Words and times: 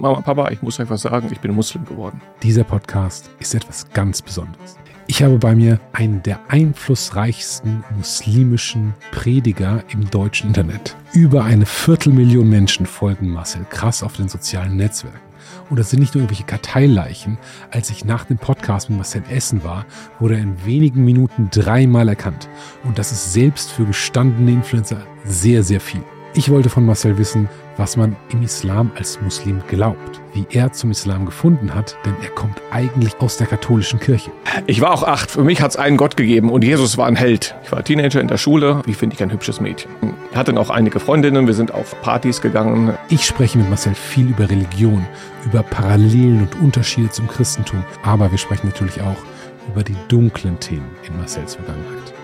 Mama, 0.00 0.22
Papa, 0.22 0.50
ich 0.50 0.62
muss 0.62 0.80
euch 0.80 0.88
was 0.88 1.02
sagen, 1.02 1.28
ich 1.30 1.40
bin 1.40 1.54
Muslim 1.54 1.84
geworden. 1.84 2.22
Dieser 2.42 2.64
Podcast 2.64 3.28
ist 3.38 3.54
etwas 3.54 3.86
ganz 3.90 4.22
Besonderes. 4.22 4.78
Ich 5.06 5.22
habe 5.22 5.36
bei 5.36 5.54
mir 5.54 5.78
einen 5.92 6.22
der 6.22 6.40
einflussreichsten 6.48 7.84
muslimischen 7.94 8.94
Prediger 9.10 9.84
im 9.92 10.08
deutschen 10.08 10.48
Internet. 10.48 10.96
Über 11.12 11.44
eine 11.44 11.66
Viertelmillion 11.66 12.48
Menschen 12.48 12.86
folgen 12.86 13.28
Marcel 13.28 13.66
Krass 13.68 14.02
auf 14.02 14.16
den 14.16 14.30
sozialen 14.30 14.76
Netzwerken. 14.76 15.20
Und 15.68 15.78
das 15.78 15.90
sind 15.90 16.00
nicht 16.00 16.14
nur 16.14 16.22
irgendwelche 16.22 16.44
Karteileichen. 16.44 17.36
Als 17.70 17.90
ich 17.90 18.06
nach 18.06 18.24
dem 18.24 18.38
Podcast 18.38 18.88
mit 18.88 18.96
Marcel 18.96 19.22
Essen 19.28 19.62
war, 19.62 19.84
wurde 20.18 20.36
er 20.36 20.42
in 20.42 20.64
wenigen 20.64 21.04
Minuten 21.04 21.50
dreimal 21.50 22.08
erkannt. 22.08 22.48
Und 22.84 22.98
das 22.98 23.12
ist 23.12 23.34
selbst 23.34 23.70
für 23.70 23.84
gestandene 23.84 24.52
Influencer 24.52 25.02
sehr, 25.24 25.62
sehr 25.62 25.80
viel. 25.80 26.04
Ich 26.32 26.48
wollte 26.48 26.70
von 26.70 26.86
Marcel 26.86 27.18
wissen, 27.18 27.48
was 27.76 27.96
man 27.96 28.14
im 28.30 28.44
Islam 28.44 28.92
als 28.94 29.20
Muslim 29.20 29.62
glaubt, 29.66 30.20
wie 30.32 30.46
er 30.50 30.72
zum 30.72 30.92
Islam 30.92 31.26
gefunden 31.26 31.74
hat, 31.74 31.96
denn 32.06 32.14
er 32.22 32.28
kommt 32.28 32.62
eigentlich 32.70 33.18
aus 33.18 33.36
der 33.36 33.48
katholischen 33.48 33.98
Kirche. 33.98 34.30
Ich 34.66 34.80
war 34.80 34.92
auch 34.92 35.02
acht. 35.02 35.32
Für 35.32 35.42
mich 35.42 35.60
hat 35.60 35.72
es 35.72 35.76
einen 35.76 35.96
Gott 35.96 36.16
gegeben 36.16 36.50
und 36.50 36.62
Jesus 36.62 36.96
war 36.96 37.08
ein 37.08 37.16
Held. 37.16 37.56
Ich 37.64 37.72
war 37.72 37.82
Teenager 37.82 38.20
in 38.20 38.28
der 38.28 38.36
Schule. 38.36 38.80
Wie 38.86 38.94
finde 38.94 39.16
ich 39.16 39.22
ein 39.24 39.32
hübsches 39.32 39.60
Mädchen? 39.60 39.90
Ich 40.30 40.36
hatte 40.36 40.52
noch 40.52 40.70
einige 40.70 41.00
Freundinnen. 41.00 41.48
Wir 41.48 41.54
sind 41.54 41.74
auf 41.74 42.00
Partys 42.00 42.40
gegangen. 42.40 42.96
Ich 43.08 43.26
spreche 43.26 43.58
mit 43.58 43.68
Marcel 43.68 43.96
viel 43.96 44.28
über 44.28 44.48
Religion, 44.48 45.04
über 45.44 45.64
Parallelen 45.64 46.42
und 46.42 46.60
Unterschiede 46.60 47.10
zum 47.10 47.26
Christentum, 47.26 47.82
aber 48.04 48.30
wir 48.30 48.38
sprechen 48.38 48.68
natürlich 48.68 49.00
auch 49.00 49.18
über 49.66 49.82
die 49.82 49.96
dunklen 50.06 50.60
Themen 50.60 50.90
in 51.02 51.16
Marcels 51.16 51.56
Vergangenheit. 51.56 52.14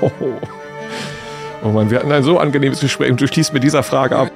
Hoho. 0.00 0.40
Oh 1.62 1.70
Mann, 1.70 1.90
wir 1.90 1.98
hatten 1.98 2.12
ein 2.12 2.22
so 2.22 2.38
angenehmes 2.38 2.80
Gespräch 2.80 3.10
und 3.10 3.20
du 3.20 3.26
schließt 3.26 3.52
mit 3.52 3.64
dieser 3.64 3.82
Frage 3.82 4.16
ab. 4.16 4.32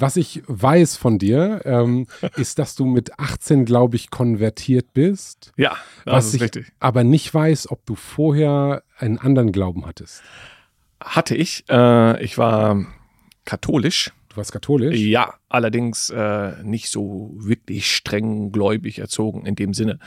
Was 0.00 0.16
ich 0.16 0.42
weiß 0.46 0.96
von 0.96 1.18
dir, 1.18 1.60
ähm, 1.64 2.06
ist, 2.36 2.58
dass 2.58 2.74
du 2.74 2.84
mit 2.84 3.18
18, 3.18 3.64
glaube 3.64 3.96
ich, 3.96 4.10
konvertiert 4.10 4.92
bist. 4.92 5.52
Ja, 5.56 5.76
das 6.04 6.14
was 6.14 6.26
ist 6.28 6.34
ich 6.34 6.42
richtig. 6.42 6.72
aber 6.80 7.04
nicht 7.04 7.32
weiß, 7.32 7.70
ob 7.70 7.84
du 7.86 7.94
vorher 7.94 8.82
einen 8.98 9.18
anderen 9.18 9.52
Glauben 9.52 9.86
hattest. 9.86 10.22
Hatte 11.02 11.34
ich. 11.34 11.64
Äh, 11.68 12.22
ich 12.22 12.38
war 12.38 12.84
katholisch. 13.44 14.12
Du 14.30 14.36
warst 14.38 14.52
katholisch. 14.52 14.98
Ja, 14.98 15.34
allerdings 15.54 16.10
äh, 16.10 16.52
nicht 16.62 16.90
so 16.90 17.32
wirklich 17.36 17.90
streng 17.94 18.52
gläubig 18.52 18.98
erzogen 18.98 19.46
in 19.46 19.54
dem 19.54 19.72
Sinne. 19.72 19.98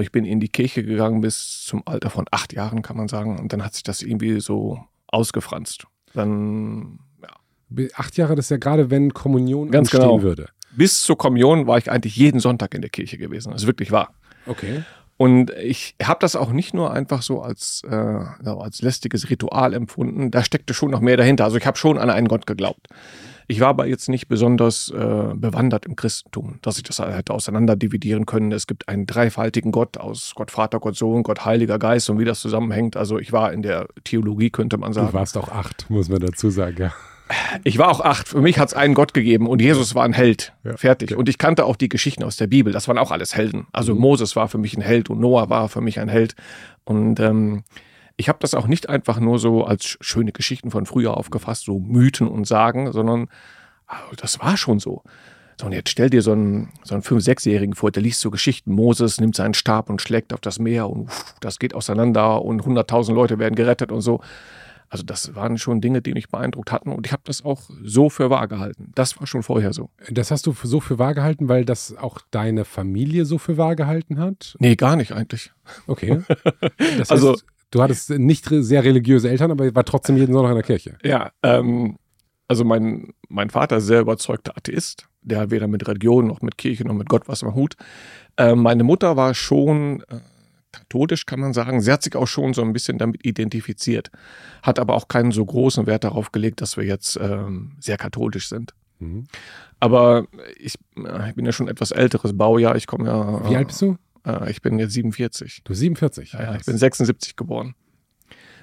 Ich 0.00 0.12
bin 0.12 0.24
in 0.24 0.40
die 0.40 0.48
Kirche 0.48 0.84
gegangen 0.84 1.20
bis 1.20 1.64
zum 1.64 1.82
Alter 1.86 2.10
von 2.10 2.26
acht 2.30 2.52
Jahren, 2.52 2.82
kann 2.82 2.96
man 2.96 3.08
sagen. 3.08 3.38
Und 3.38 3.52
dann 3.52 3.64
hat 3.64 3.74
sich 3.74 3.82
das 3.82 4.02
irgendwie 4.02 4.40
so 4.40 4.78
ausgefranst. 5.06 5.86
Dann, 6.12 6.98
ja. 7.22 7.86
Acht 7.94 8.16
Jahre, 8.16 8.36
das 8.36 8.46
ist 8.46 8.50
ja 8.50 8.56
gerade, 8.58 8.90
wenn 8.90 9.14
Kommunion 9.14 9.70
Ganz 9.70 9.88
anstehen 9.88 10.10
genau. 10.10 10.22
würde. 10.22 10.48
Bis 10.76 11.02
zur 11.02 11.16
Kommunion 11.16 11.66
war 11.66 11.78
ich 11.78 11.90
eigentlich 11.90 12.16
jeden 12.16 12.40
Sonntag 12.40 12.74
in 12.74 12.82
der 12.82 12.90
Kirche 12.90 13.16
gewesen. 13.16 13.52
Das 13.52 13.62
ist 13.62 13.66
wirklich 13.66 13.90
wahr. 13.90 14.14
Okay. 14.46 14.82
Und 15.16 15.52
ich 15.52 15.94
habe 16.02 16.18
das 16.20 16.34
auch 16.34 16.50
nicht 16.50 16.74
nur 16.74 16.92
einfach 16.92 17.22
so 17.22 17.40
als, 17.40 17.82
äh, 17.88 18.24
so 18.42 18.58
als 18.58 18.82
lästiges 18.82 19.30
Ritual 19.30 19.72
empfunden. 19.72 20.30
Da 20.30 20.42
steckte 20.42 20.74
schon 20.74 20.90
noch 20.90 21.00
mehr 21.00 21.16
dahinter. 21.16 21.44
Also 21.44 21.56
ich 21.56 21.66
habe 21.66 21.78
schon 21.78 21.98
an 21.98 22.10
einen 22.10 22.26
Gott 22.26 22.46
geglaubt. 22.46 22.88
Ich 23.46 23.60
war 23.60 23.68
aber 23.68 23.86
jetzt 23.86 24.08
nicht 24.08 24.28
besonders 24.28 24.88
äh, 24.90 25.34
bewandert 25.34 25.86
im 25.86 25.96
Christentum, 25.96 26.58
dass 26.62 26.76
ich 26.78 26.82
das 26.82 26.98
hätte 26.98 27.32
auseinander 27.34 27.76
dividieren 27.76 28.26
können. 28.26 28.52
Es 28.52 28.66
gibt 28.66 28.88
einen 28.88 29.06
dreifaltigen 29.06 29.72
Gott 29.72 29.98
aus 29.98 30.32
Gott 30.34 30.50
Vater, 30.50 30.80
Gott 30.80 30.96
Sohn, 30.96 31.22
Gott 31.22 31.44
Heiliger 31.44 31.78
Geist 31.78 32.08
und 32.10 32.18
wie 32.18 32.24
das 32.24 32.40
zusammenhängt. 32.40 32.96
Also 32.96 33.18
ich 33.18 33.32
war 33.32 33.52
in 33.52 33.62
der 33.62 33.86
Theologie, 34.04 34.50
könnte 34.50 34.76
man 34.78 34.92
Du 34.92 35.00
sagen. 35.00 35.12
warst 35.12 35.36
auch 35.36 35.48
acht, 35.48 35.90
muss 35.90 36.08
man 36.08 36.20
dazu 36.20 36.50
sagen, 36.50 36.76
ja. 36.78 36.92
Ich 37.64 37.78
war 37.78 37.88
auch 37.90 38.00
acht. 38.02 38.28
Für 38.28 38.42
mich 38.42 38.58
hat 38.58 38.68
es 38.68 38.74
einen 38.74 38.92
Gott 38.92 39.14
gegeben 39.14 39.46
und 39.46 39.62
Jesus 39.62 39.94
war 39.94 40.04
ein 40.04 40.12
Held. 40.12 40.52
Ja, 40.62 40.76
Fertig. 40.76 41.10
okay. 41.12 41.18
Und 41.18 41.28
ich 41.30 41.38
kannte 41.38 41.64
auch 41.64 41.76
die 41.76 41.88
Geschichten 41.88 42.22
aus 42.22 42.36
der 42.36 42.46
Bibel. 42.48 42.70
Das 42.72 42.86
waren 42.86 42.98
auch 42.98 43.10
alles 43.10 43.34
Helden. 43.34 43.66
Also 43.72 43.94
Moses 43.94 44.36
war 44.36 44.46
für 44.48 44.58
mich 44.58 44.76
ein 44.76 44.82
Held 44.82 45.08
und 45.08 45.20
Noah 45.20 45.48
war 45.48 45.70
für 45.70 45.80
mich 45.80 45.98
ein 46.00 46.08
Held. 46.08 46.34
Und 46.84 47.20
ähm, 47.20 47.64
ich 48.16 48.28
habe 48.28 48.38
das 48.40 48.54
auch 48.54 48.66
nicht 48.66 48.88
einfach 48.88 49.18
nur 49.20 49.38
so 49.38 49.64
als 49.64 49.84
sch- 49.84 49.96
schöne 50.00 50.32
Geschichten 50.32 50.70
von 50.70 50.86
früher 50.86 51.16
aufgefasst, 51.16 51.64
so 51.64 51.78
Mythen 51.78 52.28
und 52.28 52.46
Sagen, 52.46 52.92
sondern 52.92 53.28
ah, 53.86 53.96
das 54.16 54.40
war 54.40 54.56
schon 54.56 54.78
so. 54.78 55.02
So, 55.60 55.66
und 55.66 55.72
jetzt 55.72 55.90
stell 55.90 56.10
dir 56.10 56.20
so 56.22 56.32
einen, 56.32 56.70
so 56.82 56.94
einen 56.94 57.02
5-, 57.04 57.24
6-Jährigen 57.24 57.74
vor, 57.76 57.92
der 57.92 58.02
liest 58.02 58.20
so 58.20 58.30
Geschichten. 58.30 58.72
Moses 58.72 59.20
nimmt 59.20 59.36
seinen 59.36 59.54
Stab 59.54 59.88
und 59.88 60.02
schlägt 60.02 60.32
auf 60.32 60.40
das 60.40 60.58
Meer 60.58 60.90
und 60.90 61.02
uff, 61.02 61.34
das 61.40 61.58
geht 61.60 61.74
auseinander 61.74 62.42
und 62.42 62.62
100.000 62.62 63.12
Leute 63.14 63.38
werden 63.38 63.54
gerettet 63.54 63.92
und 63.92 64.00
so. 64.00 64.20
Also 64.88 65.02
das 65.04 65.34
waren 65.34 65.56
schon 65.58 65.80
Dinge, 65.80 66.02
die 66.02 66.12
mich 66.12 66.28
beeindruckt 66.28 66.70
hatten 66.70 66.90
und 66.92 67.06
ich 67.06 67.12
habe 67.12 67.22
das 67.24 67.44
auch 67.44 67.62
so 67.82 68.10
für 68.10 68.30
wahr 68.30 68.46
gehalten. 68.48 68.90
Das 68.94 69.18
war 69.18 69.26
schon 69.26 69.42
vorher 69.42 69.72
so. 69.72 69.90
Das 70.10 70.30
hast 70.30 70.46
du 70.46 70.54
so 70.62 70.78
für 70.80 70.98
wahr 70.98 71.14
gehalten, 71.14 71.48
weil 71.48 71.64
das 71.64 71.96
auch 71.96 72.18
deine 72.30 72.64
Familie 72.64 73.24
so 73.24 73.38
für 73.38 73.56
wahr 73.56 73.74
gehalten 73.76 74.18
hat? 74.18 74.56
Nee, 74.60 74.76
gar 74.76 74.94
nicht 74.96 75.12
eigentlich. 75.12 75.52
Okay. 75.86 76.22
Das 76.78 76.98
heißt, 76.98 77.12
Also- 77.12 77.36
du 77.74 77.82
hattest 77.82 78.10
nicht 78.10 78.46
sehr 78.48 78.84
religiöse 78.84 79.28
Eltern, 79.28 79.50
aber 79.50 79.74
war 79.74 79.84
trotzdem 79.84 80.16
jeden 80.16 80.32
Sonntag 80.32 80.50
in 80.50 80.56
der 80.56 80.64
Kirche. 80.64 80.98
Ja, 81.02 81.32
ähm, 81.42 81.96
also 82.46 82.64
mein, 82.64 83.12
mein 83.28 83.50
Vater 83.50 83.78
ist 83.78 83.86
sehr 83.86 84.00
überzeugter 84.00 84.56
Atheist. 84.56 85.08
Der 85.22 85.40
hat 85.40 85.50
weder 85.50 85.66
mit 85.66 85.86
Religion 85.88 86.26
noch 86.26 86.42
mit 86.42 86.58
Kirche 86.58 86.84
noch 86.84 86.94
mit 86.94 87.08
Gott 87.08 87.26
was 87.26 87.42
am 87.42 87.54
Hut. 87.54 87.74
Ähm, 88.36 88.62
meine 88.62 88.84
Mutter 88.84 89.16
war 89.16 89.34
schon 89.34 90.02
äh, 90.02 90.20
katholisch, 90.70 91.26
kann 91.26 91.40
man 91.40 91.52
sagen. 91.52 91.80
Sie 91.80 91.90
hat 91.90 92.02
sich 92.02 92.14
auch 92.14 92.26
schon 92.26 92.54
so 92.54 92.62
ein 92.62 92.72
bisschen 92.72 92.98
damit 92.98 93.24
identifiziert, 93.24 94.10
hat 94.62 94.78
aber 94.78 94.94
auch 94.94 95.08
keinen 95.08 95.32
so 95.32 95.44
großen 95.44 95.86
Wert 95.86 96.04
darauf 96.04 96.30
gelegt, 96.30 96.60
dass 96.60 96.76
wir 96.76 96.84
jetzt 96.84 97.18
ähm, 97.20 97.76
sehr 97.80 97.96
katholisch 97.96 98.48
sind. 98.48 98.74
Mhm. 98.98 99.24
Aber 99.80 100.26
ich, 100.58 100.76
äh, 100.96 101.30
ich 101.30 101.34
bin 101.34 101.46
ja 101.46 101.52
schon 101.52 101.68
etwas 101.68 101.90
älteres 101.90 102.36
Baujahr. 102.36 102.76
Ich 102.76 102.86
komme 102.86 103.06
ja. 103.06 103.50
Wie 103.50 103.56
alt 103.56 103.68
bist 103.68 103.82
du? 103.82 103.96
Äh, 104.26 104.50
ich 104.50 104.62
bin 104.62 104.78
jetzt 104.78 104.92
47. 104.92 105.62
Du 105.64 105.74
47. 105.74 106.32
Ja, 106.32 106.42
ja, 106.42 106.54
ich 106.56 106.64
bin 106.64 106.76
76 106.76 107.36
geboren. 107.36 107.74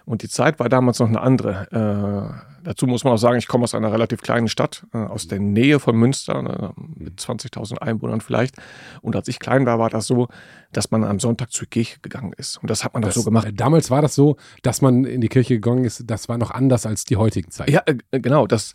Und 0.03 0.23
die 0.23 0.29
Zeit 0.29 0.59
war 0.59 0.67
damals 0.67 0.97
noch 0.99 1.07
eine 1.07 1.21
andere. 1.21 1.67
Äh, 1.71 2.63
dazu 2.63 2.87
muss 2.87 3.03
man 3.03 3.13
auch 3.13 3.17
sagen, 3.17 3.37
ich 3.37 3.47
komme 3.47 3.65
aus 3.65 3.75
einer 3.75 3.91
relativ 3.93 4.21
kleinen 4.21 4.47
Stadt, 4.47 4.85
äh, 4.93 4.97
aus 4.97 5.27
der 5.27 5.39
Nähe 5.39 5.79
von 5.79 5.95
Münster, 5.95 6.73
äh, 6.75 6.81
mit 6.97 7.19
20.000 7.19 7.77
Einwohnern 7.77 8.19
vielleicht. 8.19 8.55
Und 9.01 9.15
als 9.15 9.27
ich 9.27 9.37
klein 9.39 9.67
war, 9.67 9.77
war 9.77 9.91
das 9.91 10.07
so, 10.07 10.27
dass 10.71 10.89
man 10.89 11.03
am 11.03 11.19
Sonntag 11.19 11.51
zur 11.51 11.67
Kirche 11.69 11.99
gegangen 12.01 12.33
ist. 12.35 12.57
Und 12.57 12.71
das 12.71 12.83
hat 12.83 12.93
man 12.95 13.03
doch 13.03 13.09
Das, 13.09 13.15
so 13.15 13.23
gemacht. 13.23 13.47
äh, 13.47 13.53
Damals 13.53 13.91
war 13.91 14.01
das 14.01 14.15
so, 14.15 14.37
dass 14.63 14.81
man 14.81 15.05
in 15.05 15.21
die 15.21 15.29
Kirche 15.29 15.53
gegangen 15.53 15.83
ist. 15.85 16.03
Das 16.07 16.27
war 16.27 16.39
noch 16.39 16.49
anders 16.49 16.87
als 16.87 17.03
die 17.05 17.17
heutigen 17.17 17.51
Zeit. 17.51 17.69
Ja, 17.69 17.83
äh, 17.85 18.19
genau. 18.19 18.47
Das, 18.47 18.73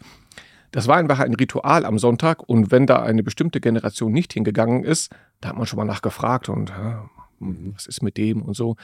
das 0.77 0.89
war 0.89 0.99
einfach 0.99 1.21
ein 1.21 1.33
Ritual 1.33 1.87
am 1.87 1.99
Sonntag. 1.99 2.47
Und 2.47 2.71
wenn 2.71 2.87
da 2.87 3.03
eine 3.03 3.23
bestimmte 3.23 3.63
Generation 3.63 4.13
nicht 4.13 4.35
hingegangen 4.35 4.85
ist, 4.85 5.11
da 5.41 5.49
hat 5.49 5.57
man 5.57 5.67
schon 5.67 5.79
mal 5.79 5.87
nachgefragt 5.87 6.51
und 6.51 6.69
ja, 6.69 7.09
was 7.41 7.87
ist 7.87 8.03
mit 8.03 8.19
dem 8.19 8.43
und 8.43 8.55
so. 8.55 8.77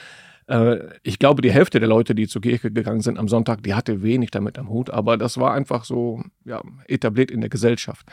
Äh, 0.46 0.78
Ich 1.02 1.18
glaube, 1.18 1.42
die 1.42 1.52
Hälfte 1.52 1.80
der 1.80 1.88
Leute, 1.90 2.14
die 2.14 2.28
zur 2.28 2.40
Kirche 2.40 2.70
gegangen 2.70 3.02
sind 3.02 3.18
am 3.18 3.28
Sonntag, 3.28 3.62
die 3.62 3.74
hatte 3.74 4.02
wenig 4.02 4.30
damit 4.30 4.58
am 4.58 4.70
Hut. 4.70 4.88
Aber 4.88 5.18
das 5.18 5.36
war 5.36 5.52
einfach 5.52 5.84
so 5.84 6.22
ja, 6.46 6.62
etabliert 6.88 7.30
in 7.30 7.42
der 7.42 7.50
Gesellschaft. 7.50 8.06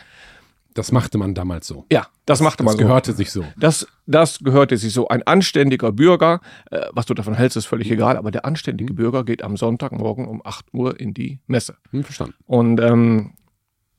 Das 0.73 0.91
machte 0.91 1.17
man 1.17 1.33
damals 1.33 1.65
so. 1.65 1.85
Ja, 1.89 2.07
das 2.25 2.41
machte 2.41 2.63
man 2.63 2.73
Das 2.73 2.79
so. 2.81 2.85
gehörte 2.85 3.13
sich 3.13 3.31
so. 3.31 3.45
Das, 3.57 3.87
das 4.07 4.39
gehörte 4.39 4.75
sich 4.77 4.93
so. 4.93 5.07
Ein 5.07 5.23
anständiger 5.23 5.93
Bürger, 5.93 6.41
äh, 6.69 6.81
was 6.91 7.05
du 7.05 7.13
davon 7.13 7.33
hältst, 7.33 7.55
ist 7.55 7.65
völlig 7.65 7.89
egal, 7.89 8.17
aber 8.17 8.29
der 8.29 8.43
anständige 8.45 8.93
Bürger 8.93 9.23
geht 9.23 9.41
am 9.41 9.55
Sonntagmorgen 9.55 10.27
um 10.27 10.41
8 10.45 10.73
Uhr 10.73 10.99
in 10.99 11.13
die 11.13 11.39
Messe. 11.47 11.75
Hm, 11.91 12.03
verstanden. 12.03 12.35
Und 12.45 12.79
ähm, 12.81 13.31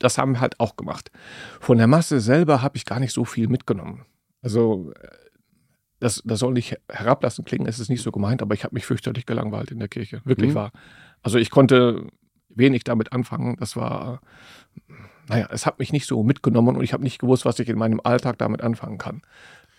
das 0.01 0.19
haben 0.19 0.33
wir 0.33 0.41
halt 0.41 0.59
auch 0.59 0.75
gemacht. 0.77 1.11
Von 1.61 1.79
der 1.79 1.87
Masse 1.87 2.19
selber 2.21 2.61
habe 2.63 2.77
ich 2.77 2.85
gar 2.85 2.99
nicht 2.99 3.13
so 3.13 3.25
viel 3.25 3.47
mitgenommen. 3.49 4.05
Also 4.43 4.93
äh, 5.01 5.09
das, 6.01 6.23
das 6.25 6.39
soll 6.41 6.55
nicht 6.55 6.77
herablassen 6.89 7.45
klingen, 7.45 7.67
es 7.67 7.79
ist 7.79 7.91
nicht 7.91 8.03
so 8.03 8.11
gemeint, 8.11 8.43
aber 8.43 8.55
ich 8.55 8.65
habe 8.65 8.75
mich 8.75 8.87
fürchterlich 8.87 9.27
gelangweilt 9.27 9.71
in 9.71 9.79
der 9.79 9.89
Kirche. 9.89 10.23
Wirklich 10.25 10.51
Mhm. 10.51 10.55
wahr. 10.55 10.73
Also 11.23 11.39
ich 11.39 11.51
konnte 11.51 12.07
wenig 12.49 12.83
damit 12.85 13.13
anfangen. 13.13 13.57
Das 13.61 13.77
war, 13.77 14.21
naja, 15.29 15.49
es 15.53 15.67
hat 15.67 15.79
mich 15.79 15.93
nicht 15.93 16.07
so 16.07 16.23
mitgenommen 16.23 16.77
und 16.77 16.83
ich 16.83 16.93
habe 16.95 17.03
nicht 17.05 17.21
gewusst, 17.21 17.45
was 17.45 17.59
ich 17.59 17.69
in 17.69 17.79
meinem 17.79 18.01
Alltag 18.03 18.39
damit 18.39 18.63
anfangen 18.63 18.99
kann. 18.99 19.23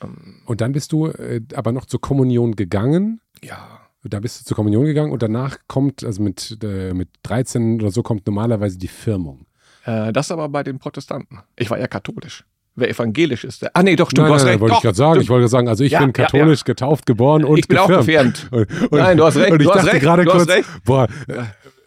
Ähm, 0.01 0.41
Und 0.45 0.61
dann 0.61 0.71
bist 0.71 0.91
du 0.91 1.07
äh, 1.07 1.41
aber 1.55 1.71
noch 1.71 1.85
zur 1.85 1.99
Kommunion 2.01 2.55
gegangen. 2.55 3.19
ja, 3.43 3.79
Da 4.03 4.19
bist 4.19 4.39
du 4.41 4.45
zur 4.45 4.55
Kommunion 4.55 4.85
gegangen 4.85 5.11
und 5.11 5.21
danach 5.23 5.57
kommt, 5.67 6.03
also 6.03 6.21
mit, 6.21 6.59
äh, 6.63 6.93
mit 6.93 7.09
13 7.23 7.81
oder 7.81 7.91
so, 7.91 8.03
kommt 8.03 8.25
normalerweise 8.27 8.77
die 8.77 8.87
Firmung. 8.87 9.45
Äh, 9.85 10.11
das 10.13 10.31
aber 10.31 10.49
bei 10.49 10.63
den 10.63 10.79
Protestanten. 10.79 11.39
Ich 11.55 11.69
war 11.69 11.79
ja 11.79 11.87
katholisch. 11.87 12.43
Wer 12.75 12.89
evangelisch 12.89 13.43
ist, 13.43 13.61
der. 13.63 13.71
Ah, 13.73 13.83
nee, 13.83 13.97
doch, 13.97 14.09
stimmt, 14.09 14.23
nein, 14.23 14.29
du 14.29 14.35
hast 14.35 14.43
nein, 14.43 14.51
recht. 14.51 14.61
wollte 14.61 14.71
doch, 14.71 14.77
ich 14.79 14.83
gerade 14.83 14.95
sagen. 14.97 15.11
stimmt. 15.15 15.23
Ich 15.25 15.29
wollte 15.29 15.47
sagen, 15.49 15.67
also 15.67 15.83
ich 15.83 15.91
Ja, 15.91 15.99
bin 15.99 16.07
ja, 16.09 16.13
katholisch 16.25 16.63
getauft, 16.63 17.05
geboren 17.05 17.43
und 17.43 17.57
ich 17.57 17.67
bin 17.67 17.77
auch 17.77 17.87
gefirmt. 17.87 18.49
gefirmt. 18.49 18.71
Und, 18.81 18.91
und, 18.93 18.99
Nein, 18.99 19.17
du 19.17 19.25
hast 19.25 19.35
recht, 19.35 19.51
Und 19.51 19.61
ich 19.61 19.67
du 19.67 19.73
dachte 19.73 19.91
recht, 19.91 20.01
gerade 20.01 20.23
du 20.23 20.31
kurz, 20.31 20.47
recht. 20.47 20.69
boah, 20.85 21.07
äh, 21.27 21.33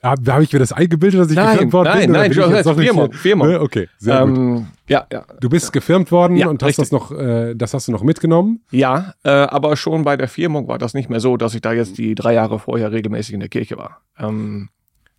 habe 0.03 0.33
hab 0.35 0.43
ich 0.43 0.53
mir 0.53 0.59
das 0.59 0.73
eingebildet, 0.73 1.19
dass 1.23 1.31
ich 1.31 1.37
Nein, 1.37 1.53
gefirmt 1.55 1.73
worden 1.73 1.89
nein, 1.89 2.01
bin? 2.03 2.11
nein, 2.13 2.31
du 2.31 2.47
nicht 2.51 2.65
Firmung, 2.87 3.13
so- 3.13 3.19
Firmung. 3.19 3.49
Ne, 3.49 3.61
Okay, 3.63 3.89
sehr 3.97 4.27
gut. 4.27 4.37
Ähm, 4.37 4.67
ja, 4.87 5.07
ja. 5.11 5.25
Du 5.41 5.49
bist 5.49 5.73
gefirmt 5.73 6.13
worden 6.13 6.37
Ja, 6.37 6.49
und 6.49 6.63
hast 6.63 6.79
das 6.79 6.93
noch, 6.93 7.11
äh, 7.11 7.55
das 7.55 7.73
hast 7.73 7.89
du 7.89 7.93
noch 7.93 8.03
mitgenommen. 8.03 8.61
Ja, 8.71 9.15
äh, 9.25 9.31
aber 9.31 9.77
schon 9.79 10.05
bei 10.05 10.19
der 10.19 10.29
Firmung 10.29 10.69
war 10.69 10.77
das 10.77 10.93
nicht 10.93 11.09
mehr 11.09 11.21
so, 11.21 11.39
dass 11.39 11.55
ich 11.55 11.63
da 11.63 11.73
jetzt 11.73 11.97
die 11.97 12.15
drei 12.15 12.35
Jahre 12.35 12.59
vorher 12.59 12.93
regelmäßig 12.93 13.33
in 13.33 13.41
der 13.41 13.49
Kirche 13.49 13.79
war. 13.79 14.03
Ähm, 14.19 14.69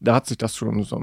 da 0.05 0.15
hat 0.15 0.27
sich 0.27 0.37
das 0.37 0.55
schon 0.55 0.83
so, 0.83 0.97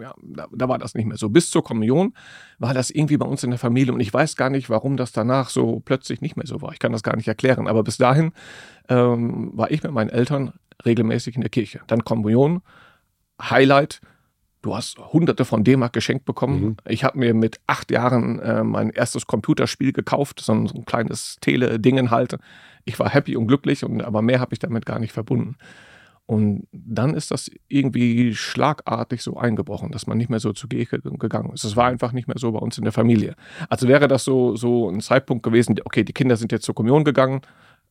ja, 0.00 0.14
da, 0.22 0.48
da, 0.52 0.68
war 0.68 0.78
das 0.78 0.94
nicht 0.94 1.06
mehr 1.06 1.16
so. 1.16 1.30
Bis 1.30 1.50
zur 1.50 1.64
Kommunion 1.64 2.14
war 2.58 2.74
das 2.74 2.90
irgendwie 2.90 3.16
bei 3.16 3.26
uns 3.26 3.42
in 3.42 3.50
der 3.50 3.58
Familie 3.58 3.92
und 3.94 4.00
ich 4.00 4.12
weiß 4.12 4.36
gar 4.36 4.50
nicht, 4.50 4.68
warum 4.68 4.96
das 4.96 5.12
danach 5.12 5.48
so 5.48 5.80
plötzlich 5.80 6.20
nicht 6.20 6.36
mehr 6.36 6.46
so 6.46 6.60
war. 6.60 6.72
Ich 6.72 6.78
kann 6.78 6.92
das 6.92 7.02
gar 7.02 7.16
nicht 7.16 7.28
erklären, 7.28 7.68
aber 7.68 7.82
bis 7.82 7.96
dahin 7.96 8.32
ähm, 8.88 9.52
war 9.54 9.70
ich 9.70 9.82
mit 9.82 9.92
meinen 9.92 10.10
Eltern 10.10 10.52
regelmäßig 10.84 11.36
in 11.36 11.40
der 11.40 11.50
Kirche. 11.50 11.80
Dann 11.86 12.04
Kommunion, 12.04 12.62
Highlight, 13.40 14.00
du 14.62 14.74
hast 14.74 14.98
hunderte 14.98 15.44
von 15.44 15.64
D-Mark 15.64 15.92
geschenkt 15.92 16.24
bekommen. 16.24 16.62
Mhm. 16.62 16.76
Ich 16.88 17.04
habe 17.04 17.18
mir 17.18 17.34
mit 17.34 17.60
acht 17.66 17.90
Jahren 17.90 18.38
äh, 18.40 18.64
mein 18.64 18.90
erstes 18.90 19.26
Computerspiel 19.26 19.92
gekauft, 19.92 20.40
so 20.40 20.52
ein, 20.52 20.66
so 20.66 20.74
ein 20.74 20.84
kleines 20.84 21.36
Tele-Dingen 21.40 22.10
halt. 22.10 22.36
Ich 22.84 22.98
war 22.98 23.08
happy 23.08 23.36
und 23.36 23.46
glücklich, 23.46 23.84
und, 23.84 24.02
aber 24.02 24.22
mehr 24.22 24.40
habe 24.40 24.52
ich 24.54 24.58
damit 24.58 24.86
gar 24.86 24.98
nicht 24.98 25.12
verbunden. 25.12 25.56
Und 26.32 26.66
dann 26.72 27.12
ist 27.12 27.30
das 27.30 27.50
irgendwie 27.68 28.34
schlagartig 28.34 29.20
so 29.20 29.36
eingebrochen, 29.36 29.92
dass 29.92 30.06
man 30.06 30.16
nicht 30.16 30.30
mehr 30.30 30.40
so 30.40 30.54
zu 30.54 30.66
Kirche 30.66 30.98
gegangen 30.98 31.52
ist. 31.52 31.62
Es 31.62 31.76
war 31.76 31.88
einfach 31.88 32.12
nicht 32.12 32.26
mehr 32.26 32.38
so 32.38 32.52
bei 32.52 32.58
uns 32.58 32.78
in 32.78 32.84
der 32.84 32.92
Familie. 32.94 33.36
Also 33.68 33.86
wäre 33.86 34.08
das 34.08 34.24
so, 34.24 34.56
so 34.56 34.88
ein 34.88 35.02
Zeitpunkt 35.02 35.42
gewesen, 35.42 35.76
okay, 35.84 36.04
die 36.04 36.14
Kinder 36.14 36.38
sind 36.38 36.50
jetzt 36.50 36.64
zur 36.64 36.74
Kommunion 36.74 37.04
gegangen. 37.04 37.42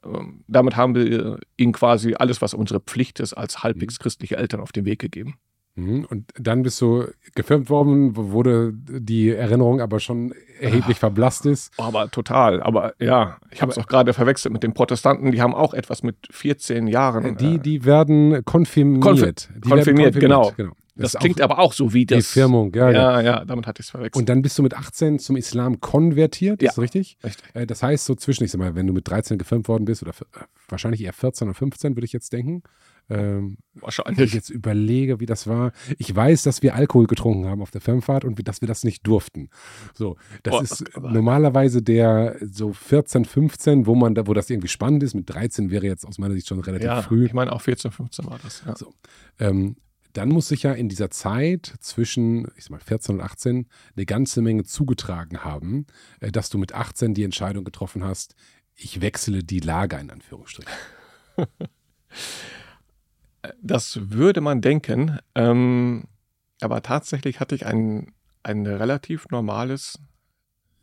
Ähm, 0.04 0.44
damit 0.48 0.76
haben 0.76 0.96
wir 0.96 1.38
ihnen 1.56 1.72
quasi 1.72 2.16
alles, 2.16 2.42
was 2.42 2.56
unsere 2.56 2.80
Pflicht 2.80 3.20
ist, 3.20 3.34
als 3.34 3.62
halbwegs 3.62 4.00
mhm. 4.00 4.02
christliche 4.02 4.38
Eltern 4.38 4.60
auf 4.60 4.72
den 4.72 4.86
Weg 4.86 4.98
gegeben. 4.98 5.36
Mhm. 5.76 6.06
Und 6.10 6.32
dann 6.38 6.64
bist 6.64 6.82
du 6.82 7.06
gefilmt 7.36 7.70
worden, 7.70 8.16
wurde 8.16 8.74
die 8.74 9.30
Erinnerung 9.30 9.80
aber 9.80 10.00
schon 10.00 10.34
erheblich 10.60 10.98
ah. 10.98 11.00
verblasst 11.00 11.46
ist. 11.46 11.72
Aber 11.78 12.12
total. 12.12 12.62
Aber 12.62 12.94
ja, 13.00 13.38
ich 13.52 13.62
habe 13.62 13.72
es 13.72 13.78
auch 13.78 13.88
gerade 13.88 14.14
verwechselt 14.14 14.54
mit 14.54 14.64
den 14.64 14.74
Protestanten. 14.74 15.32
Die 15.32 15.42
haben 15.42 15.56
auch 15.56 15.74
etwas 15.74 16.04
mit 16.04 16.16
14 16.30 16.88
Jahren. 16.88 17.38
Die, 17.38 17.56
äh, 17.56 17.60
die 17.60 17.86
werden 17.86 18.44
konfirmiert. 18.46 19.04
Konfir 19.04 19.34
die 19.34 19.70
konfirmiert, 19.70 20.16
werden 20.16 20.20
konfirmiert, 20.20 20.20
genau. 20.20 20.52
genau. 20.58 20.74
Das, 20.96 21.14
das 21.14 21.22
klingt 21.22 21.42
aber 21.42 21.60
auch 21.60 21.74
so 21.74 21.94
wie 21.94 22.06
das. 22.06 22.18
Die 22.18 22.24
Firmung, 22.24 22.74
ja. 22.76 22.92
Ja, 22.92 23.22
ja, 23.22 23.46
damit 23.46 23.66
hatte 23.66 23.82
ich 23.82 23.88
es 23.88 23.92
verwechselt. 23.92 24.18
Und 24.18 24.28
dann 24.28 24.42
bist 24.42 24.58
du 24.58 24.64
mit 24.64 24.74
18 24.74 25.20
zum 25.20 25.38
Islam 25.38 25.80
konvertiert, 25.80 26.62
ja, 26.62 26.70
ist 26.70 26.80
richtig? 26.80 27.18
Richtig. 27.24 27.56
Äh, 27.56 27.66
das 27.66 27.82
heißt, 27.82 28.06
so 28.06 28.16
zwischen, 28.16 28.44
ich 28.44 28.52
sag 28.52 28.60
mal, 28.60 28.76
wenn 28.76 28.88
du 28.88 28.94
mit 28.94 29.08
13 29.08 29.38
gefilmt 29.38 29.68
worden 29.68 29.86
bist, 29.86 30.04
oder 30.04 30.12
äh, 30.12 30.44
wahrscheinlich 30.68 31.04
eher 31.04 31.14
14 31.14 31.48
oder 31.48 31.56
15, 31.56 31.96
würde 31.96 32.06
ich 32.06 32.14
jetzt 32.14 32.34
denken, 32.34 32.62
ähm, 33.12 33.58
Wahrscheinlich. 33.74 34.18
Wenn 34.18 34.26
ich 34.26 34.34
jetzt 34.34 34.50
überlege, 34.50 35.20
wie 35.20 35.26
das 35.26 35.48
war. 35.48 35.72
Ich 35.98 36.14
weiß, 36.14 36.44
dass 36.44 36.62
wir 36.62 36.76
Alkohol 36.76 37.08
getrunken 37.08 37.46
haben 37.46 37.62
auf 37.62 37.72
der 37.72 37.82
Firmenfahrt 37.82 38.26
und 38.26 38.48
dass 38.48 38.62
wir 38.62 38.68
das 38.68 38.84
nicht 38.84 39.06
durften. 39.08 39.50
So, 39.94 40.18
das 40.44 40.54
oh, 40.54 40.60
ist 40.60 40.98
normalerweise 40.98 41.82
der 41.82 42.38
so 42.42 42.74
14, 42.74 43.26
15, 43.26 43.86
wo 43.86 43.96
man 43.96 44.16
da, 44.16 44.28
wo 44.28 44.34
das 44.34 44.50
irgendwie 44.50 44.68
spannend 44.68 45.04
ist. 45.04 45.14
Mit 45.14 45.30
13 45.30 45.72
wäre 45.72 45.86
jetzt 45.86 46.06
aus 46.06 46.18
meiner 46.20 46.34
Sicht 46.34 46.48
schon 46.48 46.60
relativ 46.60 46.86
ja, 46.86 47.02
früh. 47.02 47.26
Ich 47.26 47.34
meine 47.34 47.52
auch 47.54 47.62
14, 47.62 47.92
15 47.92 48.26
war 48.26 48.40
das. 48.44 48.64
Ja. 48.66 48.76
So, 48.76 48.94
ähm, 49.40 49.78
dann 50.14 50.30
muss 50.30 50.50
sich 50.50 50.64
ja 50.64 50.74
in 50.74 50.90
dieser 50.90 51.10
Zeit 51.10 51.74
zwischen, 51.80 52.48
ich 52.58 52.66
sag 52.66 52.72
mal, 52.72 52.80
14 52.80 53.16
und 53.16 53.22
18 53.22 53.68
eine 53.96 54.06
ganze 54.06 54.42
Menge 54.42 54.64
zugetragen 54.64 55.44
haben, 55.44 55.86
äh, 56.20 56.32
dass 56.32 56.50
du 56.50 56.58
mit 56.58 56.74
18 56.74 57.14
die 57.14 57.24
Entscheidung 57.24 57.64
getroffen 57.64 58.04
hast, 58.04 58.36
ich 58.76 59.02
wechsle 59.02 59.44
die 59.44 59.60
Lager 59.60 60.00
in 60.00 60.10
Anführungsstrichen. 60.10 60.72
Das 63.62 64.12
würde 64.12 64.42
man 64.42 64.62
denken. 64.62 65.20
Ähm, 65.36 66.06
aber 66.62 66.82
tatsächlich 66.82 67.40
hatte 67.40 67.56
ich 67.56 67.66
ein, 67.66 68.14
ein 68.44 68.66
relativ 68.66 69.28
normales 69.30 70.00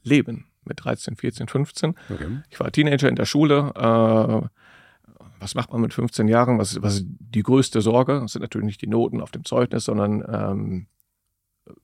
Leben 0.02 0.46
mit 0.64 0.84
13, 0.84 1.16
14, 1.16 1.48
15. 1.48 1.94
Okay. 2.10 2.42
Ich 2.50 2.60
war 2.60 2.70
Teenager 2.70 3.08
in 3.08 3.16
der 3.16 3.24
Schule. 3.24 3.72
Äh, 3.74 4.48
was 5.40 5.54
macht 5.54 5.72
man 5.72 5.80
mit 5.80 5.94
15 5.94 6.28
Jahren? 6.28 6.58
Was, 6.58 6.82
was 6.82 6.96
ist 6.96 7.06
die 7.06 7.42
größte 7.42 7.80
Sorge? 7.80 8.20
Das 8.20 8.32
sind 8.32 8.42
natürlich 8.42 8.66
nicht 8.66 8.82
die 8.82 8.88
Noten 8.88 9.20
auf 9.20 9.30
dem 9.30 9.44
Zeugnis, 9.44 9.84
sondern 9.84 10.24
ähm, 10.28 10.86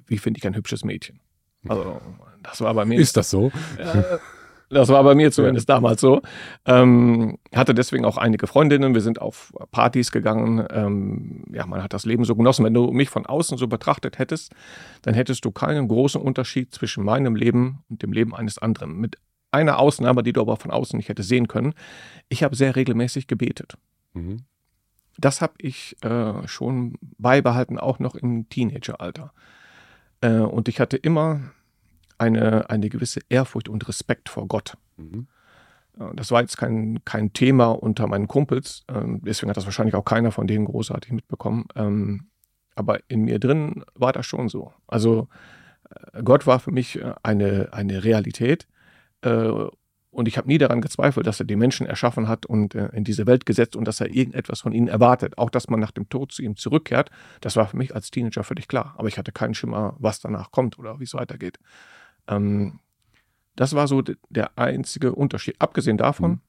wie 0.07 0.19
finde 0.19 0.39
ich 0.39 0.47
ein 0.47 0.57
hübsches 0.57 0.85
Mädchen? 0.85 1.21
Also, 1.69 2.01
das 2.43 2.61
war 2.61 2.75
bei 2.75 2.85
mir. 2.85 2.99
Ist 2.99 3.17
das 3.17 3.31
so? 3.31 3.51
Äh, 3.79 4.03
das 4.71 4.89
war 4.89 5.03
bei 5.05 5.15
mir 5.15 5.31
zumindest 5.31 5.69
ja. 5.69 5.77
damals 5.77 6.01
so. 6.01 6.23
Ähm, 6.65 7.39
hatte 7.55 7.75
deswegen 7.75 8.05
auch 8.05 8.17
einige 8.17 8.47
Freundinnen. 8.47 8.95
Wir 8.95 9.01
sind 9.01 9.21
auf 9.21 9.53
Partys 9.71 10.11
gegangen. 10.11 10.67
Ähm, 10.71 11.45
ja, 11.53 11.67
man 11.67 11.83
hat 11.83 11.93
das 11.93 12.05
Leben 12.05 12.25
so 12.25 12.35
genossen. 12.35 12.65
Wenn 12.65 12.75
du 12.75 12.91
mich 12.91 13.11
von 13.11 13.27
außen 13.27 13.59
so 13.59 13.69
betrachtet 13.69 14.19
hättest, 14.19 14.53
dann 15.03 15.15
hättest 15.15 15.45
du 15.45 15.51
keinen 15.51 15.89
großen 15.89 16.21
Unterschied 16.21 16.75
zwischen 16.75 17.05
meinem 17.05 17.37
Leben 17.37 17.85
und 17.89 18.03
dem 18.03 18.13
Leben 18.13 18.35
eines 18.35 18.59
anderen. 18.59 18.97
Mit 18.97 19.19
einer 19.51 19.79
Ausnahme, 19.79 20.23
die 20.23 20.33
du 20.33 20.41
aber 20.41 20.57
von 20.57 20.71
außen 20.71 20.97
nicht 20.97 21.09
hättest 21.09 21.29
sehen 21.29 21.49
können. 21.49 21.75
Ich 22.29 22.43
habe 22.43 22.57
sehr 22.57 22.75
regelmäßig 22.75 23.27
gebetet. 23.27 23.77
Mhm. 24.13 24.39
Das 25.17 25.41
habe 25.41 25.55
ich 25.59 25.97
äh, 26.03 26.47
schon 26.49 26.99
beibehalten, 27.01 27.79
auch 27.79 28.01
noch 28.01 28.17
im 28.17 28.49
Teenageralter. 28.49 29.33
Äh, 30.21 30.39
und 30.39 30.69
ich 30.69 30.81
hatte 30.81 30.97
immer 30.97 31.53
eine, 32.25 32.71
eine 32.71 32.89
gewisse 32.89 33.21
Ehrfurcht 33.29 33.69
und 33.69 33.87
Respekt 33.89 34.29
vor 34.29 34.49
Gott. 34.49 34.77
Mhm. 34.97 35.29
Das 36.15 36.33
war 36.33 36.41
jetzt 36.41 36.57
kein, 36.57 37.05
kein 37.05 37.33
Thema 37.33 37.67
unter 37.67 38.09
meinen 38.09 38.27
Kumpels, 38.27 38.83
ähm, 38.89 39.21
deswegen 39.23 39.49
hat 39.51 39.57
das 39.57 39.65
wahrscheinlich 39.65 39.95
auch 39.95 40.05
keiner 40.05 40.33
von 40.33 40.49
denen 40.49 40.65
großartig 40.65 41.13
mitbekommen. 41.13 41.67
Ähm, 41.77 42.31
aber 42.75 42.99
in 43.09 43.23
mir 43.23 43.39
drin 43.39 43.85
war 43.95 44.13
das 44.13 44.27
schon 44.27 44.49
so. 44.49 44.73
Also 44.89 45.29
äh, 46.13 46.23
Gott 46.23 46.47
war 46.47 46.59
für 46.59 46.73
mich 46.73 47.01
äh, 47.01 47.15
eine, 47.23 47.69
eine 47.73 48.03
Realität 48.03 48.67
äh, 49.23 49.53
und 50.11 50.29
ich 50.29 50.37
habe 50.37 50.49
nie 50.49 50.59
daran 50.59 50.81
gezweifelt, 50.81 51.27
dass 51.27 51.41
er 51.41 51.47
die 51.47 51.57
Menschen 51.57 51.87
erschaffen 51.87 52.29
hat 52.29 52.47
und 52.47 52.75
in 52.75 53.03
diese 53.03 53.27
Welt 53.27 53.47
gesetzt 53.47 53.75
und 53.75 53.89
dass 53.89 54.01
er 54.01 54.15
irgendetwas 54.15 54.61
von 54.61 54.71
ihnen 54.71 54.87
erwartet. 54.87 55.39
Auch, 55.39 55.51
dass 55.51 55.69
man 55.69 55.81
nach 55.81 55.91
dem 55.91 56.09
Tod 56.09 56.31
zu 56.31 56.41
ihm 56.43 56.55
zurückkehrt, 56.55 57.11
das 57.41 57.57
war 57.57 57.67
für 57.67 57.77
mich 57.77 57.97
als 57.97 58.13
Teenager 58.13 58.45
völlig 58.45 58.69
klar. 58.69 58.95
Aber 58.97 59.09
ich 59.09 59.19
hatte 59.19 59.33
keinen 59.33 59.55
Schimmer, 59.55 59.97
was 59.99 60.21
danach 60.21 60.53
kommt 60.53 60.79
oder 60.79 61.01
wie 61.01 61.05
es 61.05 61.15
weitergeht. 61.15 61.59
Ähm, 62.29 62.81
das 63.57 63.75
war 63.75 63.87
so 63.87 64.03
der 64.03 64.59
einzige 64.59 65.15
Unterschied. 65.15 65.61
Abgesehen 65.61 65.97
davon, 65.97 66.31
mhm 66.31 66.41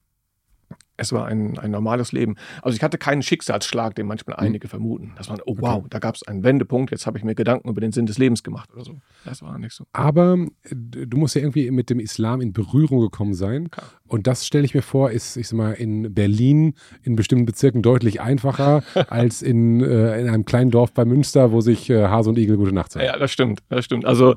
es 0.96 1.12
war 1.12 1.26
ein, 1.26 1.58
ein 1.58 1.70
normales 1.70 2.12
Leben. 2.12 2.36
Also 2.62 2.76
ich 2.76 2.82
hatte 2.82 2.98
keinen 2.98 3.22
Schicksalsschlag, 3.22 3.94
den 3.94 4.06
manchmal 4.06 4.36
hm. 4.36 4.46
einige 4.46 4.68
vermuten. 4.68 5.12
Das 5.16 5.28
war, 5.28 5.38
oh 5.46 5.56
wow, 5.58 5.76
okay. 5.76 5.86
da 5.90 5.98
gab 5.98 6.14
es 6.14 6.22
einen 6.22 6.44
Wendepunkt, 6.44 6.90
jetzt 6.90 7.06
habe 7.06 7.18
ich 7.18 7.24
mir 7.24 7.34
Gedanken 7.34 7.68
über 7.68 7.80
den 7.80 7.92
Sinn 7.92 8.06
des 8.06 8.18
Lebens 8.18 8.42
gemacht 8.42 8.72
oder 8.72 8.84
so. 8.84 8.98
Das 9.24 9.42
war 9.42 9.58
nicht 9.58 9.72
so. 9.72 9.84
Aber 9.92 10.38
äh, 10.62 10.74
du 10.74 11.16
musst 11.16 11.34
ja 11.34 11.42
irgendwie 11.42 11.70
mit 11.70 11.90
dem 11.90 12.00
Islam 12.00 12.40
in 12.40 12.52
Berührung 12.52 13.00
gekommen 13.00 13.34
sein. 13.34 13.70
Klar. 13.70 13.86
Und 14.06 14.26
das 14.26 14.46
stelle 14.46 14.64
ich 14.64 14.74
mir 14.74 14.82
vor, 14.82 15.10
ist, 15.10 15.36
ich 15.36 15.48
sag 15.48 15.56
mal, 15.56 15.72
in 15.72 16.14
Berlin 16.14 16.74
in 17.02 17.16
bestimmten 17.16 17.44
Bezirken 17.44 17.82
deutlich 17.82 18.20
einfacher 18.20 18.82
als 19.08 19.42
in, 19.42 19.82
äh, 19.82 20.20
in 20.20 20.28
einem 20.28 20.44
kleinen 20.44 20.70
Dorf 20.70 20.92
bei 20.92 21.04
Münster, 21.04 21.52
wo 21.52 21.60
sich 21.60 21.90
äh, 21.90 22.06
Hase 22.06 22.30
und 22.30 22.38
Igel 22.38 22.56
gute 22.56 22.72
Nacht 22.72 22.92
sagen. 22.92 23.06
Ja, 23.06 23.18
das 23.18 23.32
stimmt, 23.32 23.60
das 23.68 23.84
stimmt. 23.84 24.04
Also 24.04 24.36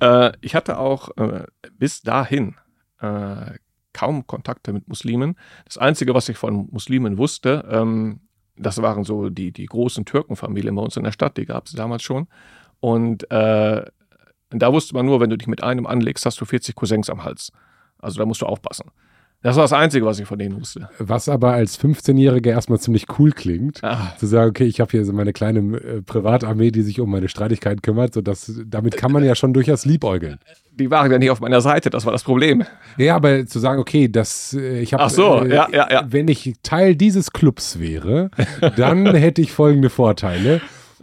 äh, 0.00 0.32
ich 0.40 0.54
hatte 0.54 0.78
auch 0.78 1.16
äh, 1.16 1.44
bis 1.72 2.02
dahin 2.02 2.54
äh, 3.00 3.52
kaum 3.98 4.28
Kontakte 4.28 4.72
mit 4.72 4.86
Muslimen. 4.86 5.34
Das 5.64 5.76
Einzige, 5.76 6.14
was 6.14 6.28
ich 6.28 6.36
von 6.36 6.68
Muslimen 6.70 7.18
wusste, 7.18 7.66
ähm, 7.68 8.20
das 8.56 8.80
waren 8.80 9.02
so 9.02 9.28
die, 9.28 9.50
die 9.50 9.66
großen 9.66 10.04
Türkenfamilien 10.04 10.74
bei 10.76 10.82
uns 10.82 10.96
in 10.96 11.02
der 11.02 11.10
Stadt, 11.10 11.36
die 11.36 11.46
gab 11.46 11.66
es 11.66 11.72
damals 11.72 12.04
schon. 12.04 12.28
Und 12.78 13.28
äh, 13.32 13.84
da 14.50 14.72
wusste 14.72 14.94
man 14.94 15.04
nur, 15.04 15.20
wenn 15.20 15.30
du 15.30 15.36
dich 15.36 15.48
mit 15.48 15.64
einem 15.64 15.86
anlegst, 15.86 16.24
hast 16.26 16.40
du 16.40 16.44
40 16.44 16.76
Cousins 16.76 17.10
am 17.10 17.24
Hals. 17.24 17.50
Also 17.98 18.18
da 18.18 18.26
musst 18.26 18.42
du 18.42 18.46
aufpassen. 18.46 18.90
Das 19.40 19.54
war 19.54 19.62
das 19.62 19.72
Einzige, 19.72 20.04
was 20.04 20.18
ich 20.18 20.26
von 20.26 20.38
denen 20.38 20.60
wusste. 20.60 20.88
Was 20.98 21.28
aber 21.28 21.52
als 21.52 21.80
15-Jähriger 21.80 22.48
erstmal 22.50 22.80
ziemlich 22.80 23.06
cool 23.18 23.30
klingt, 23.30 23.84
ah. 23.84 24.12
zu 24.18 24.26
sagen, 24.26 24.50
okay, 24.50 24.64
ich 24.64 24.80
habe 24.80 24.90
hier 24.90 25.04
so 25.04 25.12
meine 25.12 25.32
kleine 25.32 25.60
äh, 25.76 26.02
Privatarmee, 26.02 26.72
die 26.72 26.82
sich 26.82 26.98
um 26.98 27.08
meine 27.08 27.28
Streitigkeiten 27.28 27.80
kümmert, 27.80 28.14
so 28.14 28.20
dass 28.20 28.52
damit 28.66 28.96
kann 28.96 29.12
man 29.12 29.22
ja 29.22 29.36
schon 29.36 29.54
durchaus 29.54 29.84
liebäugeln. 29.84 30.40
Die 30.72 30.90
waren 30.90 31.10
ja 31.10 31.18
nicht 31.18 31.30
auf 31.30 31.40
meiner 31.40 31.60
Seite, 31.60 31.88
das 31.88 32.04
war 32.04 32.12
das 32.12 32.24
Problem. 32.24 32.64
Ja, 32.96 33.14
aber 33.14 33.46
zu 33.46 33.60
sagen, 33.60 33.80
okay, 33.80 34.08
das 34.08 34.54
äh, 34.54 34.80
ich 34.80 34.92
habe 34.92 35.04
Ach 35.04 35.10
so, 35.10 35.44
äh, 35.44 35.54
ja, 35.54 35.68
ja, 35.72 35.88
ja. 35.88 36.06
Wenn 36.08 36.26
ich 36.26 36.54
Teil 36.64 36.96
dieses 36.96 37.32
Clubs 37.32 37.78
wäre, 37.78 38.30
dann 38.76 39.06
hätte 39.14 39.40
ich 39.40 39.52
folgende 39.52 39.88
Vorteile 39.88 40.60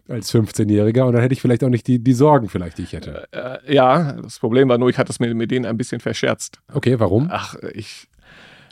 als 0.10 0.34
15-Jähriger 0.34 1.04
und 1.04 1.14
dann 1.14 1.22
hätte 1.22 1.34
ich 1.34 1.42
vielleicht 1.42 1.64
auch 1.64 1.70
nicht 1.70 1.88
die, 1.88 2.00
die 2.00 2.14
Sorgen 2.14 2.50
vielleicht, 2.50 2.78
die 2.80 2.84
ich 2.84 2.94
hätte. 2.94 3.28
Äh, 3.32 3.74
ja, 3.74 4.12
das 4.22 4.40
Problem 4.40 4.68
war 4.68 4.78
nur, 4.78 4.90
ich 4.90 4.98
hatte 4.98 5.12
es 5.12 5.20
mir 5.22 5.34
mit 5.34 5.52
denen 5.52 5.66
ein 5.66 5.78
bisschen 5.78 6.02
verscherzt. 6.02 6.60
Okay, 6.74 7.00
warum? 7.00 7.30
Ach, 7.32 7.56
ich 7.74 8.08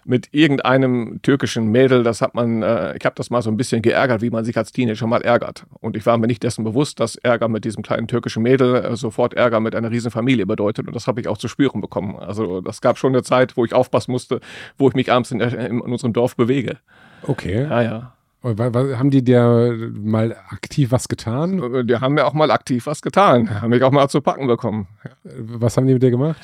mit 0.06 0.30
irgendeinem 0.32 1.22
türkischen 1.22 1.68
Mädel, 1.72 2.04
das 2.04 2.22
hat 2.22 2.36
man, 2.36 2.62
äh, 2.62 2.98
ich 2.98 3.06
habe 3.06 3.16
das 3.16 3.30
mal 3.30 3.42
so 3.42 3.50
ein 3.50 3.58
bisschen 3.58 3.82
geärgert, 3.82 4.22
wie 4.22 4.30
man 4.30 4.46
sich 4.46 4.58
als 4.58 4.72
Teenager 4.72 5.08
mal 5.08 5.22
ärgert. 5.22 5.66
Und 5.80 5.96
ich 5.96 6.06
war 6.06 6.18
mir 6.18 6.28
nicht 6.28 6.44
dessen 6.44 6.64
bewusst, 6.64 7.00
dass 7.00 7.16
Ärger 7.16 7.48
mit 7.48 7.66
diesem 7.66 7.84
kleinen 7.84 8.08
türkischen 8.08 8.44
Mädel 8.44 8.76
äh, 8.76 8.96
sofort 8.96 9.34
Ärger 9.34 9.60
mit 9.60 9.76
einer 9.76 9.92
riesen 9.92 10.12
Familie 10.12 10.46
bedeutet. 10.46 10.88
Und 10.88 10.96
das 10.96 11.08
habe 11.08 11.22
ich 11.22 11.28
auch 11.28 11.38
zu 11.38 11.48
spüren 11.48 11.82
bekommen. 11.82 12.16
Also 12.18 12.62
das 12.62 12.82
gab 12.82 12.98
schon 12.98 13.14
eine 13.14 13.24
Zeit, 13.24 13.58
wo 13.58 13.66
ich 13.66 13.74
aufpassen 13.74 14.12
musste, 14.12 14.40
wo 14.78 14.88
ich 14.90 14.96
mich 14.96 15.12
abends 15.12 15.32
in, 15.32 15.40
der, 15.40 15.58
in 15.58 15.82
unserem 15.82 16.14
Dorf 16.14 16.36
bewege. 16.36 16.78
Okay. 17.24 17.64
Ja, 17.64 17.82
ja. 17.82 18.14
Haben 18.44 19.10
die 19.10 19.24
dir 19.24 19.74
mal 19.94 20.36
aktiv 20.50 20.92
was 20.92 21.08
getan? 21.08 21.88
Die 21.88 21.96
haben 21.96 22.16
mir 22.16 22.26
auch 22.26 22.34
mal 22.34 22.52
aktiv 22.52 22.88
was 22.88 23.02
getan. 23.02 23.62
Haben 23.62 23.70
mich 23.70 23.84
auch 23.84 23.92
mal 23.92 24.10
zu 24.10 24.20
packen 24.20 24.48
bekommen. 24.48 24.88
Was 25.24 25.78
haben 25.78 25.88
die 25.88 25.94
mit 25.94 26.04
dir 26.04 26.12
gemacht? 26.12 26.42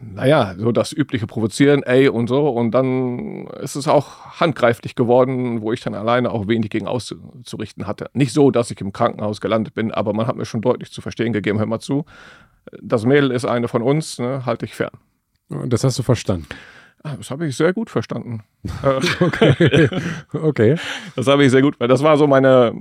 Naja, 0.00 0.54
so 0.58 0.72
das 0.72 0.92
übliche 0.92 1.26
Provozieren, 1.26 1.82
ey 1.82 2.08
und 2.08 2.28
so. 2.28 2.48
Und 2.48 2.72
dann 2.72 3.46
ist 3.60 3.76
es 3.76 3.88
auch 3.88 4.40
handgreiflich 4.40 4.94
geworden, 4.94 5.60
wo 5.60 5.72
ich 5.72 5.80
dann 5.80 5.94
alleine 5.94 6.30
auch 6.30 6.48
wenig 6.48 6.70
gegen 6.70 6.86
auszurichten 6.86 7.86
hatte. 7.86 8.10
Nicht 8.12 8.32
so, 8.32 8.50
dass 8.50 8.70
ich 8.70 8.80
im 8.80 8.92
Krankenhaus 8.92 9.40
gelandet 9.40 9.74
bin, 9.74 9.92
aber 9.92 10.12
man 10.12 10.26
hat 10.26 10.36
mir 10.36 10.44
schon 10.44 10.60
deutlich 10.60 10.92
zu 10.92 11.00
verstehen 11.00 11.32
gegeben, 11.32 11.58
hör 11.58 11.66
mal 11.66 11.80
zu, 11.80 12.04
das 12.80 13.04
Mädel 13.04 13.30
ist 13.30 13.44
eine 13.44 13.68
von 13.68 13.82
uns, 13.82 14.18
ne, 14.18 14.44
halte 14.46 14.64
ich 14.64 14.74
fern. 14.74 14.92
Das 15.66 15.84
hast 15.84 15.98
du 15.98 16.02
verstanden. 16.02 16.46
Ah, 17.02 17.16
das 17.16 17.30
habe 17.30 17.46
ich 17.46 17.56
sehr 17.56 17.74
gut 17.74 17.90
verstanden. 17.90 18.42
okay. 19.20 19.88
okay. 20.32 20.76
Das 21.16 21.26
habe 21.26 21.44
ich 21.44 21.50
sehr 21.50 21.60
gut, 21.60 21.78
weil 21.78 21.88
das 21.88 22.02
war 22.02 22.16
so 22.16 22.26
meine, 22.26 22.74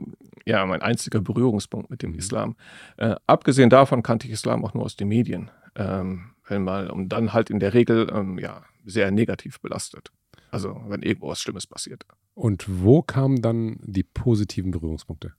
ja, 0.45 0.65
mein 0.65 0.81
einziger 0.81 1.19
Berührungspunkt 1.19 1.89
mit 1.89 2.01
dem 2.01 2.11
mhm. 2.11 2.19
Islam. 2.19 2.55
Äh, 2.97 3.15
abgesehen 3.27 3.69
davon 3.69 4.01
kannte 4.01 4.27
ich 4.27 4.33
Islam 4.33 4.63
auch 4.63 4.73
nur 4.73 4.85
aus 4.85 4.95
den 4.95 5.09
Medien. 5.09 5.51
Ähm, 5.75 6.32
wenn 6.47 6.63
mal, 6.63 6.89
und 6.89 7.09
dann 7.09 7.33
halt 7.33 7.49
in 7.49 7.59
der 7.59 7.73
Regel, 7.73 8.09
ähm, 8.13 8.37
ja, 8.39 8.63
sehr 8.85 9.11
negativ 9.11 9.59
belastet. 9.61 10.11
Also, 10.51 10.81
wenn 10.87 11.01
irgendwo 11.01 11.29
was 11.29 11.39
Schlimmes 11.39 11.65
passiert. 11.65 12.05
Und 12.35 12.65
wo 12.67 13.01
kamen 13.01 13.41
dann 13.41 13.77
die 13.81 14.03
positiven 14.03 14.71
Berührungspunkte? 14.71 15.33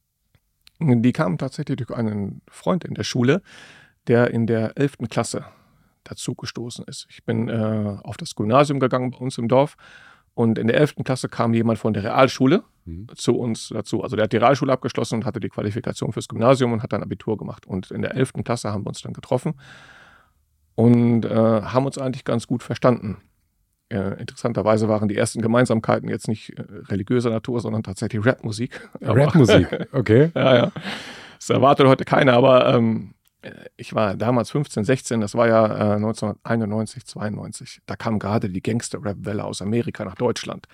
Die 0.81 1.13
kamen 1.13 1.39
tatsächlich 1.39 1.77
durch 1.77 1.91
einen 1.91 2.43
Freund 2.49 2.85
in 2.85 2.95
der 2.95 3.05
Schule, 3.05 3.43
der 4.09 4.31
in 4.33 4.47
der 4.47 4.77
11. 4.77 5.09
Klasse 5.09 5.45
dazu 6.03 6.35
gestoßen 6.35 6.85
ist. 6.87 7.07
Ich 7.11 7.25
bin 7.25 7.49
äh, 7.49 7.99
auf 8.03 8.17
das 8.17 8.35
Gymnasium 8.35 8.81
gegangen 8.81 9.13
bei 9.13 9.19
uns 9.19 9.39
im 9.39 9.49
Dorf 9.49 9.77
und 10.35 10.59
in 10.59 10.67
der 10.67 10.77
11. 10.77 10.97
Klasse 11.05 11.29
kam 11.29 11.55
jemand 11.55 11.79
von 11.79 11.95
der 11.95 12.05
Realschule 12.05 12.65
mhm. 12.85 13.07
zu 13.15 13.39
uns 13.39 13.69
dazu. 13.69 14.03
Also 14.03 14.17
der 14.17 14.25
hat 14.25 14.33
die 14.33 14.39
Realschule 14.39 14.73
abgeschlossen 14.73 15.17
und 15.17 15.25
hatte 15.25 15.41
die 15.41 15.49
Qualifikation 15.49 16.13
fürs 16.13 16.29
Gymnasium 16.29 16.73
und 16.73 16.83
hat 16.83 16.93
dann 16.93 17.03
Abitur 17.03 17.39
gemacht. 17.39 17.67
Und 17.67 17.91
in 17.91 18.03
der 18.03 18.15
11. 18.15 18.33
Klasse 18.45 18.73
haben 18.73 18.85
wir 18.85 18.89
uns 18.89 19.03
dann 19.03 19.13
getroffen 19.13 19.55
und 20.75 21.25
äh, 21.25 21.29
haben 21.63 21.87
uns 21.87 21.99
eigentlich 21.99 22.25
ganz 22.25 22.47
gut 22.47 22.63
verstanden. 22.63 23.19
Äh, 23.91 24.21
interessanterweise 24.21 24.89
waren 24.89 25.09
die 25.09 25.17
ersten 25.17 25.43
Gemeinsamkeiten 25.43 26.09
jetzt 26.09 26.29
nicht 26.29 26.59
äh, 26.59 26.63
religiöser 26.89 27.31
Natur, 27.31 27.61
sondern 27.61 27.83
tatsächlich 27.83 28.25
Rapmusik. 28.25 28.89
Rapmusik, 29.01 29.69
okay. 29.93 30.31
ja, 30.35 30.57
ja. 30.57 30.73
Das 31.39 31.51
erwartet 31.51 31.87
heute 31.87 32.05
keiner, 32.05 32.33
aber 32.33 32.75
ähm, 32.75 33.15
ich 33.77 33.95
war 33.95 34.17
damals 34.17 34.51
15, 34.51 34.85
16, 34.85 35.21
das 35.21 35.35
war 35.35 35.49
ja 35.49 35.67
äh, 35.67 35.97
1991, 35.97 37.05
92. 37.05 37.81
Da 37.87 37.97
kam 37.97 38.19
gerade 38.19 38.49
die 38.49 38.63
Gangster-Rap-Welle 38.63 39.45
aus 39.45 39.61
Amerika 39.61 40.05
nach 40.05 40.15
Deutschland. 40.15 40.67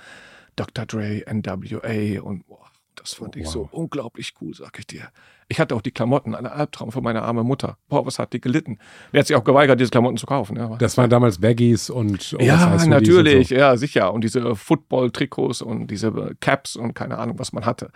Dr. 0.56 0.86
Dre, 0.86 1.24
NWA 1.26 2.22
und 2.22 2.46
boah, 2.46 2.69
das 3.00 3.14
fand 3.14 3.36
ich 3.36 3.46
wow. 3.46 3.52
so 3.52 3.68
unglaublich 3.72 4.34
cool, 4.40 4.54
sag 4.54 4.78
ich 4.78 4.86
dir. 4.86 5.08
Ich 5.48 5.58
hatte 5.58 5.74
auch 5.74 5.82
die 5.82 5.90
Klamotten, 5.90 6.34
einen 6.34 6.46
Albtraum 6.46 6.92
von 6.92 7.02
meiner 7.02 7.22
armen 7.22 7.46
Mutter. 7.46 7.76
Boah, 7.88 8.06
was 8.06 8.18
hat 8.18 8.32
die 8.32 8.40
gelitten? 8.40 8.78
Der 9.12 9.20
hat 9.20 9.26
sich 9.26 9.36
auch 9.36 9.44
geweigert, 9.44 9.80
diese 9.80 9.90
Klamotten 9.90 10.16
zu 10.16 10.26
kaufen. 10.26 10.56
Ja. 10.56 10.76
Das 10.76 10.96
waren 10.96 11.10
damals 11.10 11.40
Baggies 11.40 11.90
und 11.90 12.32
Ja, 12.38 12.76
natürlich, 12.86 13.48
so. 13.48 13.54
ja, 13.54 13.76
sicher. 13.76 14.12
Und 14.12 14.22
diese 14.22 14.54
Football-Trikots 14.54 15.62
und 15.62 15.88
diese 15.88 16.12
Caps 16.40 16.76
und 16.76 16.94
keine 16.94 17.18
Ahnung, 17.18 17.38
was 17.38 17.52
man 17.52 17.66
hatte. 17.66 17.90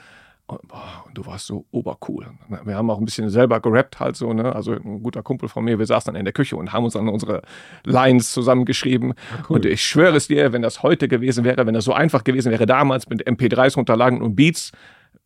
Und, 0.46 0.68
boah, 0.68 1.04
du 1.14 1.24
warst 1.24 1.46
so 1.46 1.64
obercool. 1.70 2.26
Wir 2.64 2.76
haben 2.76 2.90
auch 2.90 2.98
ein 2.98 3.04
bisschen 3.06 3.30
selber 3.30 3.60
gerappt 3.60 3.98
halt 3.98 4.14
so, 4.14 4.34
ne? 4.34 4.54
Also 4.54 4.72
ein 4.72 5.02
guter 5.02 5.22
Kumpel 5.22 5.48
von 5.48 5.64
mir, 5.64 5.78
wir 5.78 5.86
saßen 5.86 6.12
dann 6.12 6.18
in 6.18 6.26
der 6.26 6.34
Küche 6.34 6.56
und 6.56 6.72
haben 6.74 6.84
uns 6.84 6.92
dann 6.92 7.08
unsere 7.08 7.40
Lines 7.84 8.30
zusammengeschrieben. 8.32 9.14
Cool. 9.48 9.56
Und 9.56 9.64
ich 9.64 9.82
schwöre 9.82 10.16
es 10.16 10.28
dir, 10.28 10.52
wenn 10.52 10.60
das 10.60 10.82
heute 10.82 11.08
gewesen 11.08 11.44
wäre, 11.44 11.66
wenn 11.66 11.72
das 11.72 11.84
so 11.84 11.94
einfach 11.94 12.24
gewesen 12.24 12.52
wäre 12.52 12.66
damals 12.66 13.08
mit 13.08 13.26
MP3s 13.26 13.76
runterladen 13.76 14.20
und 14.20 14.36
Beats, 14.36 14.72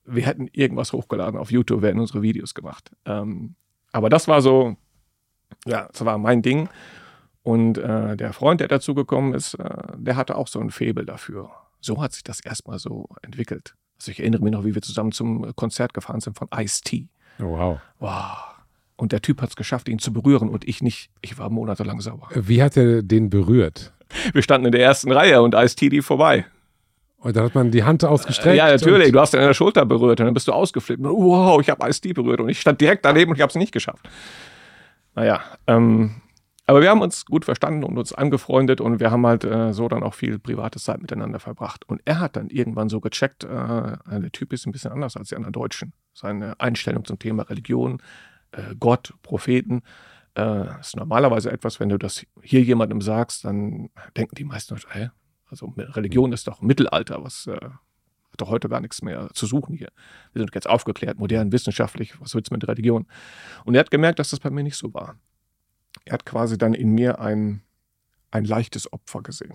wir 0.09 0.25
hätten 0.25 0.49
irgendwas 0.53 0.93
hochgeladen 0.93 1.39
auf 1.39 1.51
YouTube, 1.51 1.83
wir 1.83 1.91
hätten 1.91 2.01
unsere 2.01 2.23
Videos 2.23 2.55
gemacht. 2.55 2.91
Ähm, 3.05 3.55
aber 3.93 4.09
das 4.09 4.29
war 4.29 4.43
so, 4.43 4.77
ja, 5.67 5.89
das 5.93 6.05
war 6.05 6.19
mein 6.19 6.43
Ding. 6.43 6.69
Und 7.43 7.79
äh, 7.79 8.17
der 8.17 8.33
Freund, 8.33 8.61
der 8.61 8.69
dazugekommen 8.69 9.35
ist, 9.35 9.55
äh, 9.55 9.69
der 9.97 10.17
hatte 10.17 10.37
auch 10.37 10.49
so 10.49 10.61
ein 10.61 10.71
Faible 10.71 11.07
dafür. 11.07 11.51
So 11.81 12.03
hat 12.03 12.13
sich 12.13 12.25
das 12.25 12.41
erstmal 12.41 12.79
so 12.79 13.09
entwickelt. 13.23 13.75
Also 13.99 14.11
ich 14.11 14.21
erinnere 14.21 14.43
mich 14.43 14.53
noch, 14.53 14.65
wie 14.65 14.75
wir 14.75 14.83
zusammen 14.83 15.13
zum 15.13 15.55
Konzert 15.57 15.95
gefahren 15.95 16.21
sind 16.21 16.37
von 16.37 16.49
Ice-T. 16.55 17.09
Oh, 17.41 17.45
wow. 17.45 17.81
Wow. 17.99 18.39
Und 18.97 19.13
der 19.13 19.23
Typ 19.23 19.41
hat 19.41 19.51
es 19.51 19.57
geschafft, 19.57 19.89
ihn 19.89 19.99
zu 19.99 20.13
berühren 20.13 20.49
und 20.49 20.67
ich 20.67 20.83
nicht. 20.83 21.11
Ich 21.21 21.39
war 21.39 21.51
monatelang 21.51 22.01
sauer. 22.01 22.29
Wie 22.35 22.63
hat 22.63 22.77
er 22.77 23.03
den 23.03 23.31
berührt? 23.31 23.93
Wir 24.33 24.43
standen 24.43 24.67
in 24.67 24.73
der 24.73 24.83
ersten 24.83 25.13
Reihe 25.13 25.41
und 25.43 25.55
Ice-T 25.55 25.89
lief 25.89 26.07
vorbei. 26.07 26.47
Und 27.21 27.37
da 27.37 27.43
hat 27.43 27.55
man 27.55 27.71
die 27.71 27.83
Hand 27.83 28.05
ausgestreckt. 28.05 28.57
Ja, 28.57 28.69
natürlich. 28.69 29.11
Du 29.13 29.21
hast 29.21 29.35
ihn 29.35 29.41
an 29.41 29.47
der 29.47 29.55
Schulter 29.55 29.85
berührt 29.85 30.21
und 30.21 30.27
dann 30.27 30.35
bist 30.35 30.47
du 30.47 30.53
ausgeflippt. 30.53 31.03
Wow, 31.03 31.61
ich 31.61 31.69
habe 31.69 31.89
Ice-T 31.89 32.13
berührt 32.13 32.41
und 32.41 32.49
ich 32.49 32.61
stand 32.61 32.81
direkt 32.81 33.05
daneben 33.05 33.31
und 33.31 33.37
ich 33.37 33.43
habe 33.43 33.51
es 33.51 33.57
nicht 33.57 33.73
geschafft. 33.73 34.09
Naja, 35.17 35.41
ähm, 35.67 36.23
aber 36.69 36.83
wir 36.83 36.91
haben 36.91 37.01
uns 37.01 37.25
gut 37.25 37.45
verstanden 37.47 37.83
und 37.83 37.99
uns 37.99 38.13
angefreundet 38.13 38.81
und 38.81 39.01
wir 39.01 39.11
haben 39.11 39.27
halt 39.27 39.43
äh, 39.43 39.73
so 39.73 39.89
dann 39.89 40.03
auch 40.03 40.15
viel 40.15 40.39
private 40.39 40.79
Zeit 40.79 41.01
miteinander 41.01 41.41
verbracht. 41.41 41.89
Und 41.89 42.03
er 42.05 42.21
hat 42.21 42.37
dann 42.37 42.51
irgendwann 42.51 42.91
so 42.91 43.01
gecheckt, 43.01 43.43
äh, 43.43 43.49
der 43.49 44.33
Typ 44.33 44.53
ist 44.53 44.67
ein 44.67 44.73
bisschen 44.73 44.93
anders 44.93 45.17
als 45.17 45.31
die 45.31 45.37
anderen 45.37 45.55
Deutschen. 45.55 45.95
Seine 46.13 46.61
Einstellung 46.61 47.05
zum 47.05 47.19
Thema 47.19 47.45
Religion, 47.45 48.01
äh, 48.53 48.75
Gott, 48.79 49.15
Propheten, 49.23 49.81
äh, 50.37 50.79
ist 50.79 50.95
normalerweise 50.95 51.51
etwas, 51.51 51.81
wenn 51.81 51.89
du 51.89 51.97
das 51.97 52.25
hier 52.43 52.63
jemandem 52.63 53.01
sagst, 53.01 53.45
dann 53.45 53.89
denken 54.17 54.35
die 54.37 54.45
meisten, 54.45 54.77
hä? 54.93 55.09
Also 55.49 55.73
Religion 55.77 56.33
ist 56.33 56.47
doch 56.47 56.61
Mittelalter, 56.61 57.23
was 57.25 57.47
äh, 57.47 57.53
hat 57.53 58.41
doch 58.41 58.51
heute 58.51 58.69
gar 58.69 58.81
nichts 58.81 59.03
mehr 59.03 59.31
zu 59.33 59.47
suchen 59.47 59.75
hier. 59.75 59.89
Wir 60.33 60.41
sind 60.41 60.55
jetzt 60.55 60.69
aufgeklärt, 60.69 61.19
modern, 61.19 61.53
wissenschaftlich, 61.53 62.21
was 62.21 62.35
willst 62.35 62.51
du 62.51 62.55
mit 62.55 62.69
Religion? 62.69 63.07
Und 63.65 63.75
er 63.75 63.81
hat 63.81 63.91
gemerkt, 63.91 64.19
dass 64.19 64.31
das 64.31 64.41
bei 64.41 64.51
mir 64.51 64.63
nicht 64.63 64.77
so 64.77 64.93
war 64.93 65.17
er 66.05 66.15
hat 66.15 66.25
quasi 66.25 66.59
dann 66.59 66.75
in 66.75 66.91
mir 66.91 67.21
ein, 67.21 67.63
ein 68.31 68.45
leichtes 68.45 68.93
Opfer 68.93 69.23
gesehen. 69.23 69.55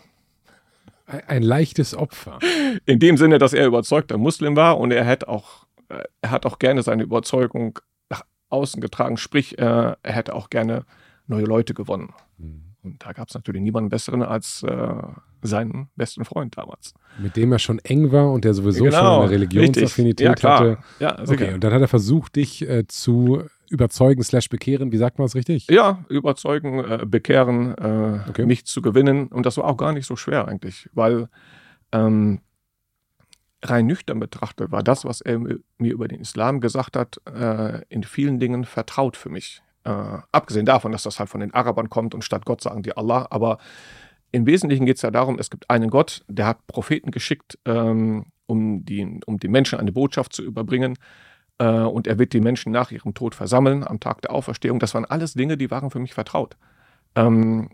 Ein, 1.05 1.43
leichtes 1.43 1.95
Opfer. 1.95 2.39
In 2.85 2.99
dem 2.99 3.17
Sinne, 3.17 3.37
dass 3.37 3.53
er 3.53 3.67
überzeugter 3.67 4.17
Muslim 4.17 4.55
war 4.55 4.79
und 4.79 4.91
er 4.91 5.05
hat 5.05 5.27
auch, 5.27 5.67
äh, 5.89 6.03
er 6.21 6.31
hat 6.31 6.45
auch 6.45 6.59
gerne 6.59 6.81
seine 6.81 7.03
Überzeugung 7.03 7.79
nach 8.09 8.23
außen 8.49 8.81
getragen, 8.81 9.17
sprich, 9.17 9.57
äh, 9.59 9.61
er 9.61 9.97
hätte 10.01 10.33
auch 10.33 10.49
gerne 10.49 10.85
neue 11.27 11.43
Leute 11.43 11.73
gewonnen. 11.73 12.13
Mhm. 12.37 12.72
Und 12.83 13.03
da 13.03 13.13
gab 13.13 13.29
es 13.29 13.33
natürlich 13.35 13.61
niemanden 13.61 13.89
besseren 13.89 14.21
als 14.21 14.61
äh, 14.63 14.93
seinen 15.41 15.89
besten 15.95 16.25
Freund 16.25 16.57
damals. 16.57 16.93
Mit 17.17 17.35
dem 17.35 17.51
er 17.51 17.59
schon 17.59 17.79
eng 17.79 18.11
war 18.11 18.31
und 18.31 18.43
der 18.43 18.53
sowieso 18.53 18.83
genau, 18.83 18.97
schon 18.97 19.21
eine 19.23 19.31
Religionsaffinität 19.31 20.41
ja, 20.41 20.49
hatte. 20.49 20.77
Ja, 20.99 21.25
sicher. 21.25 21.45
Okay, 21.45 21.53
und 21.53 21.63
dann 21.63 21.73
hat 21.73 21.81
er 21.81 21.87
versucht, 21.87 22.35
dich 22.35 22.67
äh, 22.67 22.85
zu 22.87 23.43
überzeugen 23.69 24.21
slash 24.23 24.49
bekehren, 24.49 24.91
wie 24.91 24.97
sagt 24.97 25.17
man 25.17 25.25
es 25.25 25.35
richtig? 25.35 25.67
Ja, 25.67 26.03
überzeugen, 26.09 26.79
äh, 26.79 27.05
bekehren, 27.05 27.75
äh, 27.77 28.29
okay. 28.29 28.45
mich 28.45 28.65
zu 28.65 28.81
gewinnen. 28.81 29.27
Und 29.27 29.45
das 29.45 29.57
war 29.57 29.65
auch 29.65 29.77
gar 29.77 29.93
nicht 29.93 30.05
so 30.05 30.15
schwer 30.15 30.47
eigentlich, 30.47 30.89
weil 30.93 31.29
ähm, 31.91 32.41
rein 33.63 33.87
nüchtern 33.87 34.19
betrachtet 34.19 34.71
war 34.71 34.83
das, 34.83 35.05
was 35.05 35.21
er 35.21 35.39
mir 35.39 35.59
über 35.77 36.07
den 36.07 36.19
Islam 36.19 36.59
gesagt 36.59 36.95
hat, 36.95 37.19
äh, 37.25 37.81
in 37.89 38.03
vielen 38.03 38.39
Dingen 38.39 38.65
vertraut 38.65 39.17
für 39.17 39.29
mich. 39.29 39.62
Äh, 39.85 40.17
abgesehen 40.31 40.65
davon, 40.65 40.91
dass 40.91 41.03
das 41.03 41.19
halt 41.19 41.29
von 41.29 41.41
den 41.41 41.53
Arabern 41.53 41.89
kommt 41.89 42.15
und 42.15 42.23
statt 42.23 42.45
Gott 42.45 42.61
sagen 42.61 42.83
die 42.83 42.95
Allah, 42.95 43.27
aber 43.29 43.57
im 44.31 44.45
Wesentlichen 44.45 44.85
geht 44.85 44.95
es 44.95 45.01
ja 45.01 45.11
darum, 45.11 45.37
es 45.37 45.49
gibt 45.49 45.69
einen 45.69 45.89
Gott, 45.89 46.23
der 46.27 46.47
hat 46.47 46.65
Propheten 46.67 47.11
geschickt, 47.11 47.59
ähm, 47.65 48.25
um, 48.47 48.83
die, 48.83 49.19
um 49.25 49.37
den 49.37 49.51
Menschen 49.51 49.79
eine 49.79 49.91
Botschaft 49.91 50.33
zu 50.33 50.43
überbringen. 50.43 50.97
Äh, 51.59 51.67
und 51.67 52.07
er 52.07 52.17
wird 52.17 52.33
die 52.33 52.41
Menschen 52.41 52.71
nach 52.71 52.91
ihrem 52.91 53.13
Tod 53.13 53.35
versammeln 53.35 53.83
am 53.83 53.99
Tag 53.99 54.21
der 54.21 54.31
Auferstehung. 54.31 54.79
Das 54.79 54.93
waren 54.93 55.05
alles 55.05 55.33
Dinge, 55.33 55.57
die 55.57 55.69
waren 55.69 55.91
für 55.91 55.99
mich 55.99 56.13
vertraut. 56.13 56.57
Ähm, 57.15 57.69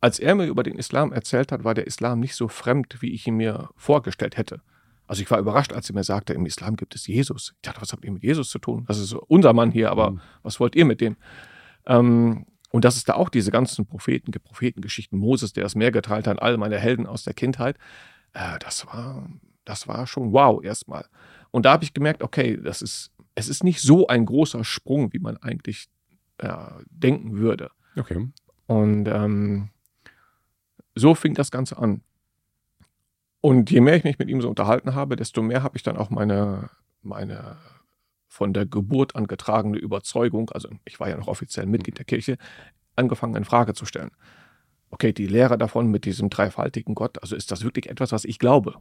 als 0.00 0.18
er 0.18 0.34
mir 0.34 0.46
über 0.46 0.62
den 0.62 0.76
Islam 0.76 1.12
erzählt 1.12 1.52
hat, 1.52 1.64
war 1.64 1.74
der 1.74 1.86
Islam 1.86 2.20
nicht 2.20 2.34
so 2.34 2.48
fremd, 2.48 2.96
wie 3.00 3.12
ich 3.12 3.26
ihn 3.26 3.36
mir 3.36 3.70
vorgestellt 3.76 4.36
hätte. 4.36 4.60
Also 5.06 5.22
ich 5.22 5.30
war 5.30 5.38
überrascht, 5.38 5.72
als 5.72 5.90
er 5.90 5.94
mir 5.94 6.04
sagte, 6.04 6.32
im 6.32 6.46
Islam 6.46 6.76
gibt 6.76 6.94
es 6.94 7.06
Jesus. 7.06 7.52
Ich 7.56 7.62
dachte, 7.62 7.80
was 7.80 7.92
habt 7.92 8.04
ihr 8.04 8.12
mit 8.12 8.22
Jesus 8.22 8.48
zu 8.48 8.58
tun? 8.58 8.84
Das 8.88 8.98
ist 8.98 9.12
unser 9.12 9.52
Mann 9.52 9.70
hier, 9.70 9.90
aber 9.90 10.12
mhm. 10.12 10.20
was 10.42 10.60
wollt 10.60 10.76
ihr 10.76 10.84
mit 10.84 11.00
dem? 11.00 11.16
Ähm, 11.86 12.46
und 12.70 12.84
dass 12.84 12.96
es 12.96 13.04
da 13.04 13.14
auch 13.14 13.28
diese 13.28 13.50
ganzen 13.50 13.86
Propheten 13.86 14.32
Prophetengeschichten, 14.32 15.18
Moses, 15.18 15.52
der 15.52 15.62
das 15.62 15.74
Meer 15.74 15.92
geteilt 15.92 16.26
hat, 16.26 16.42
all 16.42 16.56
meine 16.56 16.78
Helden 16.78 17.06
aus 17.06 17.22
der 17.22 17.34
Kindheit, 17.34 17.76
äh, 18.32 18.58
das 18.58 18.86
war, 18.86 19.28
das 19.64 19.86
war 19.86 20.06
schon 20.06 20.32
wow 20.32 20.62
erstmal. 20.62 21.06
Und 21.50 21.66
da 21.66 21.72
habe 21.72 21.84
ich 21.84 21.94
gemerkt, 21.94 22.22
okay, 22.22 22.58
das 22.60 22.82
ist, 22.82 23.12
es 23.34 23.48
ist 23.48 23.62
nicht 23.62 23.80
so 23.80 24.08
ein 24.08 24.26
großer 24.26 24.64
Sprung, 24.64 25.12
wie 25.12 25.20
man 25.20 25.36
eigentlich 25.36 25.86
ja, 26.42 26.80
denken 26.90 27.36
würde. 27.36 27.70
Okay. 27.96 28.28
Und 28.66 29.06
ähm, 29.06 29.70
so 30.94 31.14
fing 31.14 31.34
das 31.34 31.50
Ganze 31.50 31.78
an. 31.78 32.02
Und 33.44 33.70
je 33.70 33.82
mehr 33.82 33.96
ich 33.96 34.04
mich 34.04 34.18
mit 34.18 34.30
ihm 34.30 34.40
so 34.40 34.48
unterhalten 34.48 34.94
habe, 34.94 35.16
desto 35.16 35.42
mehr 35.42 35.62
habe 35.62 35.76
ich 35.76 35.82
dann 35.82 35.98
auch 35.98 36.08
meine, 36.08 36.70
meine 37.02 37.58
von 38.26 38.54
der 38.54 38.64
Geburt 38.64 39.16
an 39.16 39.26
getragene 39.26 39.76
Überzeugung, 39.76 40.48
also 40.48 40.70
ich 40.86 40.98
war 40.98 41.10
ja 41.10 41.18
noch 41.18 41.28
offiziell 41.28 41.66
Mitglied 41.66 41.98
der 41.98 42.06
Kirche, 42.06 42.38
angefangen 42.96 43.36
in 43.36 43.44
Frage 43.44 43.74
zu 43.74 43.84
stellen. 43.84 44.12
Okay, 44.88 45.12
die 45.12 45.26
Lehre 45.26 45.58
davon 45.58 45.88
mit 45.88 46.06
diesem 46.06 46.30
dreifaltigen 46.30 46.94
Gott, 46.94 47.20
also 47.20 47.36
ist 47.36 47.50
das 47.50 47.64
wirklich 47.64 47.90
etwas, 47.90 48.12
was 48.12 48.24
ich 48.24 48.38
glaube? 48.38 48.76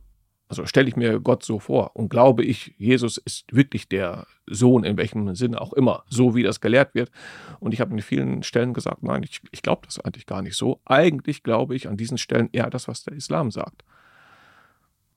Also 0.47 0.65
stelle 0.65 0.87
ich 0.87 0.95
mir 0.95 1.19
Gott 1.19 1.43
so 1.43 1.59
vor 1.59 1.97
und 1.97 2.07
glaube 2.07 2.45
ich, 2.45 2.73
Jesus 2.77 3.17
ist 3.17 3.53
wirklich 3.53 3.89
der 3.89 4.27
Sohn, 4.47 4.85
in 4.85 4.95
welchem 4.95 5.35
Sinne 5.35 5.59
auch 5.59 5.73
immer, 5.73 6.05
so 6.07 6.35
wie 6.35 6.43
das 6.43 6.61
gelehrt 6.61 6.95
wird. 6.95 7.11
Und 7.59 7.73
ich 7.73 7.81
habe 7.81 7.91
an 7.91 7.99
vielen 7.99 8.43
Stellen 8.43 8.73
gesagt, 8.73 9.03
nein, 9.03 9.23
ich, 9.23 9.41
ich 9.51 9.61
glaube 9.61 9.81
das 9.87 9.99
eigentlich 9.99 10.25
gar 10.25 10.41
nicht 10.41 10.55
so. 10.55 10.79
Eigentlich 10.85 11.43
glaube 11.43 11.75
ich 11.75 11.89
an 11.89 11.97
diesen 11.97 12.17
Stellen 12.17 12.47
eher 12.53 12.69
das, 12.69 12.87
was 12.87 13.03
der 13.03 13.13
Islam 13.13 13.51
sagt. 13.51 13.83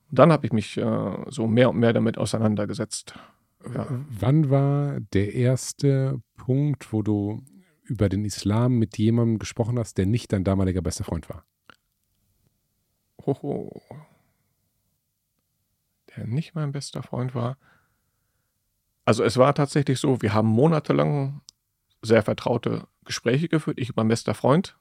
Und 0.09 0.19
dann 0.19 0.31
habe 0.31 0.45
ich 0.45 0.53
mich 0.53 0.77
äh, 0.77 1.15
so 1.27 1.47
mehr 1.47 1.69
und 1.69 1.77
mehr 1.77 1.93
damit 1.93 2.17
auseinandergesetzt. 2.17 3.15
Ja. 3.73 3.87
Wann 4.09 4.49
war 4.49 4.99
der 5.13 5.33
erste 5.33 6.21
Punkt, 6.35 6.93
wo 6.93 7.01
du 7.01 7.43
über 7.83 8.09
den 8.09 8.25
Islam 8.25 8.77
mit 8.77 8.97
jemandem 8.97 9.39
gesprochen 9.39 9.79
hast, 9.79 9.97
der 9.97 10.05
nicht 10.05 10.31
dein 10.31 10.43
damaliger 10.43 10.81
bester 10.81 11.03
Freund 11.03 11.29
war? 11.29 11.43
Hoho 13.25 13.81
der 16.17 16.27
nicht 16.27 16.55
mein 16.55 16.71
bester 16.71 17.03
Freund 17.03 17.35
war. 17.35 17.57
Also 19.05 19.23
es 19.23 19.37
war 19.37 19.53
tatsächlich 19.53 19.99
so, 19.99 20.21
wir 20.21 20.33
haben 20.33 20.47
monatelang 20.47 21.41
sehr 22.01 22.23
vertraute 22.23 22.87
Gespräche 23.05 23.47
geführt, 23.47 23.79
ich 23.79 23.89
und 23.89 23.97
mein 23.97 24.07
bester 24.07 24.33
Freund. 24.33 24.77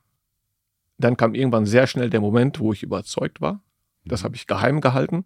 Dann 0.99 1.17
kam 1.17 1.35
irgendwann 1.35 1.67
sehr 1.67 1.87
schnell 1.87 2.11
der 2.11 2.21
Moment, 2.21 2.59
wo 2.59 2.73
ich 2.73 2.83
überzeugt 2.83 3.41
war. 3.41 3.63
Das 4.07 4.25
habe 4.25 4.37
ich 4.37 4.47
geheim 4.47 4.81
gehalten. 4.81 5.25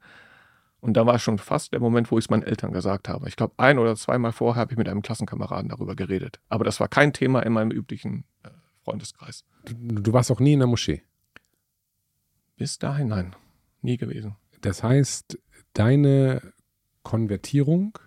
Und 0.81 0.95
da 0.97 1.05
war 1.05 1.19
schon 1.19 1.39
fast 1.39 1.73
der 1.73 1.81
Moment, 1.81 2.11
wo 2.11 2.19
ich 2.19 2.25
es 2.25 2.31
meinen 2.31 2.43
Eltern 2.43 2.73
gesagt 2.73 3.09
habe. 3.09 3.29
Ich 3.29 3.37
glaube, 3.37 3.55
ein 3.59 3.79
oder 3.79 3.95
zweimal 3.97 4.33
vorher 4.33 4.63
habe 4.63 4.73
ich 4.73 4.79
mit 4.79 4.89
einem 4.89 5.03
Klassenkameraden 5.03 5.69
darüber 5.69 5.95
geredet. 5.95 6.41
Aber 6.49 6.65
das 6.65 6.81
war 6.81 6.89
kein 6.89 7.13
Thema 7.13 7.41
in 7.41 7.53
meinem 7.53 7.71
üblichen 7.71 8.25
äh, 8.43 8.49
Freundeskreis. 8.83 9.45
Du, 9.67 9.75
du 9.75 10.13
warst 10.13 10.31
auch 10.31 10.41
nie 10.41 10.55
in 10.55 10.61
der 10.61 10.69
Moschee? 10.69 11.03
Bis 12.57 12.79
dahin 12.79 13.09
nein, 13.09 13.37
nie 13.83 13.99
gewesen. 13.99 14.37
Das 14.63 14.83
heißt, 14.83 15.39
deine 15.75 16.53
Konvertierung 17.03 17.99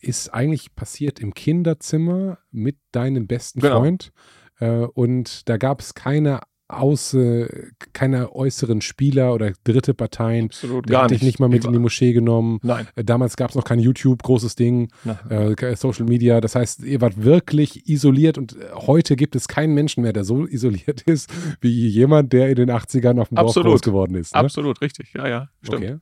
ist 0.00 0.32
eigentlich 0.32 0.74
passiert 0.76 1.18
im 1.18 1.34
Kinderzimmer 1.34 2.38
mit 2.50 2.78
deinem 2.92 3.26
besten 3.26 3.60
genau. 3.60 3.80
Freund. 3.80 4.12
Äh, 4.60 4.86
und 4.86 5.48
da 5.48 5.56
gab 5.56 5.80
es 5.80 5.94
keine 5.94 6.40
Außer, 6.68 7.48
keine 7.92 8.34
äußeren 8.34 8.82
Spieler 8.82 9.32
oder 9.32 9.52
dritte 9.64 9.94
Parteien. 9.94 10.46
Absolut, 10.46 10.86
gar 10.86 11.04
nicht. 11.04 11.12
dich 11.12 11.22
nicht 11.22 11.40
mal 11.40 11.48
mit 11.48 11.64
in 11.64 11.72
die 11.72 11.78
Moschee 11.78 12.12
genommen. 12.12 12.58
Nein. 12.62 12.86
Äh, 12.94 13.04
damals 13.04 13.36
gab 13.36 13.50
es 13.50 13.56
noch 13.56 13.64
kein 13.64 13.78
YouTube, 13.78 14.22
großes 14.22 14.54
Ding, 14.54 14.90
äh, 15.30 15.76
Social 15.76 16.04
Media. 16.04 16.40
Das 16.40 16.54
heißt, 16.54 16.84
ihr 16.84 17.00
wart 17.00 17.24
wirklich 17.24 17.88
isoliert 17.88 18.36
und 18.36 18.56
äh, 18.56 18.66
heute 18.74 19.16
gibt 19.16 19.34
es 19.34 19.48
keinen 19.48 19.74
Menschen 19.74 20.02
mehr, 20.02 20.12
der 20.12 20.24
so 20.24 20.46
isoliert 20.46 21.02
ist 21.02 21.30
wie 21.60 21.88
jemand, 21.88 22.32
der 22.32 22.50
in 22.50 22.56
den 22.56 22.70
80ern 22.70 23.20
auf 23.20 23.28
dem 23.28 23.36
Dorf 23.36 23.54
groß 23.54 23.80
geworden 23.80 24.14
ist. 24.14 24.34
Ne? 24.34 24.40
Absolut, 24.40 24.80
richtig. 24.82 25.14
Ja, 25.14 25.26
ja, 25.26 25.48
stimmt. 25.62 25.84
Okay 25.84 25.98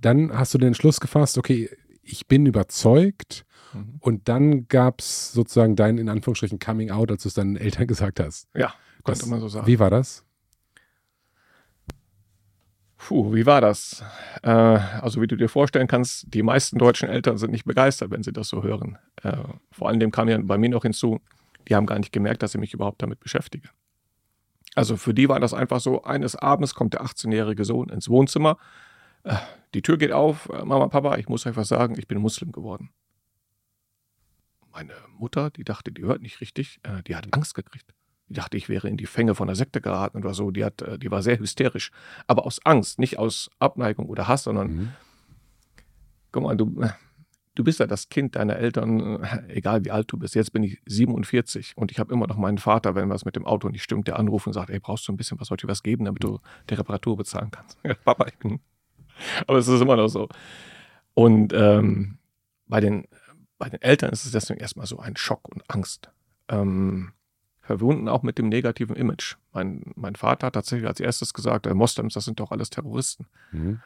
dann 0.00 0.32
hast 0.36 0.54
du 0.54 0.58
den 0.58 0.68
Entschluss 0.68 1.00
gefasst, 1.00 1.38
okay, 1.38 1.70
ich 2.02 2.26
bin 2.26 2.46
überzeugt. 2.46 3.44
Mhm. 3.72 3.96
Und 4.00 4.28
dann 4.28 4.68
gab 4.68 5.00
es 5.00 5.32
sozusagen 5.32 5.76
dein, 5.76 5.98
in 5.98 6.08
Anführungsstrichen, 6.08 6.58
Coming 6.58 6.90
Out, 6.90 7.10
als 7.10 7.22
du 7.22 7.28
es 7.28 7.34
deinen 7.34 7.56
Eltern 7.56 7.86
gesagt 7.86 8.20
hast. 8.20 8.48
Ja, 8.54 8.74
konnte 9.02 9.28
man 9.28 9.40
so 9.40 9.48
sagen. 9.48 9.66
Wie 9.66 9.78
war 9.78 9.90
das? 9.90 10.24
Puh, 12.96 13.34
wie 13.34 13.46
war 13.46 13.60
das? 13.60 14.04
Äh, 14.42 14.50
also 14.50 15.22
wie 15.22 15.26
du 15.26 15.36
dir 15.36 15.48
vorstellen 15.48 15.88
kannst, 15.88 16.32
die 16.32 16.42
meisten 16.42 16.78
deutschen 16.78 17.08
Eltern 17.08 17.38
sind 17.38 17.50
nicht 17.50 17.64
begeistert, 17.64 18.10
wenn 18.10 18.22
sie 18.22 18.32
das 18.32 18.48
so 18.48 18.62
hören. 18.62 18.98
Äh, 19.22 19.38
vor 19.72 19.88
allem 19.88 20.10
kam 20.10 20.28
ja 20.28 20.38
bei 20.42 20.58
mir 20.58 20.68
noch 20.68 20.82
hinzu, 20.82 21.20
die 21.66 21.74
haben 21.74 21.86
gar 21.86 21.98
nicht 21.98 22.12
gemerkt, 22.12 22.42
dass 22.42 22.54
ich 22.54 22.60
mich 22.60 22.74
überhaupt 22.74 23.02
damit 23.02 23.20
beschäftige. 23.20 23.70
Also 24.74 24.96
für 24.96 25.14
die 25.14 25.28
war 25.28 25.40
das 25.40 25.54
einfach 25.54 25.80
so, 25.80 26.04
eines 26.04 26.36
Abends 26.36 26.74
kommt 26.74 26.94
der 26.94 27.02
18-jährige 27.02 27.64
Sohn 27.64 27.88
ins 27.88 28.08
Wohnzimmer, 28.08 28.58
äh, 29.24 29.36
die 29.74 29.82
Tür 29.82 29.98
geht 29.98 30.12
auf, 30.12 30.48
äh, 30.50 30.64
Mama, 30.64 30.88
Papa, 30.88 31.16
ich 31.16 31.28
muss 31.28 31.46
euch 31.46 31.56
was 31.56 31.68
sagen, 31.68 31.98
ich 31.98 32.06
bin 32.06 32.18
Muslim 32.18 32.52
geworden. 32.52 32.90
Meine 34.72 34.94
Mutter, 35.18 35.50
die 35.50 35.64
dachte, 35.64 35.90
die 35.90 36.02
hört 36.02 36.22
nicht 36.22 36.40
richtig, 36.40 36.80
äh, 36.82 37.02
die 37.02 37.16
hat 37.16 37.32
Angst 37.32 37.54
gekriegt. 37.54 37.94
Die 38.30 38.34
dachte, 38.34 38.56
ich 38.56 38.68
wäre 38.68 38.88
in 38.88 38.96
die 38.96 39.06
Fänge 39.06 39.34
von 39.34 39.48
der 39.48 39.56
Sekte 39.56 39.82
geraten 39.82 40.18
oder 40.18 40.32
so. 40.32 40.50
Die, 40.50 40.64
hat, 40.64 40.82
die 41.02 41.10
war 41.10 41.22
sehr 41.22 41.38
hysterisch. 41.38 41.90
Aber 42.26 42.46
aus 42.46 42.64
Angst, 42.64 42.98
nicht 42.98 43.18
aus 43.18 43.50
Abneigung 43.58 44.06
oder 44.06 44.28
Hass, 44.28 44.44
sondern, 44.44 44.68
mhm. 44.68 44.88
guck 46.32 46.44
mal, 46.44 46.56
du, 46.56 46.82
du 47.54 47.64
bist 47.64 47.80
ja 47.80 47.86
das 47.86 48.08
Kind 48.08 48.36
deiner 48.36 48.56
Eltern, 48.56 49.22
egal 49.48 49.84
wie 49.84 49.90
alt 49.90 50.10
du 50.10 50.16
bist. 50.16 50.34
Jetzt 50.34 50.52
bin 50.52 50.62
ich 50.62 50.80
47 50.86 51.76
und 51.76 51.92
ich 51.92 51.98
habe 51.98 52.14
immer 52.14 52.26
noch 52.26 52.38
meinen 52.38 52.58
Vater, 52.58 52.94
wenn 52.94 53.10
was 53.10 53.26
mit 53.26 53.36
dem 53.36 53.44
Auto 53.44 53.68
nicht 53.68 53.82
stimmt, 53.82 54.08
der 54.08 54.18
anruft 54.18 54.46
und 54.46 54.54
sagt, 54.54 54.70
ey, 54.70 54.80
brauchst 54.80 55.06
du 55.06 55.12
ein 55.12 55.16
bisschen 55.16 55.38
was, 55.38 55.48
soll 55.48 55.58
ich 55.60 55.68
was 55.68 55.82
geben, 55.82 56.06
damit 56.06 56.24
du 56.24 56.38
die 56.70 56.74
Reparatur 56.74 57.16
bezahlen 57.16 57.50
kannst? 57.50 57.78
Ja, 57.84 57.94
Papa, 57.94 58.26
ich 58.28 58.38
bin 58.38 58.60
Aber 59.46 59.58
es 59.58 59.68
ist 59.68 59.80
immer 59.80 59.96
noch 59.96 60.08
so. 60.08 60.28
Und 61.14 61.52
ähm, 61.52 62.18
bei, 62.66 62.80
den, 62.80 63.06
bei 63.58 63.68
den 63.68 63.82
Eltern 63.82 64.10
ist 64.10 64.24
es 64.24 64.32
deswegen 64.32 64.60
erstmal 64.60 64.86
so 64.86 64.98
ein 64.98 65.16
Schock 65.16 65.48
und 65.48 65.62
Angst. 65.68 66.10
Ähm, 66.48 67.12
verbunden 67.78 68.08
auch 68.08 68.22
mit 68.22 68.38
dem 68.38 68.48
negativen 68.48 68.96
Image. 68.96 69.36
Mein, 69.52 69.92
mein 69.94 70.14
Vater 70.14 70.48
hat 70.48 70.54
tatsächlich 70.54 70.88
als 70.88 71.00
erstes 71.00 71.34
gesagt, 71.34 71.66
äh, 71.66 71.74
Moslems, 71.74 72.14
das 72.14 72.24
sind 72.24 72.40
doch 72.40 72.50
alles 72.50 72.70
Terroristen. 72.70 73.26
Mhm. 73.52 73.80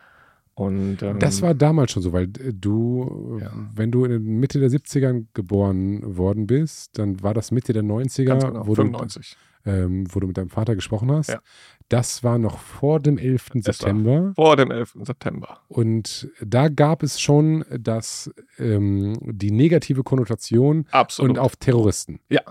Und, 0.54 1.02
ähm, 1.02 1.18
das 1.18 1.42
war 1.42 1.52
damals 1.52 1.90
schon 1.90 2.02
so, 2.02 2.12
weil 2.12 2.24
äh, 2.24 2.52
du, 2.52 3.38
ja. 3.40 3.50
wenn 3.74 3.90
du 3.90 4.04
in 4.04 4.22
Mitte 4.38 4.60
der 4.60 4.70
70er 4.70 5.24
geboren 5.34 6.16
worden 6.16 6.46
bist, 6.46 6.96
dann 6.96 7.22
war 7.22 7.34
das 7.34 7.50
Mitte 7.50 7.72
der 7.72 7.82
90er, 7.82 8.38
genau, 8.38 8.66
wo 8.66 8.74
95. 8.74 9.36
Du, 9.64 9.70
ähm, 9.70 10.06
wo 10.14 10.20
du 10.20 10.28
mit 10.28 10.36
deinem 10.36 10.50
Vater 10.50 10.76
gesprochen 10.76 11.10
hast. 11.10 11.30
Ja. 11.30 11.40
Das 11.88 12.22
war 12.22 12.38
noch 12.38 12.58
vor 12.58 13.00
dem 13.00 13.18
11. 13.18 13.50
Es 13.56 13.64
September. 13.64 14.32
Vor 14.36 14.56
dem 14.56 14.70
11. 14.70 14.98
September. 15.02 15.58
Und 15.68 16.30
da 16.40 16.68
gab 16.68 17.02
es 17.02 17.20
schon 17.20 17.64
das, 17.70 18.32
ähm, 18.58 19.18
die 19.20 19.50
negative 19.50 20.04
Konnotation 20.04 20.86
Absolut. 20.92 21.30
und 21.30 21.38
auf 21.38 21.56
Terroristen. 21.56 22.20
Ja, 22.28 22.42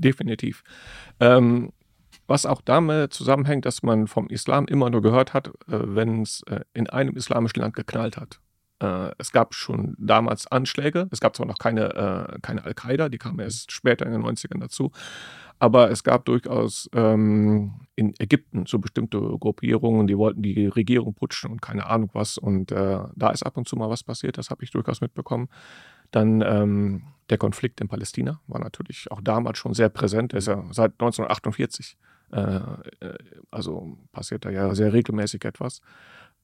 definitiv. 0.00 0.62
Ähm, 1.20 1.72
was 2.26 2.44
auch 2.44 2.60
damit 2.60 3.14
zusammenhängt, 3.14 3.64
dass 3.64 3.82
man 3.82 4.06
vom 4.06 4.28
Islam 4.28 4.66
immer 4.66 4.90
nur 4.90 5.02
gehört 5.02 5.34
hat, 5.34 5.48
äh, 5.48 5.52
wenn 5.68 6.22
es 6.22 6.42
äh, 6.46 6.60
in 6.74 6.88
einem 6.88 7.16
islamischen 7.16 7.60
Land 7.60 7.74
geknallt 7.74 8.16
hat. 8.16 8.40
Äh, 8.80 9.10
es 9.18 9.32
gab 9.32 9.54
schon 9.54 9.96
damals 9.98 10.46
Anschläge. 10.46 11.08
Es 11.10 11.20
gab 11.20 11.34
zwar 11.34 11.46
noch 11.46 11.58
keine, 11.58 11.94
äh, 11.94 12.38
keine 12.40 12.64
Al-Qaida, 12.64 13.08
die 13.08 13.18
kamen 13.18 13.40
erst 13.40 13.72
später 13.72 14.06
in 14.06 14.12
den 14.12 14.22
90ern 14.22 14.60
dazu. 14.60 14.92
Aber 15.58 15.90
es 15.90 16.04
gab 16.04 16.24
durchaus 16.26 16.88
ähm, 16.92 17.80
in 17.96 18.14
Ägypten 18.20 18.66
so 18.66 18.78
bestimmte 18.78 19.18
Gruppierungen, 19.18 20.06
die 20.06 20.16
wollten 20.16 20.42
die 20.42 20.68
Regierung 20.68 21.14
putschen 21.14 21.50
und 21.50 21.60
keine 21.60 21.86
Ahnung 21.86 22.10
was. 22.12 22.38
Und 22.38 22.70
äh, 22.70 23.00
da 23.16 23.30
ist 23.30 23.42
ab 23.42 23.56
und 23.56 23.66
zu 23.66 23.74
mal 23.74 23.90
was 23.90 24.04
passiert, 24.04 24.38
das 24.38 24.50
habe 24.50 24.62
ich 24.62 24.70
durchaus 24.70 25.00
mitbekommen. 25.00 25.48
Dann 26.12 26.42
ähm, 26.42 27.02
der 27.30 27.38
Konflikt 27.38 27.80
in 27.80 27.88
Palästina 27.88 28.40
war 28.46 28.60
natürlich 28.60 29.10
auch 29.10 29.20
damals 29.20 29.58
schon 29.58 29.74
sehr 29.74 29.88
präsent. 29.88 30.32
Der 30.32 30.38
ist 30.38 30.48
ja 30.48 30.64
seit 30.70 30.92
1948. 30.92 31.96
Äh, 32.32 32.60
äh, 33.00 33.18
also 33.50 33.98
passiert 34.12 34.44
da 34.44 34.50
ja 34.50 34.74
sehr 34.74 34.92
regelmäßig 34.92 35.44
etwas. 35.44 35.80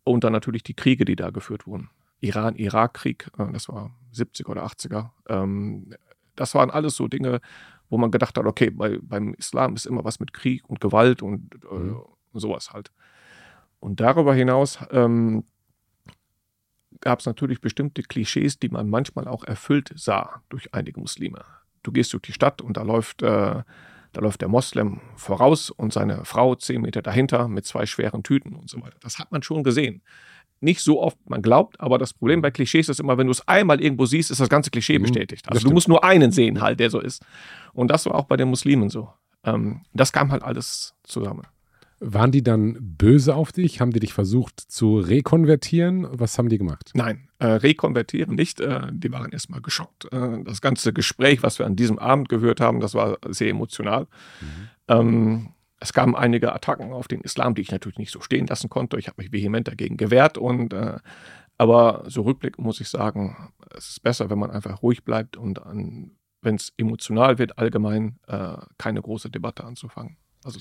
Und 0.05 0.25
dann 0.25 0.33
natürlich 0.33 0.63
die 0.63 0.75
Kriege, 0.75 1.05
die 1.05 1.17
da 1.17 1.31
geführt 1.31 1.67
wurden. 1.67 1.91
Iran-Irak-Krieg, 2.21 3.31
äh, 3.39 3.53
das 3.53 3.69
war 3.69 3.95
70er 4.15 4.49
oder 4.49 4.65
80er. 4.65 5.11
Ähm, 5.29 5.95
das 6.37 6.55
waren 6.55 6.71
alles 6.71 6.97
so 6.97 7.09
Dinge, 7.09 7.41
wo 7.89 7.99
man 7.99 8.11
gedacht 8.11 8.37
hat, 8.37 8.47
okay, 8.47 8.71
bei, 8.71 8.99
beim 9.01 9.35
Islam 9.35 9.75
ist 9.75 9.87
immer 9.87 10.05
was 10.05 10.21
mit 10.21 10.33
Krieg 10.33 10.69
und 10.69 10.81
Gewalt 10.81 11.23
und 11.23 11.55
äh, 11.71 11.75
mhm. 11.75 12.03
sowas 12.33 12.73
halt. 12.73 12.91
Und 13.81 14.01
darüber 14.01 14.35
hinaus 14.35 14.79
ähm, 14.91 15.45
gab 17.05 17.21
es 17.21 17.27
natürlich 17.27 17.61
bestimmte 17.61 18.03
Klischees, 18.03 18.59
die 18.59 18.69
man 18.69 18.91
manchmal 18.91 19.29
auch 19.29 19.45
erfüllt 19.45 19.93
sah 19.95 20.43
durch 20.49 20.75
einige 20.75 21.01
Muslime. 21.01 21.45
Du 21.83 21.93
gehst 21.93 22.13
durch 22.13 22.23
die 22.23 22.33
Stadt 22.33 22.61
und 22.61 22.77
da 22.77 22.83
läuft, 22.83 23.23
äh, 23.23 23.27
da 24.13 24.21
läuft 24.21 24.41
der 24.41 24.49
Moslem 24.49 25.01
voraus 25.17 25.71
und 25.71 25.93
seine 25.93 26.25
Frau 26.25 26.55
zehn 26.55 26.81
Meter 26.81 27.03
dahinter 27.03 27.47
mit 27.47 27.67
zwei 27.67 27.87
schweren 27.87 28.23
Tüten 28.23 28.55
und 28.55 28.69
so 28.69 28.81
weiter. 28.81 28.97
Das 29.01 29.19
hat 29.19 29.31
man 29.31 29.43
schon 29.43 29.63
gesehen 29.63 30.03
nicht 30.65 30.81
so 30.81 31.01
oft 31.01 31.19
man 31.29 31.43
glaubt, 31.43 31.79
aber 31.81 31.99
das 31.99 32.13
Problem 32.13 32.41
bei 32.41 32.51
Klischees 32.51 32.89
ist 32.89 32.99
immer, 32.99 33.19
wenn 33.19 33.27
du 33.27 33.33
es 33.33 33.47
einmal 33.47 33.81
irgendwo 33.81 34.07
siehst, 34.07 34.31
ist 34.31 34.41
das 34.41 34.49
ganze 34.49 34.71
Klischee 34.71 34.99
mhm, 34.99 35.03
bestätigt. 35.03 35.49
Also 35.49 35.69
du 35.69 35.75
musst 35.75 35.89
nur 35.89 36.03
einen 36.03 36.33
sehen 36.33 36.61
halt, 36.61 36.81
der 36.81 36.91
so 36.91 37.01
ist. 37.01 37.23
Und 37.73 37.89
das 37.89 38.07
war 38.07 38.15
auch 38.15 38.25
bei 38.25 38.37
den 38.37 38.49
Muslimen 38.49 38.89
so. 38.89 39.11
Ähm, 39.45 39.83
das 39.93 40.13
kam 40.13 40.33
halt 40.33 40.43
alles 40.43 40.95
zusammen. 41.05 41.43
Waren 42.07 42.33
die 42.33 42.43
dann 42.43 42.77
böse 42.81 43.35
auf 43.35 43.51
dich? 43.51 43.81
Haben 43.81 43.93
die 43.93 44.01
dich 44.01 44.13
versucht 44.13 44.61
zu 44.61 44.99
rekonvertieren? 44.99 46.07
Was 46.11 46.39
haben 46.39 46.51
die 46.51 46.59
gemacht? 46.59 46.91
Nein, 46.95 47.29
äh, 47.39 47.47
rekonvertieren 47.47 48.35
nicht. 48.35 48.61
Äh, 48.61 48.89
die 48.93 49.11
waren 49.11 49.33
erstmal 49.33 49.63
geschockt. 49.63 50.13
Äh, 50.13 50.43
das 50.45 50.61
ganze 50.61 50.93
Gespräch, 50.93 51.43
was 51.43 51.59
wir 51.59 51.65
an 51.65 51.77
diesem 51.77 51.99
Abend 51.99 52.29
gehört 52.29 52.61
haben, 52.61 52.81
das 52.81 52.95
war 52.95 53.17
sehr 53.29 53.49
emotional. 53.49 54.07
Mhm. 54.41 54.69
Ähm, 54.89 55.49
es 55.81 55.95
kamen 55.95 56.15
einige 56.15 56.53
Attacken 56.53 56.93
auf 56.93 57.09
den 57.09 57.23
Islam, 57.23 57.55
die 57.55 57.63
ich 57.63 57.71
natürlich 57.71 57.99
nicht 57.99 58.13
so 58.13 58.21
stehen 58.21 58.47
lassen 58.47 58.69
konnte. 58.69 58.99
Ich 58.99 59.09
habe 59.09 59.23
mich 59.23 59.33
vehement 59.33 59.67
dagegen 59.67 59.97
gewehrt 59.97 60.37
und 60.37 60.75
äh, 60.75 60.99
aber 61.57 62.05
so 62.07 62.23
rückblickend 62.23 62.65
muss 62.65 62.81
ich 62.81 62.89
sagen, 62.89 63.53
es 63.77 63.91
ist 63.91 64.03
besser, 64.03 64.29
wenn 64.29 64.39
man 64.39 64.51
einfach 64.51 64.83
ruhig 64.83 65.05
bleibt 65.05 65.37
und 65.37 65.61
wenn 66.43 66.55
es 66.57 66.73
emotional 66.77 67.39
wird, 67.39 67.59
allgemein 67.59 68.19
äh, 68.27 68.57
keine 68.77 69.01
große 69.01 69.31
Debatte 69.31 69.65
anzufangen. 69.65 70.17
Also 70.43 70.59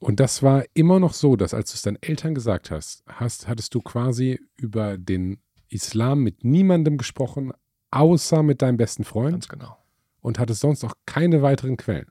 Und 0.00 0.20
das 0.20 0.42
war 0.42 0.64
immer 0.74 1.00
noch 1.00 1.12
so, 1.12 1.36
dass 1.36 1.54
als 1.54 1.70
du 1.70 1.74
es 1.74 1.82
deinen 1.82 1.98
Eltern 2.00 2.34
gesagt 2.34 2.70
hast, 2.70 3.02
hast, 3.06 3.48
hattest 3.48 3.74
du 3.74 3.80
quasi 3.80 4.40
über 4.56 4.96
den 4.96 5.38
Islam 5.68 6.22
mit 6.22 6.44
niemandem 6.44 6.98
gesprochen, 6.98 7.52
außer 7.90 8.42
mit 8.42 8.62
deinem 8.62 8.76
besten 8.76 9.04
Freund 9.04 9.32
Ganz 9.32 9.48
genau. 9.48 9.76
und 10.20 10.38
hattest 10.38 10.60
sonst 10.60 10.84
auch 10.84 10.94
keine 11.06 11.42
weiteren 11.42 11.76
Quellen. 11.76 12.06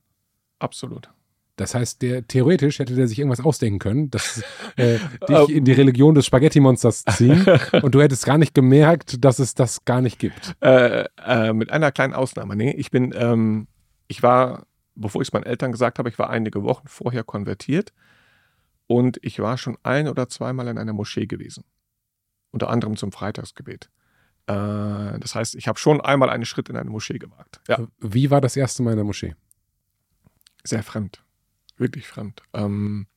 Absolut. 0.59 1.09
Das 1.55 1.73
heißt, 1.73 2.03
der 2.03 2.27
theoretisch 2.27 2.77
hätte 2.77 2.93
der 2.93 3.07
sich 3.07 3.17
irgendwas 3.17 3.43
ausdenken 3.43 3.79
können, 3.79 4.11
dass 4.11 4.43
äh, 4.75 4.99
dich 5.27 5.49
in 5.49 5.65
die 5.65 5.71
Religion 5.71 6.13
des 6.13 6.25
Spaghetti-Monsters 6.27 7.03
ziehen 7.05 7.45
und 7.81 7.95
du 7.95 8.01
hättest 8.01 8.25
gar 8.25 8.37
nicht 8.37 8.53
gemerkt, 8.53 9.23
dass 9.25 9.39
es 9.39 9.55
das 9.55 9.83
gar 9.83 10.01
nicht 10.01 10.19
gibt. 10.19 10.55
Äh, 10.61 11.05
äh, 11.25 11.53
mit 11.53 11.71
einer 11.71 11.91
kleinen 11.91 12.13
Ausnahme. 12.13 12.55
Nee, 12.55 12.71
ich 12.77 12.91
bin, 12.91 13.13
ähm, 13.17 13.67
ich 14.07 14.21
war, 14.21 14.67
bevor 14.97 15.21
ich 15.21 15.29
es 15.29 15.33
meinen 15.33 15.43
Eltern 15.43 15.71
gesagt 15.71 15.99
habe, 15.99 16.09
ich 16.09 16.19
war 16.19 16.29
einige 16.29 16.63
Wochen 16.63 16.87
vorher 16.87 17.23
konvertiert 17.23 17.93
und 18.87 19.19
ich 19.21 19.39
war 19.39 19.57
schon 19.57 19.77
ein 19.83 20.07
oder 20.07 20.29
zweimal 20.29 20.67
in 20.67 20.77
einer 20.77 20.93
Moschee 20.93 21.27
gewesen. 21.27 21.63
Unter 22.51 22.69
anderem 22.69 22.95
zum 22.95 23.11
Freitagsgebet. 23.11 23.89
Äh, 24.47 25.19
das 25.19 25.35
heißt, 25.35 25.55
ich 25.55 25.67
habe 25.67 25.77
schon 25.77 26.01
einmal 26.01 26.29
einen 26.29 26.45
Schritt 26.45 26.69
in 26.69 26.77
eine 26.77 26.89
Moschee 26.89 27.19
gewagt. 27.19 27.61
Ja, 27.67 27.87
Wie 27.99 28.31
war 28.31 28.41
das 28.41 28.55
erste 28.55 28.83
Mal 28.83 28.91
in 28.91 28.97
der 28.97 29.05
Moschee? 29.05 29.35
sehr 30.63 30.83
fremd. 30.83 31.23
Wirklich 31.77 32.07
fremd. 32.07 32.41
Ähm, 32.53 33.07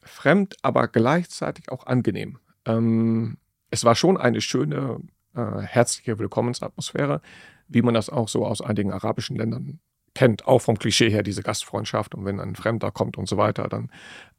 fremd, 0.00 0.56
aber 0.62 0.88
gleichzeitig 0.88 1.70
auch 1.70 1.86
angenehm. 1.86 2.38
Ähm, 2.64 3.36
es 3.70 3.84
war 3.84 3.94
schon 3.94 4.16
eine 4.16 4.40
schöne, 4.40 5.00
äh, 5.34 5.60
herzliche 5.60 6.18
Willkommensatmosphäre, 6.18 7.20
wie 7.68 7.82
man 7.82 7.94
das 7.94 8.08
auch 8.10 8.28
so 8.28 8.46
aus 8.46 8.60
einigen 8.60 8.92
arabischen 8.92 9.36
Ländern 9.36 9.80
kennt, 10.14 10.46
auch 10.46 10.60
vom 10.60 10.78
Klischee 10.78 11.10
her, 11.10 11.22
diese 11.22 11.42
Gastfreundschaft 11.42 12.14
und 12.14 12.24
wenn 12.24 12.40
ein 12.40 12.56
Fremder 12.56 12.90
kommt 12.90 13.16
und 13.16 13.28
so 13.28 13.36
weiter, 13.36 13.68
dann 13.68 13.90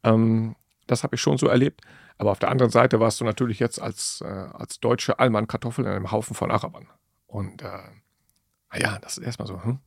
ähm, 0.02 0.56
das 0.86 1.02
habe 1.02 1.16
ich 1.16 1.20
schon 1.20 1.38
so 1.38 1.46
erlebt. 1.46 1.80
Aber 2.18 2.30
auf 2.30 2.38
der 2.38 2.50
anderen 2.50 2.70
Seite 2.70 3.00
warst 3.00 3.20
du 3.20 3.24
natürlich 3.24 3.58
jetzt 3.58 3.80
als, 3.80 4.22
äh, 4.24 4.28
als 4.28 4.78
deutsche 4.80 5.18
Allmann 5.18 5.48
Kartoffel 5.48 5.84
in 5.84 5.90
einem 5.90 6.12
Haufen 6.12 6.36
von 6.36 6.50
Arabern. 6.50 6.86
Und 7.26 7.62
äh, 7.62 8.78
ja, 8.78 8.98
das 9.00 9.18
ist 9.18 9.24
erstmal 9.24 9.48
so, 9.48 9.62
hm? 9.62 9.80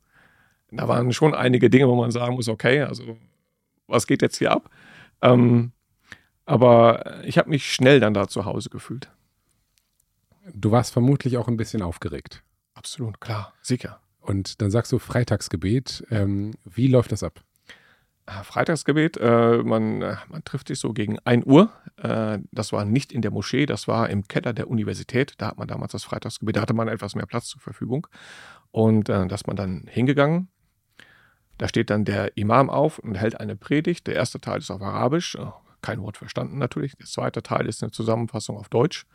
da 0.71 0.87
waren 0.87 1.13
schon 1.13 1.33
einige 1.33 1.69
Dinge, 1.69 1.87
wo 1.87 1.95
man 1.95 2.11
sagen 2.11 2.35
muss, 2.35 2.49
okay, 2.49 2.81
also 2.81 3.17
was 3.87 4.07
geht 4.07 4.21
jetzt 4.21 4.37
hier 4.37 4.51
ab? 4.51 4.69
Ähm, 5.21 5.71
aber 6.45 7.23
ich 7.23 7.37
habe 7.37 7.49
mich 7.49 7.71
schnell 7.71 7.99
dann 7.99 8.13
da 8.13 8.27
zu 8.27 8.45
Hause 8.45 8.69
gefühlt. 8.69 9.09
Du 10.53 10.71
warst 10.71 10.91
vermutlich 10.91 11.37
auch 11.37 11.47
ein 11.47 11.57
bisschen 11.57 11.81
aufgeregt. 11.81 12.43
Absolut, 12.73 13.19
klar, 13.21 13.53
sicher. 13.61 14.01
Und 14.27 14.61
dann 14.61 14.71
sagst 14.71 14.91
du 14.91 14.99
Freitagsgebet. 14.99 16.05
Ähm, 16.11 16.53
wie 16.65 16.87
läuft 16.87 17.13
das 17.13 17.23
ab? 17.23 17.41
Äh, 18.25 18.43
Freitagsgebet, 18.43 19.15
äh, 19.15 19.63
man, 19.63 19.99
man 19.99 20.43
trifft 20.43 20.67
sich 20.67 20.79
so 20.79 20.91
gegen 20.91 21.17
1 21.19 21.45
Uhr. 21.45 21.71
Äh, 21.95 22.39
das 22.51 22.73
war 22.73 22.83
nicht 22.83 23.13
in 23.13 23.21
der 23.21 23.31
Moschee, 23.31 23.65
das 23.65 23.87
war 23.87 24.09
im 24.09 24.27
Keller 24.27 24.51
der 24.51 24.69
Universität. 24.69 25.35
Da 25.37 25.47
hat 25.47 25.57
man 25.57 25.69
damals 25.69 25.93
das 25.93 26.03
Freitagsgebet, 26.03 26.57
da 26.57 26.61
hatte 26.61 26.73
man 26.73 26.89
etwas 26.89 27.15
mehr 27.15 27.25
Platz 27.25 27.47
zur 27.47 27.61
Verfügung. 27.61 28.07
Und 28.71 29.07
äh, 29.07 29.25
da 29.25 29.33
ist 29.33 29.47
man 29.47 29.55
dann 29.55 29.85
hingegangen. 29.87 30.49
Da 31.57 31.69
steht 31.69 31.89
dann 31.89 32.03
der 32.03 32.35
Imam 32.35 32.69
auf 32.69 32.99
und 32.99 33.15
hält 33.15 33.39
eine 33.39 33.55
Predigt. 33.55 34.07
Der 34.07 34.15
erste 34.15 34.41
Teil 34.41 34.59
ist 34.59 34.69
auf 34.71 34.81
Arabisch, 34.81 35.35
äh, 35.35 35.45
kein 35.81 36.01
Wort 36.01 36.17
verstanden 36.17 36.57
natürlich. 36.57 36.97
Der 36.97 37.05
zweite 37.05 37.41
Teil 37.41 37.65
ist 37.65 37.81
eine 37.81 37.91
Zusammenfassung 37.93 38.57
auf 38.57 38.67
Deutsch. 38.67 39.05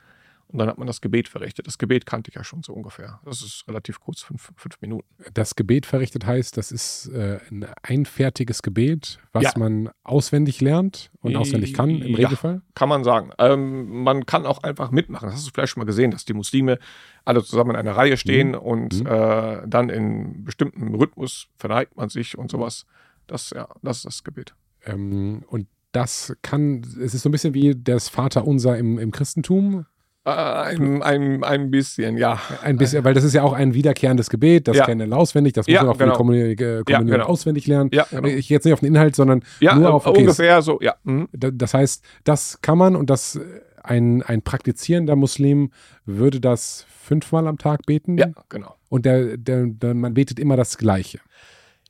Und 0.53 0.59
dann 0.59 0.69
hat 0.69 0.77
man 0.77 0.87
das 0.87 1.01
Gebet 1.01 1.29
verrichtet. 1.29 1.67
Das 1.67 1.79
Gebet 1.79 2.05
kannte 2.05 2.29
ich 2.31 2.35
ja 2.35 2.45
schon 2.45 2.63
so 2.63 2.75
ungefähr. 2.75 3.21
Das 3.25 3.41
ist 3.41 3.65
relativ 3.67 4.01
kurz, 4.01 4.21
fünf, 4.21 4.53
fünf 4.55 4.79
Minuten. 4.83 5.07
Das 5.33 5.57
Gebet 5.57 5.87
verrichtet 5.87 6.27
heißt, 6.27 6.57
das 6.59 6.71
ist 6.71 7.07
äh, 7.09 7.39
ein 7.51 7.67
einfertiges 7.83 8.63
Gebet, 8.63 9.19
was 9.33 9.45
Ja. 9.45 9.53
man 9.57 9.89
auswendig 10.05 10.61
lernt 10.61 11.11
und 11.23 11.37
auswendig 11.37 11.73
kann 11.73 11.89
im 11.89 12.11
Ja. 12.13 12.17
Regelfall. 12.29 12.61
Kann 12.75 12.89
man 12.91 13.03
sagen. 13.03 13.31
Ähm, 13.39 14.03
man 14.05 14.27
kann 14.27 14.45
auch 14.45 14.63
einfach 14.63 14.91
mitmachen. 14.91 15.27
Das 15.27 15.37
hast 15.37 15.47
du 15.47 15.51
vielleicht 15.55 15.73
schon 15.73 15.81
mal 15.81 15.87
gesehen, 15.87 16.11
dass 16.11 16.27
die 16.27 16.35
Muslime 16.35 16.79
alle 17.25 17.43
zusammen 17.43 17.71
in 17.71 17.77
einer 17.77 17.97
Reihe 17.97 18.17
stehen 18.19 18.49
Mhm. 18.49 18.55
und 18.57 19.01
Mhm. 19.01 19.07
äh, 19.07 19.63
dann 19.67 19.89
in 19.89 20.45
bestimmtem 20.45 20.95
Rhythmus 20.95 21.49
verneigt 21.57 21.97
man 21.97 22.11
sich 22.11 22.37
und 22.37 22.51
sowas. 22.51 22.85
Das, 23.27 23.51
ja, 23.57 23.69
das 23.83 23.99
ist 23.99 24.05
das 24.07 24.25
Gebet. 24.25 24.55
Ähm, 24.85 25.45
und 25.47 25.67
das 25.93 26.35
kann, 26.43 26.81
es 27.03 27.15
ist 27.15 27.23
so 27.23 27.29
ein 27.29 27.33
bisschen 27.33 27.55
wie 27.55 27.75
das 27.75 28.09
Vaterunser 28.09 28.77
im, 28.79 28.99
im 28.99 29.11
Christentum. 29.13 29.87
Äh, 30.25 30.31
ein, 30.31 31.03
ein, 31.03 31.43
ein 31.43 31.71
bisschen, 31.73 32.17
ja. 32.17 32.41
Ein 32.63 32.77
bisschen, 32.77 33.03
weil 33.03 33.13
das 33.13 33.25
ist 33.25 33.33
ja 33.35 33.43
auch 33.43 33.53
ein 33.55 33.75
wiederkehrendes 33.75 34.31
Gebet, 34.31 34.69
das 34.69 34.77
Ja. 34.77 34.87
kennen 34.87 35.01
alle 35.01 35.17
auswendig, 35.17 35.53
das 35.55 35.67
muss 35.67 35.75
Ja, 35.75 35.83
man 35.83 35.91
auch 35.91 35.95
für 35.97 36.05
genau. 36.05 36.13
die 36.13 36.17
Kommuni 36.17 36.39
äh, 36.53 36.83
Kommunion 36.85 37.19
genau. 37.19 37.25
auswendig 37.27 37.67
lernen. 37.67 37.91
Ja, 37.93 38.07
genau. 38.09 38.29
Ich 38.29 38.49
jetzt 38.49 38.65
nicht 38.65 38.73
auf 38.73 38.79
den 38.81 38.87
Inhalt, 38.95 39.17
sondern 39.17 39.43
Ja, 39.59 39.75
nur 39.75 39.89
äh, 39.89 39.93
auf 39.93 40.07
okay, 40.07 40.21
ungefähr 40.21 40.63
so, 40.63 40.79
ja. 40.81 40.95
Mhm. 41.03 41.29
Da- 41.33 41.51
Das 41.51 41.75
heißt, 41.75 42.05
das 42.23 42.61
kann 42.63 42.79
man 42.79 42.95
und 42.95 43.11
das 43.11 43.35
äh, 43.37 43.41
ein, 43.83 44.23
ein 44.23 44.43
praktizierender 44.43 45.17
Muslim 45.17 45.73
würde 46.07 46.41
das 46.41 46.87
fünfmal 46.89 47.49
am 47.49 47.59
Tag 47.59 47.85
beten. 47.85 48.17
Ja, 48.17 48.29
genau. 48.49 48.77
Und 48.89 49.05
der, 49.07 49.37
der, 49.37 49.67
der, 49.67 49.95
man 49.95 50.15
betet 50.15 50.39
immer 50.39 50.57
das 50.57 50.79
Gleiche. 50.79 51.19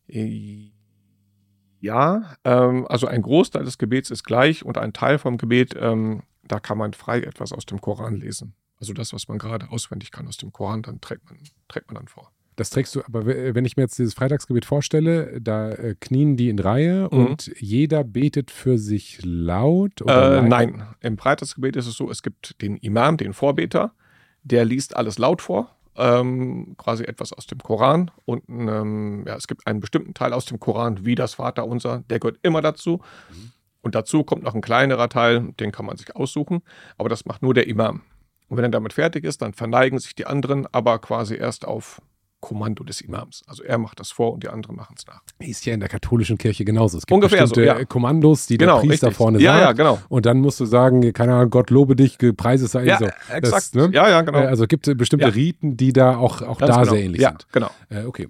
Äh, 0.09 0.71
Ja, 1.81 2.35
ähm, 2.45 2.87
also 2.89 3.09
ein 3.09 3.21
Großteil 3.23 3.65
des 3.65 3.77
Gebets 3.77 4.11
ist 4.11 4.25
gleich 4.25 4.65
und 4.65 4.79
ein 4.79 4.93
Teil 4.95 5.19
vom 5.19 5.37
Gebet, 5.37 5.75
ähm, 5.79 6.23
da 6.53 6.61
kann 6.61 6.77
man 6.77 6.93
frei 6.93 7.21
etwas 7.23 7.51
aus 7.53 7.65
dem 7.65 7.81
Koran 7.81 8.17
lesen. 8.17 8.55
Also 8.79 8.93
das, 8.93 9.13
was 9.15 9.27
man 9.29 9.39
gerade 9.39 9.71
auswendig 9.71 10.11
kann 10.11 10.27
aus 10.29 10.37
dem 10.37 10.53
Koran, 10.53 10.83
dann 10.83 11.01
trägt 11.01 11.25
man, 11.25 11.39
trägt 11.69 11.87
man 11.89 11.95
dann 11.97 12.09
vor. 12.09 12.31
Das 12.57 12.69
trägst 12.69 12.95
du, 12.95 13.03
aber 13.03 13.25
w- 13.25 13.55
wenn 13.55 13.65
ich 13.65 13.77
mir 13.79 13.85
jetzt 13.85 13.99
dieses 13.99 14.13
Freitagsgebet 14.13 14.67
vorstelle, 14.67 15.41
da 15.41 15.71
äh, 15.71 15.95
knien 15.99 16.37
die 16.37 16.51
in 16.51 16.59
Reihe 16.59 17.09
Mhm. 17.11 17.19
und 17.19 17.51
jeder 17.59 18.05
betet 18.05 18.51
für 18.51 18.77
sich 18.77 19.21
laut 19.23 20.03
oder 20.03 20.39
Äh, 20.39 20.43
nein, 20.43 20.83
im 21.01 21.17
Freitagsgebet 21.17 21.77
ist 21.77 21.87
es 21.87 21.95
so, 21.95 22.11
es 22.11 22.23
gibt 22.23 22.61
den 22.61 22.77
Imam, 22.77 23.17
den 23.17 23.33
Vorbeter, 23.33 23.95
der 24.43 24.67
liest 24.67 24.95
alles 24.95 25.17
laut 25.19 25.41
vor, 25.41 25.75
ähm, 25.97 26.75
quasi 26.77 27.05
etwas 27.05 27.33
aus 27.33 27.47
dem 27.47 27.59
Koran 27.61 28.11
und 28.27 28.43
ähm, 28.51 29.25
ja, 29.27 29.37
es 29.37 29.47
gibt 29.47 29.67
einen 29.67 29.81
bestimmten 29.81 30.13
Teil 30.13 30.35
aus 30.35 30.45
dem 30.45 30.61
Koran, 30.61 31.07
wie 31.07 31.15
das 31.15 31.35
Vaterunser, 31.35 32.05
der 32.11 32.19
gehört 32.19 32.39
immer 32.43 32.61
dazu. 32.61 33.01
Und 33.83 33.95
dazu 33.95 34.23
kommt 34.25 34.43
noch 34.45 34.55
ein 34.55 34.61
kleinerer 34.61 35.09
Teil, 35.09 35.53
den 35.61 35.73
kann 35.73 35.87
man 35.87 35.97
sich 35.97 36.15
aussuchen, 36.17 36.63
aber 36.99 37.09
das 37.09 37.25
macht 37.27 37.43
nur 37.43 37.53
der 37.55 37.67
Imam. 37.67 38.03
Und 38.49 38.57
wenn 38.59 38.65
er 38.65 38.71
damit 38.71 38.93
fertig 38.93 39.25
ist, 39.25 39.43
dann 39.43 39.53
verneigen 39.55 39.99
sich 39.99 40.15
die 40.15 40.27
anderen, 40.27 40.67
aber 40.73 40.99
quasi 41.01 41.35
erst 41.37 41.65
auf 41.67 42.01
Kommando 42.41 42.83
des 42.83 43.01
Imams. 43.01 43.43
Also 43.47 43.63
er 43.63 43.79
macht 43.79 44.01
das 44.01 44.11
vor 44.11 44.33
und 44.33 44.43
die 44.43 44.49
anderen 44.49 44.75
machen 44.77 44.97
es 44.99 45.07
nach. 45.07 45.23
Ist 45.39 45.65
ja 45.65 45.75
in 45.75 45.81
der 45.81 45.89
katholischen 45.89 46.39
Kirche 46.39 46.65
genauso. 46.65 46.99
Es 46.99 47.07
gibt 47.07 47.15
Ungefähr 47.15 47.43
bestimmte 47.43 47.71
so, 47.73 47.79
ja. 47.79 47.85
Kommandos, 47.85 48.47
die 48.47 48.59
Genau, 48.59 48.81
der 48.81 48.89
Priester 48.89 49.07
richtig. 49.09 49.17
vorne 49.17 49.41
Ja, 49.41 49.53
sagt. 49.55 49.65
ja, 49.65 49.73
genau. 49.73 49.99
Und 50.09 50.27
dann 50.27 50.41
musst 50.41 50.59
du 50.59 50.65
sagen, 50.67 51.13
keine 51.13 51.35
Ahnung, 51.35 51.51
Gott 51.51 51.71
lobe 51.71 51.95
dich, 51.95 52.19
gepreise 52.19 52.67
sei 52.67 52.85
Ja, 52.85 52.99
so. 52.99 53.05
exakt. 53.33 53.43
Das, 53.43 53.75
ne? 53.75 53.91
Ja, 53.93 54.09
ja, 54.09 54.23
genau. 54.23 54.41
Äh, 54.41 54.47
Also 54.47 54.67
gibt 54.67 54.89
es 54.89 54.97
bestimmte 54.97 55.27
Ja. 55.29 55.33
Riten, 55.33 55.77
die 55.77 55.93
da 55.93 56.17
auch, 56.17 56.43
auch 56.43 56.59
Ganz 56.59 56.75
da 56.75 56.81
genau. 56.83 56.93
sehr 56.95 57.03
ähnlich 57.05 57.21
ja, 57.23 57.29
sind. 57.31 57.47
genau. 57.53 57.71
Äh, 57.91 58.05
okay. 58.07 58.29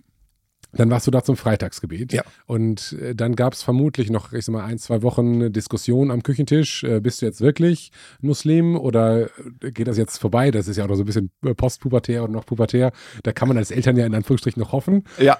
Dann 0.73 0.91
warst 0.91 1.07
du 1.07 1.11
da 1.11 1.23
zum 1.23 1.37
Freitagsgebet. 1.37 2.13
Ja. 2.13 2.23
Und 2.47 2.95
äh, 3.01 3.15
dann 3.15 3.37
gab 3.37 3.53
es 3.53 3.63
vermutlich 3.63 4.11
noch, 4.11 4.33
ich 4.33 4.45
sag 4.45 4.53
mal, 4.53 4.65
ein, 4.65 4.79
zwei 4.79 5.03
Wochen 5.03 5.35
eine 5.35 5.51
Diskussion 5.51 6.11
am 6.11 6.23
Küchentisch. 6.23 6.83
Äh, 6.85 7.01
bist 7.01 7.21
du 7.21 7.27
jetzt 7.27 7.41
wirklich 7.41 7.93
Muslim 8.21 8.77
oder 8.77 9.29
äh, 9.61 9.71
geht 9.71 9.87
das 9.87 9.99
jetzt 9.99 10.19
vorbei? 10.19 10.51
Das 10.51 10.69
ist 10.69 10.77
ja 10.77 10.85
auch 10.85 10.89
noch 10.89 10.97
so 10.97 11.03
ein 11.03 11.07
bisschen 11.07 11.31
postpubertär 11.57 12.25
oder 12.25 12.33
noch 12.33 12.47
pubertär. 12.47 12.93
Da 13.23 13.33
kann 13.33 13.49
man 13.49 13.59
als 13.59 13.71
Eltern 13.71 13.97
ja 13.97 14.07
in 14.07 14.15
Anführungsstrichen 14.15 14.61
noch 14.61 14.73
hoffen. 14.73 15.05
Ja, 15.19 15.39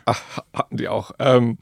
hatten 0.53 0.77
die 0.77 0.89
auch. 0.89 1.13
Ähm, 1.19 1.59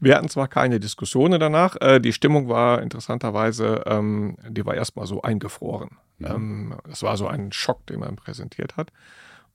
wir 0.00 0.16
hatten 0.16 0.28
zwar 0.28 0.48
keine 0.48 0.80
Diskussionen 0.80 1.40
danach, 1.40 1.76
äh, 1.80 2.00
die 2.00 2.12
Stimmung 2.12 2.48
war 2.48 2.80
interessanterweise, 2.82 3.82
ähm, 3.86 4.36
die 4.48 4.64
war 4.64 4.74
erstmal 4.74 5.06
so 5.06 5.22
eingefroren. 5.22 5.90
Ähm, 6.22 6.74
das 6.88 7.02
war 7.02 7.16
so 7.16 7.26
ein 7.26 7.52
Schock, 7.52 7.86
den 7.86 8.00
man 8.00 8.16
präsentiert 8.16 8.76
hat. 8.76 8.92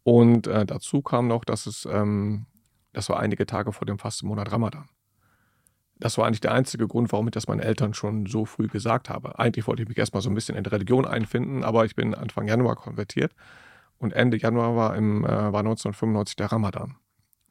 Und 0.04 0.48
äh, 0.48 0.66
dazu 0.66 1.02
kam 1.02 1.28
noch, 1.28 1.46
dass 1.46 1.66
es, 1.66 1.88
ähm, 1.92 2.46
das 2.96 3.10
war 3.10 3.20
einige 3.20 3.46
Tage 3.46 3.74
vor 3.74 3.86
dem 3.86 4.00
Fastenmonat 4.00 4.54
Ramadan. 4.54 4.88
Das 5.98 6.18
war 6.18 6.26
eigentlich 6.26 6.40
der 6.40 6.54
einzige 6.54 6.88
Grund, 6.88 7.12
warum 7.12 7.28
ich 7.28 7.34
das 7.34 7.48
meinen 7.48 7.60
Eltern 7.60 7.94
schon 7.94 8.26
so 8.26 8.46
früh 8.46 8.68
gesagt 8.68 9.10
habe. 9.10 9.38
Eigentlich 9.38 9.68
wollte 9.68 9.84
ich 9.84 9.90
mich 9.90 9.98
erstmal 9.98 10.22
so 10.22 10.30
ein 10.30 10.34
bisschen 10.34 10.56
in 10.56 10.64
die 10.64 10.70
Religion 10.70 11.06
einfinden, 11.06 11.66
aber 11.66 11.84
ich 11.84 11.96
bin 11.96 12.16
Anfang 12.16 12.48
Januar 12.48 12.78
konvertiert 12.78 13.34
und 13.98 14.14
Ende 14.14 14.38
Januar 14.38 14.78
war, 14.78 14.96
im, 14.96 15.26
äh, 15.26 15.28
war 15.28 15.60
1995 15.60 16.38
der 16.38 16.54
Ramadan. 16.54 16.96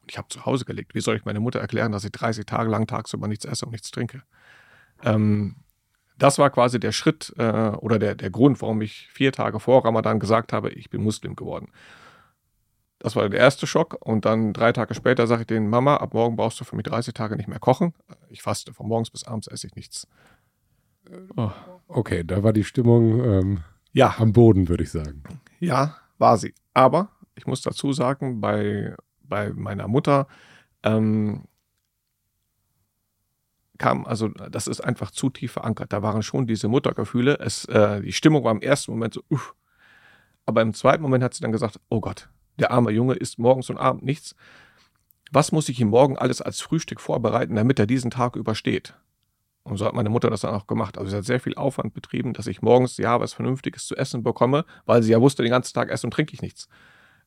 Und 0.01 0.11
ich 0.11 0.17
habe 0.17 0.29
zu 0.29 0.45
Hause 0.47 0.65
gelegt. 0.65 0.95
Wie 0.95 1.01
soll 1.01 1.15
ich 1.15 1.25
meine 1.25 1.39
Mutter 1.39 1.59
erklären, 1.59 1.91
dass 1.91 2.03
ich 2.05 2.11
30 2.11 2.47
Tage 2.47 2.71
lang 2.71 2.87
tagsüber 2.87 3.27
nichts 3.27 3.45
esse 3.45 3.65
und 3.65 3.71
nichts 3.71 3.91
trinke? 3.91 4.23
Ähm, 5.03 5.57
das 6.17 6.39
war 6.39 6.49
quasi 6.49 6.79
der 6.79 6.91
Schritt 6.91 7.33
äh, 7.37 7.69
oder 7.69 7.99
der, 7.99 8.15
der 8.15 8.31
Grund, 8.31 8.61
warum 8.63 8.81
ich 8.81 9.09
vier 9.11 9.31
Tage 9.31 9.59
vor 9.59 9.85
Ramadan 9.85 10.19
gesagt 10.19 10.53
habe, 10.53 10.71
ich 10.71 10.89
bin 10.89 11.03
Muslim 11.03 11.35
geworden. 11.35 11.69
Das 12.99 13.15
war 13.15 13.27
der 13.29 13.39
erste 13.39 13.67
Schock. 13.67 13.97
Und 13.99 14.25
dann 14.25 14.53
drei 14.53 14.71
Tage 14.71 14.93
später 14.93 15.27
sage 15.27 15.41
ich 15.41 15.47
denen, 15.47 15.69
Mama, 15.69 15.97
ab 15.97 16.13
morgen 16.13 16.35
brauchst 16.35 16.59
du 16.59 16.63
für 16.63 16.75
mich 16.75 16.85
30 16.85 17.13
Tage 17.13 17.35
nicht 17.35 17.47
mehr 17.47 17.59
kochen. 17.59 17.93
Ich 18.29 18.41
faste. 18.41 18.73
Von 18.73 18.87
morgens 18.87 19.11
bis 19.11 19.25
abends 19.25 19.47
esse 19.47 19.67
ich 19.67 19.75
nichts. 19.75 20.07
Oh. 21.35 21.51
Okay, 21.87 22.23
da 22.23 22.43
war 22.43 22.53
die 22.53 22.63
Stimmung 22.63 23.23
ähm, 23.23 23.63
Ja, 23.91 24.15
am 24.17 24.33
Boden, 24.33 24.69
würde 24.69 24.83
ich 24.83 24.91
sagen. 24.91 25.23
Ja, 25.59 25.97
war 26.17 26.37
sie. 26.37 26.53
Aber 26.73 27.09
ich 27.35 27.45
muss 27.45 27.61
dazu 27.61 27.93
sagen, 27.93 28.41
bei, 28.41 28.95
bei 29.21 29.51
meiner 29.51 29.87
Mutter, 29.87 30.27
ähm, 30.83 31.43
kam, 33.77 34.05
also 34.05 34.29
das 34.29 34.67
ist 34.67 34.81
einfach 34.81 35.11
zu 35.11 35.29
tief 35.29 35.53
verankert. 35.53 35.93
Da 35.93 36.01
waren 36.01 36.23
schon 36.23 36.47
diese 36.47 36.67
Muttergefühle. 36.67 37.39
Es, 37.39 37.65
äh, 37.65 38.01
die 38.01 38.13
Stimmung 38.13 38.43
war 38.43 38.51
im 38.51 38.61
ersten 38.61 38.91
Moment 38.91 39.13
so, 39.13 39.21
uff. 39.29 39.53
Aber 40.45 40.61
im 40.61 40.73
zweiten 40.73 41.01
Moment 41.01 41.23
hat 41.23 41.33
sie 41.33 41.41
dann 41.41 41.51
gesagt, 41.51 41.79
oh 41.89 41.99
Gott, 41.99 42.29
der 42.59 42.71
arme 42.71 42.91
Junge 42.91 43.15
isst 43.15 43.39
morgens 43.39 43.69
und 43.69 43.77
abends 43.77 44.05
nichts. 44.05 44.35
Was 45.31 45.51
muss 45.51 45.69
ich 45.69 45.79
ihm 45.79 45.89
morgen 45.89 46.17
alles 46.17 46.41
als 46.41 46.61
Frühstück 46.61 47.01
vorbereiten, 47.01 47.55
damit 47.55 47.79
er 47.79 47.87
diesen 47.87 48.11
Tag 48.11 48.35
übersteht? 48.35 48.95
Und 49.63 49.77
so 49.77 49.85
hat 49.85 49.95
meine 49.95 50.09
Mutter 50.09 50.29
das 50.29 50.41
dann 50.41 50.53
auch 50.53 50.67
gemacht. 50.67 50.97
Also 50.97 51.09
sie 51.09 51.17
hat 51.17 51.25
sehr 51.25 51.39
viel 51.39 51.55
Aufwand 51.55 51.93
betrieben, 51.93 52.33
dass 52.33 52.45
ich 52.45 52.61
morgens 52.61 52.97
ja 52.97 53.19
was 53.19 53.33
Vernünftiges 53.33 53.87
zu 53.87 53.95
essen 53.95 54.21
bekomme, 54.21 54.63
weil 54.85 55.01
sie 55.01 55.11
ja 55.11 55.19
wusste, 55.19 55.41
den 55.41 55.49
ganzen 55.49 55.73
Tag 55.73 55.89
esse 55.89 56.05
und 56.05 56.11
trinke 56.11 56.33
ich 56.33 56.43
nichts. 56.43 56.67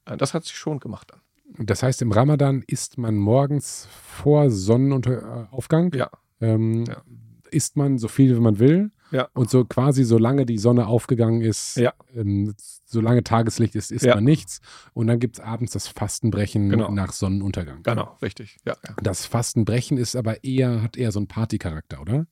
Äh, 0.04 0.16
das 0.16 0.34
hat 0.34 0.44
sie 0.44 0.54
schon 0.54 0.78
gemacht 0.78 1.10
dann. 1.10 1.20
Das 1.66 1.82
heißt, 1.82 2.00
im 2.02 2.12
Ramadan 2.12 2.62
isst 2.66 2.98
man 2.98 3.16
morgens 3.16 3.88
vor 3.90 4.50
Sonnenaufgang. 4.50 5.92
Ja. 5.94 6.10
Ähm, 6.40 6.84
ja. 6.86 7.02
Isst 7.50 7.76
man 7.76 7.98
so 7.98 8.06
viel, 8.06 8.36
wie 8.36 8.40
man 8.40 8.58
will. 8.58 8.92
Ja. 9.10 9.28
Und 9.34 9.48
so 9.50 9.64
quasi, 9.64 10.04
solange 10.04 10.44
die 10.46 10.58
Sonne 10.58 10.86
aufgegangen 10.86 11.40
ist, 11.40 11.76
ja. 11.76 11.92
ähm, 12.14 12.54
solange 12.84 13.24
Tageslicht 13.24 13.74
ist, 13.74 13.90
isst 13.90 14.04
Ja. 14.04 14.14
man 14.14 14.24
nichts. 14.24 14.60
Und 14.92 15.06
dann 15.06 15.18
gibt 15.18 15.38
es 15.38 15.44
abends 15.44 15.72
das 15.72 15.88
Fastenbrechen 15.88 16.68
Genau. 16.70 16.90
nach 16.90 17.12
Sonnenuntergang. 17.12 17.82
Genau, 17.82 18.16
richtig. 18.22 18.58
Ja, 18.64 18.76
ja. 18.86 18.94
Das 19.02 19.24
Fastenbrechen 19.26 19.96
ist 19.98 20.14
aber 20.16 20.44
eher, 20.44 20.82
hat 20.82 20.96
eher 20.96 21.12
so 21.12 21.18
einen 21.20 21.28
Partycharakter, 21.28 22.00
oder? 22.00 22.26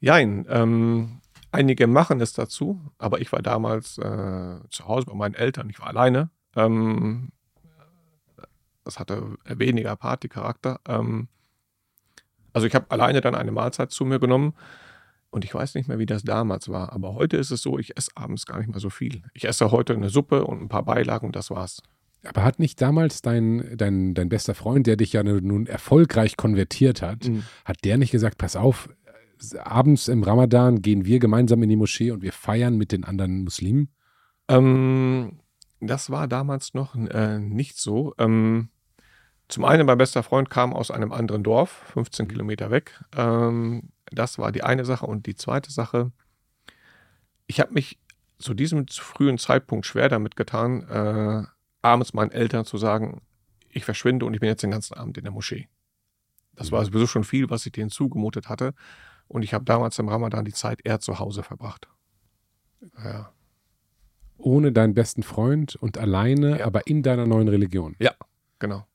Jein, 0.00 0.46
ähm, 0.48 1.20
einige 1.52 1.86
machen 1.86 2.20
es 2.20 2.32
dazu, 2.32 2.80
aber 2.98 3.20
ich 3.20 3.32
war 3.32 3.42
damals 3.42 3.98
äh, 3.98 4.56
zu 4.70 4.86
Hause 4.86 5.06
bei 5.06 5.14
meinen 5.14 5.34
Eltern, 5.34 5.68
ich 5.70 5.80
war 5.80 5.88
alleine. 5.88 6.30
Ähm, 6.54 7.32
das 8.84 8.98
hatte 8.98 9.34
weniger 9.44 9.96
Partycharakter. 9.96 10.80
Ähm, 10.86 11.28
also 12.52 12.66
ich 12.66 12.74
habe 12.74 12.90
alleine 12.90 13.20
dann 13.20 13.34
eine 13.34 13.52
Mahlzeit 13.52 13.90
zu 13.90 14.04
mir 14.04 14.18
genommen 14.18 14.54
und 15.36 15.44
ich 15.44 15.54
weiß 15.54 15.74
nicht 15.74 15.86
mehr, 15.86 15.98
wie 15.98 16.06
das 16.06 16.24
damals 16.24 16.70
war. 16.70 16.94
Aber 16.94 17.14
heute 17.14 17.36
ist 17.36 17.50
es 17.50 17.60
so, 17.60 17.78
ich 17.78 17.94
esse 17.96 18.10
abends 18.14 18.46
gar 18.46 18.56
nicht 18.58 18.70
mehr 18.70 18.80
so 18.80 18.88
viel. 18.88 19.20
Ich 19.34 19.46
esse 19.46 19.70
heute 19.70 19.92
eine 19.92 20.08
Suppe 20.08 20.44
und 20.46 20.62
ein 20.62 20.68
paar 20.68 20.84
Beilagen 20.84 21.26
und 21.26 21.36
das 21.36 21.50
war's. 21.50 21.82
Aber 22.24 22.42
hat 22.42 22.58
nicht 22.58 22.80
damals 22.80 23.20
dein, 23.20 23.76
dein, 23.76 24.14
dein 24.14 24.30
bester 24.30 24.54
Freund, 24.54 24.86
der 24.86 24.96
dich 24.96 25.12
ja 25.12 25.22
nun 25.22 25.66
erfolgreich 25.66 26.38
konvertiert 26.38 27.02
hat, 27.02 27.28
Mhm. 27.28 27.42
hat 27.66 27.84
der 27.84 27.98
nicht 27.98 28.10
gesagt, 28.12 28.38
pass 28.38 28.56
auf, 28.56 28.88
abends 29.62 30.08
im 30.08 30.22
Ramadan 30.22 30.80
gehen 30.80 31.04
wir 31.04 31.18
gemeinsam 31.18 31.62
in 31.62 31.68
die 31.68 31.76
Moschee 31.76 32.10
und 32.12 32.22
wir 32.22 32.32
feiern 32.32 32.78
mit 32.78 32.90
den 32.90 33.04
anderen 33.04 33.44
Muslimen? 33.44 33.90
Ähm, 34.48 35.40
das 35.80 36.08
war 36.08 36.26
damals 36.28 36.72
noch 36.72 36.96
äh, 36.96 37.38
nicht 37.38 37.76
so. 37.78 38.14
Ähm, 38.16 38.70
zum 39.48 39.64
einen, 39.64 39.86
mein 39.86 39.98
bester 39.98 40.22
Freund 40.22 40.50
kam 40.50 40.72
aus 40.72 40.90
einem 40.90 41.12
anderen 41.12 41.42
Dorf, 41.42 41.70
15 41.92 42.28
Kilometer 42.28 42.70
weg. 42.70 43.02
Ähm, 43.16 43.90
das 44.10 44.38
war 44.38 44.52
die 44.52 44.62
eine 44.64 44.84
Sache. 44.84 45.06
Und 45.06 45.26
die 45.26 45.34
zweite 45.34 45.70
Sache, 45.70 46.12
ich 47.46 47.60
habe 47.60 47.72
mich 47.72 47.98
zu 48.38 48.54
diesem 48.54 48.86
frühen 48.88 49.38
Zeitpunkt 49.38 49.86
schwer 49.86 50.08
damit 50.08 50.36
getan, 50.36 50.82
äh, 50.88 51.44
abends 51.82 52.12
meinen 52.12 52.32
Eltern 52.32 52.64
zu 52.64 52.76
sagen, 52.76 53.22
ich 53.70 53.84
verschwinde 53.84 54.26
und 54.26 54.34
ich 54.34 54.40
bin 54.40 54.48
jetzt 54.48 54.62
den 54.62 54.70
ganzen 54.70 54.94
Abend 54.94 55.16
in 55.18 55.24
der 55.24 55.32
Moschee. 55.32 55.68
Das 56.54 56.72
war 56.72 56.84
sowieso 56.84 57.06
schon 57.06 57.24
viel, 57.24 57.50
was 57.50 57.66
ich 57.66 57.72
denen 57.72 57.90
zugemutet 57.90 58.48
hatte. 58.48 58.74
Und 59.28 59.42
ich 59.42 59.52
habe 59.54 59.64
damals 59.64 59.98
im 59.98 60.08
Ramadan 60.08 60.44
die 60.44 60.52
Zeit 60.52 60.80
eher 60.84 61.00
zu 61.00 61.18
Hause 61.18 61.42
verbracht. 61.42 61.88
Ja. 63.02 63.32
Ohne 64.38 64.72
deinen 64.72 64.94
besten 64.94 65.22
Freund 65.22 65.76
und 65.76 65.98
alleine, 65.98 66.58
Ja. 66.60 66.66
aber 66.66 66.86
in 66.86 67.02
deiner 67.02 67.26
neuen 67.26 67.48
Religion. 67.48 67.96
Genau. 68.58 68.86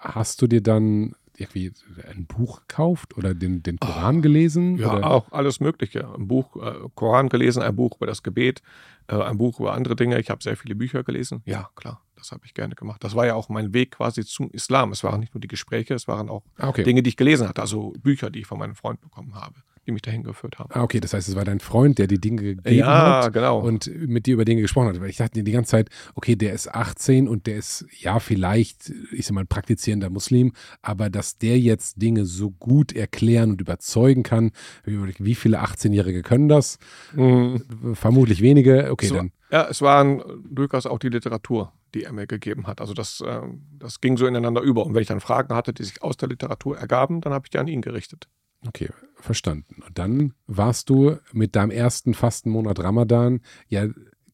Hast 0.00 0.40
du 0.42 0.46
dir 0.46 0.62
dann 0.62 1.14
irgendwie 1.36 1.72
ein 2.10 2.26
Buch 2.26 2.60
gekauft 2.66 3.16
oder 3.16 3.34
den, 3.34 3.62
den 3.62 3.78
Koran 3.78 4.20
gelesen? 4.22 4.76
Ja, 4.76 4.94
oder? 4.94 5.10
auch 5.10 5.32
alles 5.32 5.60
Mögliche. 5.60 6.12
Ein 6.14 6.28
Buch, 6.28 6.56
äh, 6.56 6.74
Koran 6.94 7.28
gelesen, 7.28 7.62
ein 7.62 7.74
Buch 7.74 7.96
über 7.96 8.06
das 8.06 8.22
Gebet, 8.22 8.62
äh, 9.08 9.14
ein 9.14 9.38
Buch 9.38 9.58
über 9.60 9.72
andere 9.72 9.96
Dinge. 9.96 10.18
Ich 10.20 10.30
habe 10.30 10.42
sehr 10.42 10.56
viele 10.56 10.74
Bücher 10.74 11.02
gelesen. 11.02 11.42
Ja, 11.46 11.70
klar, 11.76 12.02
das 12.16 12.32
habe 12.32 12.42
ich 12.44 12.52
gerne 12.54 12.74
gemacht. 12.74 13.02
Das 13.04 13.14
war 13.14 13.26
ja 13.26 13.34
auch 13.34 13.48
mein 13.48 13.72
Weg 13.72 13.92
quasi 13.92 14.24
zum 14.24 14.50
Islam. 14.50 14.92
Es 14.92 15.02
waren 15.02 15.20
nicht 15.20 15.34
nur 15.34 15.40
die 15.40 15.48
Gespräche, 15.48 15.94
es 15.94 16.06
waren 16.08 16.28
auch 16.28 16.42
Ah, 16.58 16.68
okay. 16.68 16.84
Dinge, 16.84 17.02
die 17.02 17.10
ich 17.10 17.16
gelesen 17.16 17.48
hatte, 17.48 17.62
also 17.62 17.94
Bücher, 18.02 18.30
die 18.30 18.40
ich 18.40 18.46
von 18.46 18.58
meinem 18.58 18.74
Freund 18.74 19.00
bekommen 19.00 19.34
habe, 19.34 19.54
die 19.90 19.92
mich 19.92 20.02
dahin 20.02 20.22
geführt 20.22 20.58
haben. 20.58 20.70
Ah, 20.72 20.82
okay, 20.82 21.00
das 21.00 21.12
heißt, 21.12 21.28
es 21.28 21.36
war 21.36 21.44
dein 21.44 21.60
Freund, 21.60 21.98
der 21.98 22.06
die 22.06 22.20
Dinge 22.20 22.42
gegeben 22.42 22.78
ja, 22.78 23.24
hat 23.24 23.32
genau. 23.32 23.60
und 23.60 23.90
mit 24.06 24.26
dir 24.26 24.34
über 24.34 24.44
Dinge 24.44 24.62
gesprochen 24.62 24.88
hat. 24.88 25.00
Weil 25.00 25.10
ich 25.10 25.16
dachte 25.16 25.42
die 25.42 25.52
ganze 25.52 25.72
Zeit, 25.72 25.90
okay, 26.14 26.36
der 26.36 26.52
ist 26.52 26.72
18 26.72 27.28
und 27.28 27.46
der 27.46 27.56
ist 27.56 27.84
ja 27.98 28.18
vielleicht, 28.18 28.92
ich 29.12 29.26
sag 29.26 29.34
mal, 29.34 29.44
praktizierender 29.44 30.10
Muslim, 30.10 30.52
aber 30.82 31.10
dass 31.10 31.38
der 31.38 31.58
jetzt 31.58 32.00
Dinge 32.00 32.24
so 32.24 32.50
gut 32.50 32.92
erklären 32.92 33.50
und 33.50 33.60
überzeugen 33.60 34.22
kann, 34.22 34.52
wie 34.84 35.34
viele 35.34 35.60
18-Jährige 35.60 36.22
können 36.22 36.48
das? 36.48 36.78
Mhm. 37.14 37.62
Vermutlich 37.94 38.40
wenige. 38.40 38.90
Okay, 38.90 39.06
So. 39.06 39.16
dann. 39.16 39.32
Ja, 39.50 39.66
es 39.68 39.82
waren 39.82 40.22
durchaus 40.48 40.86
auch 40.86 41.00
die 41.00 41.08
Literatur, 41.08 41.72
die 41.92 42.04
er 42.04 42.12
mir 42.12 42.28
gegeben 42.28 42.68
hat. 42.68 42.80
Also 42.80 42.94
das, 42.94 43.20
ähm, 43.26 43.66
das 43.80 44.00
ging 44.00 44.16
so 44.16 44.28
ineinander 44.28 44.60
über. 44.60 44.86
Und 44.86 44.94
wenn 44.94 45.02
ich 45.02 45.08
dann 45.08 45.18
Fragen 45.18 45.54
hatte, 45.56 45.72
die 45.72 45.82
sich 45.82 46.02
aus 46.02 46.16
der 46.16 46.28
Literatur 46.28 46.78
ergaben, 46.78 47.20
dann 47.20 47.32
habe 47.32 47.46
ich 47.46 47.50
die 47.50 47.58
an 47.58 47.66
ihn 47.66 47.82
gerichtet. 47.82 48.28
Okay, 48.66 48.90
verstanden. 49.16 49.82
Und 49.86 49.98
dann 49.98 50.34
warst 50.46 50.90
du 50.90 51.16
mit 51.32 51.56
deinem 51.56 51.70
ersten 51.70 52.14
Fastenmonat 52.14 52.80
Ramadan 52.80 53.40
ja 53.68 53.86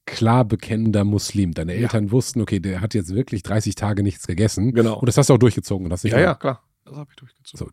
klar 0.04 0.44
bekennender 0.44 1.04
Muslim. 1.04 1.52
Deine 1.54 1.74
Ja. 1.74 1.82
Eltern 1.82 2.10
wussten, 2.10 2.40
okay, 2.40 2.60
der 2.60 2.80
hat 2.80 2.94
jetzt 2.94 3.14
wirklich 3.14 3.42
30 3.42 3.74
Tage 3.74 4.02
nichts 4.02 4.26
gegessen. 4.26 4.72
Genau. 4.72 4.98
Und 4.98 5.06
das 5.06 5.16
hast 5.16 5.28
du 5.30 5.34
auch 5.34 5.38
durchgezogen. 5.38 5.88
Das 5.90 6.02
Ja, 6.04 6.12
wahr? 6.12 6.20
ja, 6.20 6.34
klar. 6.34 6.62
Das 6.84 6.96
habe 6.96 7.10
ich 7.10 7.16
durchgezogen. 7.16 7.72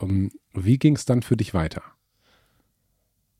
Ähm, 0.00 0.30
wie 0.54 0.78
ging 0.78 0.96
es 0.96 1.04
dann 1.04 1.22
für 1.22 1.36
dich 1.36 1.52
weiter? 1.54 1.82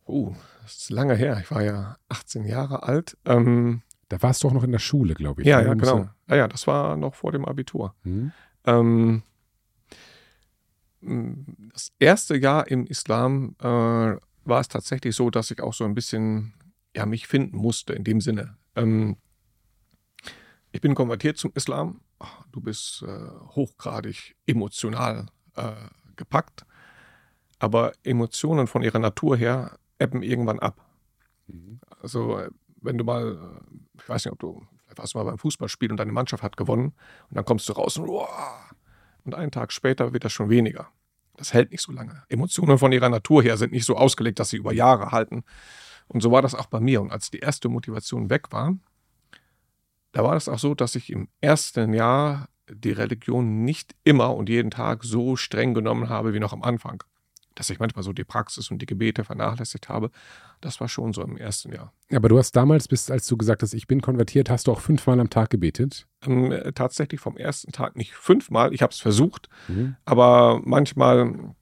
Uh, 0.06 0.34
das 0.62 0.76
ist 0.76 0.90
lange 0.90 1.14
her. 1.14 1.38
Ich 1.42 1.50
war 1.50 1.62
ja 1.62 1.96
18 2.08 2.44
Jahre 2.44 2.82
alt. 2.82 3.16
Ähm, 3.24 3.82
Da 4.08 4.20
warst 4.22 4.42
du 4.42 4.48
auch 4.48 4.52
noch 4.52 4.64
in 4.64 4.72
der 4.72 4.78
Schule, 4.80 5.14
glaube 5.14 5.42
ich. 5.42 5.46
ja, 5.48 5.60
ne? 5.60 5.68
ja, 5.68 5.74
genau. 5.74 6.08
Ja, 6.28 6.36
ja, 6.36 6.48
das 6.48 6.66
war 6.66 6.96
noch 6.96 7.14
vor 7.14 7.32
dem 7.32 7.44
Abitur. 7.44 7.94
Hm? 8.02 8.32
Ähm, 8.66 9.22
das 11.00 11.92
erste 11.98 12.36
Jahr 12.36 12.68
im 12.68 12.86
Islam 12.86 13.56
äh, 13.60 13.64
war 13.64 14.60
es 14.60 14.68
tatsächlich 14.68 15.16
so, 15.16 15.30
dass 15.30 15.50
ich 15.50 15.60
auch 15.62 15.74
so 15.74 15.84
ein 15.84 15.94
bisschen 15.94 16.54
ja, 16.94 17.06
mich 17.06 17.26
finden 17.26 17.56
musste 17.56 17.92
in 17.92 18.04
dem 18.04 18.20
Sinne. 18.20 18.56
Ähm, 18.76 19.16
ich 20.72 20.80
bin 20.80 20.94
konvertiert 20.94 21.38
zum 21.38 21.52
Islam. 21.54 22.00
Ach, 22.18 22.44
Du 22.52 22.60
bist 22.60 23.02
äh, 23.02 23.28
hochgradig 23.54 24.36
emotional 24.46 25.26
äh, 25.56 25.72
gepackt, 26.16 26.66
aber 27.58 27.92
Emotionen 28.02 28.66
von 28.66 28.82
ihrer 28.82 28.98
Natur 28.98 29.36
her 29.36 29.78
ebben 29.98 30.22
irgendwann 30.22 30.58
ab. 30.58 30.84
Mhm. 31.46 31.80
Also 32.02 32.38
äh, 32.38 32.50
wenn 32.80 32.98
du 32.98 33.04
mal, 33.04 33.36
äh, 33.36 34.00
ich 34.00 34.08
weiß 34.08 34.24
nicht, 34.24 34.32
ob 34.32 34.38
du, 34.40 34.66
vielleicht 34.82 34.98
warst 34.98 35.14
du 35.14 35.18
mal 35.18 35.24
beim 35.24 35.38
Fußballspiel 35.38 35.90
und 35.90 35.96
deine 35.98 36.12
Mannschaft 36.12 36.42
hat 36.42 36.56
gewonnen 36.56 36.92
und 37.28 37.36
dann 37.36 37.44
kommst 37.44 37.68
du 37.68 37.72
raus 37.72 37.96
und, 37.98 38.08
uah, 38.08 38.70
und 39.26 39.34
einen 39.34 39.50
Tag 39.50 39.72
später 39.72 40.12
wird 40.12 40.24
das 40.24 40.32
schon 40.32 40.50
weniger. 40.50 40.88
Das 41.36 41.54
hält 41.54 41.70
nicht 41.70 41.82
so 41.82 41.92
lange. 41.92 42.22
Emotionen 42.28 42.78
von 42.78 42.92
ihrer 42.92 43.08
Natur 43.08 43.42
her 43.42 43.56
sind 43.56 43.72
nicht 43.72 43.86
so 43.86 43.96
ausgelegt, 43.96 44.38
dass 44.38 44.50
sie 44.50 44.58
über 44.58 44.72
Jahre 44.72 45.10
halten. 45.10 45.42
Und 46.08 46.22
so 46.22 46.30
war 46.30 46.42
das 46.42 46.54
auch 46.54 46.66
bei 46.66 46.80
mir. 46.80 47.00
Und 47.00 47.12
als 47.12 47.30
die 47.30 47.38
erste 47.38 47.68
Motivation 47.68 48.28
weg 48.28 48.52
war, 48.52 48.76
da 50.12 50.24
war 50.24 50.34
das 50.34 50.48
auch 50.48 50.58
so, 50.58 50.74
dass 50.74 50.96
ich 50.96 51.10
im 51.10 51.28
ersten 51.40 51.94
Jahr 51.94 52.48
die 52.68 52.92
Religion 52.92 53.64
nicht 53.64 53.94
immer 54.04 54.34
und 54.34 54.48
jeden 54.48 54.70
Tag 54.70 55.04
so 55.04 55.36
streng 55.36 55.72
genommen 55.74 56.08
habe 56.08 56.34
wie 56.34 56.40
noch 56.40 56.52
am 56.52 56.62
Anfang. 56.62 57.02
Dass 57.56 57.68
ich 57.68 57.78
manchmal 57.80 58.04
so 58.04 58.12
die 58.12 58.24
Praxis 58.24 58.70
und 58.70 58.80
die 58.80 58.86
Gebete 58.86 59.24
vernachlässigt 59.24 59.88
habe. 59.88 60.10
Das 60.60 60.80
war 60.80 60.88
schon 60.88 61.12
so 61.12 61.22
im 61.22 61.36
ersten 61.36 61.72
Jahr. 61.72 61.92
Aber 62.12 62.28
du 62.28 62.38
hast 62.38 62.52
damals, 62.54 62.86
bis, 62.86 63.10
als 63.10 63.26
du 63.26 63.36
gesagt 63.36 63.62
hast, 63.62 63.74
ich 63.74 63.86
bin 63.88 64.00
konvertiert, 64.00 64.48
hast 64.50 64.66
du 64.68 64.72
auch 64.72 64.80
fünfmal 64.80 65.18
am 65.18 65.30
Tag 65.30 65.50
gebetet. 65.50 66.06
Ähm, 66.24 66.52
äh, 66.52 66.72
tatsächlich 66.72 67.20
vom 67.20 67.36
ersten 67.36 67.72
Tag 67.72 67.96
nicht 67.96 68.14
fünfmal. 68.14 68.72
Ich 68.72 68.82
habe 68.82 68.92
es 68.92 69.00
versucht, 69.00 69.48
Mhm. 69.68 69.96
aber 70.04 70.60
manchmal, 70.64 71.54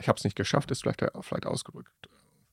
ich 0.00 0.08
habe 0.08 0.16
es 0.18 0.24
nicht 0.24 0.36
geschafft, 0.36 0.70
ist 0.70 0.82
vielleicht, 0.82 1.04
vielleicht 1.20 1.46
ausgedrückt. 1.46 1.90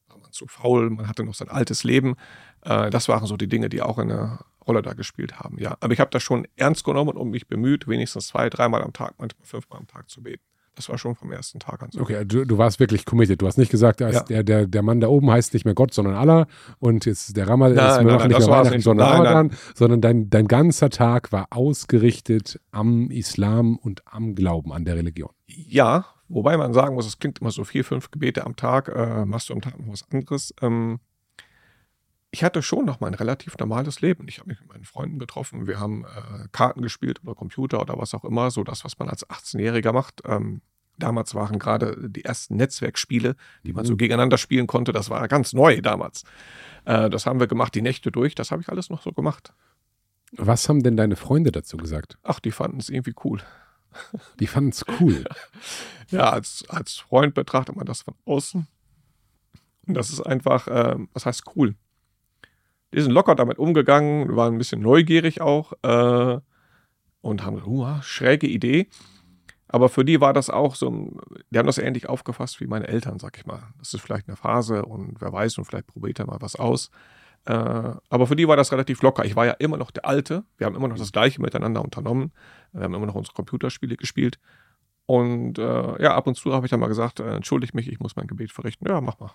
War 0.08 0.18
man 0.18 0.32
zu 0.32 0.48
faul, 0.48 0.90
man 0.90 1.08
hatte 1.08 1.24
noch 1.24 1.36
sein 1.36 1.50
altes 1.50 1.84
Leben. 1.84 2.16
Äh, 2.62 2.90
das 2.90 3.08
waren 3.08 3.28
so 3.28 3.38
die 3.38 3.48
Dinge, 3.48 3.70
die 3.70 3.82
auch 3.84 4.00
eine 4.00 4.40
Rolle 4.66 4.82
da 4.82 4.94
gespielt 4.94 5.40
haben. 5.40 5.60
Ja, 5.60 5.78
aber 5.82 5.94
ich 5.94 6.00
habe 6.00 6.10
das 6.10 6.24
schon 6.24 6.48
ernst 6.56 6.84
genommen 6.84 7.16
und 7.16 7.30
mich 7.30 7.48
bemüht, 7.48 7.88
wenigstens 7.88 8.28
zwei, 8.28 8.50
dreimal 8.50 8.82
am 8.84 8.92
Tag, 8.94 9.14
manchmal 9.20 9.46
fünfmal 9.46 9.80
am 9.80 9.88
Tag 9.88 10.10
zu 10.10 10.24
beten. 10.24 10.42
Das 10.76 10.90
war 10.90 10.98
schon 10.98 11.16
vom 11.16 11.32
ersten 11.32 11.60
Tag 11.60 11.82
an 11.82 11.90
so. 11.92 12.02
Okay, 12.02 12.26
du, 12.26 12.46
du 12.46 12.58
warst 12.58 12.80
wirklich 12.80 13.06
committed. 13.06 13.42
Du 13.42 13.48
hast 13.48 13.58
nicht 13.58 13.72
gesagt, 13.72 14.02
Ja. 14.02 14.12
der, 14.24 14.44
der, 14.44 14.68
der 14.68 14.82
Mann 14.84 15.00
da 15.00 15.08
oben 15.08 15.32
heißt 15.32 15.54
nicht 15.54 15.66
mehr 15.66 15.74
Gott, 15.74 15.94
sondern 15.94 16.16
Allah 16.16 16.48
und 16.80 17.06
jetzt 17.06 17.36
der 17.38 17.48
Ramadan, 17.48 17.76
Nein, 17.78 17.88
ist, 17.90 17.96
nein, 17.98 18.06
nein, 18.06 18.28
nicht 18.28 18.40
mehr 18.40 18.48
Weihnachten, 18.48 18.76
nicht. 18.76 18.84
sondern 18.84 19.10
Nein, 19.10 19.22
Ramadan, 19.22 19.52
sondern 19.74 20.02
dein, 20.02 20.30
dein 20.30 20.48
ganzer 20.48 20.90
Tag 20.90 21.32
war 21.32 21.48
ausgerichtet 21.52 22.60
am 22.72 23.10
Islam 23.12 23.78
und 23.78 24.02
am 24.06 24.36
Glauben, 24.36 24.74
an 24.74 24.86
der 24.86 24.96
Religion. 24.96 25.30
Ja, 25.48 26.06
wobei 26.28 26.58
man 26.58 26.74
sagen 26.74 26.96
muss, 26.96 27.06
es 27.08 27.20
klingt 27.20 27.40
immer 27.40 27.52
so 27.52 27.64
vier, 27.64 27.86
fünf 27.86 28.12
Gebete 28.12 28.46
am 28.46 28.56
Tag, 28.56 28.90
äh, 28.90 29.26
machst 29.26 29.50
du 29.50 29.54
am 29.54 29.62
Tag 29.62 29.80
noch 29.80 29.92
was 29.94 30.04
anderes. 30.12 30.54
Ähm, 30.62 31.00
ich 32.36 32.44
hatte 32.44 32.62
schon 32.62 32.84
noch 32.84 33.00
mein 33.00 33.14
relativ 33.14 33.58
normales 33.58 34.02
Leben. 34.02 34.28
Ich 34.28 34.40
habe 34.40 34.50
mich 34.50 34.60
mit 34.60 34.68
meinen 34.68 34.84
Freunden 34.84 35.20
getroffen, 35.20 35.68
wir 35.68 35.80
haben 35.80 36.04
äh, 36.04 36.50
Karten 36.52 36.82
gespielt 36.82 37.22
oder 37.24 37.34
Computer 37.34 37.80
oder 37.80 37.98
was 37.98 38.14
auch 38.14 38.26
immer, 38.26 38.52
so 38.52 38.66
das, 38.66 38.84
was 38.84 39.00
man 39.00 39.08
als 39.08 39.26
18-Jähriger 39.30 39.94
macht. 39.94 40.22
Ähm, 40.26 40.62
Damals 40.98 41.36
waren 41.36 41.60
gerade 41.60 42.10
die 42.10 42.24
ersten 42.24 42.56
Netzwerkspiele, 42.56 43.36
die 43.64 43.74
man 43.74 43.86
so 43.86 43.98
gegeneinander 43.98 44.38
spielen 44.38 44.66
konnte. 44.66 44.94
Das 44.94 45.10
war 45.10 45.28
ganz 45.28 45.52
neu 45.52 45.82
damals. 45.82 46.24
Äh, 46.86 47.10
das 47.10 47.26
haben 47.26 47.40
wir 47.40 47.48
gemacht, 47.48 47.76
die 47.76 47.82
Nächte 47.82 48.12
durch. 48.12 48.34
Das 48.34 48.52
habe 48.52 48.62
ich 48.62 48.70
alles 48.70 48.90
noch 48.90 49.02
so 49.02 49.12
gemacht. 49.12 49.54
Was 50.32 50.70
haben 50.70 50.84
denn 50.84 50.96
deine 50.96 51.16
Freunde 51.18 51.52
dazu 51.52 51.78
gesagt? 51.78 52.18
Ach, 52.24 52.40
die 52.40 52.52
fanden 52.52 52.80
es 52.80 52.90
irgendwie 52.90 53.14
cool. 53.26 53.42
Die 54.40 54.48
fanden 54.48 54.72
es 54.72 54.84
cool. 55.00 55.24
Ja, 56.10 56.30
als, 56.30 56.66
als 56.68 56.98
Freund 56.98 57.34
betrachtet 57.34 57.78
man 57.78 57.86
das 57.86 58.02
von 58.02 58.14
außen. 58.26 58.68
Und 59.88 59.94
das 59.94 60.10
ist 60.10 60.20
einfach, 60.20 60.68
äh, 60.68 60.98
was 61.14 61.26
heißt 61.26 61.44
cool? 61.56 61.76
Die 62.96 63.02
sind 63.02 63.12
locker 63.12 63.36
damit 63.36 63.60
umgegangen, 63.60 64.36
waren 64.36 64.56
ein 64.56 64.58
bisschen 64.58 64.82
neugierig 64.82 65.42
auch 65.42 65.74
äh, 65.84 66.40
und 67.20 67.44
haben 67.44 67.62
uh, 67.66 68.02
schräge 68.02 68.48
Idee. 68.48 68.88
Aber 69.68 69.90
für 69.90 70.06
die 70.06 70.22
war 70.22 70.32
das 70.32 70.50
auch 70.50 70.76
so, 70.76 71.20
die 71.50 71.58
haben 71.58 71.66
das 71.66 71.78
ähnlich 71.78 72.08
aufgefasst 72.08 72.62
wie 72.62 72.68
meine 72.68 72.88
Eltern, 72.88 73.20
sag 73.20 73.38
ich 73.38 73.46
mal. 73.46 73.64
Das 73.80 73.94
ist 73.94 74.00
vielleicht 74.00 74.30
eine 74.30 74.38
Phase 74.38 74.86
und 74.86 75.20
wer 75.20 75.34
weiß, 75.34 75.58
und 75.58 75.66
vielleicht 75.66 75.88
probiert 75.88 76.20
er 76.20 76.28
mal 76.28 76.38
was 76.40 76.56
aus. 76.56 76.90
Äh, 77.46 77.52
aber 77.54 78.28
für 78.28 78.38
die 78.38 78.48
war 78.48 78.56
das 78.56 78.72
relativ 78.72 79.02
locker. 79.02 79.26
Ich 79.26 79.36
war 79.36 79.46
ja 79.46 79.54
immer 79.54 79.76
noch 79.76 79.92
der 79.92 80.06
Alte. 80.06 80.46
Wir 80.58 80.66
haben 80.66 80.76
immer 80.76 80.88
noch 80.88 80.98
das 80.98 81.12
Gleiche 81.12 81.42
miteinander 81.42 81.84
unternommen. 81.84 82.32
Wir 82.72 82.84
haben 82.84 82.94
immer 82.94 83.08
noch 83.08 83.16
unsere 83.16 83.36
Computerspiele 83.36 83.98
gespielt. 83.98 84.40
Und 85.06 85.60
äh, 85.60 86.02
ja, 86.02 86.16
ab 86.16 86.28
und 86.28 86.36
zu 86.36 86.54
habe 86.54 86.66
ich 86.66 86.70
dann 86.70 86.80
mal 86.80 86.88
gesagt, 86.88 87.20
äh, 87.20 87.36
entschuldige 87.36 87.76
mich, 87.76 87.90
ich 87.90 88.00
muss 88.00 88.16
mein 88.16 88.28
Gebet 88.28 88.54
verrichten. 88.54 88.88
Ja, 88.88 89.02
mach 89.02 89.20
mal. 89.20 89.32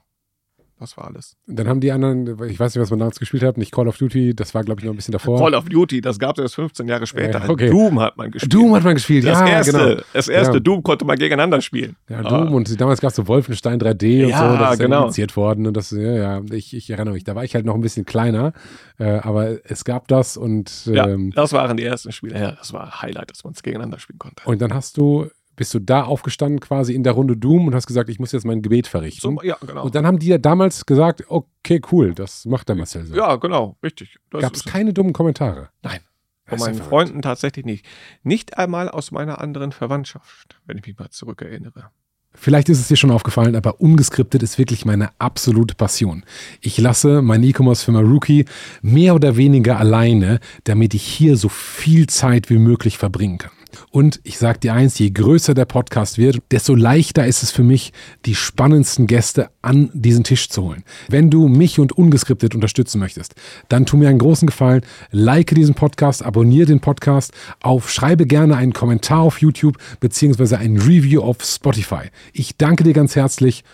Das 0.81 0.97
war 0.97 1.07
alles. 1.09 1.37
Dann 1.47 1.69
haben 1.69 1.81
die 1.81 1.93
anderen, 1.93 2.27
ich 2.49 2.59
weiß 2.59 2.75
nicht, 2.75 2.83
was 2.83 2.89
man 2.91 2.99
damals 3.01 3.19
gespielt 3.21 3.43
hat, 3.43 3.59
nicht 3.59 3.71
Call 3.71 3.87
of 3.87 3.99
Duty, 3.99 4.35
das 4.35 4.55
war, 4.55 4.65
glaube 4.65 4.81
ich, 4.81 4.87
noch 4.87 4.95
ein 4.95 4.97
bisschen 4.97 5.13
davor. 5.13 5.39
Call 5.39 5.55
of 5.55 5.67
Duty, 5.69 6.01
das 6.01 6.19
gab 6.19 6.39
es 6.39 6.43
erst 6.43 6.55
15 6.55 6.89
Jahre 6.89 7.07
später. 7.07 7.45
Äh, 7.45 7.49
okay. 7.51 7.69
Doom 7.71 8.01
hat 8.01 8.17
man 8.17 8.31
gespielt. 8.31 8.55
Doom 8.55 8.75
hat 8.75 8.83
man 8.85 8.95
gespielt, 8.95 9.27
das 9.27 9.39
ja, 9.41 9.47
erste, 9.47 9.73
genau. 9.73 10.01
Das 10.15 10.29
erste 10.29 10.55
Ja. 10.55 10.61
Doom 10.61 10.83
konnte 10.83 11.05
man 11.05 11.19
gegeneinander 11.19 11.61
spielen. 11.61 11.97
Ja, 12.09 12.21
Ah. 12.21 12.45
Doom 12.45 12.55
und 12.55 12.81
damals 12.81 13.01
gab 13.01 13.11
es 13.11 13.17
so 13.17 13.29
Wolfenstein 13.29 13.79
3D 13.79 14.25
und 14.25 14.31
Ja, 14.31 14.53
so, 14.53 14.59
das 14.59 14.73
ist 14.73 14.79
genau. 14.81 14.97
ja 14.97 15.03
initiiert 15.05 15.37
worden 15.37 15.67
und 15.67 15.77
das, 15.77 15.91
ja, 15.91 16.01
ja, 16.01 16.43
ich, 16.51 16.75
ich 16.75 16.89
erinnere 16.91 17.13
mich, 17.15 17.25
da 17.25 17.35
war 17.35 17.45
ich 17.45 17.55
halt 17.55 17.67
noch 17.67 17.75
ein 17.75 17.83
bisschen 17.83 18.07
kleiner, 18.07 18.55
äh, 18.99 19.05
aber 19.19 19.59
es 19.71 19.85
gab 19.85 20.09
das 20.09 20.37
und, 20.39 20.87
Ja, 20.87 21.07
ähm, 21.09 21.31
das 21.35 21.53
waren 21.53 21.77
die 21.77 21.85
ersten 21.85 22.11
Spiele. 22.11 22.41
Ja, 22.41 22.53
das 22.53 22.73
war 22.73 23.03
Highlight, 23.03 23.31
dass 23.31 23.45
man 23.45 23.53
es 23.53 23.63
gegeneinander 23.63 23.99
spielen 23.99 24.19
konnte. 24.19 24.43
und 24.47 24.63
dann 24.63 24.73
hast 24.73 24.97
du, 24.97 25.29
bist 25.61 25.75
du 25.75 25.79
da 25.79 26.05
aufgestanden 26.05 26.59
quasi 26.59 26.95
in 26.95 27.03
der 27.03 27.13
Runde 27.13 27.37
Doom 27.37 27.67
und 27.67 27.75
hast 27.75 27.87
gesagt, 27.87 28.09
ich 28.09 28.19
muss 28.19 28.33
jetzt 28.33 28.47
mein 28.47 28.63
Gebet 28.63 28.87
verrichten. 28.87 29.21
So, 29.21 29.43
ja, 29.43 29.59
genau. 29.61 29.85
Und 29.85 29.95
dann 29.95 30.07
haben 30.07 30.19
die 30.19 30.29
ja 30.29 30.39
damals 30.39 30.87
gesagt, 30.87 31.23
okay, 31.29 31.83
cool, 31.93 32.15
das 32.15 32.47
macht 32.47 32.71
der 32.71 32.77
Marcel 32.77 33.05
so. 33.05 33.15
ja, 33.15 33.37
genau, 33.37 33.77
richtig. 33.83 34.17
Gab 34.31 34.55
es 34.55 34.65
keine 34.65 34.95
dummen 34.95 35.13
Kommentare? 35.13 35.69
Nein. 35.83 36.01
Von 36.47 36.61
meinen 36.61 36.77
verrückt. 36.77 36.89
Freunden 36.89 37.21
tatsächlich 37.21 37.67
nicht. 37.67 37.85
Nicht 38.23 38.57
einmal 38.57 38.89
aus 38.89 39.11
meiner 39.11 39.39
anderen 39.43 39.73
Verwandtschaft, 39.73 40.59
wenn 40.65 40.79
ich 40.79 40.87
mich 40.87 40.99
mal 40.99 41.11
zurückerinnere. 41.11 41.91
Vielleicht 42.33 42.71
ist 42.71 42.81
es 42.81 42.89
dir 42.89 42.97
schon 42.97 43.11
aufgefallen, 43.11 43.55
aber 43.55 43.83
ungeskriptet 43.83 44.43
ist 44.43 44.57
wirklich 44.57 44.87
meine 44.87 45.11
absolute 45.19 45.75
Passion. 45.75 46.25
Ich 46.63 46.79
lasse 46.79 47.21
meine 47.21 47.45
E-Commerce-Firma 47.45 48.01
Rookie 48.01 48.47
mehr 48.81 49.15
oder 49.15 49.37
weniger 49.37 49.79
alleine, 49.79 50.41
damit 50.65 50.95
ich 50.95 51.03
hier 51.03 51.37
so 51.37 51.51
viel 51.51 52.07
Zeit 52.07 52.49
wie 52.49 52.59
möglich 52.59 52.97
verbringen 52.97 53.37
kann. 53.37 53.53
Und 53.91 54.21
ich 54.25 54.39
sage 54.39 54.59
dir 54.59 54.75
eins, 54.75 54.99
je 54.99 55.11
größer 55.11 55.55
der 55.55 55.65
Podcast 55.65 56.19
wird, 56.19 56.41
desto 56.51 56.75
leichter 56.75 57.27
ist 57.27 57.43
es 57.43 57.51
für 57.51 57.63
mich, 57.63 57.93
die 58.27 58.35
spannendsten 58.35 59.07
Gäste 59.07 59.51
an 59.63 59.91
diesen 59.95 60.25
Tisch 60.25 60.49
zu 60.49 60.63
holen. 60.63 60.85
Wenn 61.09 61.31
du 61.31 61.49
mich 61.49 61.79
und 61.79 61.93
ungeskriptet 61.93 62.55
unterstützen 62.55 62.99
möchtest, 62.99 63.35
dann 63.69 63.87
tu 63.87 63.97
mir 63.97 64.09
einen 64.09 64.19
großen 64.19 64.47
Gefallen, 64.47 64.83
like 65.11 65.55
diesen 65.55 65.75
Podcast, 65.75 66.25
abonniere 66.25 66.67
den 66.67 66.81
Podcast, 66.81 67.33
auf, 67.63 67.91
schreibe 67.91 68.27
gerne 68.27 68.57
einen 68.57 68.73
Kommentar 68.73 69.21
auf 69.21 69.41
YouTube 69.41 69.77
beziehungsweise 70.01 70.59
ein 70.59 70.77
Review 70.79 71.23
auf 71.23 71.43
Spotify. 71.43 72.11
Ich 72.33 72.57
danke 72.57 72.85
dir 72.85 72.93
ganz 72.93 73.17
herzlich 73.17 73.65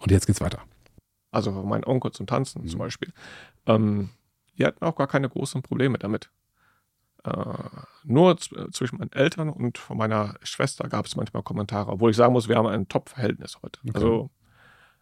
und 0.00 0.10
jetzt 0.10 0.26
geht's 0.26 0.40
weiter. 0.40 0.60
Also 1.30 1.50
meinem 1.52 1.84
Onkel 1.84 2.12
zum 2.12 2.26
Tanzen 2.26 2.62
Mhm. 2.62 2.68
zum 2.68 2.78
Beispiel. 2.78 3.12
Ähm, 3.66 4.10
die 4.58 4.64
hatten 4.64 4.84
auch 4.84 4.96
gar 4.96 5.06
keine 5.06 5.28
großen 5.28 5.62
Probleme 5.62 5.98
damit. 5.98 6.30
Äh, 7.26 7.80
nur 8.04 8.36
z- 8.38 8.52
zwischen 8.72 8.98
meinen 8.98 9.12
Eltern 9.12 9.48
und 9.48 9.78
von 9.78 9.96
meiner 9.98 10.34
Schwester 10.42 10.88
gab 10.88 11.06
es 11.06 11.16
manchmal 11.16 11.42
Kommentare, 11.42 11.90
obwohl 11.90 12.10
ich 12.10 12.16
sagen 12.16 12.32
muss, 12.32 12.48
wir 12.48 12.56
haben 12.56 12.66
ein 12.68 12.88
Top-Verhältnis 12.88 13.58
heute. 13.62 13.80
Okay. 13.82 13.92
Also, 13.94 14.30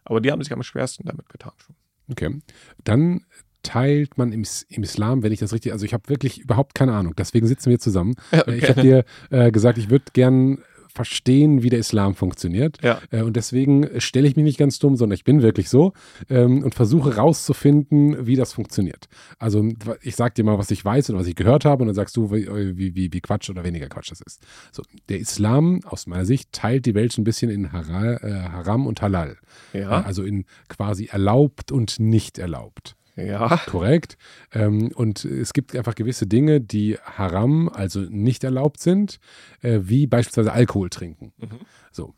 aber 0.05 0.21
die 0.21 0.31
haben 0.31 0.41
sich 0.43 0.51
am 0.53 0.63
schwersten 0.63 1.05
damit 1.05 1.29
getan 1.29 1.51
schon. 1.57 1.75
Okay. 2.11 2.41
Dann 2.83 3.25
teilt 3.63 4.17
man 4.17 4.31
im, 4.31 4.43
im 4.69 4.83
Islam, 4.83 5.23
wenn 5.23 5.31
ich 5.31 5.39
das 5.39 5.51
richtig, 5.53 5.71
also 5.71 5.85
ich 5.85 5.93
habe 5.93 6.07
wirklich 6.09 6.39
überhaupt 6.39 6.75
keine 6.75 6.93
Ahnung, 6.93 7.15
deswegen 7.15 7.47
sitzen 7.47 7.69
wir 7.71 7.79
zusammen. 7.79 8.15
Ja, 8.31 8.41
Äh, 8.41 8.57
Ich 8.57 8.69
habe 8.69 8.81
dir 8.81 9.05
äh, 9.31 9.51
gesagt, 9.51 9.77
ich 9.77 9.89
würde 9.89 10.05
gern 10.13 10.59
verstehen, 10.95 11.61
wie 11.61 11.69
der 11.69 11.79
Islam 11.79 12.15
funktioniert. 12.15 12.77
Ja. 12.81 13.01
Äh, 13.11 13.21
und 13.21 13.35
deswegen 13.35 13.89
stelle 13.99 14.27
ich 14.27 14.35
mich 14.35 14.45
nicht 14.45 14.57
ganz 14.57 14.79
dumm, 14.79 14.95
sondern 14.95 15.15
ich 15.15 15.25
bin 15.25 15.41
wirklich 15.41 15.69
so 15.69 15.93
ähm, 16.29 16.63
und 16.63 16.73
versuche 16.73 17.17
rauszufinden, 17.17 18.25
wie 18.25 18.35
das 18.35 18.53
funktioniert. 18.53 19.07
Also 19.37 19.67
ich 20.01 20.15
sag 20.15 20.35
dir 20.35 20.43
mal, 20.43 20.57
was 20.57 20.71
ich 20.71 20.83
weiß 20.83 21.09
und 21.09 21.17
was 21.17 21.27
ich 21.27 21.35
gehört 21.35 21.65
habe 21.65 21.83
und 21.83 21.87
dann 21.87 21.95
sagst 21.95 22.15
du, 22.15 22.31
wie, 22.31 22.47
wie, 22.77 22.95
wie, 22.95 23.13
wie 23.13 23.21
Quatsch 23.21 23.49
oder 23.49 23.63
weniger 23.63 23.87
Quatsch 23.87 24.11
das 24.11 24.21
ist. 24.21 24.41
So, 24.71 24.83
der 25.09 25.19
Islam 25.19 25.81
aus 25.85 26.07
meiner 26.07 26.25
Sicht 26.25 26.51
teilt 26.53 26.85
die 26.85 26.95
Welt 26.95 27.11
so 27.11 27.21
ein 27.21 27.25
bisschen 27.25 27.51
in 27.51 27.71
Hara, 27.71 28.13
äh, 28.15 28.49
Haram 28.49 28.87
und 28.87 29.01
Halal. 29.01 29.37
Ja, 29.73 29.89
Also 30.01 30.23
in 30.23 30.45
quasi 30.69 31.05
erlaubt 31.11 31.71
und 31.71 31.99
nicht 31.99 32.37
erlaubt. 32.39 32.95
Ja, 33.15 33.57
Korrekt. 33.67 34.17
Ähm, 34.51 34.91
und 34.95 35.23
es 35.23 35.53
gibt 35.53 35.75
einfach 35.75 35.95
gewisse 35.95 36.27
Dinge, 36.27 36.59
die 36.61 36.97
haram, 36.97 37.69
also 37.69 38.01
nicht 38.01 38.43
erlaubt 38.43 38.79
sind, 38.79 39.19
äh, 39.61 39.79
wie 39.83 40.05
beispielsweise 40.07 40.51
Alkohol 40.51 40.89
trinken. 40.89 41.31
Mhm. 41.37 41.59
So. 41.91 42.13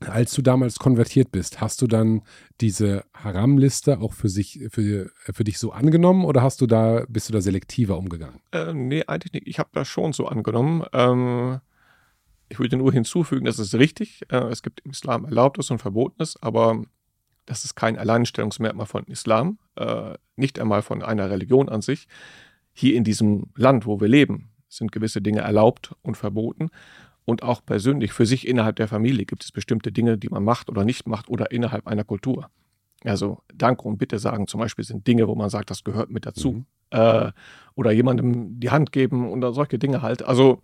Als 0.00 0.34
du 0.34 0.42
damals 0.42 0.78
konvertiert 0.78 1.30
bist, 1.32 1.60
hast 1.60 1.80
du 1.80 1.86
dann 1.86 2.22
diese 2.60 3.04
Haram-Liste 3.14 4.00
auch 4.00 4.12
für, 4.12 4.28
sich, 4.28 4.60
für, 4.70 5.10
für 5.16 5.44
dich 5.44 5.58
so 5.58 5.72
angenommen 5.72 6.24
oder 6.24 6.42
hast 6.42 6.60
du 6.60 6.66
da, 6.66 7.04
bist 7.08 7.28
du 7.28 7.32
da 7.32 7.40
selektiver 7.40 7.96
umgegangen? 7.96 8.40
Äh, 8.52 8.74
nee, 8.74 9.04
eigentlich 9.06 9.32
nicht. 9.32 9.46
Ich 9.46 9.58
habe 9.58 9.70
das 9.72 9.88
schon 9.88 10.12
so 10.12 10.26
angenommen. 10.26 10.84
Ähm, 10.92 11.60
ich 12.48 12.58
würde 12.58 12.76
nur 12.76 12.92
hinzufügen, 12.92 13.46
das 13.46 13.58
ist 13.58 13.74
richtig. 13.74 14.22
Äh, 14.30 14.48
es 14.48 14.62
gibt 14.62 14.80
im 14.80 14.90
Islam 14.90 15.24
Erlaubtes 15.24 15.70
und 15.70 15.78
Verbotenes, 15.78 16.36
aber 16.42 16.84
das 17.46 17.64
ist 17.64 17.74
kein 17.74 17.98
Alleinstellungsmerkmal 17.98 18.86
von 18.86 19.04
Islam, 19.04 19.58
äh, 19.76 20.14
nicht 20.36 20.58
einmal 20.58 20.82
von 20.82 21.02
einer 21.02 21.30
Religion 21.30 21.68
an 21.68 21.82
sich. 21.82 22.06
Hier 22.72 22.94
in 22.94 23.04
diesem 23.04 23.52
Land, 23.56 23.86
wo 23.86 24.00
wir 24.00 24.08
leben, 24.08 24.50
sind 24.68 24.92
gewisse 24.92 25.22
Dinge 25.22 25.40
erlaubt 25.40 25.94
und 26.02 26.16
verboten. 26.16 26.70
Und 27.24 27.42
auch 27.42 27.64
persönlich 27.64 28.12
für 28.12 28.26
sich 28.26 28.46
innerhalb 28.46 28.76
der 28.76 28.88
Familie 28.88 29.24
gibt 29.24 29.44
es 29.44 29.52
bestimmte 29.52 29.92
Dinge, 29.92 30.18
die 30.18 30.28
man 30.28 30.44
macht 30.44 30.68
oder 30.68 30.84
nicht 30.84 31.06
macht 31.06 31.28
oder 31.28 31.50
innerhalb 31.52 31.86
einer 31.86 32.04
Kultur. 32.04 32.50
Also 33.04 33.42
Danke 33.54 33.84
und 33.84 33.98
Bitte 33.98 34.18
sagen 34.18 34.46
zum 34.46 34.60
Beispiel 34.60 34.84
sind 34.84 35.06
Dinge, 35.06 35.28
wo 35.28 35.34
man 35.34 35.50
sagt, 35.50 35.70
das 35.70 35.84
gehört 35.84 36.10
mit 36.10 36.26
dazu. 36.26 36.52
Mhm. 36.52 36.66
Äh, 36.90 37.32
oder 37.74 37.92
jemandem 37.92 38.60
die 38.60 38.70
Hand 38.70 38.92
geben 38.92 39.28
oder 39.30 39.52
solche 39.52 39.78
Dinge 39.78 40.02
halt. 40.02 40.22
Also, 40.22 40.62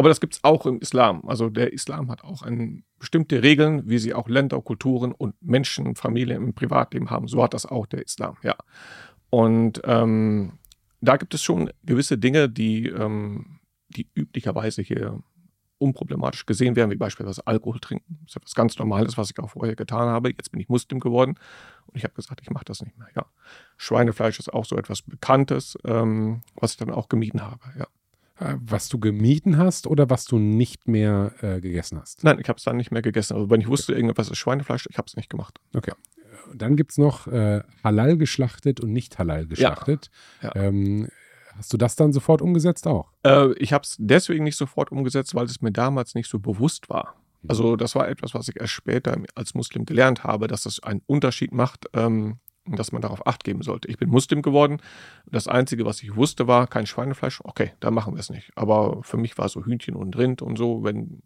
aber 0.00 0.08
das 0.08 0.22
gibt 0.22 0.32
es 0.32 0.44
auch 0.44 0.64
im 0.64 0.78
Islam. 0.78 1.28
Also 1.28 1.50
der 1.50 1.74
Islam 1.74 2.10
hat 2.10 2.24
auch 2.24 2.40
ein, 2.40 2.84
bestimmte 2.98 3.42
Regeln, 3.42 3.82
wie 3.86 3.98
sie 3.98 4.14
auch 4.14 4.28
Länder, 4.28 4.58
Kulturen 4.62 5.12
und 5.12 5.34
Menschen, 5.42 5.94
Familien 5.94 6.42
im 6.42 6.54
Privatleben 6.54 7.10
haben. 7.10 7.28
So 7.28 7.42
hat 7.42 7.52
das 7.52 7.66
auch 7.66 7.84
der 7.84 8.02
Islam, 8.02 8.38
ja. 8.42 8.56
Und 9.28 9.82
ähm, 9.84 10.58
da 11.02 11.18
gibt 11.18 11.34
es 11.34 11.42
schon 11.42 11.70
gewisse 11.84 12.16
Dinge, 12.16 12.48
die, 12.48 12.86
ähm, 12.88 13.60
die 13.90 14.08
üblicherweise 14.14 14.80
hier 14.80 15.22
unproblematisch 15.76 16.46
gesehen 16.46 16.76
werden, 16.76 16.90
wie 16.90 16.96
beispielsweise 16.96 17.46
Alkohol 17.46 17.78
trinken. 17.80 18.20
Das 18.22 18.32
ist 18.32 18.36
etwas 18.36 18.54
ganz 18.54 18.78
Normales, 18.78 19.18
was 19.18 19.30
ich 19.30 19.38
auch 19.38 19.50
vorher 19.50 19.76
getan 19.76 20.08
habe. 20.08 20.30
Jetzt 20.30 20.50
bin 20.50 20.60
ich 20.60 20.70
Muslim 20.70 20.98
geworden 20.98 21.38
und 21.86 21.96
ich 21.96 22.04
habe 22.04 22.14
gesagt, 22.14 22.40
ich 22.42 22.48
mache 22.48 22.64
das 22.64 22.80
nicht 22.80 22.96
mehr. 22.98 23.08
Ja. 23.14 23.26
Schweinefleisch 23.76 24.38
ist 24.38 24.50
auch 24.50 24.64
so 24.64 24.78
etwas 24.78 25.02
Bekanntes, 25.02 25.76
ähm, 25.84 26.40
was 26.54 26.72
ich 26.72 26.76
dann 26.78 26.90
auch 26.90 27.08
gemieden 27.10 27.42
habe. 27.42 27.60
Ja. 27.78 27.86
Äh, 28.40 28.56
Was 28.60 28.88
du 28.88 28.98
gemieden 28.98 29.58
hast 29.58 29.86
oder 29.86 30.08
was 30.10 30.24
du 30.24 30.38
nicht 30.38 30.88
mehr 30.88 31.32
äh, 31.42 31.60
gegessen 31.60 32.00
hast? 32.00 32.24
Nein, 32.24 32.38
ich 32.40 32.48
habe 32.48 32.56
es 32.56 32.64
dann 32.64 32.76
nicht 32.76 32.90
mehr 32.90 33.02
gegessen. 33.02 33.34
Also 33.34 33.50
wenn 33.50 33.60
ich 33.60 33.68
wusste, 33.68 33.92
irgendwas 33.92 34.30
ist 34.30 34.38
Schweinefleisch, 34.38 34.86
ich 34.90 34.98
habe 34.98 35.06
es 35.06 35.16
nicht 35.16 35.30
gemacht. 35.30 35.58
Okay. 35.74 35.92
Dann 36.54 36.76
gibt 36.76 36.92
es 36.92 36.98
noch 36.98 37.26
äh, 37.26 37.62
halal 37.84 38.16
geschlachtet 38.16 38.80
und 38.80 38.92
nicht 38.92 39.18
halal 39.18 39.46
geschlachtet. 39.46 40.10
Ja. 40.42 40.56
Ähm, 40.56 41.08
hast 41.54 41.72
du 41.72 41.76
das 41.76 41.96
dann 41.96 42.12
sofort 42.12 42.42
umgesetzt 42.42 42.86
auch? 42.86 43.12
Äh, 43.24 43.52
ich 43.54 43.72
habe 43.72 43.84
es 43.84 43.96
deswegen 43.98 44.44
nicht 44.44 44.56
sofort 44.56 44.90
umgesetzt, 44.90 45.34
weil 45.34 45.44
es 45.44 45.60
mir 45.60 45.72
damals 45.72 46.14
nicht 46.14 46.28
so 46.28 46.38
bewusst 46.38 46.88
war. 46.88 47.16
Also 47.48 47.76
das 47.76 47.94
war 47.94 48.08
etwas, 48.08 48.34
was 48.34 48.48
ich 48.48 48.60
erst 48.60 48.72
später 48.72 49.16
als 49.34 49.54
Muslim 49.54 49.86
gelernt 49.86 50.24
habe, 50.24 50.46
dass 50.46 50.64
das 50.64 50.82
einen 50.82 51.00
Unterschied 51.06 51.52
macht 51.52 51.86
ähm, 51.94 52.38
dass 52.76 52.92
man 52.92 53.02
darauf 53.02 53.26
Acht 53.26 53.44
geben 53.44 53.62
sollte. 53.62 53.88
Ich 53.88 53.98
bin 53.98 54.08
Muslim 54.08 54.42
geworden. 54.42 54.78
Das 55.26 55.48
Einzige, 55.48 55.84
was 55.84 56.02
ich 56.02 56.16
wusste, 56.16 56.46
war 56.46 56.66
kein 56.66 56.86
Schweinefleisch. 56.86 57.40
Okay, 57.44 57.72
dann 57.80 57.94
machen 57.94 58.14
wir 58.14 58.20
es 58.20 58.30
nicht. 58.30 58.50
Aber 58.56 59.02
für 59.02 59.16
mich 59.16 59.36
war 59.38 59.48
so 59.48 59.64
Hühnchen 59.64 59.96
und 59.96 60.16
Rind 60.16 60.42
und 60.42 60.56
so, 60.56 60.82
wenn 60.84 61.22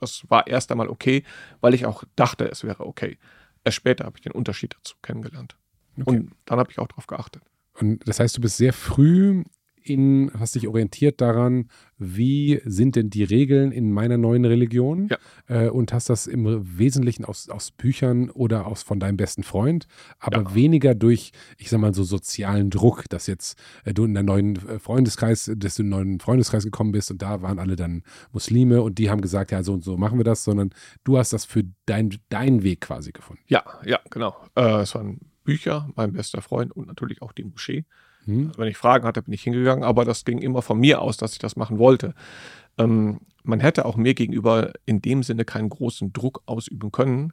das 0.00 0.24
war 0.28 0.46
erst 0.46 0.70
einmal 0.70 0.88
okay, 0.88 1.24
weil 1.60 1.74
ich 1.74 1.86
auch 1.86 2.04
dachte, 2.14 2.46
es 2.46 2.64
wäre 2.64 2.86
okay. 2.86 3.18
Erst 3.64 3.76
später 3.76 4.04
habe 4.04 4.16
ich 4.16 4.22
den 4.22 4.32
Unterschied 4.32 4.74
dazu 4.76 4.94
kennengelernt. 5.02 5.56
Okay. 6.00 6.04
Und 6.08 6.32
dann 6.44 6.58
habe 6.58 6.70
ich 6.70 6.78
auch 6.78 6.86
darauf 6.86 7.06
geachtet. 7.06 7.42
Und 7.74 8.06
das 8.08 8.20
heißt, 8.20 8.36
du 8.36 8.40
bist 8.40 8.56
sehr 8.56 8.72
früh 8.72 9.42
in, 9.82 10.30
hast 10.38 10.54
dich 10.54 10.68
orientiert 10.68 11.20
daran, 11.20 11.68
wie 11.98 12.60
sind 12.64 12.96
denn 12.96 13.10
die 13.10 13.24
Regeln 13.24 13.72
in 13.72 13.90
meiner 13.92 14.18
neuen 14.18 14.44
Religion? 14.44 15.08
Ja. 15.08 15.18
Äh, 15.46 15.68
und 15.68 15.92
hast 15.92 16.08
das 16.10 16.26
im 16.26 16.78
Wesentlichen 16.78 17.24
aus, 17.24 17.48
aus 17.48 17.70
Büchern 17.72 18.30
oder 18.30 18.66
aus 18.66 18.82
von 18.82 19.00
deinem 19.00 19.16
besten 19.16 19.42
Freund, 19.42 19.86
aber 20.18 20.42
Ja. 20.42 20.54
weniger 20.54 20.94
durch, 20.94 21.32
ich 21.56 21.70
sag 21.70 21.80
mal, 21.80 21.94
so 21.94 22.04
sozialen 22.04 22.70
Druck, 22.70 23.08
dass 23.08 23.26
jetzt 23.26 23.58
äh, 23.84 23.92
du 23.92 24.04
in 24.04 24.14
der 24.14 24.22
neuen 24.22 24.56
äh, 24.68 24.78
Freundeskreis, 24.78 25.50
dass 25.56 25.74
du 25.74 25.82
in 25.82 25.92
einen 25.92 26.08
neuen 26.10 26.20
Freundeskreis 26.20 26.64
gekommen 26.64 26.92
bist 26.92 27.10
und 27.10 27.20
da 27.22 27.42
waren 27.42 27.58
alle 27.58 27.76
dann 27.76 28.02
Muslime 28.32 28.82
und 28.82 28.98
die 28.98 29.10
haben 29.10 29.20
gesagt, 29.20 29.50
ja, 29.50 29.62
so 29.62 29.72
und 29.72 29.82
so 29.84 29.96
machen 29.96 30.18
wir 30.18 30.24
das, 30.24 30.44
sondern 30.44 30.70
du 31.04 31.18
hast 31.18 31.32
das 31.32 31.44
für 31.44 31.64
dein, 31.86 32.16
deinen 32.28 32.62
Weg 32.62 32.82
quasi 32.82 33.12
gefunden. 33.12 33.42
Ja, 33.48 33.64
ja, 33.84 33.98
genau. 34.10 34.36
Äh, 34.54 34.82
es 34.82 34.94
waren 34.94 35.20
Bücher, 35.44 35.88
mein 35.96 36.12
bester 36.12 36.42
Freund 36.42 36.72
und 36.76 36.86
natürlich 36.86 37.22
auch 37.22 37.32
die 37.32 37.44
Moschee. 37.44 37.84
Hm? 38.28 38.48
Also 38.48 38.58
wenn 38.58 38.68
ich 38.68 38.76
Fragen 38.76 39.06
hatte, 39.06 39.22
bin 39.22 39.32
ich 39.32 39.42
hingegangen, 39.42 39.82
aber 39.82 40.04
das 40.04 40.24
ging 40.24 40.38
immer 40.38 40.62
von 40.62 40.78
mir 40.78 41.00
aus, 41.00 41.16
dass 41.16 41.32
ich 41.32 41.38
das 41.38 41.56
machen 41.56 41.78
wollte. 41.78 42.14
Ähm, 42.76 43.20
man 43.42 43.60
hätte 43.60 43.86
auch 43.86 43.96
mir 43.96 44.14
gegenüber 44.14 44.72
in 44.84 45.00
dem 45.00 45.22
Sinne 45.22 45.44
keinen 45.46 45.70
großen 45.70 46.12
Druck 46.12 46.42
ausüben 46.44 46.92
können, 46.92 47.32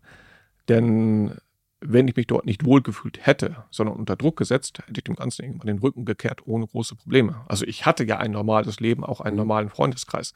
denn 0.69 1.35
wenn 1.81 2.07
ich 2.07 2.15
mich 2.15 2.27
dort 2.27 2.45
nicht 2.45 2.65
wohlgefühlt 2.65 3.27
hätte, 3.27 3.57
sondern 3.69 3.97
unter 3.97 4.15
Druck 4.15 4.37
gesetzt, 4.37 4.79
hätte 4.79 4.99
ich 4.99 5.03
dem 5.03 5.15
Ganzen 5.15 5.43
irgendwann 5.43 5.67
den 5.67 5.79
Rücken 5.79 6.05
gekehrt 6.05 6.47
ohne 6.47 6.65
große 6.65 6.95
Probleme. 6.95 7.41
Also 7.47 7.65
ich 7.65 7.85
hatte 7.85 8.05
ja 8.05 8.17
ein 8.17 8.31
normales 8.31 8.79
Leben, 8.79 9.03
auch 9.03 9.19
einen 9.19 9.35
normalen 9.35 9.69
Freundeskreis. 9.69 10.33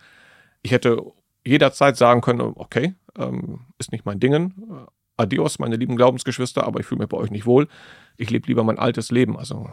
Ich 0.62 0.72
hätte 0.72 1.02
jederzeit 1.46 1.96
sagen 1.96 2.20
können, 2.20 2.42
okay, 2.42 2.96
ähm, 3.18 3.62
ist 3.80 3.94
nicht 3.94 4.06
mein 4.06 4.20
Dingen, 4.20 4.54
äh, 4.70 4.92
adios, 5.16 5.60
meine 5.60 5.78
lieben 5.78 5.96
Glaubensgeschwister, 5.96 6.68
aber 6.68 6.82
ich 6.82 6.86
fühle 6.86 7.00
mich 7.00 7.10
bei 7.10 7.18
euch 7.18 7.32
nicht 7.32 7.46
wohl. 7.46 7.70
Ich 8.18 8.30
lebe 8.30 8.48
lieber 8.48 8.66
mein 8.66 8.78
altes 8.78 9.10
Leben. 9.10 9.38
Also 9.38 9.72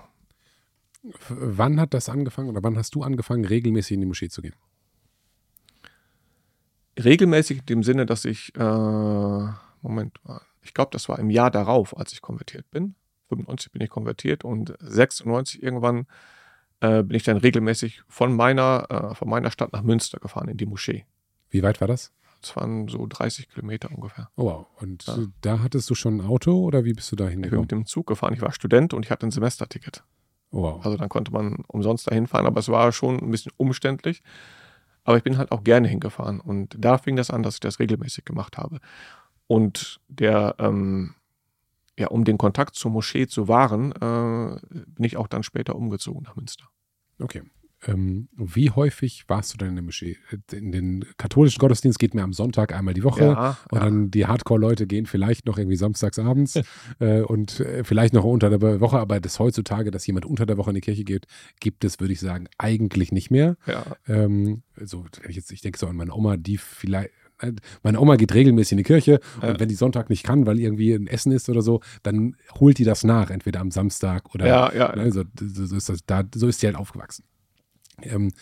Wann 1.29 1.81
hat 1.81 1.95
das 1.95 2.09
angefangen 2.09 2.49
oder 2.49 2.63
wann 2.63 2.77
hast 2.77 2.95
du 2.95 3.03
angefangen, 3.03 3.45
regelmäßig 3.45 3.95
in 3.95 4.01
die 4.01 4.07
Moschee 4.07 4.29
zu 4.29 4.43
gehen? 4.43 4.55
regelmäßig 6.99 7.59
in 7.59 7.67
dem 7.67 7.83
Sinne, 7.83 8.07
dass 8.07 8.25
ich, 8.25 8.55
äh, 8.57 9.49
Moment 9.83 10.19
mal, 10.25 10.41
ich 10.63 10.75
glaube, 10.75 10.91
das 10.93 11.09
war 11.09 11.19
im 11.19 11.31
Jahr 11.31 11.51
darauf, 11.51 11.97
als 11.97 12.13
ich 12.13 12.23
konvertiert 12.23 12.71
bin. 12.71 12.95
95 13.29 13.73
bin 13.73 13.83
ich 13.83 13.91
konvertiert 13.91 14.45
und 14.45 14.75
96 14.81 15.63
irgendwann 15.63 16.07
äh, 16.81 17.03
bin 17.03 17.17
ich 17.17 17.23
dann 17.25 17.37
regelmäßig 17.37 18.03
von 18.09 18.35
meiner, 18.35 18.87
äh, 18.89 19.15
von 19.15 19.29
meiner 19.29 19.51
Stadt 19.51 19.73
nach 19.73 19.83
Münster 19.83 20.19
gefahren 20.19 20.49
in 20.49 20.57
die 20.57 20.67
Moschee. 20.67 21.05
Wie 21.51 21.63
weit 21.63 21.81
war 21.81 21.89
das? 21.89 22.13
Das 22.43 22.55
waren 22.57 22.87
so 22.89 23.07
30 23.07 23.49
Kilometer 23.49 23.91
ungefähr. 23.91 24.31
Oh 24.37 24.45
wow. 24.45 24.67
Und 24.81 25.05
Ja. 25.07 25.19
da 25.41 25.59
hattest 25.63 25.89
du 25.91 25.95
schon 25.95 26.19
ein 26.19 26.27
Auto 26.27 26.63
oder 26.63 26.85
wie 26.85 26.93
bist 26.93 27.11
du 27.13 27.17
da 27.17 27.25
Ich 27.25 27.31
bin 27.31 27.43
hingekommen? 27.43 27.63
mit 27.63 27.73
dem 27.73 27.87
Zug 27.87 28.07
gefahren. 28.07 28.35
Ich 28.35 28.43
war 28.43 28.53
Student 28.53 28.95
und 28.95 29.05
ich 29.05 29.11
hatte 29.11 29.27
ein 29.27 29.31
Semesterticket. 29.31 30.03
Wow. 30.51 30.85
Also 30.85 30.97
dann 30.97 31.09
konnte 31.09 31.33
man 31.33 31.65
umsonst 31.69 32.11
dahin 32.11 32.27
fahren, 32.27 32.47
aber 32.47 32.61
es 32.61 32.69
war 32.69 32.93
schon 32.93 33.19
ein 33.19 33.31
bisschen 33.31 33.53
umständlich. 33.57 34.23
Aber 35.05 35.17
ich 35.17 35.23
bin 35.23 35.39
halt 35.39 35.53
auch 35.53 35.63
gerne 35.63 35.87
hingefahren 35.87 36.41
und 36.41 36.75
da 36.79 36.99
fing 36.99 37.15
das 37.15 37.31
an, 37.31 37.45
dass 37.45 37.55
ich 37.55 37.61
das 37.61 37.79
regelmäßig 37.79 38.25
gemacht 38.25 38.59
habe. 38.59 38.81
Und 39.47 40.01
der, 40.09 40.57
ähm, 40.59 41.15
ja, 41.97 42.09
um 42.09 42.25
den 42.25 42.39
Kontakt 42.39 42.75
zur 42.75 42.91
Moschee 42.91 43.29
zu 43.29 43.47
wahren, 43.47 43.93
äh, 43.93 44.59
bin 44.69 45.05
ich 45.05 45.17
auch 45.17 45.29
dann 45.29 45.45
später 45.45 45.77
umgezogen 45.77 46.23
nach 46.25 46.35
Münster. 46.35 46.67
Okay. 47.21 47.43
Ähm, 47.87 48.29
wie 48.37 48.71
häufig 48.71 49.25
warst 49.29 49.53
du 49.55 49.59
denn 49.59 49.69
in 49.71 49.75
der 49.77 49.85
Moschee? 49.85 50.17
In 50.53 50.73
den 50.73 51.05
katholischen 51.19 51.59
Gottesdienst 51.61 51.99
geht 51.99 52.15
mir 52.15 52.23
am 52.23 52.33
Sonntag 52.33 52.75
einmal 52.75 52.95
die 52.95 53.05
Woche. 53.05 53.25
Ja, 53.25 53.57
Und 53.71 53.79
ja. 53.79 53.85
dann 53.85 54.11
die 54.11 54.27
Hardcore-Leute 54.27 54.87
gehen 54.87 55.07
vielleicht 55.07 55.47
noch 55.47 55.57
irgendwie 55.59 55.77
samstags 55.77 56.19
abends 56.19 56.59
äh, 56.99 57.21
und 57.21 57.61
äh, 57.61 57.85
vielleicht 57.85 58.13
noch 58.15 58.25
unter 58.25 58.51
der 58.51 58.81
Woche, 58.81 58.99
aber 58.99 59.21
das 59.21 59.39
heutzutage, 59.39 59.91
dass 59.91 60.07
jemand 60.07 60.27
unter 60.27 60.47
der 60.47 60.57
Woche 60.59 60.71
in 60.71 60.75
die 60.75 60.81
Kirche 60.81 61.05
geht, 61.05 61.27
gibt 61.61 61.85
es, 61.85 62.01
würde 62.01 62.13
ich 62.13 62.21
sagen, 62.21 62.49
eigentlich 62.59 63.13
nicht 63.13 63.31
mehr. 63.31 63.57
ja, 63.67 63.85
Ähm, 64.07 64.63
so, 64.83 65.05
wenn 65.23 65.31
ich 65.31 65.37
jetzt, 65.37 65.53
ich 65.53 65.61
denke 65.61 65.79
so 65.79 65.87
an 65.87 65.97
meine 65.97 66.13
Oma, 66.15 66.37
die 66.37 66.59
vielleicht. 66.59 67.11
äh, 67.41 67.53
Meine 67.83 68.01
Oma 68.01 68.17
geht 68.17 68.35
regelmäßig 68.35 68.73
in 68.73 68.79
die 68.79 68.85
Kirche 68.85 69.21
und 69.41 69.43
Ja. 69.49 69.61
wenn 69.61 69.69
die 69.69 69.75
Sonntag 69.75 70.11
nicht 70.11 70.25
kann, 70.25 70.47
weil 70.47 70.59
irgendwie 70.59 70.93
ein 70.95 71.07
Essen 71.07 71.33
ist 71.33 71.49
oder 71.49 71.63
so, 71.63 71.81
dann 72.03 72.35
holt 72.59 72.79
die 72.79 72.85
das 72.85 73.05
nach, 73.05 73.31
entweder 73.31 73.61
am 73.61 73.71
Samstag 73.71 74.35
oder 74.35 74.47
ja, 74.47 74.73
ja, 74.75 74.97
Ne, 74.97 75.13
so, 75.13 75.23
so, 75.39 75.67
so 75.67 75.77
ist 75.77 75.89
das, 75.89 75.99
da, 76.07 76.25
so 76.35 76.49
ist 76.49 76.61
sie 76.61 76.67
halt 76.67 76.77
aufgewachsen. 76.77 77.25
Ähm, 78.03 78.33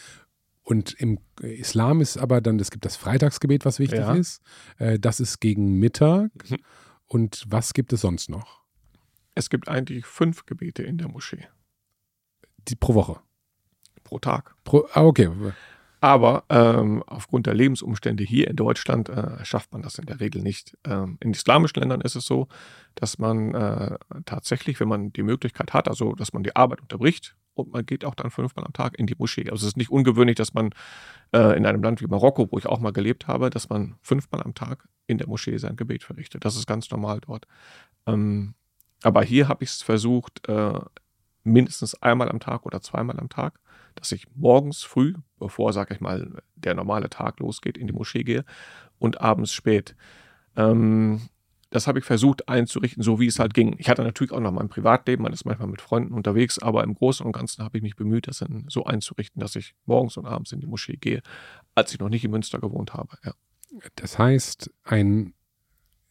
und 0.63 0.95
im 0.95 1.19
Islam 1.43 2.01
ist 2.01 2.17
aber 2.17 2.41
dann, 2.41 2.59
es 2.59 2.71
gibt 2.71 2.85
das 2.87 2.97
Freitagsgebet, 2.97 3.65
was 3.65 3.79
wichtig 3.79 3.99
Ja. 4.01 4.15
ist. 4.15 4.41
Äh, 4.79 4.99
das 4.99 5.21
ist 5.21 5.41
gegen 5.41 5.79
Mittag. 5.79 6.31
Mhm. 6.49 6.57
Und 7.07 7.45
was 7.49 7.75
gibt 7.75 7.93
es 7.93 8.01
sonst 8.01 8.31
noch? 8.31 8.63
Es 9.35 9.51
gibt 9.51 9.69
eigentlich 9.69 10.07
fünf 10.07 10.47
Gebete 10.47 10.83
in 10.83 10.97
der 10.97 11.09
Moschee 11.09 11.47
Die, 12.69 12.77
pro 12.77 12.95
Woche. 12.95 13.21
pro 14.05 14.19
Tag. 14.19 14.55
Pro, 14.65 14.87
ah, 14.93 15.03
okay. 15.05 15.29
Aber 16.01 16.45
ähm, 16.51 17.03
aufgrund 17.07 17.47
der 17.47 17.55
Lebensumstände 17.55 18.25
hier 18.25 18.49
in 18.49 18.57
Deutschland 18.57 19.09
äh, 19.09 19.43
schafft 19.45 19.73
man 19.73 19.81
das 19.83 19.99
in 19.99 20.07
der 20.07 20.21
Regel 20.21 20.43
nicht. 20.43 20.77
Ähm, 20.85 21.17
in 21.21 21.33
islamischen 21.33 21.81
Ländern 21.81 22.01
ist 22.03 22.15
es 22.15 22.27
so, 22.27 22.49
dass 22.95 23.19
man 23.19 23.55
äh, 23.55 23.97
tatsächlich, 24.27 24.81
wenn 24.81 24.89
man 24.89 25.13
die 25.13 25.23
Möglichkeit 25.23 25.73
hat, 25.73 25.89
also 25.89 26.13
dass 26.15 26.33
man 26.35 26.43
die 26.43 26.55
Arbeit 26.57 26.81
unterbricht 26.83 27.37
und 27.55 27.73
man 27.73 27.87
geht 27.87 28.05
auch 28.05 28.15
dann 28.15 28.31
fünfmal 28.31 28.65
am 28.65 28.73
Tag 28.73 28.99
in 28.99 29.07
die 29.07 29.15
Moschee. 29.17 29.51
Also 29.51 29.65
es 29.65 29.73
ist 29.73 29.77
nicht 29.77 29.91
ungewöhnlich, 29.91 30.37
dass 30.37 30.55
man 30.55 30.71
äh, 31.33 31.57
in 31.57 31.67
einem 31.67 31.83
Land 31.83 32.01
wie 32.01 32.07
Marokko, 32.07 32.49
wo 32.51 32.59
ich 32.59 32.67
auch 32.67 32.81
mal 32.81 32.93
gelebt 32.93 33.27
habe, 33.27 33.51
dass 33.51 33.69
man 33.69 33.97
fünfmal 34.03 34.43
am 34.43 34.55
Tag 34.55 34.89
in 35.07 35.19
der 35.19 35.29
Moschee 35.29 35.57
sein 35.59 35.77
Gebet 35.77 36.03
verrichtet. 36.03 36.45
Das 36.45 36.57
ist 36.57 36.67
ganz 36.67 36.91
normal 36.91 37.21
dort. 37.21 37.47
Ähm, 38.07 38.55
aber 39.03 39.23
hier 39.23 39.49
habe 39.49 39.65
ich 39.65 39.71
es 39.71 39.83
versucht, 39.83 40.49
äh, 40.49 40.81
mindestens 41.45 41.95
einmal 42.03 42.29
am 42.31 42.41
Tag 42.41 42.67
oder 42.67 42.81
zweimal 42.81 43.19
am 43.21 43.29
Tag, 43.29 43.61
dass 43.95 44.11
ich 44.13 44.27
morgens 44.35 44.83
früh, 44.83 45.15
bevor, 45.39 45.73
sag 45.73 45.91
ich 45.91 46.01
mal, 46.01 46.43
der 46.57 46.75
normale 46.75 47.11
Tag 47.11 47.39
losgeht, 47.41 47.79
in 47.79 47.87
die 47.87 47.93
Moschee 47.93 48.25
gehe 48.25 48.45
und 48.99 49.21
abends 49.21 49.53
spät. 49.53 49.95
Ähm, 50.57 51.29
das 51.75 51.89
habe 51.89 51.99
ich 51.99 52.05
versucht 52.05 52.49
einzurichten, 52.49 53.03
so 53.03 53.19
wie 53.19 53.27
es 53.27 53.41
halt 53.41 53.53
ging. 53.53 53.75
Ich 53.79 53.89
hatte 53.89 54.05
natürlich 54.05 54.31
auch 54.31 54.39
noch 54.39 54.53
mein 54.53 54.69
Privatleben, 54.69 55.25
man 55.25 55.33
ist 55.33 55.45
manchmal 55.45 55.67
mit 55.67 55.83
Freunden 55.83 56.15
unterwegs, 56.15 56.61
aber 56.61 56.85
im 56.85 56.95
Großen 56.95 57.27
und 57.27 57.33
Ganzen 57.33 57.65
habe 57.65 57.79
ich 57.79 57.83
mich 57.83 57.97
bemüht, 57.97 58.29
das 58.29 58.39
dann 58.39 58.67
so 58.69 58.85
einzurichten, 58.85 59.41
dass 59.41 59.57
ich 59.57 59.75
morgens 59.85 60.17
und 60.17 60.25
abends 60.25 60.53
in 60.53 60.61
die 60.61 60.69
Moschee 60.69 60.97
gehe, 60.97 61.21
als 61.75 61.93
ich 61.93 61.99
noch 61.99 62.11
nicht 62.11 62.25
in 62.25 62.31
Münster 62.31 62.61
gewohnt 62.61 62.95
habe. 62.95 63.19
Ja. 63.25 63.33
Das 63.97 64.21
heißt, 64.21 64.71
ein 64.85 65.35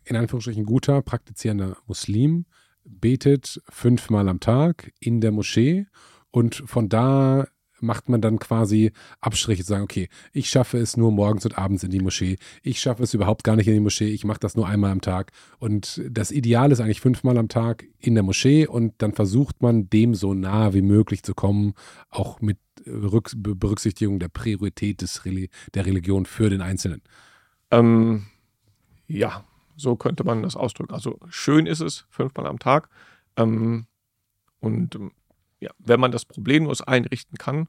in 0.04 0.18
Anführungsstrichen 0.18 0.66
guter, 0.66 1.02
praktizierender 1.02 1.78
Muslim 1.88 2.46
betet 2.84 3.62
fünfmal 3.70 4.28
am 4.28 4.42
Tag 4.42 4.92
in 5.00 5.22
der 5.22 5.32
Moschee 5.32 5.88
und 6.32 6.56
von 6.66 6.90
da 6.90 7.48
macht 7.84 8.10
man 8.10 8.22
dann 8.22 8.40
quasi 8.40 8.92
Abstriche 9.22 9.64
zu 9.64 9.70
sagen, 9.70 9.84
okay, 9.84 10.10
ich 10.32 10.50
schaffe 10.50 10.78
es 10.78 10.98
nur 10.98 11.12
morgens 11.12 11.46
und 11.46 11.58
abends 11.58 11.84
in 11.84 11.92
die 11.92 12.00
Moschee, 12.00 12.38
ich 12.64 12.80
schaffe 12.80 13.04
es 13.04 13.14
überhaupt 13.14 13.44
gar 13.44 13.56
nicht 13.56 13.68
in 13.68 13.74
die 13.74 13.80
Moschee, 13.80 14.10
ich 14.10 14.24
mache 14.24 14.40
das 14.40 14.56
nur 14.56 14.68
einmal 14.68 14.92
am 14.92 15.02
Tag 15.02 15.32
und 15.60 16.02
das 16.10 16.32
Ideal 16.32 16.72
ist 16.72 16.80
eigentlich 16.80 17.02
fünfmal 17.02 17.38
am 17.38 17.50
Tag 17.50 17.86
in 18.00 18.16
der 18.16 18.24
Moschee 18.24 18.66
und 18.66 18.94
dann 18.98 19.14
versucht 19.14 19.62
man 19.62 19.90
dem 19.90 20.16
so 20.16 20.34
nah 20.34 20.74
wie 20.74 20.82
möglich 20.82 21.24
zu 21.24 21.34
kommen, 21.34 21.74
auch 22.10 22.42
mit 22.42 22.58
Rück 22.88 23.32
Berücksichtigung 23.36 24.20
der 24.20 24.30
Priorität 24.30 25.02
des 25.02 25.26
Reli 25.26 25.50
der 25.74 25.86
Religion 25.86 26.26
für 26.26 26.50
den 26.50 26.62
Einzelnen. 26.62 27.02
Ähm, 27.72 28.26
ja, 29.08 29.44
so 29.76 29.96
könnte 29.96 30.24
man 30.24 30.44
das 30.44 30.56
ausdrücken. 30.56 30.94
Also 30.94 31.20
schön 31.30 31.66
ist 31.66 31.82
es, 31.82 32.06
fünfmal 32.10 32.48
am 32.48 32.60
Tag. 32.60 32.90
Ähm, 33.38 33.86
und 34.60 34.98
ja, 35.64 35.72
wenn 35.80 36.00
man 36.00 36.12
das 36.12 36.26
problemlos 36.26 36.82
einrichten 36.82 37.38
kann, 37.38 37.68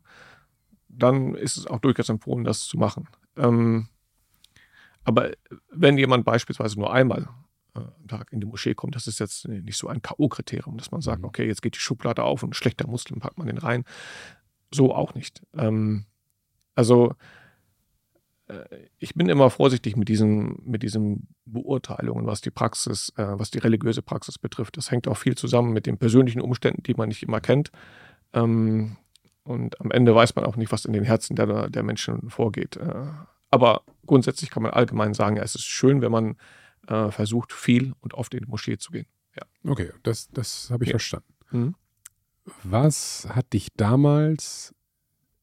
dann 0.89 1.35
ist 1.35 1.57
es 1.57 1.67
auch 1.67 1.79
durchaus 1.79 2.09
empfohlen, 2.09 2.45
das 2.45 2.61
zu 2.67 2.77
machen. 2.77 3.09
Ähm, 3.37 3.89
aber 5.05 5.33
wenn 5.71 5.99
jemand 5.99 6.25
beispielsweise 6.25 6.79
nur 6.79 6.93
einmal 6.93 7.29
äh, 7.75 7.81
am 7.81 8.09
Tag 8.09 8.33
in 8.33 8.41
die 8.41 8.47
Moschee 8.47 8.75
kommt, 8.75 8.95
das 8.97 9.07
ist 9.07 9.21
jetzt 9.21 9.47
nicht 9.47 9.79
so 9.79 9.89
ein 9.89 10.03
K.O.-Kriterium, 10.03 10.77
dass 10.77 10.91
man 10.91 11.01
sagt, 11.03 11.21
Mhm. 11.21 11.27
okay, 11.27 11.47
jetzt 11.47 11.63
geht 11.63 11.75
die 11.75 11.81
Schublade 11.81 12.23
auf 12.23 12.43
und 12.43 12.51
ein 12.51 12.55
schlechter 12.55 12.87
Muslim 12.87 13.21
packt 13.21 13.39
man 13.39 13.47
den 13.47 13.59
rein. 13.59 13.85
So 14.73 14.95
auch 14.95 15.15
nicht. 15.15 15.43
Ähm, 15.55 16.07
also 16.75 17.15
äh, 18.49 18.65
ich 18.99 19.15
bin 19.15 19.29
immer 19.29 19.51
vorsichtig 19.51 19.97
mit 19.97 20.09
diesen, 20.09 20.59
mit 20.65 20.83
diesen 20.83 21.34
Beurteilungen, 21.47 22.27
was 22.27 22.41
die 22.41 22.51
Praxis, 22.51 23.13
äh, 23.17 23.39
was 23.39 23.51
die 23.51 23.59
religiöse 23.59 24.03
Praxis 24.03 24.39
betrifft. 24.39 24.77
Das 24.77 24.91
hängt 24.91 25.09
auch 25.09 25.17
viel 25.17 25.37
zusammen 25.37 25.73
mit 25.73 25.87
den 25.87 25.99
persönlichen 25.99 26.41
Umständen, 26.41 26.83
die 26.83 26.95
man 26.95 27.09
nicht 27.09 27.23
immer 27.23 27.41
kennt. 27.41 27.71
Ähm, 28.33 28.97
und 29.43 29.81
am 29.81 29.91
Ende 29.91 30.15
weiß 30.15 30.35
man 30.37 30.47
auch 30.47 30.57
nicht, 30.57 30.73
was 30.73 30.85
in 30.87 30.95
den 30.95 31.05
Herzen 31.05 31.37
der, 31.37 31.69
der 31.69 31.83
Menschen 31.83 32.31
vorgeht. 32.31 32.77
Äh, 32.77 33.07
aber 33.51 33.83
grundsätzlich 34.07 34.51
kann 34.51 34.63
man 34.63 34.73
allgemein 34.73 35.13
sagen, 35.15 35.37
ja, 35.37 35.43
es 35.43 35.55
ist 35.55 35.65
schön, 35.65 36.01
wenn 36.01 36.11
man 36.13 36.37
äh, 36.89 37.11
versucht, 37.11 37.53
viel 37.53 37.93
und 38.01 38.15
oft 38.15 38.35
in 38.35 38.41
die 38.41 38.51
Moschee 38.51 38.79
zu 38.79 38.91
gehen. 38.91 39.07
Okay, 39.67 39.91
das, 40.03 40.29
das 40.31 40.71
habe 40.71 40.85
ich 40.85 40.91
Ja. 40.91 40.95
verstanden. 40.95 41.35
Mhm. 41.51 41.75
Was 42.63 43.27
hat 43.31 43.53
dich 43.55 43.69
damals 43.75 44.75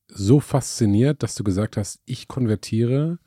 so 0.07 0.39
fasziniert, 0.39 1.23
dass 1.23 1.33
du 1.35 1.43
gesagt 1.43 1.77
hast, 1.77 1.99
ich 2.05 2.27
konvertiere, 2.27 3.17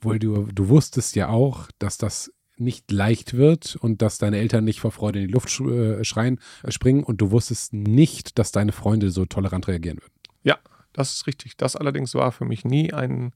weil 0.00 0.18
du, 0.18 0.48
du 0.52 0.68
wusstest 0.68 1.16
ja 1.16 1.28
auch, 1.28 1.68
dass 1.78 1.98
das 1.98 2.32
nicht 2.58 2.90
leicht 2.90 3.34
wird 3.34 3.76
und 3.76 4.02
dass 4.02 4.18
deine 4.18 4.38
Eltern 4.38 4.64
nicht 4.64 4.80
vor 4.80 4.90
Freude 4.90 5.20
in 5.20 5.28
die 5.28 5.32
Luft 5.32 5.60
äh, 5.60 6.04
schreien, 6.04 6.40
äh, 6.62 6.70
springen 6.70 7.04
und 7.04 7.20
du 7.20 7.30
wusstest 7.30 7.72
nicht, 7.72 8.38
dass 8.38 8.52
deine 8.52 8.72
Freunde 8.72 9.10
so 9.10 9.26
tolerant 9.26 9.68
reagieren 9.68 9.98
würden. 9.98 10.14
Ja, 10.42 10.58
das 10.92 11.12
ist 11.12 11.26
richtig. 11.26 11.56
Das 11.56 11.76
allerdings 11.76 12.14
war 12.14 12.32
für 12.32 12.44
mich 12.44 12.64
nie 12.64 12.92
ein, 12.92 13.34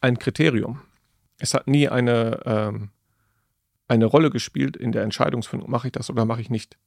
ein 0.00 0.18
Kriterium. 0.18 0.80
Es 1.38 1.54
hat 1.54 1.66
nie 1.66 1.88
eine, 1.88 2.40
ähm, 2.44 2.90
eine 3.88 4.06
Rolle 4.06 4.30
gespielt 4.30 4.76
in 4.76 4.92
der 4.92 5.02
Entscheidungsfindung, 5.02 5.70
mache 5.70 5.88
ich 5.88 5.92
das 5.92 6.08
oder 6.10 6.24
mache 6.24 6.40
ich 6.40 6.50
nicht. 6.50 6.78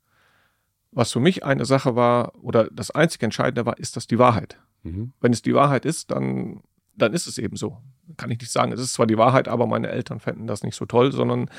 Was 0.91 1.11
für 1.11 1.19
mich 1.19 1.43
eine 1.43 1.65
Sache 1.65 1.95
war, 1.95 2.33
oder 2.43 2.69
das 2.71 2.89
einzige 2.89 3.25
Entscheidende 3.25 3.65
war, 3.65 3.77
ist 3.77 3.95
das 3.95 4.07
die 4.07 4.17
Wahrheit. 4.17 4.59
Mhm. 4.83 5.13
Wenn 5.19 5.33
es 5.33 5.41
die 5.41 5.53
Wahrheit 5.53 5.85
ist, 5.85 6.11
dann, 6.11 6.61
dann 6.95 7.13
ist 7.13 7.27
es 7.27 7.37
eben 7.37 7.57
so. 7.57 7.77
Kann 8.17 8.31
ich 8.31 8.39
nicht 8.39 8.51
sagen, 8.51 8.71
es 8.71 8.79
ist 8.79 8.93
zwar 8.93 9.07
die 9.07 9.17
Wahrheit, 9.17 9.47
aber 9.47 9.67
meine 9.67 9.89
Eltern 9.89 10.19
fänden 10.19 10.47
das 10.47 10.63
nicht 10.63 10.75
so 10.75 10.85
toll, 10.85 11.11
sondern 11.11 11.49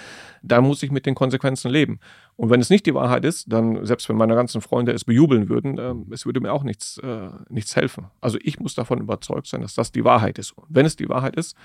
da 0.42 0.60
muss 0.60 0.82
ich 0.82 0.90
mit 0.90 1.06
den 1.06 1.14
Konsequenzen 1.14 1.70
leben. 1.70 2.00
Und 2.36 2.50
wenn 2.50 2.60
es 2.60 2.70
nicht 2.70 2.86
die 2.86 2.94
Wahrheit 2.94 3.24
ist, 3.24 3.52
dann, 3.52 3.84
selbst 3.84 4.08
wenn 4.08 4.16
meine 4.16 4.34
ganzen 4.34 4.60
Freunde 4.60 4.92
es 4.92 5.04
bejubeln 5.04 5.48
würden, 5.48 5.78
äh, 5.78 5.94
es 6.14 6.26
würde 6.26 6.40
mir 6.40 6.52
auch 6.52 6.64
nichts, 6.64 6.98
äh, 6.98 7.30
nichts 7.48 7.76
helfen. 7.76 8.06
Also 8.20 8.38
ich 8.42 8.58
muss 8.58 8.74
davon 8.74 9.00
überzeugt 9.00 9.46
sein, 9.46 9.60
dass 9.60 9.74
das 9.74 9.92
die 9.92 10.04
Wahrheit 10.04 10.38
ist. 10.38 10.52
Und 10.52 10.66
wenn 10.68 10.86
es 10.86 10.96
die 10.96 11.08
Wahrheit 11.08 11.36
ist, 11.36 11.56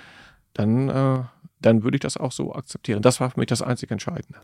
dann, 0.52 0.88
äh, 0.88 1.22
dann 1.60 1.82
würde 1.82 1.96
ich 1.96 2.00
das 2.00 2.16
auch 2.16 2.32
so 2.32 2.54
akzeptieren. 2.54 3.02
Das 3.02 3.20
war 3.20 3.30
für 3.30 3.40
mich 3.40 3.48
das 3.48 3.62
einzig 3.62 3.90
Entscheidende. 3.90 4.40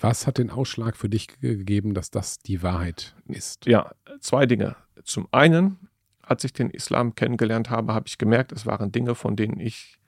Was 0.00 0.26
hat 0.26 0.38
den 0.38 0.50
Ausschlag 0.50 0.96
für 0.96 1.08
dich 1.08 1.28
gegeben, 1.40 1.94
dass 1.94 2.10
das 2.10 2.38
die 2.38 2.62
Wahrheit 2.62 3.14
ist? 3.26 3.66
Ja, 3.66 3.92
zwei 4.20 4.46
Dinge. 4.46 4.76
Zum 5.04 5.26
einen 5.32 5.88
als 6.26 6.44
ich 6.44 6.52
den 6.52 6.70
Islam 6.70 7.14
kennengelernt 7.14 7.70
habe, 7.70 7.94
habe 7.94 8.08
ich 8.08 8.18
gemerkt, 8.18 8.52
es 8.52 8.66
waren 8.66 8.92
Dinge, 8.92 9.14
von 9.14 9.36
denen 9.36 9.58
ich 9.60 9.98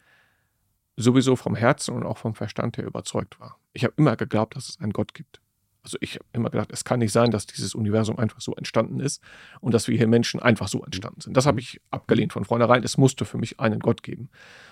sowieso 0.97 1.37
vom 1.37 1.55
Herzen 1.55 1.95
und 1.95 2.05
auch 2.05 2.19
vom 2.19 2.35
Verstand 2.35 2.77
her 2.77 2.85
überzeugt 2.85 3.39
war. 3.39 3.59
Ich 3.73 3.85
habe 3.85 3.95
immer 3.97 4.17
geglaubt, 4.17 4.57
dass 4.57 4.69
es 4.69 4.81
einen 4.81 4.93
Gott 4.93 5.15
gibt. 5.15 5.41
Also 5.85 5.97
ich 6.01 6.17
habe 6.17 6.25
immer 6.33 6.51
gedacht, 6.51 6.71
es 6.73 6.85
kann 6.85 6.99
nicht 6.99 7.13
sein, 7.13 7.31
dass 7.31 7.47
dieses 7.47 7.75
Universum 7.75 8.19
einfach 8.19 8.41
so 8.41 8.55
entstanden 8.57 8.99
ist 8.99 9.23
und 9.61 9.73
dass 9.73 9.87
wir 9.87 9.97
hier 9.97 10.09
Menschen 10.09 10.41
einfach 10.41 10.67
so 10.67 10.85
entstanden 10.85 11.21
sind. 11.21 11.37
Das 11.37 11.47
habe 11.47 11.61
ich 11.61 11.81
abgelehnt 11.91 12.33
von 12.33 12.45
vornherein. 12.45 12.83
Es 12.83 12.99
musste 12.99 13.25
für 13.25 13.39
mich 13.39 13.61
einen 13.61 13.79
Gott 13.79 14.03
geben. 14.03 14.29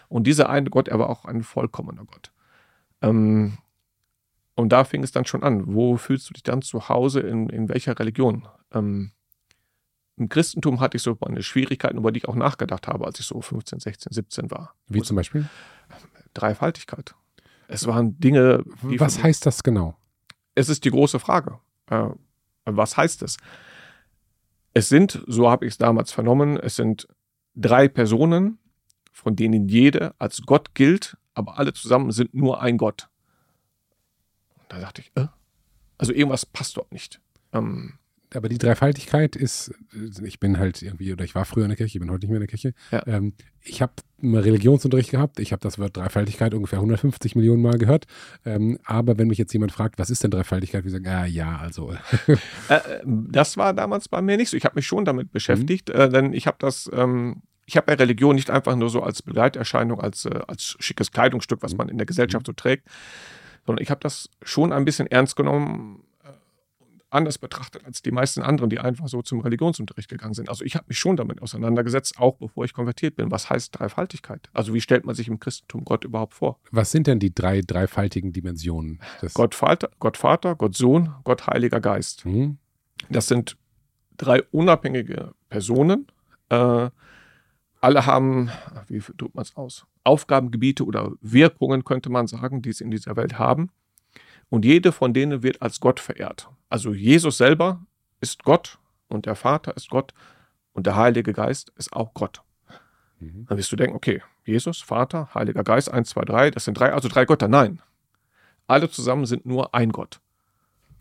Und 0.08 0.26
dieser 0.26 0.50
eine 0.50 0.68
Gott, 0.68 0.88
er 0.88 0.98
war 0.98 1.08
auch 1.08 1.24
ein 1.24 1.44
vollkommener 1.44 2.04
Gott. 2.04 2.32
Ähm, 3.02 3.58
und 4.56 4.70
da 4.70 4.84
fing 4.84 5.04
es 5.04 5.12
dann 5.12 5.26
schon 5.26 5.44
an. 5.44 5.74
Wo 5.74 5.96
fühlst 5.96 6.28
du 6.28 6.34
dich 6.34 6.42
dann 6.42 6.60
zu 6.60 6.88
Hause? 6.88 7.20
In, 7.20 7.48
in 7.50 7.68
welcher 7.68 7.96
Religion? 7.98 8.48
Ähm, 8.72 9.12
im 10.16 10.28
Christentum 10.28 10.80
hatte 10.80 10.96
ich 10.96 11.02
so 11.02 11.16
meine 11.20 11.42
Schwierigkeiten, 11.42 11.98
über 11.98 12.10
die 12.10 12.18
ich 12.18 12.28
auch 12.28 12.34
nachgedacht 12.34 12.88
habe, 12.88 13.04
als 13.04 13.20
ich 13.20 13.26
so 13.26 13.40
15, 13.40 13.80
16, 13.80 14.12
17 14.12 14.50
war. 14.50 14.74
Wie 14.88 15.02
zum 15.02 15.16
Beispiel? 15.16 15.48
Dreifaltigkeit. 16.32 17.14
Es 17.68 17.86
waren 17.86 18.18
Dinge. 18.18 18.64
Was 18.82 19.22
heißt 19.22 19.44
das 19.44 19.62
genau? 19.62 19.96
Es 20.54 20.68
ist 20.68 20.84
die 20.84 20.90
große 20.90 21.18
Frage. 21.18 21.58
Äh, 21.90 22.08
was 22.64 22.96
heißt 22.96 23.22
es? 23.22 23.36
Es 24.72 24.88
sind, 24.88 25.22
so 25.26 25.50
habe 25.50 25.66
ich 25.66 25.72
es 25.72 25.78
damals 25.78 26.12
vernommen, 26.12 26.58
es 26.58 26.76
sind 26.76 27.08
drei 27.54 27.88
Personen, 27.88 28.58
von 29.12 29.36
denen 29.36 29.68
jede 29.68 30.14
als 30.18 30.42
Gott 30.42 30.74
gilt, 30.74 31.16
aber 31.34 31.58
alle 31.58 31.72
zusammen 31.72 32.10
sind 32.10 32.34
nur 32.34 32.60
ein 32.60 32.76
Gott. 32.76 33.08
da 34.68 34.78
dachte 34.78 35.00
ich, 35.02 35.12
äh? 35.14 35.28
also 35.98 36.12
irgendwas 36.12 36.44
passt 36.44 36.76
dort 36.76 36.92
nicht. 36.92 37.20
Ähm, 37.52 37.98
aber 38.34 38.48
die 38.48 38.58
Dreifaltigkeit 38.58 39.36
ist, 39.36 39.72
ich 40.22 40.40
bin 40.40 40.58
halt 40.58 40.82
irgendwie, 40.82 41.12
oder 41.12 41.24
ich 41.24 41.34
war 41.34 41.44
früher 41.44 41.64
in 41.64 41.70
der 41.70 41.76
Kirche, 41.76 41.98
ich 41.98 42.00
bin 42.00 42.10
heute 42.10 42.26
nicht 42.26 42.30
mehr 42.30 42.38
in 42.38 42.46
der 42.46 42.48
Kirche. 42.48 42.74
Ja. 42.90 43.06
Ähm, 43.06 43.34
ich 43.62 43.82
habe 43.82 43.92
Religionsunterricht 44.22 45.10
gehabt, 45.10 45.38
ich 45.38 45.52
habe 45.52 45.60
das 45.60 45.78
Wort 45.78 45.96
Dreifaltigkeit 45.96 46.54
ungefähr 46.54 46.78
150 46.78 47.36
Millionen 47.36 47.62
Mal 47.62 47.78
gehört. 47.78 48.06
Ähm, 48.44 48.78
aber 48.84 49.18
wenn 49.18 49.28
mich 49.28 49.38
jetzt 49.38 49.52
jemand 49.52 49.72
fragt, 49.72 49.98
was 49.98 50.10
ist 50.10 50.24
denn 50.24 50.30
Dreifaltigkeit, 50.30 50.84
wir 50.84 50.90
sagen, 50.90 51.06
ah 51.06 51.26
ja, 51.26 51.56
also. 51.58 51.94
Äh, 52.68 52.80
das 53.04 53.56
war 53.56 53.72
damals 53.74 54.08
bei 54.08 54.20
mir 54.20 54.36
nicht 54.36 54.50
so. 54.50 54.56
Ich 54.56 54.64
habe 54.64 54.74
mich 54.74 54.86
schon 54.86 55.04
damit 55.04 55.30
beschäftigt, 55.30 55.88
mhm. 55.88 56.00
äh, 56.00 56.08
denn 56.08 56.32
ich 56.32 56.46
habe 56.46 56.56
das. 56.58 56.90
Ähm 56.92 57.42
ich 57.68 57.76
habe 57.76 57.90
ja 57.90 57.98
Religion 57.98 58.36
nicht 58.36 58.48
einfach 58.48 58.76
nur 58.76 58.90
so 58.90 59.02
als 59.02 59.22
Begleiterscheinung, 59.22 60.00
als, 60.00 60.24
äh, 60.24 60.40
als 60.46 60.76
schickes 60.78 61.10
Kleidungsstück, 61.10 61.62
was 61.62 61.72
mhm. 61.72 61.78
man 61.78 61.88
in 61.88 61.98
der 61.98 62.06
Gesellschaft 62.06 62.46
so 62.46 62.52
trägt, 62.52 62.86
sondern 63.66 63.82
ich 63.82 63.90
habe 63.90 64.00
das 64.00 64.30
schon 64.42 64.72
ein 64.72 64.84
bisschen 64.84 65.08
ernst 65.08 65.34
genommen, 65.34 66.05
anders 67.10 67.38
betrachtet 67.38 67.84
als 67.84 68.02
die 68.02 68.10
meisten 68.10 68.42
anderen, 68.42 68.68
die 68.68 68.78
einfach 68.78 69.08
so 69.08 69.22
zum 69.22 69.40
Religionsunterricht 69.40 70.08
gegangen 70.08 70.34
sind. 70.34 70.48
Also 70.48 70.64
ich 70.64 70.74
habe 70.74 70.86
mich 70.88 70.98
schon 70.98 71.16
damit 71.16 71.40
auseinandergesetzt, 71.40 72.18
auch 72.18 72.36
bevor 72.36 72.64
ich 72.64 72.74
konvertiert 72.74 73.16
bin. 73.16 73.30
Was 73.30 73.48
heißt 73.48 73.78
Dreifaltigkeit? 73.78 74.50
Also 74.52 74.74
wie 74.74 74.80
stellt 74.80 75.06
man 75.06 75.14
sich 75.14 75.28
im 75.28 75.38
Christentum 75.38 75.84
Gott 75.84 76.04
überhaupt 76.04 76.34
vor? 76.34 76.58
Was 76.70 76.90
sind 76.90 77.06
denn 77.06 77.18
die 77.18 77.34
drei 77.34 77.60
dreifaltigen 77.60 78.32
Dimensionen? 78.32 79.00
Gott 79.34 79.54
Vater, 79.54 79.90
Gott 79.98 80.16
Vater, 80.16 80.56
Gott 80.56 80.76
Sohn, 80.76 81.14
Gott 81.24 81.46
Heiliger 81.46 81.80
Geist. 81.80 82.26
Mhm. 82.26 82.58
Das 83.08 83.28
sind 83.28 83.56
drei 84.16 84.42
unabhängige 84.50 85.32
Personen. 85.48 86.06
Äh, 86.48 86.90
alle 87.80 88.06
haben, 88.06 88.50
wie 88.88 89.00
drückt 89.16 89.34
man 89.34 89.42
es 89.42 89.56
aus? 89.56 89.86
Aufgabengebiete 90.02 90.84
oder 90.84 91.12
Wirkungen, 91.20 91.84
könnte 91.84 92.10
man 92.10 92.26
sagen, 92.26 92.62
die 92.62 92.72
sie 92.72 92.84
in 92.84 92.90
dieser 92.90 93.16
Welt 93.16 93.38
haben. 93.38 93.70
Und 94.48 94.64
jede 94.64 94.92
von 94.92 95.12
denen 95.12 95.42
wird 95.42 95.62
als 95.62 95.80
Gott 95.80 96.00
verehrt. 96.00 96.48
Also 96.68 96.92
Jesus 96.92 97.38
selber 97.38 97.86
ist 98.20 98.42
Gott 98.44 98.78
und 99.08 99.26
der 99.26 99.34
Vater 99.36 99.76
ist 99.76 99.90
Gott 99.90 100.14
und 100.72 100.86
der 100.86 100.96
Heilige 100.96 101.32
Geist 101.32 101.72
ist 101.76 101.92
auch 101.92 102.14
Gott. 102.14 102.42
Mhm. 103.20 103.46
Dann 103.48 103.58
wirst 103.58 103.72
du 103.72 103.76
denken, 103.76 103.96
okay, 103.96 104.22
Jesus, 104.44 104.80
Vater, 104.80 105.34
Heiliger 105.34 105.64
Geist, 105.64 105.90
eins, 105.90 106.10
zwei, 106.10 106.22
drei, 106.22 106.50
das 106.50 106.64
sind 106.64 106.78
drei, 106.78 106.92
also 106.92 107.08
drei 107.08 107.24
Götter. 107.24 107.48
Nein. 107.48 107.80
Alle 108.66 108.90
zusammen 108.90 109.26
sind 109.26 109.46
nur 109.46 109.74
ein 109.74 109.90
Gott. 109.90 110.20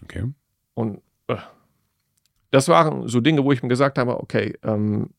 Okay. 0.04 0.32
Und 0.74 1.02
äh, 1.28 1.38
das 2.52 2.68
waren 2.68 3.08
so 3.08 3.22
Dinge, 3.22 3.44
wo 3.44 3.52
ich 3.52 3.64
mir 3.64 3.70
gesagt 3.70 3.98
habe, 3.98 4.20
okay, 4.20 4.58
ähm, 4.64 5.10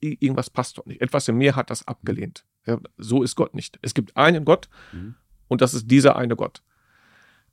irgendwas 0.00 0.50
passt 0.50 0.78
doch 0.78 0.86
nicht. 0.86 1.00
Etwas 1.00 1.28
in 1.28 1.36
mir 1.36 1.54
hat 1.54 1.70
das 1.70 1.86
abgelehnt. 1.86 2.44
Ja, 2.66 2.78
so 2.96 3.22
ist 3.22 3.36
Gott 3.36 3.54
nicht. 3.54 3.78
Es 3.82 3.94
gibt 3.94 4.16
einen 4.16 4.44
Gott 4.44 4.68
mhm. 4.92 5.14
und 5.48 5.60
das 5.60 5.74
ist 5.74 5.90
dieser 5.90 6.16
eine 6.16 6.36
Gott. 6.36 6.62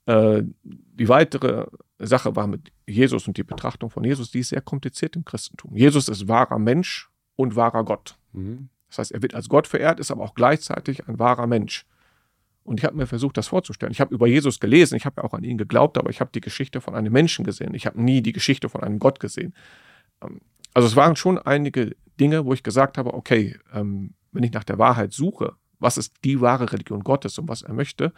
Äh, 0.10 0.44
die 0.64 1.08
weitere 1.08 1.68
Sache 2.00 2.36
war 2.36 2.48
mit 2.48 2.72
Jesus 2.88 3.28
und 3.28 3.38
die 3.38 3.44
Betrachtung 3.44 3.92
von 3.92 4.04
Jesus, 4.04 4.32
die 4.32 4.40
ist 4.40 4.50
sehr 4.50 4.62
kompliziert 4.62 5.16
im 5.16 5.24
Christentum. 5.24 5.76
Jesus 5.76 6.10
ist 6.10 6.28
wahrer 6.28 6.58
Mensch 6.58 7.12
und 7.36 7.56
wahrer 7.56 7.86
Gott. 7.86 8.18
Mhm. 8.34 8.70
Das 8.88 8.98
heißt, 8.98 9.12
er 9.12 9.22
wird 9.22 9.36
als 9.36 9.50
Gott 9.50 9.68
verehrt, 9.68 10.00
ist 10.00 10.10
aber 10.10 10.24
auch 10.24 10.34
gleichzeitig 10.34 11.08
ein 11.08 11.20
wahrer 11.20 11.46
Mensch. 11.46 11.86
Und 12.64 12.80
ich 12.80 12.86
habe 12.86 12.98
mir 12.98 13.06
versucht, 13.06 13.38
das 13.38 13.50
vorzustellen. 13.50 13.92
Ich 13.92 14.02
habe 14.02 14.14
über 14.14 14.26
Jesus 14.26 14.60
gelesen, 14.60 14.96
ich 14.96 15.06
habe 15.06 15.22
ja 15.22 15.24
auch 15.24 15.34
an 15.34 15.44
ihn 15.44 15.60
geglaubt, 15.60 15.96
aber 16.00 16.10
ich 16.10 16.22
habe 16.22 16.32
die 16.34 16.42
Geschichte 16.42 16.82
von 16.82 16.96
einem 16.96 17.14
Menschen 17.14 17.46
gesehen. 17.46 17.76
Ich 17.76 17.86
habe 17.86 18.02
nie 18.02 18.24
die 18.24 18.34
Geschichte 18.34 18.68
von 18.68 18.82
einem 18.82 18.98
Gott 18.98 19.20
gesehen. 19.20 19.54
Ähm, 20.24 20.42
also 20.74 20.88
es 20.88 20.96
waren 20.96 21.18
schon 21.18 21.38
einige 21.38 21.96
Dinge, 22.20 22.46
wo 22.46 22.54
ich 22.54 22.64
gesagt 22.64 22.98
habe, 22.98 23.14
okay, 23.14 23.60
ähm, 23.74 24.16
wenn 24.32 24.44
ich 24.44 24.54
nach 24.54 24.64
der 24.64 24.80
Wahrheit 24.80 25.14
suche, 25.14 25.54
was 25.78 26.00
ist 26.00 26.16
die 26.24 26.42
wahre 26.42 26.72
Religion 26.72 27.04
Gottes 27.04 27.38
und 27.38 27.48
was 27.48 27.62
er 27.62 27.74
möchte, 27.74 28.12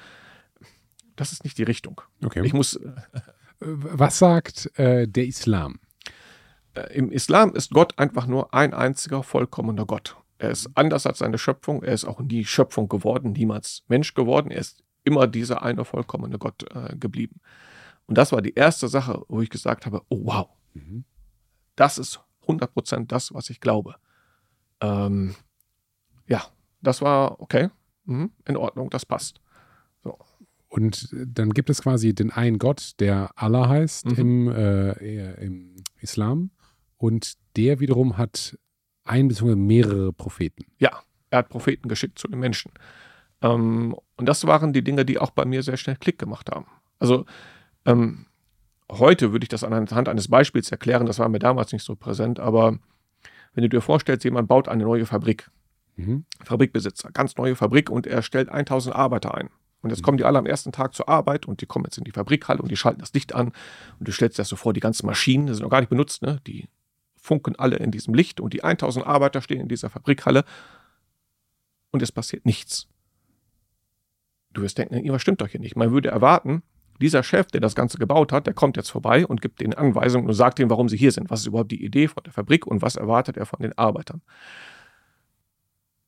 das 1.15 1.31
ist 1.31 1.43
nicht 1.43 1.57
die 1.57 1.63
Richtung. 1.63 2.01
Okay. 2.23 2.45
Ich 2.45 2.53
muss. 2.53 2.75
Äh, 2.75 2.91
Was 3.59 4.17
sagt 4.17 4.77
äh, 4.79 5.07
der 5.07 5.25
Islam? 5.25 5.79
Äh, 6.73 6.93
Im 6.93 7.11
Islam 7.11 7.53
ist 7.53 7.71
Gott 7.71 7.97
einfach 7.99 8.25
nur 8.25 8.53
ein 8.53 8.73
einziger 8.73 9.23
vollkommener 9.23 9.85
Gott. 9.85 10.17
Er 10.37 10.49
ist 10.49 10.69
anders 10.73 11.05
als 11.05 11.19
seine 11.19 11.37
Schöpfung. 11.37 11.83
Er 11.83 11.93
ist 11.93 12.05
auch 12.05 12.19
nie 12.19 12.45
Schöpfung 12.45 12.89
geworden, 12.89 13.33
niemals 13.33 13.83
Mensch 13.87 14.15
geworden. 14.15 14.49
Er 14.49 14.59
ist 14.59 14.83
immer 15.03 15.27
dieser 15.27 15.61
eine 15.61 15.85
vollkommene 15.85 16.39
Gott 16.39 16.63
äh, 16.73 16.95
geblieben. 16.95 17.41
Und 18.07 18.17
das 18.17 18.31
war 18.31 18.41
die 18.41 18.55
erste 18.55 18.87
Sache, 18.87 19.21
wo 19.27 19.41
ich 19.41 19.49
gesagt 19.49 19.85
habe: 19.85 20.01
Oh, 20.09 20.25
wow, 20.25 20.49
mhm. 20.73 21.05
das 21.75 21.97
ist 21.97 22.19
100% 22.47 23.07
das, 23.07 23.33
was 23.33 23.49
ich 23.49 23.59
glaube. 23.59 23.95
Ähm, 24.81 25.35
ja, 26.27 26.43
das 26.81 27.01
war 27.01 27.39
okay, 27.39 27.69
mhm, 28.05 28.31
in 28.47 28.57
Ordnung, 28.57 28.89
das 28.89 29.05
passt. 29.05 29.41
Und 30.71 31.09
dann 31.11 31.49
gibt 31.49 31.69
es 31.69 31.81
quasi 31.81 32.15
den 32.15 32.31
einen 32.31 32.57
Gott, 32.57 32.93
der 33.01 33.31
Allah 33.35 33.67
heißt 33.67 34.05
mhm. 34.05 34.17
im, 34.17 34.47
äh, 34.47 35.33
im 35.43 35.75
Islam. 35.99 36.51
Und 36.95 37.33
der 37.57 37.81
wiederum 37.81 38.17
hat 38.17 38.57
ein 39.03 39.27
bzw. 39.27 39.55
mehrere 39.55 40.13
Propheten. 40.13 40.63
Ja, 40.77 41.01
er 41.29 41.39
hat 41.39 41.49
Propheten 41.49 41.89
geschickt 41.89 42.17
zu 42.17 42.29
den 42.29 42.39
Menschen. 42.39 42.71
Ähm, 43.41 43.97
und 44.15 44.29
das 44.29 44.47
waren 44.47 44.71
die 44.71 44.81
Dinge, 44.81 45.03
die 45.03 45.19
auch 45.19 45.31
bei 45.31 45.43
mir 45.43 45.61
sehr 45.61 45.75
schnell 45.75 45.97
Klick 45.97 46.17
gemacht 46.17 46.49
haben. 46.49 46.67
Also 46.99 47.25
ähm, 47.85 48.27
heute 48.89 49.33
würde 49.33 49.43
ich 49.43 49.49
das 49.49 49.65
anhand 49.65 50.07
eines 50.07 50.29
Beispiels 50.29 50.71
erklären, 50.71 51.05
das 51.05 51.19
war 51.19 51.27
mir 51.27 51.39
damals 51.39 51.73
nicht 51.73 51.83
so 51.83 51.97
präsent, 51.97 52.39
aber 52.39 52.79
wenn 53.53 53.63
du 53.63 53.67
dir 53.67 53.81
vorstellst, 53.81 54.23
jemand 54.23 54.47
baut 54.47 54.69
eine 54.69 54.83
neue 54.83 55.05
Fabrik, 55.05 55.51
mhm. 55.97 56.23
Fabrikbesitzer, 56.45 57.11
ganz 57.11 57.35
neue 57.35 57.57
Fabrik 57.57 57.89
und 57.89 58.07
er 58.07 58.21
stellt 58.21 58.47
1000 58.47 58.95
Arbeiter 58.95 59.35
ein. 59.35 59.49
Und 59.81 59.89
jetzt 59.89 60.03
kommen 60.03 60.17
die 60.17 60.23
alle 60.23 60.37
am 60.37 60.45
ersten 60.45 60.71
Tag 60.71 60.93
zur 60.93 61.09
Arbeit 61.09 61.47
und 61.47 61.61
die 61.61 61.65
kommen 61.65 61.85
jetzt 61.85 61.97
in 61.97 62.03
die 62.03 62.11
Fabrikhalle 62.11 62.61
und 62.61 62.69
die 62.69 62.77
schalten 62.77 62.99
das 62.99 63.13
Licht 63.13 63.33
an 63.33 63.47
und 63.99 64.07
du 64.07 64.11
stellst 64.11 64.37
dir 64.37 64.41
das 64.41 64.49
so 64.49 64.55
vor, 64.55 64.73
die 64.73 64.79
ganzen 64.79 65.05
Maschinen, 65.05 65.47
die 65.47 65.53
sind 65.53 65.63
noch 65.63 65.69
gar 65.69 65.79
nicht 65.79 65.89
benutzt, 65.89 66.21
ne? 66.21 66.39
die 66.45 66.69
funken 67.15 67.55
alle 67.57 67.77
in 67.77 67.91
diesem 67.91 68.13
Licht 68.13 68.39
und 68.39 68.53
die 68.53 68.63
1000 68.63 69.05
Arbeiter 69.05 69.41
stehen 69.41 69.61
in 69.61 69.67
dieser 69.67 69.89
Fabrikhalle 69.89 70.43
und 71.91 72.01
es 72.01 72.11
passiert 72.11 72.45
nichts. 72.45 72.87
du 74.53 74.61
wirst 74.61 74.77
denken, 74.77 74.95
irgendwas 74.95 75.21
stimmt 75.21 75.41
doch 75.41 75.47
hier 75.47 75.59
nicht. 75.59 75.75
Man 75.75 75.91
würde 75.91 76.09
erwarten, 76.09 76.63
dieser 77.01 77.23
Chef, 77.23 77.47
der 77.47 77.61
das 77.61 77.75
Ganze 77.75 77.97
gebaut 77.97 78.31
hat, 78.31 78.47
der 78.47 78.53
kommt 78.53 78.77
jetzt 78.77 78.89
vorbei 78.89 79.25
und 79.25 79.41
gibt 79.41 79.59
denen 79.59 79.73
Anweisungen 79.73 80.27
und 80.27 80.33
sagt 80.33 80.59
ihnen, 80.59 80.69
warum 80.69 80.87
sie 80.87 80.97
hier 80.97 81.11
sind. 81.11 81.29
Was 81.29 81.41
ist 81.41 81.47
überhaupt 81.47 81.71
die 81.71 81.83
Idee 81.83 82.07
von 82.07 82.23
der 82.23 82.31
Fabrik 82.31 82.67
und 82.67 82.81
was 82.81 82.95
erwartet 82.95 83.37
er 83.37 83.45
von 83.45 83.59
den 83.59 83.77
Arbeitern? 83.77 84.21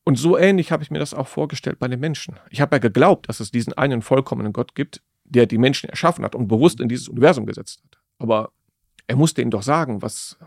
Und 0.03 0.17
so 0.17 0.37
ähnlich 0.37 0.71
habe 0.71 0.83
ich 0.83 0.91
mir 0.91 0.99
das 0.99 1.13
auch 1.13 1.27
vorgestellt 1.27 1.79
bei 1.79 1.87
den 1.87 1.99
Menschen. 1.99 2.35
Ich 2.49 2.59
habe 2.59 2.75
ja 2.75 2.79
geglaubt, 2.79 3.29
dass 3.29 3.39
es 3.39 3.51
diesen 3.51 3.73
einen 3.73 4.01
vollkommenen 4.01 4.51
Gott 4.51 4.75
gibt, 4.75 5.01
der 5.23 5.45
die 5.45 5.57
Menschen 5.57 5.89
erschaffen 5.89 6.25
hat 6.25 6.35
und 6.35 6.47
bewusst 6.47 6.81
in 6.81 6.89
dieses 6.89 7.07
Universum 7.07 7.45
gesetzt 7.45 7.81
hat. 7.85 7.99
Aber 8.19 8.51
er 9.07 9.15
musste 9.15 9.41
ihnen 9.41 9.51
doch 9.51 9.63
sagen, 9.63 10.01
was, 10.01 10.37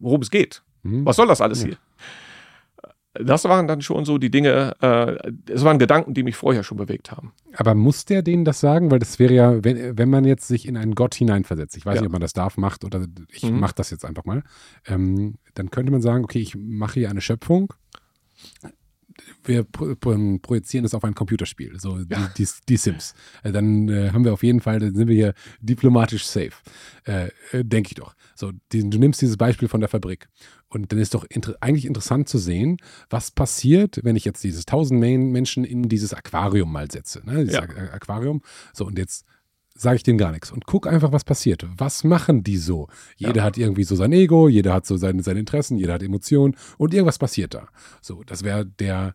worum 0.00 0.22
es 0.22 0.30
geht. 0.30 0.62
Mhm. 0.82 1.04
Was 1.04 1.16
soll 1.16 1.26
das 1.26 1.40
alles 1.40 1.62
hier? 1.62 1.76
Das 3.16 3.44
waren 3.44 3.68
dann 3.68 3.80
schon 3.80 4.04
so 4.04 4.18
die 4.18 4.30
Dinge, 4.30 4.74
äh, 4.80 5.30
es 5.48 5.62
waren 5.62 5.78
Gedanken, 5.78 6.14
die 6.14 6.24
mich 6.24 6.34
vorher 6.34 6.64
schon 6.64 6.78
bewegt 6.78 7.12
haben. 7.12 7.32
Aber 7.54 7.76
muss 7.76 8.06
der 8.06 8.22
denen 8.22 8.44
das 8.44 8.58
sagen? 8.58 8.90
Weil 8.90 8.98
das 8.98 9.20
wäre 9.20 9.32
ja, 9.32 9.64
wenn, 9.64 9.96
wenn 9.96 10.10
man 10.10 10.24
jetzt 10.24 10.48
sich 10.48 10.66
in 10.66 10.76
einen 10.76 10.96
Gott 10.96 11.14
hineinversetzt, 11.14 11.76
ich 11.76 11.86
weiß 11.86 11.94
ja. 11.94 12.00
nicht, 12.00 12.08
ob 12.08 12.12
man 12.12 12.20
das 12.20 12.32
darf, 12.32 12.56
macht 12.56 12.84
oder 12.84 13.06
ich 13.30 13.44
mhm. 13.44 13.60
mache 13.60 13.74
das 13.76 13.90
jetzt 13.90 14.04
einfach 14.04 14.24
mal, 14.24 14.42
ähm, 14.86 15.36
dann 15.54 15.70
könnte 15.70 15.92
man 15.92 16.02
sagen, 16.02 16.24
okay, 16.24 16.40
ich 16.40 16.56
mache 16.56 16.94
hier 16.94 17.10
eine 17.10 17.20
Schöpfung, 17.20 17.72
wir 19.44 19.64
projizieren 19.64 20.84
es 20.84 20.94
auf 20.94 21.04
ein 21.04 21.14
Computerspiel, 21.14 21.78
so 21.78 21.98
ja. 21.98 22.04
die, 22.36 22.44
die, 22.44 22.50
die, 22.68 22.76
Sims. 22.76 23.14
Äh, 23.42 23.52
dann 23.52 23.88
äh, 23.88 24.10
haben 24.10 24.24
wir 24.24 24.32
auf 24.32 24.42
jeden 24.42 24.60
Fall, 24.60 24.78
dann 24.78 24.94
sind 24.94 25.08
wir 25.08 25.14
hier 25.14 25.34
diplomatisch 25.60 26.26
safe. 26.26 26.52
Äh, 27.04 27.28
äh, 27.52 27.64
Denke 27.64 27.88
ich 27.88 27.94
doch. 27.94 28.14
So, 28.34 28.52
die, 28.72 28.88
du 28.88 28.98
nimmst 28.98 29.20
dieses 29.20 29.36
Beispiel 29.36 29.68
von 29.68 29.80
der 29.80 29.88
Fabrik. 29.88 30.28
Und 30.68 30.90
dann 30.90 30.98
ist 30.98 31.14
doch 31.14 31.24
inter 31.28 31.56
eigentlich 31.60 31.86
interessant 31.86 32.28
zu 32.28 32.38
sehen, 32.38 32.78
was 33.08 33.30
passiert, 33.30 34.00
wenn 34.02 34.16
ich 34.16 34.24
jetzt 34.24 34.42
dieses 34.42 34.66
tausend 34.66 34.98
Menschen 34.98 35.62
in 35.64 35.88
dieses 35.88 36.12
Aquarium 36.12 36.72
mal 36.72 36.90
setze. 36.90 37.22
Ne? 37.24 37.44
Dieses 37.44 37.54
ja. 37.54 37.62
Aquarium. 37.92 38.42
So, 38.72 38.86
und 38.86 38.98
jetzt 38.98 39.24
sage 39.76 39.96
ich 39.96 40.02
denen 40.02 40.18
gar 40.18 40.32
nichts 40.32 40.50
und 40.52 40.66
guck 40.66 40.86
einfach, 40.86 41.12
was 41.12 41.24
passiert. 41.24 41.66
Was 41.76 42.04
machen 42.04 42.44
die 42.44 42.56
so? 42.56 42.88
Jeder 43.16 43.36
ja. 43.36 43.42
hat 43.42 43.58
irgendwie 43.58 43.84
so 43.84 43.96
sein 43.96 44.12
Ego, 44.12 44.48
jeder 44.48 44.72
hat 44.72 44.86
so 44.86 44.96
seine, 44.96 45.22
seine 45.22 45.40
Interessen, 45.40 45.76
jeder 45.76 45.94
hat 45.94 46.02
Emotionen 46.02 46.56
und 46.78 46.94
irgendwas 46.94 47.18
passiert 47.18 47.54
da. 47.54 47.68
So, 48.00 48.22
das 48.24 48.44
wäre 48.44 48.64
der 48.64 49.14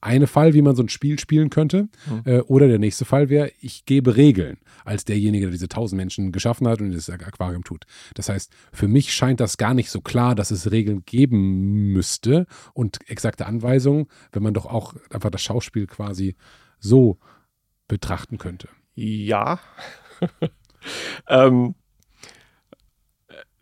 eine 0.00 0.26
Fall, 0.26 0.54
wie 0.54 0.62
man 0.62 0.76
so 0.76 0.82
ein 0.82 0.88
Spiel 0.88 1.18
spielen 1.18 1.50
könnte. 1.50 1.88
Mhm. 2.08 2.22
Äh, 2.24 2.40
oder 2.42 2.68
der 2.68 2.78
nächste 2.78 3.04
Fall 3.04 3.28
wäre, 3.28 3.50
ich 3.60 3.84
gebe 3.84 4.16
Regeln 4.16 4.58
als 4.84 5.04
derjenige, 5.04 5.46
der 5.46 5.52
diese 5.52 5.68
tausend 5.68 5.96
Menschen 5.96 6.32
geschaffen 6.32 6.68
hat 6.68 6.80
und 6.80 6.92
das 6.92 7.10
Aquarium 7.10 7.64
tut. 7.64 7.84
Das 8.14 8.28
heißt, 8.28 8.52
für 8.72 8.88
mich 8.88 9.12
scheint 9.12 9.40
das 9.40 9.56
gar 9.56 9.74
nicht 9.74 9.90
so 9.90 10.00
klar, 10.00 10.34
dass 10.34 10.50
es 10.50 10.70
Regeln 10.70 11.02
geben 11.04 11.92
müsste 11.92 12.46
und 12.74 12.98
exakte 13.10 13.46
Anweisungen, 13.46 14.06
wenn 14.32 14.42
man 14.42 14.54
doch 14.54 14.66
auch 14.66 14.94
einfach 15.10 15.30
das 15.30 15.42
Schauspiel 15.42 15.86
quasi 15.86 16.36
so 16.78 17.18
betrachten 17.88 18.38
könnte. 18.38 18.68
Ja. 18.98 19.60
ähm, 21.28 21.76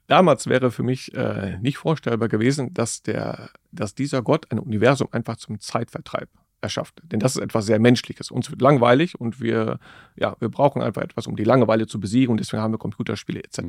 damals 0.07 0.47
wäre 0.47 0.71
für 0.71 0.83
mich 0.83 1.15
äh, 1.15 1.59
nicht 1.59 1.77
vorstellbar 1.77 2.29
gewesen, 2.29 2.73
dass, 2.73 3.03
der, 3.03 3.51
dass 3.71 3.95
dieser 3.95 4.23
Gott 4.23 4.51
ein 4.51 4.59
Universum 4.59 5.09
einfach 5.13 5.37
zum 5.37 5.61
Zeitvertreib 5.61 6.31
erschafft. 6.63 7.03
Denn 7.05 7.21
das 7.21 7.37
ist 7.37 7.43
etwas 7.43 7.67
sehr 7.67 7.79
Menschliches. 7.79 8.31
Uns 8.31 8.51
wird 8.51 8.63
langweilig 8.63 9.21
und 9.21 9.39
wir, 9.39 9.79
ja, 10.15 10.37
wir 10.41 10.49
brauchen 10.49 10.81
einfach 10.81 11.03
etwas, 11.03 11.27
um 11.27 11.37
die 11.37 11.45
Langeweile 11.45 11.87
zu 11.87 12.01
besiegen 12.01 12.33
und 12.33 12.41
deswegen 12.41 12.63
haben 12.63 12.73
wir 12.73 12.79
Computerspiele 12.79 13.41
etc. 13.41 13.59
Mhm. 13.59 13.69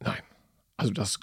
Nein. 0.00 0.22
Also 0.76 0.92
das, 0.92 1.20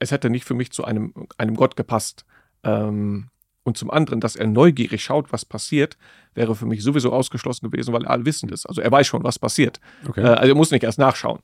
es 0.00 0.10
hätte 0.10 0.28
nicht 0.28 0.44
für 0.44 0.54
mich 0.54 0.72
zu 0.72 0.84
einem, 0.84 1.28
einem 1.38 1.54
Gott 1.54 1.76
gepasst. 1.76 2.24
Ähm, 2.64 3.28
und 3.62 3.76
zum 3.76 3.90
anderen, 3.90 4.20
dass 4.20 4.36
er 4.36 4.46
neugierig 4.46 5.04
schaut, 5.04 5.32
was 5.32 5.44
passiert, 5.44 5.98
wäre 6.34 6.54
für 6.54 6.66
mich 6.66 6.82
sowieso 6.82 7.12
ausgeschlossen 7.12 7.70
gewesen, 7.70 7.92
weil 7.92 8.04
er 8.04 8.10
allwissend 8.10 8.52
ist. 8.52 8.66
Also 8.66 8.80
er 8.80 8.90
weiß 8.90 9.06
schon, 9.06 9.22
was 9.22 9.38
passiert. 9.38 9.80
Okay. 10.08 10.22
Äh, 10.22 10.28
also 10.28 10.48
er 10.52 10.54
muss 10.54 10.70
nicht 10.70 10.82
erst 10.82 10.98
nachschauen. 10.98 11.40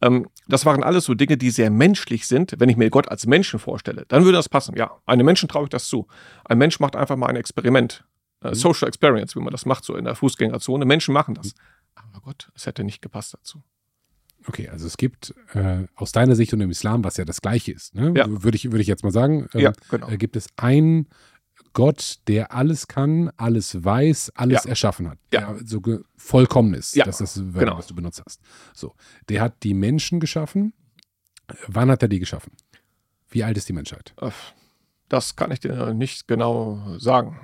Ähm, 0.00 0.28
das 0.46 0.64
waren 0.64 0.82
alles 0.82 1.04
so 1.04 1.14
Dinge, 1.14 1.36
die 1.36 1.50
sehr 1.50 1.70
menschlich 1.70 2.26
sind. 2.26 2.54
Wenn 2.58 2.68
ich 2.68 2.76
mir 2.76 2.88
Gott 2.88 3.08
als 3.08 3.26
Menschen 3.26 3.58
vorstelle, 3.58 4.04
dann 4.08 4.24
würde 4.24 4.36
das 4.36 4.48
passen. 4.48 4.76
Ja, 4.76 4.92
einem 5.06 5.26
Menschen 5.26 5.48
traue 5.48 5.64
ich 5.64 5.70
das 5.70 5.88
zu. 5.88 6.06
Ein 6.44 6.58
Mensch 6.58 6.80
macht 6.80 6.96
einfach 6.96 7.16
mal 7.16 7.26
ein 7.26 7.36
Experiment. 7.36 8.04
Äh, 8.42 8.50
mhm. 8.50 8.54
Social 8.54 8.88
Experience, 8.88 9.36
wie 9.36 9.40
man 9.40 9.52
das 9.52 9.66
macht, 9.66 9.84
so 9.84 9.96
in 9.96 10.04
der 10.04 10.14
Fußgängerzone. 10.14 10.84
Menschen 10.84 11.12
machen 11.12 11.34
das. 11.34 11.54
Aber 11.94 12.20
Gott, 12.22 12.50
es 12.54 12.66
hätte 12.66 12.84
nicht 12.84 13.02
gepasst 13.02 13.34
dazu. 13.34 13.62
Okay, 14.46 14.68
also 14.68 14.86
es 14.86 14.96
gibt 14.96 15.34
äh, 15.52 15.84
aus 15.94 16.12
deiner 16.12 16.34
Sicht 16.34 16.54
und 16.54 16.60
im 16.60 16.70
Islam, 16.70 17.04
was 17.04 17.16
ja 17.16 17.24
das 17.24 17.42
Gleiche 17.42 17.72
ist, 17.72 17.94
ne? 17.94 18.14
ja. 18.16 18.26
würde 18.28 18.56
ich, 18.56 18.70
würd 18.70 18.80
ich 18.80 18.86
jetzt 18.86 19.02
mal 19.02 19.10
sagen, 19.10 19.48
ähm, 19.52 19.60
ja, 19.60 19.72
genau. 19.90 20.08
Äh, 20.08 20.16
gibt 20.16 20.36
es 20.36 20.46
ein 20.56 21.08
Gott, 21.78 22.18
der 22.26 22.52
alles 22.52 22.88
kann, 22.88 23.30
alles 23.36 23.84
weiß, 23.84 24.32
alles 24.34 24.64
ja. 24.64 24.70
erschaffen 24.70 25.08
hat. 25.08 25.18
Ja. 25.32 25.52
Der 25.52 25.64
so 25.64 25.80
vollkommen 26.16 26.74
ist. 26.74 26.96
Ja. 26.96 27.04
Das 27.04 27.20
ist 27.20 27.36
das 27.36 27.44
Wort, 27.54 27.60
genau. 27.60 27.78
was 27.78 27.86
du 27.86 27.94
benutzt 27.94 28.20
hast. 28.26 28.40
So. 28.74 28.96
Der 29.28 29.40
hat 29.40 29.62
die 29.62 29.74
Menschen 29.74 30.18
geschaffen. 30.18 30.72
Wann 31.68 31.88
hat 31.88 32.02
er 32.02 32.08
die 32.08 32.18
geschaffen? 32.18 32.50
Wie 33.28 33.44
alt 33.44 33.56
ist 33.56 33.68
die 33.68 33.72
Menschheit? 33.72 34.12
Das 35.08 35.36
kann 35.36 35.52
ich 35.52 35.60
dir 35.60 35.94
nicht 35.94 36.26
genau 36.26 36.98
sagen. 36.98 37.38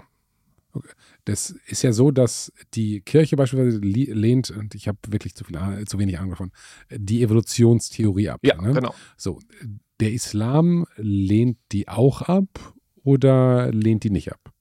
Okay. 0.72 0.90
Das 1.26 1.50
ist 1.66 1.82
ja 1.82 1.92
so, 1.92 2.10
dass 2.10 2.52
die 2.74 3.02
Kirche 3.02 3.36
beispielsweise 3.36 3.78
lehnt, 3.78 4.50
und 4.50 4.74
ich 4.74 4.88
habe 4.88 4.98
wirklich 5.06 5.36
zu, 5.36 5.44
viel, 5.44 5.56
zu 5.86 6.00
wenig 6.00 6.18
Ahnung 6.18 6.30
davon, 6.30 6.50
die 6.90 7.22
Evolutionstheorie 7.22 8.30
ab. 8.30 8.40
Ja, 8.42 8.60
ne? 8.60 8.72
genau. 8.72 8.96
So, 9.16 9.38
der 10.00 10.12
Islam 10.12 10.86
lehnt 10.96 11.58
die 11.70 11.86
auch 11.86 12.22
ab 12.22 12.73
oder 13.04 13.70
lehnt 13.70 14.04
die 14.04 14.10
nicht 14.10 14.32
ab? 14.32 14.52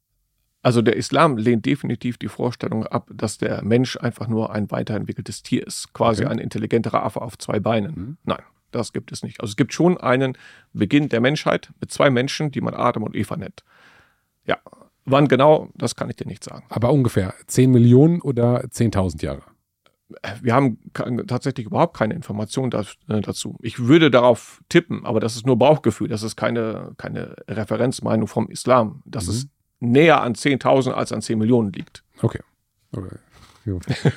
Also 0.62 0.82
der 0.82 0.96
Islam 0.96 1.38
lehnt 1.38 1.66
definitiv 1.66 2.18
die 2.18 2.30
Vorstellung 2.30 2.88
ab, 2.88 3.10
dass 3.14 3.38
der 3.38 3.64
Mensch 3.64 3.98
einfach 3.98 4.28
nur 4.30 4.54
ein 4.54 4.72
weiterentwickeltes 4.72 5.44
Tier 5.44 5.68
ist, 5.68 5.92
quasi 5.94 6.24
okay. 6.24 6.32
ein 6.32 6.40
intelligenterer 6.40 7.04
Affe 7.04 7.22
auf 7.22 7.38
zwei 7.38 7.60
Beinen. 7.60 7.94
Mhm. 7.96 8.18
Nein, 8.24 8.42
das 8.72 8.94
gibt 8.94 9.12
es 9.12 9.24
nicht. 9.24 9.42
Also 9.42 9.52
es 9.52 9.58
gibt 9.58 9.74
schon 9.74 9.98
einen 9.98 10.38
Beginn 10.72 11.10
der 11.10 11.20
Menschheit 11.20 11.72
mit 11.82 11.92
zwei 11.92 12.10
Menschen, 12.10 12.52
die 12.52 12.62
man 12.62 12.74
Adam 12.74 13.04
und 13.04 13.14
Eva 13.14 13.36
nennt. 13.36 13.64
Ja, 14.46 14.58
wann 15.04 15.28
genau, 15.28 15.70
das 15.76 15.96
kann 15.96 16.10
ich 16.10 16.16
dir 16.16 16.28
nicht 16.28 16.46
sagen. 16.46 16.66
Aber 16.70 16.94
ungefähr 16.94 17.34
10 17.48 17.70
Millionen 17.70 18.22
oder 18.22 18.64
10.000 18.64 19.22
Jahre? 19.22 19.44
Wir 20.42 20.54
haben 20.54 20.78
tatsächlich 21.28 21.66
überhaupt 21.66 21.98
keine 21.98 22.14
Information 22.14 22.72
äh, 22.72 23.22
dazu. 23.22 23.58
Ich 23.62 23.80
würde 23.80 24.12
darauf 24.12 24.62
tippen, 24.70 25.06
aber 25.06 25.20
das 25.20 25.36
ist 25.36 25.46
nur 25.46 25.58
Bauchgefühl, 25.58 26.08
das 26.08 26.24
ist 26.24 26.36
keine, 26.36 26.94
keine 26.98 27.36
Referenzmeinung 27.48 28.28
vom 28.28 28.50
Islam, 28.50 29.04
dass 29.06 29.28
mhm. 29.28 29.32
es 29.32 29.48
näher 29.80 30.22
an 30.22 30.34
10.000 30.34 30.92
als 30.92 31.12
an 31.12 31.22
10 31.22 31.38
Millionen 31.38 31.72
liegt. 31.72 32.04
Okay. 32.22 32.40
okay. 32.96 33.18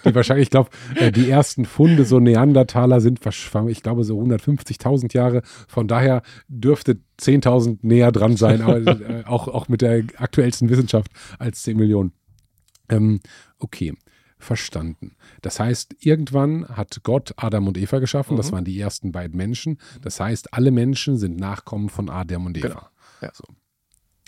Die 0.04 0.14
wahrscheinlich, 0.14 0.46
ich 0.46 0.50
glaube, 0.50 0.70
äh, 0.96 1.12
die 1.12 1.30
ersten 1.30 1.66
Funde, 1.66 2.04
so 2.04 2.18
Neandertaler 2.18 3.00
sind, 3.00 3.20
ich 3.68 3.82
glaube, 3.82 4.02
so 4.02 4.18
150.000 4.20 5.14
Jahre. 5.14 5.42
Von 5.68 5.86
daher 5.86 6.22
dürfte 6.48 6.98
10.000 7.20 7.78
näher 7.82 8.10
dran 8.10 8.36
sein, 8.36 8.60
aber 8.60 8.78
äh, 8.78 9.24
auch, 9.24 9.46
auch 9.46 9.68
mit 9.68 9.82
der 9.82 10.02
aktuellsten 10.16 10.68
Wissenschaft 10.68 11.12
als 11.38 11.62
10 11.62 11.76
Millionen. 11.76 12.12
Ähm, 12.88 13.20
okay 13.58 13.94
verstanden. 14.38 15.16
Das 15.42 15.60
heißt, 15.60 15.96
irgendwann 16.00 16.68
hat 16.68 17.00
Gott 17.02 17.32
Adam 17.36 17.68
und 17.68 17.78
Eva 17.78 17.98
geschaffen. 17.98 18.34
Mhm. 18.34 18.36
Das 18.38 18.52
waren 18.52 18.64
die 18.64 18.78
ersten 18.78 19.12
beiden 19.12 19.36
Menschen. 19.36 19.78
Das 20.02 20.20
heißt, 20.20 20.52
alle 20.52 20.70
Menschen 20.70 21.16
sind 21.16 21.38
Nachkommen 21.38 21.88
von 21.88 22.10
Adam 22.10 22.46
und 22.46 22.58
Eva. 22.58 22.68
Genau. 22.68 22.86
Ja. 23.22 23.30
So. 23.32 23.44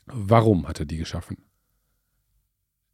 Warum 0.06 0.66
hat 0.66 0.80
er 0.80 0.86
die 0.86 0.96
geschaffen? 0.96 1.44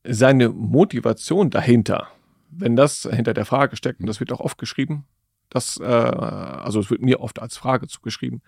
Seine 0.07 0.49
Motivation 0.49 1.51
dahinter, 1.51 2.09
wenn 2.51 2.77
das 2.77 3.09
hinter 3.11 3.33
der 3.33 3.47
Frage 3.47 3.77
steckt, 3.77 4.01
und 4.01 4.07
das 4.07 4.21
wird 4.21 4.33
auch 4.33 4.41
oft 4.41 4.59
geschrieben, 4.59 5.07
das, 5.49 5.79
äh, 5.79 5.85
also 5.85 6.81
es 6.81 6.91
wird 6.91 7.01
mir 7.01 7.21
oft 7.21 7.41
als 7.41 7.57
Frage 7.57 7.87
zugeschrieben, 7.87 8.43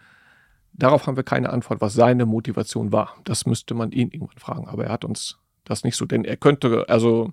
darauf 0.73 1.07
haben 1.07 1.17
wir 1.17 1.23
keine 1.23 1.51
Antwort, 1.51 1.81
was 1.81 1.95
seine 1.95 2.27
Motivation 2.27 2.93
war. 2.93 3.17
Das 3.25 3.47
müsste 3.47 3.75
man 3.75 3.93
ihn 3.93 4.11
irgendwann 4.11 4.39
fragen, 4.39 4.69
aber 4.69 4.87
er 4.87 4.93
hat 4.93 5.05
uns 5.05 5.39
das 5.65 5.85
nicht 5.85 5.97
so, 5.97 6.05
denn 6.05 6.25
er 6.25 6.37
könnte, 6.37 6.89
also 6.89 7.33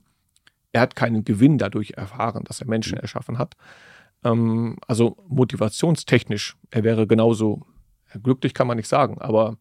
er 0.73 0.81
hat 0.81 0.95
keinen 0.95 1.23
Gewinn 1.23 1.57
dadurch 1.57 1.91
erfahren, 1.91 2.43
dass 2.43 2.59
er 2.59 2.67
Menschen 2.67 2.95
mhm. 2.95 3.01
erschaffen 3.01 3.37
hat. 3.37 3.55
Ähm, 4.23 4.77
also 4.87 5.17
motivationstechnisch, 5.29 6.57
er 6.71 6.83
wäre 6.83 7.07
genauso 7.07 7.65
glücklich, 8.21 8.53
kann 8.53 8.67
man 8.67 8.77
nicht 8.77 8.89
sagen, 8.89 9.19
aber 9.19 9.57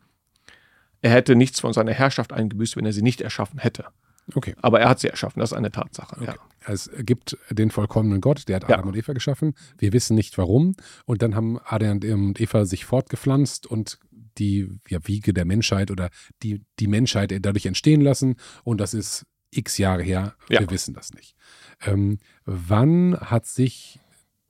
er 1.01 1.11
hätte 1.11 1.37
nichts 1.37 1.61
von 1.61 1.73
seiner 1.73 1.93
Herrschaft 1.93 2.33
eingebüßt, 2.33 2.77
wenn 2.77 2.87
er 2.87 2.93
sie 2.93 3.03
nicht 3.03 3.21
erschaffen 3.21 3.59
hätte. 3.59 3.87
Okay. 4.35 4.55
Aber 4.63 4.81
er 4.81 4.89
hat 4.89 5.01
sie 5.01 5.09
erschaffen, 5.09 5.41
das 5.41 5.51
ist 5.51 5.57
eine 5.57 5.73
Tatsache. 5.73 6.17
Okay. 6.17 6.27
Ja. 6.27 6.73
Es 6.73 6.91
gibt 7.01 7.37
den 7.51 7.71
vollkommenen 7.71 8.21
Gott, 8.21 8.49
der 8.49 8.57
hat 8.57 8.65
Adam 8.65 8.81
ja. 8.81 8.87
und 8.87 8.97
Eva 8.97 9.13
geschaffen. 9.13 9.55
Wir 9.79 9.93
wissen 9.93 10.15
nicht 10.15 10.39
warum. 10.39 10.77
Und 11.07 11.23
dann 11.23 11.35
haben 11.35 11.59
Adam 11.65 11.99
und 12.03 12.41
Eva 12.41 12.65
sich 12.65 12.85
fortgepflanzt 12.85 13.67
und 13.67 13.99
die 14.39 14.69
ja, 14.89 14.99
Wiege 15.07 15.35
der 15.35 15.45
Menschheit 15.45 15.91
oder 15.91 16.09
die, 16.43 16.63
die 16.79 16.87
Menschheit 16.87 17.35
dadurch 17.45 17.67
entstehen 17.67 18.01
lassen. 18.01 18.37
Und 18.63 18.81
das 18.81 18.95
ist 18.95 19.27
x 19.53 19.79
Jahre 19.79 20.03
her. 20.03 20.35
Ja. 20.49 20.61
Wir 20.61 20.71
wissen 20.71 20.95
das 20.95 21.13
nicht. 21.13 21.37
Ähm, 21.85 22.19
wann 22.45 23.17
hat 23.21 23.47
sich 23.47 24.01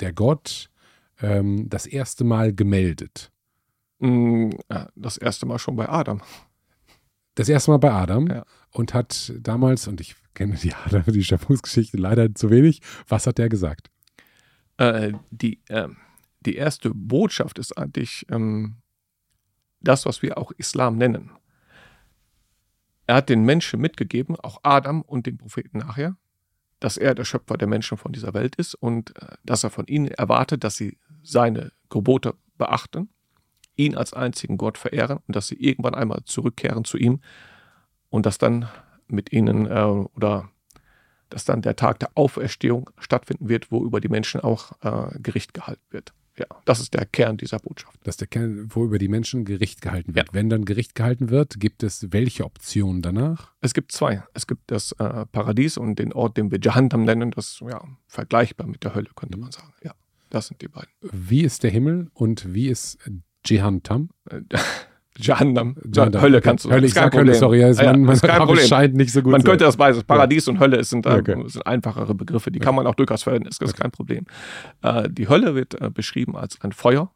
der 0.01 0.13
Gott 0.13 0.71
ähm, 1.21 1.69
das 1.69 1.87
erste 1.87 2.25
Mal 2.25 2.55
gemeldet? 2.55 3.31
Mm, 3.99 4.51
das 4.97 5.17
erste 5.17 5.47
Mal 5.47 5.59
schon 5.59 5.77
bei 5.77 5.89
Adam. 5.89 6.21
Das 7.35 7.49
erste 7.49 7.71
Mal 7.71 7.79
bei 7.79 7.93
Adam 7.93 8.27
ja. 8.27 8.45
und 8.71 8.95
hat 8.95 9.33
damals, 9.39 9.89
und 9.89 10.01
ich 10.01 10.17
kenne 10.35 10.57
die, 10.57 10.73
die 11.13 11.25
Schöpfungsgeschichte 11.25 11.97
leider 11.97 12.35
zu 12.35 12.51
wenig. 12.51 12.81
Was 13.09 13.27
hat 13.27 13.39
der 13.39 13.49
gesagt? 13.49 13.91
Äh, 14.77 15.13
die, 15.31 15.61
äh, 15.69 15.89
die 16.41 16.57
erste 16.57 16.91
Botschaft 16.93 17.59
ist 17.59 17.79
eigentlich 17.79 18.27
ähm, 18.31 18.77
das, 19.81 20.07
was 20.07 20.23
wir 20.23 20.39
auch 20.39 20.53
Islam 20.53 20.99
nennen. 20.99 21.31
Er 23.13 23.17
hat 23.17 23.29
den 23.29 23.45
Menschen 23.45 23.79
mitgegeben, 23.79 24.37
auch 24.41 24.61
Adam 24.63 25.03
und 25.03 25.27
den 25.27 25.37
Propheten 25.37 25.77
nachher, 25.77 26.17
dass 26.81 26.97
er 26.97 27.15
der 27.15 27.27
Schöpfer 27.27 27.59
der 27.59 27.69
Menschen 27.69 27.99
von 27.99 28.11
dieser 28.11 28.33
Welt 28.33 28.57
ist 28.57 28.75
und 28.75 29.15
äh, 29.21 29.37
dass 29.45 29.65
er 29.65 29.69
von 29.69 29.87
ihnen 29.87 30.09
erwartet, 30.09 30.65
dass 30.65 30.77
sie 30.77 30.97
seine 31.23 31.73
Gebote 31.91 32.33
beachten, 32.57 33.11
ihn 33.77 33.99
als 33.99 34.15
einzigen 34.15 34.57
Gott 34.57 34.79
verehren 34.79 35.19
und 35.27 35.37
dass 35.37 35.47
sie 35.47 35.57
irgendwann 35.57 35.95
einmal 35.95 36.23
zurückkehren 36.25 36.87
zu 36.87 36.97
ihm 36.97 37.21
und 38.09 38.25
dass 38.25 38.39
dann 38.39 38.67
mit 39.09 39.31
ihnen 39.31 39.67
äh, 39.67 40.07
oder 40.15 40.49
dass 41.29 41.45
dann 41.45 41.61
der 41.61 41.77
Tag 41.77 41.99
der 41.99 42.13
Auferstehung 42.15 42.89
stattfinden 42.97 43.51
wird, 43.51 43.71
wo 43.71 43.85
über 43.85 44.01
die 44.01 44.09
Menschen 44.09 44.41
auch 44.41 44.73
äh, 44.81 45.19
Gericht 45.19 45.53
gehalten 45.53 45.85
wird. 45.91 46.15
Ja, 46.39 46.47
das 46.65 46.81
ist 46.81 46.95
der 46.95 47.05
Kern 47.05 47.37
dieser 47.37 47.59
Botschaft. 47.59 47.99
Das 48.05 48.15
ist 48.15 48.21
der 48.21 48.29
Kern, 48.29 48.67
wo 48.71 48.85
über 48.85 48.99
die 48.99 49.09
Menschen 49.09 49.45
Gericht 49.45 49.83
gehalten 49.83 50.15
wird. 50.15 50.29
Ja. 50.29 50.35
Wenn 50.35 50.49
dann 50.49 50.65
Gericht 50.65 50.95
gehalten 50.95 51.29
wird, 51.29 51.61
gibt 51.61 51.83
es 51.83 52.11
welche 52.11 52.45
Optionen 52.45 53.03
danach? 53.03 53.53
Es 53.61 53.75
gibt 53.75 53.93
zwei. 53.93 54.23
Es 54.33 54.47
gibt 54.47 54.71
das 54.71 54.93
äh, 54.93 55.27
Paradies 55.27 55.77
und 55.77 55.99
den 55.99 56.13
Ort, 56.13 56.39
den 56.39 56.51
wir 56.51 56.59
Jahannam 56.61 57.05
nennen. 57.05 57.33
Das 57.33 57.49
ist 57.49 57.61
ja 57.61 57.85
vergleichbar 58.07 58.67
mit 58.67 58.83
der 58.83 58.95
Hölle, 58.95 59.11
könnte 59.15 59.39
man 59.39 59.53
sagen. 59.53 59.75
Ja, 59.83 59.95
das 60.31 60.47
sind 60.47 60.63
die 60.63 60.69
beiden. 60.69 60.91
Wie 61.03 61.43
ist 61.43 61.63
der 61.65 61.71
Himmel 61.71 62.11
und 62.15 62.55
wie 62.55 62.69
ist 62.69 62.99
Jahannam? 63.45 64.09
Jahannam. 65.19 65.77
Hölle 65.95 66.41
kannst 66.41 66.65
du 66.65 66.71
Hölle, 66.71 66.87
ich 66.87 66.95
sag 66.95 67.15
Hölle, 67.15 67.35
sorry. 67.35 67.63
Also 67.63 67.83
ja, 67.83 67.93
man, 67.93 68.03
man 68.03 68.19
kein 68.19 68.39
Problem. 68.39 68.67
scheint 68.67 68.95
nicht 68.95 69.13
so 69.13 69.23
gut 69.23 69.33
Man 69.33 69.43
könnte 69.43 69.65
das 69.65 69.77
beides. 69.77 70.05
Paradies 70.05 70.47
ja. 70.47 70.53
und 70.53 70.61
Hölle 70.61 70.83
sind, 70.85 71.07
äh, 71.07 71.11
okay. 71.11 71.43
sind, 71.47 71.67
einfachere 71.67 72.15
Begriffe. 72.15 72.51
Die 72.51 72.59
kann 72.59 72.75
man 72.75 72.87
auch 72.87 72.95
durchaus 72.95 73.23
verwenden. 73.23 73.49
Das 73.49 73.59
ist 73.59 73.75
okay. 73.75 73.83
kein 73.83 73.91
Problem. 73.91 74.25
Äh, 74.83 75.09
die 75.11 75.29
Hölle 75.29 75.55
wird 75.55 75.81
äh, 75.81 75.91
beschrieben 75.91 76.37
als 76.37 76.61
ein 76.63 76.73
Feuer, 76.73 77.11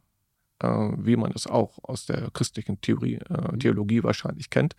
äh, 0.61 0.67
wie 0.67 1.15
man 1.15 1.31
es 1.35 1.47
auch 1.47 1.79
aus 1.83 2.05
der 2.05 2.29
christlichen 2.31 2.79
Theorie, 2.81 3.19
äh, 3.29 3.53
mhm. 3.53 3.59
Theologie 3.59 4.03
wahrscheinlich 4.03 4.49
kennt. 4.49 4.75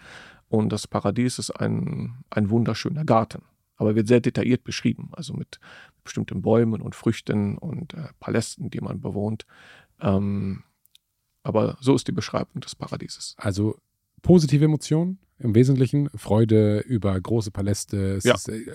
Und 0.49 0.71
das 0.71 0.87
Paradies 0.87 1.39
ist 1.39 1.51
ein, 1.51 2.25
ein 2.31 2.51
wunderschöner 2.51 3.05
Garten. 3.05 3.43
Aber 3.77 3.95
wird 3.95 4.09
sehr 4.09 4.21
detailliert 4.21 4.64
beschrieben. 4.64 5.11
Also 5.12 5.35
mit 5.35 5.61
bestimmten 6.03 6.43
Bäumen 6.43 6.81
und 6.81 6.95
Früchten 6.95 7.59
und 7.59 7.95
äh, 7.95 8.09
Palästen, 8.19 8.71
die 8.71 8.81
man 8.81 9.01
bewohnt. 9.01 9.45
Ähm, 10.01 10.62
aber 11.49 11.76
so 11.80 11.94
ist 11.94 12.07
die 12.07 12.12
Beschreibung 12.12 12.61
des 12.61 12.74
Paradieses. 12.74 13.34
Also 13.38 13.78
positive 14.22 14.64
Emotionen 14.64 15.18
im 15.38 15.55
Wesentlichen, 15.55 16.11
Freude 16.14 16.80
über 16.80 17.18
große 17.18 17.51
Paläste, 17.51 18.18
ja. 18.22 18.34
ist, 18.34 18.49
äh, 18.49 18.66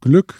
Glück. 0.00 0.34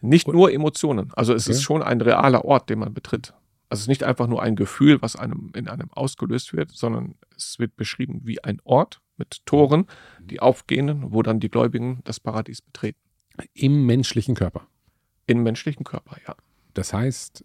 Nicht 0.00 0.26
nur 0.26 0.52
Emotionen. 0.52 1.12
Also 1.14 1.34
es 1.34 1.46
okay. 1.46 1.52
ist 1.52 1.62
schon 1.62 1.82
ein 1.82 2.00
realer 2.00 2.44
Ort, 2.44 2.68
den 2.68 2.80
man 2.80 2.92
betritt. 2.92 3.32
Also 3.68 3.80
es 3.80 3.82
ist 3.82 3.88
nicht 3.88 4.04
einfach 4.04 4.26
nur 4.26 4.42
ein 4.42 4.56
Gefühl, 4.56 5.00
was 5.02 5.16
einem 5.16 5.52
in 5.54 5.68
einem 5.68 5.90
ausgelöst 5.92 6.52
wird, 6.52 6.70
sondern 6.72 7.14
es 7.36 7.58
wird 7.58 7.76
beschrieben 7.76 8.22
wie 8.24 8.42
ein 8.42 8.60
Ort 8.64 9.00
mit 9.16 9.46
Toren, 9.46 9.86
die 10.20 10.40
aufgehen, 10.40 11.12
wo 11.12 11.22
dann 11.22 11.40
die 11.40 11.48
Gläubigen 11.48 12.00
das 12.04 12.20
Paradies 12.20 12.60
betreten. 12.60 12.98
Im 13.52 13.86
menschlichen 13.86 14.34
Körper. 14.34 14.66
Im 15.26 15.42
menschlichen 15.42 15.84
Körper, 15.84 16.18
ja. 16.26 16.34
Das 16.74 16.92
heißt, 16.92 17.44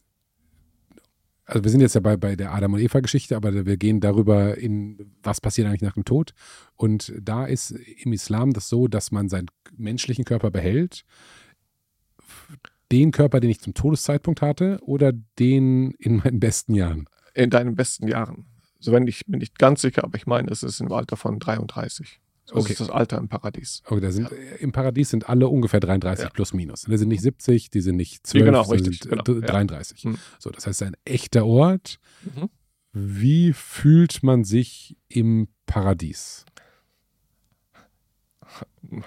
also 1.50 1.64
wir 1.64 1.72
sind 1.72 1.82
jetzt 1.82 1.95
ja 1.95 2.02
bei, 2.02 2.16
bei 2.16 2.36
der 2.36 2.54
Adam 2.54 2.74
und 2.74 2.80
Eva-Geschichte, 2.80 3.36
aber 3.36 3.66
wir 3.66 3.78
gehen 3.78 4.00
darüber 4.00 4.58
in, 4.58 5.14
was 5.24 5.41
passiert 5.41 5.68
eigentlich 5.68 5.82
nach 5.82 5.95
dem 5.95 6.06
Tod. 6.06 6.34
Und 6.76 7.12
da 7.20 7.45
ist 7.45 7.72
im 7.72 8.14
Islam 8.14 8.54
das 8.54 8.70
so, 8.70 8.88
dass 8.88 9.12
man 9.12 9.30
seinen 9.30 9.47
menschlichen 9.76 10.26
Körper 10.26 10.52
behält, 10.52 11.06
den 12.91 13.12
Körper, 13.12 13.39
den 13.39 13.50
ich 13.50 13.62
zum 13.62 13.74
Todeszeitpunkt 13.74 14.41
hatte, 14.41 14.80
oder 14.82 15.12
den 15.12 15.91
in 15.91 16.18
meinen 16.18 16.39
besten 16.39 16.76
Jahren? 16.76 17.06
In 17.34 17.50
deinen 17.50 17.76
besten 17.76 18.08
Jahren. 18.08 18.45
So 18.80 18.91
wenn 18.91 19.08
ich 19.08 19.26
bin 19.26 19.39
nicht 19.39 19.58
ganz 19.60 19.82
sicher, 19.82 20.04
aber 20.04 20.18
ich 20.18 20.28
meine, 20.28 20.52
es 20.52 20.64
ist 20.64 20.80
im 20.80 20.91
Alter 20.91 21.18
von 21.18 21.39
33. 21.39 22.20
Das 22.50 22.64
okay. 22.64 22.72
ist 22.72 22.82
das 22.82 22.89
Alter 22.89 23.18
im 23.18 23.30
Paradies. 23.30 23.84
Okay, 23.86 24.02
da 24.02 24.12
sind, 24.12 24.32
ja. 24.32 24.38
Im 24.60 24.72
Paradies 24.72 25.12
sind 25.12 25.30
alle 25.30 25.47
ungefähr 25.47 25.80
33 25.80 26.26
ja. 26.26 26.30
plus 26.32 26.54
minus. 26.54 26.84
Die 26.84 26.97
sind 26.97 27.10
nicht 27.10 27.22
70, 27.22 27.70
die 27.70 27.82
sind 27.82 27.95
nicht 27.95 28.26
12, 28.26 28.45
genau, 28.45 28.62
richtig, 28.64 29.04
sind 29.04 29.26
genau. 29.26 29.39
33. 29.39 30.04
Ja. 30.04 30.12
Hm. 30.12 30.18
So, 30.39 30.50
das 30.50 30.66
heißt, 30.66 30.84
ein 30.84 30.95
echter 31.06 31.45
Ort. 31.45 32.00
Mhm. 32.24 32.50
Wie 32.91 33.54
fühlt 33.54 34.24
man 34.24 34.43
sich 34.43 34.97
im 35.10 35.47
Paradies? 35.68 36.45
Man 38.82 39.04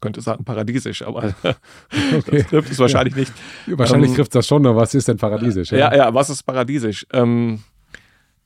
könnte 0.00 0.22
sagen 0.22 0.44
paradiesisch, 0.44 1.02
aber 1.02 1.34
okay. 2.16 2.38
das 2.38 2.46
trifft 2.46 2.72
es 2.72 2.78
wahrscheinlich 2.78 3.14
nicht. 3.14 3.32
Wahrscheinlich 3.66 4.10
ähm, 4.10 4.16
trifft 4.16 4.30
es 4.30 4.34
das 4.34 4.46
schon, 4.46 4.66
aber 4.66 4.76
was 4.76 4.94
ist 4.94 5.08
denn 5.08 5.18
paradiesisch? 5.18 5.70
Ja, 5.72 5.94
ja, 5.94 6.14
was 6.14 6.30
ist 6.30 6.44
paradiesisch? 6.44 7.06
Ähm, 7.12 7.62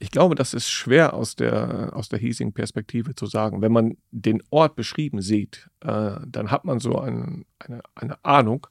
ich 0.03 0.11
glaube, 0.11 0.35
das 0.35 0.55
ist 0.55 0.71
schwer 0.71 1.13
aus 1.13 1.37
der, 1.37 1.91
aus 1.93 2.09
der 2.09 2.19
hiesigen 2.19 2.55
Perspektive 2.55 3.15
zu 3.15 3.27
sagen. 3.27 3.61
Wenn 3.61 3.71
man 3.71 3.99
den 4.11 4.43
Ort 4.49 4.75
beschrieben 4.75 5.21
sieht, 5.21 5.69
äh, 5.81 6.17
dann 6.27 6.51
hat 6.51 6.65
man 6.65 6.81
so 6.81 6.99
ein, 6.99 7.45
eine, 7.59 7.83
eine 7.95 8.25
Ahnung, 8.25 8.67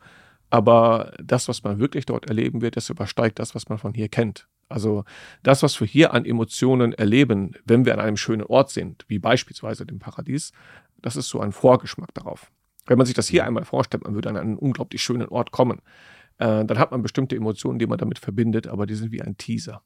aber 0.50 1.14
das, 1.24 1.48
was 1.48 1.64
man 1.64 1.78
wirklich 1.78 2.08
dort 2.08 2.26
erleben 2.26 2.62
wird, 2.62 2.78
das 2.78 2.90
übersteigt 2.90 3.38
das, 3.38 3.54
was 3.54 3.70
man 3.70 3.78
von 3.78 3.94
hier 3.94 4.10
kennt. 4.10 4.48
Also 4.70 5.04
das, 5.44 5.62
was 5.62 5.80
wir 5.80 5.88
hier 5.88 6.14
an 6.16 6.26
Emotionen 6.26 6.94
erleben, 6.94 7.52
wenn 7.64 7.86
wir 7.86 7.94
an 7.94 8.00
einem 8.00 8.18
schönen 8.18 8.44
Ort 8.44 8.72
sind, 8.72 9.06
wie 9.08 9.20
beispielsweise 9.20 9.86
dem 9.86 10.00
Paradies, 10.00 10.52
das 10.98 11.16
ist 11.16 11.30
so 11.30 11.40
ein 11.40 11.52
Vorgeschmack 11.52 12.12
darauf. 12.16 12.52
Wenn 12.88 12.98
man 12.98 13.06
sich 13.06 13.16
das 13.16 13.28
hier 13.28 13.46
einmal 13.46 13.66
vorstellt, 13.66 14.04
man 14.04 14.16
würde 14.16 14.30
an 14.30 14.38
einen 14.38 14.58
unglaublich 14.58 15.04
schönen 15.04 15.28
Ort 15.28 15.52
kommen, 15.52 15.84
äh, 16.40 16.66
dann 16.66 16.80
hat 16.80 16.90
man 16.90 17.04
bestimmte 17.04 17.36
Emotionen, 17.36 17.78
die 17.78 17.86
man 17.86 18.00
damit 18.00 18.18
verbindet, 18.18 18.66
aber 18.66 18.88
die 18.88 18.96
sind 18.96 19.12
wie 19.12 19.22
ein 19.22 19.38
Teaser. 19.38 19.84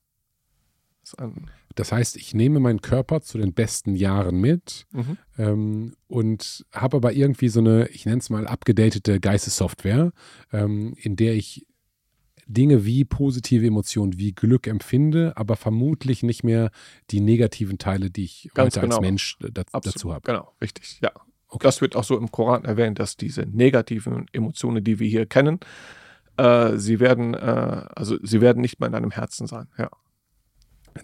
Das 1.75 1.91
heißt, 1.91 2.17
ich 2.17 2.33
nehme 2.33 2.59
meinen 2.59 2.81
Körper 2.81 3.21
zu 3.21 3.37
den 3.37 3.53
besten 3.53 3.95
Jahren 3.95 4.39
mit 4.39 4.85
mhm. 4.91 5.17
ähm, 5.37 5.95
und 6.07 6.65
habe 6.71 6.97
aber 6.97 7.13
irgendwie 7.13 7.49
so 7.49 7.59
eine, 7.59 7.87
ich 7.87 8.05
nenne 8.05 8.19
es 8.19 8.29
mal, 8.29 8.47
abgedatete 8.47 9.19
Geistessoftware, 9.19 10.11
ähm, 10.51 10.93
in 10.97 11.15
der 11.15 11.33
ich 11.33 11.65
Dinge 12.45 12.85
wie 12.85 13.05
positive 13.05 13.65
Emotionen, 13.65 14.17
wie 14.17 14.33
Glück 14.33 14.67
empfinde, 14.67 15.33
aber 15.35 15.55
vermutlich 15.55 16.23
nicht 16.23 16.43
mehr 16.43 16.71
die 17.09 17.21
negativen 17.21 17.77
Teile, 17.77 18.09
die 18.09 18.25
ich 18.25 18.51
Ganz 18.53 18.75
heute 18.75 18.81
genau. 18.81 18.97
als 18.97 19.01
Mensch 19.01 19.37
da, 19.39 19.63
dazu 19.71 20.13
habe. 20.13 20.21
Genau, 20.25 20.53
richtig, 20.61 20.99
ja. 21.01 21.11
Okay. 21.47 21.67
Das 21.67 21.81
wird 21.81 21.95
auch 21.95 22.03
so 22.03 22.17
im 22.17 22.31
Koran 22.31 22.65
erwähnt, 22.65 22.99
dass 22.99 23.15
diese 23.15 23.43
negativen 23.43 24.25
Emotionen, 24.33 24.83
die 24.83 24.99
wir 24.99 25.07
hier 25.07 25.27
kennen, 25.27 25.59
äh, 26.37 26.77
sie 26.77 26.99
werden, 26.99 27.35
äh, 27.35 27.37
also 27.95 28.17
sie 28.23 28.41
werden 28.41 28.61
nicht 28.61 28.79
mehr 28.79 28.87
in 28.87 28.93
deinem 28.93 29.11
Herzen 29.11 29.47
sein, 29.47 29.67
ja. 29.77 29.89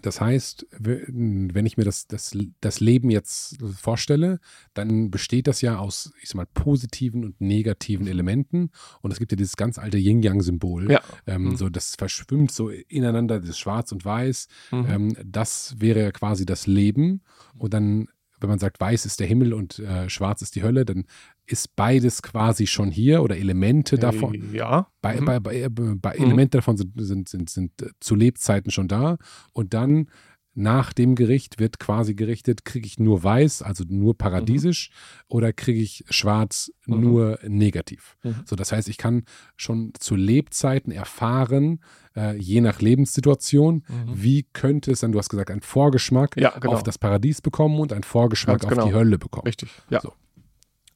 Das 0.02 0.20
heißt, 0.20 0.66
wenn 0.78 1.66
ich 1.66 1.76
mir 1.76 1.84
das, 1.84 2.06
das, 2.06 2.36
das 2.60 2.80
Leben 2.80 3.10
jetzt 3.10 3.58
vorstelle, 3.76 4.38
dann 4.74 5.10
besteht 5.10 5.46
das 5.46 5.60
ja 5.60 5.78
aus, 5.78 6.12
ich 6.22 6.28
sag 6.28 6.36
mal, 6.36 6.46
positiven 6.46 7.24
und 7.24 7.40
negativen 7.40 8.06
Elementen. 8.06 8.70
Und 9.00 9.12
es 9.12 9.18
gibt 9.18 9.32
ja 9.32 9.36
dieses 9.36 9.56
ganz 9.56 9.78
alte 9.78 9.98
Yin-Yang-Symbol. 9.98 10.90
Ja. 10.90 11.00
Ähm, 11.26 11.44
mhm. 11.44 11.56
So, 11.56 11.68
das 11.68 11.96
verschwimmt 11.96 12.52
so 12.52 12.68
ineinander, 12.68 13.40
das 13.40 13.58
Schwarz 13.58 13.92
und 13.92 14.04
Weiß. 14.04 14.48
Mhm. 14.70 14.86
Ähm, 14.88 15.16
das 15.24 15.74
wäre 15.78 16.00
ja 16.00 16.12
quasi 16.12 16.46
das 16.46 16.66
Leben. 16.66 17.22
Und 17.56 17.74
dann 17.74 18.08
wenn 18.40 18.48
man 18.48 18.58
sagt, 18.58 18.80
weiß 18.80 19.06
ist 19.06 19.20
der 19.20 19.26
Himmel 19.26 19.52
und 19.52 19.78
äh, 19.78 20.08
schwarz 20.08 20.42
ist 20.42 20.54
die 20.56 20.62
Hölle, 20.62 20.84
dann 20.84 21.04
ist 21.46 21.74
beides 21.76 22.22
quasi 22.22 22.66
schon 22.66 22.90
hier 22.90 23.22
oder 23.22 23.36
Elemente 23.36 23.98
davon. 23.98 24.52
Ja. 24.52 24.88
Bei, 25.02 25.20
mhm. 25.20 25.24
bei, 25.24 25.40
bei, 25.40 25.68
bei 25.68 26.16
mhm. 26.16 26.24
Elemente 26.24 26.58
davon 26.58 26.76
sind, 26.76 26.92
sind, 26.96 27.28
sind, 27.28 27.50
sind 27.50 27.82
äh, 27.82 27.90
zu 28.00 28.14
Lebzeiten 28.14 28.70
schon 28.70 28.88
da. 28.88 29.18
Und 29.52 29.74
dann 29.74 30.08
nach 30.54 30.92
dem 30.92 31.14
Gericht 31.14 31.58
wird 31.58 31.78
quasi 31.78 32.14
gerichtet, 32.14 32.64
kriege 32.64 32.86
ich 32.86 32.98
nur 32.98 33.22
weiß, 33.22 33.62
also 33.62 33.84
nur 33.88 34.18
paradiesisch, 34.18 34.90
mhm. 34.90 35.24
oder 35.28 35.52
kriege 35.52 35.80
ich 35.80 36.04
schwarz 36.10 36.72
mhm. 36.86 37.00
nur 37.00 37.38
negativ. 37.46 38.16
Mhm. 38.22 38.42
So, 38.44 38.56
das 38.56 38.72
heißt, 38.72 38.88
ich 38.88 38.98
kann 38.98 39.24
schon 39.56 39.92
zu 39.98 40.16
Lebzeiten 40.16 40.92
erfahren, 40.92 41.80
äh, 42.16 42.36
je 42.36 42.60
nach 42.60 42.80
Lebenssituation, 42.80 43.84
mhm. 43.86 44.06
wie 44.12 44.46
könnte 44.52 44.90
es 44.90 45.00
dann, 45.00 45.12
du 45.12 45.18
hast 45.18 45.28
gesagt, 45.28 45.50
einen 45.50 45.62
Vorgeschmack 45.62 46.36
ja, 46.36 46.50
genau. 46.58 46.74
auf 46.74 46.82
das 46.82 46.98
Paradies 46.98 47.40
bekommen 47.40 47.78
und 47.78 47.92
einen 47.92 48.02
Vorgeschmack 48.02 48.60
genau. 48.60 48.82
auf 48.82 48.88
die 48.88 48.94
Hölle 48.94 49.18
bekommen. 49.18 49.46
Richtig, 49.46 49.70
ja. 49.88 50.00
So. 50.00 50.12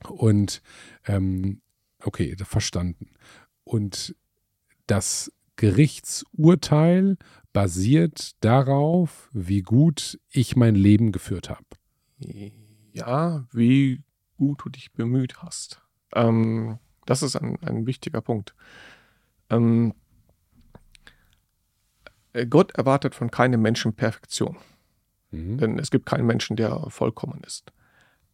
Und 0.09 0.63
ähm, 1.07 1.61
okay, 2.03 2.37
verstanden. 2.45 3.11
Und 3.63 4.15
das 4.87 5.33
Gerichtsurteil 5.57 7.17
basiert 7.55 8.33
darauf, 8.45 9.31
wie 9.33 9.63
gut 9.63 10.21
ich 10.29 10.57
mein 10.57 10.75
Leben 10.75 11.13
geführt 11.13 11.49
habe. 11.49 11.65
Ja, 12.93 13.47
wie 13.53 14.03
gut 14.37 14.65
du 14.65 14.69
dich 14.69 14.93
bemüht 14.93 15.43
hast. 15.43 15.81
Ähm, 16.15 16.79
das 17.07 17.23
ist 17.23 17.37
ein, 17.37 17.57
ein 17.63 17.87
wichtiger 17.87 18.21
Punkt. 18.21 18.55
Ähm, 19.51 19.95
Gott 22.51 22.73
erwartet 22.73 23.15
von 23.15 23.31
keinem 23.31 23.63
Menschen 23.63 23.95
Perfektion. 23.95 24.57
Mhm. 25.31 25.59
Denn 25.59 25.79
es 25.79 25.91
gibt 25.91 26.07
keinen 26.07 26.27
Menschen, 26.27 26.57
der 26.57 26.91
vollkommen 26.91 27.41
ist. 27.47 27.73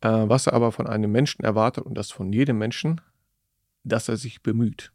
Äh, 0.00 0.08
was 0.08 0.46
er 0.46 0.54
aber 0.54 0.72
von 0.72 0.86
einem 0.86 1.12
Menschen 1.12 1.44
erwartet, 1.44 1.84
und 1.84 1.94
das 1.94 2.10
von 2.10 2.32
jedem 2.32 2.56
Menschen, 2.56 3.02
dass 3.84 4.08
er 4.08 4.16
sich 4.16 4.42
bemüht. 4.42 4.92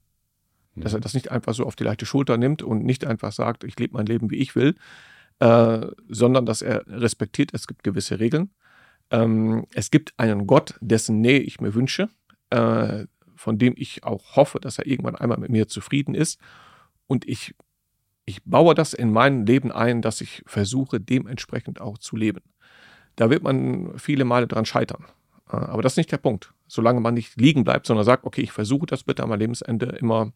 Dass 0.75 0.93
er 0.93 0.99
das 0.99 1.13
nicht 1.13 1.31
einfach 1.31 1.53
so 1.53 1.65
auf 1.65 1.75
die 1.75 1.83
leichte 1.83 2.05
Schulter 2.05 2.37
nimmt 2.37 2.61
und 2.61 2.83
nicht 2.83 3.05
einfach 3.05 3.31
sagt, 3.31 3.63
ich 3.63 3.79
lebe 3.79 3.93
mein 3.93 4.05
Leben, 4.05 4.29
wie 4.29 4.37
ich 4.37 4.55
will, 4.55 4.75
äh, 5.39 5.87
sondern 6.09 6.45
dass 6.45 6.61
er 6.61 6.85
respektiert, 6.87 7.51
es 7.53 7.67
gibt 7.67 7.83
gewisse 7.83 8.19
Regeln. 8.19 8.49
Ähm, 9.11 9.65
es 9.73 9.91
gibt 9.91 10.13
einen 10.17 10.47
Gott, 10.47 10.75
dessen 10.81 11.21
Nähe 11.21 11.39
ich 11.39 11.61
mir 11.61 11.73
wünsche, 11.73 12.09
äh, 12.49 13.05
von 13.35 13.57
dem 13.57 13.73
ich 13.77 14.03
auch 14.03 14.35
hoffe, 14.35 14.59
dass 14.59 14.79
er 14.79 14.87
irgendwann 14.87 15.15
einmal 15.15 15.37
mit 15.37 15.49
mir 15.49 15.67
zufrieden 15.67 16.15
ist. 16.15 16.39
Und 17.07 17.27
ich, 17.27 17.53
ich 18.25 18.43
baue 18.43 18.75
das 18.75 18.93
in 18.93 19.11
mein 19.11 19.45
Leben 19.45 19.71
ein, 19.71 20.01
dass 20.01 20.21
ich 20.21 20.43
versuche, 20.45 20.99
dementsprechend 20.99 21.79
auch 21.79 21.97
zu 21.97 22.15
leben. 22.15 22.41
Da 23.15 23.29
wird 23.29 23.43
man 23.43 23.97
viele 23.97 24.25
Male 24.25 24.47
dran 24.47 24.65
scheitern. 24.65 25.05
Äh, 25.49 25.57
aber 25.57 25.81
das 25.81 25.93
ist 25.93 25.97
nicht 25.97 26.11
der 26.11 26.17
Punkt. 26.17 26.53
Solange 26.67 26.99
man 26.99 27.13
nicht 27.13 27.39
liegen 27.39 27.63
bleibt, 27.63 27.85
sondern 27.85 28.05
sagt, 28.05 28.25
okay, 28.25 28.41
ich 28.41 28.51
versuche 28.51 28.87
das 28.87 29.03
bitte 29.03 29.23
an 29.23 29.29
meinem 29.29 29.39
Lebensende 29.39 29.85
immer 29.99 30.33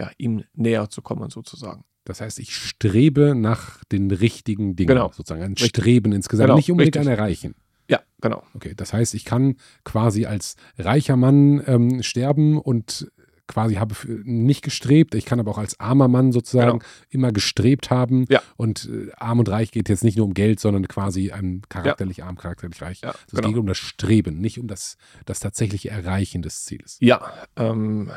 ja, 0.00 0.10
ihm 0.18 0.44
näher 0.54 0.88
zu 0.90 1.02
kommen, 1.02 1.30
sozusagen. 1.30 1.84
Das 2.04 2.20
heißt, 2.20 2.38
ich 2.40 2.54
strebe 2.54 3.34
nach 3.34 3.84
den 3.92 4.10
richtigen 4.10 4.74
Dingen, 4.74 4.88
Genau. 4.88 5.12
sozusagen. 5.12 5.42
Ein 5.42 5.52
Richtig. 5.52 5.68
Streben 5.68 6.12
insgesamt, 6.12 6.46
Genau, 6.48 6.56
nicht 6.56 6.70
unbedingt 6.70 6.96
richtig. 6.96 7.08
ein 7.12 7.18
Erreichen. 7.18 7.54
Ja, 7.88 8.00
genau. 8.20 8.42
Okay, 8.54 8.72
das 8.76 8.92
heißt, 8.92 9.14
ich 9.14 9.24
kann 9.24 9.56
quasi 9.84 10.24
als 10.26 10.56
reicher 10.78 11.16
Mann 11.16 11.62
ähm, 11.66 12.02
sterben 12.02 12.58
und 12.58 13.10
quasi 13.46 13.74
habe 13.74 13.96
nicht 14.22 14.62
gestrebt. 14.62 15.16
Ich 15.16 15.24
kann 15.26 15.40
aber 15.40 15.50
auch 15.50 15.58
als 15.58 15.78
armer 15.80 16.06
Mann 16.06 16.30
sozusagen 16.30 16.78
Genau. 16.78 16.90
immer 17.10 17.32
gestrebt 17.32 17.90
haben. 17.90 18.24
Ja. 18.28 18.40
Und 18.56 18.88
äh, 18.88 19.10
arm 19.16 19.40
und 19.40 19.48
reich 19.48 19.72
geht 19.72 19.88
jetzt 19.88 20.04
nicht 20.04 20.16
nur 20.16 20.26
um 20.26 20.34
Geld, 20.34 20.60
sondern 20.60 20.86
quasi 20.86 21.32
ein 21.32 21.62
charakterlich 21.68 22.22
arm, 22.22 22.36
charakterlich 22.38 22.80
reich. 22.80 23.00
Ja, 23.02 23.08
Also 23.10 23.20
Es 23.26 23.32
genau. 23.34 23.48
geht 23.48 23.56
um 23.58 23.66
das 23.66 23.78
Streben, 23.78 24.40
nicht 24.40 24.60
um 24.60 24.68
das, 24.68 24.96
das 25.26 25.40
tatsächliche 25.40 25.90
Erreichen 25.90 26.42
des 26.42 26.64
Zieles. 26.64 26.96
Ja, 27.00 27.20
ähm, 27.56 28.12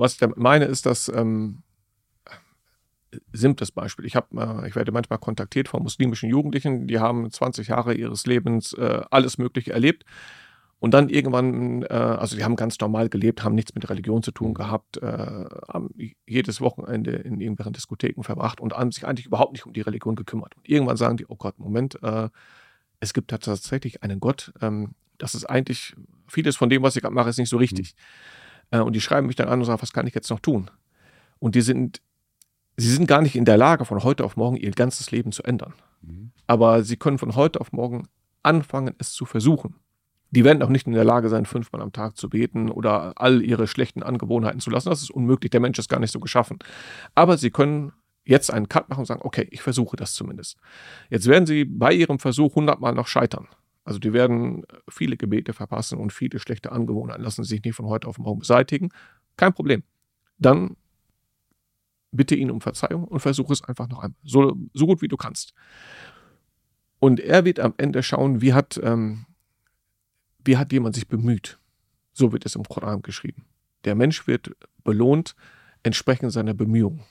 was 0.00 0.14
ich 0.14 0.18
damit 0.18 0.38
meine, 0.38 0.64
ist, 0.64 0.86
dass 0.86 1.08
ähm, 1.08 1.62
simples 3.32 3.72
Beispiel. 3.72 4.04
Ich, 4.06 4.16
hab, 4.16 4.32
äh, 4.34 4.68
ich 4.68 4.76
werde 4.76 4.92
manchmal 4.92 5.18
kontaktiert 5.18 5.68
von 5.68 5.82
muslimischen 5.82 6.30
Jugendlichen, 6.30 6.86
die 6.86 6.98
haben 6.98 7.30
20 7.30 7.68
Jahre 7.68 7.94
ihres 7.94 8.26
Lebens 8.26 8.72
äh, 8.74 9.02
alles 9.10 9.38
Mögliche 9.38 9.72
erlebt. 9.72 10.04
Und 10.78 10.94
dann 10.94 11.10
irgendwann, 11.10 11.82
äh, 11.82 11.88
also 11.88 12.36
die 12.36 12.44
haben 12.44 12.56
ganz 12.56 12.80
normal 12.80 13.10
gelebt, 13.10 13.44
haben 13.44 13.54
nichts 13.54 13.74
mit 13.74 13.90
Religion 13.90 14.22
zu 14.22 14.32
tun 14.32 14.54
gehabt, 14.54 14.96
äh, 14.96 15.44
haben 15.68 15.90
jedes 16.26 16.62
Wochenende 16.62 17.12
in 17.12 17.38
irgendwelchen 17.38 17.74
Diskotheken 17.74 18.22
verbracht 18.22 18.60
und 18.60 18.72
haben 18.72 18.90
sich 18.90 19.06
eigentlich 19.06 19.26
überhaupt 19.26 19.52
nicht 19.52 19.66
um 19.66 19.74
die 19.74 19.82
Religion 19.82 20.16
gekümmert. 20.16 20.56
Und 20.56 20.66
irgendwann 20.66 20.96
sagen 20.96 21.18
die, 21.18 21.26
oh 21.28 21.36
Gott, 21.36 21.58
Moment, 21.58 22.02
äh, 22.02 22.30
es 22.98 23.12
gibt 23.12 23.30
tatsächlich 23.30 24.02
einen 24.02 24.20
Gott. 24.20 24.54
Ähm, 24.62 24.94
das 25.18 25.34
ist 25.34 25.44
eigentlich, 25.44 25.94
vieles 26.26 26.56
von 26.56 26.70
dem, 26.70 26.82
was 26.82 26.96
ich 26.96 27.02
mache, 27.02 27.28
ist 27.28 27.38
nicht 27.38 27.50
so 27.50 27.58
richtig. 27.58 27.90
Äh, 27.90 28.39
und 28.78 28.94
die 28.94 29.00
schreiben 29.00 29.26
mich 29.26 29.36
dann 29.36 29.48
an 29.48 29.58
und 29.58 29.64
sagen, 29.64 29.82
was 29.82 29.92
kann 29.92 30.06
ich 30.06 30.14
jetzt 30.14 30.30
noch 30.30 30.40
tun? 30.40 30.70
Und 31.38 31.54
die 31.54 31.62
sind, 31.62 32.00
sie 32.76 32.90
sind 32.90 33.06
gar 33.06 33.22
nicht 33.22 33.34
in 33.34 33.44
der 33.44 33.56
Lage, 33.56 33.84
von 33.84 34.02
heute 34.04 34.24
auf 34.24 34.36
morgen 34.36 34.56
ihr 34.56 34.70
ganzes 34.70 35.10
Leben 35.10 35.32
zu 35.32 35.42
ändern. 35.42 35.74
Mhm. 36.02 36.32
Aber 36.46 36.84
sie 36.84 36.96
können 36.96 37.18
von 37.18 37.34
heute 37.34 37.60
auf 37.60 37.72
morgen 37.72 38.08
anfangen, 38.42 38.94
es 38.98 39.12
zu 39.12 39.24
versuchen. 39.24 39.76
Die 40.30 40.44
werden 40.44 40.62
auch 40.62 40.68
nicht 40.68 40.86
in 40.86 40.92
der 40.92 41.04
Lage 41.04 41.28
sein, 41.28 41.44
fünfmal 41.44 41.82
am 41.82 41.92
Tag 41.92 42.16
zu 42.16 42.30
beten 42.30 42.70
oder 42.70 43.14
all 43.16 43.42
ihre 43.42 43.66
schlechten 43.66 44.02
Angewohnheiten 44.02 44.60
zu 44.60 44.70
lassen. 44.70 44.88
Das 44.88 45.02
ist 45.02 45.10
unmöglich. 45.10 45.50
Der 45.50 45.60
Mensch 45.60 45.78
ist 45.78 45.88
gar 45.88 45.98
nicht 45.98 46.12
so 46.12 46.20
geschaffen. 46.20 46.58
Aber 47.16 47.36
sie 47.36 47.50
können 47.50 47.92
jetzt 48.24 48.52
einen 48.52 48.68
Cut 48.68 48.88
machen 48.88 49.00
und 49.00 49.06
sagen, 49.06 49.22
okay, 49.24 49.48
ich 49.50 49.60
versuche 49.60 49.96
das 49.96 50.14
zumindest. 50.14 50.56
Jetzt 51.08 51.26
werden 51.26 51.46
sie 51.46 51.64
bei 51.64 51.92
ihrem 51.92 52.20
Versuch 52.20 52.54
hundertmal 52.54 52.94
noch 52.94 53.08
scheitern. 53.08 53.48
Also 53.90 53.98
die 53.98 54.12
werden 54.12 54.62
viele 54.88 55.16
Gebete 55.16 55.52
verpassen 55.52 55.98
und 55.98 56.12
viele 56.12 56.38
schlechte 56.38 56.70
Angewohnheiten 56.70 57.24
lassen 57.24 57.42
sich 57.42 57.64
nicht 57.64 57.74
von 57.74 57.86
heute 57.86 58.06
auf 58.06 58.18
morgen 58.18 58.38
beseitigen. 58.38 58.90
Kein 59.36 59.52
Problem. 59.52 59.82
Dann 60.38 60.76
bitte 62.12 62.36
ihn 62.36 62.52
um 62.52 62.60
Verzeihung 62.60 63.02
und 63.02 63.18
versuche 63.18 63.52
es 63.52 63.64
einfach 63.64 63.88
noch 63.88 63.98
einmal. 63.98 64.16
So, 64.22 64.56
so 64.74 64.86
gut 64.86 65.02
wie 65.02 65.08
du 65.08 65.16
kannst. 65.16 65.54
Und 67.00 67.18
er 67.18 67.44
wird 67.44 67.58
am 67.58 67.74
Ende 67.78 68.04
schauen, 68.04 68.40
wie 68.40 68.52
hat, 68.54 68.78
ähm, 68.80 69.26
wie 70.44 70.56
hat 70.56 70.72
jemand 70.72 70.94
sich 70.94 71.08
bemüht. 71.08 71.58
So 72.12 72.30
wird 72.30 72.46
es 72.46 72.54
im 72.54 72.62
Koran 72.62 73.02
geschrieben. 73.02 73.46
Der 73.82 73.96
Mensch 73.96 74.28
wird 74.28 74.52
belohnt 74.84 75.34
entsprechend 75.82 76.30
seiner 76.30 76.54
Bemühungen. 76.54 77.02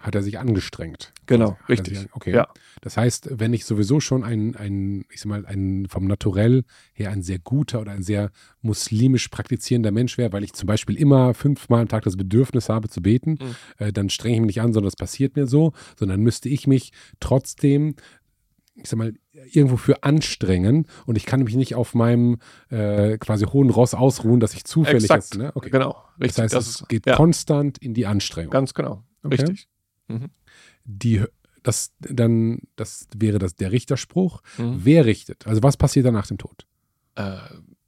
Hat 0.00 0.14
er 0.14 0.22
sich 0.22 0.38
angestrengt. 0.38 1.12
Genau, 1.26 1.56
Hat 1.58 1.68
richtig. 1.68 1.98
Sich, 1.98 2.08
okay. 2.12 2.32
Ja. 2.32 2.46
Das 2.82 2.96
heißt, 2.96 3.30
wenn 3.40 3.52
ich 3.52 3.64
sowieso 3.64 3.98
schon 3.98 4.22
ein, 4.22 4.54
ein, 4.54 5.04
ich 5.12 5.20
sag 5.20 5.26
mal, 5.28 5.44
ein 5.44 5.86
vom 5.88 6.06
Naturell 6.06 6.62
her 6.92 7.10
ein 7.10 7.22
sehr 7.22 7.40
guter 7.40 7.80
oder 7.80 7.90
ein 7.90 8.04
sehr 8.04 8.30
muslimisch 8.62 9.26
praktizierender 9.26 9.90
Mensch 9.90 10.16
wäre, 10.16 10.32
weil 10.32 10.44
ich 10.44 10.52
zum 10.52 10.68
Beispiel 10.68 10.96
immer 10.96 11.34
fünfmal 11.34 11.80
am 11.82 11.88
Tag 11.88 12.04
das 12.04 12.16
Bedürfnis 12.16 12.68
habe 12.68 12.88
zu 12.88 13.02
beten, 13.02 13.38
Mhm. 13.40 13.56
äh, 13.78 13.92
dann 13.92 14.08
strenge 14.08 14.36
ich 14.36 14.40
mich 14.40 14.46
nicht 14.56 14.60
an, 14.60 14.72
sondern 14.72 14.86
das 14.86 14.94
passiert 14.96 15.34
mir 15.34 15.48
so, 15.48 15.72
sondern 15.98 16.20
müsste 16.20 16.48
ich 16.48 16.68
mich 16.68 16.92
trotzdem, 17.18 17.96
ich 18.76 18.88
sag 18.88 18.98
mal, 18.98 19.14
irgendwo 19.50 19.76
für 19.78 20.04
anstrengen 20.04 20.86
und 21.06 21.16
ich 21.16 21.26
kann 21.26 21.42
mich 21.42 21.56
nicht 21.56 21.74
auf 21.74 21.94
meinem 21.96 22.38
äh, 22.70 23.18
quasi 23.18 23.46
hohen 23.46 23.70
Ross 23.70 23.94
ausruhen, 23.94 24.38
dass 24.38 24.54
ich 24.54 24.62
zufällig 24.64 25.02
Exakt. 25.04 25.24
jetzt, 25.24 25.38
ne? 25.38 25.50
Okay. 25.56 25.70
Genau, 25.70 25.96
richtig. 26.20 26.36
Das 26.36 26.42
heißt, 26.44 26.54
das 26.54 26.66
es 26.68 26.80
ist, 26.82 26.88
geht 26.88 27.06
ja, 27.06 27.16
konstant 27.16 27.78
in 27.78 27.94
die 27.94 28.06
Anstrengung. 28.06 28.52
ganz 28.52 28.74
genau. 28.74 29.02
Okay. 29.24 29.34
Richtig. 29.42 29.68
Die 30.84 31.24
das 31.62 31.92
dann 32.00 32.60
das 32.76 33.08
wäre 33.14 33.38
das 33.38 33.54
der 33.54 33.72
Richterspruch. 33.72 34.42
Mhm. 34.56 34.80
Wer 34.84 35.04
richtet? 35.04 35.46
Also 35.46 35.62
was 35.62 35.76
passiert 35.76 36.06
dann 36.06 36.14
nach 36.14 36.26
dem 36.26 36.38
Tod? 36.38 36.66
Äh, 37.14 37.36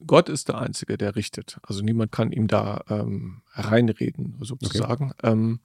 Gott 0.07 0.29
ist 0.29 0.49
der 0.49 0.59
Einzige, 0.59 0.97
der 0.97 1.15
richtet. 1.15 1.59
Also 1.63 1.83
niemand 1.83 2.11
kann 2.11 2.33
ihm 2.33 2.49
da 2.49 2.83
ähm, 2.89 3.43
reinreden, 3.53 4.37
sozusagen. 4.41 5.13
Ähm, 5.23 5.61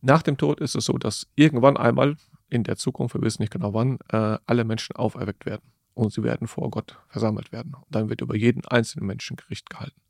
nach 0.00 0.22
dem 0.22 0.36
Tod 0.36 0.60
ist 0.60 0.74
es 0.74 0.86
so, 0.86 0.98
dass 0.98 1.26
irgendwann 1.34 1.76
einmal 1.76 2.16
in 2.50 2.64
der 2.64 2.76
Zukunft, 2.76 3.14
wir 3.14 3.22
wissen 3.22 3.42
nicht 3.42 3.52
genau 3.52 3.74
wann, 3.74 3.98
äh, 4.10 4.38
alle 4.46 4.64
Menschen 4.64 4.96
auferweckt 4.96 5.46
werden. 5.46 5.62
Und 5.94 6.12
sie 6.12 6.22
werden 6.22 6.48
vor 6.48 6.70
Gott 6.70 6.98
versammelt 7.08 7.52
werden. 7.52 7.74
Und 7.74 7.86
dann 7.94 8.08
wird 8.08 8.20
über 8.20 8.34
jeden 8.34 8.64
einzelnen 8.66 9.06
Menschen 9.06 9.36
Gericht 9.36 9.70
gehalten. 9.70 10.00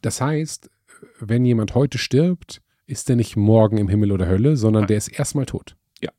Das 0.00 0.20
heißt, 0.20 0.70
wenn 1.20 1.44
jemand 1.44 1.74
heute 1.74 1.98
stirbt, 1.98 2.60
ist 2.88 3.08
er 3.10 3.16
nicht 3.16 3.36
morgen 3.36 3.76
im 3.76 3.88
Himmel 3.88 4.12
oder 4.12 4.26
Hölle, 4.26 4.56
sondern 4.56 4.82
Nein. 4.82 4.88
der 4.88 4.96
ist 4.96 5.08
erstmal 5.08 5.46
tot. 5.46 5.76
Ja. 6.00 6.10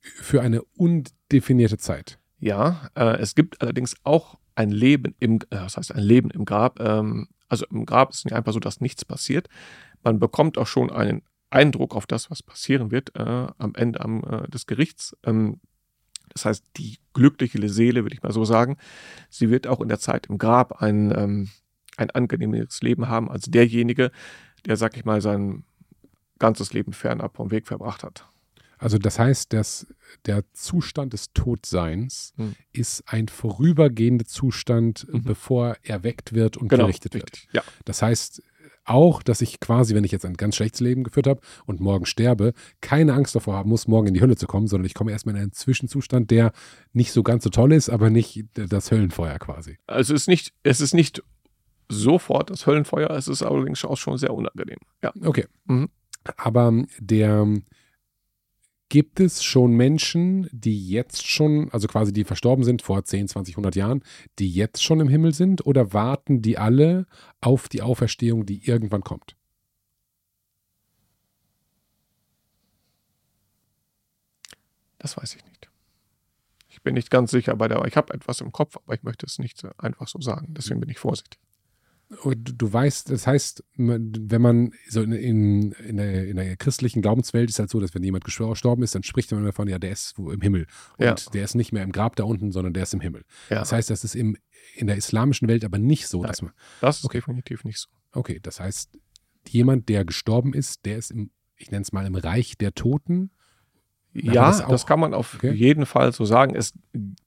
Für 0.00 0.42
eine 0.42 0.62
undefinierte 0.76 1.78
Zeit. 1.78 2.18
Ja, 2.38 2.90
äh, 2.94 3.16
es 3.18 3.34
gibt 3.34 3.62
allerdings 3.62 3.96
auch 4.04 4.38
ein 4.54 4.70
Leben 4.70 5.14
im, 5.18 5.36
äh, 5.50 5.60
was 5.60 5.76
heißt 5.76 5.92
ein 5.92 6.02
Leben 6.02 6.30
im 6.30 6.44
Grab. 6.44 6.78
Ähm, 6.78 7.28
also 7.48 7.64
im 7.70 7.86
Grab 7.86 8.10
ist 8.10 8.26
nicht 8.26 8.34
einfach 8.34 8.52
so, 8.52 8.60
dass 8.60 8.80
nichts 8.80 9.04
passiert. 9.04 9.48
Man 10.02 10.18
bekommt 10.18 10.58
auch 10.58 10.66
schon 10.66 10.90
einen 10.90 11.22
Eindruck 11.48 11.94
auf 11.96 12.06
das, 12.06 12.30
was 12.30 12.42
passieren 12.42 12.90
wird 12.90 13.16
äh, 13.16 13.46
am 13.56 13.74
Ende 13.74 14.00
am, 14.00 14.22
äh, 14.24 14.48
des 14.48 14.66
Gerichts. 14.66 15.16
Ähm, 15.24 15.60
das 16.28 16.44
heißt, 16.44 16.64
die 16.76 16.98
glückliche 17.14 17.66
Seele, 17.68 18.04
würde 18.04 18.14
ich 18.14 18.22
mal 18.22 18.32
so 18.32 18.44
sagen, 18.44 18.76
sie 19.30 19.48
wird 19.48 19.66
auch 19.66 19.80
in 19.80 19.88
der 19.88 20.00
Zeit 20.00 20.26
im 20.26 20.36
Grab 20.36 20.82
ein, 20.82 21.12
ähm, 21.16 21.48
ein 21.96 22.10
angenehmeres 22.10 22.82
Leben 22.82 23.08
haben 23.08 23.30
als 23.30 23.46
derjenige, 23.46 24.10
der, 24.66 24.76
sag 24.76 24.96
ich 24.96 25.04
mal, 25.04 25.20
sein 25.20 25.64
ganzes 26.38 26.72
Leben 26.72 26.92
fernab 26.92 27.36
vom 27.36 27.50
Weg 27.50 27.66
verbracht 27.66 28.02
hat. 28.02 28.26
Also 28.78 28.98
das 28.98 29.18
heißt, 29.18 29.52
dass 29.52 29.86
der 30.26 30.42
Zustand 30.52 31.12
des 31.12 31.32
Todseins 31.32 32.32
Mhm. 32.36 32.54
ist 32.72 33.04
ein 33.06 33.28
vorübergehender 33.28 34.26
Zustand, 34.26 35.06
Mhm. 35.10 35.22
bevor 35.22 35.76
erweckt 35.82 36.34
wird 36.34 36.56
und 36.56 36.68
Genau, 36.68 36.84
gerichtet 36.84 37.14
wird. 37.14 37.24
richtig. 37.32 37.48
Ja, 37.52 37.62
Das 37.84 38.02
heißt 38.02 38.42
auch, 38.86 39.22
dass 39.22 39.40
ich 39.40 39.60
quasi, 39.60 39.94
wenn 39.94 40.04
ich 40.04 40.12
jetzt 40.12 40.26
ein 40.26 40.34
ganz 40.34 40.56
schlechtes 40.56 40.80
Leben 40.80 41.04
geführt 41.04 41.26
habe 41.26 41.40
und 41.64 41.80
morgen 41.80 42.04
sterbe, 42.04 42.52
keine 42.82 43.14
Angst 43.14 43.34
davor 43.34 43.54
haben 43.54 43.70
muss, 43.70 43.88
morgen 43.88 44.08
in 44.08 44.14
die 44.14 44.20
Hölle 44.20 44.36
zu 44.36 44.46
kommen, 44.46 44.66
sondern 44.66 44.84
ich 44.84 44.92
komme 44.92 45.10
erstmal 45.12 45.34
in 45.36 45.40
einen 45.40 45.52
Zwischenzustand, 45.52 46.30
der 46.30 46.52
nicht 46.92 47.12
so 47.12 47.22
ganz 47.22 47.44
so 47.44 47.50
toll 47.50 47.72
ist, 47.72 47.88
aber 47.88 48.10
nicht 48.10 48.44
das 48.52 48.90
Höllenfeuer 48.90 49.38
quasi. 49.38 49.78
Also 49.86 50.12
es 50.14 50.22
ist 50.22 50.28
nicht, 50.28 50.52
es 50.64 50.82
ist 50.82 50.92
nicht 50.92 51.22
sofort 51.88 52.50
das 52.50 52.66
Höllenfeuer, 52.66 53.08
es 53.10 53.28
ist 53.28 53.42
allerdings 53.42 53.84
auch 53.84 53.96
schon 53.96 54.18
sehr 54.18 54.34
unangenehm. 54.34 54.78
Ja. 55.02 55.12
Okay. 55.22 55.46
Mhm. 55.66 55.88
Aber 56.36 56.84
der 56.98 57.46
gibt 58.88 59.18
es 59.18 59.42
schon 59.42 59.72
Menschen, 59.72 60.48
die 60.52 60.88
jetzt 60.88 61.26
schon, 61.26 61.70
also 61.72 61.88
quasi 61.88 62.12
die 62.12 62.24
verstorben 62.24 62.64
sind 62.64 62.82
vor 62.82 63.04
10, 63.04 63.28
20, 63.28 63.54
100 63.54 63.74
Jahren, 63.76 64.04
die 64.38 64.50
jetzt 64.50 64.82
schon 64.82 65.00
im 65.00 65.08
Himmel 65.08 65.34
sind 65.34 65.66
oder 65.66 65.92
warten 65.92 66.42
die 66.42 66.58
alle 66.58 67.06
auf 67.40 67.68
die 67.68 67.82
Auferstehung, 67.82 68.46
die 68.46 68.66
irgendwann 68.66 69.02
kommt? 69.02 69.36
Das 74.98 75.16
weiß 75.16 75.36
ich 75.36 75.44
nicht. 75.44 75.68
Ich 76.68 76.82
bin 76.82 76.94
nicht 76.94 77.10
ganz 77.10 77.30
sicher 77.30 77.56
bei 77.56 77.68
der, 77.68 77.84
ich 77.84 77.96
habe 77.96 78.14
etwas 78.14 78.40
im 78.40 78.52
Kopf, 78.52 78.76
aber 78.76 78.94
ich 78.94 79.02
möchte 79.02 79.26
es 79.26 79.38
nicht 79.38 79.62
einfach 79.78 80.08
so 80.08 80.20
sagen. 80.20 80.54
Deswegen 80.54 80.80
bin 80.80 80.88
ich 80.88 80.98
vorsichtig. 80.98 81.40
Und 82.22 82.60
du 82.60 82.72
weißt, 82.72 83.10
das 83.10 83.26
heißt, 83.26 83.64
wenn 83.76 84.42
man 84.42 84.72
so 84.88 85.02
in, 85.02 85.12
in, 85.12 85.72
in, 85.72 85.96
der, 85.96 86.28
in 86.28 86.36
der 86.36 86.56
christlichen 86.56 87.02
Glaubenswelt 87.02 87.48
ist 87.50 87.58
halt 87.58 87.70
so, 87.70 87.80
dass 87.80 87.94
wenn 87.94 88.02
jemand 88.02 88.24
gestorben 88.24 88.82
ist, 88.82 88.94
dann 88.94 89.02
spricht 89.02 89.32
man 89.32 89.44
davon, 89.44 89.68
ja, 89.68 89.78
der 89.78 89.92
ist 89.92 90.16
wo 90.16 90.30
im 90.30 90.40
Himmel. 90.40 90.66
Und 90.98 91.04
Ja. 91.04 91.14
der 91.32 91.44
ist 91.44 91.54
nicht 91.54 91.72
mehr 91.72 91.82
im 91.82 91.92
Grab 91.92 92.16
da 92.16 92.24
unten, 92.24 92.52
sondern 92.52 92.72
der 92.72 92.84
ist 92.84 92.94
im 92.94 93.00
Himmel. 93.00 93.24
Ja, 93.50 93.60
Das 93.60 93.72
heißt, 93.72 93.90
das 93.90 94.04
ist 94.04 94.14
im, 94.14 94.36
in 94.76 94.86
der 94.86 94.96
islamischen 94.96 95.48
Welt 95.48 95.64
aber 95.64 95.78
nicht 95.78 96.06
so, 96.06 96.20
Nein. 96.20 96.28
dass 96.28 96.42
man. 96.42 96.52
das 96.80 96.98
ist 96.98 97.04
okay. 97.04 97.18
definitiv 97.18 97.64
nicht 97.64 97.78
so. 97.78 97.88
Okay, 98.12 98.38
das 98.42 98.60
heißt, 98.60 98.98
jemand, 99.48 99.88
der 99.88 100.04
gestorben 100.04 100.52
ist, 100.54 100.84
der 100.84 100.98
ist 100.98 101.10
im, 101.10 101.30
ich 101.56 101.70
nenne 101.70 101.82
es 101.82 101.92
mal, 101.92 102.06
im 102.06 102.14
Reich 102.14 102.56
der 102.58 102.74
Toten. 102.74 103.30
Ja, 104.12 104.32
das, 104.48 104.64
das, 104.66 104.86
kann 104.86 105.00
man 105.00 105.12
auf 105.14 105.34
okay. 105.34 105.52
jeden 105.52 105.86
Fall 105.86 106.12
so 106.12 106.24
sagen. 106.24 106.54
Es 106.54 106.72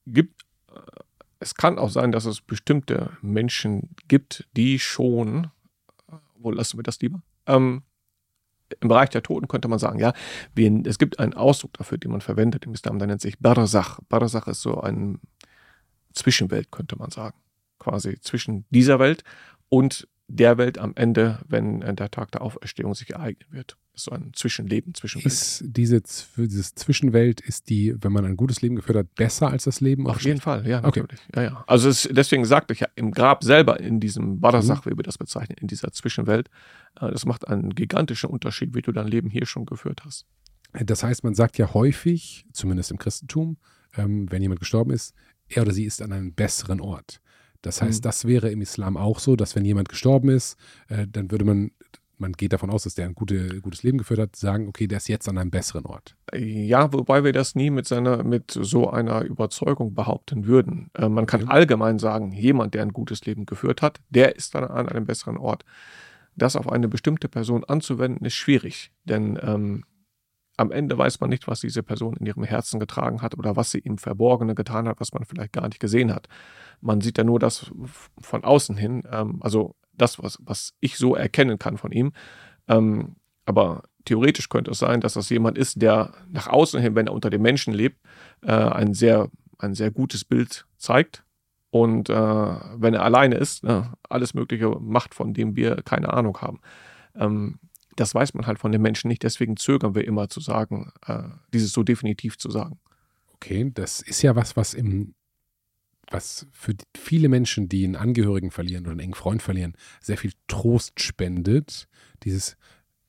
gibt, 0.05 0.43
äh, 0.73 0.79
es 1.39 1.55
kann 1.55 1.79
auch 1.79 1.89
sein, 1.89 2.11
dass 2.11 2.25
es 2.25 2.41
bestimmte 2.41 3.11
Menschen 3.21 3.95
gibt, 4.07 4.47
die 4.55 4.79
schon, 4.79 5.51
wo 6.35 6.51
lassen 6.51 6.77
wir 6.77 6.83
das 6.83 6.99
lieber? 6.99 7.21
Ähm, 7.45 7.83
Im 8.81 8.89
Bereich 8.89 9.09
der 9.09 9.23
Toten 9.23 9.47
könnte 9.47 9.67
man 9.67 9.79
sagen, 9.79 9.99
ja, 9.99 10.13
wir, 10.55 10.81
es 10.85 10.97
gibt 10.97 11.19
einen 11.19 11.33
Ausdruck 11.33 11.73
dafür, 11.73 11.97
den 11.97 12.11
man 12.11 12.21
verwendet 12.21 12.65
im 12.65 12.73
Islam, 12.73 12.99
der 12.99 13.07
nennt 13.07 13.21
sich 13.21 13.39
Barzach. 13.39 13.99
Barzach 14.09 14.47
ist 14.47 14.61
so 14.61 14.81
eine 14.81 15.19
Zwischenwelt, 16.13 16.71
könnte 16.71 16.97
man 16.97 17.11
sagen. 17.11 17.37
Quasi 17.79 18.19
zwischen 18.19 18.65
dieser 18.69 18.99
Welt 18.99 19.23
und 19.69 20.07
der 20.27 20.57
Welt 20.57 20.77
am 20.77 20.93
Ende, 20.95 21.39
wenn 21.47 21.81
äh, 21.81 21.93
der 21.93 22.11
Tag 22.11 22.31
der 22.31 22.41
Auferstehung 22.41 22.93
sich 22.93 23.11
ereignen 23.11 23.47
wird. 23.51 23.77
So 23.93 24.11
ein 24.11 24.31
Zwischenleben, 24.33 24.93
Zwischenwelt. 24.93 25.25
Ist 25.25 25.63
diese, 25.65 26.01
diese 26.35 26.75
Zwischenwelt, 26.75 27.41
ist 27.41 27.69
die, 27.69 27.95
wenn 27.99 28.11
man 28.11 28.25
ein 28.25 28.37
gutes 28.37 28.61
Leben 28.61 28.75
geführt 28.75 28.97
hat, 28.97 29.15
besser 29.15 29.49
als 29.49 29.63
das 29.63 29.81
Leben? 29.81 30.05
Auf 30.05 30.21
jeden 30.21 30.41
Fall, 30.41 30.67
ja, 30.67 30.81
natürlich. 30.81 31.19
Okay. 31.29 31.43
Ja, 31.43 31.43
ja. 31.43 31.63
Also 31.65 31.89
es, 31.89 32.07
deswegen 32.11 32.45
sagte 32.45 32.73
ich 32.73 32.81
ja, 32.81 32.87
im 32.95 33.11
Grab 33.11 33.43
selber, 33.43 33.79
in 33.79 33.99
diesem 33.99 34.39
Badersach, 34.39 34.85
mhm. 34.85 34.91
wie 34.91 34.97
wir 34.97 35.03
das 35.03 35.17
bezeichnen, 35.17 35.57
in 35.59 35.67
dieser 35.67 35.91
Zwischenwelt, 35.91 36.49
äh, 36.99 37.09
das 37.09 37.25
macht 37.25 37.47
einen 37.47 37.73
gigantischen 37.73 38.29
Unterschied, 38.29 38.75
wie 38.75 38.81
du 38.81 38.91
dein 38.91 39.07
Leben 39.07 39.29
hier 39.29 39.45
schon 39.45 39.65
geführt 39.65 40.03
hast. 40.05 40.25
Das 40.73 41.01
heißt, 41.01 41.23
man 41.23 41.33
sagt 41.33 41.57
ja 41.57 41.73
häufig, 41.73 42.45
zumindest 42.51 42.91
im 42.91 42.97
Christentum, 42.97 43.57
ähm, 43.95 44.31
wenn 44.31 44.41
jemand 44.41 44.59
gestorben 44.59 44.91
ist, 44.91 45.15
er 45.47 45.63
oder 45.63 45.71
sie 45.71 45.85
ist 45.85 46.01
an 46.01 46.11
einem 46.11 46.33
besseren 46.33 46.81
Ort. 46.81 47.21
Das 47.61 47.81
heißt, 47.81 48.03
mhm. 48.03 48.07
das 48.07 48.25
wäre 48.25 48.49
im 48.49 48.61
Islam 48.61 48.97
auch 48.97 49.19
so, 49.19 49.35
dass 49.35 49.55
wenn 49.55 49.65
jemand 49.65 49.89
gestorben 49.89 50.29
ist, 50.29 50.57
äh, 50.89 51.07
dann 51.07 51.31
würde 51.31 51.45
man, 51.45 51.71
man 52.17 52.33
geht 52.33 52.53
davon 52.53 52.69
aus, 52.69 52.83
dass 52.83 52.95
der 52.95 53.05
ein 53.05 53.15
gute, 53.15 53.61
gutes 53.61 53.83
Leben 53.83 53.97
geführt 53.97 54.19
hat, 54.19 54.35
sagen, 54.35 54.67
okay, 54.67 54.87
der 54.87 54.97
ist 54.97 55.07
jetzt 55.07 55.27
an 55.29 55.37
einem 55.37 55.51
besseren 55.51 55.85
Ort. 55.85 56.15
Ja, 56.35 56.91
wobei 56.93 57.23
wir 57.23 57.33
das 57.33 57.55
nie 57.55 57.69
mit 57.69 57.87
seiner, 57.87 58.23
mit 58.23 58.51
so 58.51 58.89
einer 58.89 59.23
Überzeugung 59.23 59.93
behaupten 59.93 60.45
würden. 60.45 60.89
Äh, 60.93 61.09
man 61.09 61.25
kann 61.25 61.41
ja. 61.41 61.47
allgemein 61.47 61.99
sagen, 61.99 62.31
jemand, 62.31 62.73
der 62.73 62.83
ein 62.83 62.93
gutes 62.93 63.25
Leben 63.25 63.45
geführt 63.45 63.81
hat, 63.81 63.99
der 64.09 64.35
ist 64.35 64.55
dann 64.55 64.63
an 64.63 64.89
einem 64.89 65.05
besseren 65.05 65.37
Ort. 65.37 65.63
Das 66.35 66.55
auf 66.55 66.71
eine 66.71 66.87
bestimmte 66.87 67.29
Person 67.29 67.63
anzuwenden, 67.63 68.25
ist 68.25 68.35
schwierig, 68.35 68.91
denn 69.05 69.39
ähm, 69.41 69.83
am 70.57 70.71
Ende 70.71 70.97
weiß 70.97 71.19
man 71.19 71.29
nicht, 71.29 71.47
was 71.47 71.61
diese 71.61 71.83
Person 71.83 72.15
in 72.17 72.25
ihrem 72.25 72.43
Herzen 72.43 72.79
getragen 72.79 73.21
hat 73.21 73.37
oder 73.37 73.55
was 73.55 73.71
sie 73.71 73.79
im 73.79 73.99
Verborgenen 73.99 74.55
getan 74.55 74.87
hat, 74.87 74.99
was 74.99 75.13
man 75.13 75.23
vielleicht 75.23 75.53
gar 75.53 75.67
nicht 75.67 75.79
gesehen 75.79 76.13
hat. 76.13 76.27
Man 76.81 76.99
sieht 76.99 77.17
ja 77.17 77.23
nur 77.23 77.39
das 77.39 77.71
von 78.19 78.43
außen 78.43 78.75
hin, 78.75 79.03
ähm, 79.11 79.37
also 79.41 79.75
das, 79.93 80.21
was, 80.21 80.39
was 80.41 80.73
ich 80.79 80.97
so 80.97 81.15
erkennen 81.15 81.59
kann 81.59 81.77
von 81.77 81.91
ihm. 81.91 82.11
Ähm, 82.67 83.15
aber 83.45 83.83
theoretisch 84.05 84.49
könnte 84.49 84.71
es 84.71 84.79
sein, 84.79 84.99
dass 84.99 85.13
das 85.13 85.29
jemand 85.29 85.57
ist, 85.57 85.81
der 85.81 86.13
nach 86.29 86.47
außen 86.47 86.81
hin, 86.81 86.95
wenn 86.95 87.07
er 87.07 87.13
unter 87.13 87.29
den 87.29 87.41
Menschen 87.41 87.73
lebt, 87.73 87.99
äh, 88.41 88.51
ein, 88.51 88.93
sehr, 88.93 89.29
ein 89.59 89.75
sehr 89.75 89.91
gutes 89.91 90.25
Bild 90.25 90.65
zeigt. 90.77 91.23
Und 91.69 92.09
äh, 92.09 92.13
wenn 92.13 92.93
er 92.93 93.03
alleine 93.03 93.35
ist, 93.35 93.63
äh, 93.63 93.83
alles 94.09 94.33
Mögliche 94.33 94.69
macht, 94.79 95.13
von 95.13 95.33
dem 95.33 95.55
wir 95.55 95.77
keine 95.83 96.13
Ahnung 96.13 96.39
haben. 96.41 96.61
Ähm, 97.15 97.59
das 97.97 98.15
weiß 98.15 98.33
man 98.33 98.47
halt 98.47 98.59
von 98.59 98.71
den 98.71 98.81
Menschen 98.81 99.09
nicht. 99.09 99.23
Deswegen 99.23 99.57
zögern 99.57 99.95
wir 99.95 100.05
immer 100.05 100.29
zu 100.29 100.39
sagen, 100.39 100.91
äh, 101.05 101.23
dieses 101.53 101.73
so 101.73 101.83
definitiv 101.83 102.37
zu 102.37 102.49
sagen. 102.49 102.79
Okay, 103.33 103.71
das 103.73 104.01
ist 104.01 104.21
ja 104.21 104.35
was, 104.35 104.55
was 104.55 104.73
im, 104.73 105.13
was 106.09 106.47
für 106.51 106.73
viele 106.95 107.27
Menschen, 107.27 107.69
die 107.69 107.83
einen 107.83 107.95
Angehörigen 107.95 108.51
verlieren 108.51 108.83
oder 108.83 108.91
einen 108.91 109.01
engen 109.01 109.13
Freund 109.13 109.41
verlieren, 109.41 109.73
sehr 110.01 110.17
viel 110.17 110.31
Trost 110.47 111.01
spendet. 111.01 111.87
Dieses, 112.23 112.55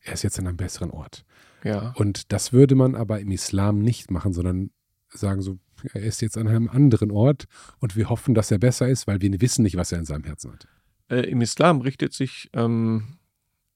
er 0.01 0.14
ist 0.14 0.24
jetzt 0.24 0.39
an 0.39 0.47
einem 0.47 0.57
besseren 0.57 0.91
Ort. 0.91 1.24
Ja. 1.64 1.93
Und 1.97 2.32
das 2.32 2.53
würde 2.53 2.74
man 2.74 2.95
aber 2.95 3.20
im 3.20 3.30
Islam 3.30 3.78
nicht 3.80 4.11
machen, 4.11 4.32
sondern 4.32 4.70
sagen 5.09 5.43
so, 5.43 5.59
er 5.93 6.03
ist 6.03 6.20
jetzt 6.22 6.36
an 6.36 6.49
einem 6.49 6.68
anderen 6.68 7.11
Ort 7.11 7.45
und 7.78 7.97
wir 7.97 8.09
hoffen, 8.09 8.34
dass 8.34 8.51
er 8.51 8.59
besser 8.59 8.89
ist, 8.89 9.07
weil 9.07 9.20
wir 9.20 9.41
wissen 9.41 9.62
nicht, 9.62 9.76
was 9.76 9.93
er 9.93 9.99
in 9.99 10.05
seinem 10.05 10.24
Herzen 10.24 10.53
hat. 10.53 10.66
Äh, 11.09 11.30
Im 11.30 11.41
Islam 11.41 11.80
richtet 11.80 12.12
sich 12.12 12.51
ähm, 12.53 13.18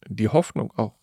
die 0.08 0.28
Hoffnung 0.28 0.72
auch 0.76 0.94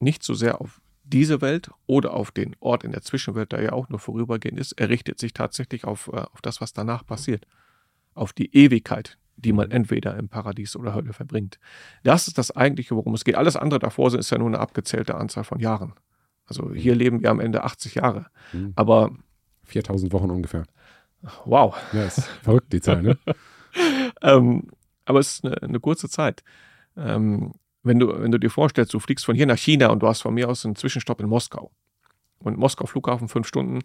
nicht 0.00 0.22
so 0.22 0.34
sehr 0.34 0.60
auf 0.60 0.80
diese 1.04 1.40
Welt 1.40 1.70
oder 1.86 2.14
auf 2.14 2.30
den 2.30 2.56
Ort 2.60 2.82
in 2.82 2.92
der 2.92 3.02
Zwischenwelt, 3.02 3.52
der 3.52 3.62
ja 3.62 3.72
auch 3.72 3.88
nur 3.88 3.98
vorübergehend 3.98 4.58
ist, 4.58 4.72
er 4.72 4.88
richtet 4.88 5.18
sich 5.18 5.34
tatsächlich 5.34 5.84
auf, 5.84 6.08
äh, 6.08 6.16
auf 6.16 6.40
das, 6.40 6.60
was 6.60 6.72
danach 6.72 7.06
passiert. 7.06 7.46
Auf 8.14 8.32
die 8.32 8.54
Ewigkeit, 8.54 9.18
die 9.36 9.52
man 9.52 9.70
entweder 9.70 10.16
im 10.16 10.28
Paradies 10.28 10.76
oder 10.76 10.94
Hölle 10.94 11.12
verbringt. 11.12 11.58
Das 12.04 12.28
ist 12.28 12.38
das 12.38 12.50
eigentliche, 12.50 12.96
worum 12.96 13.14
es 13.14 13.24
geht. 13.24 13.34
Alles 13.34 13.56
andere 13.56 13.80
davor 13.80 14.14
ist 14.14 14.30
ja 14.30 14.38
nur 14.38 14.48
eine 14.48 14.60
abgezählte 14.60 15.16
Anzahl 15.16 15.44
von 15.44 15.58
Jahren. 15.58 15.94
Also 16.46 16.72
hier 16.72 16.94
leben 16.94 17.22
wir 17.22 17.30
am 17.30 17.40
Ende 17.40 17.64
80 17.64 17.96
Jahre. 17.96 18.26
Mhm. 18.52 18.72
Aber 18.76 19.12
4000 19.64 20.12
Wochen 20.12 20.30
ungefähr. 20.30 20.64
Wow. 21.44 21.76
Ja, 21.92 22.04
ist 22.04 22.24
verrückt, 22.42 22.72
die 22.72 22.80
Zahl, 22.80 23.02
ne? 23.02 23.18
ähm, 24.22 24.68
aber 25.04 25.20
es 25.20 25.34
ist 25.34 25.44
eine, 25.44 25.62
eine 25.62 25.80
kurze 25.80 26.08
Zeit. 26.08 26.44
Ähm, 26.96 27.52
wenn 27.84 27.98
du, 27.98 28.08
wenn 28.20 28.32
du 28.32 28.38
dir 28.38 28.50
vorstellst, 28.50 28.92
du 28.92 28.98
fliegst 28.98 29.24
von 29.24 29.36
hier 29.36 29.46
nach 29.46 29.58
China 29.58 29.88
und 29.88 30.02
du 30.02 30.08
hast 30.08 30.22
von 30.22 30.34
mir 30.34 30.48
aus 30.48 30.64
einen 30.64 30.76
Zwischenstopp 30.76 31.20
in 31.20 31.28
Moskau. 31.28 31.70
Und 32.38 32.58
Moskau 32.58 32.86
Flughafen 32.86 33.28
fünf 33.28 33.46
Stunden, 33.46 33.80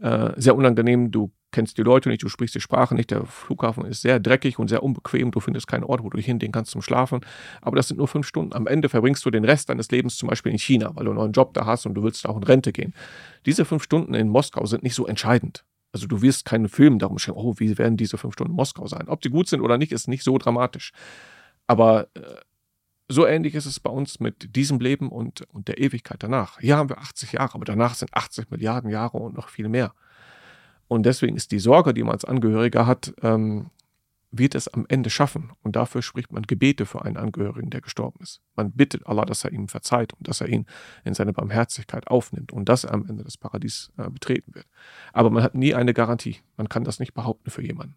äh, 0.00 0.30
sehr 0.36 0.54
unangenehm, 0.54 1.10
du 1.10 1.32
kennst 1.50 1.78
die 1.78 1.82
Leute 1.82 2.08
nicht, 2.08 2.22
du 2.22 2.28
sprichst 2.28 2.54
die 2.54 2.60
Sprache 2.60 2.94
nicht, 2.94 3.10
der 3.10 3.24
Flughafen 3.24 3.84
ist 3.86 4.02
sehr 4.02 4.20
dreckig 4.20 4.58
und 4.58 4.68
sehr 4.68 4.82
unbequem, 4.82 5.30
du 5.30 5.40
findest 5.40 5.66
keinen 5.66 5.84
Ort, 5.84 6.02
wo 6.02 6.10
du 6.10 6.18
hingehen 6.18 6.52
kannst 6.52 6.70
zum 6.70 6.82
Schlafen, 6.82 7.20
aber 7.62 7.76
das 7.76 7.88
sind 7.88 7.96
nur 7.96 8.06
fünf 8.06 8.26
Stunden. 8.26 8.52
Am 8.52 8.66
Ende 8.66 8.88
verbringst 8.88 9.24
du 9.24 9.30
den 9.30 9.44
Rest 9.44 9.70
deines 9.70 9.90
Lebens 9.90 10.16
zum 10.16 10.28
Beispiel 10.28 10.52
in 10.52 10.58
China, 10.58 10.90
weil 10.94 11.04
du 11.04 11.10
einen 11.12 11.18
neuen 11.18 11.32
Job 11.32 11.54
da 11.54 11.64
hast 11.64 11.86
und 11.86 11.94
du 11.94 12.02
willst 12.02 12.28
auch 12.28 12.36
in 12.36 12.42
Rente 12.42 12.72
gehen. 12.72 12.94
Diese 13.46 13.64
fünf 13.64 13.82
Stunden 13.82 14.14
in 14.14 14.28
Moskau 14.28 14.66
sind 14.66 14.82
nicht 14.82 14.94
so 14.94 15.06
entscheidend. 15.06 15.64
Also 15.92 16.06
du 16.06 16.20
wirst 16.20 16.44
keinen 16.44 16.68
Film 16.68 16.98
darum 16.98 17.18
schreiben, 17.18 17.38
oh, 17.38 17.54
wie 17.56 17.78
werden 17.78 17.96
diese 17.96 18.18
fünf 18.18 18.34
Stunden 18.34 18.52
in 18.52 18.56
Moskau 18.56 18.86
sein? 18.86 19.08
Ob 19.08 19.22
die 19.22 19.30
gut 19.30 19.48
sind 19.48 19.62
oder 19.62 19.78
nicht, 19.78 19.92
ist 19.92 20.08
nicht 20.08 20.24
so 20.24 20.36
dramatisch. 20.36 20.92
Aber 21.66 22.08
äh, 22.14 22.20
so 23.08 23.26
ähnlich 23.26 23.54
ist 23.54 23.66
es 23.66 23.80
bei 23.80 23.90
uns 23.90 24.20
mit 24.20 24.56
diesem 24.56 24.80
Leben 24.80 25.10
und, 25.10 25.42
und 25.52 25.68
der 25.68 25.78
Ewigkeit 25.78 26.22
danach. 26.22 26.58
Hier 26.58 26.76
haben 26.76 26.88
wir 26.88 26.98
80 26.98 27.32
Jahre, 27.32 27.54
aber 27.54 27.64
danach 27.64 27.94
sind 27.94 28.12
80 28.14 28.50
Milliarden 28.50 28.90
Jahre 28.90 29.18
und 29.18 29.36
noch 29.36 29.48
viel 29.48 29.68
mehr. 29.68 29.92
Und 30.88 31.04
deswegen 31.06 31.36
ist 31.36 31.52
die 31.52 31.58
Sorge, 31.58 31.94
die 31.94 32.02
man 32.02 32.12
als 32.12 32.24
Angehöriger 32.24 32.86
hat, 32.86 33.12
ähm, 33.22 33.70
wird 34.30 34.54
es 34.54 34.68
am 34.68 34.86
Ende 34.88 35.10
schaffen. 35.10 35.52
Und 35.62 35.76
dafür 35.76 36.02
spricht 36.02 36.32
man 36.32 36.42
Gebete 36.42 36.86
für 36.86 37.04
einen 37.04 37.16
Angehörigen, 37.16 37.70
der 37.70 37.80
gestorben 37.80 38.20
ist. 38.22 38.40
Man 38.54 38.72
bittet 38.72 39.06
Allah, 39.06 39.24
dass 39.24 39.44
er 39.44 39.52
ihm 39.52 39.68
verzeiht 39.68 40.12
und 40.14 40.28
dass 40.28 40.40
er 40.40 40.48
ihn 40.48 40.66
in 41.04 41.14
seine 41.14 41.32
Barmherzigkeit 41.32 42.08
aufnimmt 42.08 42.52
und 42.52 42.68
dass 42.68 42.84
er 42.84 42.92
am 42.92 43.06
Ende 43.08 43.24
das 43.24 43.36
Paradies 43.36 43.92
äh, 43.96 44.10
betreten 44.10 44.54
wird. 44.54 44.66
Aber 45.12 45.30
man 45.30 45.42
hat 45.42 45.54
nie 45.54 45.74
eine 45.74 45.94
Garantie. 45.94 46.38
Man 46.56 46.68
kann 46.68 46.84
das 46.84 46.98
nicht 46.98 47.14
behaupten 47.14 47.50
für 47.50 47.62
jemanden. 47.62 47.96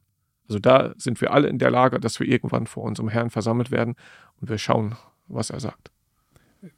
Also 0.49 0.59
da 0.59 0.93
sind 0.97 1.21
wir 1.21 1.31
alle 1.31 1.47
in 1.47 1.59
der 1.59 1.69
Lage, 1.69 1.99
dass 1.99 2.19
wir 2.19 2.27
irgendwann 2.27 2.65
vor 2.65 2.83
unserem 2.83 3.07
Herrn 3.07 3.29
versammelt 3.29 3.69
werden 3.69 3.95
und 4.41 4.49
wir 4.49 4.57
schauen, 4.57 4.95
was 5.27 5.51
er 5.51 5.59
sagt. 5.59 5.91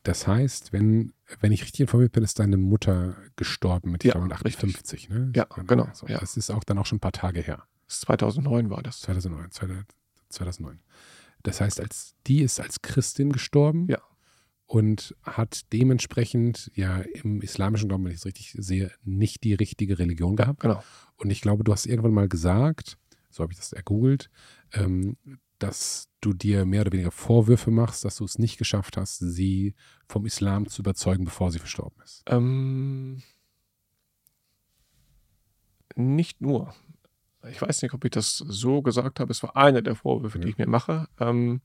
Das 0.03 0.27
heißt, 0.27 0.73
wenn, 0.73 1.13
wenn 1.39 1.51
ich 1.51 1.63
richtig 1.63 1.79
informiert 1.79 2.11
bin, 2.11 2.23
ist 2.23 2.37
deine 2.37 2.57
Mutter 2.57 3.15
gestorben 3.35 3.91
mit, 3.91 4.03
ja, 4.03 4.11
glaube 4.11 4.35
58, 4.35 5.09
ne? 5.09 5.31
Ja, 5.35 5.45
genau. 5.65 5.85
Also, 5.85 6.05
ja. 6.07 6.19
Das 6.19 6.37
ist 6.37 6.51
auch 6.51 6.63
dann 6.63 6.77
auch 6.77 6.85
schon 6.85 6.97
ein 6.97 7.01
paar 7.01 7.13
Tage 7.13 7.41
her. 7.41 7.63
2009 7.87 8.69
war 8.69 8.83
das. 8.83 9.01
2009, 9.01 9.51
2009. 10.29 10.79
Das 11.43 11.61
heißt, 11.61 11.79
als 11.79 12.15
die 12.27 12.41
ist 12.41 12.59
als 12.59 12.81
Christin 12.81 13.31
gestorben. 13.31 13.87
Ja. 13.89 13.99
Und 14.65 15.15
hat 15.23 15.73
dementsprechend 15.73 16.71
ja 16.75 16.99
im 16.99 17.41
islamischen 17.41 17.89
Glauben, 17.89 18.05
wenn 18.05 18.13
ich 18.13 18.19
es 18.19 18.25
richtig 18.25 18.55
sehe, 18.57 18.89
nicht 19.03 19.43
die 19.43 19.53
richtige 19.53 19.99
Religion 19.99 20.37
gehabt. 20.37 20.61
Genau. 20.61 20.81
Und 21.17 21.29
ich 21.29 21.41
glaube, 21.41 21.65
du 21.65 21.73
hast 21.73 21.85
irgendwann 21.85 22.13
mal 22.13 22.29
gesagt, 22.29 22.97
so 23.31 23.43
habe 23.43 23.53
ich 23.53 23.59
das 23.59 23.73
ergoogelt, 23.73 24.29
ähm, 24.73 25.17
dass 25.59 26.09
du 26.21 26.33
dir 26.33 26.65
mehr 26.65 26.81
oder 26.81 26.91
weniger 26.91 27.11
Vorwürfe 27.11 27.71
machst, 27.71 28.03
dass 28.03 28.17
du 28.17 28.25
es 28.25 28.39
nicht 28.39 28.57
geschafft 28.57 28.97
hast, 28.97 29.19
sie 29.19 29.75
vom 30.07 30.25
Islam 30.25 30.67
zu 30.67 30.81
überzeugen, 30.81 31.25
bevor 31.25 31.51
sie 31.51 31.59
verstorben 31.59 32.01
ist. 32.03 32.23
Ähm, 32.27 33.21
nicht 35.95 36.41
nur. 36.41 36.73
Ich 37.49 37.61
weiß 37.61 37.81
nicht, 37.81 37.93
ob 37.93 38.05
ich 38.05 38.11
das 38.11 38.37
so 38.37 38.81
gesagt 38.81 39.19
habe. 39.19 39.31
Es 39.31 39.43
war 39.43 39.55
einer 39.55 39.81
der 39.81 39.95
Vorwürfe, 39.95 40.37
ja. 40.37 40.43
die 40.43 40.49
ich 40.49 40.57
mir 40.57 40.67
mache. 40.67 41.07
Ähm, 41.19 41.61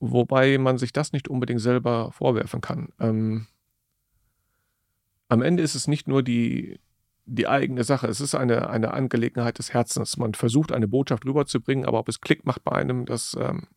wobei 0.00 0.58
man 0.58 0.78
sich 0.78 0.92
das 0.92 1.12
nicht 1.12 1.28
unbedingt 1.28 1.60
selber 1.60 2.12
vorwerfen 2.12 2.60
kann. 2.60 2.88
Ähm, 2.98 3.46
am 5.28 5.42
Ende 5.42 5.62
ist 5.62 5.74
es 5.74 5.86
nicht 5.86 6.08
nur 6.08 6.22
die, 6.22 6.78
die 7.24 7.46
eigene 7.46 7.84
Sache. 7.84 8.06
Es 8.08 8.20
ist 8.20 8.34
eine, 8.34 8.68
eine 8.68 8.92
Angelegenheit 8.92 9.58
des 9.58 9.72
Herzens. 9.72 10.16
Man 10.16 10.34
versucht, 10.34 10.72
eine 10.72 10.88
Botschaft 10.88 11.24
rüberzubringen, 11.24 11.86
aber 11.86 11.98
ob 11.98 12.08
es 12.08 12.20
Klick 12.20 12.44
macht 12.44 12.64
bei 12.64 12.72
einem, 12.72 13.06
das, 13.06 13.36
ähm, 13.40 13.68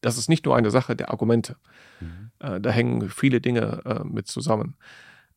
das 0.00 0.18
ist 0.18 0.28
nicht 0.28 0.44
nur 0.44 0.56
eine 0.56 0.70
Sache 0.70 0.96
der 0.96 1.10
Argumente. 1.10 1.56
Mhm. 2.00 2.30
Äh, 2.40 2.60
da 2.60 2.70
hängen 2.70 3.08
viele 3.08 3.40
Dinge 3.40 3.82
äh, 3.84 4.04
mit 4.04 4.26
zusammen. 4.26 4.76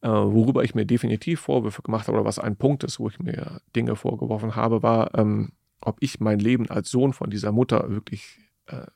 Äh, 0.02 0.10
worüber 0.10 0.64
ich 0.64 0.76
mir 0.76 0.86
definitiv 0.86 1.42
Vorwürfe 1.42 1.82
gemacht 1.82 2.08
habe, 2.08 2.18
oder 2.18 2.28
was 2.28 2.40
ein 2.40 2.58
Punkt 2.58 2.84
ist, 2.84 3.00
wo 3.00 3.10
ich 3.10 3.20
mir 3.20 3.62
Dinge 3.76 3.96
vorgeworfen 3.96 4.56
habe, 4.56 4.84
war, 4.84 5.18
ähm, 5.18 5.54
ob 5.82 5.98
ich 6.00 6.20
mein 6.20 6.40
Leben 6.40 6.70
als 6.70 6.90
Sohn 6.90 7.14
von 7.14 7.30
dieser 7.30 7.52
Mutter 7.52 7.90
wirklich 7.90 8.40
äh, 8.68 8.88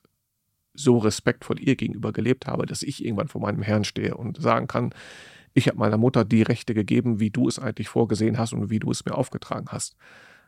so 0.73 0.97
respektvoll 0.97 1.59
ihr 1.59 1.75
gegenüber 1.75 2.13
gelebt 2.13 2.47
habe, 2.47 2.65
dass 2.65 2.83
ich 2.83 3.03
irgendwann 3.03 3.27
vor 3.27 3.41
meinem 3.41 3.61
Herrn 3.61 3.83
stehe 3.83 4.15
und 4.15 4.41
sagen 4.41 4.67
kann, 4.67 4.93
ich 5.59 5.67
habe 5.67 5.77
meiner 5.77 5.97
Mutter 5.97 6.25
die 6.25 6.41
Rechte 6.41 6.73
gegeben, 6.73 7.19
wie 7.19 7.29
du 7.29 7.47
es 7.47 7.59
eigentlich 7.59 7.89
vorgesehen 7.89 8.37
hast 8.37 8.53
und 8.53 8.69
wie 8.69 8.79
du 8.79 8.89
es 8.91 9.05
mir 9.05 9.15
aufgetragen 9.15 9.67
hast. 9.69 9.95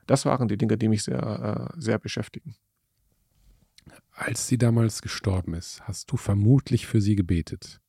Das 0.08 0.26
waren 0.26 0.48
die 0.48 0.58
Dinge, 0.58 0.78
die 0.78 0.88
mich 0.88 1.04
sehr, 1.04 1.72
äh, 1.76 1.80
sehr 1.80 2.00
beschäftigen. 2.00 2.56
Als 4.12 4.48
sie 4.48 4.58
damals 4.58 5.02
gestorben 5.02 5.54
ist, 5.54 5.82
hast 5.88 6.12
du 6.12 6.18
vermutlich 6.18 6.88
für 6.88 7.02
sie 7.02 7.16
gebetet. 7.16 7.80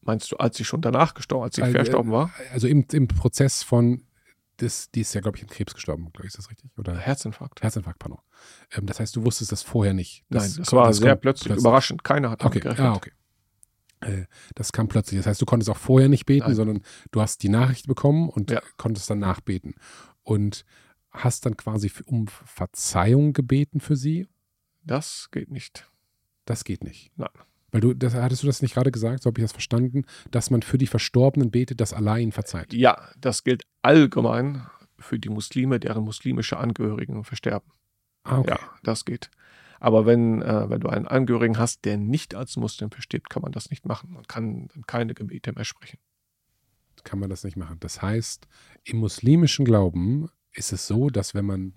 Meinst 0.00 0.30
du, 0.30 0.36
als 0.36 0.56
sie 0.56 0.64
schon 0.64 0.80
danach 0.82 1.14
gestorben, 1.14 1.44
als 1.44 1.56
sie 1.56 1.62
also, 1.62 1.74
verstorben 1.74 2.12
war? 2.12 2.32
Also 2.52 2.68
im, 2.68 2.86
im 2.92 3.08
Prozess 3.08 3.62
von, 3.62 4.06
das, 4.58 4.90
die 4.90 5.00
ist 5.00 5.14
ja, 5.14 5.20
glaube 5.20 5.36
ich, 5.36 5.42
an 5.42 5.48
Krebs 5.48 5.74
gestorben, 5.74 6.04
glaube 6.12 6.26
ich, 6.26 6.28
ist 6.28 6.38
das 6.38 6.48
richtig? 6.48 6.70
Oder? 6.78 6.96
Herzinfarkt. 6.96 7.62
Herzinfarkt, 7.62 7.98
pardon. 7.98 8.20
Ähm, 8.72 8.86
das 8.86 9.00
heißt, 9.00 9.16
du 9.16 9.24
wusstest 9.24 9.52
das 9.52 9.62
vorher 9.62 9.94
nicht. 9.94 10.24
Das 10.30 10.48
Nein, 10.48 10.64
das 10.64 10.72
war 10.72 10.92
sehr 10.92 11.16
plötzlich, 11.16 11.48
plötzlich, 11.48 11.64
überraschend. 11.64 12.04
Keiner 12.04 12.30
hat 12.30 12.42
damit 12.42 12.52
okay. 12.52 12.60
gerechnet. 12.60 12.86
Ah, 12.86 12.94
okay. 12.94 13.12
Äh, 14.00 14.24
das 14.54 14.72
kam 14.72 14.88
plötzlich. 14.88 15.18
Das 15.18 15.26
heißt, 15.26 15.40
du 15.40 15.46
konntest 15.46 15.70
auch 15.70 15.76
vorher 15.76 16.08
nicht 16.08 16.26
beten, 16.26 16.46
Nein. 16.46 16.54
sondern 16.54 16.82
du 17.10 17.20
hast 17.20 17.42
die 17.42 17.48
Nachricht 17.48 17.86
bekommen 17.86 18.28
und 18.28 18.50
ja. 18.50 18.60
konntest 18.76 19.08
dann 19.10 19.18
nachbeten. 19.18 19.74
Und 20.22 20.64
hast 21.10 21.46
dann 21.46 21.56
quasi 21.56 21.90
um 22.06 22.28
Verzeihung 22.28 23.32
gebeten 23.32 23.80
für 23.80 23.96
sie? 23.96 24.26
Das 24.82 25.28
geht 25.32 25.50
nicht. 25.50 25.90
Das 26.44 26.64
geht 26.64 26.84
nicht. 26.84 27.10
Nein. 27.16 27.28
Weil 27.72 27.80
du, 27.80 27.94
das, 27.94 28.14
hattest 28.14 28.42
du 28.42 28.46
das 28.46 28.62
nicht 28.62 28.74
gerade 28.74 28.92
gesagt, 28.92 29.22
so 29.22 29.28
habe 29.28 29.40
ich 29.40 29.44
das 29.44 29.52
verstanden, 29.52 30.04
dass 30.30 30.50
man 30.50 30.62
für 30.62 30.78
die 30.78 30.86
Verstorbenen 30.86 31.50
betet, 31.50 31.80
dass 31.80 31.92
Allah 31.92 32.16
ihnen 32.16 32.32
verzeiht? 32.32 32.72
Ja, 32.72 33.10
das 33.18 33.44
gilt 33.44 33.64
allgemein 33.82 34.66
für 34.98 35.18
die 35.18 35.28
Muslime, 35.28 35.80
deren 35.80 36.04
muslimische 36.04 36.56
Angehörigen 36.58 37.24
versterben. 37.24 37.70
Ah, 38.22 38.38
okay. 38.38 38.50
Ja, 38.50 38.58
das 38.82 39.04
geht. 39.04 39.30
Aber 39.80 40.06
wenn, 40.06 40.42
äh, 40.42 40.68
wenn 40.68 40.80
du 40.80 40.88
einen 40.88 41.06
Angehörigen 41.06 41.58
hast, 41.58 41.84
der 41.84 41.96
nicht 41.96 42.34
als 42.34 42.56
Muslim 42.56 42.90
versteht, 42.90 43.30
kann 43.30 43.42
man 43.42 43.52
das 43.52 43.70
nicht 43.70 43.86
machen. 43.86 44.12
Man 44.12 44.26
kann 44.26 44.68
dann 44.68 44.86
keine 44.86 45.14
Gebete 45.14 45.52
mehr 45.52 45.64
sprechen. 45.64 45.98
Kann 47.04 47.18
man 47.18 47.30
das 47.30 47.44
nicht 47.44 47.56
machen. 47.56 47.78
Das 47.80 48.02
heißt, 48.02 48.48
im 48.84 48.98
muslimischen 48.98 49.64
Glauben 49.64 50.28
ist 50.52 50.72
es 50.72 50.86
so, 50.86 51.10
dass 51.10 51.34
wenn 51.34 51.44
man 51.44 51.74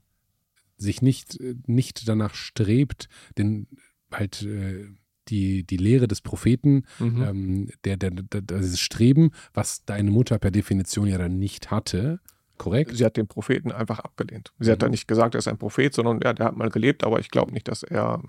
sich 0.78 1.02
nicht, 1.02 1.38
nicht 1.68 2.08
danach 2.08 2.34
strebt, 2.34 3.10
den 3.38 3.68
halt 4.12 4.42
äh, 4.44 4.88
die, 5.28 5.64
die 5.64 5.78
Lehre 5.78 6.08
des 6.08 6.22
Propheten, 6.22 6.86
mhm. 7.00 7.24
ähm, 7.24 7.70
der, 7.84 7.98
der, 7.98 8.12
der, 8.12 8.42
dieses 8.42 8.80
Streben, 8.80 9.32
was 9.54 9.86
deine 9.86 10.12
Mutter 10.12 10.40
per 10.40 10.52
Definition 10.52 11.08
ja 11.08 11.18
dann 11.18 11.38
nicht 11.38 11.72
hatte, 11.72 12.20
korrekt? 12.60 12.96
Sie 12.96 13.04
hat 13.04 13.18
den 13.18 13.28
Propheten 13.28 13.72
einfach 13.72 14.00
abgelehnt. 14.00 14.54
Sie 14.60 14.68
mhm. 14.68 14.74
hat 14.74 14.82
dann 14.84 14.92
nicht 14.92 15.08
gesagt, 15.08 15.34
er 15.34 15.40
ist 15.40 15.48
ein 15.48 15.58
Prophet, 15.58 15.94
sondern 15.94 16.20
ja, 16.24 16.34
der 16.34 16.46
hat 16.46 16.56
mal 16.56 16.70
gelebt, 16.70 17.04
aber 17.04 17.20
ich 17.20 17.32
glaube 17.32 17.52
nicht, 17.52 17.68
dass 17.68 17.82
er 17.82 18.22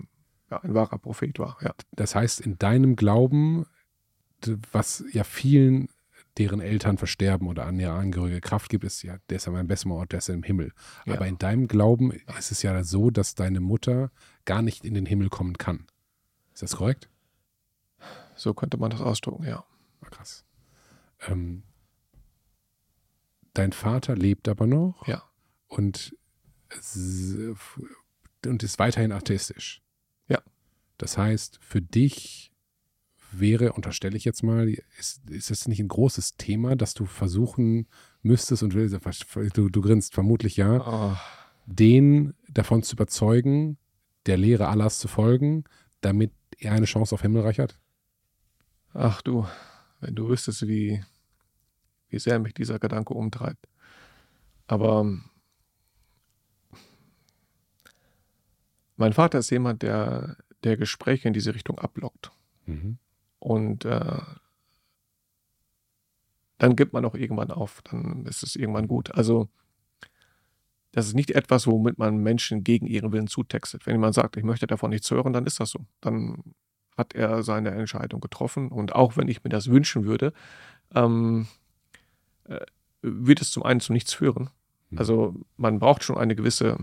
ja, 0.49 0.57
ein 0.57 0.73
wahrer 0.73 0.97
Prophet 0.97 1.37
war. 1.37 1.57
Ja. 1.61 1.73
Das 1.91 2.15
heißt, 2.15 2.41
in 2.41 2.57
deinem 2.57 2.95
Glauben, 2.95 3.65
was 4.71 5.03
ja 5.11 5.23
vielen 5.23 5.89
deren 6.37 6.61
Eltern 6.61 6.97
versterben 6.97 7.47
oder 7.47 7.65
an 7.65 7.79
ihre 7.79 7.93
Angehörige 7.93 8.41
Kraft 8.41 8.69
gibt, 8.69 8.83
ist 8.83 9.03
ja, 9.03 9.17
der 9.29 9.37
ist 9.37 9.45
ja 9.45 9.51
mein 9.51 9.67
bester 9.67 9.89
Ort, 9.91 10.13
der 10.13 10.19
ist 10.19 10.27
ja 10.27 10.33
im 10.33 10.43
Himmel. 10.43 10.71
Ja. 11.05 11.15
Aber 11.15 11.27
in 11.27 11.37
deinem 11.37 11.67
Glauben 11.67 12.11
ist 12.37 12.51
es 12.51 12.63
ja 12.63 12.83
so, 12.83 13.11
dass 13.11 13.35
deine 13.35 13.59
Mutter 13.59 14.11
gar 14.45 14.61
nicht 14.61 14.85
in 14.85 14.93
den 14.93 15.05
Himmel 15.05 15.29
kommen 15.29 15.57
kann. 15.57 15.87
Ist 16.53 16.63
das 16.63 16.77
korrekt? 16.77 17.09
So 18.35 18.53
könnte 18.53 18.77
man 18.77 18.91
das 18.91 19.01
ausdrücken, 19.01 19.43
ja. 19.43 19.65
Ah, 20.01 20.09
krass. 20.09 20.45
Ähm, 21.27 21.63
dein 23.53 23.73
Vater 23.73 24.15
lebt 24.15 24.47
aber 24.47 24.67
noch. 24.67 25.07
Ja. 25.07 25.23
Und, 25.67 26.15
und 28.45 28.63
ist 28.63 28.79
weiterhin 28.79 29.11
atheistisch. 29.11 29.81
Ja. 30.27 30.41
Das 30.97 31.17
heißt, 31.17 31.59
für 31.61 31.81
dich 31.81 32.51
wäre, 33.31 33.73
unterstelle 33.73 34.17
ich 34.17 34.25
jetzt 34.25 34.43
mal, 34.43 34.69
ist, 34.99 35.29
ist 35.29 35.51
es 35.51 35.67
nicht 35.67 35.79
ein 35.79 35.87
großes 35.87 36.35
Thema, 36.35 36.75
dass 36.75 36.93
du 36.93 37.05
versuchen 37.05 37.87
müsstest 38.21 38.63
und 38.63 38.73
willst, 38.73 38.97
du, 39.55 39.69
du 39.69 39.81
grinst 39.81 40.13
vermutlich 40.13 40.57
ja, 40.57 40.85
oh. 40.85 41.17
den 41.65 42.33
davon 42.49 42.83
zu 42.83 42.95
überzeugen, 42.95 43.77
der 44.25 44.37
Lehre 44.37 44.67
Allahs 44.67 44.99
zu 44.99 45.07
folgen, 45.07 45.63
damit 46.01 46.31
er 46.57 46.73
eine 46.73 46.85
Chance 46.85 47.15
auf 47.15 47.21
Himmelreich 47.21 47.59
hat? 47.59 47.79
Ach 48.93 49.21
du, 49.21 49.47
wenn 50.01 50.15
du 50.15 50.27
wüsstest, 50.27 50.67
wie, 50.67 51.01
wie 52.11 52.19
sehr 52.19 52.39
mich 52.39 52.53
dieser 52.53 52.79
Gedanke 52.79 53.13
umtreibt. 53.13 53.67
Aber 54.67 55.05
mein 58.95 59.13
Vater 59.13 59.39
ist 59.39 59.49
jemand, 59.49 59.81
der, 59.81 60.37
der 60.63 60.77
Gespräche 60.77 61.27
in 61.27 61.33
diese 61.33 61.55
Richtung 61.55 61.79
ablockt. 61.79 62.31
Mhm. 62.65 62.97
Und 63.39 63.85
äh, 63.85 64.21
dann 66.57 66.75
gibt 66.75 66.93
man 66.93 67.05
auch 67.05 67.15
irgendwann 67.15 67.49
auf, 67.49 67.81
dann 67.83 68.25
ist 68.27 68.43
es 68.43 68.55
irgendwann 68.55 68.87
gut. 68.87 69.11
Also 69.15 69.49
das 70.91 71.07
ist 71.07 71.15
nicht 71.15 71.31
etwas, 71.31 71.67
womit 71.67 71.97
man 71.97 72.17
Menschen 72.17 72.63
gegen 72.63 72.85
ihren 72.85 73.11
Willen 73.11 73.27
zutextet. 73.27 73.85
Wenn 73.85 73.95
jemand 73.95 74.13
sagt, 74.13 74.37
ich 74.37 74.43
möchte 74.43 74.67
davon 74.67 74.91
nichts 74.91 75.09
hören, 75.09 75.33
dann 75.33 75.45
ist 75.45 75.59
das 75.59 75.71
so. 75.71 75.85
Dann 76.01 76.53
hat 76.97 77.15
er 77.15 77.43
seine 77.43 77.71
Entscheidung 77.71 78.19
getroffen. 78.19 78.69
Und 78.69 78.93
auch 78.93 79.17
wenn 79.17 79.27
ich 79.27 79.43
mir 79.43 79.49
das 79.49 79.69
wünschen 79.69 80.05
würde, 80.05 80.33
ähm, 80.93 81.47
äh, 82.45 82.59
wird 83.01 83.41
es 83.41 83.51
zum 83.51 83.63
einen 83.63 83.79
zu 83.79 83.93
nichts 83.93 84.13
führen. 84.13 84.49
Mhm. 84.89 84.97
Also 84.97 85.35
man 85.57 85.79
braucht 85.79 86.03
schon 86.03 86.17
eine 86.17 86.35
gewisse 86.35 86.77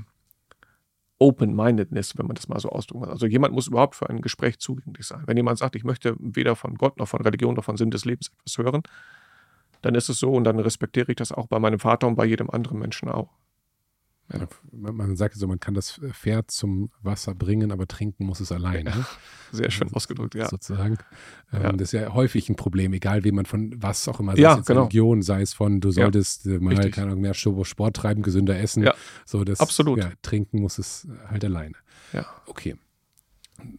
Open-Mindedness, 1.18 2.16
wenn 2.16 2.26
man 2.26 2.36
das 2.36 2.48
mal 2.48 2.60
so 2.60 2.70
ausdrücken 2.70 3.04
kann. 3.04 3.12
Also 3.12 3.26
jemand 3.26 3.54
muss 3.54 3.66
überhaupt 3.66 3.96
für 3.96 4.08
ein 4.08 4.20
Gespräch 4.20 4.58
zugänglich 4.58 5.06
sein. 5.06 5.22
Wenn 5.26 5.36
jemand 5.36 5.58
sagt, 5.58 5.74
ich 5.76 5.84
möchte 5.84 6.16
weder 6.18 6.54
von 6.54 6.76
Gott 6.76 6.98
noch 6.98 7.08
von 7.08 7.20
Religion 7.20 7.54
noch 7.54 7.64
von 7.64 7.76
Sinn 7.76 7.90
des 7.90 8.04
Lebens 8.04 8.30
etwas 8.38 8.58
hören, 8.58 8.82
dann 9.82 9.94
ist 9.94 10.08
es 10.08 10.18
so 10.18 10.32
und 10.32 10.44
dann 10.44 10.58
respektiere 10.58 11.10
ich 11.12 11.16
das 11.16 11.32
auch 11.32 11.46
bei 11.46 11.58
meinem 11.58 11.78
Vater 11.78 12.06
und 12.06 12.16
bei 12.16 12.24
jedem 12.24 12.50
anderen 12.50 12.78
Menschen 12.78 13.08
auch. 13.08 13.30
Ja. 14.32 14.46
Man 14.72 15.16
sagt 15.16 15.36
so, 15.36 15.46
man 15.46 15.58
kann 15.58 15.72
das 15.72 16.00
Pferd 16.12 16.50
zum 16.50 16.90
Wasser 17.00 17.34
bringen, 17.34 17.72
aber 17.72 17.86
trinken 17.86 18.26
muss 18.26 18.40
es 18.40 18.52
alleine. 18.52 18.90
Ja, 18.90 19.06
sehr 19.52 19.70
schön 19.70 19.92
ausgedrückt, 19.94 20.34
ja. 20.34 20.48
Sozusagen. 20.48 20.98
Ähm, 21.52 21.62
ja. 21.62 21.72
Das 21.72 21.80
ist 21.88 21.92
ja 21.92 22.12
häufig 22.12 22.50
ein 22.50 22.56
Problem, 22.56 22.92
egal 22.92 23.24
wie 23.24 23.32
man 23.32 23.46
von 23.46 23.74
was 23.82 24.06
auch 24.06 24.20
immer, 24.20 24.36
sei 24.36 24.42
ja, 24.42 24.58
es 24.58 24.66
genau. 24.66 24.82
Religion, 24.82 25.22
sei 25.22 25.40
es 25.40 25.54
von, 25.54 25.80
du 25.80 25.90
solltest 25.90 26.44
ja, 26.44 26.60
mal 26.60 26.74
Richtig. 26.74 26.94
keine 26.94 27.08
Ahnung, 27.08 27.22
mehr 27.22 27.34
Sport 27.34 27.96
treiben, 27.96 28.22
gesünder 28.22 28.58
essen. 28.58 28.82
Ja, 28.82 28.94
so, 29.24 29.44
das, 29.44 29.60
absolut. 29.60 29.98
Ja, 29.98 30.10
trinken 30.20 30.60
muss 30.60 30.78
es 30.78 31.08
halt 31.28 31.44
alleine. 31.44 31.74
Ja. 32.12 32.26
Okay. 32.46 32.76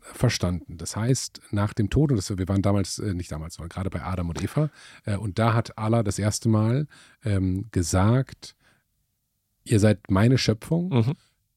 Verstanden. 0.01 0.77
Das 0.77 0.95
heißt, 0.95 1.41
nach 1.51 1.73
dem 1.73 1.89
Tod, 1.89 2.11
und 2.11 2.17
das, 2.17 2.35
wir 2.37 2.47
waren 2.49 2.61
damals, 2.61 2.99
äh, 2.99 3.13
nicht 3.13 3.31
damals, 3.31 3.55
sondern 3.55 3.69
gerade 3.69 3.89
bei 3.89 4.01
Adam 4.01 4.29
und 4.29 4.43
Eva, 4.43 4.69
äh, 5.05 5.15
und 5.15 5.39
da 5.39 5.53
hat 5.53 5.77
Allah 5.77 6.03
das 6.03 6.19
erste 6.19 6.49
Mal 6.49 6.87
ähm, 7.23 7.67
gesagt, 7.71 8.55
ihr 9.63 9.79
seid 9.79 10.09
meine 10.09 10.37
Schöpfung, 10.37 10.89
mhm. 10.89 11.13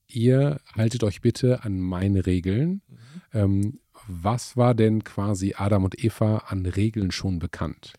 ihr 0.07 0.61
haltet 0.75 1.05
euch 1.05 1.21
bitte 1.21 1.65
an 1.65 1.81
meine 1.81 2.27
Regeln. 2.27 2.83
Mhm. 2.89 2.97
Ähm, 3.33 3.79
was 4.07 4.57
war 4.57 4.75
denn 4.75 5.05
quasi 5.05 5.55
Adam 5.57 5.85
und 5.85 6.03
Eva 6.03 6.39
an 6.49 6.67
Regeln 6.67 7.11
schon 7.11 7.39
bekannt? 7.39 7.95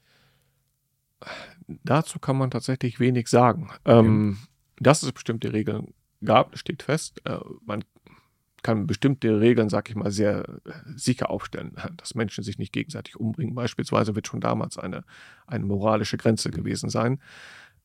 Dazu 1.68 2.20
kann 2.20 2.38
man 2.38 2.52
tatsächlich 2.52 3.00
wenig 3.00 3.28
sagen. 3.28 3.72
Ähm, 3.86 4.38
ja. 4.40 4.48
Dass 4.80 5.04
es 5.04 5.12
bestimmte 5.12 5.54
Regeln 5.54 5.94
gab, 6.24 6.58
steht 6.58 6.84
fest. 6.84 7.22
Äh, 7.26 7.40
man 7.66 7.84
kann 8.64 8.88
bestimmte 8.88 9.40
Regeln, 9.40 9.70
sag 9.70 9.90
ich 9.90 9.96
mal, 9.96 10.10
sehr 10.12 10.46
äh, 10.66 10.72
sicher 10.96 11.30
aufstellen, 11.30 11.76
dass 11.98 12.16
Menschen 12.16 12.44
sich 12.44 12.58
nicht 12.58 12.74
gegenseitig 12.74 13.18
umbringen. 13.18 13.56
Beispielsweise 13.56 14.16
wird 14.16 14.28
schon 14.28 14.42
damals 14.42 14.78
eine, 14.78 15.04
eine 15.46 15.66
moralische 15.66 16.18
Grenze 16.18 16.50
gewesen 16.50 16.90
sein. 16.90 17.20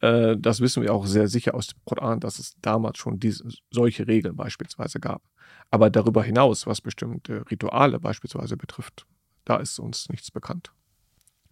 Äh, 0.00 0.36
das 0.38 0.60
wissen 0.60 0.82
wir 0.82 0.92
auch 0.92 1.06
sehr 1.06 1.28
sicher 1.28 1.54
aus 1.54 1.68
dem 1.68 1.80
Koran, 1.84 2.20
dass 2.20 2.38
es 2.38 2.54
damals 2.60 2.98
schon 2.98 3.18
diese, 3.18 3.44
solche 3.70 4.06
Regeln 4.06 4.36
beispielsweise 4.36 5.00
gab. 5.00 5.22
Aber 5.70 5.90
darüber 5.90 6.22
hinaus, 6.22 6.66
was 6.66 6.80
bestimmte 6.80 7.44
Rituale 7.50 8.00
beispielsweise 8.00 8.56
betrifft, 8.56 9.06
da 9.44 9.56
ist 9.56 9.78
uns 9.78 10.08
nichts 10.08 10.30
bekannt. 10.30 10.72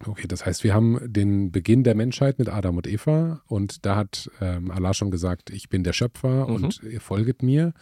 Okay, 0.05 0.27
das 0.27 0.45
heißt, 0.45 0.63
wir 0.63 0.75
haben 0.75 0.99
den 1.11 1.51
Beginn 1.51 1.83
der 1.83 1.95
Menschheit 1.95 2.37
mit 2.37 2.49
Adam 2.49 2.77
und 2.77 2.85
Eva 2.85 3.41
und 3.47 3.85
da 3.85 3.95
hat 3.95 4.29
ähm, 4.41 4.69
Allah 4.69 4.93
schon 4.93 5.09
gesagt, 5.09 5.49
ich 5.49 5.69
bin 5.69 5.83
der 5.83 5.93
Schöpfer 5.93 6.47
mhm. 6.47 6.55
und 6.55 6.83
ihr 6.83 7.01
folget 7.01 7.41
mir. 7.41 7.73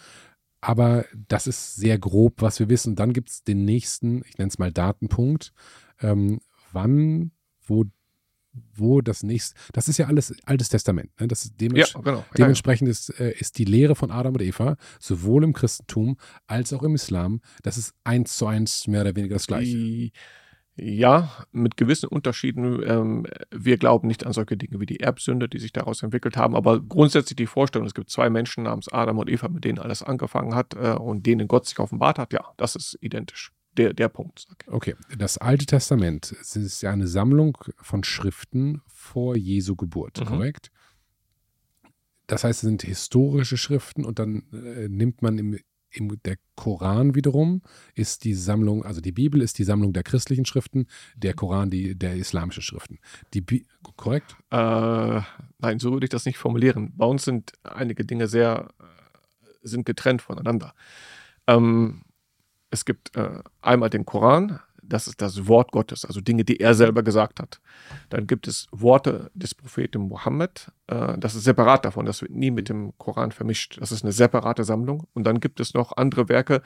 Aber 0.62 1.06
das 1.28 1.46
ist 1.46 1.76
sehr 1.76 2.00
grob, 2.00 2.42
was 2.42 2.60
wir 2.60 2.70
wissen. 2.70 2.96
Dann 2.96 3.14
gibt 3.14 3.30
es 3.30 3.44
den 3.44 3.66
nächsten, 3.66 4.24
ich 4.26 4.38
nenne 4.38 4.48
es 4.48 4.58
mal 4.58 4.72
Datenpunkt, 4.72 5.54
ähm, 6.00 6.40
wann, 6.72 7.32
wo 7.66 7.86
wo 8.73 9.02
das 9.02 9.23
nächste, 9.23 9.56
das 9.73 9.88
ist 9.88 9.98
ja 9.98 10.07
alles 10.07 10.34
Altes 10.45 10.69
Testament. 10.69 11.10
Ne? 11.19 11.27
Das 11.27 11.45
ist 11.45 11.60
dements 11.60 11.94
ja, 11.94 12.02
genau. 12.02 12.26
dementsprechend 12.38 12.90
ist, 12.90 13.10
äh, 13.19 13.32
ist 13.32 13.57
die 13.57 13.65
Lehre 13.65 13.95
von 13.95 14.11
Adam 14.11 14.34
und 14.34 14.41
Eva 14.41 14.76
sowohl 14.99 15.44
im 15.44 15.53
Christentum 15.53 16.18
als 16.48 16.73
auch 16.73 16.84
im 16.84 16.95
Islam, 16.95 17.41
das 17.64 17.77
ist 17.77 17.94
eins 18.03 18.38
zu 18.38 18.48
eins 18.48 18.88
mehr 18.88 19.02
oder 19.02 19.15
weniger 19.15 19.36
das 19.36 19.48
Gleiche. 19.48 20.11
Ja, 20.77 21.45
mit 21.53 21.77
gewissen 21.77 22.07
Unterschieden. 22.07 22.84
Ähm, 22.86 23.26
wir 23.49 23.77
glauben 23.77 24.10
nicht 24.10 24.26
an 24.26 24.34
solche 24.34 24.57
Dinge 24.57 24.82
wie 24.82 24.86
die 24.86 24.99
Erbsünde, 24.99 25.48
die 25.48 25.60
sich 25.60 25.72
daraus 25.72 26.03
entwickelt 26.03 26.36
haben, 26.36 26.53
aber 26.53 26.82
grundsätzlich 26.82 27.38
die 27.38 27.45
Vorstellung, 27.45 27.88
es 27.88 27.94
gibt 27.94 28.10
zwei 28.10 28.30
Menschen 28.30 28.64
namens 28.64 28.91
Adam 28.91 29.18
und 29.18 29.30
Eva, 29.30 29.48
mit 29.48 29.64
denen 29.64 29.80
alles 29.80 30.03
angefangen 30.03 30.53
hat 30.53 30.73
äh, 30.76 30.91
und 30.91 31.26
denen 31.26 31.48
Gott 31.48 31.65
sich 31.65 31.80
offenbart 31.80 32.19
hat, 32.19 32.34
ja, 32.34 32.44
das 32.57 32.76
ist 32.76 32.98
identisch. 32.99 33.53
Der, 33.77 33.93
der 33.93 34.10
Punkt. 34.10 34.47
Okay, 34.68 34.95
das 35.18 35.38
Alte 35.38 35.65
Testament 35.65 36.31
ist 36.31 36.81
ja 36.81 36.91
eine 36.91 37.07
Sammlung 37.07 37.57
von 37.77 38.03
Schriften 38.03 38.81
vor 38.88 39.35
Jesu 39.35 39.76
Geburt, 39.76 40.19
mhm. 40.19 40.26
korrekt? 40.26 40.72
Das 42.27 42.43
heißt, 42.43 42.64
es 42.64 42.68
sind 42.68 42.81
historische 42.81 43.57
Schriften 43.57 44.03
und 44.06 44.18
dann 44.18 44.43
äh, 44.52 44.88
nimmt 44.88 45.22
man 45.22 45.38
im 45.38 45.57
im, 45.95 46.22
der 46.23 46.38
Koran 46.56 47.15
wiederum 47.15 47.61
ist 47.93 48.23
die 48.23 48.34
Sammlung, 48.34 48.84
also 48.85 49.02
die 49.02 49.11
Bibel 49.11 49.41
ist 49.41 49.57
die 49.60 49.64
Sammlung 49.64 49.93
der 49.93 50.03
christlichen 50.03 50.45
Schriften, 50.45 50.88
der 51.15 51.34
Koran 51.34 51.69
die 51.69 51.95
der 51.95 52.15
islamischen 52.15 52.64
Schriften. 52.64 52.99
Die 53.34 53.41
Bi 53.41 53.65
korrekt? 53.95 54.35
Äh, 54.52 55.22
nein, 55.60 55.80
so 55.80 55.93
würde 55.93 56.06
ich 56.06 56.10
das 56.10 56.26
nicht 56.26 56.38
formulieren. 56.38 56.93
Bei 56.95 57.06
uns 57.06 57.26
sind 57.26 57.53
einige 57.64 58.06
Dinge 58.06 58.27
sehr 58.27 58.69
äh, 58.80 58.84
sind 59.61 59.85
getrennt 59.85 60.22
voneinander. 60.22 60.73
Ähm, 61.47 62.03
es 62.72 62.86
gibt 62.86 63.16
äh, 63.16 63.40
einmal 63.62 63.90
den 63.90 64.06
Koran, 64.06 64.60
das 64.88 65.08
ist 65.08 65.22
das 65.22 65.48
Wort 65.48 65.72
Gottes, 65.72 66.06
also 66.06 66.22
Dinge, 66.22 66.44
die 66.44 66.60
er 66.60 66.74
selber 66.76 67.04
gesagt 67.04 67.40
hat. 67.40 67.60
Dann 68.10 68.28
gibt 68.28 68.48
es 68.48 68.68
Worte 68.72 69.32
des 69.34 69.56
Propheten 69.56 70.08
Mohammed, 70.08 70.72
äh, 70.88 71.18
das 71.18 71.36
ist 71.36 71.44
separat 71.44 71.86
davon, 71.86 72.06
das 72.06 72.22
wird 72.22 72.32
nie 72.32 72.52
mit 72.52 72.70
dem 72.70 72.94
Koran 72.98 73.32
vermischt. 73.32 73.78
Das 73.80 73.92
ist 73.92 74.04
eine 74.04 74.12
separate 74.12 74.64
Sammlung. 74.64 75.08
Und 75.14 75.26
dann 75.26 75.40
gibt 75.40 75.60
es 75.60 75.74
noch 75.74 75.98
andere 75.98 76.30
Werke, 76.30 76.62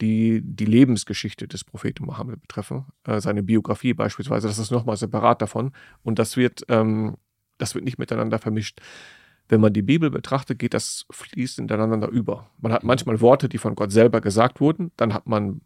die 0.00 0.40
die 0.42 0.64
Lebensgeschichte 0.64 1.48
des 1.48 1.64
Propheten 1.64 2.04
Mohammed 2.04 2.40
betreffen, 2.40 2.86
äh, 3.04 3.20
seine 3.20 3.42
Biografie 3.42 3.94
beispielsweise, 3.94 4.48
das 4.48 4.58
ist 4.58 4.70
nochmal 4.70 4.96
separat 4.96 5.42
davon. 5.42 5.72
Und 6.02 6.18
das 6.18 6.36
wird, 6.36 6.62
ähm, 6.68 7.16
das 7.58 7.74
wird 7.74 7.84
nicht 7.84 7.98
miteinander 7.98 8.38
vermischt 8.38 8.80
wenn 9.48 9.60
man 9.60 9.72
die 9.72 9.82
Bibel 9.82 10.10
betrachtet, 10.10 10.58
geht 10.58 10.74
das 10.74 11.06
fließend 11.10 11.70
ineinander 11.70 12.08
über. 12.08 12.50
Man 12.58 12.72
hat 12.72 12.84
manchmal 12.84 13.20
Worte, 13.20 13.48
die 13.48 13.58
von 13.58 13.74
Gott 13.74 13.92
selber 13.92 14.20
gesagt 14.20 14.60
wurden, 14.60 14.92
dann 14.96 15.14
hat 15.14 15.26
man 15.26 15.62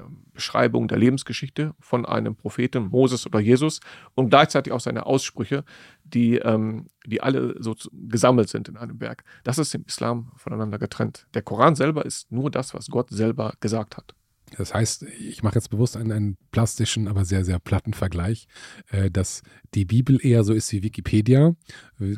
ähm, 0.00 0.24
Beschreibung 0.32 0.88
der 0.88 0.98
Lebensgeschichte 0.98 1.74
von 1.80 2.04
einem 2.04 2.36
Propheten, 2.36 2.88
Moses 2.88 3.26
oder 3.26 3.40
Jesus, 3.40 3.80
und 4.14 4.30
gleichzeitig 4.30 4.72
auch 4.72 4.80
seine 4.80 5.06
Aussprüche, 5.06 5.64
die, 6.04 6.36
ähm, 6.36 6.88
die 7.06 7.22
alle 7.22 7.54
so 7.62 7.74
gesammelt 7.92 8.48
sind 8.48 8.68
in 8.68 8.76
einem 8.76 9.00
Werk. 9.00 9.24
Das 9.44 9.58
ist 9.58 9.74
im 9.74 9.84
Islam 9.86 10.32
voneinander 10.36 10.78
getrennt. 10.78 11.26
Der 11.34 11.42
Koran 11.42 11.74
selber 11.74 12.04
ist 12.04 12.30
nur 12.30 12.50
das, 12.50 12.74
was 12.74 12.88
Gott 12.88 13.08
selber 13.10 13.54
gesagt 13.60 13.96
hat. 13.96 14.14
Das 14.56 14.72
heißt, 14.72 15.02
ich 15.02 15.42
mache 15.42 15.56
jetzt 15.56 15.70
bewusst 15.70 15.96
einen, 15.96 16.12
einen, 16.12 16.36
plastischen, 16.52 17.08
aber 17.08 17.24
sehr, 17.24 17.44
sehr 17.44 17.58
platten 17.58 17.94
Vergleich, 17.94 18.46
äh, 18.90 19.10
dass 19.10 19.42
die 19.74 19.84
Bibel 19.84 20.24
eher 20.24 20.44
so 20.44 20.52
ist 20.52 20.72
wie 20.72 20.82
Wikipedia, 20.82 21.54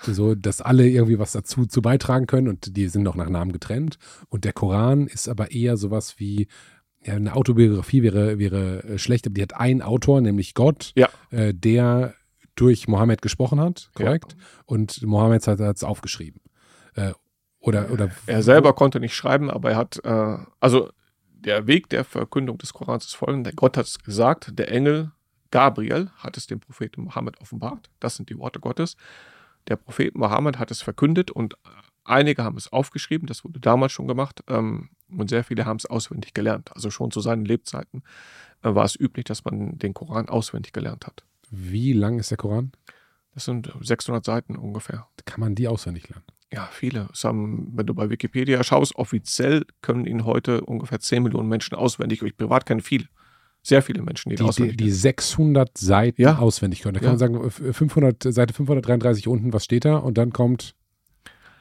so 0.03 0.35
dass 0.35 0.61
alle 0.61 0.89
irgendwie 0.89 1.19
was 1.19 1.33
dazu 1.33 1.67
zu 1.67 1.83
beitragen 1.83 2.27
können 2.27 2.49
und 2.49 2.77
die 2.77 2.89
sind 2.89 3.07
auch 3.09 3.17
nach 3.17 3.31
Namen 3.31 3.53
getrennt. 3.53 3.99
Und 4.29 4.45
der 4.45 4.53
Koran 4.53 5.07
ist 5.07 5.29
aber 5.29 5.53
eher 5.53 5.77
sowas 5.77 6.19
wie 6.19 6.49
ja, 7.05 7.15
eine 7.15 7.35
Autobiografie 7.35 8.03
wäre, 8.03 8.39
wäre 8.39 8.85
äh, 8.85 8.99
schlecht, 8.99 9.27
aber 9.27 9.35
die 9.35 9.43
hat 9.43 9.55
einen 9.55 9.83
Autor, 9.83 10.21
nämlich 10.21 10.55
Gott, 10.55 10.93
ja. 10.97 11.09
äh, 11.31 11.55
der 11.55 12.15
durch 12.55 12.89
Mohammed 12.89 13.23
gesprochen 13.23 13.61
hat, 13.61 13.91
korrekt? 13.95 14.37
Ja. 14.37 14.45
Und 14.67 15.03
Mohammed 15.03 15.47
hat 15.47 15.61
es 15.61 15.85
aufgeschrieben. 15.85 16.41
Äh, 16.95 17.13
oder, 17.61 17.91
oder 17.91 18.11
er 18.27 18.43
selber 18.43 18.73
konnte 18.73 19.01
nicht 19.01 19.15
schreiben, 19.15 19.51
aber 19.51 19.71
er 19.71 19.77
hat, 19.77 20.01
äh, 20.05 20.37
also 20.61 20.91
der 21.49 21.67
Weg 21.67 21.89
der 21.89 22.05
Verkündung 22.05 22.59
des 22.59 22.73
Korans 22.73 23.07
ist 23.07 23.17
folgender. 23.17 23.53
Gott 23.53 23.77
hat 23.77 23.87
es 23.87 23.99
gesagt, 23.99 24.59
der 24.59 24.71
Engel 24.71 25.11
Gabriel 25.51 26.11
hat 26.19 26.37
es 26.37 26.47
dem 26.47 26.61
Propheten 26.61 27.03
Mohammed 27.03 27.41
offenbart. 27.41 27.91
Das 28.01 28.17
sind 28.17 28.29
die 28.29 28.39
Worte 28.39 28.61
Gottes. 28.61 28.97
Der 29.67 29.77
Prophet 29.77 30.15
Mohammed 30.15 30.59
hat 30.59 30.71
es 30.71 30.83
verkündet 30.83 31.31
und 31.31 31.57
Einige 32.09 32.43
haben 32.43 32.57
es 32.57 32.73
aufgeschrieben, 32.73 33.27
das 33.27 33.45
wurde 33.45 33.61
damals 33.61 33.93
schon 33.93 34.09
gemacht, 34.09 34.43
ähm, 34.49 34.89
und 35.11 35.29
sehr 35.29 35.45
viele 35.45 35.67
haben 35.67 35.77
es 35.77 35.85
auswendig 35.85 36.33
gelernt. 36.33 36.75
Also 36.75 36.91
schon 36.91 37.11
zu 37.11 37.21
seinen 37.21 37.45
Lebzeiten 37.45 38.03
äh, 38.63 38.75
war 38.75 38.87
es 38.87 38.99
üblich, 38.99 39.27
dass 39.27 39.45
man 39.45 39.79
den 39.79 39.93
Koran 39.93 40.29
auswendig 40.31 40.73
gelernt 40.73 41.07
hat. 41.07 41.25
Wie 41.51 41.93
lang 41.93 42.19
ist 42.19 42.31
der 42.31 42.39
Koran? 42.39 42.73
Das 43.35 43.45
sind 43.45 43.71
600 43.79 44.25
Seiten 44.25 44.57
ungefähr. 44.57 45.07
Kann 45.27 45.41
man 45.41 45.55
die 45.55 45.69
auswendig 45.69 46.09
lernen? 46.09 46.25
Ja, 46.53 46.69
viele. 46.73 47.09
Haben, 47.23 47.73
wenn 47.75 47.87
du 47.87 47.95
bei 47.95 48.09
Wikipedia 48.09 48.63
schaust, 48.65 48.97
offiziell 48.97 49.67
können 49.83 50.07
ihn 50.07 50.25
heute 50.25 50.63
ungefähr 50.63 50.99
10 50.99 51.23
Millionen 51.23 51.49
Menschen 51.49 51.75
auswendig. 51.75 52.23
Ich 52.23 52.37
privat 52.37 52.65
kenne 52.65 52.81
viele. 52.81 53.05
Sehr 53.63 53.83
viele 53.83 54.03
Menschen, 54.03 54.31
die, 54.31 54.37
die 54.37 54.43
auswendig 54.43 54.77
Die, 54.77 54.85
die 54.85 54.91
600 54.91 55.77
Seiten 55.77 56.23
ja. 56.23 56.39
auswendig 56.39 56.81
können. 56.81 56.95
Da 56.95 57.01
kann 57.01 57.19
ja. 57.19 57.29
man 57.29 57.51
sagen, 57.51 57.51
500, 57.51 58.23
Seite 58.33 58.55
533 58.55 59.29
unten, 59.29 59.53
was 59.53 59.65
steht 59.65 59.85
da? 59.85 59.97
Und 59.97 60.17
dann 60.17 60.33
kommt 60.33 60.75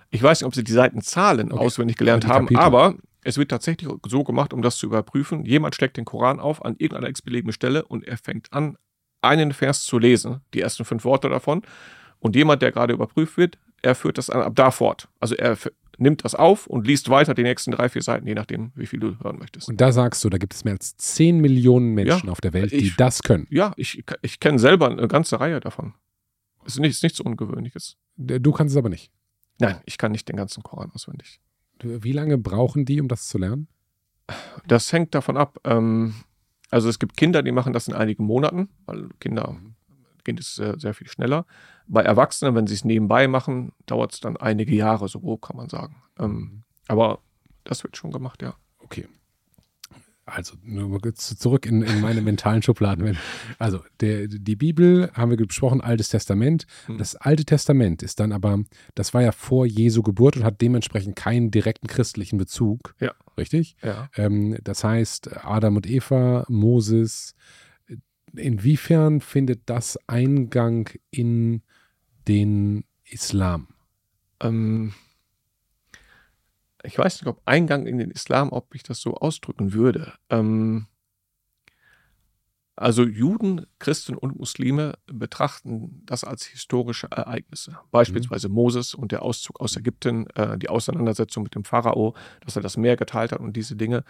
ich 0.09 0.23
weiß 0.23 0.41
nicht, 0.41 0.47
ob 0.47 0.55
sie 0.55 0.63
die 0.63 0.71
Seitenzahlen 0.71 1.51
okay. 1.51 1.65
auswendig 1.65 1.97
gelernt 1.97 2.27
haben, 2.27 2.45
Kapitel. 2.45 2.63
aber 2.63 2.95
es 3.23 3.37
wird 3.37 3.51
tatsächlich 3.51 3.89
so 4.07 4.23
gemacht, 4.23 4.53
um 4.53 4.61
das 4.61 4.77
zu 4.77 4.85
überprüfen. 4.85 5.45
Jemand 5.45 5.75
schlägt 5.75 5.97
den 5.97 6.05
Koran 6.05 6.39
auf 6.39 6.63
an 6.63 6.75
irgendeiner 6.77 7.09
x-beliebigen 7.09 7.51
Stelle 7.51 7.83
und 7.85 8.05
er 8.05 8.17
fängt 8.17 8.53
an, 8.53 8.77
einen 9.21 9.51
Vers 9.51 9.83
zu 9.83 9.97
lesen, 9.97 10.41
die 10.53 10.61
ersten 10.61 10.85
fünf 10.85 11.03
Worte 11.03 11.27
davon. 11.27 11.63
Und 12.19 12.35
jemand, 12.35 12.61
der 12.61 12.71
gerade 12.71 12.93
überprüft 12.93 13.37
wird, 13.37 13.57
er 13.81 13.95
führt 13.95 14.17
das 14.17 14.29
ab 14.29 14.53
da 14.55 14.71
fort. 14.71 15.07
Also 15.19 15.35
er 15.35 15.57
nimmt 15.97 16.23
das 16.23 16.35
auf 16.35 16.67
und 16.67 16.85
liest 16.85 17.09
weiter 17.09 17.33
die 17.33 17.43
nächsten 17.43 17.71
drei, 17.71 17.89
vier 17.89 18.01
Seiten, 18.01 18.27
je 18.27 18.35
nachdem, 18.35 18.71
wie 18.75 18.85
viel 18.85 18.99
du 18.99 19.17
hören 19.19 19.39
möchtest. 19.39 19.67
Und 19.67 19.81
da 19.81 19.91
sagst 19.91 20.23
du, 20.23 20.29
da 20.29 20.37
gibt 20.37 20.53
es 20.53 20.63
mehr 20.63 20.73
als 20.73 20.95
zehn 20.97 21.39
Millionen 21.39 21.93
Menschen 21.93 22.27
ja, 22.27 22.31
auf 22.31 22.41
der 22.41 22.53
Welt, 22.53 22.71
die 22.71 22.93
das 22.95 23.23
können. 23.23 23.47
Ja, 23.49 23.73
ich, 23.77 24.03
ich 24.21 24.39
kenne 24.39 24.59
selber 24.59 24.89
eine 24.89 25.07
ganze 25.07 25.39
Reihe 25.39 25.59
davon. 25.59 25.93
Es 26.65 26.73
ist 26.73 26.79
nichts, 26.79 27.01
nichts 27.01 27.19
Ungewöhnliches. 27.19 27.97
Du 28.17 28.51
kannst 28.51 28.73
es 28.73 28.77
aber 28.77 28.89
nicht. 28.89 29.11
Nein, 29.59 29.77
ich 29.85 29.97
kann 29.97 30.11
nicht 30.11 30.27
den 30.27 30.35
ganzen 30.35 30.63
Koran 30.63 30.91
auswendig. 30.91 31.39
Wie 31.81 32.11
lange 32.11 32.37
brauchen 32.37 32.85
die, 32.85 33.01
um 33.01 33.07
das 33.07 33.27
zu 33.27 33.37
lernen? 33.37 33.67
Das 34.67 34.91
hängt 34.91 35.15
davon 35.15 35.37
ab. 35.37 35.59
Ähm, 35.63 36.13
also 36.69 36.89
es 36.89 36.99
gibt 36.99 37.15
Kinder, 37.15 37.43
die 37.43 37.51
machen 37.51 37.73
das 37.73 37.87
in 37.87 37.93
einigen 37.93 38.25
Monaten, 38.25 38.69
weil 38.85 39.09
Kinder 39.19 39.55
geht 40.23 40.39
es 40.39 40.55
sehr, 40.55 40.77
sehr 40.77 40.93
viel 40.93 41.07
schneller. 41.07 41.45
Bei 41.87 42.01
Erwachsenen, 42.01 42.55
wenn 42.55 42.67
sie 42.67 42.73
es 42.73 42.83
nebenbei 42.83 43.27
machen, 43.27 43.71
dauert 43.85 44.13
es 44.13 44.19
dann 44.19 44.37
einige 44.37 44.75
Jahre, 44.75 45.07
so 45.07 45.19
grob 45.19 45.41
kann 45.41 45.57
man 45.57 45.69
sagen. 45.69 45.95
Ähm, 46.19 46.31
mhm. 46.31 46.63
aber 46.87 47.19
das 47.63 47.83
wird 47.83 47.97
schon 47.97 48.11
gemacht, 48.11 48.41
ja. 48.41 48.55
Okay 48.79 49.07
also 50.27 50.55
nur 50.63 51.01
zurück 51.15 51.65
in, 51.65 51.81
in 51.81 52.01
meine 52.01 52.21
mentalen 52.21 52.61
Schubladen. 52.61 53.17
Also 53.59 53.81
der, 54.01 54.27
die 54.27 54.55
Bibel 54.55 55.09
haben 55.13 55.31
wir 55.31 55.37
besprochen, 55.37 55.81
Altes 55.81 56.09
Testament. 56.09 56.67
Hm. 56.85 56.97
Das 56.97 57.15
Alte 57.15 57.45
Testament 57.45 58.03
ist 58.03 58.19
dann 58.19 58.31
aber, 58.31 58.59
das 58.93 59.13
war 59.13 59.21
ja 59.21 59.31
vor 59.31 59.65
Jesu 59.65 60.03
Geburt 60.03 60.35
und 60.35 60.43
hat 60.43 60.61
dementsprechend 60.61 61.15
keinen 61.15 61.49
direkten 61.49 61.87
christlichen 61.87 62.37
Bezug. 62.37 62.93
Ja. 62.99 63.13
Richtig? 63.37 63.77
Ja. 63.81 64.09
Ähm, 64.15 64.57
das 64.63 64.83
heißt, 64.83 65.45
Adam 65.45 65.77
und 65.77 65.87
Eva, 65.87 66.45
Moses. 66.49 67.33
Inwiefern 68.35 69.21
findet 69.21 69.61
das 69.69 69.97
Eingang 70.07 70.89
in 71.09 71.63
den 72.27 72.83
Islam? 73.03 73.67
Ähm, 74.39 74.93
ich 76.83 76.97
weiß 76.97 77.21
nicht, 77.21 77.27
ob 77.27 77.41
Eingang 77.45 77.85
in 77.85 77.97
den 77.97 78.11
Islam, 78.11 78.51
ob 78.51 78.73
ich 78.75 78.83
das 78.83 78.99
so 78.99 79.15
ausdrücken 79.15 79.73
würde. 79.73 80.13
Ähm, 80.29 80.87
also 82.77 83.03
Juden, 83.03 83.65
Christen 83.79 84.15
und 84.15 84.37
Muslime 84.37 84.93
betrachten 85.07 86.03
das 86.05 86.23
als 86.23 86.45
historische 86.45 87.07
Ereignisse. 87.09 87.79
Beispielsweise 87.89 88.49
mhm. 88.49 88.53
Moses 88.53 88.93
und 88.93 89.11
der 89.11 89.23
Auszug 89.23 89.59
aus 89.59 89.75
Ägypten, 89.75 90.27
äh, 90.35 90.59
die 90.59 90.69
Auseinandersetzung 90.69 91.41
mit 91.41 91.55
dem 91.55 91.63
Pharao, 91.63 92.13
dass 92.45 92.55
er 92.55 92.61
das 92.61 92.77
Meer 92.77 92.95
geteilt 92.95 93.31
hat 93.31 93.39
und 93.39 93.55
diese 93.55 93.75
Dinge. 93.75 94.03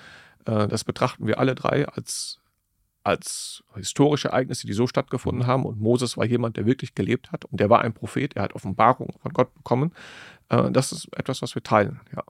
Äh, 0.44 0.68
das 0.68 0.84
betrachten 0.84 1.28
wir 1.28 1.40
alle 1.40 1.56
drei 1.56 1.88
als, 1.88 2.42
als 3.08 3.64
historische 3.74 4.28
Ereignisse, 4.28 4.68
die 4.68 4.74
so 4.74 4.86
stattgefunden 4.86 5.44
mhm. 5.44 5.48
haben. 5.48 5.66
Und 5.66 5.80
Moses 5.80 6.18
war 6.18 6.26
jemand, 6.26 6.58
der 6.58 6.66
wirklich 6.66 6.94
gelebt 6.94 7.32
hat 7.32 7.46
und 7.46 7.60
der 7.60 7.70
war 7.70 7.82
ein 7.82 7.94
Prophet, 7.94 8.36
er 8.36 8.44
hat 8.44 8.54
Offenbarung 8.54 9.14
von 9.22 9.32
Gott 9.32 9.54
bekommen. 9.56 9.94
Äh, 10.50 10.72
das 10.72 10.92
ist 10.92 11.08
etwas, 11.16 11.42
was 11.42 11.56
wir 11.56 11.64
teilen, 11.64 12.02
ja. 12.14 12.24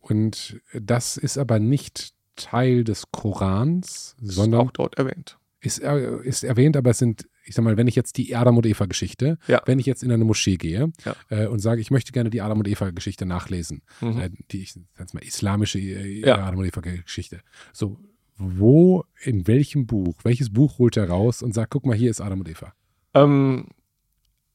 Und 0.00 0.60
das 0.72 1.16
ist 1.16 1.36
aber 1.36 1.58
nicht 1.58 2.12
Teil 2.36 2.84
des 2.84 3.10
Korans, 3.10 4.14
ist 4.22 4.34
sondern. 4.34 4.60
auch 4.60 4.70
dort 4.70 4.98
erwähnt. 4.98 5.38
Ist, 5.60 5.78
ist 5.78 6.44
erwähnt, 6.44 6.76
aber 6.76 6.90
es 6.90 6.98
sind, 6.98 7.26
ich 7.44 7.56
sag 7.56 7.64
mal, 7.64 7.76
wenn 7.76 7.88
ich 7.88 7.96
jetzt 7.96 8.18
die 8.18 8.36
Adam 8.36 8.56
und 8.56 8.66
Eva-Geschichte, 8.66 9.38
ja. 9.48 9.62
wenn 9.64 9.80
ich 9.80 9.86
jetzt 9.86 10.04
in 10.04 10.12
eine 10.12 10.24
Moschee 10.24 10.58
gehe 10.58 10.92
ja. 11.04 11.16
äh, 11.28 11.46
und 11.46 11.58
sage, 11.58 11.80
ich 11.80 11.90
möchte 11.90 12.12
gerne 12.12 12.30
die 12.30 12.40
Adam 12.40 12.58
und 12.58 12.68
Eva-Geschichte 12.68 13.26
nachlesen, 13.26 13.82
mhm. 14.00 14.20
äh, 14.20 14.30
die, 14.52 14.62
ich 14.62 14.76
mal, 15.12 15.24
islamische 15.24 15.80
äh, 15.80 16.20
ja. 16.20 16.46
Adam 16.46 16.60
und 16.60 16.66
Eva-Geschichte. 16.66 17.40
So, 17.72 17.98
wo, 18.36 19.04
in 19.22 19.46
welchem 19.46 19.86
Buch, 19.86 20.16
welches 20.22 20.52
Buch 20.52 20.78
holt 20.78 20.96
er 20.96 21.08
raus 21.08 21.42
und 21.42 21.54
sagt, 21.54 21.70
guck 21.70 21.86
mal, 21.86 21.96
hier 21.96 22.10
ist 22.10 22.20
Adam 22.20 22.40
und 22.40 22.48
Eva? 22.48 22.72
Ähm, 23.14 23.68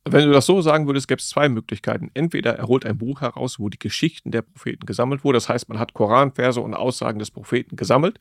wenn 0.06 0.26
du 0.26 0.32
das 0.32 0.46
so 0.46 0.62
sagen 0.62 0.88
würdest, 0.88 1.08
gäbe 1.08 1.20
es 1.20 1.30
zwei 1.30 1.50
Möglichkeiten. 1.50 2.10
Entweder 2.14 2.58
er 2.58 2.68
holt 2.68 2.86
ein 2.86 2.98
Buch 2.98 3.22
heraus, 3.22 3.60
wo 3.60 3.70
die 3.70 3.80
Geschichten 3.80 4.32
der 4.32 4.42
Propheten 4.42 4.86
gesammelt 4.86 5.24
wurden. 5.24 5.36
Das 5.36 5.50
heißt, 5.50 5.70
man 5.70 5.80
hat 5.80 5.94
Koranverse 5.94 6.62
und 6.62 6.74
Aussagen 6.74 7.20
des 7.20 7.32
Propheten 7.32 7.76
gesammelt. 7.76 8.20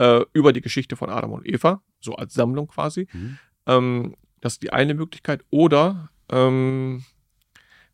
äh, 0.00 0.24
über 0.32 0.52
die 0.52 0.62
Geschichte 0.62 0.96
von 0.96 1.10
Adam 1.10 1.32
und 1.32 1.46
Eva, 1.46 1.82
so 2.00 2.14
als 2.14 2.32
Sammlung 2.32 2.68
quasi. 2.68 3.06
Mhm. 3.12 3.38
Ähm, 3.66 4.16
das 4.40 4.54
ist 4.54 4.62
die 4.62 4.72
eine 4.72 4.94
Möglichkeit. 4.94 5.44
Oder 5.50 6.08
ähm, 6.30 7.04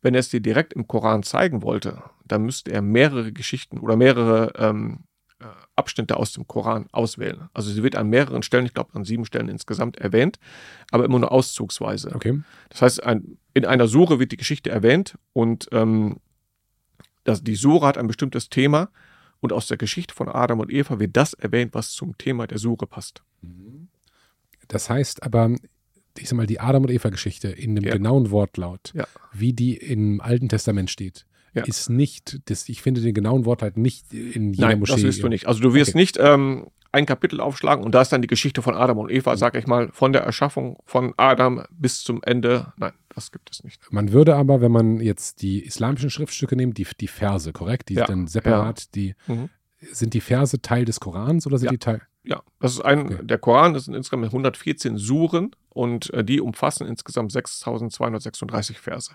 wenn 0.01 0.13
er 0.13 0.21
es 0.21 0.29
dir 0.29 0.39
direkt 0.39 0.73
im 0.73 0.87
Koran 0.87 1.23
zeigen 1.23 1.61
wollte, 1.61 2.01
dann 2.25 2.43
müsste 2.43 2.71
er 2.71 2.81
mehrere 2.81 3.33
Geschichten 3.33 3.79
oder 3.79 3.97
mehrere 3.97 4.53
ähm, 4.57 4.99
äh, 4.99 5.06
Abschnitte 5.75 6.17
aus 6.17 6.31
dem 6.33 6.47
Koran 6.47 6.87
auswählen. 6.91 7.49
Also 7.53 7.71
sie 7.71 7.83
wird 7.83 7.95
an 7.95 8.09
mehreren 8.09 8.41
Stellen, 8.41 8.65
ich 8.65 8.73
glaube 8.73 8.95
an 8.95 9.03
sieben 9.03 9.23
Stellen 9.25 9.49
insgesamt 9.49 9.97
erwähnt, 9.97 10.39
aber 10.91 11.05
immer 11.05 11.19
nur 11.19 11.31
auszugsweise. 11.31 12.11
Okay. 12.15 12.41
Das 12.69 12.81
heißt, 12.81 13.03
ein, 13.03 13.37
in 13.53 13.63
einer 13.65 13.87
Sure 13.87 14.19
wird 14.19 14.31
die 14.31 14.37
Geschichte 14.37 14.71
erwähnt 14.71 15.15
und 15.33 15.67
ähm, 15.71 16.17
das, 17.23 17.43
die 17.43 17.55
Sure 17.55 17.85
hat 17.85 17.97
ein 17.99 18.07
bestimmtes 18.07 18.49
Thema 18.49 18.89
und 19.39 19.53
aus 19.53 19.67
der 19.67 19.77
Geschichte 19.77 20.15
von 20.15 20.27
Adam 20.27 20.59
und 20.59 20.71
Eva 20.71 20.99
wird 20.99 21.15
das 21.15 21.33
erwähnt, 21.33 21.75
was 21.75 21.91
zum 21.91 22.17
Thema 22.17 22.47
der 22.47 22.57
Sure 22.57 22.87
passt. 22.87 23.21
Das 24.67 24.89
heißt 24.89 25.21
aber, 25.21 25.55
ich 26.17 26.29
sag 26.29 26.35
mal, 26.37 26.47
die 26.47 26.59
Adam- 26.59 26.81
und 26.83 26.89
Eva-Geschichte 26.89 27.49
in 27.49 27.75
dem 27.75 27.83
Ja. 27.83 27.93
genauen 27.93 28.31
Wortlaut, 28.31 28.91
Ja. 28.95 29.05
wie 29.33 29.53
die 29.53 29.77
im 29.77 30.19
Alten 30.19 30.49
Testament 30.49 30.89
steht, 30.89 31.26
Ja. 31.57 31.63
ist 31.65 31.89
nicht, 31.89 32.39
das, 32.49 32.67
ich 32.69 32.81
finde 32.81 33.01
den 33.01 33.13
genauen 33.13 33.45
Wortlaut 33.45 33.77
nicht 33.77 34.13
in 34.13 34.53
jeder 34.53 34.67
Nein, 34.69 34.79
Moschee. 34.79 34.93
das 34.93 35.03
wirst 35.03 35.23
du 35.23 35.27
nicht. 35.27 35.47
Also 35.47 35.61
du 35.61 35.73
wirst 35.73 35.89
Okay. 35.91 35.97
nicht 35.99 36.17
ähm, 36.19 36.67
ein 36.91 37.05
Kapitel 37.05 37.41
aufschlagen 37.41 37.83
und 37.83 37.93
da 37.93 38.01
ist 38.01 38.11
dann 38.11 38.21
die 38.21 38.27
Geschichte 38.27 38.61
von 38.61 38.73
Adam 38.75 38.97
und 38.97 39.11
Eva, 39.11 39.35
sag 39.37 39.55
ich 39.55 39.67
mal, 39.67 39.89
von 39.91 40.13
der 40.13 40.23
Erschaffung 40.23 40.77
von 40.85 41.13
Adam 41.17 41.63
bis 41.71 42.01
zum 42.03 42.23
Ende. 42.23 42.73
Nein, 42.77 42.93
das 43.13 43.31
gibt 43.31 43.51
es 43.51 43.63
nicht. 43.63 43.81
Man 43.91 44.11
würde 44.13 44.35
aber, 44.35 44.61
wenn 44.61 44.71
man 44.71 44.99
jetzt 45.01 45.41
die 45.41 45.63
islamischen 45.65 46.09
Schriftstücke 46.09 46.55
nimmt, 46.55 46.77
die, 46.77 46.87
die 46.99 47.07
Verse, 47.07 47.51
korrekt? 47.51 47.89
Die 47.89 47.95
Ja, 47.95 48.07
sind 48.07 48.09
dann 48.17 48.27
separat, 48.27 48.95
die 48.95 49.15
Mhm. 49.27 49.49
sind 49.91 50.13
die 50.13 50.21
Verse 50.21 50.61
Teil 50.61 50.85
des 50.85 50.99
Korans 50.99 51.45
oder 51.45 51.57
sind 51.57 51.65
Ja. 51.67 51.71
die 51.71 51.77
Teil? 51.77 52.01
Ja, 52.23 52.41
das 52.59 52.73
ist 52.73 52.81
ein, 52.81 53.05
Okay. 53.05 53.19
der 53.23 53.37
Koran, 53.37 53.73
das 53.73 53.85
sind 53.85 53.93
insgesamt 53.93 54.25
114 54.33 54.97
Suren 54.97 55.51
und 55.69 56.11
äh, 56.13 56.23
die 56.25 56.41
umfassen 56.41 56.85
insgesamt 56.87 57.31
6236 57.31 58.79
Verse. 58.79 59.11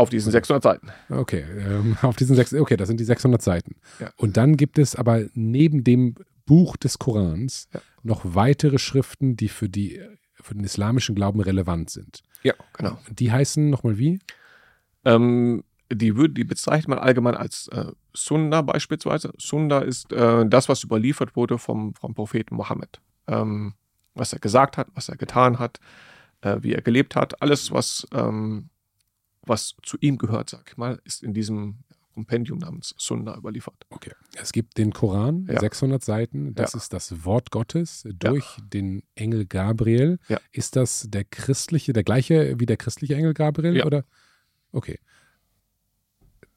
Auf 0.00 0.08
diesen 0.08 0.32
600 0.32 0.62
Seiten. 0.62 0.88
Okay, 1.10 1.44
ähm, 1.58 1.96
auf 2.02 2.16
diesen 2.16 2.34
sechs, 2.34 2.54
okay, 2.54 2.76
das 2.78 2.88
sind 2.88 2.98
die 2.98 3.04
600 3.04 3.42
Seiten. 3.42 3.76
Ja. 3.98 4.10
Und 4.16 4.38
dann 4.38 4.56
gibt 4.56 4.78
es 4.78 4.96
aber 4.96 5.26
neben 5.34 5.84
dem 5.84 6.14
Buch 6.46 6.78
des 6.78 6.98
Korans 6.98 7.68
Ja. 7.74 7.80
noch 8.02 8.22
weitere 8.24 8.78
Schriften, 8.78 9.36
die 9.36 9.48
für, 9.48 9.68
die 9.68 10.00
für 10.40 10.54
den 10.54 10.64
islamischen 10.64 11.14
Glauben 11.14 11.40
relevant 11.42 11.90
sind. 11.90 12.22
Ja, 12.42 12.54
genau. 12.72 12.98
Die 13.10 13.30
heißen 13.30 13.68
nochmal 13.68 13.98
wie? 13.98 14.20
Ähm, 15.04 15.64
die, 15.92 16.16
würd, 16.16 16.36
die 16.38 16.44
bezeichnet 16.44 16.88
man 16.88 16.98
allgemein 16.98 17.34
als 17.36 17.68
äh, 17.68 17.92
Sunna 18.14 18.62
beispielsweise. 18.62 19.32
Sunna 19.36 19.80
ist 19.80 20.12
äh, 20.12 20.46
das, 20.46 20.68
was 20.70 20.82
überliefert 20.82 21.36
wurde 21.36 21.58
vom, 21.58 21.94
vom 21.94 22.14
Propheten 22.14 22.54
Mohammed. 22.54 23.00
Ähm, 23.26 23.74
was 24.14 24.32
er 24.32 24.38
gesagt 24.38 24.78
hat, 24.78 24.88
was 24.94 25.10
er 25.10 25.16
getan 25.16 25.58
hat, 25.58 25.78
äh, 26.40 26.56
wie 26.62 26.72
er 26.72 26.80
gelebt 26.80 27.16
hat. 27.16 27.42
Alles, 27.42 27.70
was, 27.70 28.06
ähm, 28.14 28.70
was 29.42 29.74
zu 29.82 29.96
ihm 30.00 30.18
gehört, 30.18 30.50
sag 30.50 30.68
ich 30.70 30.76
mal, 30.76 31.00
ist 31.04 31.22
in 31.22 31.34
diesem 31.34 31.78
Kompendium 32.14 32.58
namens 32.58 32.94
Sunna 32.98 33.36
überliefert. 33.36 33.86
Okay. 33.88 34.12
Es 34.36 34.52
gibt 34.52 34.76
den 34.78 34.92
Koran, 34.92 35.46
Ja. 35.50 35.60
600 35.60 36.02
Seiten. 36.04 36.54
Das 36.54 36.72
Ja. 36.72 36.78
ist 36.78 36.92
das 36.92 37.24
Wort 37.24 37.50
Gottes 37.50 38.06
durch 38.12 38.58
den 38.72 39.02
Engel 39.14 39.46
Gabriel. 39.46 40.18
Ja. 40.28 40.38
Ist 40.52 40.76
das 40.76 41.06
der 41.08 41.24
christliche, 41.24 41.92
der 41.92 42.02
gleiche 42.04 42.58
wie 42.58 42.66
der 42.66 42.76
christliche 42.76 43.14
Engel 43.14 43.32
Gabriel? 43.32 43.76
Ja. 43.76 43.86
Oder? 43.86 44.04
Okay. 44.72 44.98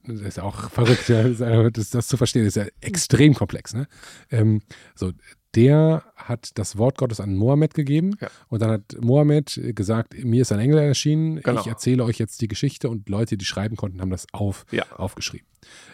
Das 0.06 0.20
ist 0.20 0.40
auch 0.40 0.70
verrückt, 0.70 1.08
ja, 1.08 1.24
das, 1.30 1.38
das, 1.72 1.90
das 1.92 2.08
zu 2.08 2.18
verstehen. 2.18 2.44
Das 2.44 2.58
ist 2.58 2.64
ja 2.66 2.70
extrem 2.82 3.34
komplex. 3.34 3.74
Ne? 3.74 3.88
Ähm, 4.32 4.62
so, 4.96 5.14
der 5.56 6.04
hat 6.16 6.52
das 6.58 6.78
Wort 6.78 6.98
Gottes 6.98 7.20
an 7.20 7.36
Mohammed 7.36 7.74
gegeben 7.74 8.16
Ja. 8.20 8.30
und 8.48 8.62
dann 8.62 8.72
hat 8.72 8.98
Mohammed 9.02 9.60
gesagt, 9.76 10.14
mir 10.24 10.42
ist 10.42 10.52
ein 10.52 10.60
Engel 10.60 10.80
erschienen, 10.80 11.42
Genau. 11.42 11.62
ich 11.62 11.68
erzähle 11.68 12.04
euch 12.04 12.18
jetzt 12.18 12.42
die 12.42 12.48
Geschichte 12.48 12.90
und 12.90 13.08
Leute, 13.10 13.38
die 13.38 13.46
schreiben 13.46 13.76
konnten, 13.76 14.02
haben 14.02 14.10
das 14.10 14.26
auf, 14.32 14.66
Ja. 14.72 14.84
aufgeschrieben. 14.96 15.48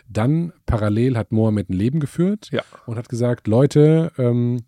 Dann 0.08 0.54
parallel 0.66 1.18
hat 1.18 1.32
Mohammed 1.32 1.70
ein 1.70 1.74
Leben 1.74 2.00
geführt 2.00 2.50
Ja. 2.52 2.64
und 2.86 2.98
hat 2.98 3.10
gesagt, 3.10 3.48
Leute, 3.48 4.12
ähm, 4.18 4.62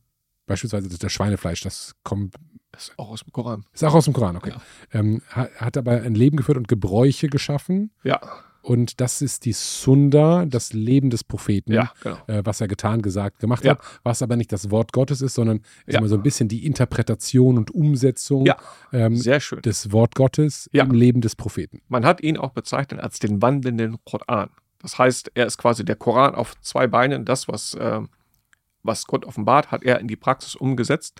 beispielsweise 0.45 0.89
das, 0.89 0.99
das 0.99 1.11
Schweinefleisch, 1.11 1.61
das 1.61 1.95
kommt, 2.03 2.35
Das 2.73 2.84
ist 2.89 2.93
auch 2.99 3.09
aus 3.09 3.23
dem 3.23 3.31
Koran. 3.34 3.65
ist 3.73 3.84
auch 3.84 3.93
aus 3.93 4.05
dem 4.05 4.13
Koran, 4.13 4.35
okay. 4.38 4.51
Ja. 4.51 4.61
Ähm, 4.99 5.22
hat, 5.30 5.51
hat 5.55 5.77
aber 5.77 6.01
ein 6.01 6.15
Leben 6.15 6.38
geführt 6.38 6.57
und 6.57 6.68
Gebräuche 6.68 7.27
geschaffen 7.27 7.91
Ja, 8.03 8.19
und 8.61 9.01
das 9.01 9.21
ist 9.21 9.45
die 9.45 9.53
Sunda, 9.53 10.45
das 10.45 10.73
Leben 10.73 11.09
des 11.09 11.23
Propheten, 11.23 11.73
ja, 11.73 11.91
genau. 12.03 12.17
äh, 12.27 12.41
was 12.45 12.61
er 12.61 12.67
getan, 12.67 13.01
gesagt, 13.01 13.39
gemacht 13.39 13.63
Ja. 13.65 13.71
hat, 13.71 13.81
was 14.03 14.21
aber 14.21 14.35
nicht 14.35 14.51
das 14.51 14.69
Wort 14.71 14.91
Gottes 14.93 15.21
ist, 15.21 15.33
sondern 15.33 15.61
ich 15.88 15.95
Ja. 15.95 16.07
so 16.07 16.15
ein 16.15 16.23
bisschen 16.23 16.47
die 16.47 16.65
Interpretation 16.65 17.57
und 17.57 17.71
Umsetzung 17.71 18.47
ähm, 18.91 19.15
des 19.21 19.91
Wort 19.91 20.15
Gottes 20.15 20.69
im 20.73 20.91
Leben 20.91 21.21
des 21.21 21.35
Propheten. 21.35 21.81
Man 21.88 22.05
hat 22.05 22.21
ihn 22.21 22.38
auch 22.38 22.51
bezeichnet 22.51 22.99
als 23.01 23.19
den 23.19 23.41
wandelnden 23.41 23.97
Koran. 24.05 24.49
Das 24.79 24.97
heißt, 24.97 25.31
er 25.35 25.45
ist 25.45 25.57
quasi 25.57 25.85
der 25.85 25.95
Koran 25.95 26.33
auf 26.35 26.59
zwei 26.61 26.88
Beinen. 26.88 27.25
Das, 27.25 27.47
was, 27.47 27.77
ähm, 27.79 28.09
was 28.83 29.05
Gott 29.05 29.25
offenbart, 29.25 29.71
hat 29.71 29.83
er 29.83 29.99
in 29.99 30.07
die 30.07 30.15
Praxis 30.15 30.55
umgesetzt. 30.55 31.19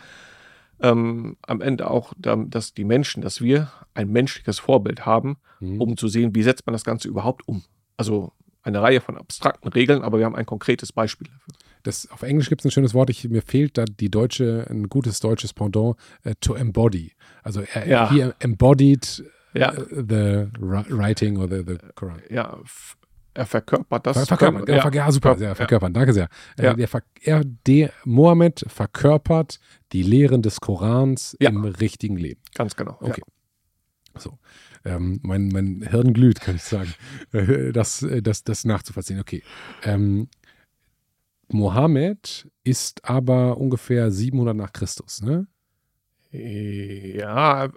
Ähm, 0.82 1.38
am 1.44 1.62
Ende 1.62 1.90
auch, 1.90 2.14
dass 2.18 2.74
die 2.74 2.84
Menschen, 2.86 3.22
dass 3.22 3.42
wir 3.42 3.72
ein 3.94 4.10
menschliches 4.10 4.60
Vorbild 4.60 5.06
haben, 5.06 5.38
Mhm. 5.60 5.80
um 5.82 5.98
zu 5.98 6.08
sehen, 6.08 6.34
wie 6.34 6.44
setzt 6.44 6.66
man 6.66 6.74
das 6.74 6.84
Ganze 6.84 7.08
überhaupt 7.08 7.48
um. 7.48 7.64
Also 7.98 8.32
eine 8.64 8.82
Reihe 8.82 9.00
von 9.02 9.18
abstrakten 9.18 9.68
Regeln, 9.70 10.02
aber 10.02 10.18
wir 10.20 10.26
haben 10.26 10.36
ein 10.36 10.46
konkretes 10.46 10.92
Beispiel 10.92 11.28
dafür. 11.28 11.54
Das, 11.84 12.10
auf 12.12 12.22
Englisch 12.24 12.50
gibt 12.50 12.62
es 12.62 12.66
ein 12.66 12.72
schönes 12.72 12.94
Wort, 12.94 13.10
ich, 13.10 13.28
mir 13.30 13.42
fehlt 13.42 13.78
da 13.78 13.86
die 13.86 14.10
deutsche, 14.10 14.68
ein 14.70 14.88
gutes 14.90 15.20
deutsches 15.20 15.54
Pendant, 15.54 15.96
äh, 16.24 16.34
to 16.40 16.54
embody. 16.56 17.12
Also 17.44 17.62
er, 17.62 17.88
Ja. 17.88 18.10
he 18.12 18.32
embodied 18.40 19.24
Ja. 19.54 19.72
äh, 19.74 19.86
the 19.90 20.48
ri- 20.60 20.86
writing 20.98 21.38
or 21.38 21.48
the, 21.50 21.64
the 21.66 21.78
Koran. 21.96 22.22
Ja, 22.30 22.58
f- 22.64 22.98
er 23.34 23.46
verkörpert 23.46 24.06
das. 24.06 24.18
Ver 24.18 24.26
verkörpern, 24.26 24.66
ja, 24.68 24.82
ver 24.82 24.94
ja, 24.94 25.12
super, 25.12 25.38
sehr, 25.38 25.56
verkörpern, 25.56 25.94
danke 25.94 26.14
sehr. 26.14 26.28
Äh, 26.58 26.64
Ja. 26.66 26.74
der, 26.74 26.88
ver 26.88 27.04
er, 27.22 27.44
der, 27.66 27.92
Mohammed 28.06 28.66
verkörpert 28.68 29.60
die 29.92 30.04
Lehren 30.04 30.42
des 30.42 30.60
Korans 30.60 31.36
Ja. 31.40 31.50
im 31.50 31.64
richtigen 31.64 32.18
Leben. 32.18 32.42
Ganz 32.56 32.76
genau. 32.76 32.98
Okay. 33.00 33.22
So. 34.18 34.38
Ähm, 34.84 35.20
mein, 35.24 35.48
mein 35.50 35.86
Hirn 35.90 36.14
glüht, 36.14 36.42
kann 36.42 36.56
ich 36.56 36.64
sagen, 36.64 36.94
äh, 37.32 37.72
das, 37.72 38.02
äh, 38.02 38.22
das, 38.22 38.44
das 38.44 38.66
nachzuvollziehen. 38.66 39.20
Okay. 39.20 39.44
Ähm, 39.84 40.28
Mohammed 41.50 42.50
ist 42.64 43.08
aber 43.08 43.58
ungefähr 43.58 44.12
700 44.12 44.56
nach 44.56 44.72
Christus, 44.74 45.22
ne? 45.22 45.48
Ja, 46.32 47.70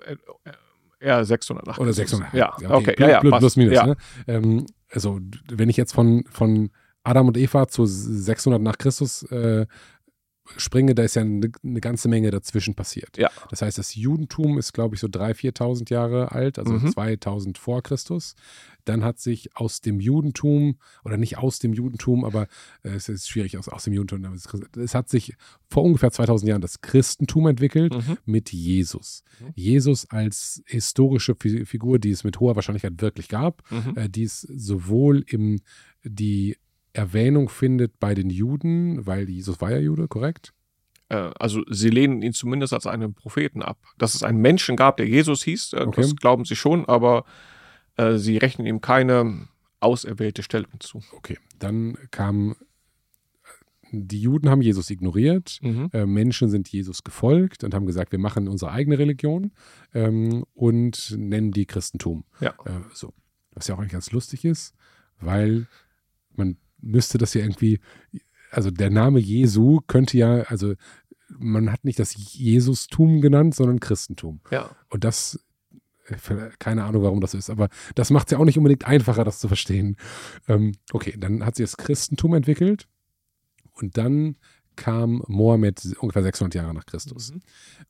eher 1.01 1.25
600 1.25 1.67
nach 1.67 1.79
Oder 1.79 1.93
Christus. 1.93 2.19
600. 2.21 2.35
Ja, 2.35 2.55
okay. 2.71 2.95
plus, 2.95 3.09
ja, 3.09 3.23
ja, 3.23 3.39
plus, 3.39 3.57
minus. 3.57 3.75
ja. 3.75 3.87
Ne? 3.87 3.97
Ähm, 4.27 4.67
also, 4.95 5.21
wenn 5.49 5.69
ich 5.69 5.77
jetzt 5.77 5.93
von, 5.93 6.25
von 6.31 6.71
Adam 7.03 7.29
und 7.29 7.37
Eva 7.37 7.69
zu 7.69 7.85
600 7.87 8.61
nach 8.61 8.79
Christus 8.79 9.23
äh, 9.25 9.67
springe, 10.57 10.95
da 10.95 11.03
ist 11.05 11.17
ja 11.17 11.23
eine, 11.23 11.51
eine 11.63 11.81
ganze 11.81 12.09
Menge 12.09 12.31
dazwischen 12.31 12.75
passiert. 12.75 13.17
Ja. 13.17 13.31
Das 13.51 13.63
heißt, 13.63 13.79
das 13.79 13.95
Judentum 13.95 14.59
ist, 14.59 14.73
glaube 14.75 14.95
ich, 14.95 15.01
so 15.01 15.07
3.000, 15.07 15.57
4.000 15.57 15.91
Jahre 15.91 16.33
alt, 16.33 16.59
also 16.59 16.75
Mhm. 16.75 16.91
2000 16.93 17.57
vor 17.59 17.83
Christus. 17.83 18.35
Dann 18.85 19.03
hat 19.03 19.19
sich 19.19 19.57
aus 19.57 19.81
dem 19.81 20.01
Judentum, 20.01 20.77
oder 21.05 21.17
nicht 21.17 21.39
aus 21.39 21.59
dem 21.59 21.73
Judentum, 21.73 22.25
aber 22.27 22.43
äh, 22.83 22.91
es 22.91 23.09
ist 23.09 23.29
schwierig 23.29 23.57
aus, 23.57 23.69
aus 23.71 23.85
dem 23.85 23.95
Judentum, 23.95 24.35
es, 24.35 24.95
hat 24.95 25.09
sich 25.09 25.35
vor 25.71 25.83
ungefähr 25.83 26.11
2000 26.13 26.49
Jahren 26.51 26.61
das 26.61 26.83
Christentum 26.83 27.47
entwickelt 27.47 27.95
Mhm. 27.95 28.19
mit 28.27 28.53
Jesus. 28.53 29.23
Mhm. 29.41 29.53
Jesus 29.55 30.11
als 30.11 30.63
historische 30.67 31.35
Fi- 31.41 31.65
Figur, 31.65 31.99
die 31.99 32.11
es 32.11 32.23
mit 32.25 32.39
hoher 32.41 32.55
Wahrscheinlichkeit 32.55 33.01
wirklich 33.01 33.29
gab, 33.29 33.63
Mhm. 33.71 33.97
äh, 33.97 34.09
die 34.11 34.25
es 34.25 34.43
sowohl 34.43 35.25
im 35.27 35.61
die 36.07 36.59
Erwähnung 36.95 37.49
findet 37.51 38.01
bei 38.01 38.15
den 38.15 38.31
Juden, 38.31 39.05
weil 39.07 39.29
Jesus 39.29 39.61
war 39.61 39.71
ja 39.71 39.79
Jude, 39.79 40.09
korrekt? 40.09 40.55
Äh, 41.11 41.31
also 41.39 41.63
sie 41.69 41.91
lehnen 41.91 42.23
ihn 42.23 42.33
zumindest 42.33 42.73
als 42.73 42.87
einen 42.87 43.13
Propheten 43.15 43.63
ab. 43.63 43.79
Dass 43.99 44.15
es 44.15 44.23
einen 44.23 44.41
Menschen 44.41 44.77
gab, 44.77 44.97
der 44.97 45.07
Jesus 45.07 45.43
hieß, 45.45 45.75
äh, 45.75 45.81
Okay. 45.81 46.01
das 46.01 46.17
glauben 46.17 46.45
sie 46.47 46.57
schon, 46.57 46.87
aber 46.87 47.25
äh, 47.97 48.17
sie 48.17 48.39
rechnen 48.39 48.67
ihm 48.67 48.81
keine 48.81 49.49
auserwählte 49.81 50.43
Stellung 50.43 50.81
zu. 50.81 51.03
Okay, 51.13 51.39
dann 51.59 51.99
kam 52.11 52.57
die 53.97 54.21
Juden 54.21 54.51
haben 54.51 54.63
Jesus 54.63 54.91
ignoriert, 54.91 55.59
Mhm. 55.63 55.89
äh, 55.93 56.05
Menschen 56.07 56.49
sind 56.49 56.69
Jesus 56.69 57.05
gefolgt 57.05 57.63
und 57.63 57.75
haben 57.75 57.87
gesagt, 57.87 58.11
wir 58.11 58.19
machen 58.19 58.49
unsere 58.49 58.73
eigene 58.73 58.99
Religion 58.99 59.53
ähm, 59.93 60.45
und 60.55 61.15
nennen 61.17 61.53
die 61.53 61.67
Christentum. 61.67 62.25
Ja. 62.41 62.55
Äh, 62.65 62.81
so. 62.93 63.13
Was 63.53 63.69
ja 63.69 63.75
auch 63.75 63.79
eigentlich 63.79 63.93
ganz 63.93 64.11
lustig 64.11 64.45
ist, 64.45 64.75
weil 65.21 65.69
man 66.35 66.57
müsste 66.85 67.19
das 67.19 67.35
ja 67.35 67.43
irgendwie, 67.43 67.81
also 68.51 68.71
der 68.71 68.91
Name 68.91 69.19
Jesu 69.19 69.81
könnte 69.87 70.17
ja, 70.17 70.43
also 70.43 70.75
man 71.39 71.73
hat 71.73 71.85
nicht 71.85 71.99
das 71.99 72.15
Jesustum 72.35 73.21
genannt, 73.21 73.55
sondern 73.55 73.81
Christentum. 73.81 74.41
Ja. 74.51 74.71
Und 74.91 75.05
das, 75.05 75.45
keine 76.59 76.85
Ahnung, 76.85 77.03
warum 77.03 77.21
das 77.21 77.35
ist, 77.35 77.51
aber 77.51 77.69
das 77.95 78.11
macht 78.11 78.29
es 78.29 78.33
ja 78.33 78.39
auch 78.39 78.45
nicht 78.45 78.59
unbedingt 78.59 78.87
einfacher, 78.87 79.25
das 79.25 79.41
zu 79.41 79.49
verstehen. 79.49 79.97
Ähm, 80.49 80.73
okay, 80.93 81.15
dann 81.19 81.45
hat 81.45 81.57
sich 81.57 81.65
das 81.65 81.77
Christentum 81.77 82.35
entwickelt 82.35 82.89
und 83.73 83.97
dann 83.97 84.37
kam 84.77 85.23
Mohammed 85.29 85.97
ungefähr 86.01 86.23
600 86.23 86.55
Jahre 86.55 86.75
nach 86.75 86.87
Christus. 86.87 87.33
Mhm. 87.33 87.41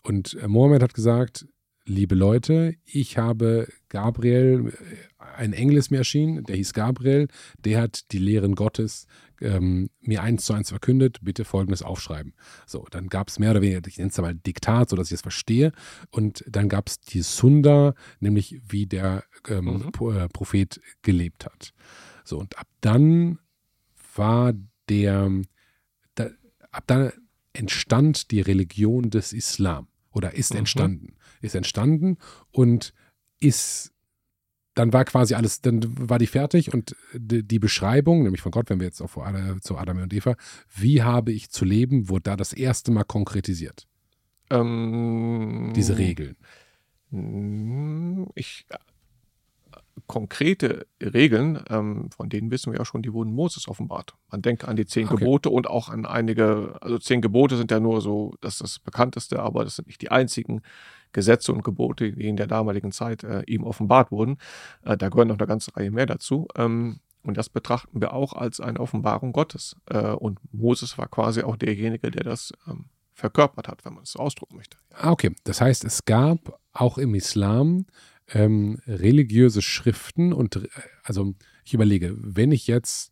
Und 0.02 0.34
äh, 0.34 0.48
Mohammed 0.48 0.82
hat 0.82 0.94
gesagt, 0.94 1.46
liebe 1.86 2.14
Leute, 2.14 2.74
ich 2.84 3.18
habe 3.18 3.68
Gabriel, 3.88 4.68
äh, 4.68 5.24
ein 5.36 5.52
Engel 5.52 5.76
ist 5.76 5.90
mir 5.90 5.98
erschienen, 5.98 6.44
der 6.44 6.56
hieß 6.56 6.72
Gabriel, 6.72 7.28
der 7.58 7.82
hat 7.82 8.12
die 8.12 8.18
Lehren 8.18 8.54
Gottes 8.54 9.06
ähm, 9.40 9.90
mir 10.00 10.22
eins 10.22 10.44
zu 10.44 10.52
eins 10.54 10.70
verkündet, 10.70 11.18
bitte 11.22 11.44
folgendes 11.44 11.82
aufschreiben. 11.82 12.34
So, 12.66 12.86
dann 12.90 13.08
gab 13.08 13.28
es 13.28 13.38
mehr 13.38 13.50
oder 13.50 13.62
weniger, 13.62 13.86
ich 13.86 13.98
nenne 13.98 14.10
es 14.10 14.18
mal 14.18 14.34
Diktat, 14.34 14.88
sodass 14.88 15.08
ich 15.08 15.14
es 15.14 15.22
verstehe. 15.22 15.72
Und 16.10 16.44
dann 16.48 16.68
gab 16.68 16.88
es 16.88 17.00
die 17.00 17.22
Sunda, 17.22 17.94
nämlich 18.20 18.60
wie 18.68 18.86
der 18.86 19.24
ähm, 19.48 19.64
Mhm. 19.64 20.16
Äh, 20.16 20.28
Prophet 20.28 20.80
gelebt 21.02 21.44
hat. 21.44 21.72
So, 22.24 22.38
und 22.38 22.58
ab 22.58 22.68
dann 22.80 23.38
war 24.14 24.52
der, 24.88 25.30
da, 26.14 26.30
ab 26.70 26.84
dann 26.86 27.12
entstand 27.52 28.30
die 28.30 28.40
Religion 28.40 29.10
des 29.10 29.32
Islam 29.32 29.88
oder 30.14 30.34
ist 30.34 30.52
Mhm. 30.52 30.58
entstanden. 30.60 31.16
Ist 31.42 31.54
entstanden 31.54 32.16
und 32.52 32.94
ist, 33.40 33.92
dann 34.74 34.92
war 34.92 35.04
quasi 35.04 35.34
alles, 35.34 35.60
dann 35.60 35.80
war 36.08 36.18
die 36.18 36.26
fertig 36.26 36.72
und 36.72 36.96
die, 37.12 37.42
die 37.46 37.58
Beschreibung, 37.58 38.22
nämlich 38.22 38.40
von 38.40 38.50
Gott, 38.50 38.70
wenn 38.70 38.80
wir 38.80 38.86
jetzt 38.86 39.02
auf 39.02 39.18
zu 39.60 39.76
Adam 39.76 39.98
und 40.02 40.12
Eva, 40.14 40.36
wie 40.74 41.02
habe 41.02 41.32
ich 41.32 41.50
zu 41.50 41.64
leben, 41.64 42.08
wurde 42.08 42.22
da 42.22 42.36
das 42.36 42.52
erste 42.54 42.90
Mal 42.90 43.04
konkretisiert, 43.04 43.86
Ähm, 44.50 45.72
diese 45.76 45.98
Regeln. 45.98 46.36
Mm, 47.10 48.24
Ich, 48.34 48.66
konkrete 50.06 50.86
Regeln, 51.00 51.62
ähm, 51.70 52.10
von 52.10 52.28
denen 52.28 52.50
wissen 52.50 52.72
wir 52.72 52.78
ja 52.78 52.84
schon, 52.84 53.02
die 53.02 53.12
wurden 53.12 53.32
Moses 53.32 53.68
offenbart. 53.68 54.14
Man 54.30 54.42
denke 54.42 54.68
an 54.68 54.76
die 54.76 54.86
zehn 54.86 55.06
Okay. 55.06 55.16
Gebote 55.16 55.50
und 55.50 55.68
auch 55.68 55.88
an 55.88 56.06
einige, 56.06 56.76
also 56.80 56.98
zehn 56.98 57.20
Gebote 57.20 57.56
sind 57.56 57.70
ja 57.70 57.80
nur 57.80 58.00
so, 58.00 58.34
das 58.40 58.54
ist 58.54 58.62
das 58.62 58.78
bekannteste, 58.80 59.40
aber 59.40 59.64
das 59.64 59.76
sind 59.76 59.86
nicht 59.86 60.02
die 60.02 60.10
einzigen 60.10 60.62
Gesetze 61.12 61.52
und 61.52 61.62
Gebote, 61.62 62.12
die 62.12 62.28
in 62.28 62.36
der 62.36 62.46
damaligen 62.46 62.92
Zeit 62.92 63.24
äh, 63.24 63.42
ihm 63.46 63.64
offenbart 63.64 64.10
wurden. 64.10 64.38
Äh, 64.82 64.96
da 64.96 65.08
gehören 65.08 65.28
noch 65.28 65.38
eine 65.38 65.46
ganze 65.46 65.74
Reihe 65.76 65.90
mehr 65.90 66.06
dazu. 66.06 66.48
Ähm, 66.56 67.00
und 67.22 67.38
das 67.38 67.48
betrachten 67.48 68.00
wir 68.00 68.12
auch 68.12 68.34
als 68.34 68.60
eine 68.60 68.80
Offenbarung 68.80 69.32
Gottes. 69.32 69.76
Äh, 69.86 70.10
und 70.10 70.38
Moses 70.52 70.98
war 70.98 71.08
quasi 71.08 71.42
auch 71.42 71.56
derjenige, 71.56 72.10
der 72.10 72.24
das 72.24 72.52
ähm, 72.68 72.86
verkörpert 73.14 73.68
hat, 73.68 73.84
wenn 73.84 73.94
man 73.94 74.02
es 74.02 74.12
so 74.12 74.18
ausdrücken 74.18 74.56
möchte. 74.56 74.76
Ah, 74.92 75.10
okay. 75.10 75.34
Das 75.44 75.60
heißt, 75.60 75.84
es 75.84 76.04
gab 76.04 76.58
auch 76.72 76.98
im 76.98 77.14
Islam 77.14 77.86
ähm, 78.32 78.78
religiöse 78.86 79.62
Schriften 79.62 80.32
und 80.32 80.56
äh, 80.56 80.68
also 81.02 81.34
ich 81.64 81.74
überlege, 81.74 82.14
wenn 82.18 82.52
ich 82.52 82.66
jetzt 82.66 83.10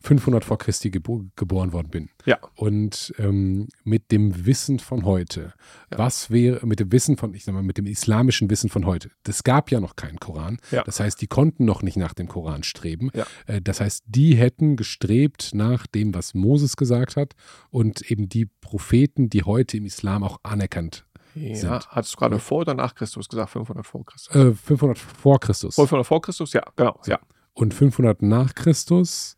500 0.00 0.44
vor 0.44 0.58
Christi 0.58 0.90
gebo 0.90 1.24
geboren 1.34 1.72
worden 1.72 1.88
bin 1.90 2.08
Ja. 2.24 2.38
und 2.54 3.12
ähm, 3.18 3.66
mit 3.82 4.12
dem 4.12 4.46
Wissen 4.46 4.78
von 4.78 5.04
heute, 5.04 5.52
Ja. 5.90 5.98
was 5.98 6.30
wäre 6.30 6.64
mit 6.64 6.78
dem 6.78 6.92
Wissen 6.92 7.16
von, 7.16 7.34
ich 7.34 7.42
sag 7.44 7.52
mal, 7.52 7.64
mit 7.64 7.78
dem 7.78 7.86
islamischen 7.86 8.48
Wissen 8.48 8.70
von 8.70 8.86
heute, 8.86 9.10
das 9.24 9.42
gab 9.42 9.72
ja 9.72 9.80
noch 9.80 9.96
keinen 9.96 10.20
Koran, 10.20 10.58
Ja. 10.70 10.84
das 10.84 11.00
heißt, 11.00 11.20
die 11.20 11.26
konnten 11.26 11.64
noch 11.64 11.82
nicht 11.82 11.96
nach 11.96 12.14
dem 12.14 12.28
Koran 12.28 12.62
streben, 12.62 13.10
Ja. 13.12 13.26
äh, 13.48 13.60
das 13.60 13.80
heißt, 13.80 14.04
die 14.06 14.36
hätten 14.36 14.76
gestrebt 14.76 15.50
nach 15.52 15.88
dem, 15.88 16.14
was 16.14 16.32
Moses 16.32 16.76
gesagt 16.76 17.16
hat 17.16 17.34
und 17.70 18.08
eben 18.08 18.28
die 18.28 18.46
Propheten, 18.60 19.28
die 19.30 19.42
heute 19.42 19.78
im 19.78 19.84
Islam 19.84 20.22
auch 20.22 20.38
anerkannt 20.44 21.06
Ja, 21.34 21.54
Sind. 21.56 21.88
hattest 21.90 22.14
du 22.14 22.18
gerade 22.18 22.38
vor 22.38 22.58
oder 22.62 22.74
nach 22.74 22.94
Christus 22.94 23.28
gesagt? 23.28 23.50
500 23.50 23.86
vor 23.86 24.04
Christus. 24.04 24.34
Äh, 24.34 24.52
500 24.54 24.98
vor 24.98 25.38
Christus 25.40 25.74
500 25.76 26.06
vor 26.06 26.20
Christus? 26.22 26.52
Ja, 26.52 26.62
genau. 26.76 27.00
Ja. 27.06 27.18
und 27.54 27.74
500 27.74 28.22
nach 28.22 28.54
Christus. 28.54 29.36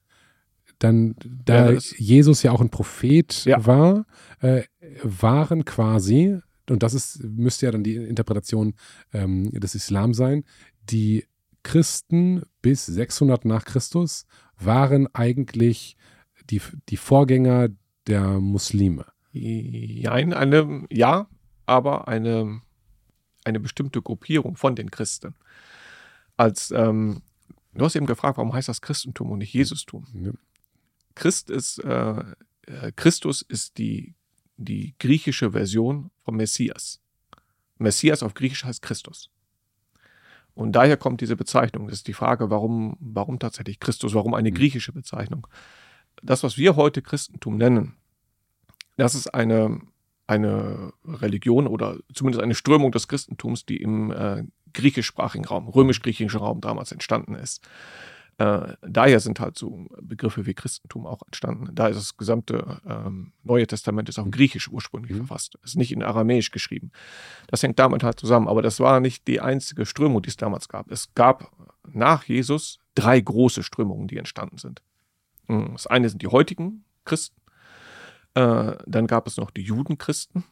Dann, 0.78 1.14
da 1.44 1.72
Ja, 1.72 1.78
Jesus 1.98 2.42
ja 2.42 2.52
auch 2.52 2.60
ein 2.62 2.70
Prophet 2.70 3.44
Ja. 3.44 3.66
war, 3.66 4.06
äh, 4.40 4.62
waren 5.02 5.64
quasi, 5.66 6.38
und 6.70 6.82
das 6.82 6.94
ist, 6.94 7.22
müsste 7.22 7.66
ja 7.66 7.72
dann 7.72 7.84
die 7.84 7.96
Interpretation 7.96 8.74
ähm, 9.12 9.50
des 9.50 9.74
Islam 9.74 10.14
sein, 10.14 10.44
die 10.90 11.26
Christen 11.62 12.42
bis 12.62 12.86
600 12.86 13.44
nach 13.44 13.64
Christus 13.66 14.24
waren 14.58 15.06
eigentlich 15.14 15.96
die, 16.48 16.62
die 16.88 16.96
Vorgänger 16.96 17.68
der 18.06 18.40
Muslime. 18.40 19.04
Jein, 19.32 20.32
eine, 20.32 20.84
ja, 20.90 21.28
aber 21.70 22.08
eine, 22.08 22.60
eine 23.44 23.60
bestimmte 23.60 24.02
Gruppierung 24.02 24.56
von 24.56 24.74
den 24.74 24.90
Christen. 24.90 25.34
Als, 26.36 26.72
ähm, 26.72 27.22
du 27.74 27.84
hast 27.84 27.94
eben 27.94 28.06
gefragt, 28.06 28.38
warum 28.38 28.52
heißt 28.52 28.68
das 28.68 28.80
Christentum 28.80 29.30
und 29.30 29.38
nicht 29.38 29.54
Jesustum? 29.54 30.06
Ne? 30.12 30.34
Christ 31.14 31.48
ist, 31.48 31.78
äh, 31.78 32.24
äh, 32.66 32.92
Christus 32.96 33.42
ist 33.42 33.78
die, 33.78 34.14
die 34.56 34.94
griechische 34.98 35.52
Version 35.52 36.10
vom 36.24 36.36
Messias. 36.36 37.00
Messias 37.78 38.24
auf 38.24 38.34
Griechisch 38.34 38.64
heißt 38.64 38.82
Christus. 38.82 39.30
Und 40.54 40.72
daher 40.72 40.96
kommt 40.96 41.20
diese 41.20 41.36
Bezeichnung. 41.36 41.86
Das 41.86 41.98
ist 41.98 42.08
die 42.08 42.12
Frage, 42.12 42.50
warum, 42.50 42.96
warum 42.98 43.38
tatsächlich 43.38 43.78
Christus, 43.78 44.12
warum 44.14 44.34
eine 44.34 44.50
Mhm. 44.50 44.54
griechische 44.54 44.92
Bezeichnung? 44.92 45.46
Das, 46.20 46.42
was 46.42 46.58
wir 46.58 46.74
heute 46.74 47.00
Christentum 47.00 47.56
nennen, 47.56 47.94
das 48.96 49.14
ist 49.14 49.28
eine, 49.28 49.80
eine 50.30 50.92
Religion 51.04 51.66
oder 51.66 51.98
zumindest 52.14 52.42
eine 52.42 52.54
Strömung 52.54 52.92
des 52.92 53.08
Christentums, 53.08 53.66
die 53.66 53.76
im 53.76 54.10
äh, 54.12 54.44
griechischsprachigen 54.72 55.44
Raum, 55.46 55.68
römisch-griechischen 55.68 56.38
Raum 56.40 56.60
damals 56.60 56.92
entstanden 56.92 57.34
ist. 57.34 57.66
Äh, 58.38 58.74
daher 58.82 59.20
sind 59.20 59.38
halt 59.40 59.58
so 59.58 59.86
Begriffe 60.00 60.46
wie 60.46 60.54
Christentum 60.54 61.06
auch 61.06 61.20
entstanden. 61.26 61.68
Da 61.74 61.88
ist 61.88 61.96
das 61.96 62.16
gesamte 62.16 62.80
ähm, 62.86 63.32
Neue 63.42 63.66
Testament 63.66 64.08
ist 64.08 64.18
auf 64.18 64.30
Griechisch 64.30 64.68
ursprünglich 64.68 65.12
Mhm. 65.12 65.26
verfasst. 65.26 65.58
Es 65.62 65.70
ist 65.70 65.76
nicht 65.76 65.92
in 65.92 66.02
Aramäisch 66.02 66.50
geschrieben. 66.50 66.90
Das 67.48 67.62
hängt 67.62 67.78
damit 67.78 68.02
halt 68.02 68.18
zusammen. 68.18 68.48
Aber 68.48 68.62
das 68.62 68.80
war 68.80 69.00
nicht 69.00 69.26
die 69.28 69.40
einzige 69.40 69.84
Strömung, 69.84 70.22
die 70.22 70.30
es 70.30 70.36
damals 70.38 70.68
gab. 70.68 70.90
Es 70.90 71.12
gab 71.14 71.50
nach 71.86 72.24
Jesus 72.24 72.78
drei 72.94 73.20
große 73.20 73.62
Strömungen, 73.62 74.06
die 74.08 74.16
entstanden 74.16 74.56
sind. 74.58 74.80
Mm, 75.48 75.72
Das 75.72 75.86
eine 75.86 76.08
sind 76.08 76.22
die 76.22 76.28
heutigen 76.28 76.84
Christen. 77.04 77.36
Äh, 78.40 78.76
dann 78.86 79.06
gab 79.06 79.26
es 79.26 79.36
noch 79.36 79.50
die 79.50 79.62
Judenchristen. 79.62 80.44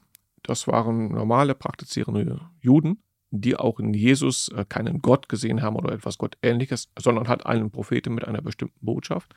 Das 0.43 0.67
waren 0.67 1.13
normale 1.13 1.55
praktizierende 1.55 2.41
Juden, 2.61 3.03
die 3.31 3.57
auch 3.57 3.81
in 3.81 3.95
Jesus 3.95 4.49
äh, 4.49 4.65
keinen 4.69 5.01
Gott 5.01 5.29
gesehen 5.29 5.63
haben 5.63 5.77
oder 5.77 5.93
etwas 5.93 6.19
Gottähnliches, 6.19 6.89
sondern 6.99 7.29
halt 7.29 7.47
einen 7.47 7.71
Propheten 7.71 8.15
mit 8.15 8.27
einer 8.27 8.43
bestimmten 8.43 8.85
Botschaft. 8.85 9.35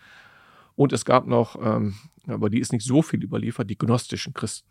Und 0.76 0.94
es 0.94 1.06
gab 1.06 1.28
noch, 1.28 1.56
ähm, 1.62 1.96
aber 2.28 2.50
die 2.50 2.60
ist 2.60 2.74
nicht 2.74 2.86
so 2.86 3.02
viel 3.02 3.24
überliefert, 3.24 3.70
die 3.70 3.78
gnostischen 3.78 4.34
Christen. 4.34 4.70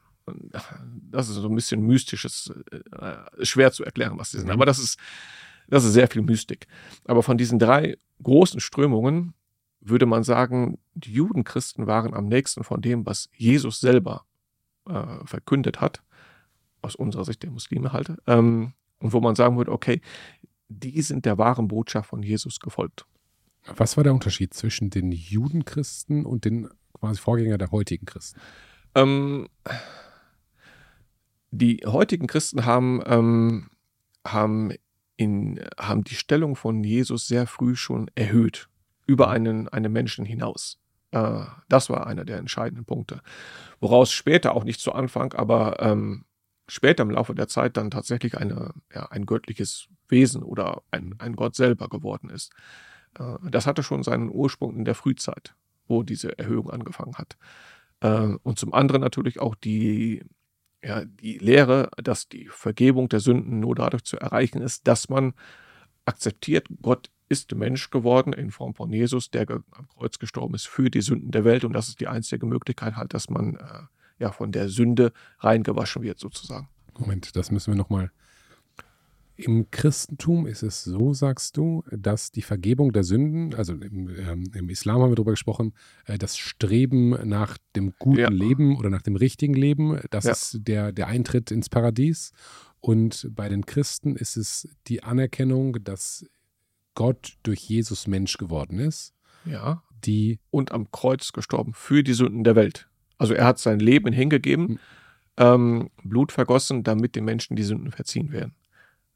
Das 1.11 1.29
ist 1.29 1.37
so 1.37 1.49
ein 1.49 1.55
bisschen 1.55 1.87
mystisches, 1.87 2.53
äh, 2.71 3.45
schwer 3.45 3.73
zu 3.73 3.85
erklären, 3.85 4.19
was 4.19 4.31
sie 4.31 4.39
sind. 4.39 4.49
Mhm. 4.49 4.53
Aber 4.53 4.67
das 4.67 4.79
ist, 4.79 4.99
das 5.69 5.85
ist 5.85 5.95
sehr 5.95 6.09
viel 6.09 6.23
Mystik. 6.23 6.67
Aber 7.07 7.23
von 7.23 7.39
diesen 7.39 7.59
drei 7.59 7.97
großen 8.23 8.61
Strömungen 8.61 9.35
würde 9.81 10.07
man 10.07 10.25
sagen, 10.25 10.79
die 10.95 11.13
Judenchristen 11.13 11.87
waren 11.87 12.15
am 12.15 12.27
nächsten 12.27 12.65
von 12.65 12.81
dem, 12.81 13.07
was 13.07 13.29
Jesus 13.35 13.81
selber 13.81 14.27
äh, 14.89 15.25
verkündet 15.25 15.81
hat, 15.81 16.03
aus 16.83 16.95
unserer 16.95 17.25
Sicht 17.25 17.43
der 17.43 17.51
Muslime 17.51 17.93
halt, 17.93 18.13
ähm, 18.27 18.75
und 18.99 19.13
wo 19.13 19.21
man 19.21 19.35
sagen 19.35 19.57
würde, 19.57 19.73
okay, 19.73 20.01
die 20.69 21.03
sind 21.03 21.25
der 21.25 21.39
wahren 21.39 21.69
Botschaft 21.69 22.11
von 22.11 22.23
Jesus 22.23 22.61
gefolgt. 22.61 23.07
Was 23.77 23.97
war 23.97 24.05
der 24.05 24.15
Unterschied 24.15 24.55
zwischen 24.55 24.91
den 24.91 25.13
Judenchristen 25.13 26.25
und 26.25 26.45
den 26.45 26.69
quasi 26.95 27.21
Vorgänger 27.21 27.59
der 27.59 27.71
heutigen 27.71 28.07
Christen? 28.07 28.41
Ähm, 28.95 29.49
die 31.51 31.83
heutigen 31.85 32.27
Christen 32.27 32.65
haben, 32.65 33.03
ähm, 33.07 33.71
haben, 34.27 34.73
in, 35.17 35.61
haben 35.79 36.05
die 36.05 36.15
Stellung 36.15 36.57
von 36.57 36.83
Jesus 36.85 37.27
sehr 37.27 37.47
früh 37.47 37.77
schon 37.77 38.11
erhöht, 38.15 38.70
über 39.11 39.29
einen, 39.29 39.69
einen 39.69 39.93
Menschen 39.93 40.25
hinaus. 40.25 40.79
Äh, 41.11 41.43
das 41.69 41.91
war 41.91 42.07
einer 42.07 42.25
der 42.25 42.39
entscheidenden 42.39 42.85
Punkte. 42.85 43.23
Woraus 43.81 44.13
später, 44.13 44.55
auch 44.55 44.63
nicht 44.63 44.81
zu 44.81 44.93
Anfang, 44.93 45.33
aber 45.33 45.81
ähm, 45.81 46.27
später 46.69 47.03
im 47.03 47.11
Laufe 47.11 47.35
der 47.35 47.49
Zeit 47.49 47.77
dann 47.77 47.91
tatsächlich 47.91 48.39
eine, 48.39 48.73
ja, 48.95 49.07
ein 49.07 49.27
göttliches 49.27 49.89
Wesen 50.09 50.45
oder 50.45 50.83
ein, 50.93 51.17
ein 51.19 51.35
Gott 51.35 51.57
selber 51.57 51.89
geworden 51.89 52.31
ist. 52.31 52.53
Äh, 53.19 53.35
das 53.51 53.67
hatte 53.67 53.83
schon 53.83 54.05
seinen 54.05 54.31
Ursprung 54.31 54.77
in 54.77 54.85
der 54.85 54.95
Frühzeit, 54.95 55.57
wo 55.89 56.05
diese 56.05 56.39
Erhöhung 56.39 56.71
angefangen 56.71 57.17
hat. 57.17 57.37
Äh, 58.01 58.37
und 58.45 58.61
zum 58.61 58.73
anderen 58.73 59.01
natürlich 59.01 59.41
auch 59.41 59.57
die, 59.57 60.23
ja, 60.85 61.05
die 61.05 61.39
Lehre, 61.39 61.91
dass 61.97 62.29
die 62.29 62.47
Vergebung 62.47 63.09
der 63.09 63.21
Sünden 63.21 63.59
nur 63.59 63.75
dadurch 63.75 64.05
zu 64.05 64.17
erreichen 64.19 64.63
ist, 64.63 64.87
dass 64.87 65.09
man 65.09 65.35
akzeptiert, 66.05 66.69
Gott 66.81 67.11
ist 67.31 67.55
Mensch 67.55 67.89
geworden 67.91 68.33
in 68.33 68.51
Form 68.51 68.75
von 68.75 68.93
Jesus, 68.93 69.31
der 69.31 69.49
am 69.51 69.89
Kreuz 69.97 70.19
gestorben 70.19 70.55
ist 70.55 70.67
für 70.67 70.91
die 70.91 71.01
Sünden 71.01 71.31
der 71.31 71.45
Welt. 71.45 71.65
Und 71.65 71.73
das 71.73 71.89
ist 71.89 72.01
die 72.01 72.09
einzige 72.09 72.45
Möglichkeit 72.45 72.97
halt, 72.97 73.15
dass 73.15 73.31
man 73.31 73.55
äh, 73.55 73.61
ja 74.19 74.33
von 74.33 74.53
der 74.53 74.69
Sünde 74.69 75.13
reingewaschen 75.39 76.03
wird 76.03 76.19
sozusagen. 76.19 76.69
Moment, 76.99 77.35
das 77.37 77.51
müssen 77.51 77.73
wir 77.73 77.79
nochmal. 77.79 78.11
Im 79.37 79.71
Christentum 79.71 80.47
ist 80.47 80.63
es 80.63 80.85
so, 80.85 81.15
sagst 81.15 81.57
du, 81.57 81.83
dass 81.91 82.31
die 82.31 82.43
Vergebung 82.43 82.93
der 82.93 83.05
Sünden, 83.05 83.55
also 83.55 83.73
im, 83.73 84.09
ähm, 84.19 84.51
im 84.53 84.69
Islam 84.69 85.01
haben 85.01 85.11
wir 85.13 85.15
darüber 85.17 85.31
gesprochen, 85.31 85.73
äh, 86.05 86.19
das 86.19 86.37
Streben 86.37 87.11
nach 87.27 87.57
dem 87.75 87.95
guten 87.99 88.19
Ja. 88.19 88.29
Leben 88.29 88.77
oder 88.77 88.91
nach 88.91 89.01
dem 89.03 89.17
richtigen 89.17 89.55
Leben, 89.55 89.99
das 90.11 90.25
Ja. 90.25 90.33
ist 90.33 90.59
der, 90.63 90.93
der 90.93 91.07
Eintritt 91.07 91.51
ins 91.53 91.71
Paradies. 91.71 92.33
Und 92.81 93.29
bei 93.31 93.49
den 93.49 93.65
Christen 93.65 94.15
ist 94.17 94.37
es 94.37 94.69
die 94.89 95.03
Anerkennung, 95.03 95.83
dass 95.85 96.27
Gott 96.95 97.35
durch 97.43 97.61
Jesus 97.61 98.07
Mensch 98.07 98.37
geworden 98.39 98.79
ist, 98.79 99.15
Ja. 99.45 99.83
die 100.05 100.39
Und 100.51 100.73
am 100.73 100.91
Kreuz 100.91 101.33
gestorben 101.33 101.73
für 101.75 102.03
die 102.03 102.15
Sünden 102.15 102.45
der 102.45 102.57
Welt. 102.57 102.89
Also 103.19 103.35
er 103.35 103.45
hat 103.47 103.59
sein 103.59 103.81
Leben 103.81 104.13
hingegeben, 104.13 104.67
Hm. 104.69 104.79
ähm, 105.37 105.91
Blut 106.03 106.33
vergossen, 106.33 106.83
damit 106.83 107.15
den 107.17 107.25
Menschen 107.25 107.57
die 107.57 107.63
Sünden 107.63 107.93
verziehen 107.93 108.33
werden. 108.33 108.55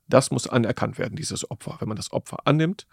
Das 0.08 0.30
muss 0.30 0.46
anerkannt 0.46 0.98
werden, 0.98 1.16
dieses 1.16 1.50
Opfer. 1.50 1.76
Wenn 1.80 1.88
man 1.88 1.96
das 1.96 2.12
Opfer 2.12 2.46
annimmt, 2.46 2.86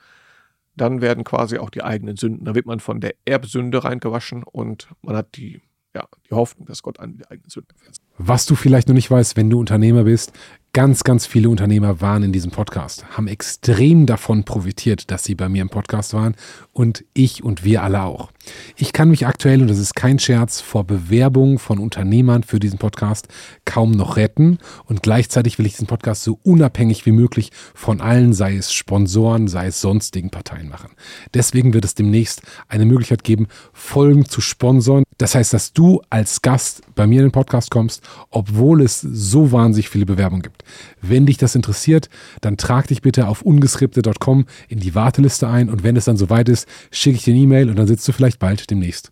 dann 0.77 1.01
werden 1.01 1.25
quasi 1.25 1.57
auch 1.57 1.69
die 1.69 1.83
eigenen 1.83 2.15
Sünden, 2.15 2.45
da 2.45 2.55
wird 2.55 2.65
man 2.65 2.79
von 2.79 3.01
der 3.01 3.13
Erbsünde 3.25 3.83
reingewaschen 3.83 4.43
und 4.43 4.87
man 5.01 5.17
hat 5.17 5.35
die, 5.35 5.61
ja, 5.93 6.07
die 6.29 6.33
Hoffnung, 6.33 6.65
dass 6.67 6.81
Gott 6.81 6.99
einem 7.01 7.17
die 7.17 7.27
eigenen 7.29 7.49
Sünden 7.49 7.77
verzeiht. 7.77 8.05
Was 8.17 8.45
du 8.45 8.55
vielleicht 8.55 8.87
noch 8.87 8.95
nicht 8.95 9.11
weißt, 9.11 9.35
wenn 9.35 9.49
du 9.49 9.59
Unternehmer 9.59 10.05
bist, 10.05 10.31
ganz, 10.73 11.03
ganz 11.03 11.25
viele 11.25 11.49
Unternehmer 11.49 11.99
waren 11.99 12.23
in 12.23 12.31
diesem 12.31 12.51
Podcast, 12.51 13.17
haben 13.17 13.27
extrem 13.27 14.05
davon 14.05 14.45
profitiert, 14.45 15.11
dass 15.11 15.25
sie 15.25 15.35
bei 15.35 15.49
mir 15.49 15.61
im 15.61 15.69
Podcast 15.69 16.13
waren 16.13 16.35
und 16.71 17.03
ich 17.13 17.43
und 17.43 17.65
wir 17.65 17.83
alle 17.83 18.03
auch. 18.03 18.31
Ich 18.77 18.93
kann 18.93 19.09
mich 19.09 19.27
aktuell, 19.27 19.61
und 19.61 19.67
das 19.67 19.77
ist 19.77 19.95
kein 19.95 20.17
Scherz, 20.17 20.61
vor 20.61 20.85
Bewerbungen 20.85 21.59
von 21.59 21.77
Unternehmern 21.77 22.43
für 22.43 22.59
diesen 22.59 22.79
Podcast 22.79 23.27
kaum 23.65 23.91
noch 23.91 24.15
retten 24.15 24.59
und 24.85 25.03
gleichzeitig 25.03 25.59
will 25.59 25.65
ich 25.65 25.73
diesen 25.73 25.87
Podcast 25.87 26.23
so 26.23 26.39
unabhängig 26.43 27.05
wie 27.05 27.11
möglich 27.11 27.51
von 27.75 27.99
allen, 27.99 28.31
sei 28.33 28.55
es 28.55 28.71
Sponsoren, 28.71 29.49
sei 29.49 29.67
es 29.67 29.81
sonstigen 29.81 30.29
Parteien 30.29 30.69
machen. 30.69 30.91
Deswegen 31.33 31.73
wird 31.73 31.83
es 31.83 31.95
demnächst 31.95 32.43
eine 32.69 32.85
Möglichkeit 32.85 33.25
geben, 33.25 33.47
Folgen 33.73 34.25
zu 34.25 34.39
sponsoren. 34.39 35.03
Das 35.17 35.35
heißt, 35.35 35.53
dass 35.53 35.73
du 35.73 36.01
als 36.09 36.41
Gast 36.41 36.81
bei 36.95 37.05
mir 37.05 37.19
in 37.19 37.27
den 37.27 37.31
Podcast 37.31 37.69
kommst, 37.69 38.03
obwohl 38.29 38.81
es 38.81 39.01
so 39.01 39.51
wahnsinnig 39.51 39.89
viele 39.89 40.05
Bewerbungen 40.05 40.41
gibt. 40.41 40.60
Wenn 41.01 41.25
dich 41.25 41.37
das 41.37 41.55
interessiert, 41.55 42.09
dann 42.41 42.57
trag 42.57 42.87
dich 42.87 43.01
bitte 43.01 43.27
auf 43.27 43.41
ungeskripte.com 43.41 44.45
in 44.67 44.79
die 44.79 44.95
Warteliste 44.95 45.47
ein 45.47 45.69
und 45.69 45.83
wenn 45.83 45.95
es 45.95 46.05
dann 46.05 46.17
soweit 46.17 46.49
ist, 46.49 46.67
schicke 46.91 47.17
ich 47.17 47.23
dir 47.23 47.33
eine 47.33 47.43
E-Mail 47.43 47.69
und 47.69 47.77
dann 47.77 47.87
sitzt 47.87 48.07
du 48.07 48.11
vielleicht 48.11 48.39
bald 48.39 48.69
demnächst 48.69 49.11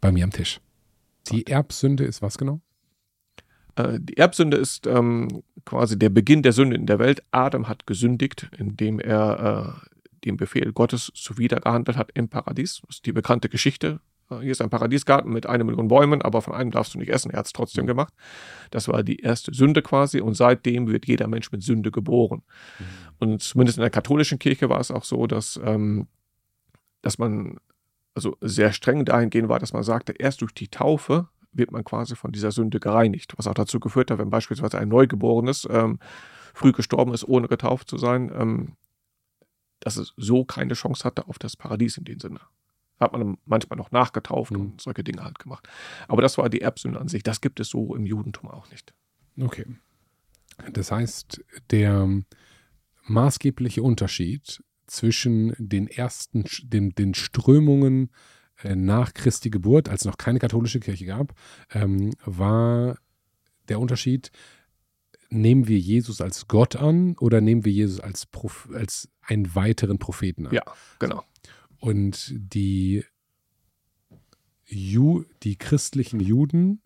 bei 0.00 0.12
mir 0.12 0.24
am 0.24 0.30
Tisch. 0.30 0.60
Die 1.30 1.46
Erbsünde 1.46 2.04
ist 2.04 2.22
was 2.22 2.38
genau? 2.38 2.60
Äh, 3.76 3.98
die 4.00 4.16
Erbsünde 4.16 4.56
ist 4.56 4.86
ähm, 4.86 5.42
quasi 5.64 5.98
der 5.98 6.08
Beginn 6.08 6.42
der 6.42 6.52
Sünde 6.52 6.76
in 6.76 6.86
der 6.86 6.98
Welt. 6.98 7.22
Adam 7.30 7.68
hat 7.68 7.86
gesündigt, 7.86 8.50
indem 8.56 8.98
er 9.00 9.84
äh, 9.84 9.90
dem 10.24 10.36
Befehl 10.36 10.72
Gottes 10.72 11.10
zuwidergehandelt 11.14 11.96
hat 11.96 12.10
im 12.14 12.28
Paradies. 12.28 12.80
Das 12.86 12.96
ist 12.96 13.06
die 13.06 13.12
bekannte 13.12 13.48
Geschichte. 13.48 14.00
Hier 14.40 14.52
ist 14.52 14.62
ein 14.62 14.70
Paradiesgarten 14.70 15.32
mit 15.32 15.46
einer 15.46 15.64
Million 15.64 15.88
Bäumen, 15.88 16.22
aber 16.22 16.40
von 16.40 16.54
einem 16.54 16.70
darfst 16.70 16.94
du 16.94 16.98
nicht 16.98 17.10
essen. 17.10 17.30
Er 17.32 17.40
hat 17.40 17.46
es 17.46 17.52
trotzdem 17.52 17.86
gemacht. 17.86 18.14
Das 18.70 18.86
war 18.86 19.02
die 19.02 19.18
erste 19.18 19.52
Sünde 19.52 19.82
quasi 19.82 20.20
und 20.20 20.34
seitdem 20.34 20.86
wird 20.86 21.06
jeder 21.06 21.26
Mensch 21.26 21.50
mit 21.50 21.64
Sünde 21.64 21.90
geboren. 21.90 22.42
Und 23.18 23.42
zumindest 23.42 23.78
in 23.78 23.82
der 23.82 23.90
katholischen 23.90 24.38
Kirche 24.38 24.68
war 24.68 24.78
es 24.78 24.92
auch 24.92 25.04
so, 25.04 25.26
dass, 25.26 25.60
ähm, 25.64 26.06
dass 27.02 27.18
man 27.18 27.58
also 28.14 28.36
sehr 28.40 28.72
streng 28.72 29.04
dahingehend 29.04 29.48
war, 29.48 29.58
dass 29.58 29.72
man 29.72 29.82
sagte, 29.82 30.12
erst 30.12 30.42
durch 30.42 30.54
die 30.54 30.68
Taufe 30.68 31.28
wird 31.52 31.72
man 31.72 31.84
quasi 31.84 32.14
von 32.14 32.30
dieser 32.30 32.52
Sünde 32.52 32.78
gereinigt. 32.78 33.34
Was 33.36 33.48
auch 33.48 33.54
dazu 33.54 33.80
geführt 33.80 34.10
hat, 34.10 34.18
wenn 34.18 34.30
beispielsweise 34.30 34.78
ein 34.78 34.88
Neugeborenes 34.88 35.66
ähm, 35.70 35.98
früh 36.54 36.72
gestorben 36.72 37.12
ist, 37.12 37.26
ohne 37.26 37.48
getauft 37.48 37.88
zu 37.88 37.98
sein, 37.98 38.30
ähm, 38.34 38.76
dass 39.80 39.96
es 39.96 40.12
so 40.16 40.44
keine 40.44 40.74
Chance 40.74 41.04
hatte 41.04 41.26
auf 41.26 41.38
das 41.38 41.56
Paradies 41.56 41.96
in 41.96 42.04
dem 42.04 42.20
Sinne. 42.20 42.40
Hat 43.00 43.12
man 43.12 43.38
manchmal 43.46 43.76
noch 43.78 43.90
nachgetauft 43.90 44.52
Mhm. 44.52 44.60
und 44.60 44.80
solche 44.80 45.02
Dinge 45.02 45.24
halt 45.24 45.38
gemacht. 45.38 45.68
Aber 46.06 46.22
das 46.22 46.38
war 46.38 46.48
die 46.50 46.60
Erbsünde 46.60 47.00
an 47.00 47.08
sich. 47.08 47.22
Das 47.22 47.40
gibt 47.40 47.58
es 47.58 47.68
so 47.70 47.94
im 47.96 48.06
Judentum 48.06 48.48
auch 48.50 48.70
nicht. 48.70 48.92
Okay. 49.40 49.64
Das 50.72 50.92
heißt, 50.92 51.42
der 51.70 52.22
maßgebliche 53.04 53.82
Unterschied 53.82 54.62
zwischen 54.86 55.54
den 55.58 55.86
ersten, 55.88 56.44
den, 56.62 56.90
den 56.90 57.14
Strömungen 57.14 58.10
äh, 58.62 58.74
nach 58.76 59.14
Christi 59.14 59.48
Geburt, 59.50 59.88
als 59.88 60.02
es 60.02 60.06
noch 60.06 60.18
keine 60.18 60.38
katholische 60.38 60.80
Kirche 60.80 61.06
gab, 61.06 61.32
ähm, 61.72 62.12
war 62.24 62.98
der 63.68 63.78
Unterschied, 63.80 64.30
nehmen 65.30 65.68
wir 65.68 65.78
Jesus 65.78 66.20
als 66.20 66.48
Gott 66.48 66.76
an 66.76 67.16
oder 67.18 67.40
nehmen 67.40 67.64
wir 67.64 67.72
Jesus 67.72 68.00
als, 68.00 68.26
Proph 68.26 68.68
als 68.74 69.08
einen 69.22 69.54
weiteren 69.54 69.98
Propheten 69.98 70.46
an? 70.48 70.52
Ja, 70.52 70.64
genau. 70.98 71.24
Und 71.80 72.32
die, 72.36 73.04
Ju 74.66 75.24
die 75.42 75.56
christlichen 75.56 76.20
Juden, 76.20 76.82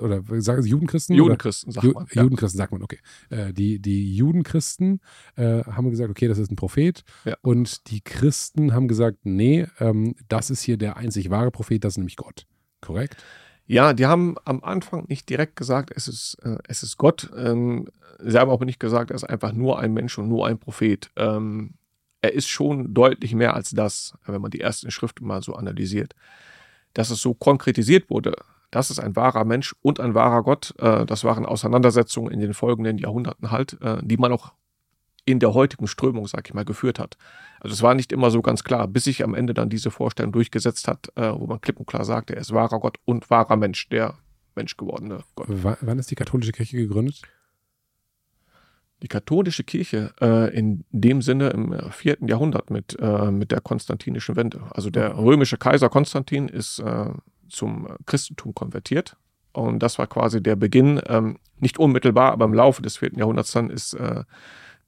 oder 0.00 0.22
sagen 0.40 0.62
Sie 0.62 0.70
Judenchristen? 0.70 1.14
oder? 1.14 1.24
Judenchristen, 1.24 1.72
sagt 1.72 1.84
Ju 1.84 1.92
man. 1.92 2.06
Ja. 2.12 2.22
Judenchristen 2.22 2.58
sagt 2.58 2.72
man, 2.72 2.82
okay. 2.82 2.98
Äh, 3.30 3.52
die, 3.52 3.80
die 3.80 4.14
Judenchristen 4.14 5.00
äh, 5.36 5.64
haben 5.64 5.90
gesagt, 5.90 6.10
okay, 6.10 6.28
das 6.28 6.38
ist 6.38 6.50
ein 6.50 6.56
Prophet. 6.56 7.04
Ja. 7.24 7.36
Und 7.42 7.90
die 7.90 8.00
Christen 8.00 8.74
haben 8.74 8.88
gesagt, 8.88 9.18
nee, 9.24 9.66
ähm, 9.80 10.14
das 10.28 10.50
ist 10.50 10.62
hier 10.62 10.76
der 10.76 10.96
einzig 10.96 11.30
wahre 11.30 11.50
Prophet, 11.50 11.82
das 11.82 11.94
ist 11.94 11.98
nämlich 11.98 12.16
Gott. 12.16 12.46
Korrekt? 12.80 13.16
Ja, 13.66 13.92
die 13.92 14.06
haben 14.06 14.36
am 14.44 14.64
Anfang 14.64 15.04
nicht 15.08 15.28
direkt 15.28 15.56
gesagt, 15.56 15.92
es 15.94 16.08
ist, 16.08 16.38
äh, 16.42 16.56
es 16.66 16.82
ist 16.82 16.96
Gott. 16.96 17.30
Ähm, 17.36 17.88
sie 18.18 18.38
haben 18.38 18.50
aber 18.50 18.64
nicht 18.64 18.80
gesagt, 18.80 19.10
er 19.10 19.16
ist 19.16 19.24
einfach 19.24 19.52
nur 19.52 19.78
ein 19.78 19.92
Mensch 19.92 20.16
und 20.18 20.28
nur 20.28 20.46
ein 20.46 20.58
Prophet. 20.58 21.10
Ähm, 21.16 21.74
er 22.20 22.32
ist 22.32 22.48
schon 22.48 22.94
deutlich 22.94 23.34
mehr 23.34 23.54
als 23.54 23.70
das, 23.70 24.14
wenn 24.26 24.40
man 24.40 24.50
die 24.50 24.60
ersten 24.60 24.90
Schriften 24.90 25.26
mal 25.26 25.42
so 25.42 25.54
analysiert. 25.54 26.14
Dass 26.94 27.10
es 27.10 27.20
so 27.20 27.34
konkretisiert 27.34 28.10
wurde, 28.10 28.34
das 28.70 28.90
ist 28.90 28.98
ein 28.98 29.16
wahrer 29.16 29.44
Mensch 29.44 29.74
und 29.82 30.00
ein 30.00 30.14
wahrer 30.14 30.42
Gott, 30.42 30.74
äh, 30.78 31.06
das 31.06 31.24
waren 31.24 31.46
Auseinandersetzungen 31.46 32.32
in 32.32 32.40
den 32.40 32.54
folgenden 32.54 32.98
Jahrhunderten 32.98 33.50
halt, 33.50 33.80
äh, 33.80 33.98
die 34.02 34.16
man 34.16 34.32
auch 34.32 34.52
in 35.24 35.40
der 35.40 35.52
heutigen 35.52 35.86
Strömung, 35.86 36.26
sag 36.26 36.48
ich 36.48 36.54
mal, 36.54 36.64
geführt 36.64 36.98
hat. 36.98 37.18
Also 37.60 37.74
es 37.74 37.82
war 37.82 37.94
nicht 37.94 38.12
immer 38.12 38.30
so 38.30 38.40
ganz 38.40 38.64
klar, 38.64 38.88
bis 38.88 39.04
sich 39.04 39.22
am 39.22 39.34
Ende 39.34 39.52
dann 39.52 39.68
diese 39.68 39.90
Vorstellung 39.90 40.32
durchgesetzt 40.32 40.88
hat, 40.88 41.12
äh, 41.16 41.32
wo 41.32 41.46
man 41.46 41.60
klipp 41.60 41.78
und 41.78 41.86
klar 41.86 42.04
sagte, 42.04 42.34
er 42.34 42.40
ist 42.40 42.52
wahrer 42.52 42.80
Gott 42.80 42.98
und 43.04 43.28
wahrer 43.30 43.56
Mensch, 43.56 43.88
der 43.90 44.14
Mensch 44.54 44.76
gewordene 44.76 45.22
Gott. 45.34 45.48
W 45.48 45.74
wann 45.80 45.98
ist 45.98 46.10
die 46.10 46.14
katholische 46.14 46.52
Kirche 46.52 46.78
gegründet? 46.78 47.22
Die 49.02 49.08
katholische 49.08 49.62
Kirche 49.64 50.12
äh, 50.20 50.56
in 50.56 50.84
dem 50.90 51.22
Sinne 51.22 51.50
im 51.50 51.72
äh, 51.72 51.90
vierten 51.92 52.26
Jahrhundert 52.26 52.70
mit, 52.70 52.96
äh, 53.00 53.30
mit 53.30 53.52
der 53.52 53.60
konstantinischen 53.60 54.34
Wende. 54.36 54.60
Also 54.70 54.90
der 54.90 55.16
römische 55.16 55.56
Kaiser 55.56 55.88
Konstantin 55.88 56.48
ist 56.48 56.80
äh, 56.80 57.10
zum 57.48 57.88
Christentum 58.06 58.54
konvertiert. 58.54 59.16
Und 59.52 59.80
das 59.82 59.98
war 59.98 60.06
quasi 60.06 60.42
der 60.42 60.56
Beginn, 60.56 61.00
ähm, 61.06 61.38
nicht 61.58 61.78
unmittelbar, 61.78 62.32
aber 62.32 62.44
im 62.44 62.54
Laufe 62.54 62.82
des 62.82 62.96
vierten 62.98 63.18
Jahrhunderts 63.18 63.52
dann 63.52 63.70
ist 63.70 63.94
äh, 63.94 64.24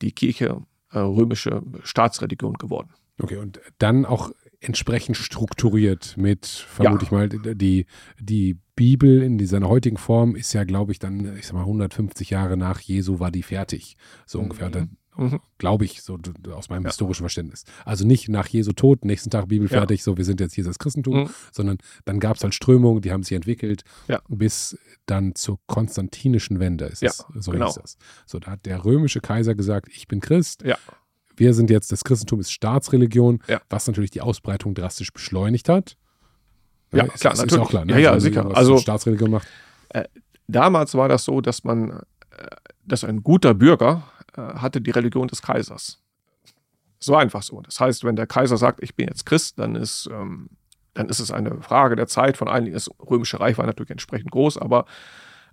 die 0.02 0.12
Kirche 0.12 0.62
äh, 0.92 0.98
römische 0.98 1.62
Staatsreligion 1.82 2.54
geworden. 2.54 2.90
Okay, 3.20 3.36
und 3.36 3.60
dann 3.78 4.04
auch 4.06 4.30
entsprechend 4.60 5.16
strukturiert 5.16 6.16
mit, 6.16 6.46
vermute 6.46 7.04
Ja. 7.04 7.06
ich 7.06 7.10
mal, 7.10 7.28
die, 7.28 7.86
die 8.18 8.58
Bibel 8.80 9.22
in 9.22 9.38
seiner 9.46 9.68
heutigen 9.68 9.98
Form 9.98 10.34
ist 10.34 10.54
ja, 10.54 10.64
glaube 10.64 10.92
ich, 10.92 10.98
dann, 10.98 11.36
ich 11.36 11.46
sag 11.46 11.52
mal, 11.52 11.66
150 11.66 12.30
Jahre 12.30 12.56
nach 12.56 12.80
Jesu 12.80 13.20
war 13.20 13.30
die 13.30 13.42
fertig. 13.42 13.98
So 14.24 14.38
Mhm. 14.38 14.44
ungefähr. 14.44 14.70
Da- 14.70 14.86
Mhm. 15.18 15.40
Glaube 15.58 15.84
ich, 15.84 16.00
so 16.00 16.16
aus 16.50 16.70
meinem 16.70 16.84
Ja. 16.84 16.88
historischen 16.88 17.24
Verständnis. 17.24 17.64
Also 17.84 18.06
nicht 18.06 18.30
nach 18.30 18.46
Jesu 18.48 18.72
Tod, 18.72 19.04
nächsten 19.04 19.28
Tag 19.28 19.48
Bibel 19.48 19.68
Ja. 19.68 19.78
fertig, 19.80 20.02
so 20.02 20.16
wir 20.16 20.24
sind 20.24 20.40
jetzt 20.40 20.54
hier 20.54 20.64
das 20.64 20.78
Christentum, 20.78 21.24
Mhm. 21.24 21.30
sondern 21.52 21.76
dann 22.06 22.20
gab 22.20 22.36
es 22.36 22.42
halt 22.42 22.54
Strömungen, 22.54 23.02
die 23.02 23.12
haben 23.12 23.22
sich 23.22 23.36
entwickelt, 23.36 23.82
Ja. 24.08 24.22
bis 24.28 24.78
dann 25.04 25.34
zur 25.34 25.58
konstantinischen 25.66 26.58
Wende 26.58 26.86
ist 26.86 27.02
es. 27.02 27.22
So 27.38 27.50
genau. 27.52 27.66
hieß 27.66 27.74
das. 27.82 27.98
So, 28.24 28.38
da 28.38 28.52
hat 28.52 28.64
der 28.64 28.82
römische 28.86 29.20
Kaiser 29.20 29.54
gesagt, 29.54 29.88
ich 29.94 30.08
bin 30.08 30.20
Christ. 30.20 30.62
Ja. 30.64 30.78
Wir 31.36 31.52
sind 31.52 31.68
jetzt, 31.68 31.92
das 31.92 32.02
Christentum 32.04 32.40
ist 32.40 32.50
Staatsreligion, 32.52 33.42
was 33.68 33.86
natürlich 33.88 34.10
die 34.12 34.22
Ausbreitung 34.22 34.74
drastisch 34.74 35.12
beschleunigt 35.12 35.68
hat. 35.68 35.96
Ja, 36.92 37.04
ist, 37.04 37.20
klar, 37.20 37.32
ist, 37.32 37.38
ist 37.38 37.44
natürlich. 37.46 37.62
auch 37.64 37.70
klar. 37.70 37.84
Ne? 37.84 37.92
Ja, 37.94 37.98
ja, 37.98 38.10
Also, 38.12 38.24
sicher. 38.28 38.56
Also- 38.56 38.72
eine 38.72 38.80
Staatsreligion 38.80 39.30
macht. 39.30 39.46
Damals 40.48 40.94
war 40.94 41.08
das 41.08 41.24
so, 41.24 41.40
dass 41.40 41.62
man, 41.64 41.90
äh, 41.90 42.46
dass 42.84 43.04
ein 43.04 43.22
guter 43.22 43.54
Bürger 43.54 44.02
äh, 44.36 44.40
hatte 44.40 44.80
die 44.80 44.90
Religion 44.90 45.28
des 45.28 45.42
Kaisers. 45.42 46.02
War 47.06 47.20
einfach 47.20 47.42
so. 47.42 47.60
Das 47.62 47.80
heißt, 47.80 48.04
wenn 48.04 48.16
der 48.16 48.26
Kaiser 48.26 48.56
sagt, 48.56 48.82
ich 48.82 48.94
bin 48.94 49.08
jetzt 49.08 49.24
Christ, 49.24 49.58
dann 49.58 49.74
ist, 49.76 50.08
ähm, 50.12 50.50
dann 50.94 51.08
ist 51.08 51.18
es 51.20 51.30
eine 51.30 51.62
Frage 51.62 51.96
der 51.96 52.06
Zeit 52.08 52.36
von 52.36 52.48
einigen. 52.48 52.74
Das 52.74 52.90
römische 53.08 53.40
Reich 53.40 53.56
war 53.58 53.64
natürlich 53.66 53.90
entsprechend 53.90 54.30
groß, 54.32 54.58
aber 54.58 54.84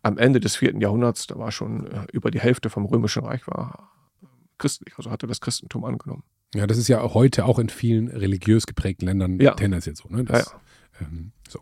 am 0.03 0.17
Ende 0.17 0.39
des 0.39 0.55
vierten 0.55 0.81
Jahrhunderts, 0.81 1.27
da 1.27 1.37
war 1.37 1.51
schon 1.51 1.87
äh, 1.87 2.05
über 2.11 2.31
die 2.31 2.39
Hälfte 2.39 2.69
vom 2.69 2.85
römischen 2.85 3.23
Reich 3.23 3.47
war 3.47 3.91
äh, 4.23 4.25
christlich, 4.57 4.93
also 4.97 5.09
hatte 5.11 5.25
das 5.27 5.39
Christentum 5.39 5.85
angenommen. 5.85 6.23
Ja, 6.55 6.65
das 6.67 6.77
ist 6.77 6.87
ja 6.87 7.01
heute 7.13 7.45
auch 7.45 7.59
in 7.59 7.69
vielen 7.69 8.07
religiös 8.07 8.65
geprägten 8.67 9.05
Ländern 9.05 9.39
Ja. 9.39 9.53
tendenziell 9.53 9.95
so. 9.95 10.09
Ne? 10.09 10.19
Ja, 10.19 10.23
Das, 10.23 10.45
ja. 10.51 10.59
Ähm, 11.01 11.31
so. 11.47 11.59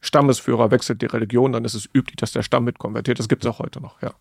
Stammesführer 0.00 0.70
wechselt 0.70 1.02
die 1.02 1.06
Religion, 1.06 1.52
dann 1.52 1.64
ist 1.64 1.74
es 1.74 1.88
üblich, 1.94 2.16
dass 2.16 2.32
der 2.32 2.42
Stamm 2.42 2.64
mit 2.64 2.78
konvertiert. 2.78 3.18
Das 3.18 3.28
gibt 3.28 3.44
es 3.44 3.50
auch 3.50 3.58
heute 3.58 3.80
noch, 3.80 4.00
ja. 4.02 4.14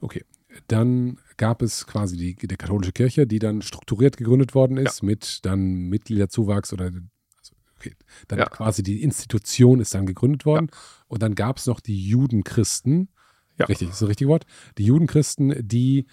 Okay, 0.00 0.24
dann 0.68 1.18
gab 1.36 1.62
es 1.62 1.86
quasi 1.86 2.16
die, 2.16 2.34
die 2.36 2.56
katholische 2.56 2.92
Kirche, 2.92 3.26
die 3.26 3.38
dann 3.38 3.62
strukturiert 3.62 4.16
gegründet 4.16 4.54
worden 4.54 4.76
ist 4.76 5.00
Ja. 5.02 5.06
mit 5.06 5.44
dann 5.44 5.88
Mitgliederzuwachs 5.88 6.72
oder 6.72 6.84
also, 6.86 7.54
okay, 7.78 7.94
dann 8.28 8.38
Ja. 8.38 8.46
quasi 8.46 8.82
die 8.82 9.02
Institution 9.02 9.80
ist 9.80 9.94
dann 9.94 10.06
gegründet 10.06 10.44
worden 10.46 10.70
und 11.08 11.22
dann 11.22 11.34
gab 11.34 11.56
es 11.58 11.66
noch 11.66 11.80
die 11.80 12.06
Judenchristen, 12.08 13.08
Ja. 13.58 13.66
richtig, 13.66 13.88
ist 13.88 14.00
das 14.02 14.08
richtige 14.08 14.28
Wort, 14.30 14.44
die 14.78 14.84
Judenchristen, 14.84 15.54
die 15.66 16.06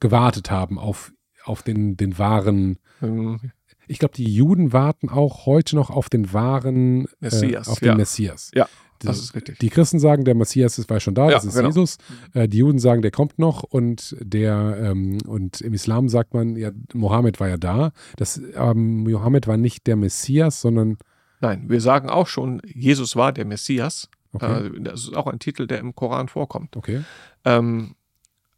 gewartet 0.00 0.50
haben 0.50 0.78
auf, 0.78 1.12
auf 1.44 1.62
den, 1.62 1.96
den 1.96 2.18
wahren, 2.18 2.78
Ähm, 3.02 3.52
ich 3.88 3.98
glaube, 3.98 4.14
die 4.14 4.32
Juden 4.32 4.72
warten 4.72 5.08
auch 5.08 5.46
heute 5.46 5.76
noch 5.76 5.90
auf 5.90 6.08
den 6.08 6.32
wahren 6.32 7.06
Messias, 7.20 7.68
äh, 7.68 7.70
auf 7.70 7.78
den 7.80 7.88
ja. 7.88 7.94
Messias. 7.94 8.50
Ja, 8.54 8.68
Das- 8.98 9.16
das 9.16 9.18
ist 9.26 9.34
richtig. 9.34 9.58
Die 9.58 9.68
Christen 9.68 9.98
sagen, 9.98 10.24
der 10.24 10.34
Messias 10.34 10.78
ist, 10.78 10.88
war 10.88 11.00
schon 11.00 11.14
da, 11.14 11.26
Ja, 11.26 11.32
das 11.32 11.44
ist 11.44 11.54
genau. 11.54 11.68
Jesus. 11.68 11.98
Äh, 12.32 12.48
die 12.48 12.58
Juden 12.58 12.78
sagen, 12.78 13.02
der 13.02 13.10
kommt 13.10 13.38
noch 13.38 13.62
und 13.62 14.16
der 14.20 14.78
ähm, 14.80 15.18
und 15.26 15.60
im 15.60 15.74
Islam 15.74 16.08
sagt 16.08 16.32
man, 16.34 16.56
ja, 16.56 16.70
Mohammed 16.94 17.38
war 17.40 17.48
ja 17.48 17.56
da. 17.58 17.92
Das, 18.16 18.40
ähm, 18.54 19.02
Mohammed 19.04 19.46
war 19.46 19.56
nicht 19.58 19.86
der 19.86 19.96
Messias, 19.96 20.60
sondern 20.60 20.96
Nein, 21.40 21.68
wir 21.68 21.82
sagen 21.82 22.08
auch 22.08 22.26
schon, 22.28 22.62
Jesus 22.64 23.14
war 23.16 23.30
der 23.32 23.44
Messias. 23.44 24.08
okay, 24.32 24.68
Äh, 24.68 24.80
das 24.80 25.02
ist 25.02 25.14
auch 25.16 25.26
ein 25.26 25.38
Titel, 25.38 25.66
der 25.66 25.78
im 25.80 25.94
Koran 25.94 26.28
vorkommt. 26.28 26.74
okay. 26.76 27.02
Ähm, 27.44 27.94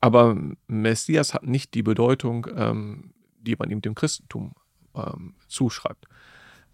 aber 0.00 0.36
Messias 0.68 1.34
hat 1.34 1.42
nicht 1.42 1.74
die 1.74 1.82
Bedeutung, 1.82 2.46
ähm, 2.55 3.10
die 3.40 3.56
man 3.59 3.68
ihm 3.70 3.82
dem 3.82 3.96
Christentum 3.96 4.52
ähm, 4.99 5.35
zuschreibt. 5.49 6.07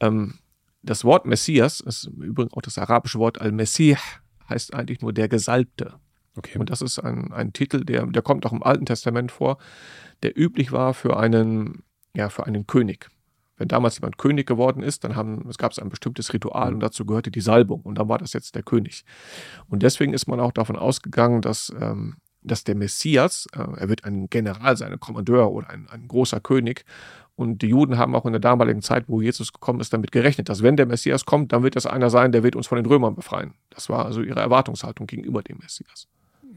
Ähm, 0.00 0.34
das 0.82 1.04
Wort 1.04 1.26
Messias 1.26 1.80
ist 1.80 2.04
im 2.04 2.22
Übrigen 2.22 2.52
auch 2.52 2.62
das 2.62 2.78
arabische 2.78 3.18
Wort 3.18 3.40
Al-Messih, 3.40 3.96
heißt 4.48 4.74
eigentlich 4.74 5.00
nur 5.00 5.12
der 5.12 5.28
Gesalbte. 5.28 5.94
okay. 6.36 6.58
Und 6.58 6.70
das 6.70 6.82
ist 6.82 6.98
ein, 6.98 7.32
ein 7.32 7.52
Titel, 7.52 7.84
der, 7.84 8.06
der 8.06 8.22
kommt 8.22 8.44
auch 8.44 8.52
im 8.52 8.62
Alten 8.62 8.86
Testament 8.86 9.32
vor, 9.32 9.58
der 10.22 10.38
üblich 10.38 10.72
war 10.72 10.94
für 10.94 11.16
einen, 11.16 11.82
ja, 12.14 12.28
für 12.28 12.46
einen 12.46 12.66
König. 12.66 13.08
Wenn 13.56 13.68
damals 13.68 13.98
jemand 13.98 14.18
König 14.18 14.46
geworden 14.46 14.82
ist, 14.82 15.04
dann 15.04 15.14
haben, 15.14 15.48
es 15.48 15.58
gab 15.58 15.72
es 15.72 15.78
ein 15.78 15.88
bestimmtes 15.88 16.32
Ritual 16.32 16.74
und 16.74 16.80
dazu 16.80 17.06
gehörte 17.06 17.30
die 17.30 17.40
Salbung 17.40 17.82
und 17.82 17.98
dann 17.98 18.08
war 18.08 18.18
das 18.18 18.32
jetzt 18.32 18.56
der 18.56 18.64
König. 18.64 19.04
Und 19.68 19.82
deswegen 19.82 20.12
ist 20.12 20.26
man 20.26 20.40
auch 20.40 20.52
davon 20.52 20.76
ausgegangen, 20.76 21.40
dass, 21.40 21.72
ähm, 21.80 22.16
dass 22.42 22.64
der 22.64 22.74
Messias, 22.74 23.46
äh, 23.54 23.60
er 23.60 23.88
wird 23.88 24.04
ein 24.04 24.28
General 24.28 24.76
sein, 24.76 24.92
ein 24.92 25.00
Kommandeur 25.00 25.52
oder 25.52 25.70
ein, 25.70 25.88
ein 25.88 26.08
großer 26.08 26.40
König. 26.40 26.84
Und 27.36 27.62
die 27.62 27.66
Juden 27.68 27.98
haben 27.98 28.14
auch 28.14 28.26
in 28.26 28.32
der 28.32 28.40
damaligen 28.40 28.80
Zeit, 28.80 29.04
wo 29.08 29.20
Jesus 29.20 29.52
gekommen 29.52 29.80
ist, 29.80 29.92
damit 29.92 30.12
gerechnet, 30.12 30.48
dass 30.48 30.62
wenn 30.62 30.76
der 30.76 30.86
Messias 30.86 31.24
kommt, 31.24 31.52
dann 31.52 31.62
wird 31.64 31.74
das 31.74 31.84
einer 31.86 32.08
sein, 32.08 32.30
der 32.30 32.42
wird 32.44 32.54
uns 32.54 32.68
von 32.68 32.76
den 32.76 32.86
Römern 32.86 33.16
befreien. 33.16 33.54
Das 33.70 33.88
war 33.88 34.04
also 34.06 34.22
ihre 34.22 34.38
Erwartungshaltung 34.40 35.06
gegenüber 35.08 35.42
dem 35.42 35.58
Messias. 35.58 36.06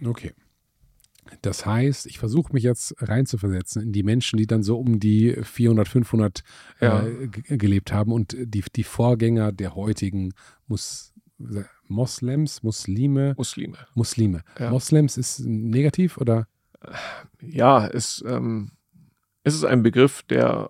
Okay. 0.05 0.33
Das 1.41 1.65
heißt, 1.65 2.05
ich 2.05 2.19
versuche 2.19 2.53
mich 2.53 2.63
jetzt 2.63 2.95
reinzuversetzen 2.99 3.81
in 3.81 3.91
die 3.91 4.03
Menschen, 4.03 4.37
die 4.37 4.45
dann 4.47 4.63
so 4.63 4.77
um 4.79 4.99
die 4.99 5.35
400, 5.41 5.87
500 5.87 6.43
Ja. 6.79 7.05
äh, 7.05 7.27
ge- 7.27 7.57
gelebt 7.57 7.91
haben 7.91 8.11
und 8.13 8.37
die, 8.39 8.63
die 8.75 8.83
Vorgänger 8.83 9.51
der 9.51 9.75
heutigen 9.75 10.33
Mus 10.67 11.13
Moslems, 11.87 12.63
Muslime, 12.63 13.33
Muslime. 13.37 13.77
Muslime. 13.93 14.43
Ja. 14.59 14.69
Moslems 14.71 15.17
ist 15.17 15.39
negativ 15.45 16.17
oder? 16.17 16.47
Ja, 17.41 17.87
es, 17.87 18.23
ähm, 18.27 18.71
es 19.47 19.55
ist 19.55 19.63
ein 19.65 19.81
Begriff, 19.83 20.23
der, 20.23 20.69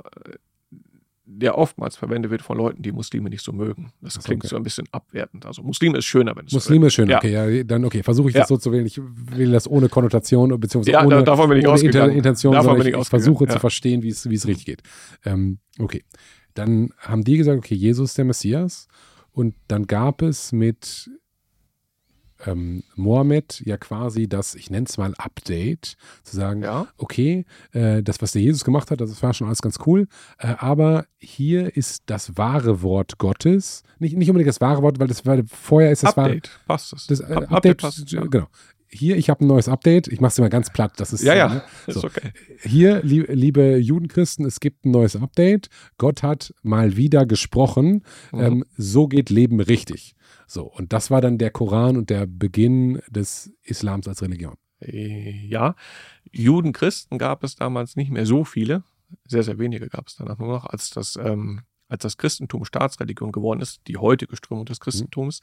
der 1.25 1.57
oftmals 1.57 1.95
verwendet 1.97 2.31
wird 2.31 2.41
von 2.41 2.57
Leuten, 2.57 2.81
die 2.81 2.91
Muslime 2.91 3.29
nicht 3.29 3.43
so 3.43 3.51
mögen. 3.51 3.91
Das 4.01 4.13
so, 4.13 4.21
klingt 4.21 4.43
okay. 4.43 4.49
so 4.49 4.55
ein 4.55 4.63
bisschen 4.63 4.87
abwertend. 4.91 5.45
Also 5.45 5.61
Muslime 5.61 5.97
ist 5.97 6.05
schöner, 6.05 6.35
wenn 6.35 6.45
es 6.45 6.53
Muslime 6.53 6.87
ist 6.87 6.93
schön, 6.93 7.09
Ja. 7.09 7.17
okay, 7.17 7.31
ja, 7.57 7.63
dann 7.63 7.83
okay, 7.85 8.01
versuche 8.03 8.29
ich 8.29 8.35
Ja. 8.35 8.41
das 8.41 8.49
so 8.49 8.57
zu 8.57 8.71
wählen. 8.71 8.85
Ich 8.85 8.99
will 9.01 9.51
das 9.51 9.67
ohne 9.69 9.89
Konnotation 9.89 10.57
beziehungsweise 10.59 10.93
Ja, 10.93 11.01
ohne, 11.05 11.15
da- 11.17 11.21
davon 11.23 11.49
bin 11.49 11.59
ich 11.59 11.67
ohne. 11.67 11.79
Intention, 12.13 12.53
Davon 12.53 12.77
bin 12.77 12.87
ich, 12.87 12.93
ich 12.93 12.99
ich 13.01 13.07
versuche 13.09 13.45
zu 13.47 13.53
ja. 13.55 13.59
verstehen, 13.59 14.03
wie 14.03 14.09
es 14.09 14.29
wie 14.29 14.35
es 14.35 14.47
richtig 14.47 14.65
geht. 14.65 14.83
Ähm, 15.25 15.59
okay, 15.79 16.03
dann 16.53 16.91
haben 16.99 17.23
die 17.23 17.37
gesagt, 17.37 17.57
okay, 17.57 17.75
Jesus 17.75 18.11
ist 18.11 18.17
der 18.17 18.25
Messias 18.25 18.87
und 19.31 19.53
dann 19.67 19.85
gab 19.85 20.21
es 20.21 20.51
mit 20.51 21.09
ähm, 22.45 22.83
Mohammed 22.95 23.61
ja 23.65 23.77
quasi 23.77 24.27
das, 24.27 24.55
ich 24.55 24.69
nenne 24.69 24.85
es 24.87 24.97
mal 24.97 25.13
Update, 25.17 25.97
zu 26.23 26.35
sagen, 26.35 26.61
Ja, 26.63 26.87
okay, 26.97 27.45
äh, 27.71 28.03
das, 28.03 28.21
was 28.21 28.31
der 28.33 28.41
Jesus 28.41 28.63
gemacht 28.63 28.91
hat, 28.91 29.01
das 29.01 29.21
war 29.23 29.33
schon 29.33 29.47
alles 29.47 29.61
ganz 29.61 29.79
cool, 29.85 30.07
äh, 30.39 30.53
aber 30.57 31.05
hier 31.19 31.75
ist 31.75 32.03
das 32.07 32.37
wahre 32.37 32.81
Wort 32.81 33.17
Gottes, 33.17 33.83
nicht, 33.99 34.15
nicht 34.15 34.29
unbedingt 34.29 34.49
das 34.49 34.61
wahre 34.61 34.81
Wort, 34.81 34.99
weil 34.99 35.07
das 35.07 35.25
weil 35.25 35.43
vorher 35.47 35.91
ist 35.91 36.03
das 36.03 36.15
wahre, 36.15 36.27
Update. 36.29 36.49
Passt 36.67 36.93
das? 36.93 37.07
das 37.07 37.19
äh, 37.21 37.33
Up- 37.33 37.51
Update, 37.51 37.77
passt. 37.77 38.11
Ja, 38.11 38.21
genau. 38.21 38.47
Hier, 38.89 39.17
ich 39.17 39.29
habe 39.29 39.43
ein 39.43 39.47
neues 39.47 39.67
Update. 39.67 40.07
Ich 40.07 40.21
mache 40.21 40.29
es 40.31 40.37
immer 40.37 40.49
ganz 40.49 40.71
platt. 40.71 40.93
Das 40.95 41.11
ist 41.11 41.21
ja, 41.21 41.35
ja. 41.35 41.49
ne? 41.49 41.63
ist 41.87 41.95
So. 41.95 42.07
okay. 42.07 42.31
Hier, 42.61 43.03
lie 43.03 43.25
liebe 43.27 43.75
Judenchristen, 43.77 44.45
es 44.45 44.61
gibt 44.61 44.85
ein 44.85 44.91
neues 44.91 45.17
Update. 45.17 45.67
Gott 45.97 46.23
hat 46.23 46.53
mal 46.63 46.95
wieder 46.95 47.25
gesprochen. 47.25 48.03
Mhm. 48.31 48.39
Ähm, 48.39 48.65
so 48.77 49.07
geht 49.07 49.29
Leben 49.29 49.59
richtig. 49.59 50.15
So, 50.47 50.63
und 50.63 50.93
das 50.93 51.11
war 51.11 51.19
dann 51.21 51.37
der 51.37 51.51
Koran 51.51 51.97
und 51.97 52.09
der 52.09 52.25
Beginn 52.25 53.01
des 53.09 53.53
Islams 53.63 54.07
als 54.07 54.21
Religion. 54.21 54.55
Äh, 54.79 55.45
Ja, 55.47 55.75
Juden, 56.31 56.71
Christen 56.71 57.17
gab 57.17 57.43
es 57.43 57.55
damals 57.55 57.95
nicht 57.95 58.11
mehr 58.11 58.25
so 58.25 58.43
viele. 58.45 58.83
Sehr, 59.25 59.43
sehr 59.43 59.59
wenige 59.59 59.87
gab 59.87 60.07
es 60.07 60.15
danach 60.15 60.37
nur 60.37 60.47
noch, 60.47 60.65
als 60.65 60.89
das, 60.89 61.17
ähm, 61.17 61.61
als 61.89 62.03
das 62.03 62.17
Christentum 62.17 62.65
Staatsreligion 62.65 63.31
geworden 63.31 63.61
ist, 63.61 63.81
die 63.87 63.97
heutige 63.97 64.35
Strömung 64.35 64.65
des 64.65 64.79
Christentums. 64.79 65.41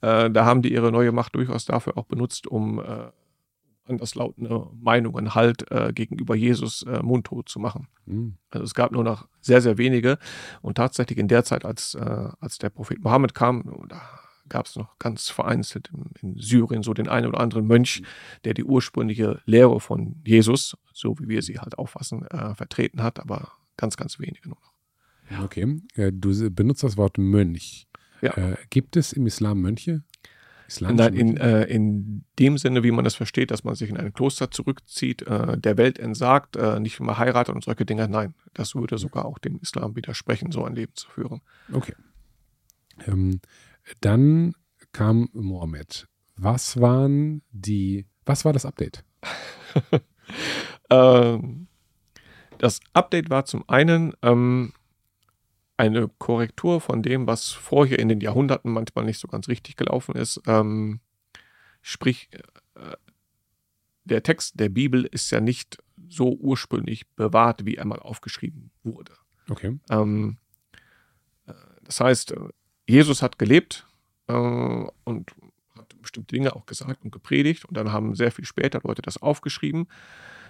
Äh, 0.00 0.30
da 0.30 0.44
haben 0.44 0.62
die 0.62 0.72
ihre 0.72 0.92
neue 0.92 1.12
Macht 1.12 1.34
durchaus 1.34 1.64
dafür 1.64 1.96
auch 1.96 2.06
benutzt, 2.06 2.46
um 2.46 2.80
äh, 2.80 3.10
anderslautende 3.84 4.68
Meinungen 4.80 5.34
halt 5.34 5.70
äh, 5.70 5.92
gegenüber 5.92 6.34
Jesus 6.34 6.82
äh, 6.84 7.02
mundtot 7.02 7.48
zu 7.48 7.58
machen. 7.58 7.88
Hm. 8.06 8.36
Also 8.50 8.64
es 8.64 8.74
gab 8.74 8.92
nur 8.92 9.04
noch 9.04 9.28
sehr, 9.40 9.60
sehr 9.60 9.78
wenige. 9.78 10.18
Und 10.62 10.76
tatsächlich 10.76 11.18
in 11.18 11.28
der 11.28 11.44
Zeit, 11.44 11.64
als, 11.64 11.94
äh, 11.94 12.28
als 12.40 12.58
der 12.58 12.70
Prophet 12.70 13.02
Mohammed 13.02 13.34
kam, 13.34 13.86
da 13.88 14.00
gab 14.52 14.66
es 14.66 14.76
noch 14.76 14.98
ganz 14.98 15.30
vereinzelt 15.30 15.90
in, 16.20 16.36
Syrien 16.36 16.82
so 16.82 16.92
den 16.92 17.08
einen 17.08 17.26
oder 17.26 17.40
anderen 17.40 17.66
Mönch, 17.66 18.02
der 18.44 18.52
die 18.52 18.64
ursprüngliche 18.64 19.40
Lehre 19.46 19.80
von 19.80 20.20
Jesus, 20.24 20.76
so 20.92 21.18
wie 21.18 21.28
wir 21.28 21.42
sie 21.42 21.58
halt 21.58 21.78
auffassen, 21.78 22.26
äh, 22.26 22.54
vertreten 22.54 23.02
hat, 23.02 23.18
aber 23.18 23.52
ganz, 23.78 23.96
ganz 23.96 24.18
wenige 24.18 24.48
nur 24.48 24.58
noch. 24.60 25.44
Okay. 25.44 25.80
Äh, 25.94 26.12
du 26.12 26.50
benutzt 26.50 26.82
das 26.82 26.98
Wort 26.98 27.16
Mönch. 27.16 27.88
Ja. 28.20 28.36
Äh, 28.36 28.56
gibt 28.68 28.96
es 28.96 29.14
im 29.14 29.26
Islam 29.26 29.62
Mönche? 29.62 30.02
Nein, 30.80 31.14
in, 31.14 31.36
äh, 31.36 31.64
in 31.64 32.24
dem 32.38 32.56
Sinne, 32.56 32.82
wie 32.82 32.92
man 32.92 33.04
das 33.04 33.14
versteht, 33.14 33.50
dass 33.50 33.64
man 33.64 33.74
sich 33.74 33.90
in 33.90 33.96
ein 33.96 34.12
Kloster 34.12 34.50
zurückzieht, 34.50 35.22
äh, 35.22 35.58
der 35.58 35.76
Welt 35.76 35.98
entsagt, 35.98 36.56
äh, 36.56 36.80
nicht 36.80 36.98
mehr 37.00 37.18
heiratet 37.18 37.54
und 37.54 37.64
solche 37.64 37.84
Dinge, 37.84 38.08
nein, 38.08 38.34
das 38.54 38.74
würde 38.74 38.96
sogar 38.96 39.26
auch 39.26 39.38
dem 39.38 39.58
Islam 39.60 39.96
widersprechen, 39.96 40.50
so 40.50 40.64
ein 40.64 40.74
Leben 40.74 40.94
zu 40.94 41.10
führen. 41.10 41.42
Okay. 41.72 41.94
Ähm, 43.06 43.40
dann 44.00 44.54
kam 44.92 45.28
Mohammed. 45.32 46.08
Was 46.36 46.80
waren 46.80 47.42
die, 47.50 48.06
was 48.24 48.44
war 48.44 48.52
das 48.52 48.66
Update? 48.66 49.04
Ähm, 50.92 51.68
das 52.58 52.80
Update 52.92 53.30
war 53.30 53.44
zum 53.44 53.68
einen 53.68 54.12
ähm, 54.22 54.72
eine 55.76 56.08
Korrektur 56.18 56.80
von 56.80 57.02
dem, 57.02 57.26
was 57.26 57.50
vorher 57.50 57.98
in 57.98 58.08
den 58.08 58.20
Jahrhunderten 58.20 58.70
manchmal 58.70 59.04
nicht 59.04 59.18
so 59.18 59.26
ganz 59.26 59.48
richtig 59.48 59.76
gelaufen 59.76 60.14
ist. 60.14 60.40
Ähm, 60.46 61.00
sprich, 61.80 62.28
äh, 62.74 62.96
der 64.04 64.22
Text 64.22 64.60
der 64.60 64.68
Bibel 64.68 65.04
ist 65.04 65.30
ja 65.30 65.40
nicht 65.40 65.78
so 66.08 66.34
ursprünglich 66.34 67.08
bewahrt, 67.10 67.64
wie 67.64 67.76
er 67.76 67.86
mal 67.86 67.98
aufgeschrieben 67.98 68.70
wurde. 68.84 69.14
Okay. 69.48 69.78
Ähm, 69.90 70.36
äh, 71.46 71.54
das 71.84 72.00
heißt, 72.00 72.34
Jesus 72.92 73.22
hat 73.22 73.38
gelebt 73.38 73.86
äh, 74.28 74.34
und 74.34 75.30
hat 75.76 76.00
bestimmte 76.02 76.34
Dinge 76.34 76.54
auch 76.54 76.66
gesagt 76.66 77.02
und 77.04 77.10
gepredigt. 77.10 77.64
Und 77.64 77.74
dann 77.76 77.90
haben 77.90 78.14
sehr 78.14 78.30
viel 78.30 78.44
später 78.44 78.80
Leute 78.84 79.00
das 79.00 79.20
aufgeschrieben. 79.20 79.88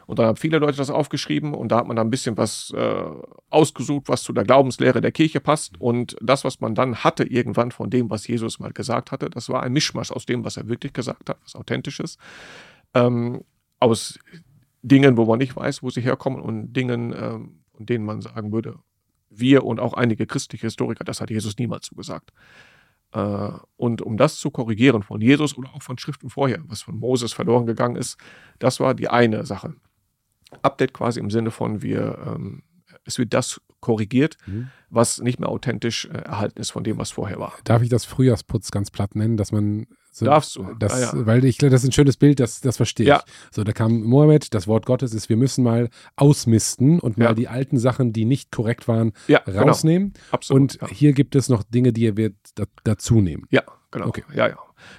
Und 0.06 0.19
dann 0.19 0.27
haben 0.27 0.36
viele 0.36 0.59
Leute 0.59 0.77
das 0.77 0.90
aufgeschrieben. 0.90 1.55
Und 1.55 1.70
da 1.70 1.77
hat 1.77 1.86
man 1.86 1.94
dann 1.94 2.09
ein 2.09 2.10
bisschen 2.10 2.36
was 2.36 2.73
äh, 2.77 3.05
ausgesucht, 3.48 4.09
was 4.09 4.24
zu 4.24 4.32
der 4.32 4.43
Glaubenslehre 4.43 5.01
der 5.01 5.12
Kirche 5.12 5.39
passt. 5.39 5.81
Und 5.81 6.16
das, 6.20 6.43
was 6.43 6.60
man 6.60 6.74
dann 6.74 6.97
hatte 6.97 7.23
irgendwann 7.23 7.70
von 7.70 7.90
dem, 7.90 8.10
was 8.10 8.27
Jesus 8.27 8.59
mal 8.59 8.73
gesagt 8.73 9.12
hatte, 9.12 9.31
das 9.31 9.48
war 9.48 9.62
ein 9.62 9.73
Mischmasch 9.73 10.10
aus 10.10 10.27
dem, 10.27 10.44
was 10.44 10.56
er 10.56 10.69
wirklich 10.69 10.93
gesagt 10.93 11.28
hat, 11.28 11.39
was 11.44 11.55
authentisch 11.55 12.01
ist, 12.01 12.19
ähm, 12.94 13.44
aus 13.78 14.19
Dingen, 14.82 15.16
wo 15.16 15.27
man 15.27 15.39
nicht 15.39 15.55
weiß, 15.55 15.85
wo 15.85 15.90
sie 15.90 16.01
herkommen 16.01 16.40
und 16.40 16.73
Dingen, 16.73 17.14
ähm, 17.16 17.60
von 17.77 17.86
denen 17.86 18.05
man 18.05 18.20
sagen 18.20 18.51
würde, 18.51 18.81
wir 19.34 19.64
und 19.64 19.80
auch 19.80 19.94
einige 19.94 20.26
christliche 20.26 20.66
Historiker, 20.66 21.04
das 21.04 21.20
hat 21.20 21.30
Jesus 21.30 21.56
niemals 21.59 21.86
zugesagt. 21.86 22.30
Äh, 23.12 23.50
und 23.76 24.02
um 24.02 24.16
das 24.16 24.36
zu 24.36 24.50
korrigieren 24.50 25.02
von 25.02 25.20
Jesus 25.20 25.56
oder 25.56 25.70
auch 25.74 25.82
von 25.82 25.98
Schriften 25.98 26.30
vorher, 26.30 26.60
was 26.66 26.82
von 26.82 26.98
Moses 26.98 27.32
verloren 27.32 27.66
gegangen 27.66 27.96
ist, 27.96 28.18
das 28.59 28.80
war 28.80 28.94
die 28.94 29.09
eine 29.09 29.44
Sache. 29.44 29.74
Update 30.62 30.92
quasi 30.92 31.20
im 31.20 31.30
Sinne 31.30 31.50
von 31.50 31.82
wir, 31.82 32.18
ähm, 32.26 32.62
es 33.04 33.18
wird 33.18 33.32
das 33.32 33.60
korrigiert, 33.80 34.36
Mhm. 34.46 34.68
was 34.90 35.18
nicht 35.20 35.40
mehr 35.40 35.48
authentisch 35.48 36.04
äh, 36.06 36.18
erhalten 36.18 36.60
ist 36.60 36.70
von 36.70 36.84
dem, 36.84 36.98
was 36.98 37.10
vorher 37.10 37.38
war. 37.38 37.54
Darf 37.64 37.82
ich 37.82 37.88
das 37.88 38.04
Frühjahrsputz 38.04 38.70
ganz 38.70 38.90
platt 38.90 39.16
nennen, 39.16 39.36
dass 39.36 39.50
man 39.50 39.86
So, 40.14 40.26
Darfst 40.26 40.56
du. 40.56 40.74
Das, 40.78 40.93
Ah, 40.93 41.16
ja. 41.16 41.26
Weil 41.26 41.43
ich 41.47 41.56
glaube, 41.56 41.70
das 41.70 41.82
ist 41.82 41.89
ein 41.89 41.93
schönes 41.93 42.18
Bild, 42.18 42.39
das, 42.39 42.60
das 42.60 42.76
verstehe 42.76 43.06
Ja. 43.06 43.22
ich. 43.26 43.32
So, 43.51 43.64
da 43.64 43.72
kam 43.72 44.02
Mohammed, 44.02 44.52
das 44.52 44.66
Wort 44.68 44.84
Gottes 44.84 45.14
ist, 45.14 45.30
wir 45.30 45.39
müssen 45.39 45.64
mal 45.64 45.89
ausmisten 46.16 47.01
und 47.01 47.16
mal 47.18 47.24
Ja. 47.26 47.34
die 47.34 47.48
alten 47.48 47.78
Sachen, 47.78 48.12
die 48.12 48.24
nicht 48.26 48.52
korrekt 48.52 48.89
waren, 48.89 49.12
Ja, 49.26 49.40
genau. 49.44 49.62
rausnehmen. 49.62 50.12
Absolut. 50.30 50.82
Und 50.82 50.90
hier 50.90 51.12
gibt 51.14 51.34
es 51.34 51.48
noch 51.48 51.62
Dinge, 51.62 51.93
die 51.93 52.14
wir 52.16 52.32
da, 52.55 52.64
dazu 52.84 53.20
nehmen. 53.22 53.47
Ja, 53.51 53.62
genau. 53.90 54.09
Okay. 54.09 54.22
Ja, 54.34 54.48
ja. 54.48 54.59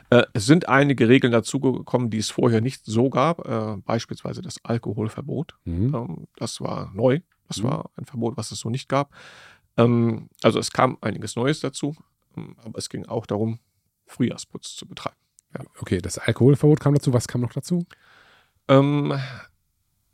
Äh, 0.10 0.24
es 0.34 0.46
sind 0.48 0.68
einige 0.68 1.08
Regeln 1.10 1.32
dazugekommen, 1.32 2.10
die 2.10 2.18
es 2.18 2.30
vorher 2.32 2.62
nicht 2.62 2.84
so 2.86 3.10
gab. 3.10 3.48
Äh, 3.48 3.78
beispielsweise 3.86 4.42
das 4.42 4.56
Alkoholverbot. 4.64 5.56
Mhm. 5.66 5.94
Ähm, 5.94 6.28
das 6.38 6.60
war 6.62 6.92
neu. 6.96 7.20
Das 7.48 7.58
Mhm. 7.60 7.64
war 7.66 7.92
ein 7.98 8.06
Verbot, 8.06 8.36
was 8.38 8.52
es 8.52 8.60
so 8.60 8.70
nicht 8.70 8.90
gab. 8.90 9.12
Ähm, 9.78 10.30
also 10.42 10.58
es 10.60 10.72
kam 10.72 10.98
einiges 11.02 11.36
Neues 11.36 11.60
dazu. 11.60 11.96
Ähm, 12.38 12.56
aber 12.64 12.78
es 12.80 12.90
ging 12.90 13.06
auch 13.06 13.26
darum, 13.26 13.60
Frühjahrsputz 14.14 14.76
zu 14.76 14.88
betreiben. 14.88 15.18
Okay, 15.80 16.00
das 16.00 16.18
Alkoholverbot 16.18 16.80
kam 16.80 16.94
dazu. 16.94 17.14
Was 17.14 17.28
kam 17.28 17.42
noch 17.42 17.54
dazu? 17.54 17.86
Ähm, 18.68 19.14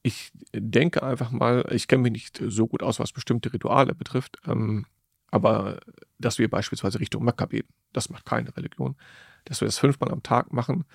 ich 0.02 0.32
denke 0.54 1.04
einfach 1.04 1.32
mal, 1.32 1.66
ich 1.72 1.88
kenne 1.88 2.04
mich 2.04 2.12
nicht 2.12 2.42
so 2.48 2.68
gut 2.68 2.84
aus, 2.84 3.00
was 3.00 3.12
bestimmte 3.12 3.54
Rituale 3.54 3.94
betrifft, 3.94 4.40
ähm, 4.48 4.86
aber 5.32 5.80
dass 6.18 6.40
wir 6.40 6.50
beispielsweise 6.50 7.00
Richtung 7.00 7.24
Mekka 7.24 7.46
beten, 7.46 7.74
das 7.94 8.10
macht 8.10 8.26
keine 8.26 8.56
Religion. 8.56 8.96
Dass 9.46 9.62
wir 9.62 9.68
das 9.68 9.78
fünfmal 9.78 10.12
am 10.12 10.24
Tag 10.24 10.52
machen, 10.52 10.86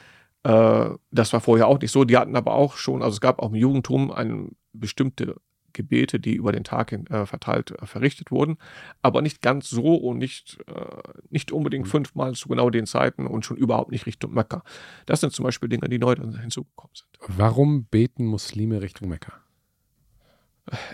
äh, 0.43 0.91
das 1.11 1.33
war 1.33 1.41
vorher 1.41 1.67
auch 1.69 1.81
nicht 1.81 1.93
so. 1.93 2.05
Die 2.05 2.17
hatten 2.17 2.37
aber 2.37 2.55
auch 2.55 2.77
schon, 2.77 3.03
also 3.03 3.15
es 3.15 3.21
gab 3.21 3.39
auch 3.41 3.51
im 3.51 3.55
Judentum 3.55 4.11
eine 4.11 4.49
bestimmte 4.73 5.41
Gebete, 5.75 6.19
die 6.19 6.35
über 6.35 6.53
den 6.53 6.65
Tag 6.65 6.91
hin 6.91 7.07
äh, 7.09 7.27
verteilt 7.27 7.73
äh, 7.73 7.87
verrichtet 7.87 8.31
wurden, 8.31 8.57
aber 9.03 9.21
nicht 9.21 9.43
ganz 9.43 9.69
so 9.69 9.97
und 9.97 10.19
nicht, 10.19 10.59
äh, 10.67 11.13
nicht 11.31 11.53
unbedingt 11.53 11.89
fünfmal 11.89 12.35
zu 12.35 12.49
genau 12.49 12.71
den 12.71 12.87
Zeiten 12.87 13.27
und 13.27 13.45
schon 13.45 13.57
überhaupt 13.57 13.91
nicht 13.91 14.07
Richtung 14.07 14.33
Mekka. 14.33 14.63
Das 15.07 15.21
sind 15.21 15.33
zum 15.33 15.45
Beispiel 15.45 15.69
Dinge, 15.69 15.89
die 15.89 15.99
neu 15.99 16.15
hinzugekommen 16.15 16.95
sind. 16.95 17.09
Warum 17.27 17.85
beten 17.85 18.25
Muslime 18.25 18.81
Richtung 18.81 19.09
Mekka? 19.09 19.33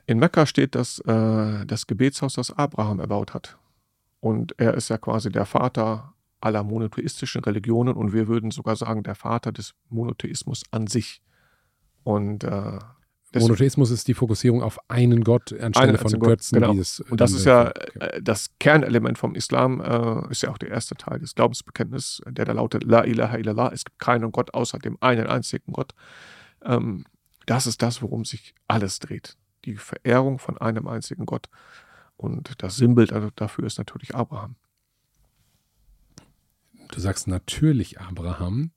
In 0.06 0.18
Mekka 0.18 0.46
steht 0.46 0.74
das, 0.74 0.98
äh, 1.00 1.66
das 1.66 1.86
Gebetshaus, 1.86 2.34
das 2.34 2.50
Abraham 2.50 2.98
erbaut 3.00 3.34
hat. 3.34 3.58
Und 4.20 4.54
er 4.58 4.74
ist 4.74 4.88
ja 4.90 4.98
quasi 4.98 5.30
der 5.30 5.46
Vater 5.46 6.14
aller 6.40 6.64
monotheistischen 6.64 7.42
Religionen 7.44 7.94
und 7.94 8.12
wir 8.12 8.26
würden 8.28 8.50
sogar 8.50 8.76
sagen, 8.76 9.02
der 9.02 9.14
Vater 9.14 9.52
des 9.52 9.74
Monotheismus 9.88 10.62
an 10.70 10.86
sich. 10.86 11.22
Und, 12.02 12.44
äh, 12.44 12.78
deswegen- 13.32 13.48
Monotheismus 13.48 13.90
ist 13.90 14.08
die 14.08 14.14
Fokussierung 14.14 14.62
auf 14.62 14.78
einen 14.88 15.22
Gott 15.24 15.52
anstelle 15.52 15.98
von 15.98 16.18
Götzen. 16.18 16.60
genau. 16.60 16.70
und 16.72 16.78
das 16.80 17.30
dann 17.30 17.38
ist 17.38 17.44
ja 17.44 17.68
okay. 17.68 17.98
äh, 18.00 18.22
das 18.22 18.50
Kernelement 18.58 19.18
vom 19.18 19.34
Islam, 19.34 19.80
äh, 19.80 20.30
ist 20.30 20.42
ja 20.42 20.50
auch 20.50 20.58
der 20.58 20.70
erste 20.70 20.94
Teil 20.94 21.18
des 21.18 21.34
Glaubensbekenntnisses, 21.34 22.22
der 22.28 22.44
da 22.44 22.52
lautet, 22.52 22.84
La 22.84 23.04
ilaha 23.04 23.36
illallah, 23.38 23.70
es 23.72 23.84
gibt 23.84 23.98
keinen 23.98 24.32
Gott 24.32 24.54
außer 24.54 24.78
dem 24.78 24.96
einen 25.00 25.26
einzigen 25.26 25.72
Gott. 25.72 25.92
Ähm, 26.64 27.04
das 27.46 27.66
ist 27.66 27.82
das, 27.82 28.02
worum 28.02 28.24
sich 28.24 28.54
alles 28.68 28.98
dreht. 28.98 29.36
Die 29.64 29.76
Verehrung 29.76 30.38
von 30.38 30.58
einem 30.58 30.86
einzigen 30.86 31.26
Gott. 31.26 31.48
Und 32.16 32.62
das 32.62 32.76
Sinnbild 32.76 33.12
dafür 33.36 33.64
ist 33.64 33.78
natürlich 33.78 34.14
Abraham. 34.14 34.56
Du 36.92 37.00
sagst 37.00 37.28
natürlich 37.28 38.00
Abraham. 38.00 38.72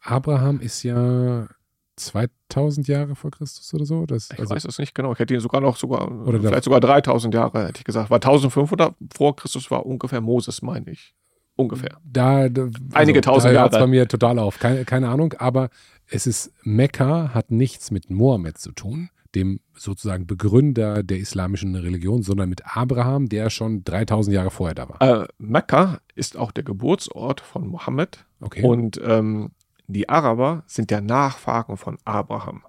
Abraham 0.00 0.60
ist 0.60 0.82
ja 0.82 1.48
2000 1.96 2.88
Jahre 2.88 3.14
vor 3.16 3.30
Christus 3.30 3.72
oder 3.74 3.84
so. 3.84 4.06
Das, 4.06 4.30
Ich 4.30 4.38
also, 4.38 4.54
weiß 4.54 4.64
es 4.64 4.78
nicht 4.78 4.94
genau. 4.94 5.12
Ich 5.12 5.18
hätte 5.18 5.34
ihn 5.34 5.40
sogar 5.40 5.60
noch 5.60 5.76
sogar, 5.76 6.10
Oder 6.26 6.40
vielleicht 6.40 6.64
sogar 6.64 6.80
3000 6.80 7.34
Jahre, 7.34 7.66
hätte 7.66 7.78
ich 7.78 7.84
gesagt. 7.84 8.10
War 8.10 8.16
1500 8.16 8.94
vor 9.14 9.34
Christus 9.36 9.70
war 9.70 9.84
ungefähr 9.86 10.20
Moses, 10.20 10.62
meine 10.62 10.90
ich. 10.90 11.14
Ungefähr. 11.58 11.98
da, 12.04 12.50
da, 12.50 12.68
Einige 12.92 13.22
tausend 13.22 13.54
da 13.54 13.60
Jahre. 13.60 13.70
bei 13.70 13.86
mir 13.86 14.06
total 14.06 14.38
auf. 14.38 14.58
Keine, 14.58 14.84
keine 14.84 15.08
Ahnung, 15.08 15.32
aber 15.38 15.70
es 16.06 16.26
ist 16.26 16.52
Mekka, 16.62 17.30
hat 17.32 17.50
nichts 17.50 17.90
mit 17.90 18.10
Mohammed 18.10 18.58
zu 18.58 18.72
tun, 18.72 19.08
dem 19.34 19.60
sozusagen 19.74 20.26
Begründer 20.26 21.02
der 21.02 21.18
islamischen 21.18 21.74
Religion, 21.74 22.22
sondern 22.22 22.50
mit 22.50 22.76
Abraham, 22.76 23.30
der 23.30 23.48
schon 23.48 23.84
3000 23.84 24.34
Jahre 24.34 24.50
vorher 24.50 24.74
da 24.74 24.88
war. 24.90 25.22
Äh, 25.22 25.28
Mekka 25.38 26.00
ist 26.14 26.36
auch 26.36 26.52
der 26.52 26.64
Geburtsort 26.64 27.40
von 27.40 27.66
Mohammed. 27.66 28.26
Okay. 28.40 28.62
Und 28.62 29.00
ähm, 29.02 29.52
die 29.86 30.08
Araber 30.08 30.64
sind 30.66 30.90
der 30.90 31.00
Nachfahren 31.00 31.76
von 31.76 31.98
Abraham. 32.04 32.64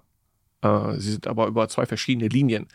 Äh, 0.62 0.98
sie 0.98 1.12
sind 1.12 1.26
aber 1.26 1.46
über 1.46 1.68
zwei 1.68 1.86
verschiedene 1.86 2.28
Linien. 2.28 2.68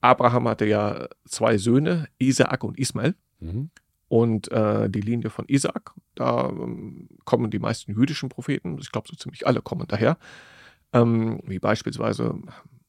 Abraham 0.00 0.48
hatte 0.48 0.66
ja 0.66 1.08
zwei 1.24 1.58
Söhne, 1.58 2.08
Isaak 2.18 2.64
und 2.64 2.78
Ismael. 2.78 3.14
mhm. 3.40 3.70
Und 4.08 4.52
äh, 4.52 4.88
die 4.88 5.00
Linie 5.00 5.30
von 5.30 5.46
Isaak, 5.48 5.92
da 6.14 6.48
ähm, 6.48 7.08
kommen 7.24 7.50
die 7.50 7.58
meisten 7.58 7.92
jüdischen 7.92 8.28
Propheten, 8.28 8.78
ich 8.80 8.92
glaube 8.92 9.08
so 9.08 9.16
ziemlich 9.16 9.48
alle 9.48 9.62
kommen 9.62 9.88
daher, 9.88 10.16
ähm, 10.92 11.40
wie 11.44 11.58
beispielsweise 11.58 12.40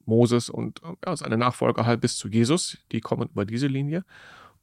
Moses 0.06 0.52
und 0.52 0.84
äh, 0.84 0.94
ja, 1.04 1.18
seine 1.18 1.38
Nachfolger 1.38 1.88
halt 1.88 2.02
bis 2.02 2.18
zu 2.18 2.28
Jesus, 2.28 2.78
die 2.92 3.02
kommen 3.02 3.30
über 3.30 3.46
diese 3.46 3.66
Linie. 3.66 4.06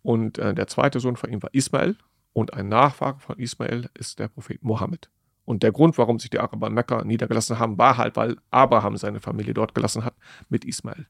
Und 0.02 0.38
äh, 0.38 0.54
der 0.54 0.68
zweite 0.68 1.00
Sohn 1.00 1.16
von 1.16 1.32
ihm 1.32 1.42
war 1.42 1.52
Ismael 1.52 1.96
und 2.32 2.54
ein 2.54 2.68
Nachfahre 2.68 3.18
von 3.18 3.38
Ismael 3.38 3.88
ist 3.94 4.20
der 4.20 4.28
Prophet 4.28 4.62
Mohammed. 4.62 5.10
Und 5.44 5.62
der 5.62 5.72
Grund, 5.72 5.98
warum 5.98 6.18
sich 6.18 6.30
die 6.30 6.38
Araber 6.38 6.68
in 6.68 6.74
Mekka 6.74 7.04
niedergelassen 7.04 7.58
haben, 7.58 7.76
war 7.78 7.98
halt, 7.98 8.16
weil 8.16 8.36
Abraham 8.50 8.96
seine 8.96 9.20
Familie 9.20 9.52
dort 9.54 9.74
gelassen 9.74 10.04
hat 10.04 10.14
mit 10.48 10.64
Ismael. 10.64 11.06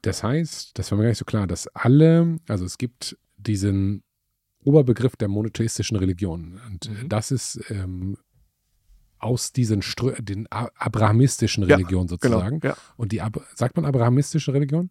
Das 0.00 0.22
heißt, 0.22 0.78
das 0.78 0.90
war 0.90 0.96
mir 0.96 1.04
gar 1.04 1.10
nicht 1.10 1.18
so 1.18 1.24
klar, 1.26 1.46
dass 1.46 1.66
alle, 1.68 2.38
also 2.48 2.64
es 2.64 2.78
gibt 2.78 3.16
diesen 3.36 4.02
Oberbegriff 4.64 5.16
der 5.16 5.28
monotheistischen 5.28 5.96
Religion. 5.98 6.60
Und 6.66 6.88
Mhm. 6.88 7.08
das 7.08 7.30
ist 7.30 7.60
ähm, 7.68 8.16
aus 9.18 9.52
diesen 9.52 9.82
Strö 9.82 10.14
den 10.20 10.46
abrahamistischen 10.50 11.64
Ja, 11.68 11.76
Religionen 11.76 12.08
sozusagen. 12.08 12.60
Ja, 12.64 12.76
Und 12.96 13.12
die, 13.12 13.20
Ab 13.20 13.38
sagt 13.54 13.76
man 13.76 13.84
abrahamistische 13.84 14.52
Religion? 14.54 14.90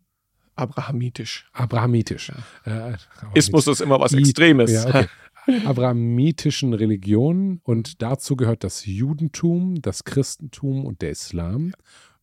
Abrahamitisch. 0.61 1.49
Abrahamitisch. 1.53 2.31
Äh, 2.65 2.93
Ismus 3.33 3.67
ist 3.67 3.81
immer 3.81 3.99
was 3.99 4.13
Extremes. 4.13 4.71
Ja, 4.71 4.87
okay. 4.87 5.07
Abrahamitischen 5.65 6.73
Religionen 6.73 7.59
und 7.63 8.01
dazu 8.01 8.35
gehört 8.35 8.63
das 8.63 8.85
Judentum, 8.85 9.81
das 9.81 10.03
Christentum 10.03 10.85
und 10.85 11.01
der 11.01 11.09
Islam. 11.11 11.73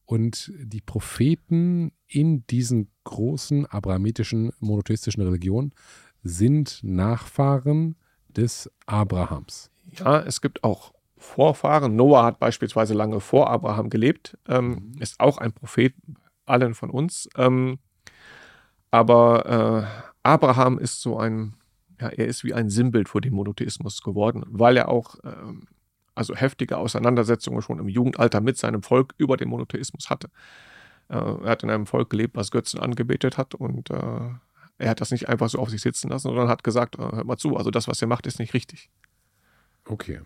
Und 0.05 0.53
die 0.57 0.81
Propheten 0.81 1.93
in 2.07 2.47
diesen 2.47 2.91
großen 3.05 3.67
abrahamitischen, 3.67 4.53
monotheistischen 4.61 5.23
Religionen 5.23 5.75
sind 6.23 6.81
Nachfahren 6.83 7.97
des 8.29 8.71
Abrahams. 8.87 9.71
Ja, 9.99 10.21
es 10.21 10.41
gibt 10.41 10.65
auch 10.65 10.93
Vorfahren. 11.19 11.97
Noah 11.97 12.25
hat 12.25 12.39
beispielsweise 12.39 12.95
lange 12.95 13.21
vor 13.21 13.51
Abraham 13.51 13.91
gelebt, 13.91 14.39
ähm, 14.47 14.93
Mhm. 14.95 15.03
ist 15.03 15.19
auch 15.19 15.39
ein 15.39 15.53
Prophet, 15.53 15.93
allen 16.47 16.75
von 16.75 16.91
uns. 16.91 17.29
Ähm, 17.37 17.79
aber 18.91 19.87
äh, 19.87 20.09
Abraham 20.23 20.79
ist 20.79 21.01
so 21.01 21.19
ein, 21.19 21.55
ja, 22.01 22.09
er 22.09 22.27
ist 22.27 22.45
wie 22.45 22.55
ein 22.55 22.71
Sinnbild 22.71 23.09
für 23.09 23.21
den 23.21 23.35
Monotheismus 23.35 24.03
geworden, 24.03 24.45
weil 24.49 24.77
er 24.77 24.89
auch 24.89 25.17
ähm, 25.25 25.67
also 26.15 26.35
heftige 26.35 26.77
Auseinandersetzungen 26.77 27.63
schon 27.63 27.79
im 27.79 27.89
Jugendalter 27.89 28.41
mit 28.41 28.59
seinem 28.59 28.83
Volk 28.83 29.15
über 29.19 29.37
den 29.37 29.49
Monotheismus 29.49 30.11
hatte. 30.11 30.29
Äh, 31.09 31.17
er 31.17 31.51
hat 31.51 31.63
in 31.63 31.71
einem 31.71 31.87
Volk 31.87 32.11
gelebt, 32.11 32.37
was 32.37 32.51
Götzen 32.51 32.81
angebetet 32.81 33.39
hat 33.39 33.55
und 33.55 33.91
äh, 33.91 34.31
er 34.79 34.91
hat 34.91 35.01
das 35.01 35.11
nicht 35.11 35.29
einfach 35.29 35.49
so 35.49 35.59
auf 35.59 35.71
sich 35.71 35.81
sitzen 35.81 36.09
lassen, 36.09 36.29
sondern 36.29 36.49
hat 36.49 36.65
gesagt, 36.65 36.99
äh, 36.99 37.03
hört 37.03 37.27
mal 37.27 37.37
zu, 37.37 37.57
also 37.57 37.71
das, 37.71 37.89
was 37.89 38.03
ihr 38.03 38.09
macht, 38.09 38.27
ist 38.27 38.39
nicht 38.39 38.55
richtig. 38.55 38.91
Okay. 39.85 40.21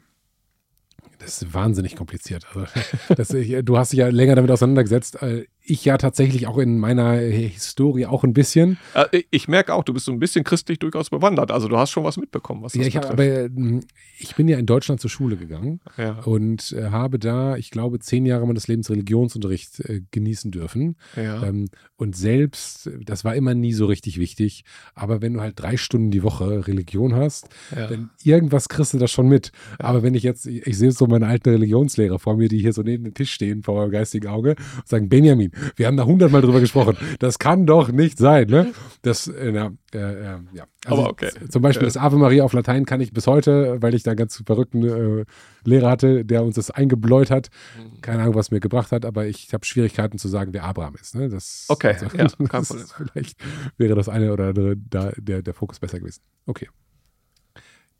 Das 1.25 1.43
ist 1.43 1.55
wahnsinnig 1.55 1.97
kompliziert. 1.97 2.47
Also, 2.55 2.67
das, 3.15 3.33
ich, 3.33 3.57
du 3.65 3.79
hast 3.79 3.93
dich 3.93 3.99
ja 3.99 4.09
länger 4.09 4.35
damit 4.35 4.51
auseinandergesetzt. 4.51 5.23
Äh, 5.23 5.47
Ich 5.65 5.85
ja 5.85 5.97
tatsächlich 5.97 6.49
auch 6.49 6.59
in 6.59 6.79
meiner 6.79 7.13
Historie 7.19 8.07
auch 8.07 8.25
ein 8.25 8.33
bisschen. 8.33 8.79
Äh, 8.95 9.23
ich 9.31 9.47
merke 9.47 9.73
auch, 9.75 9.85
du 9.85 9.93
bist 9.95 10.07
so 10.07 10.13
ein 10.13 10.19
bisschen 10.19 10.43
christlich 10.43 10.81
durchaus 10.81 11.11
bewandert. 11.11 11.53
Also 11.53 11.69
du 11.69 11.77
hast 11.79 11.91
schon 11.93 12.03
was 12.03 12.17
mitbekommen, 12.17 12.63
was 12.63 12.73
das 12.73 12.81
Ja, 12.81 12.89
ich, 12.89 12.95
betrifft. 12.95 13.13
aber 13.13 13.25
ähm, 13.25 13.81
ich 14.19 14.35
bin 14.35 14.49
ja 14.49 14.59
in 14.59 14.67
Deutschland 14.67 15.01
zur 15.01 15.11
Schule 15.11 15.37
gegangen 15.37 15.81
ja, 15.97 16.19
und 16.25 16.73
äh, 16.73 16.87
habe 16.91 17.21
da, 17.21 17.57
ich 17.57 17.71
glaube, 17.71 18.01
zehn 18.01 18.27
Jahre 18.27 18.45
meines 18.47 18.67
Lebens 18.67 18.91
Religionsunterricht 18.91 19.81
äh, 19.81 20.01
genießen 20.11 20.51
dürfen. 20.51 20.97
ja. 21.17 21.45
Ähm, 21.45 21.69
und 21.97 22.17
selbst, 22.17 22.91
das 23.05 23.25
war 23.25 23.37
immer 23.37 23.55
nie 23.55 23.73
so 23.73 23.87
richtig 23.87 24.19
wichtig, 24.19 24.65
aber 24.97 25.23
wenn 25.23 25.35
du 25.35 25.41
halt 25.41 25.61
drei 25.61 25.77
Stunden 25.77 26.11
die 26.11 26.25
Woche 26.25 26.67
Religion 26.67 27.15
hast, 27.15 27.49
ja. 27.77 27.87
dann 27.87 28.11
irgendwas 28.25 28.69
kriegst 28.69 28.93
du 28.95 28.99
das 28.99 29.13
schon 29.13 29.29
mit. 29.29 29.53
Aber 29.79 30.03
wenn 30.03 30.15
ich 30.15 30.25
jetzt, 30.25 30.47
ich, 30.47 30.77
sehe 30.77 30.91
so 30.91 31.07
meine 31.13 31.29
alten 31.29 31.51
Religionslehrer 31.51 32.19
vor 32.19 32.37
mir, 32.37 32.49
die 32.49 32.59
hier 32.59 32.73
so 32.73 32.83
neben 32.83 33.05
dem 33.05 33.15
Tisch 33.15 33.33
stehen 33.33 33.63
vor 33.63 33.77
meinem 33.77 33.91
geistigen 33.93 34.27
Auge 34.27 34.57
und 34.77 34.89
sagen, 34.89 35.09
Benjamin, 35.09 35.53
wir 35.77 35.87
haben 35.87 35.97
da 35.97 36.05
hundertmal 36.05 36.43
drüber 36.43 36.61
gesprochen. 36.61 36.97
Das 37.21 37.39
kann 37.39 37.67
doch 37.67 37.93
nicht 37.93 38.19
sein, 38.19 38.49
ne? 38.49 38.73
Das, 39.03 39.29
äh, 39.29 39.53
na, 39.53 39.73
äh, 39.95 39.99
äh, 39.99 40.39
ja. 40.55 40.65
Aber 40.85 41.09
okay. 41.11 41.31
Zum 41.49 41.63
Beispiel 41.63 41.85
Ja. 41.87 41.93
das 41.95 41.97
Ave 41.97 42.17
Maria 42.17 42.43
auf 42.45 42.53
Latein 42.53 42.85
kann 42.87 43.01
ich 43.01 43.13
bis 43.13 43.27
heute, 43.27 43.81
weil 43.81 43.95
ich 43.95 44.03
da 44.03 44.11
einen 44.13 44.19
ganz 44.19 44.43
verrückten 44.45 44.83
äh, 45.21 45.25
Lehrer 45.65 45.91
hatte, 45.91 46.25
der 46.25 46.43
uns 46.43 46.57
das 46.57 46.71
eingebläut 46.71 47.31
hat. 47.31 47.51
Mhm. 47.79 48.01
Keine 48.01 48.23
Ahnung, 48.23 48.35
was 48.35 48.51
mir 48.51 48.61
gebracht 48.61 48.91
hat, 48.91 49.05
aber 49.05 49.27
ich 49.27 49.53
habe 49.53 49.65
Schwierigkeiten 49.65 50.19
zu 50.19 50.29
sagen, 50.29 50.53
wer 50.53 50.65
Abraham 50.65 50.95
ist. 51.01 51.15
Ne? 51.15 51.29
Das, 51.29 51.67
Okay, 51.69 51.95
ja, 52.01 52.09
kein 52.09 52.29
das 52.51 52.71
ist, 52.71 52.95
vielleicht 52.95 53.37
wäre 53.77 53.95
das 53.95 54.09
eine 54.09 54.33
oder 54.33 54.49
andere 54.49 54.77
da 54.77 55.13
der, 55.17 55.43
der 55.43 55.55
Fokus 55.55 55.79
besser 55.79 56.01
gewesen. 56.01 56.21
Okay. 56.47 56.69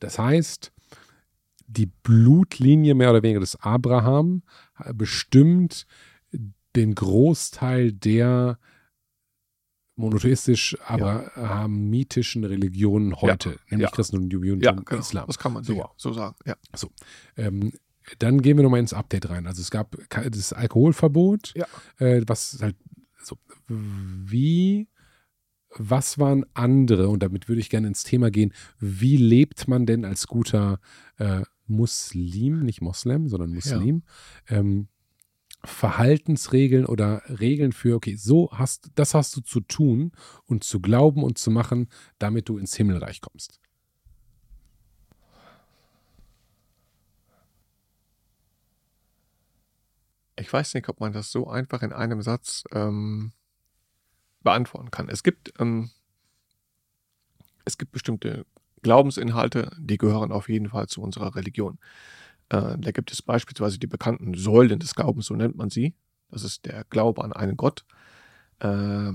Das 0.01 0.19
heißt, 0.19 0.73
die 1.73 1.87
Blutlinie 1.87 2.95
mehr 2.95 3.11
oder 3.11 3.23
weniger 3.23 3.41
des 3.41 3.57
Abraham 3.57 4.43
bestimmt 4.95 5.87
den 6.77 6.95
Großteil 6.95 7.93
der 7.93 8.59
monotheistisch 9.97 10.77
abrahamitischen 10.87 12.45
Religionen 12.45 13.21
heute, 13.21 13.51
Ja. 13.51 13.57
nämlich 13.71 13.89
Ja. 13.91 13.95
Christentum, 13.95 14.31
Judentum, 14.31 14.63
Ja, 14.63 14.73
genau. 14.73 15.01
Islam. 15.01 15.27
Das 15.27 15.39
kann 15.39 15.53
man 15.53 15.65
So. 15.65 15.75
so, 15.75 15.91
so 15.97 16.13
sagen. 16.15 16.35
Ja. 16.47 16.57
Ähm, 17.37 17.73
dann 18.19 18.41
gehen 18.43 18.57
wir 18.57 18.65
nochmal 18.65 18.81
ins 18.81 18.95
Update 18.95 19.29
rein. 19.29 19.47
Also 19.47 19.61
es 19.61 19.71
gab 19.71 19.97
das 20.09 20.53
Alkoholverbot, 20.53 21.55
Ja. 21.55 21.67
äh, 21.99 22.23
was 22.27 22.59
halt 22.61 22.75
so, 23.23 23.37
wie, 23.69 24.89
was 25.77 26.19
waren 26.19 26.45
andere, 26.55 27.09
und 27.09 27.23
damit 27.23 27.49
würde 27.49 27.61
ich 27.61 27.71
gerne 27.71 27.87
ins 27.87 28.03
Thema 28.03 28.31
gehen, 28.31 28.53
wie 28.81 29.17
lebt 29.19 29.69
man 29.69 29.87
denn 29.87 30.05
als 30.05 30.27
guter 30.27 30.81
äh, 31.19 31.43
Muslim, 31.73 32.61
nicht 32.65 32.81
Moslem, 32.81 33.29
sondern 33.29 33.53
Muslim, 33.53 34.03
ähm, 34.49 34.89
Verhaltensregeln 35.65 36.87
oder 36.87 37.23
Regeln 37.29 37.73
für, 37.73 37.95
okay, 37.97 38.17
so 38.17 38.51
hast, 38.53 38.91
das 38.97 39.15
hast 39.15 39.37
du 39.37 39.41
zu 39.41 39.61
tun 39.61 40.13
und 40.45 40.65
zu 40.65 40.81
glauben 40.81 41.23
und 41.23 41.39
zu 41.39 41.51
machen, 41.51 41.89
damit 42.19 42.49
du 42.49 42.59
ins 42.59 42.75
Himmelreich 42.75 43.21
kommst. 43.21 43.61
Ich 50.37 50.53
weiß 50.53 50.75
nicht, 50.75 50.89
ob 50.89 50.99
man 50.99 51.13
das 51.13 51.31
so 51.31 51.49
einfach 51.49 51.83
in 51.83 51.93
einem 51.93 52.23
Satz 52.23 52.65
ähm, 52.73 53.33
beantworten 54.43 54.91
kann. 54.91 55.09
Es 55.09 55.23
gibt, 55.23 55.53
ähm, 55.61 55.91
es 57.65 57.79
gibt 57.79 57.93
bestimmte 57.93 58.47
Glaubensinhalte, 58.83 59.71
die 59.79 59.99
gehören 59.99 60.33
auf 60.33 60.49
jeden 60.49 60.69
Fall 60.69 60.87
zu 60.89 61.03
unserer 61.03 61.35
Religion. 61.35 61.79
Äh, 62.49 62.77
da 62.79 62.91
gibt 62.93 63.13
es 63.13 63.23
beispielsweise 63.23 63.79
die 63.79 63.87
bekannten 63.87 64.35
Säulen 64.35 64.79
des 64.79 64.95
Glaubens, 64.95 65.27
so 65.27 65.35
nennt 65.35 65.57
man 65.57 65.71
sie. 65.71 65.95
Das 66.31 66.43
ist 66.45 66.67
der 66.67 66.85
Glaube 66.91 67.23
an 67.25 67.33
einen 67.33 67.57
Gott, 67.57 67.85
äh, 68.61 69.13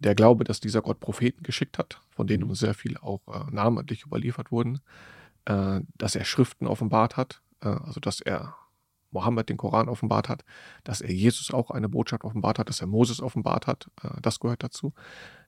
der 0.00 0.14
Glaube, 0.14 0.44
dass 0.44 0.60
dieser 0.60 0.82
Gott 0.82 1.00
Propheten 1.00 1.42
geschickt 1.42 1.78
hat, 1.78 2.00
von 2.10 2.26
denen 2.26 2.44
Mhm. 2.44 2.50
uns 2.50 2.60
sehr 2.60 2.74
viele 2.74 3.02
auch 3.02 3.20
äh, 3.28 3.50
namentlich 3.50 4.04
überliefert 4.04 4.52
wurden, 4.52 4.80
äh, 5.46 5.80
dass 5.96 6.14
er 6.14 6.24
Schriften 6.24 6.66
offenbart 6.66 7.16
hat, 7.16 7.42
äh, 7.60 7.68
also 7.68 8.00
dass 8.00 8.20
er 8.20 8.54
Mohammed 9.10 9.48
den 9.48 9.56
Koran 9.56 9.88
offenbart 9.88 10.28
hat, 10.28 10.44
dass 10.84 11.00
er 11.00 11.10
Jesus 11.12 11.50
auch 11.50 11.70
eine 11.70 11.88
Botschaft 11.88 12.24
offenbart 12.24 12.58
hat, 12.58 12.68
dass 12.68 12.80
er 12.80 12.86
Moses 12.86 13.20
offenbart 13.22 13.66
hat, 13.66 13.90
äh, 14.02 14.20
das 14.22 14.38
gehört 14.40 14.62
dazu. 14.62 14.92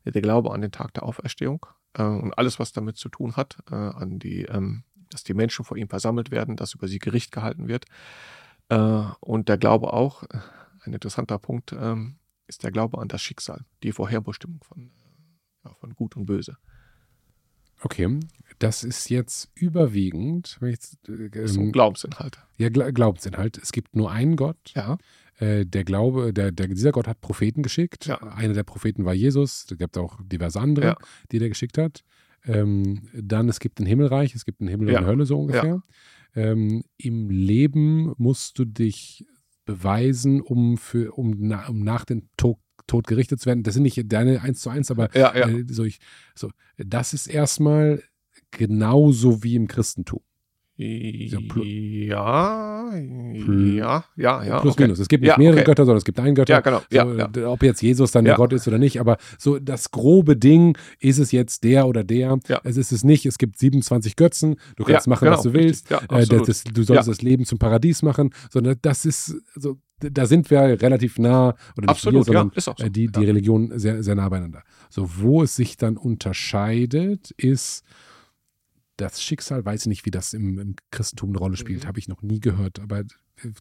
Der 0.04 0.22
Glaube 0.22 0.52
an 0.52 0.62
den 0.62 0.72
Tag 0.72 0.94
der 0.94 1.02
Auferstehung 1.04 1.66
äh, 1.94 2.02
und 2.02 2.36
alles, 2.38 2.58
was 2.58 2.72
damit 2.72 2.96
zu 2.96 3.08
tun 3.08 3.36
hat, 3.36 3.58
äh, 3.70 3.74
an 3.74 4.18
die, 4.18 4.42
ähm, 4.44 4.84
dass 5.10 5.24
die 5.24 5.34
Menschen 5.34 5.64
vor 5.64 5.76
ihm 5.76 5.88
versammelt 5.88 6.30
werden, 6.30 6.56
dass 6.56 6.74
über 6.74 6.86
sie 6.88 6.98
Gericht 6.98 7.32
gehalten 7.32 7.68
wird. 7.68 7.86
Äh, 8.68 9.04
und 9.20 9.48
der 9.48 9.58
Glaube 9.58 9.92
auch, 9.92 10.22
äh, 10.24 10.38
ein 10.84 10.92
interessanter 10.92 11.38
Punkt, 11.38 11.72
ähm, 11.72 12.16
ist 12.46 12.62
der 12.62 12.70
Glaube 12.70 12.98
an 12.98 13.08
das 13.08 13.20
Schicksal, 13.22 13.64
die 13.82 13.92
Vorherbestimmung 13.92 14.62
von, 14.64 14.82
äh, 14.84 15.68
ja, 15.68 15.74
von 15.74 15.94
Gut 15.94 16.16
und 16.16 16.26
Böse. 16.26 16.56
Okay, 17.82 18.20
das 18.58 18.84
ist 18.84 19.08
jetzt 19.08 19.50
überwiegend, 19.54 20.58
jetzt, 20.60 21.08
äh, 21.08 21.30
Das 21.30 21.52
sind 21.54 21.64
ähm, 21.64 21.72
Glaubensinhalte. 21.72 22.40
ja, 22.58 22.68
Gla- 22.68 22.92
Glaubensinhalt. 22.92 23.56
Es 23.56 23.72
gibt 23.72 23.96
nur 23.96 24.10
einen 24.10 24.36
Gott. 24.36 24.58
Ja, 24.74 24.98
Äh, 25.40 25.64
der 25.66 25.84
Glaube, 25.84 26.32
der, 26.32 26.52
der, 26.52 26.68
dieser 26.68 26.92
Gott 26.92 27.08
hat 27.08 27.20
Propheten 27.20 27.62
geschickt. 27.62 28.06
Ja. 28.06 28.18
Einer 28.18 28.54
der 28.54 28.62
Propheten 28.62 29.04
war 29.04 29.14
Jesus. 29.14 29.66
Es 29.70 29.78
gibt 29.78 29.96
auch 29.98 30.18
diverse 30.22 30.60
andere, 30.60 30.86
Ja. 30.86 30.96
die 31.32 31.38
der 31.38 31.48
geschickt 31.48 31.78
hat. 31.78 32.02
Ähm, 32.44 33.08
dann, 33.12 33.48
es 33.48 33.58
gibt 33.60 33.80
ein 33.80 33.86
Himmelreich, 33.86 34.34
es 34.34 34.44
gibt 34.44 34.60
ein 34.60 34.68
Himmel 34.68 34.90
und 34.90 34.96
eine 34.96 35.06
Hölle, 35.06 35.26
so 35.26 35.38
ungefähr. 35.40 35.82
Ähm, 36.34 36.84
Im 36.96 37.28
Leben 37.30 38.14
musst 38.18 38.58
du 38.58 38.64
dich 38.64 39.26
beweisen, 39.64 40.40
um, 40.40 40.78
für, 40.78 41.12
um, 41.16 41.34
na, 41.38 41.68
um 41.68 41.80
nach 41.80 42.04
dem 42.04 42.28
Tod, 42.36 42.58
Tod 42.86 43.06
gerichtet 43.06 43.40
zu 43.40 43.46
werden. 43.46 43.62
Das 43.62 43.74
sind 43.74 43.82
nicht 43.82 44.00
deine 44.12 44.40
eins 44.42 44.60
zu 44.60 44.70
eins, 44.70 44.90
aber 44.90 45.14
ja, 45.16 45.36
ja. 45.36 45.48
äh, 45.48 45.64
so 45.68 45.84
ich, 45.84 45.98
so, 46.34 46.50
das 46.76 47.14
ist 47.14 47.26
erstmal 47.28 48.02
genauso 48.50 49.42
wie 49.42 49.54
im 49.54 49.68
Christentum. 49.68 50.20
Ja, 50.80 52.70
ja, 52.96 54.04
ja, 54.16 54.44
ja. 54.44 54.60
Plus 54.60 54.74
okay. 54.74 54.84
minus. 54.84 54.98
Es 54.98 55.08
gibt 55.08 55.22
nicht 55.22 55.30
Ja, 55.30 55.38
mehrere 55.38 55.58
okay. 55.58 55.64
Götter, 55.66 55.84
sondern 55.84 55.98
es 55.98 56.04
gibt 56.04 56.18
einen 56.18 56.34
Götter. 56.34 56.54
Ja, 56.54 56.60
genau. 56.60 56.82
Ja, 56.90 57.06
so, 57.06 57.14
ja. 57.18 57.28
d- 57.28 57.44
Ob 57.44 57.62
jetzt 57.62 57.82
Jesus 57.82 58.10
dann 58.12 58.24
Ja. 58.24 58.32
der 58.32 58.36
Gott 58.36 58.52
ist 58.52 58.66
oder 58.66 58.78
nicht, 58.78 59.00
aber 59.00 59.18
so 59.38 59.58
das 59.58 59.90
grobe 59.90 60.36
Ding, 60.36 60.76
ist 60.98 61.18
es 61.18 61.32
jetzt 61.32 61.64
der 61.64 61.86
oder 61.86 62.04
der? 62.04 62.38
Ja. 62.48 62.60
Es 62.64 62.76
ist 62.76 62.92
es 62.92 63.04
nicht. 63.04 63.26
Es 63.26 63.38
gibt 63.38 63.58
27 63.58 64.16
Götzen. 64.16 64.56
Du 64.76 64.84
kannst 64.84 65.06
Ja, 65.06 65.10
machen, 65.10 65.24
genau, 65.26 65.36
was 65.36 65.42
du 65.44 65.52
willst. 65.52 65.90
Ja, 65.90 65.98
Äh, 66.10 66.26
das, 66.26 66.42
das, 66.46 66.64
du 66.64 66.82
sollst 66.82 67.06
Ja. 67.06 67.12
das 67.12 67.22
Leben 67.22 67.44
zum 67.44 67.58
Paradies 67.58 68.02
machen. 68.02 68.30
Sondern 68.50 68.76
das 68.82 69.04
ist, 69.04 69.36
so, 69.54 69.76
da 70.00 70.26
sind 70.26 70.50
wir 70.50 70.60
relativ 70.80 71.18
nah, 71.18 71.50
oder 71.76 71.82
nicht 71.82 71.88
Absolut, 71.90 72.26
wir, 72.26 72.32
ja, 72.34 72.40
sondern 72.40 72.56
ist 72.56 72.68
auch 72.68 72.78
so. 72.78 72.84
äh, 72.86 72.90
die, 72.90 73.08
die 73.08 73.20
ja. 73.20 73.26
Religion 73.26 73.70
sehr, 73.78 74.02
sehr 74.02 74.14
nah 74.14 74.28
beieinander. 74.28 74.62
So, 74.88 75.08
wo 75.18 75.42
es 75.42 75.54
sich 75.56 75.76
dann 75.76 75.96
unterscheidet, 75.98 77.32
ist 77.36 77.84
das 79.00 79.22
Schicksal, 79.22 79.64
weiß 79.64 79.82
ich 79.82 79.86
nicht, 79.86 80.04
wie 80.06 80.10
das 80.10 80.32
im, 80.32 80.58
im 80.58 80.76
Christentum 80.90 81.30
eine 81.30 81.38
Rolle 81.38 81.56
spielt, 81.56 81.84
Mhm. 81.84 81.88
habe 81.88 81.98
ich 81.98 82.08
noch 82.08 82.22
nie 82.22 82.40
gehört, 82.40 82.78
aber 82.80 83.00
äh, 83.00 83.06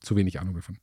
zu 0.01 0.15
wenig 0.15 0.39
Ahnung 0.39 0.55
davon. 0.55 0.77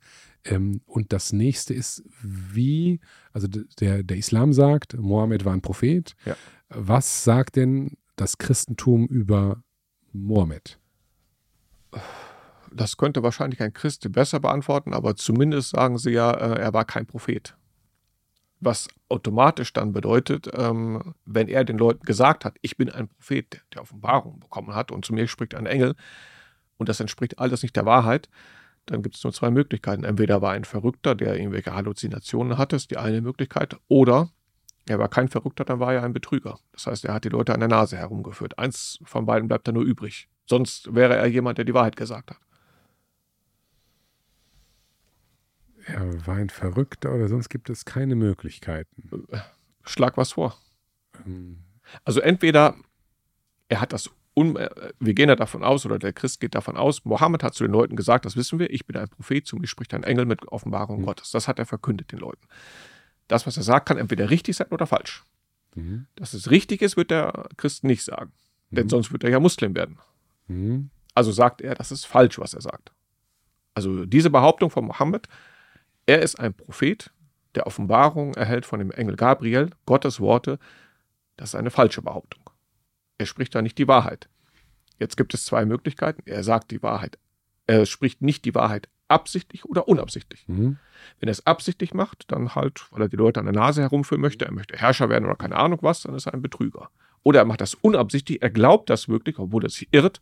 Ähm, 0.44 0.80
und 0.86 1.12
das 1.12 1.32
nächste 1.32 1.74
ist, 1.74 2.02
wie, 2.22 3.00
also 3.32 3.46
der, 3.48 4.02
der 4.02 4.16
Islam 4.16 4.52
sagt, 4.52 4.94
Mohammed 4.98 5.44
war 5.44 5.52
ein 5.52 5.62
Prophet. 5.62 6.14
Ja. 6.24 6.36
Was 6.68 7.24
sagt 7.24 7.56
denn 7.56 7.96
das 8.16 8.38
Christentum 8.38 9.06
über 9.06 9.62
Mohammed? 10.12 10.78
Das 12.72 12.96
könnte 12.96 13.22
wahrscheinlich 13.22 13.62
ein 13.62 13.72
Christ 13.72 14.10
besser 14.12 14.40
beantworten, 14.40 14.92
aber 14.92 15.16
zumindest 15.16 15.70
sagen 15.70 15.98
sie 15.98 16.10
ja, 16.10 16.30
äh, 16.32 16.60
er 16.60 16.72
war 16.74 16.84
kein 16.84 17.06
Prophet. 17.06 17.56
Was 18.60 18.88
automatisch 19.08 19.72
dann 19.72 19.92
bedeutet, 19.92 20.48
ähm, 20.52 21.14
wenn 21.24 21.48
er 21.48 21.64
den 21.64 21.78
Leuten 21.78 22.04
gesagt 22.04 22.44
hat, 22.44 22.56
ich 22.62 22.76
bin 22.76 22.90
ein 22.90 23.08
Prophet, 23.08 23.62
der, 23.74 23.82
Offenbarung 23.82 24.40
bekommen 24.40 24.74
hat 24.74 24.90
und 24.90 25.04
zu 25.04 25.14
mir 25.14 25.28
spricht 25.28 25.54
ein 25.54 25.66
Engel 25.66 25.94
und 26.76 26.88
das 26.88 27.00
entspricht 27.00 27.38
alles 27.38 27.62
nicht 27.62 27.76
der 27.76 27.86
Wahrheit, 27.86 28.28
dann 28.86 29.02
gibt 29.02 29.16
es 29.16 29.24
nur 29.24 29.32
zwei 29.32 29.50
Möglichkeiten. 29.50 30.04
Entweder 30.04 30.42
war 30.42 30.52
ein 30.52 30.64
Verrückter, 30.64 31.14
der 31.14 31.36
irgendwelche 31.36 31.74
Halluzinationen 31.74 32.58
hatte, 32.58 32.76
ist 32.76 32.90
die 32.90 32.98
eine 32.98 33.20
Möglichkeit, 33.20 33.76
oder 33.88 34.30
er 34.88 34.98
war 34.98 35.08
kein 35.08 35.28
Verrückter, 35.28 35.64
dann 35.64 35.80
war 35.80 35.94
er 35.94 36.04
ein 36.04 36.12
Betrüger. 36.12 36.58
Das 36.72 36.86
heißt, 36.86 37.04
er 37.04 37.14
hat 37.14 37.24
die 37.24 37.28
Leute 37.28 37.52
an 37.52 37.60
der 37.60 37.68
Nase 37.68 37.96
herumgeführt. 37.96 38.58
Eins 38.58 39.00
von 39.04 39.26
beiden 39.26 39.48
bleibt 39.48 39.66
da 39.66 39.72
nur 39.72 39.82
übrig. 39.82 40.28
Sonst 40.48 40.94
wäre 40.94 41.16
er 41.16 41.26
jemand, 41.26 41.58
der 41.58 41.64
die 41.64 41.74
Wahrheit 41.74 41.96
gesagt 41.96 42.30
hat. 42.30 42.38
Er 45.86 46.26
war 46.26 46.36
ein 46.36 46.50
Verrückter 46.50 47.14
oder 47.14 47.28
sonst 47.28 47.48
gibt 47.48 47.70
es 47.70 47.84
keine 47.84 48.16
Möglichkeiten. 48.16 49.08
Schlag 49.84 50.16
was 50.16 50.32
vor. 50.32 50.56
Ähm, 51.24 51.58
Also 52.04 52.20
entweder 52.20 52.74
er 53.68 53.80
hat 53.80 53.92
das, 53.92 54.10
un 54.36 54.56
äh, 54.56 54.68
wir 54.98 55.14
gehen 55.14 55.28
ja 55.28 55.36
davon 55.36 55.62
aus, 55.64 55.86
oder 55.86 55.98
der 55.98 56.12
Christ 56.12 56.40
geht 56.40 56.54
davon 56.54 56.76
aus, 56.76 57.04
Mohammed 57.04 57.42
hat 57.42 57.54
zu 57.54 57.64
den 57.64 57.72
Leuten 57.72 57.94
gesagt, 57.96 58.24
das 58.24 58.36
wissen 58.36 58.58
wir, 58.58 58.70
ich 58.70 58.86
bin 58.86 58.96
ein 58.96 59.08
Prophet, 59.08 59.46
zu 59.46 59.56
mir 59.56 59.66
spricht 59.68 59.94
ein 59.94 60.02
Engel 60.04 60.26
mit 60.26 60.46
Offenbarung 60.48 61.00
Mhm. 61.00 61.06
Gottes. 61.06 61.30
Das 61.30 61.46
hat 61.48 61.58
er 61.58 61.66
verkündet 61.66 62.10
den 62.12 62.18
Leuten. 62.18 62.46
Das, 63.28 63.46
was 63.46 63.56
er 63.56 63.62
sagt, 63.62 63.86
kann 63.88 63.98
entweder 63.98 64.30
richtig 64.30 64.56
sein 64.56 64.68
oder 64.70 64.86
falsch. 64.86 65.24
mhm, 65.74 66.06
Dass 66.16 66.34
es 66.34 66.50
richtig 66.50 66.82
ist, 66.82 66.96
wird 66.96 67.10
der 67.10 67.48
Christ 67.56 67.84
nicht 67.84 68.02
sagen. 68.02 68.32
Denn 68.70 68.86
Mhm. 68.86 68.90
sonst 68.90 69.12
wird 69.12 69.22
er 69.24 69.30
ja 69.30 69.40
Muslim 69.40 69.74
werden. 69.76 69.98
mhm, 70.48 70.90
Also 71.14 71.30
sagt 71.32 71.60
er, 71.60 71.74
das 71.76 71.92
ist 71.92 72.04
falsch, 72.06 72.38
was 72.38 72.54
er 72.54 72.60
sagt. 72.60 72.92
Also 73.74 74.04
diese 74.06 74.30
Behauptung 74.30 74.70
von 74.70 74.84
Mohammed, 74.84 75.28
er 76.06 76.22
ist 76.22 76.38
ein 76.38 76.54
Prophet, 76.54 77.12
der 77.54 77.66
Offenbarung 77.66 78.34
erhält 78.34 78.66
von 78.66 78.78
dem 78.78 78.90
Engel 78.90 79.16
Gabriel, 79.16 79.70
Gottes 79.86 80.20
Worte, 80.20 80.58
das 81.36 81.50
ist 81.50 81.54
eine 81.54 81.70
falsche 81.70 82.02
Behauptung. 82.02 82.42
Er 83.18 83.26
spricht 83.26 83.54
da 83.54 83.62
nicht 83.62 83.78
die 83.78 83.88
Wahrheit. 83.88 84.28
Jetzt 84.98 85.16
gibt 85.16 85.34
es 85.34 85.44
zwei 85.44 85.64
Möglichkeiten. 85.64 86.22
Er 86.26 86.42
sagt 86.42 86.70
die 86.70 86.82
Wahrheit. 86.82 87.18
Er 87.66 87.86
spricht 87.86 88.22
nicht 88.22 88.44
die 88.44 88.54
Wahrheit 88.54 88.88
absichtlich 89.08 89.64
oder 89.64 89.88
unabsichtlich. 89.88 90.46
mhm, 90.48 90.78
Wenn 91.20 91.28
er 91.28 91.32
es 91.32 91.46
absichtlich 91.46 91.94
macht, 91.94 92.30
dann 92.32 92.54
halt, 92.54 92.86
weil 92.90 93.02
er 93.02 93.08
die 93.08 93.16
Leute 93.16 93.40
an 93.40 93.46
der 93.46 93.54
Nase 93.54 93.82
herumführen 93.82 94.20
möchte, 94.20 94.44
er 94.44 94.52
möchte 94.52 94.76
Herrscher 94.76 95.08
werden 95.08 95.26
oder 95.26 95.36
keine 95.36 95.56
Ahnung 95.56 95.78
was, 95.82 96.02
dann 96.02 96.14
ist 96.14 96.26
er 96.26 96.34
ein 96.34 96.42
Betrüger. 96.42 96.90
Oder 97.22 97.40
er 97.40 97.44
macht 97.44 97.60
das 97.60 97.74
unabsichtlich, 97.74 98.42
er 98.42 98.50
glaubt 98.50 98.90
das 98.90 99.08
wirklich, 99.08 99.38
obwohl 99.38 99.64
er 99.64 99.70
sich 99.70 99.88
irrt, 99.92 100.20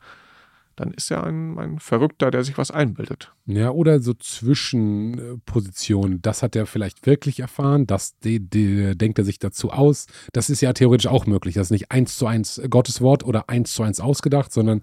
dann 0.76 0.92
ist 0.92 1.10
er 1.10 1.24
ein, 1.24 1.58
ein 1.58 1.78
Verrückter, 1.78 2.30
der 2.30 2.44
sich 2.44 2.58
was 2.58 2.70
einbildet. 2.70 3.32
Ja, 3.46 3.70
oder 3.70 4.00
so 4.00 4.14
Zwischenpositionen. 4.14 6.22
Das 6.22 6.42
hat 6.42 6.56
er 6.56 6.66
vielleicht 6.66 7.06
wirklich 7.06 7.40
erfahren, 7.40 7.86
das 7.86 8.18
die, 8.18 8.40
die, 8.40 8.96
denkt 8.96 9.18
er 9.18 9.24
sich 9.24 9.38
dazu 9.38 9.70
aus. 9.70 10.06
Das 10.32 10.50
ist 10.50 10.60
ja 10.60 10.72
theoretisch 10.72 11.06
auch 11.06 11.26
möglich. 11.26 11.54
Das 11.54 11.68
ist 11.68 11.70
nicht 11.70 11.90
eins 11.90 12.16
zu 12.16 12.26
eins 12.26 12.60
Gottes 12.70 13.00
Wort 13.00 13.24
oder 13.24 13.48
eins 13.48 13.74
zu 13.74 13.82
eins 13.82 14.00
ausgedacht, 14.00 14.52
sondern 14.52 14.82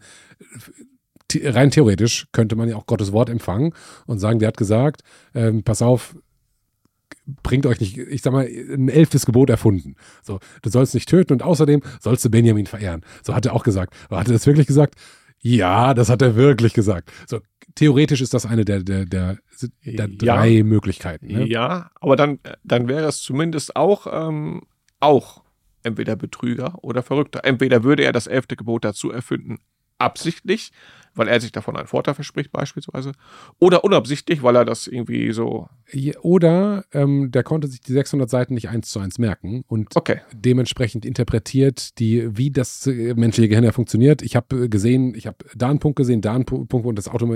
the- 1.31 1.47
rein 1.47 1.71
theoretisch 1.71 2.27
könnte 2.31 2.55
man 2.55 2.69
ja 2.69 2.75
auch 2.75 2.85
Gottes 2.85 3.11
Wort 3.11 3.29
empfangen 3.29 3.73
und 4.05 4.19
sagen, 4.19 4.39
der 4.39 4.47
hat 4.47 4.57
gesagt, 4.57 5.01
ähm, 5.33 5.63
pass 5.63 5.81
auf, 5.81 6.15
bringt 7.43 7.65
euch 7.65 7.79
nicht, 7.79 7.97
ich 7.97 8.21
sag 8.21 8.33
mal, 8.33 8.45
ein 8.45 8.89
elftes 8.89 9.25
Gebot 9.25 9.49
erfunden. 9.49 9.95
So, 10.23 10.39
du 10.61 10.69
sollst 10.69 10.93
nicht 10.93 11.07
töten 11.07 11.33
und 11.33 11.43
außerdem 11.43 11.81
sollst 11.99 12.25
du 12.25 12.29
Benjamin 12.29 12.65
verehren. 12.65 13.01
So 13.23 13.35
hat 13.35 13.45
er 13.45 13.53
auch 13.53 13.63
gesagt. 13.63 13.93
Aber 14.07 14.19
hat 14.19 14.27
er 14.27 14.33
das 14.33 14.47
wirklich 14.47 14.67
gesagt? 14.67 14.95
Ja, 15.41 15.93
das 15.93 16.09
hat 16.09 16.21
er 16.21 16.35
wirklich 16.35 16.73
gesagt. 16.73 17.11
So, 17.27 17.39
theoretisch 17.75 18.21
ist 18.21 18.33
das 18.33 18.45
eine 18.45 18.63
der, 18.63 18.83
der, 18.83 19.05
der, 19.05 19.37
der 19.83 20.07
drei 20.07 20.47
Ja. 20.49 20.63
Möglichkeiten. 20.63 21.27
Ne? 21.27 21.47
Ja, 21.47 21.89
aber 21.99 22.15
dann, 22.15 22.39
dann 22.63 22.87
wäre 22.87 23.07
es 23.07 23.21
zumindest 23.21 23.75
auch, 23.75 24.07
ähm, 24.11 24.61
auch 24.99 25.43
entweder 25.83 26.15
Betrüger 26.15 26.75
oder 26.83 27.01
Verrückter. 27.01 27.41
Entweder 27.43 27.83
würde 27.83 28.03
er 28.03 28.11
das 28.11 28.27
elfte 28.27 28.55
Gebot 28.55 28.85
dazu 28.85 29.11
erfinden, 29.11 29.57
absichtlich, 29.97 30.71
weil 31.15 31.27
er 31.27 31.41
sich 31.41 31.51
davon 31.51 31.75
einen 31.75 31.87
Vorteil 31.87 32.13
verspricht 32.13 32.51
beispielsweise, 32.51 33.13
oder 33.59 33.83
unabsichtlich, 33.83 34.43
weil 34.43 34.55
er 34.55 34.65
das 34.65 34.87
irgendwie 34.87 35.31
so, 35.31 35.67
Oder 36.21 36.85
ähm, 36.93 37.31
der 37.31 37.43
konnte 37.43 37.67
sich 37.67 37.81
die 37.81 37.91
600 37.93 38.29
Seiten 38.29 38.53
nicht 38.53 38.69
eins 38.69 38.89
zu 38.89 38.99
eins 38.99 39.19
merken 39.19 39.63
und 39.67 39.95
okay, 39.95 40.21
dementsprechend 40.33 41.05
interpretiert, 41.05 41.99
die, 41.99 42.37
wie 42.37 42.51
das 42.51 42.87
äh, 42.87 43.13
menschliche 43.15 43.49
Gehirn 43.49 43.63
ja 43.63 43.71
funktioniert. 43.71 44.21
Ich 44.21 44.35
habe 44.35 44.65
äh, 44.65 44.69
gesehen, 44.69 45.13
ich 45.15 45.27
habe 45.27 45.37
da 45.55 45.69
einen 45.69 45.79
Punkt 45.79 45.97
gesehen, 45.97 46.21
da 46.21 46.33
einen 46.33 46.45
Pu- 46.45 46.65
Punkt 46.67 46.87
und 46.87 46.97
das 46.97 47.07
Auto, 47.07 47.27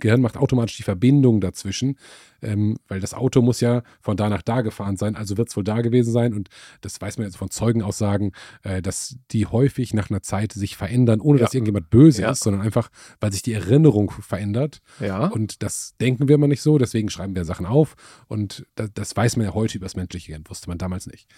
Gehirn 0.00 0.20
macht 0.20 0.36
automatisch 0.36 0.76
die 0.76 0.82
Verbindung 0.82 1.40
dazwischen, 1.40 1.96
ähm, 2.42 2.76
weil 2.88 3.00
das 3.00 3.14
Auto 3.14 3.40
muss 3.42 3.60
ja 3.60 3.82
von 4.00 4.16
da 4.16 4.28
nach 4.28 4.42
da 4.42 4.60
gefahren 4.60 4.96
sein, 4.96 5.16
also 5.16 5.36
wird 5.36 5.48
es 5.48 5.56
wohl 5.56 5.64
da 5.64 5.80
gewesen 5.80 6.12
sein 6.12 6.34
und 6.34 6.48
das 6.80 7.00
weiß 7.00 7.18
man 7.18 7.26
jetzt 7.26 7.36
von 7.36 7.50
Zeugenaussagen, 7.50 8.32
äh, 8.62 8.82
dass 8.82 9.16
die 9.30 9.46
häufig 9.46 9.94
nach 9.94 10.10
einer 10.10 10.22
Zeit 10.22 10.52
sich 10.52 10.76
verändern, 10.76 11.20
ohne 11.20 11.38
Ja. 11.38 11.44
dass 11.46 11.54
irgendjemand 11.54 11.90
böse 11.90 12.22
Ja. 12.22 12.30
ist, 12.32 12.42
sondern 12.42 12.62
einfach, 12.62 12.90
weil 13.20 13.32
sich 13.32 13.42
die 13.42 13.52
Erinnerung 13.52 14.10
verändert. 14.10 14.80
ja, 15.00 15.26
Und 15.28 15.62
das 15.62 15.94
denken 16.00 16.28
wir 16.28 16.34
immer 16.34 16.48
nicht 16.48 16.62
so, 16.62 16.78
deswegen 16.78 17.08
schreiben 17.08 17.34
wir 17.34 17.44
Sachen 17.44 17.66
auf. 17.66 17.85
Und 18.28 18.66
das, 18.74 18.90
das 18.94 19.16
weiß 19.16 19.36
man 19.36 19.46
ja 19.46 19.54
heute 19.54 19.76
über 19.78 19.84
das 19.86 19.96
menschliche 19.96 20.28
Gehirn, 20.28 20.44
wusste 20.48 20.68
man 20.68 20.78
damals 20.78 21.06
nicht. 21.06 21.28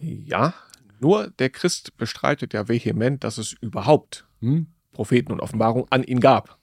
ja, 0.00 0.54
nur 1.00 1.30
der 1.38 1.50
Christ 1.50 1.96
bestreitet 1.96 2.52
ja 2.54 2.68
vehement, 2.68 3.24
dass 3.24 3.38
es 3.38 3.52
überhaupt 3.60 4.26
Hm? 4.40 4.66
Propheten 4.92 5.32
und 5.32 5.40
Offenbarung 5.40 5.86
an 5.90 6.02
ihn 6.02 6.20
gab. 6.20 6.58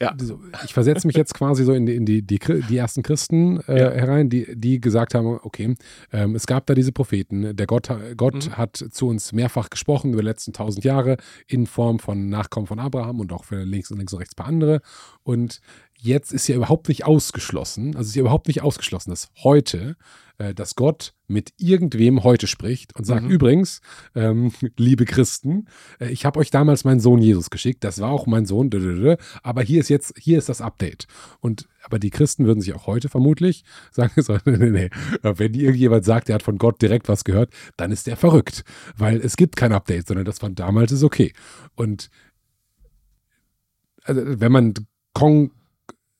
Ja, 0.00 0.14
So, 0.20 0.38
ich 0.66 0.74
versetze 0.74 1.06
mich 1.06 1.16
jetzt 1.16 1.32
quasi 1.32 1.64
so 1.64 1.72
in 1.72 1.86
die, 1.86 1.94
in 1.96 2.04
die, 2.04 2.20
die, 2.20 2.38
die 2.38 2.76
ersten 2.76 3.02
Christen 3.02 3.60
äh, 3.62 3.80
Ja. 3.80 3.90
herein, 3.90 4.28
die, 4.28 4.46
die 4.54 4.80
gesagt 4.82 5.14
haben, 5.14 5.38
okay, 5.42 5.74
ähm, 6.12 6.34
es 6.34 6.46
gab 6.46 6.66
da 6.66 6.74
diese 6.74 6.92
Propheten, 6.92 7.56
der 7.56 7.66
Gott, 7.66 7.88
Gott 8.18 8.46
Mhm. 8.48 8.56
hat 8.58 8.76
zu 8.76 9.08
uns 9.08 9.32
mehrfach 9.32 9.70
gesprochen 9.70 10.12
über 10.12 10.20
die 10.20 10.28
letzten 10.28 10.52
tausend 10.52 10.84
Jahre 10.84 11.16
in 11.46 11.66
Form 11.66 11.98
von 12.00 12.28
Nachkommen 12.28 12.66
von 12.66 12.78
Abraham 12.78 13.18
und 13.20 13.32
auch 13.32 13.44
für 13.44 13.64
links 13.64 13.90
und 13.90 13.96
links 13.96 14.12
und 14.12 14.18
rechts 14.18 14.34
ein 14.34 14.36
paar 14.36 14.48
andere. 14.48 14.82
Und 15.22 15.60
jetzt 16.00 16.32
ist 16.32 16.46
ja 16.46 16.56
überhaupt 16.56 16.88
nicht 16.88 17.04
ausgeschlossen, 17.04 17.96
also 17.96 18.08
ist 18.08 18.14
ja 18.14 18.20
überhaupt 18.20 18.46
nicht 18.46 18.62
ausgeschlossen, 18.62 19.10
dass 19.10 19.30
heute, 19.42 19.96
äh, 20.38 20.54
dass 20.54 20.76
Gott 20.76 21.14
mit 21.26 21.52
irgendwem 21.58 22.22
heute 22.22 22.46
spricht 22.46 22.94
und 22.94 23.04
sagt, 23.04 23.24
Mhm. 23.24 23.30
übrigens, 23.30 23.80
ähm, 24.14 24.52
liebe 24.76 25.04
Christen, 25.04 25.66
äh, 25.98 26.08
ich 26.10 26.24
habe 26.24 26.38
euch 26.38 26.50
damals 26.50 26.84
meinen 26.84 27.00
Sohn 27.00 27.20
Jesus 27.20 27.50
geschickt, 27.50 27.82
das 27.82 28.00
war 28.00 28.10
auch 28.10 28.26
mein 28.26 28.46
Sohn, 28.46 28.70
aber 29.42 29.62
hier 29.62 29.80
ist 29.80 29.88
jetzt, 29.88 30.14
hier 30.16 30.38
ist 30.38 30.48
das 30.48 30.60
Update. 30.60 31.06
Und 31.40 31.68
aber 31.82 31.98
die 31.98 32.10
Christen 32.10 32.44
würden 32.46 32.60
sich 32.60 32.74
auch 32.74 32.86
heute 32.86 33.08
vermutlich 33.08 33.64
sagen, 33.90 34.12
nee, 34.44 34.56
nee, 34.56 34.70
nee. 34.70 34.90
wenn 35.22 35.54
irgendjemand 35.54 36.04
sagt, 36.04 36.28
der 36.28 36.36
hat 36.36 36.42
von 36.44 36.58
Gott 36.58 36.80
direkt 36.80 37.08
was 37.08 37.24
gehört, 37.24 37.52
dann 37.76 37.90
ist 37.90 38.06
der 38.06 38.16
verrückt, 38.16 38.62
weil 38.96 39.20
es 39.20 39.36
gibt 39.36 39.56
kein 39.56 39.72
Update, 39.72 40.06
sondern 40.06 40.26
das 40.26 40.38
von 40.38 40.54
damals 40.54 40.92
ist 40.92 41.02
okay. 41.02 41.32
Und 41.74 42.08
also, 44.04 44.22
wenn 44.24 44.52
man 44.52 44.74
kon 45.12 45.50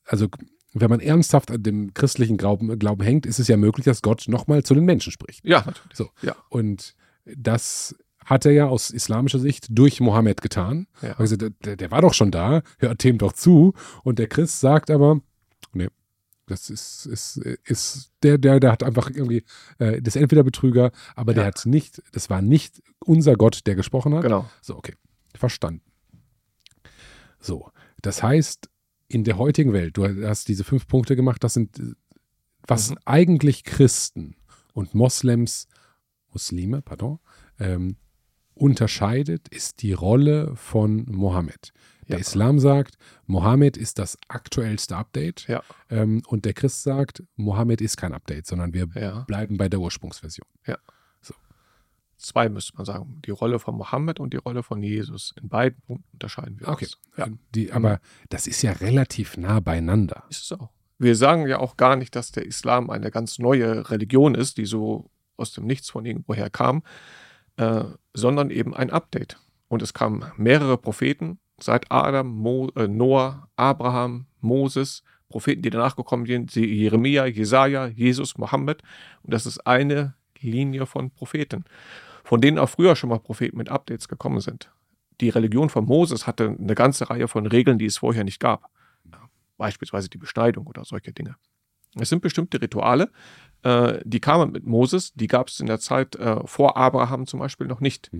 also 0.09 0.27
wenn 0.73 0.89
man 0.89 0.99
ernsthaft 0.99 1.49
an 1.51 1.63
dem 1.63 1.93
christlichen 1.93 2.37
Glauben, 2.37 2.77
Glauben 2.77 3.03
hängt, 3.03 3.25
ist 3.25 3.39
es 3.39 3.47
ja 3.47 3.57
möglich, 3.57 3.85
dass 3.85 4.01
Gott 4.01 4.25
nochmal 4.27 4.63
zu 4.63 4.75
den 4.75 4.85
Menschen 4.85 5.11
spricht. 5.11 5.43
ja, 5.45 5.63
natürlich. 5.65 5.95
So. 5.97 6.09
Ja. 6.21 6.35
Und 6.49 6.95
das 7.25 7.95
hat 8.23 8.45
er 8.45 8.51
ja 8.51 8.67
aus 8.67 8.91
islamischer 8.91 9.39
Sicht 9.39 9.67
durch 9.71 9.99
Mohammed 9.99 10.41
getan. 10.41 10.85
Ja. 11.01 11.13
Also 11.17 11.35
der, 11.37 11.49
der, 11.49 11.75
der 11.75 11.89
war 11.89 12.01
doch 12.01 12.13
schon 12.13 12.29
da, 12.29 12.61
hört 12.77 13.03
dem 13.03 13.17
doch 13.17 13.33
zu. 13.33 13.73
Und 14.03 14.19
der 14.19 14.27
Christ 14.27 14.59
sagt 14.59 14.91
aber, 14.91 15.19
nee, 15.73 15.87
das 16.45 16.69
ist, 16.69 17.07
ist, 17.07 17.37
ist 17.37 18.11
der, 18.21 18.37
der, 18.37 18.59
der 18.59 18.71
hat 18.71 18.83
einfach 18.83 19.09
irgendwie, 19.09 19.43
äh, 19.79 19.99
das 20.01 20.15
ist 20.15 20.21
entweder 20.21 20.43
Betrüger, 20.43 20.91
aber 21.15 21.33
der 21.33 21.43
Ja. 21.43 21.47
hat 21.47 21.65
nicht, 21.65 22.03
das 22.11 22.29
war 22.29 22.43
nicht 22.43 22.83
unser 22.99 23.35
Gott, 23.35 23.61
der 23.65 23.73
gesprochen 23.75 24.13
hat. 24.13 24.21
Genau. 24.21 24.47
So, 24.61 24.75
okay. 24.77 24.93
Verstanden. 25.35 25.81
So, 27.39 27.71
das 28.01 28.21
heißt, 28.21 28.69
in 29.09 29.23
der 29.25 29.37
heutigen 29.37 29.73
Welt, 29.73 29.97
du 29.97 30.05
hast 30.27 30.47
diese 30.47 30.63
fünf 30.63 30.87
Punkte 30.87 31.15
gemacht, 31.15 31.43
das 31.43 31.55
sind, 31.55 31.81
was 32.67 32.91
Mhm. 32.91 32.97
eigentlich 33.05 33.63
Christen 33.63 34.35
und 34.73 34.93
Moslems, 34.95 35.67
Muslime, 36.31 36.81
pardon, 36.81 37.19
ähm, 37.59 37.97
unterscheidet, 38.53 39.47
ist 39.49 39.81
die 39.81 39.93
Rolle 39.93 40.55
von 40.55 41.05
Mohammed. 41.09 41.71
Der 42.07 42.17
Ja. 42.17 42.21
Islam 42.21 42.59
sagt, 42.59 42.97
Mohammed 43.25 43.77
ist 43.77 43.99
das 43.99 44.17
aktuellste 44.27 44.95
Update 44.95 45.47
Ja. 45.47 45.63
ähm, 45.89 46.21
und 46.27 46.45
der 46.45 46.53
Christ 46.53 46.83
sagt, 46.83 47.23
Mohammed 47.35 47.81
ist 47.81 47.97
kein 47.97 48.13
Update, 48.13 48.45
sondern 48.47 48.73
wir 48.73 48.87
Ja. 48.95 49.21
bleiben 49.21 49.57
bei 49.57 49.69
der 49.69 49.79
Ursprungsversion. 49.79 50.45
Zwei 52.19 52.49
müsste 52.49 52.75
man 52.75 52.85
sagen. 52.85 53.21
Die 53.25 53.31
Rolle 53.31 53.59
von 53.59 53.75
Mohammed 53.75 54.19
und 54.19 54.33
die 54.33 54.37
Rolle 54.37 54.61
von 54.61 54.83
Jesus. 54.83 55.33
In 55.41 55.47
beiden 55.49 55.79
Punkten 55.81 56.05
unterscheiden 56.13 56.59
wir 56.59 56.67
Okay. 56.67 56.85
uns. 56.85 56.97
Ja, 57.17 57.25
Ähm, 57.27 57.39
Die, 57.55 57.71
aber 57.71 57.99
das 58.29 58.45
ist 58.45 58.61
ja 58.61 58.73
relativ 58.73 59.37
nah 59.37 59.59
beieinander. 59.61 60.23
ist 60.29 60.43
es 60.43 60.51
auch. 60.59 60.69
Wir 60.97 61.15
sagen 61.15 61.47
ja 61.47 61.59
auch 61.59 61.77
gar 61.77 61.95
nicht, 61.95 62.15
dass 62.15 62.31
der 62.31 62.45
Islam 62.45 62.89
eine 62.89 63.09
ganz 63.09 63.39
neue 63.39 63.89
Religion 63.89 64.35
ist, 64.35 64.57
die 64.57 64.65
so 64.65 65.09
aus 65.37 65.53
dem 65.53 65.65
Nichts 65.65 65.89
von 65.89 66.05
irgendwoher 66.05 66.49
kam, 66.49 66.83
äh, 67.55 67.85
sondern 68.13 68.49
eben 68.51 68.73
ein 68.75 68.89
Update. 68.89 69.37
Und 69.69 69.81
es 69.81 69.93
kamen 69.93 70.25
mehrere 70.35 70.77
Propheten 70.77 71.39
seit 71.61 71.89
Adam, 71.89 72.27
Mo, 72.27 72.69
äh, 72.75 72.87
Noah, 72.89 73.47
Abraham, 73.55 74.25
Moses, 74.41 75.03
Propheten, 75.29 75.61
die 75.61 75.69
danach 75.69 75.95
gekommen 75.95 76.25
sind, 76.25 76.53
Jeremia, 76.55 77.27
Jesaja, 77.27 77.87
Jesus, 77.87 78.37
Mohammed. 78.37 78.81
Und 79.23 79.33
das 79.33 79.45
ist 79.45 79.65
eine 79.65 80.15
Linie 80.41 80.85
von 80.85 81.11
Propheten, 81.11 81.63
von 82.29 82.41
denen 82.41 82.59
auch 82.59 82.69
früher 82.69 82.95
schon 82.95 83.09
mal 83.09 83.17
Propheten 83.17 83.57
mit 83.57 83.69
Updates 83.69 84.07
gekommen 84.07 84.39
sind. 84.39 84.69
Die 85.19 85.29
Religion 85.29 85.67
von 85.67 85.85
Moses 85.85 86.27
hatte 86.27 86.55
eine 86.59 86.75
ganze 86.75 87.09
Reihe 87.09 87.27
von 87.27 87.47
Regeln, 87.47 87.79
die 87.79 87.87
es 87.87 87.97
vorher 87.97 88.23
nicht 88.23 88.39
gab. 88.39 88.69
Beispielsweise 89.57 90.09
die 90.09 90.19
Beschneidung 90.19 90.67
oder 90.67 90.85
solche 90.85 91.11
Dinge. 91.11 91.37
Es 91.95 92.09
sind 92.09 92.21
bestimmte 92.21 92.61
Rituale, 92.61 93.09
äh, 93.63 93.97
die 94.03 94.19
kamen 94.19 94.51
mit 94.51 94.67
Moses, 94.67 95.11
die 95.15 95.25
gab 95.25 95.47
es 95.47 95.59
in 95.59 95.65
der 95.65 95.79
Zeit 95.79 96.17
äh, 96.17 96.45
vor 96.45 96.77
Abraham 96.77 97.25
zum 97.25 97.39
Beispiel 97.39 97.65
noch 97.65 97.79
nicht. 97.79 98.11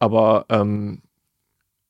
Aber 0.00 0.44
ähm, 0.50 1.00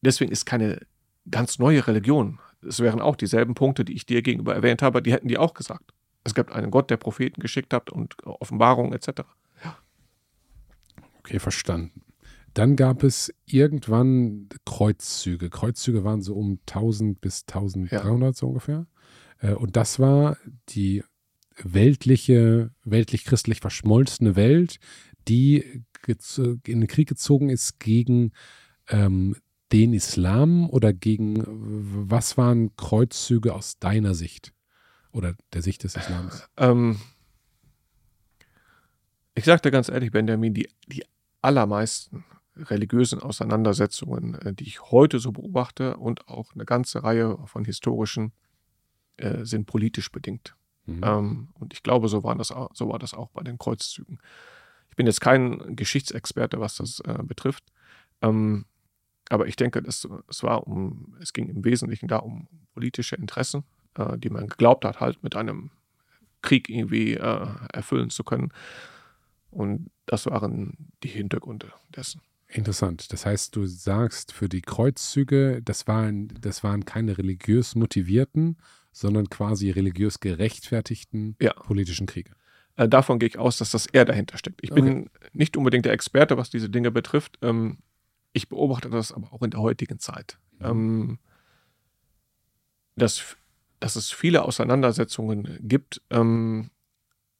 deswegen 0.03 0.31
ist 0.31 0.47
keine 0.47 0.87
ganz 1.29 1.59
neue 1.59 1.85
Religion. 1.85 2.39
Es 2.65 2.79
wären 2.79 3.01
auch 3.01 3.17
dieselben 3.17 3.55
Punkte, 3.55 3.85
die 3.85 3.95
ich 3.95 4.07
dir 4.07 4.23
gegenüber 4.23 4.55
erwähnt 4.55 4.83
habe, 4.83 5.03
die 5.03 5.13
hätten 5.13 5.27
die 5.27 5.37
auch 5.37 5.53
gesagt. 5.53 5.93
Es 6.23 6.33
gibt 6.33 6.53
einen 6.53 6.71
Gott, 6.71 6.91
der 6.91 6.97
Propheten 6.97 7.41
geschickt 7.41 7.75
hat 7.75 7.91
und 7.91 8.25
Offenbarungen 8.25 8.93
etc. 8.93 9.23
Okay, 11.27 11.41
verstanden. 11.41 12.03
Dann 12.55 12.77
gab 12.77 13.03
es 13.03 13.35
irgendwann 13.47 14.49
Kreuzzüge. 14.65 15.51
Kreuzzüge 15.51 16.05
waren 16.05 16.23
so 16.23 16.37
um 16.37 16.61
1000 16.69 17.21
bis 17.21 17.43
1300 17.49 18.37
so 18.37 18.47
ungefähr. 18.47 18.87
Äh, 19.41 19.55
Und 19.55 19.75
das 19.75 19.99
war 19.99 20.37
die 20.69 21.03
weltliche, 21.61 22.71
weltlich-christlich 22.85 23.59
verschmolzene 23.59 24.37
Welt, 24.37 24.79
die 25.27 25.83
in 26.07 26.81
den 26.81 26.87
Krieg 26.87 27.09
gezogen 27.09 27.51
ist 27.51 27.81
gegen 27.81 28.31
ähm, 28.89 29.35
den 29.73 29.95
Islam 29.95 30.71
oder 30.71 30.93
gegen, 30.93 31.43
was 32.09 32.39
waren 32.39 32.77
Kreuzzüge 32.77 33.53
aus 33.53 33.81
deiner 33.81 34.15
Sicht? 34.15 34.53
Oder 35.11 35.35
der 35.53 35.63
Sicht 35.63 35.83
des 35.83 35.97
Islams? 35.97 36.49
Ähm, 36.57 37.01
ich 39.35 39.45
dir 39.45 39.71
ganz 39.73 39.89
ehrlich, 39.89 40.13
Benjamin, 40.13 40.55
die, 40.55 40.69
die 40.87 41.03
allermeisten 41.47 42.25
religiösen 42.57 43.21
Auseinandersetzungen, 43.21 44.35
äh, 44.35 44.53
die 44.53 44.65
ich 44.65 44.83
heute 44.91 45.21
so 45.21 45.33
beobachte 45.33 45.97
und 45.97 46.29
auch 46.29 46.55
eine 46.55 46.65
ganze 46.65 47.05
Reihe 47.05 47.39
von 47.47 47.65
historischen, 47.65 48.33
äh, 49.17 49.45
sind 49.45 49.67
politisch 49.67 50.11
bedingt. 50.11 50.57
Mhm. 50.87 51.01
Ähm, 51.05 51.49
und 51.55 51.73
ich 51.73 51.83
glaube, 51.83 52.09
so 52.09 52.25
war, 52.25 52.35
das, 52.35 52.49
so 52.73 52.89
war 52.89 52.99
das 52.99 53.15
auch 53.15 53.31
bei 53.31 53.43
den 53.43 53.59
Kreuzzügen. 53.59 54.19
Ich 54.91 54.97
bin 54.97 55.07
jetzt 55.07 55.21
kein 55.21 55.77
Geschichtsexperte, 55.77 56.59
was 56.59 56.77
das 56.77 57.01
äh, 57.01 57.23
betrifft. 57.23 57.65
Ähm, 58.23 58.67
aber 59.29 59.47
ich 59.47 59.57
denke, 59.57 59.83
das, 59.83 60.09
es, 60.29 60.43
war 60.43 60.67
um, 60.67 61.17
es 61.21 61.33
ging 61.33 61.49
im 61.49 61.65
Wesentlichen 61.65 62.09
da 62.09 62.19
um 62.19 62.49
politische 62.75 63.17
Interessen, 63.17 63.65
äh, 63.95 64.19
die 64.19 64.31
man 64.31 64.49
geglaubt 64.49 64.85
hat, 64.85 65.01
halt 65.01 65.23
mit 65.23 65.37
einem 65.37 65.71
Krieg 66.43 66.69
irgendwie 66.69 67.15
erfüllen 67.15 68.09
zu 68.11 68.23
können. 68.23 68.53
Und 69.57 69.91
das 70.05 70.27
waren 70.27 70.77
die 71.03 71.09
Hintergründe 71.09 71.73
dessen. 71.95 72.21
Interessant. 72.49 73.13
Das 73.13 73.27
heißt, 73.27 73.57
du 73.57 73.67
sagst, 73.67 74.33
für 74.33 74.49
die 74.49 74.63
Kreuzzüge, 74.63 75.61
das 75.65 75.87
waren, 75.89 76.29
das 76.41 76.63
waren 76.63 76.85
keine 76.85 77.19
religiös 77.19 77.75
motivierten, 77.75 78.57
sondern 78.93 79.29
quasi 79.31 79.71
religiös 79.71 80.21
gerechtfertigten 80.21 81.37
Ja. 81.41 81.55
politischen 81.55 82.07
Kriege. 82.07 82.33
Äh, 82.77 82.89
davon 82.89 83.19
gehe 83.19 83.29
ich 83.29 83.39
aus, 83.39 83.59
dass 83.59 83.71
das 83.71 83.87
eher 83.87 84.05
dahinter 84.05 84.39
steckt. 84.39 84.61
Ich 84.63 84.71
bin 84.71 85.11
nicht 85.33 85.57
unbedingt 85.57 85.87
der 85.87 85.93
Experte, 85.93 86.37
was 86.37 86.51
diese 86.51 86.69
Dinge 86.69 86.91
betrifft. 86.91 87.39
Ähm, 87.43 87.79
ich 88.33 88.49
beobachte 88.49 88.91
das 88.91 89.13
aber 89.13 89.33
auch 89.33 89.43
in 89.43 89.51
der 89.51 89.61
heutigen 89.61 89.99
Zeit. 89.99 90.39
Mhm. 90.59 90.67
Ähm, 90.67 91.19
dass, 92.97 93.37
dass 93.81 93.97
es 93.97 94.11
viele 94.11 94.43
Auseinandersetzungen 94.45 95.59
gibt, 95.63 96.03
ähm, 96.11 96.71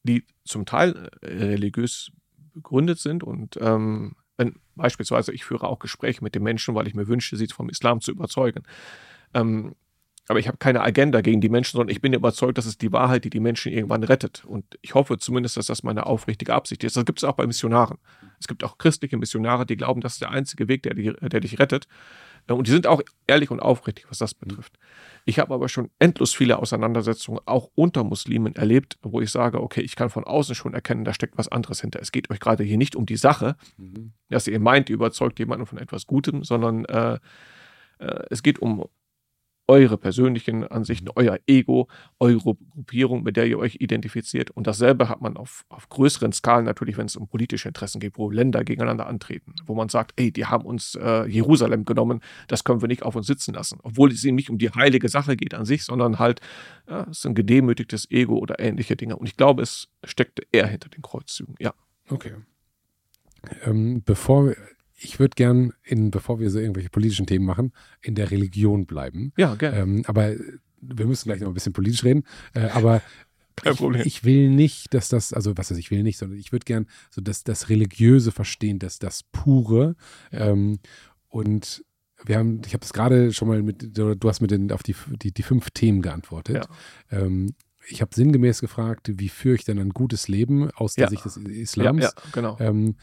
die 0.07 0.25
zum 0.45 0.65
Teil 0.65 1.11
äh, 1.21 1.27
religiös 1.27 2.11
begründet 2.55 2.99
sind 2.99 3.23
und 3.23 3.59
ähm, 3.61 4.17
wenn 4.37 4.57
beispielsweise 4.75 5.33
ich 5.33 5.45
führe 5.45 5.67
auch 5.67 5.79
Gespräche 5.79 6.23
mit 6.23 6.35
den 6.35 6.43
Menschen, 6.43 6.75
weil 6.75 6.87
ich 6.87 6.95
mir 6.95 7.09
wünsche, 7.09 7.37
sie 7.37 7.47
vom 7.49 7.69
Islam 7.69 8.01
zu 8.01 8.11
überzeugen. 8.11 8.63
Ähm, 9.35 9.75
aber 10.29 10.41
ich 10.41 10.49
habe 10.49 10.57
keine 10.59 10.83
Agenda 10.83 11.21
gegen 11.21 11.41
die 11.41 11.49
Menschen, 11.49 11.77
sondern 11.77 11.95
ich 11.95 12.01
bin 12.01 12.13
überzeugt, 12.13 12.59
dass 12.59 12.67
es 12.67 12.79
die 12.79 12.93
Wahrheit, 12.93 13.25
die 13.25 13.31
die 13.31 13.41
Menschen 13.41 13.73
irgendwann 13.73 14.03
rettet. 14.03 14.45
Und 14.45 14.65
ich 14.83 14.95
hoffe 14.95 15.19
zumindest, 15.19 15.57
dass 15.57 15.67
das 15.67 15.85
meine 15.85 16.07
aufrichtige 16.07 16.53
Absicht 16.53 16.83
ist. 16.83 16.97
Das 16.97 17.05
gibt 17.05 17.21
es 17.21 17.25
auch 17.25 17.35
bei 17.35 17.47
Missionaren. 17.47 17.99
Es 18.41 18.49
gibt 18.49 18.65
auch 18.65 18.77
christliche 18.77 19.17
Missionare, 19.17 19.67
die 19.67 19.77
glauben, 19.77 20.01
das 20.01 20.15
ist 20.15 20.23
der 20.23 20.31
einzige 20.31 20.67
Weg, 20.67 20.83
der, 20.83 20.95
der 20.95 21.41
dich 21.41 21.61
rettet. 21.61 21.87
Und 22.55 22.67
die 22.67 22.71
sind 22.71 22.87
auch 22.87 23.03
ehrlich 23.27 23.51
und 23.51 23.61
aufrichtig, 23.61 24.07
was 24.09 24.19
das 24.19 24.35
betrifft. 24.35 24.79
Ich 25.25 25.39
habe 25.41 25.53
aber 25.53 25.69
schon 25.69 25.91
endlos 25.99 26.33
viele 26.33 26.59
Auseinandersetzungen 26.59 27.41
auch 27.45 27.71
unter 27.75 28.05
Muslimen 28.05 28.55
erlebt, 28.55 28.99
wo 29.03 29.21
ich 29.21 29.31
sage, 29.31 29.61
okay, 29.61 29.81
ich 29.81 29.97
kann 29.97 30.11
von 30.11 30.25
außen 30.25 30.55
schon 30.55 30.73
erkennen, 30.73 31.05
da 31.05 31.13
steckt 31.13 31.37
was 31.37 31.49
anderes 31.49 31.81
hinter. 31.81 32.01
Es 32.01 32.13
geht 32.13 32.31
euch 32.31 32.39
gerade 32.39 32.63
hier 32.63 32.79
nicht 32.79 32.95
um 32.95 33.07
die 33.07 33.17
Sache, 33.17 33.57
mhm. 33.77 34.13
dass 34.29 34.47
ihr 34.47 34.61
meint, 34.61 34.89
ihr 34.89 34.95
überzeugt 34.95 35.39
jemanden 35.41 35.67
von 35.67 35.79
etwas 35.79 36.07
Gutem, 36.07 36.45
sondern 36.45 36.85
äh, 36.85 37.19
äh, 37.99 38.23
es 38.31 38.43
geht 38.43 38.61
um 38.61 38.87
eure 39.69 39.99
persönlichen 39.99 40.65
Ansichten, 40.65 41.09
euer 41.15 41.39
Ego, 41.47 41.89
eure 42.21 42.55
Gruppierung, 42.71 43.23
mit 43.23 43.37
der 43.37 43.47
ihr 43.47 43.59
euch 43.59 43.77
identifiziert. 43.81 44.51
Und 44.51 44.67
dasselbe 44.67 45.09
hat 45.09 45.21
man 45.21 45.37
auf, 45.37 45.65
auf 45.69 45.89
größeren 45.89 46.33
Skalen 46.33 46.65
natürlich, 46.65 46.97
wenn 46.97 47.07
es 47.07 47.17
um 47.17 47.29
politische 47.29 47.69
Interessen 47.69 48.01
geht, 48.01 48.17
wo 48.17 48.31
Länder 48.31 48.65
gegeneinander 48.65 49.07
antreten, 49.07 49.55
wo 49.67 49.75
man 49.75 49.89
sagt, 49.89 50.13
ey, 50.17 50.31
die 50.31 50.47
haben 50.47 50.65
uns 50.65 50.95
äh, 50.95 51.27
Jerusalem 51.27 51.85
genommen, 51.85 52.21
das 52.49 52.65
können 52.65 52.81
wir 52.81 52.89
nicht 52.89 53.03
auf 53.03 53.17
uns 53.17 53.27
sitzen 53.27 53.55
lassen. 53.55 53.79
Obwohl 53.83 54.13
es 54.13 54.25
ihnen 54.25 54.37
nicht 54.37 54.51
um 54.51 54.59
die 54.59 54.71
heilige 54.71 55.09
Sache 55.09 55.37
geht 55.37 55.55
an 55.55 55.65
sich, 55.65 55.85
sondern 55.85 56.19
halt, 56.19 56.41
ja, 56.89 57.03
es 57.11 57.19
ist 57.19 57.27
ein 57.27 57.35
gedemütigtes 57.35 58.11
Ego 58.11 58.39
oder 58.39 58.61
ähnliche 58.61 58.97
Dinge. 58.97 59.17
Und 59.17 59.27
ich 59.27 59.37
glaube, 59.37 59.63
es 59.63 59.89
steckte 60.05 60.43
eher 60.53 60.67
hinter 60.67 60.89
den 60.89 61.03
Kreuzzügen, 61.03 61.57
ja. 61.59 61.75
Okay. 62.09 62.35
Ähm, 63.65 64.03
bevor 64.05 64.55
ich 64.97 65.19
würde 65.19 65.35
gern, 65.35 65.73
in, 65.83 66.11
bevor 66.11 66.41
wir 66.41 66.51
so 66.51 66.59
irgendwelche 66.59 66.91
politischen 66.91 67.27
Themen 67.27 67.45
machen, 67.45 67.73
in 68.01 68.15
der 68.15 68.31
Religion 68.31 68.87
bleiben. 68.87 69.33
Ja, 69.37 69.55
gerne. 69.55 69.79
Ähm, 69.79 70.03
aber 70.07 70.35
wir 70.81 71.07
müssen 71.07 71.29
gleich 71.29 71.41
noch 71.41 71.49
ein 71.49 71.55
bisschen 71.55 71.73
politisch 71.73 72.05
reden. 72.05 72.25
Äh, 72.55 72.69
aber 72.71 73.03
Kein 73.57 73.73
ich, 73.73 73.79
Problem. 73.79 74.03
Ich 74.05 74.25
will 74.25 74.51
nicht, 74.51 74.93
dass 74.93 75.09
das, 75.09 75.33
also 75.33 75.57
was 75.57 75.71
heißt, 75.71 75.81
ich 75.81 75.91
will 75.91 76.03
nicht, 76.03 76.19
sondern 76.19 76.39
ich 76.39 76.53
würde 76.53 76.65
gern 76.65 76.87
so 77.11 77.21
das, 77.21 77.43
das 77.43 77.69
Religiöse 77.69 78.33
verstehen, 78.33 78.79
das, 78.79 78.99
das 78.99 79.23
Pure. 79.23 79.97
Ähm, 80.31 80.79
und 81.29 81.85
wir 82.25 82.39
haben, 82.39 82.61
ich 82.67 82.73
habe 82.73 82.81
das 82.81 82.93
gerade 82.93 83.33
schon 83.33 83.49
mal 83.49 83.63
mit, 83.63 83.97
du 83.97 84.17
hast 84.25 84.41
mit 84.41 84.51
den, 84.51 84.73
auf 84.73 84.83
die, 84.83 84.95
die, 85.23 85.33
die 85.33 85.43
fünf 85.43 85.71
Themen 85.71 86.03
geantwortet. 86.03 86.69
Ja. 87.11 87.19
Ähm, 87.19 87.55
ich 87.89 88.03
habe 88.03 88.15
sinngemäß 88.15 88.61
gefragt, 88.61 89.11
wie 89.15 89.29
führe 89.29 89.55
ich 89.55 89.65
denn 89.65 89.79
ein 89.79 89.91
gutes 89.91 90.29
Leben 90.29 90.71
aus 90.73 90.95
der 90.95 91.05
ja. 91.05 91.11
Sicht 91.11 91.25
des 91.25 91.37
Islams? 91.37 92.03
Ja, 92.03 92.09
ja 92.09 92.31
genau. 92.33 92.57
Ähm, 92.59 92.97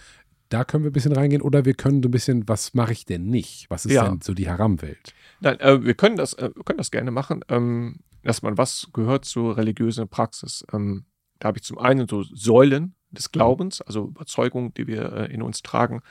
da 0.53 0.63
können 0.63 0.83
wir 0.83 0.91
ein 0.91 0.93
bisschen 0.93 1.13
reingehen 1.13 1.41
oder 1.41 1.65
wir 1.65 1.73
können 1.73 2.03
so 2.03 2.09
ein 2.09 2.11
bisschen, 2.11 2.47
was 2.47 2.75
mache 2.75 2.91
ich 2.91 3.05
denn 3.05 3.25
nicht? 3.25 3.69
Was 3.69 3.85
ist 3.85 3.93
ja. 3.93 4.07
denn 4.07 4.21
so 4.21 4.35
die 4.35 4.49
Haram-Welt? 4.49 5.13
Nein, 5.39 5.59
äh, 5.59 5.83
wir, 5.83 5.95
können 5.95 6.15
das, 6.15 6.33
äh, 6.33 6.51
können 6.63 6.77
das 6.77 6.91
gerne 6.91 7.09
machen. 7.09 7.43
Ähm, 7.49 8.01
man 8.43 8.57
was 8.57 8.87
gehört 8.93 9.25
zur 9.25 9.57
religiösen 9.57 10.07
Praxis? 10.07 10.63
Ähm, 10.71 11.05
da 11.39 11.47
habe 11.47 11.57
ich 11.57 11.63
zum 11.63 11.79
einen 11.79 12.07
so 12.07 12.21
Säulen 12.21 12.95
des 13.09 13.31
Glaubens, 13.31 13.81
also 13.81 14.07
Überzeugungen, 14.07 14.73
die 14.75 14.85
wir 14.85 15.11
äh, 15.13 15.33
in 15.33 15.41
uns 15.41 15.63
tragen. 15.63 16.01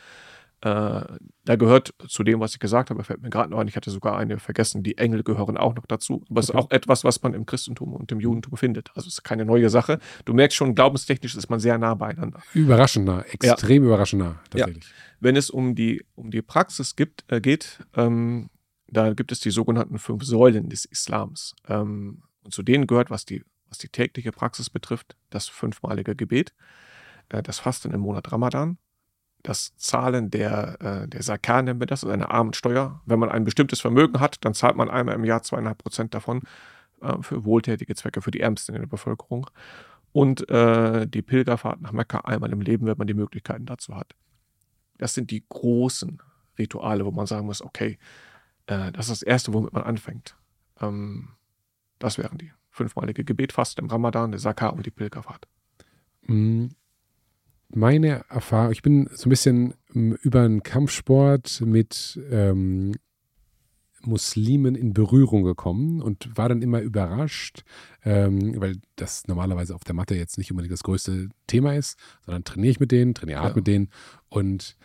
Äh, 0.62 1.18
da 1.44 1.56
gehört 1.56 1.92
zu 2.06 2.22
dem, 2.22 2.38
was 2.38 2.54
ich 2.54 2.60
gesagt 2.60 2.90
habe, 2.90 3.02
fällt 3.02 3.20
mir 3.20 3.30
gerade 3.30 3.50
noch 3.50 3.58
ein, 3.58 3.66
ich 3.66 3.74
hatte 3.74 3.90
sogar 3.90 4.16
eine 4.16 4.38
vergessen, 4.38 4.84
die 4.84 4.96
Engel 4.96 5.24
gehören 5.24 5.56
auch 5.56 5.74
noch 5.74 5.86
dazu. 5.86 6.22
Aber 6.30 6.38
es 6.38 6.50
okay. 6.50 6.58
ist 6.58 6.64
auch 6.64 6.70
etwas, 6.70 7.02
was 7.02 7.20
man 7.22 7.34
im 7.34 7.46
Christentum 7.46 7.92
und 7.94 8.12
im 8.12 8.20
Judentum 8.20 8.56
findet. 8.56 8.90
Also 8.94 9.08
es 9.08 9.14
ist 9.14 9.22
keine 9.24 9.44
neue 9.44 9.70
Sache. 9.70 9.98
Du 10.24 10.34
merkst 10.34 10.56
schon, 10.56 10.76
glaubenstechnisch 10.76 11.34
ist 11.34 11.50
man 11.50 11.58
sehr 11.58 11.78
nah 11.78 11.94
beieinander. 11.94 12.40
Überraschend 12.54 13.06
nah, 13.06 13.22
extrem 13.22 13.82
ja. 13.82 13.88
überraschend 13.88 14.22
nah, 14.22 14.40
tatsächlich. 14.50 14.84
Ja. 14.84 14.90
Wenn 15.18 15.34
es 15.34 15.50
um 15.50 15.74
die, 15.74 16.04
um 16.14 16.30
die 16.30 16.42
Praxis 16.42 16.94
gibt, 16.94 17.24
äh, 17.26 17.40
geht, 17.40 17.80
ähm, 17.96 18.48
da 18.86 19.14
gibt 19.14 19.32
es 19.32 19.40
die 19.40 19.50
sogenannten 19.50 19.98
fünf 19.98 20.22
Säulen 20.22 20.68
des 20.68 20.84
Islams. 20.84 21.56
Ähm, 21.66 22.22
und 22.44 22.54
zu 22.54 22.62
denen 22.62 22.86
gehört, 22.86 23.10
was 23.10 23.24
die, 23.24 23.42
was 23.68 23.78
die 23.78 23.88
tägliche 23.88 24.30
Praxis 24.30 24.70
betrifft, 24.70 25.16
das 25.30 25.48
fünfmalige 25.48 26.14
Gebet, 26.14 26.52
äh, 27.30 27.42
das 27.42 27.58
Fasten 27.58 27.90
im 27.90 28.00
Monat 28.00 28.30
Ramadan, 28.30 28.78
das 29.42 29.74
Zahlen 29.76 30.30
der, 30.30 30.80
äh, 30.80 31.08
der 31.08 31.22
Sakan 31.22 31.64
nennen 31.64 31.80
wir 31.80 31.86
das, 31.86 32.04
also 32.04 32.12
eine 32.12 32.30
Armensteuer. 32.30 33.00
Wenn 33.06 33.18
man 33.18 33.28
ein 33.28 33.44
bestimmtes 33.44 33.80
Vermögen 33.80 34.20
hat, 34.20 34.44
dann 34.44 34.54
zahlt 34.54 34.76
man 34.76 34.88
einmal 34.88 35.14
im 35.14 35.24
Jahr 35.24 35.42
zweieinhalb 35.42 35.78
Prozent 35.78 36.14
davon 36.14 36.42
äh, 37.00 37.20
für 37.22 37.44
wohltätige 37.44 37.94
Zwecke, 37.94 38.22
für 38.22 38.30
die 38.30 38.40
Ärmsten 38.40 38.74
in 38.74 38.82
der 38.82 38.88
Bevölkerung. 38.88 39.50
Und 40.12 40.48
äh, 40.50 41.06
die 41.06 41.22
Pilgerfahrt 41.22 41.80
nach 41.80 41.92
Mekka 41.92 42.20
einmal 42.20 42.52
im 42.52 42.60
Leben, 42.60 42.86
wenn 42.86 42.98
man 42.98 43.06
die 43.06 43.14
Möglichkeiten 43.14 43.66
dazu 43.66 43.96
hat. 43.96 44.14
Das 44.98 45.14
sind 45.14 45.30
die 45.30 45.44
großen 45.48 46.22
Rituale, 46.58 47.04
wo 47.04 47.10
man 47.10 47.26
sagen 47.26 47.46
muss, 47.46 47.62
okay, 47.62 47.98
äh, 48.66 48.92
das 48.92 49.06
ist 49.06 49.10
das 49.10 49.22
Erste, 49.22 49.52
womit 49.54 49.72
man 49.72 49.82
anfängt. 49.82 50.36
Ähm, 50.80 51.30
das 51.98 52.18
wären 52.18 52.38
die 52.38 52.52
fünfmalige 52.70 53.24
Gebet 53.24 53.52
fast 53.52 53.78
im 53.78 53.86
Ramadan, 53.86 54.30
der 54.30 54.40
Sakka 54.40 54.68
und 54.68 54.86
die 54.86 54.90
Pilgerfahrt. 54.90 55.48
Mhm 56.26 56.70
meine 57.74 58.24
Erfahrung, 58.28 58.72
ich 58.72 58.82
bin 58.82 59.08
so 59.12 59.26
ein 59.26 59.30
bisschen 59.30 59.74
ähm, 59.94 60.16
über 60.22 60.42
einen 60.42 60.62
Kampfsport 60.62 61.62
mit 61.64 62.20
ähm, 62.30 62.94
Muslimen 64.04 64.74
in 64.74 64.94
Berührung 64.94 65.44
gekommen 65.44 66.02
und 66.02 66.36
war 66.36 66.48
dann 66.48 66.62
immer 66.62 66.80
überrascht, 66.80 67.62
ähm, 68.04 68.60
weil 68.60 68.76
das 68.96 69.26
normalerweise 69.28 69.74
auf 69.74 69.84
der 69.84 69.94
Matte 69.94 70.14
jetzt 70.14 70.38
nicht 70.38 70.50
unbedingt 70.50 70.72
das 70.72 70.82
größte 70.82 71.28
Thema 71.46 71.74
ist, 71.76 71.98
sondern 72.24 72.44
trainiere 72.44 72.72
ich 72.72 72.80
mit 72.80 72.90
denen, 72.90 73.14
trainiere 73.14 73.40
hart 73.40 73.52
ja. 73.52 73.56
mit 73.56 73.66
denen 73.66 73.90
und 74.28 74.76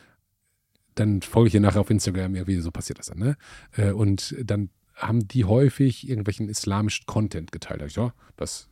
dann 0.96 1.22
folge 1.22 1.50
ich 1.50 1.54
ihr 1.54 1.62
nachher 1.62 1.82
auf 1.82 1.90
Instagram, 1.90 2.36
irgendwie 2.36 2.60
so 2.60 2.72
passiert 2.72 3.00
das 3.00 3.08
dann, 3.08 3.20
ne? 3.20 3.38
Äh, 3.76 3.92
und 3.92 4.36
dann 4.44 4.70
haben 4.96 5.28
die 5.28 5.46
häufig 5.46 6.10
irgendwelchen 6.10 6.50
islamischen 6.50 7.06
Content 7.06 7.52
geteilt. 7.52 7.84
Ich, 7.86 7.96
ja, 7.96 8.14
das, 8.36 8.68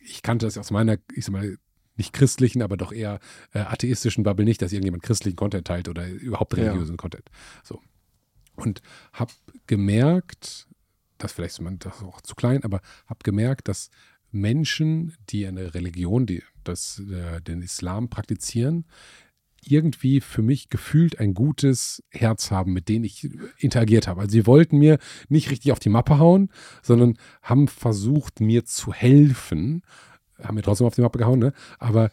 ich 0.00 0.22
kannte 0.22 0.46
das 0.46 0.58
aus 0.58 0.70
meiner, 0.70 0.96
ich 1.12 1.24
sag 1.24 1.32
mal, 1.32 1.58
nicht 1.96 2.12
christlichen, 2.12 2.62
aber 2.62 2.76
doch 2.76 2.92
eher 2.92 3.20
äh, 3.52 3.60
atheistischen 3.60 4.24
Bubble 4.24 4.44
nicht, 4.44 4.62
dass 4.62 4.72
irgendjemand 4.72 5.02
christlichen 5.02 5.36
Content 5.36 5.66
teilt 5.66 5.88
oder 5.88 6.08
überhaupt 6.08 6.56
religiösen 6.56 6.92
ja. 6.92 6.96
Content. 6.96 7.28
So. 7.62 7.80
Und 8.54 8.82
habe 9.12 9.32
gemerkt, 9.66 10.66
das 11.18 11.32
vielleicht 11.32 11.54
ist 11.54 11.60
man 11.60 11.78
das 11.78 12.02
auch 12.02 12.20
zu 12.20 12.34
klein, 12.34 12.64
aber 12.64 12.80
habe 13.06 13.20
gemerkt, 13.22 13.68
dass 13.68 13.90
Menschen, 14.30 15.14
die 15.30 15.46
eine 15.46 15.74
Religion, 15.74 16.26
die 16.26 16.42
das, 16.64 17.00
äh, 17.10 17.40
den 17.40 17.62
Islam 17.62 18.08
praktizieren, 18.08 18.84
irgendwie 19.68 20.20
für 20.20 20.42
mich 20.42 20.68
gefühlt 20.68 21.18
ein 21.18 21.34
gutes 21.34 22.02
Herz 22.10 22.50
haben, 22.50 22.72
mit 22.72 22.88
denen 22.88 23.04
ich 23.04 23.28
interagiert 23.58 24.06
habe. 24.06 24.20
Also 24.20 24.32
sie 24.32 24.46
wollten 24.46 24.78
mir 24.78 24.98
nicht 25.28 25.50
richtig 25.50 25.72
auf 25.72 25.80
die 25.80 25.88
Mappe 25.88 26.18
hauen, 26.18 26.50
sondern 26.82 27.18
haben 27.42 27.66
versucht, 27.66 28.40
mir 28.40 28.64
zu 28.64 28.92
helfen 28.92 29.82
haben 30.42 30.56
wir 30.56 30.62
trotzdem 30.62 30.86
auf 30.86 30.94
die 30.94 31.02
Mappe 31.02 31.18
gehauen, 31.18 31.38
ne? 31.38 31.52
Aber 31.78 32.10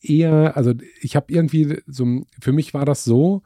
eher, 0.00 0.56
also 0.56 0.72
ich 1.00 1.16
habe 1.16 1.32
irgendwie 1.32 1.80
so, 1.86 2.24
für 2.40 2.52
mich 2.52 2.74
war 2.74 2.84
das 2.84 3.04
so, 3.04 3.42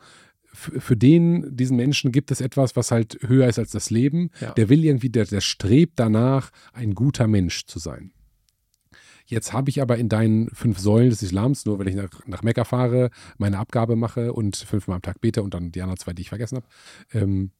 für 0.52 0.96
den, 0.96 1.54
diesen 1.54 1.76
Menschen 1.76 2.12
gibt 2.12 2.30
es 2.30 2.40
etwas, 2.40 2.76
was 2.76 2.90
halt 2.90 3.18
höher 3.20 3.46
ist 3.46 3.58
als 3.58 3.72
das 3.72 3.90
Leben. 3.90 4.30
Ja. 4.40 4.52
Der 4.52 4.70
will 4.70 4.84
irgendwie, 4.84 5.10
der, 5.10 5.26
der 5.26 5.42
strebt 5.42 5.94
danach, 5.96 6.50
ein 6.72 6.94
guter 6.94 7.26
Mensch 7.26 7.66
zu 7.66 7.78
sein. 7.78 8.12
Jetzt 9.26 9.52
habe 9.52 9.68
ich 9.70 9.82
aber 9.82 9.98
in 9.98 10.08
deinen 10.08 10.48
fünf 10.50 10.78
Säulen 10.78 11.10
des 11.10 11.22
Islams, 11.22 11.66
nur 11.66 11.78
wenn 11.78 11.88
ich 11.88 11.96
nach, 11.96 12.26
nach 12.26 12.42
Mekka 12.42 12.64
fahre, 12.64 13.10
meine 13.38 13.58
Abgabe 13.58 13.96
mache 13.96 14.32
und 14.32 14.56
fünfmal 14.56 14.96
am 14.96 15.02
Tag 15.02 15.20
bete 15.20 15.42
und 15.42 15.52
dann 15.52 15.72
die 15.72 15.82
anderen 15.82 15.98
zwei, 15.98 16.12
die 16.12 16.22
ich 16.22 16.28
vergessen 16.28 16.56
habe, 16.56 16.66
ähm, 17.12 17.50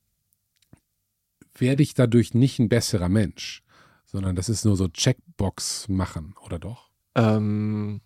werde 1.59 1.83
ich 1.83 1.95
dadurch 1.95 2.35
nicht 2.35 2.59
ein 2.61 2.69
besserer 2.69 3.09
Mensch 3.09 3.63
sondern 4.07 4.37
das 4.37 4.49
ist 4.49 4.65
nur 4.65 4.77
so 4.77 4.89
Checkbox 4.89 5.89
machen, 5.89 6.35
oder 6.41 6.59
doch? 6.59 6.91
Ähm, 7.15 8.01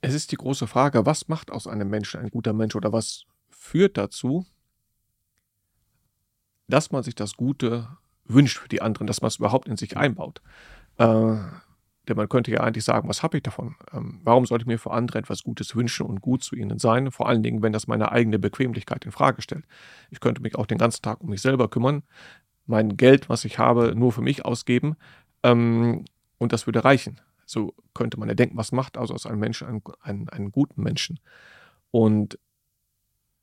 es 0.00 0.14
ist 0.14 0.32
die 0.32 0.36
große 0.36 0.66
Frage, 0.66 1.06
was 1.06 1.28
macht 1.28 1.50
aus 1.50 1.66
einem 1.66 1.88
Menschen 1.88 2.20
ein 2.20 2.30
guter 2.30 2.52
Mensch 2.52 2.74
oder 2.74 2.92
was 2.92 3.24
führt 3.50 3.96
dazu, 3.96 4.46
dass 6.68 6.90
man 6.90 7.02
sich 7.02 7.14
das 7.14 7.34
Gute 7.34 7.88
wünscht 8.24 8.58
für 8.58 8.68
die 8.68 8.82
anderen, 8.82 9.06
dass 9.06 9.20
man 9.20 9.28
es 9.28 9.36
überhaupt 9.36 9.68
in 9.68 9.76
sich 9.76 9.96
einbaut. 9.96 10.42
Äh, 10.98 11.36
denn 12.08 12.16
man 12.16 12.28
könnte 12.28 12.52
ja 12.52 12.60
eigentlich 12.60 12.84
sagen, 12.84 13.08
was 13.08 13.22
habe 13.22 13.36
ich 13.36 13.42
davon? 13.42 13.74
Ähm, 13.92 14.20
warum 14.22 14.46
sollte 14.46 14.62
ich 14.62 14.66
mir 14.66 14.78
für 14.78 14.92
andere 14.92 15.18
etwas 15.18 15.42
Gutes 15.42 15.74
wünschen 15.74 16.06
und 16.06 16.20
gut 16.20 16.42
zu 16.44 16.54
ihnen 16.54 16.78
sein? 16.78 17.10
Vor 17.10 17.28
allen 17.28 17.42
Dingen, 17.42 17.62
wenn 17.62 17.72
das 17.72 17.88
meine 17.88 18.12
eigene 18.12 18.38
Bequemlichkeit 18.38 19.04
in 19.04 19.12
Frage 19.12 19.42
stellt. 19.42 19.64
Ich 20.10 20.20
könnte 20.20 20.40
mich 20.40 20.56
auch 20.56 20.66
den 20.66 20.78
ganzen 20.78 21.02
Tag 21.02 21.20
um 21.20 21.30
mich 21.30 21.42
selber 21.42 21.68
kümmern, 21.68 22.04
mein 22.66 22.96
Geld, 22.96 23.28
was 23.28 23.44
ich 23.44 23.58
habe, 23.58 23.94
nur 23.94 24.12
für 24.12 24.22
mich 24.22 24.44
ausgeben 24.44 24.96
ähm, 25.42 26.04
und 26.38 26.52
das 26.52 26.66
würde 26.66 26.84
reichen. 26.84 27.20
So 27.46 27.74
könnte 27.94 28.18
man 28.18 28.28
ja 28.28 28.34
denken, 28.34 28.56
was 28.56 28.72
macht 28.72 28.96
also 28.98 29.14
aus 29.14 29.26
einem 29.26 29.38
Menschen 29.40 29.68
einen, 29.68 29.82
einen, 30.00 30.28
einen 30.28 30.50
guten 30.50 30.82
Menschen? 30.82 31.20
Und 31.92 32.38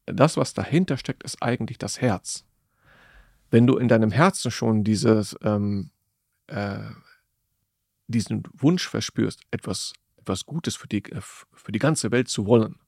das, 0.05 0.35
was 0.35 0.53
dahinter 0.53 0.97
steckt, 0.97 1.23
ist 1.23 1.41
eigentlich 1.41 1.77
das 1.77 2.01
Herz. 2.01 2.45
wenn 3.53 3.67
du 3.67 3.77
in 3.77 3.87
deinem 3.87 4.09
Herzen 4.09 4.49
schon 4.49 4.83
dieses, 4.83 5.35
ähm, 5.43 5.91
äh, 6.47 6.79
diesen 8.07 8.43
Wunsch 8.53 8.87
verspürst, 8.89 9.41
etwas, 9.51 9.93
etwas 10.17 10.47
Gutes 10.47 10.75
für 10.75 10.87
die, 10.87 11.05
äh, 11.11 11.21
für 11.21 11.71
die 11.71 11.77
ganze 11.77 12.09
Welt 12.09 12.29
zu 12.29 12.47
wollen, 12.47 12.79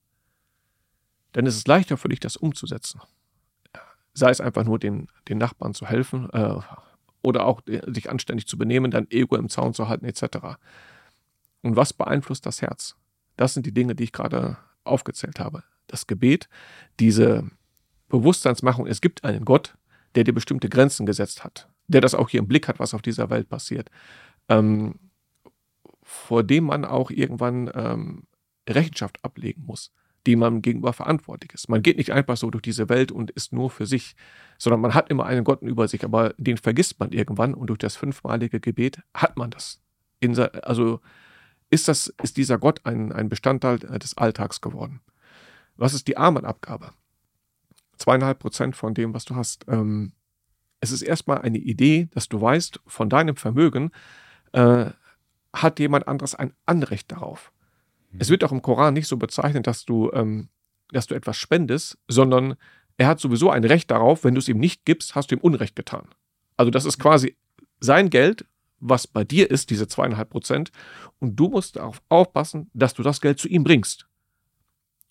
dann 1.33 1.45
ist 1.45 1.55
es 1.55 1.67
leichter 1.67 1.97
für 1.97 2.09
dich, 2.09 2.19
das 2.19 2.35
umzusetzen. 2.35 2.99
Sei 4.15 4.31
es 4.31 4.41
einfach 4.41 4.63
nur 4.63 4.79
den, 4.79 5.07
den 5.29 5.37
Nachbarn 5.37 5.75
zu 5.75 5.85
helfen 5.85 6.29
äh, 6.31 6.55
oder 7.21 7.45
auch 7.45 7.61
sich 7.65 8.09
anständig 8.09 8.47
zu 8.47 8.57
benehmen, 8.57 8.89
dein 8.89 9.11
Ego 9.11 9.35
im 9.35 9.49
Zaun 9.49 9.73
zu 9.73 9.87
halten, 9.87 10.05
etc. 10.05 10.57
Und 11.61 11.75
was 11.75 11.93
beeinflusst 11.93 12.45
das 12.45 12.61
Herz? 12.61 12.95
Das 13.35 13.53
sind 13.53 13.65
die 13.65 13.73
Dinge, 13.73 13.95
die 13.95 14.05
ich 14.05 14.11
gerade 14.11 14.57
aufgezählt 14.83 15.39
habe. 15.39 15.63
Das 15.87 16.07
Gebet, 16.07 16.47
diese 16.99 17.49
Bewusstseinsmachung, 18.09 18.87
es 18.87 19.01
gibt 19.01 19.23
einen 19.23 19.45
Gott, 19.45 19.75
der 20.15 20.23
dir 20.23 20.33
bestimmte 20.33 20.69
Grenzen 20.69 21.05
gesetzt 21.05 21.43
hat, 21.43 21.69
der 21.87 22.01
das 22.01 22.15
auch 22.15 22.29
hier 22.29 22.39
im 22.39 22.47
Blick 22.47 22.67
hat, 22.67 22.79
was 22.79 22.93
auf 22.93 23.01
dieser 23.01 23.29
Welt 23.29 23.49
passiert, 23.49 23.89
ähm, 24.49 24.99
vor 26.03 26.43
dem 26.43 26.65
man 26.65 26.85
auch 26.85 27.11
irgendwann 27.11 27.69
ähm, 27.73 28.23
Rechenschaft 28.69 29.23
ablegen 29.23 29.65
muss, 29.65 29.91
die 30.25 30.35
man 30.35 30.61
gegenüber 30.61 30.93
verantwortlich 30.93 31.53
ist. 31.53 31.69
Man 31.69 31.83
geht 31.83 31.97
nicht 31.97 32.11
einfach 32.11 32.37
so 32.37 32.49
durch 32.49 32.63
diese 32.63 32.89
Welt 32.89 33.11
und 33.11 33.31
ist 33.31 33.53
nur 33.53 33.69
für 33.69 33.85
sich, 33.85 34.15
sondern 34.57 34.81
man 34.81 34.93
hat 34.93 35.09
immer 35.09 35.25
einen 35.25 35.43
Gott 35.43 35.61
über 35.61 35.87
sich, 35.87 36.03
aber 36.03 36.33
den 36.37 36.57
vergisst 36.57 36.99
man 36.99 37.11
irgendwann 37.11 37.53
und 37.53 37.67
durch 37.67 37.79
das 37.79 37.95
fünfmalige 37.95 38.59
Gebet 38.59 39.01
hat 39.13 39.37
man 39.37 39.51
das. 39.51 39.81
In, 40.19 40.37
also 40.37 41.01
ist, 41.69 41.87
das, 41.87 42.13
ist 42.23 42.37
dieser 42.37 42.57
Gott 42.57 42.81
ein, 42.85 43.11
ein 43.11 43.29
Bestandteil 43.29 43.83
äh, 43.85 43.99
des 43.99 44.17
Alltags 44.17 44.61
geworden. 44.61 45.01
Was 45.75 45.93
ist 45.93 46.07
die 46.07 46.17
Armenabgabe? 46.17 46.91
Zweieinhalb 47.97 48.39
Prozent 48.39 48.75
von 48.75 48.93
dem, 48.93 49.13
was 49.13 49.25
du 49.25 49.35
hast. 49.35 49.65
Ähm, 49.67 50.13
es 50.79 50.91
ist 50.91 51.01
erstmal 51.01 51.41
eine 51.41 51.57
Idee, 51.57 52.07
dass 52.11 52.29
du 52.29 52.39
weißt, 52.39 52.79
von 52.85 53.09
deinem 53.09 53.35
Vermögen 53.35 53.91
äh, 54.51 54.91
hat 55.53 55.79
jemand 55.79 56.07
anderes 56.07 56.35
ein 56.35 56.53
Anrecht 56.65 57.11
darauf. 57.11 57.51
Mhm. 58.15 58.21
Es 58.21 58.29
wird 58.29 58.43
auch 58.43 58.51
im 58.51 58.61
Koran 58.61 58.93
nicht 58.93 59.07
so 59.07 59.17
bezeichnet, 59.17 59.67
dass 59.67 59.85
du, 59.85 60.11
ähm, 60.13 60.49
dass 60.91 61.07
du 61.07 61.15
etwas 61.15 61.37
spendest, 61.37 61.97
sondern 62.07 62.55
er 62.97 63.07
hat 63.07 63.19
sowieso 63.19 63.49
ein 63.49 63.63
Recht 63.63 63.91
darauf, 63.91 64.23
wenn 64.23 64.35
du 64.35 64.39
es 64.39 64.47
ihm 64.47 64.57
nicht 64.57 64.85
gibst, 64.85 65.15
hast 65.15 65.31
du 65.31 65.35
ihm 65.35 65.41
Unrecht 65.41 65.75
getan. 65.75 66.07
Also 66.57 66.71
das 66.71 66.85
ist 66.85 66.97
quasi 66.99 67.35
sein 67.79 68.09
Geld, 68.09 68.45
was 68.79 69.07
bei 69.07 69.23
dir 69.23 69.51
ist, 69.51 69.69
diese 69.69 69.87
zweieinhalb 69.87 70.29
Prozent, 70.29 70.71
und 71.19 71.35
du 71.35 71.49
musst 71.49 71.75
darauf 71.75 72.01
aufpassen, 72.09 72.69
dass 72.73 72.93
du 72.93 73.03
das 73.03 73.21
Geld 73.21 73.39
zu 73.39 73.47
ihm 73.47 73.63
bringst. 73.63 74.07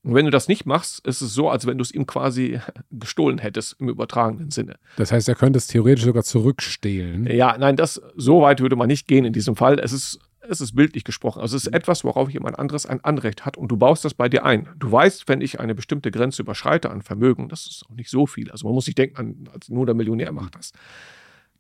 Und 0.03 0.15
wenn 0.15 0.27
du 0.27 0.31
das 0.31 0.49
nicht 0.49 0.67
machst, 0.67 1.05
ist 1.07 1.23
es 1.23 1.33
so, 1.33 1.49
als 1.49 1.67
wenn 1.67 1.79
du 1.79 1.83
es 1.83 1.91
ihm 1.91 2.07
quasi 2.07 2.61
gestohlen 2.91 3.39
hättest 3.39 3.77
im 3.81 3.89
übertragenen 3.89 4.51
Sinne. 4.51 4.77
Das 4.97 5.13
heißt, 5.13 5.29
er 5.29 5.35
könnte 5.35 5.57
es 5.57 5.67
theoretisch 5.67 6.05
sogar 6.05 6.23
zurückstehlen. 6.23 7.27
Ja, 7.27 7.57
nein, 7.59 7.77
das 7.77 8.01
so 8.15 8.43
weit 8.43 8.61
würde 8.61 8.77
man 8.77 8.89
nicht 8.89 9.09
gehen 9.09 9.25
in 9.25 9.33
diesem 9.33 9.57
Fall. 9.57 9.79
Es 9.79 9.93
ist 9.93 10.19
es 10.49 10.61
ist 10.61 10.75
bildlich 10.75 11.05
gesprochen. 11.05 11.41
Also 11.41 11.57
es 11.57 11.67
ist 11.67 11.73
etwas, 11.73 12.05
worauf 12.05 12.31
jemand 12.31 12.59
anderes 12.59 12.87
ein 12.87 13.03
Anrecht 13.03 13.45
hat 13.45 13.57
und 13.57 13.69
du 13.69 13.77
baust 13.77 14.05
das 14.05 14.15
bei 14.15 14.29
dir 14.29 14.45
ein. 14.45 14.69
Du 14.77 14.91
weißt, 14.91 15.29
wenn 15.29 15.41
ich 15.41 15.61
eine 15.61 15.75
bestimmte 15.75 16.11
Grenze 16.11 16.43
überschreite 16.43 16.91
an 16.91 17.03
Vermögen, 17.03 17.49
das 17.49 17.67
ist 17.67 17.85
auch 17.89 17.95
nicht 17.95 18.11
so 18.11 18.27
viel. 18.27 18.51
Also 18.51 18.67
man 18.67 18.75
muss 18.75 18.87
nicht 18.87 18.99
denken, 18.99 19.49
nur 19.69 19.87
der 19.87 19.95
Millionär 19.95 20.33
macht 20.33 20.57
das. 20.57 20.73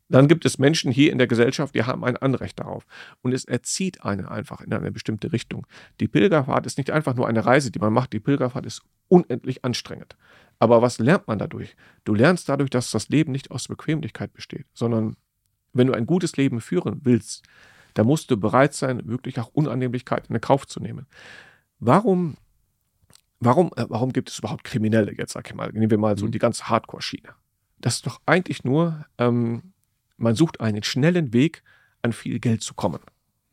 Dann 0.09 0.29
gibt 0.29 0.45
es 0.45 0.59
Menschen 0.59 0.93
hier 0.93 1.13
in 1.13 1.19
der 1.19 1.27
Gesellschaft, 1.27 1.75
die 1.75 1.85
haben 1.85 2.05
ein 2.05 2.17
Anrecht 2.17 2.61
darauf. 2.61 2.87
Und 3.23 3.33
es 3.33 3.47
erzieht 3.47 4.05
einen 4.05 4.27
einfach 4.27 4.61
in 4.61 4.73
eine 4.73 4.93
bestimmte 4.93 5.33
Richtung. 5.33 5.67
Die 5.99 6.09
Pilgerfahrt 6.09 6.67
ist 6.67 6.77
nicht 6.77 6.91
einfach 6.91 7.15
nur 7.15 7.27
eine 7.27 7.45
Reise, 7.45 7.71
die 7.71 7.79
man 7.79 7.93
macht. 7.93 8.13
Die 8.13 8.21
Pilgerfahrt 8.21 8.67
ist 8.67 8.83
unendlich 9.09 9.65
anstrengend. 9.65 10.17
Aber 10.59 10.83
was 10.83 10.99
lernt 10.99 11.27
man 11.27 11.39
dadurch? 11.39 11.75
Du 12.05 12.15
lernst 12.15 12.49
dadurch, 12.49 12.71
dass 12.71 12.91
das 12.91 13.09
Leben 13.09 13.33
nicht 13.33 13.51
aus 13.51 13.67
Bequemlichkeit 13.67 14.33
besteht, 14.35 14.67
sondern 14.75 15.17
wenn 15.73 15.87
du 15.87 15.95
ein 15.95 16.07
gutes 16.07 16.37
Leben 16.37 16.61
führen 16.61 17.01
willst, 17.03 17.43
dann 17.95 18.07
musst 18.07 18.31
du 18.31 18.37
bereit 18.37 18.75
sein, 18.75 19.09
wirklich 19.09 19.39
auch 19.41 19.49
Unannehmlichkeiten 19.49 20.35
in 20.35 20.41
Kauf 20.41 20.67
zu 20.67 20.81
nehmen. 20.81 21.07
Warum, 21.79 22.37
warum, 23.41 23.71
äh, 23.77 23.87
warum 23.89 24.13
gibt 24.13 24.31
es 24.31 24.39
überhaupt 24.39 24.65
Kriminelle 24.65 25.13
jetzt, 25.17 25.33
sag 25.33 25.49
ich 25.49 25.55
mal? 25.55 25.71
Nehmen 25.73 25.91
wir 25.91 25.99
mal 25.99 26.19
so 26.19 26.27
mhm. 26.27 26.33
die 26.33 26.39
ganze 26.39 26.69
Hardcore-Schiene. 26.69 27.31
Das 27.79 27.97
ist 27.97 28.07
doch 28.07 28.21
eigentlich 28.27 28.65
nur 28.65 29.07
ähm, 29.19 29.75
man 30.17 30.35
sucht 30.35 30.61
einen 30.61 30.83
schnellen 30.83 31.33
Weg, 31.33 31.63
an 32.03 32.13
viel 32.13 32.39
Geld 32.39 32.63
zu 32.63 32.75
kommen. 32.75 33.01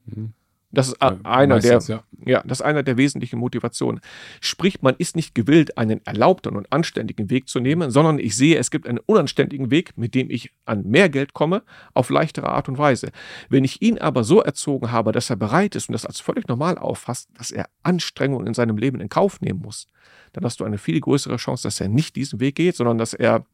Mhm. 0.06 0.34
Das 0.72 0.88
ist 0.88 0.98
ja, 1.02 1.18
einer 1.24 1.56
meistens, 1.56 1.86
der, 1.88 2.04
ja. 2.26 2.32
ja. 2.34 2.44
das 2.46 2.60
ist 2.60 2.66
einer 2.66 2.84
der 2.84 2.98
wesentlichen 2.98 3.40
Motivationen. 3.40 4.02
Sprich, 4.40 4.82
man 4.82 4.96
ist 4.98 5.16
nicht 5.16 5.36
gewillt, 5.36 5.78
einen 5.78 6.06
erlaubten 6.06 6.56
und 6.56 6.72
anständigen 6.72 7.30
Weg 7.30 7.50
zu 7.50 7.60
nehmen, 7.60 7.92
sondern 7.92 8.20
ich 8.20 8.36
sehe, 8.36 8.58
es 8.58 8.72
gibt 8.72 8.88
einen 8.88 9.00
unanständigen 9.00 9.70
Weg, 9.70 9.98
mit 9.98 10.16
dem 10.16 10.30
ich 10.30 10.52
an 10.66 10.84
mehr 10.84 11.10
Geld 11.10 11.34
komme, 11.34 11.64
auf 11.94 12.10
leichtere 12.10 12.50
Art 12.50 12.70
und 12.70 12.78
Weise. 12.78 13.12
Wenn 13.50 13.64
ich 13.64 13.82
ihn 13.82 13.98
aber 13.98 14.24
so 14.24 14.42
erzogen 14.42 14.92
habe, 14.92 15.12
dass 15.12 15.30
er 15.30 15.36
bereit 15.36 15.76
ist 15.76 15.90
und 15.90 15.94
das 15.94 16.06
als 16.06 16.20
völlig 16.20 16.48
normal 16.48 16.78
auffasst, 16.78 17.30
dass 17.38 17.52
er 17.52 17.68
Anstrengungen 17.84 18.48
in 18.48 18.54
seinem 18.54 18.78
Leben 18.78 19.02
in 19.02 19.10
Kauf 19.10 19.42
nehmen 19.42 19.62
muss, 19.62 19.90
dann 20.34 20.46
hast 20.46 20.60
du 20.62 20.64
eine 20.64 20.78
viel 20.78 21.00
größere 21.00 21.36
Chance, 21.36 21.64
dass 21.64 21.82
er 21.82 21.90
nicht 21.90 22.16
diesen 22.16 22.40
Weg 22.40 22.56
geht, 22.56 22.76
sondern 22.76 22.98
dass 22.98 23.14
er 23.14 23.46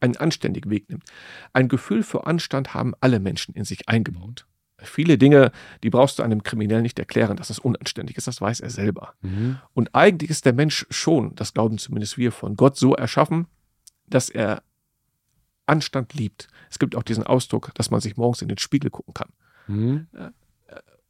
einen 0.00 0.16
anständigen 0.16 0.70
Weg 0.70 0.88
nimmt. 0.88 1.04
Ein 1.52 1.68
Gefühl 1.68 2.02
für 2.02 2.26
Anstand 2.26 2.74
haben 2.74 2.94
alle 3.00 3.20
Menschen 3.20 3.54
in 3.54 3.64
sich 3.64 3.88
eingebaut. 3.88 4.46
Viele 4.82 5.18
Dinge, 5.18 5.52
die 5.82 5.90
brauchst 5.90 6.18
du 6.18 6.22
einem 6.22 6.42
Kriminellen 6.42 6.82
nicht 6.82 6.98
erklären, 6.98 7.36
dass 7.36 7.48
das 7.48 7.58
unanständig 7.58 8.16
ist, 8.16 8.26
das 8.26 8.40
weiß 8.40 8.60
er 8.60 8.70
selber. 8.70 9.14
Mhm. 9.22 9.58
Und 9.74 9.94
eigentlich 9.94 10.30
ist 10.30 10.46
der 10.46 10.52
Mensch 10.52 10.86
schon, 10.90 11.34
das 11.34 11.54
glauben 11.54 11.78
zumindest 11.78 12.18
wir, 12.18 12.32
von 12.32 12.56
Gott 12.56 12.76
so 12.76 12.94
erschaffen, 12.94 13.46
dass 14.06 14.28
er 14.28 14.62
Anstand 15.66 16.14
liebt. 16.14 16.48
Es 16.68 16.78
gibt 16.78 16.96
auch 16.96 17.02
diesen 17.02 17.24
Ausdruck, 17.24 17.72
dass 17.74 17.90
man 17.90 18.00
sich 18.00 18.16
morgens 18.16 18.42
in 18.42 18.48
den 18.48 18.58
Spiegel 18.58 18.90
gucken 18.90 19.14
kann. 19.14 19.28
Mhm. 19.68 20.06
Äh, 20.14 20.30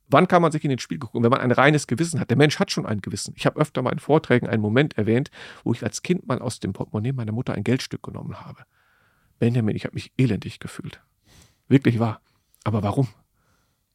wann 0.09 0.29
kann 0.29 0.43
man 0.43 0.53
sich 0.53 0.63
in 0.65 0.71
den 0.71 0.79
Spiegel 0.79 1.01
gucken? 1.07 1.23
Wenn 1.23 1.31
man 1.31 1.41
ein 1.41 1.53
reines 1.53 1.87
Gewissen 1.87 2.21
hat. 2.21 2.31
Der 2.31 2.37
Mensch 2.37 2.59
hat 2.59 2.71
schon 2.71 2.87
ein 2.87 3.01
Gewissen. 3.01 3.33
Ich 3.37 3.47
habe 3.47 3.59
öfter 3.61 3.83
mal 3.83 3.93
in 3.93 3.99
Vorträgen 3.99 4.49
einen 4.49 4.63
Moment 4.63 4.99
erwähnt, 4.99 5.31
wo 5.65 5.73
ich 5.73 5.83
als 5.83 6.03
Kind 6.03 6.27
mal 6.27 6.41
aus 6.41 6.61
dem 6.61 6.73
Portemonnaie 6.73 7.13
meiner 7.13 7.33
Mutter 7.33 7.55
ein 7.55 7.65
Geldstück 7.65 8.03
genommen 8.03 8.41
habe. 8.41 8.65
Benjamin, 9.39 9.77
ich 9.77 9.85
habe 9.85 9.95
mich 9.95 10.13
elendig 10.19 10.61
gefühlt. 10.61 11.01
Wirklich 11.69 11.99
wahr. 11.99 12.21
Aber 12.65 12.83
warum? 12.83 13.09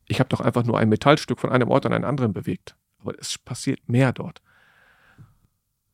Ich 0.07 0.19
habe 0.19 0.29
doch 0.29 0.41
einfach 0.41 0.63
nur 0.63 0.77
ein 0.77 0.89
Metallstück 0.89 1.39
von 1.39 1.51
einem 1.51 1.69
Ort 1.69 1.85
an 1.85 1.93
einen 1.93 2.05
anderen 2.05 2.33
bewegt. 2.33 2.75
Aber 2.99 3.17
es 3.19 3.37
passiert 3.37 3.87
mehr 3.87 4.13
dort. 4.13 4.41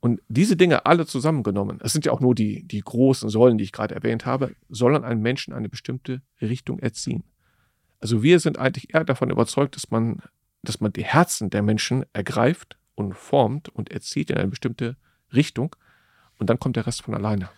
Und 0.01 0.19
diese 0.27 0.57
Dinge 0.57 0.85
alle 0.87 1.05
zusammengenommen, 1.05 1.79
es 1.83 1.93
sind 1.93 2.05
ja 2.05 2.11
auch 2.11 2.21
nur 2.21 2.33
die, 2.33 2.63
die 2.67 2.81
großen 2.81 3.29
Säulen, 3.29 3.59
die 3.59 3.63
ich 3.63 3.71
gerade 3.71 3.93
erwähnt 3.93 4.25
habe, 4.25 4.55
sollen 4.67 5.03
einen 5.03 5.21
Menschen 5.21 5.53
eine 5.53 5.69
bestimmte 5.69 6.21
Richtung 6.41 6.79
erziehen. 6.79 7.23
Also 7.99 8.23
wir 8.23 8.39
sind 8.39 8.57
eigentlich 8.57 8.95
eher 8.95 9.03
davon 9.03 9.29
überzeugt, 9.29 9.75
dass 9.75 9.91
man, 9.91 10.23
dass 10.63 10.79
man 10.79 10.91
die 10.91 11.03
Herzen 11.03 11.51
der 11.51 11.61
Menschen 11.61 12.03
ergreift 12.13 12.79
und 12.95 13.13
formt 13.13 13.69
und 13.69 13.91
erzieht 13.91 14.31
in 14.31 14.37
eine 14.37 14.47
bestimmte 14.47 14.97
Richtung 15.33 15.75
und 16.39 16.49
dann 16.49 16.59
kommt 16.59 16.77
der 16.77 16.87
Rest 16.87 17.03
von 17.03 17.13
alleine. 17.13 17.49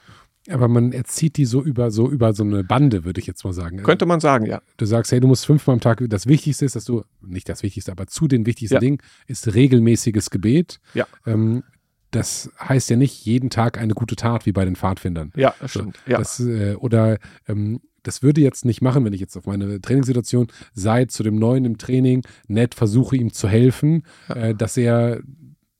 Aber 0.49 0.68
man 0.68 0.91
erzieht 0.91 1.38
die 1.38 1.45
so 1.45 1.64
über 1.64 1.90
so 1.90 2.10
über 2.10 2.34
so 2.34 2.44
eine 2.44 2.64
Bande, 2.64 3.06
würde 3.06 3.20
ich 3.22 3.28
jetzt 3.28 3.44
mal 3.45 3.53
sagen. 3.53 3.82
Könnte 3.84 4.06
man 4.06 4.20
sagen, 4.20 4.45
ja. 4.45 4.61
Du 4.78 4.86
sagst, 4.86 5.11
hey, 5.11 5.20
du 5.20 5.28
musst 5.28 5.45
fünfmal 5.45 5.76
am 5.76 5.80
Tag, 5.80 6.03
das 6.10 6.28
Wichtigste 6.28 6.65
ist, 6.65 6.76
dass 6.76 6.86
du, 6.86 7.03
nicht 7.22 7.48
das 7.48 7.64
Wichtigste, 7.64 7.91
aber 7.91 8.07
zu 8.07 8.28
den 8.28 8.45
wichtigsten 8.45 8.76
ja. 8.76 8.80
Dingen 8.80 8.98
ist 9.28 9.53
regelmäßiges 9.53 10.30
Gebet. 10.30 10.80
Ja. 10.94 11.07
Ähm, 11.26 11.64
das 12.11 12.52
heißt 12.60 12.90
ja 12.90 12.95
nicht 12.95 13.26
jeden 13.26 13.49
Tag 13.49 13.78
eine 13.78 13.94
gute 13.94 14.15
Tat 14.15 14.45
wie 14.45 14.52
bei 14.52 14.65
den 14.65 14.76
Pfadfindern. 14.76 15.32
Ja, 15.36 15.56
das 15.60 15.72
stimmt. 15.72 15.99
Ja. 16.06 16.20
Das, 16.20 16.40
äh, 16.40 16.76
oder 16.76 17.18
ähm, 17.48 17.82
das 18.03 18.22
würde 18.22 18.41
jetzt 18.41 18.65
nicht 18.65 18.82
machen, 18.82 19.03
wenn 19.06 19.14
ich 19.14 19.22
jetzt 19.22 19.36
auf 19.38 19.45
meine 19.45 19.82
Trainingssituation 19.82 20.48
sei 20.74 21.06
zu 21.06 21.24
dem 21.24 21.38
Neuen 21.38 21.65
im 21.65 21.78
Training 21.78 22.24
nett 22.48 22.76
versuche 22.76 23.15
ihm 23.15 23.34
zu 23.34 23.48
helfen, 23.48 24.03
ja. 24.30 24.36
äh, 24.36 24.56
dass 24.56 24.78
er 24.78 25.22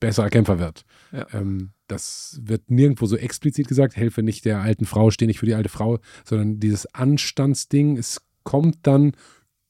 besserer 0.06 0.30
Kämpfer 0.30 0.58
wird. 0.58 0.84
Ja. 1.12 1.26
Ähm, 1.32 1.70
das 1.86 2.40
wird 2.42 2.70
nirgendwo 2.70 3.06
so 3.06 3.16
explizit 3.16 3.68
gesagt, 3.68 3.96
helfe 3.96 4.22
nicht 4.22 4.44
der 4.44 4.60
alten 4.60 4.86
Frau, 4.86 5.10
stehe 5.10 5.26
nicht 5.26 5.38
für 5.38 5.46
die 5.46 5.54
alte 5.54 5.68
Frau, 5.68 5.98
sondern 6.24 6.60
dieses 6.60 6.86
Anstandsding, 6.94 7.96
es 7.96 8.22
kommt 8.42 8.78
dann 8.86 9.12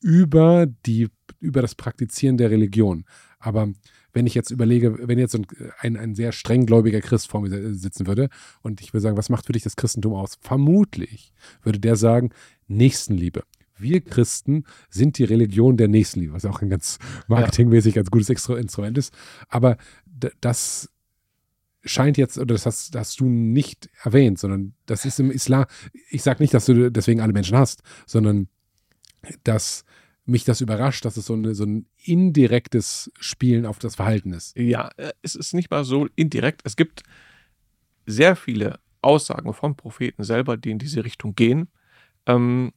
über 0.01 0.67
die, 0.67 1.09
über 1.41 1.63
das 1.63 1.75
Praktizieren 1.75 2.37
der 2.37 2.51
Religion. 2.51 3.05
Aber 3.39 3.69
wenn 4.13 4.27
ich 4.27 4.35
jetzt 4.35 4.51
überlege, 4.51 4.97
wenn 5.09 5.19
jetzt 5.19 5.37
ein, 5.81 5.97
ein 5.97 6.15
sehr 6.15 6.33
strenggläubiger 6.33 7.01
Christ 7.01 7.29
vor 7.29 7.41
mir 7.41 7.75
sitzen 7.75 8.07
würde 8.07 8.29
und 8.63 8.81
ich 8.81 8.93
würde 8.93 9.03
sagen, 9.03 9.17
was 9.17 9.29
macht 9.29 9.47
für 9.47 9.53
dich 9.53 9.65
das 9.65 9.77
Christentum 9.77 10.15
aus? 10.15 10.39
Vermutlich 10.41 11.33
würde 11.63 11.81
der 11.81 11.97
sagen, 11.97 12.31
Nächstenliebe. 12.67 13.43
Wir 13.85 14.01
Christen 14.01 14.65
sind 14.91 15.19
die 15.19 15.25
Religion 15.25 15.77
der 15.77 15.87
Nächstenliebe, 15.87 16.33
was 16.33 16.45
auch 16.45 16.61
ein 16.61 16.71
ganz 16.71 16.99
marketingmäßig 17.29 17.95
ganz 17.95 18.11
gutes 18.11 18.29
Instrument 18.29 18.99
ist. 18.99 19.15
Aber 19.49 19.77
das 20.41 20.89
scheint 21.85 22.17
jetzt, 22.17 22.39
oder 22.39 22.55
das 22.55 22.67
hast, 22.67 22.97
hast, 22.97 23.21
du 23.21 23.27
nicht 23.27 23.89
erwähnt, 24.03 24.39
sondern 24.39 24.75
das 24.87 25.05
ist 25.05 25.21
im 25.21 25.31
Islam, 25.31 25.67
ich 26.11 26.23
sage 26.23 26.43
nicht, 26.43 26.55
dass 26.55 26.67
du 26.67 26.91
deswegen 26.91 27.21
alle 27.21 27.33
Menschen 27.33 27.57
hast, 27.57 27.83
sondern 28.07 28.49
dass 29.45 29.85
mich 30.27 30.45
das 30.45 30.61
überrascht, 30.61 31.05
dass 31.05 31.17
es 31.17 31.27
so, 31.27 31.35
eine, 31.35 31.55
so 31.55 31.65
ein 31.65 31.87
indirektes 32.03 33.13
Spielen 33.21 33.67
auf 33.67 33.79
das 33.79 33.97
Verhalten 33.97 34.33
ist. 34.33 34.57
Ja, 34.57 34.91
äh, 34.97 35.13
es 35.23 35.35
ist 35.35 35.53
nicht 35.53 35.71
mal 35.71 35.85
so 35.85 36.09
indirekt. 36.17 36.63
Es 36.65 36.77
gibt 36.77 37.03
sehr 38.07 38.37
viele 38.37 38.81
Aussagen 39.03 39.53
vom 39.53 39.77
Propheten 39.77 40.25
selber, 40.25 40.57
die 40.57 40.71
in 40.71 40.79
diese 40.79 41.05
Richtung 41.05 41.35
gehen. 41.35 41.69
ähm, 42.27 42.73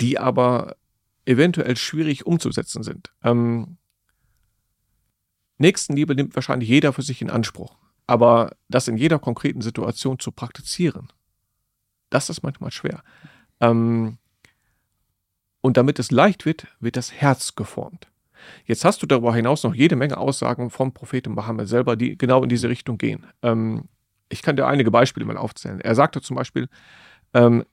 die 0.00 0.18
aber 0.18 0.76
eventuell 1.24 1.76
schwierig 1.76 2.26
umzusetzen 2.26 2.82
sind. 2.82 3.12
Ähm, 3.22 3.76
Nächstenliebe 5.58 6.14
nimmt 6.14 6.34
wahrscheinlich 6.34 6.68
jeder 6.68 6.92
für 6.92 7.02
sich 7.02 7.20
in 7.20 7.30
Anspruch. 7.30 7.76
Aber 8.06 8.56
das 8.68 8.88
in 8.88 8.96
jeder 8.96 9.18
konkreten 9.18 9.60
Situation 9.60 10.18
zu 10.18 10.32
praktizieren, 10.32 11.12
das 12.08 12.28
ist 12.28 12.42
manchmal 12.42 12.72
schwer. 12.72 13.04
Ähm, 13.60 14.18
und 15.60 15.76
damit 15.76 15.98
es 15.98 16.10
leicht 16.10 16.46
wird, 16.46 16.66
wird 16.80 16.96
das 16.96 17.12
Herz 17.12 17.54
geformt. 17.54 18.08
Jetzt 18.64 18.84
hast 18.84 19.02
du 19.02 19.06
darüber 19.06 19.34
hinaus 19.34 19.62
noch 19.62 19.74
jede 19.74 19.96
Menge 19.96 20.16
Aussagen 20.16 20.70
vom 20.70 20.92
Propheten 20.92 21.32
Mohammed 21.32 21.68
selber, 21.68 21.94
die 21.94 22.16
genau 22.16 22.42
in 22.42 22.48
diese 22.48 22.68
Richtung 22.68 22.98
gehen. 22.98 23.26
Ähm, 23.42 23.84
ich 24.30 24.42
kann 24.42 24.56
dir 24.56 24.66
einige 24.66 24.90
Beispiele 24.90 25.26
mal 25.26 25.36
aufzählen. 25.36 25.80
Er 25.80 25.94
sagte 25.94 26.20
zum 26.22 26.36
Beispiel, 26.36 26.68
ähm, 27.34 27.64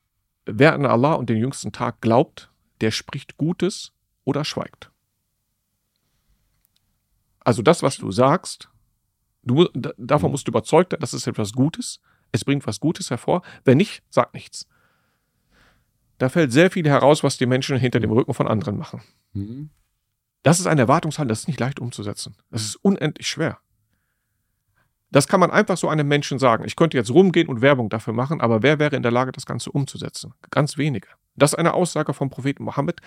wer 0.48 0.74
an 0.74 0.86
Allah 0.86 1.14
und 1.14 1.30
den 1.30 1.38
jüngsten 1.38 1.72
Tag 1.72 2.02
glaubt, 2.02 2.52
der 2.82 2.92
spricht 2.92 3.38
Gutes 3.38 3.92
oder 4.24 4.46
schweigt. 4.46 4.92
Also 7.40 7.62
das, 7.62 7.84
was 7.84 7.98
du 7.98 8.12
sagst, 8.12 8.70
du, 9.44 9.70
davon 9.98 10.32
musst 10.32 10.48
du 10.48 10.52
überzeugt 10.52 10.92
sein, 10.92 11.00
das 11.00 11.14
ist 11.14 11.28
etwas 11.28 11.54
Gutes. 11.54 12.02
Es 12.32 12.44
bringt 12.44 12.68
was 12.68 12.80
Gutes 12.80 13.10
hervor. 13.10 13.42
Wenn 13.64 13.78
nicht, 13.78 14.04
sag 14.10 14.34
nichts. 14.34 14.68
Da 16.18 16.30
fällt 16.30 16.52
sehr 16.52 16.72
viel 16.72 16.88
heraus, 16.88 17.24
was 17.24 17.38
die 17.38 17.46
Menschen 17.46 17.78
hinter 17.78 18.00
dem 18.00 18.12
Rücken 18.12 18.34
von 18.34 18.48
anderen 18.48 18.78
machen. 18.78 19.02
Mhm. 19.34 19.70
Das 20.44 20.60
ist 20.60 20.68
eine 20.68 20.82
Erwartungshaltung, 20.82 21.30
das 21.30 21.42
ist 21.42 21.48
nicht 21.48 21.60
leicht 21.60 21.80
umzusetzen. 21.80 22.36
Das 22.50 22.64
ist 22.64 22.76
unendlich 22.78 23.28
schwer. 23.28 23.60
Das 25.10 25.28
kann 25.28 25.40
man 25.40 25.52
einfach 25.52 25.78
so 25.78 25.88
einem 25.88 26.08
Menschen 26.08 26.38
sagen. 26.38 26.66
Ich 26.66 26.76
könnte 26.76 26.98
jetzt 26.98 27.12
rumgehen 27.12 27.48
und 27.48 27.62
Werbung 27.62 27.90
dafür 27.90 28.14
machen, 28.14 28.42
aber 28.42 28.62
wer 28.62 28.78
wäre 28.78 28.96
in 28.96 29.04
der 29.04 29.12
Lage, 29.12 29.32
das 29.32 29.46
Ganze 29.46 29.72
umzusetzen? 29.72 30.34
Ganz 30.52 30.78
wenige. 30.78 31.08
Das 31.36 31.54
ist 31.54 31.60
eine 31.60 31.74
Aussage 31.74 32.14
vom 32.14 32.30
Propheten 32.30 32.64
Mohammed, 32.64 33.00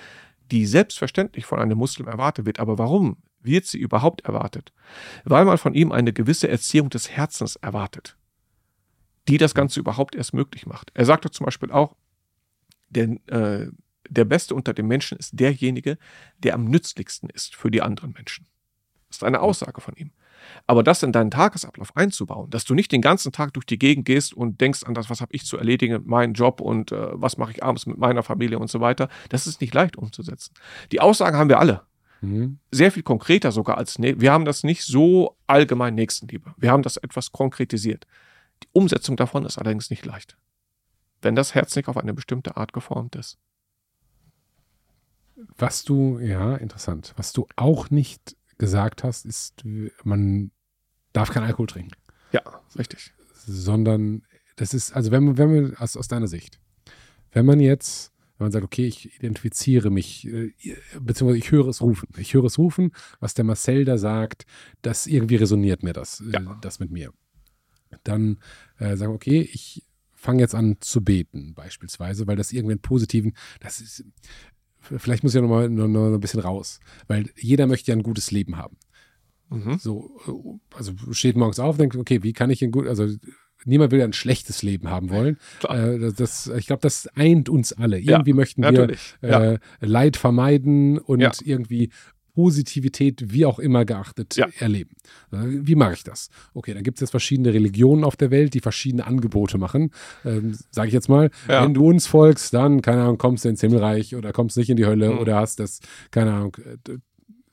die 0.51 0.65
selbstverständlich 0.67 1.45
von 1.45 1.59
einem 1.59 1.77
Muslim 1.77 2.09
erwartet 2.09 2.47
wird. 2.47 2.59
Aber 2.59 2.79
warum 2.79 3.19
wird 3.41 3.67
sie 3.67 3.79
überhaupt 3.79 4.23
erwartet? 4.23 4.73
Weil 5.25 5.45
man 5.45 5.59
von 5.59 5.75
ihm 5.75 5.93
eine 5.93 6.13
gewisse 6.13 6.49
Erziehung 6.49 6.91
des 6.91 7.11
Herzens 7.11 7.57
erwartet, 7.57 8.17
die 9.29 9.37
das 9.37 9.55
Ganze 9.55 9.81
überhaupt 9.81 10.15
erst 10.15 10.33
möglich 10.33 10.67
macht. 10.67 10.91
Er 10.95 11.05
sagte 11.05 11.31
zum 11.31 11.45
Beispiel 11.45 11.71
auch, 11.71 11.97
der, 12.89 13.11
äh, 13.27 13.71
der 14.09 14.25
Beste 14.25 14.55
unter 14.55 14.75
den 14.75 14.87
Menschen 14.87 15.19
ist 15.19 15.39
derjenige, 15.39 15.99
der 16.39 16.55
am 16.55 16.65
nützlichsten 16.65 17.31
ist 17.31 17.55
für 17.55 17.71
die 17.71 17.83
anderen 17.83 18.13
Menschen. 18.13 18.47
Das 19.09 19.19
ist 19.19 19.25
eine 19.25 19.41
Aussage 19.41 19.81
von 19.81 19.95
ihm. 19.97 20.13
Aber 20.67 20.83
das 20.83 21.03
in 21.03 21.13
deinen 21.13 21.31
Tagesablauf 21.31 21.97
einzubauen, 21.97 22.51
dass 22.51 22.65
du 22.65 22.75
nicht 22.75 22.93
den 22.93 23.03
ganzen 23.03 23.33
Tag 23.33 23.55
durch 23.55 23.67
die 23.67 23.79
Gegend 23.79 24.05
gehst 24.05 24.35
und 24.35 24.61
denkst 24.61 24.85
an 24.85 24.95
das, 24.95 25.11
was 25.11 25.21
habe 25.21 25.35
ich 25.35 25.45
zu 25.45 25.57
erledigen, 25.57 26.03
meinen 26.07 26.35
Job 26.35 26.61
und 26.61 26.93
äh, 26.93 27.09
was 27.13 27.37
mache 27.37 27.53
ich 27.53 27.63
abends 27.63 27.87
mit 27.87 27.99
meiner 27.99 28.23
Familie 28.23 28.59
und 28.59 28.71
so 28.71 28.81
weiter, 28.81 29.09
das 29.29 29.47
ist 29.47 29.61
nicht 29.61 29.75
leicht 29.75 29.97
umzusetzen. 29.97 30.55
Die 30.93 31.01
Aussagen 31.01 31.37
haben 31.37 31.49
wir 31.49 31.59
alle. 31.59 31.83
Mhm. 32.21 32.59
Sehr 32.71 32.93
viel 32.93 33.03
konkreter 33.03 33.53
sogar 33.53 33.79
als, 33.79 33.99
ne 33.99 34.21
wir 34.21 34.33
haben 34.33 34.45
das 34.45 34.63
nicht 34.63 34.85
so 34.85 35.37
allgemein 35.47 35.95
Nächstenliebe. 35.95 36.55
Wir 36.57 36.71
haben 36.71 36.83
das 36.83 36.97
etwas 36.97 37.33
konkretisiert. 37.33 38.07
Die 38.63 38.69
Umsetzung 38.73 39.17
davon 39.17 39.45
ist 39.45 39.59
allerdings 39.59 39.91
nicht 39.91 40.05
leicht. 40.05 40.37
Wenn 41.23 41.35
das 41.35 41.55
Herz 41.55 41.75
nicht 41.77 41.89
auf 41.89 41.97
eine 41.97 42.15
bestimmte 42.15 42.57
Art 42.57 42.73
geformt 42.73 43.17
ist. 43.17 43.39
Was 45.57 45.85
du, 45.85 46.19
ja, 46.19 46.57
interessant. 46.57 47.15
Was 47.17 47.33
du 47.33 47.47
auch 47.57 47.91
nicht 47.91 48.37
gesagt 48.61 49.03
hast, 49.03 49.25
ist, 49.25 49.65
man 50.05 50.53
darf 51.13 51.31
keinen 51.31 51.45
Alkohol 51.45 51.67
trinken. 51.67 51.97
Ja, 52.31 52.43
richtig. 52.79 53.13
Sondern 53.35 54.23
das 54.57 54.75
ist, 54.75 54.93
also 54.93 55.11
wenn 55.11 55.25
man, 55.25 55.39
wenn 55.39 55.51
man 55.53 55.77
aus, 55.77 55.97
aus 55.97 56.07
deiner 56.07 56.29
Sicht, 56.29 56.61
wenn 57.33 57.47
man 57.47 57.59
jetzt, 57.59 58.13
wenn 58.37 58.45
man 58.45 58.53
sagt, 58.53 58.65
okay, 58.65 58.87
ich 58.87 59.17
identifiziere 59.17 59.91
mich, 59.91 60.27
äh, 60.29 60.53
beziehungsweise 61.01 61.39
ich 61.39 61.51
höre 61.51 61.69
es 61.69 61.81
rufen. 61.81 62.09
Ich 62.19 62.35
höre 62.35 62.45
es 62.45 62.59
rufen, 62.59 62.93
was 63.19 63.35
der 63.35 63.45
Marcel 63.45 63.85
da 63.85 63.99
sagt, 63.99 64.45
das 64.83 65.07
irgendwie 65.07 65.37
resoniert 65.37 65.83
mir 65.83 65.95
das, 65.95 66.21
äh, 66.21 66.33
ja. 66.33 66.59
das 66.61 66.79
mit 66.79 66.91
mir. 66.91 67.13
Dann 68.05 68.39
äh, 68.79 68.97
sagen, 68.97 69.15
okay, 69.15 69.41
ich 69.41 69.87
fange 70.13 70.41
jetzt 70.43 70.55
an 70.55 70.77
zu 70.81 71.03
beten, 71.03 71.55
beispielsweise, 71.55 72.27
weil 72.27 72.37
das 72.37 72.53
irgendwie 72.53 72.75
einen 72.75 72.83
positiven, 72.83 73.35
das 73.61 73.81
ist, 73.81 74.05
vielleicht 74.81 75.23
muss 75.23 75.33
ich 75.33 75.37
ja 75.37 75.43
noch 75.43 75.49
mal 75.49 75.69
noch, 75.69 75.89
noch 75.89 76.13
ein 76.13 76.21
bisschen 76.21 76.41
raus, 76.41 76.81
weil 77.07 77.31
jeder 77.37 77.67
möchte 77.67 77.91
ja 77.91 77.97
ein 77.97 78.03
gutes 78.03 78.31
Leben 78.31 78.57
haben. 78.57 78.77
Mhm. 79.51 79.79
So, 79.79 80.11
äh, 80.27 80.77
also 80.77 80.93
steht 81.13 81.37
morgens 81.37 81.59
auf, 81.59 81.77
denkt, 81.77 81.97
okay, 81.97 82.23
wie 82.23 82.33
kann 82.33 82.51
ich 82.51 82.63
ein 82.63 82.71
gut, 82.71 82.87
also 82.87 83.09
niemand 83.65 83.93
will 83.93 83.99
ja 83.99 84.05
ein 84.05 84.13
schlechtes 84.13 84.63
Leben 84.63 84.91
haben 84.91 85.11
wollen. 85.11 85.39
Äh, 85.69 86.13
das, 86.13 86.47
ich 86.47 86.67
glaube, 86.67 86.83
das 86.83 87.09
eint 87.15 87.49
uns 87.49 87.73
alle. 87.73 87.99
Irgendwie 87.99 88.31
ja, 88.31 88.37
möchten 88.37 88.63
wir 88.63 88.91
äh, 89.23 89.53
ja. 89.53 89.59
Leid 89.81 90.17
vermeiden 90.17 90.99
und 90.99 91.21
ja. 91.21 91.33
irgendwie 91.45 91.91
Positivität, 92.41 93.35
wie 93.35 93.45
auch 93.45 93.59
immer 93.59 93.85
geachtet, 93.85 94.35
ja. 94.37 94.49
erleben. 94.59 94.97
Wie 95.31 95.75
mache 95.75 95.93
ich 95.93 96.05
das? 96.05 96.31
Okay, 96.55 96.73
dann 96.73 96.83
gibt 96.83 96.97
es 96.97 97.03
jetzt 97.03 97.11
verschiedene 97.11 97.53
Religionen 97.53 98.03
auf 98.03 98.17
der 98.17 98.31
Welt, 98.31 98.55
die 98.55 98.61
verschiedene 98.61 99.07
Angebote 99.07 99.59
machen. 99.59 99.91
Ähm, 100.25 100.57
Sage 100.71 100.89
ich 100.89 100.95
jetzt 100.95 101.11
mal, 101.11 101.31
ja. 101.49 101.63
wenn 101.63 101.75
du 101.75 101.87
uns 101.87 102.07
folgst, 102.07 102.55
dann, 102.55 102.81
keine 102.81 103.03
Ahnung, 103.03 103.19
kommst 103.19 103.45
du 103.45 103.51
ins 103.51 103.61
Himmelreich 103.61 104.17
oder 104.17 104.33
kommst 104.33 104.57
nicht 104.57 104.71
in 104.71 104.79
die 104.79 104.87
Hölle 104.87 105.13
mhm. 105.13 105.19
oder 105.19 105.37
hast 105.37 105.61
das, 105.61 105.81
keine 106.11 106.33
Ahnung, 106.33 106.57
äh, 106.89 106.97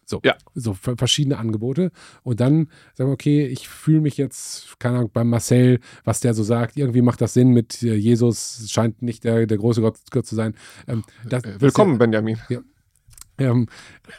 so, 0.05 0.22
ja. 0.23 0.35
so 0.55 0.73
verschiedene 0.73 1.38
Angebote. 1.38 1.91
Und 2.23 2.39
dann 2.39 2.69
sagen 2.93 3.09
wir, 3.09 3.14
okay, 3.14 3.45
ich 3.45 3.68
fühle 3.68 3.99
mich 3.99 4.15
jetzt, 4.15 4.80
keine 4.80 4.99
Ahnung, 4.99 5.11
beim 5.11 5.30
Marcel, 5.30 5.81
was 6.05 6.22
der 6.22 6.34
so 6.34 6.43
sagt, 6.43 6.77
irgendwie 6.77 7.01
macht 7.01 7.19
das 7.19 7.34
Sinn 7.34 7.49
mit 7.49 7.84
äh, 7.84 7.95
Jesus, 7.95 8.68
scheint 8.69 9.01
nicht 9.01 9.26
der, 9.26 9.45
der 9.47 9.57
große 9.57 9.81
Gott, 9.81 9.97
Gott 10.11 10.26
zu 10.26 10.35
sein. 10.35 10.55
Ähm, 10.88 11.03
das, 11.27 11.43
Willkommen, 11.43 11.99
das 11.99 12.05
ja, 12.05 12.22
Benjamin. 12.22 12.38
Ja, 12.47 12.59
ähm, 13.38 13.68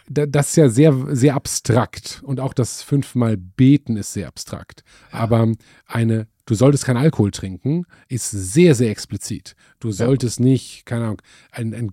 das 0.08 0.50
ist 0.50 0.56
ja 0.56 0.68
sehr, 0.68 0.94
sehr 1.14 1.34
abstrakt 1.34 2.22
und 2.24 2.40
auch 2.40 2.54
das 2.54 2.82
fünfmal 2.82 3.36
Beten 3.36 3.96
ist 3.96 4.12
sehr 4.12 4.28
abstrakt. 4.28 4.82
Aber 5.10 5.52
eine, 5.86 6.28
du 6.46 6.54
solltest 6.54 6.84
keinen 6.84 6.98
Alkohol 6.98 7.30
trinken, 7.30 7.84
ist 8.08 8.30
sehr, 8.30 8.74
sehr 8.74 8.90
explizit. 8.90 9.54
Du 9.80 9.90
solltest 9.90 10.38
ja. 10.38 10.44
nicht, 10.44 10.86
keine 10.86 11.04
Ahnung, 11.04 11.22
ein, 11.50 11.74
ein 11.74 11.92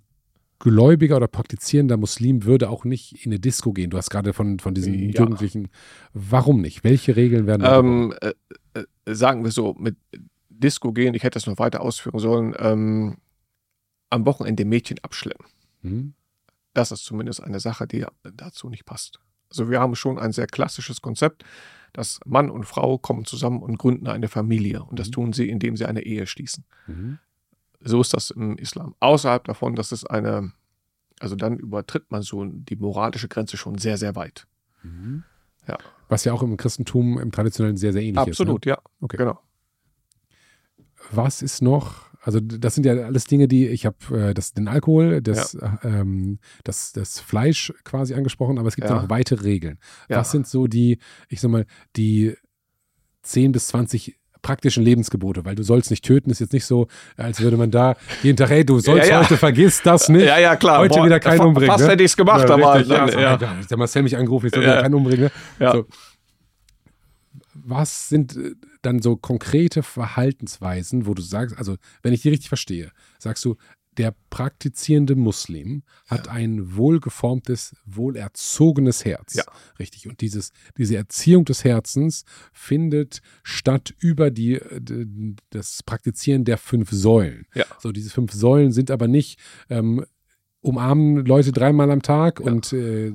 gläubiger 0.60 1.18
oder 1.18 1.28
praktizierender 1.28 1.98
Muslim 1.98 2.46
würde 2.46 2.70
auch 2.70 2.86
nicht 2.86 3.26
in 3.26 3.32
eine 3.32 3.40
Disco 3.40 3.74
gehen. 3.74 3.90
Du 3.90 3.98
hast 3.98 4.10
gerade 4.10 4.34
von, 4.34 4.60
von 4.60 4.74
diesen 4.74 4.94
ja. 5.12 5.22
Jugendlichen. 5.22 5.70
Warum 6.14 6.62
nicht? 6.62 6.84
Welche 6.84 7.16
Regeln 7.16 7.48
werden 7.48 7.64
ähm, 7.66 8.14
äh, 8.22 8.34
äh, 8.74 8.86
Sagen 9.14 9.44
wir 9.44 9.52
so, 9.52 9.76
mit 9.78 9.98
Disco 10.50 10.94
gehen, 10.94 11.14
ich 11.14 11.24
hätte 11.24 11.36
das 11.36 11.48
noch 11.48 11.60
weiter 11.60 11.82
ausführen 11.82 12.20
sollen, 12.20 12.56
ähm, 12.58 13.18
am 14.10 14.26
Wochenende 14.26 14.64
Mädchen 14.64 15.00
abschleppen. 15.04 15.46
Hm 15.82 16.14
das 16.76 16.92
ist 16.92 17.06
zumindest 17.06 17.42
eine 17.42 17.60
Sache, 17.60 17.88
die 17.88 18.06
dazu 18.24 18.70
nicht 18.70 18.86
passt. 18.86 19.20
Also 19.50 19.70
wir 19.70 19.80
haben 19.80 19.96
schon 19.96 20.20
ein 20.20 20.32
sehr 20.32 20.48
klassisches 20.48 21.02
Konzept, 21.02 21.44
dass 21.94 22.20
Mann 22.26 22.50
und 22.50 22.66
Frau 22.66 22.98
kommen 22.98 23.26
zusammen 23.26 23.62
und 23.62 23.78
gründen 23.78 24.08
eine 24.08 24.28
Familie. 24.28 24.84
Und 24.84 25.00
das 25.00 25.08
mhm. 25.08 25.14
tun 25.14 25.34
sie, 25.34 25.50
indem 25.50 25.78
sie 25.78 25.86
eine 25.86 26.02
Ehe 26.02 26.28
schließen. 26.28 26.66
Mhm. 26.88 27.20
So 27.80 28.02
ist 28.02 28.14
das 28.14 28.32
im 28.32 28.58
Islam. 28.58 28.96
Außerhalb 29.00 29.46
davon, 29.46 29.76
das 29.76 29.92
ist 29.92 30.10
eine, 30.10 30.52
also 31.20 31.36
dann 31.36 31.58
übertritt 31.58 32.12
man 32.12 32.22
so 32.22 32.44
die 32.46 32.76
moralische 32.76 33.30
Grenze 33.30 33.56
schon 33.56 33.78
sehr, 33.78 33.98
sehr 33.98 34.16
weit. 34.16 34.48
Mhm. 34.84 35.24
Ja. 35.68 35.78
Was 36.10 36.26
ja 36.26 36.34
auch 36.34 36.44
im 36.44 36.58
Christentum 36.58 37.18
im 37.18 37.32
Traditionellen 37.32 37.78
sehr, 37.78 37.94
sehr 37.94 38.02
ähnlich 38.02 38.18
Absolut, 38.18 38.36
ist. 38.36 38.42
Absolut, 38.42 38.66
ne? 38.66 38.72
ja. 38.72 38.78
Okay. 39.00 39.18
Genau. 39.18 39.40
Was 41.12 41.42
ist 41.42 41.62
noch 41.62 42.10
also 42.26 42.40
das 42.40 42.74
sind 42.74 42.88
ja 42.88 42.94
alles 42.94 43.26
Dinge, 43.26 43.48
die 43.48 43.68
ich 43.68 43.86
habe 43.86 43.98
äh, 44.12 44.34
das 44.34 44.54
den 44.54 44.68
Alkohol, 44.68 45.22
das, 45.22 45.54
ja. 45.54 45.78
ähm, 45.84 46.40
das 46.64 46.92
das 46.92 47.20
Fleisch 47.20 47.72
quasi 47.84 48.16
angesprochen, 48.16 48.58
aber 48.58 48.68
es 48.68 48.76
gibt 48.76 48.90
ja. 48.90 48.96
noch 48.96 49.12
weitere 49.12 49.44
Regeln. 49.44 49.78
Ja. 50.10 50.18
Was 50.18 50.32
sind 50.32 50.48
so 50.48 50.66
die, 50.66 50.98
ich 51.30 51.40
sag 51.40 51.52
mal, 51.52 51.68
die 51.96 52.34
10 53.22 53.52
bis 53.52 53.68
20 53.68 54.18
praktischen 54.42 54.84
Lebensgebote, 54.84 55.46
weil 55.46 55.54
du 55.54 55.62
sollst 55.62 55.92
nicht 55.92 56.04
töten, 56.04 56.32
ist 56.32 56.40
jetzt 56.40 56.54
nicht 56.54 56.66
so, 56.66 56.88
als 57.16 57.42
würde 57.42 57.58
man 57.58 57.70
da 57.70 57.96
jeden 58.24 58.38
Tag, 58.38 58.50
hey, 58.50 58.66
du 58.66 58.80
sollst 58.80 59.08
ja, 59.08 59.18
ja. 59.18 59.24
heute, 59.24 59.38
vergiss 59.38 59.84
das 59.84 60.10
nicht. 60.10 60.26
Ja, 60.26 60.40
ja, 60.40 60.56
klar. 60.56 60.80
Heute 60.80 60.96
Boah, 60.96 61.06
wieder 61.06 61.20
keinen 61.20 61.42
umbringen. 61.42 61.72
Fast 61.72 61.86
ne? 61.86 61.92
hätte 61.92 62.04
ich 62.04 62.12
es 62.12 62.18
gemacht, 62.18 62.50
aber. 62.50 62.76
Richtig, 62.76 62.96
dann, 62.96 63.20
ja, 63.20 63.38
Der 63.38 63.78
Marcel 63.78 64.02
mich 64.02 64.18
angerufen, 64.18 64.48
ich 64.48 64.54
soll 64.54 64.64
wieder 64.64 64.82
keinen 64.82 64.96
umbringen. 64.96 65.26
Ne? 65.26 65.32
Ja. 65.60 65.74
So 65.74 65.86
was 67.66 68.10
sind 68.10 68.36
äh, 68.36 68.52
dann 68.86 69.02
so 69.02 69.16
konkrete 69.16 69.84
Verhaltensweisen, 69.84 71.06
wo 71.06 71.14
du 71.14 71.22
sagst, 71.22 71.58
also 71.58 71.78
wenn 72.02 72.14
ich 72.14 72.22
die 72.22 72.30
richtig 72.30 72.50
verstehe, 72.50 72.92
sagst 73.20 73.44
du, 73.46 73.56
der 73.98 74.14
praktizierende 74.30 75.16
Muslim 75.16 75.84
hat 76.08 76.28
ja. 76.28 76.34
ein 76.34 76.76
wohlgeformtes, 76.76 77.76
wohlerzogenes 77.86 79.06
Herz. 79.06 79.36
Ja. 79.36 79.44
Richtig. 79.80 80.08
Und 80.08 80.22
dieses, 80.22 80.52
diese 80.78 80.98
Erziehung 80.98 81.46
des 81.46 81.64
Herzens 81.64 82.26
findet 82.52 83.22
statt 83.44 83.94
über 84.00 84.32
die, 84.32 84.60
das 85.50 85.82
Praktizieren 85.84 86.44
der 86.44 86.58
fünf 86.58 86.92
Säulen. 86.92 87.46
Ja. 87.54 87.66
So, 87.80 87.92
diese 87.92 88.10
fünf 88.10 88.34
Säulen 88.34 88.72
sind 88.72 88.92
aber 88.92 89.08
nicht 89.08 89.40
ähm, 89.70 90.06
umarmen 90.60 91.26
Leute 91.26 91.52
dreimal 91.52 91.92
am 91.92 92.02
Tag 92.02 92.40
ja. 92.40 92.48
und 92.48 92.74
äh, 92.74 93.12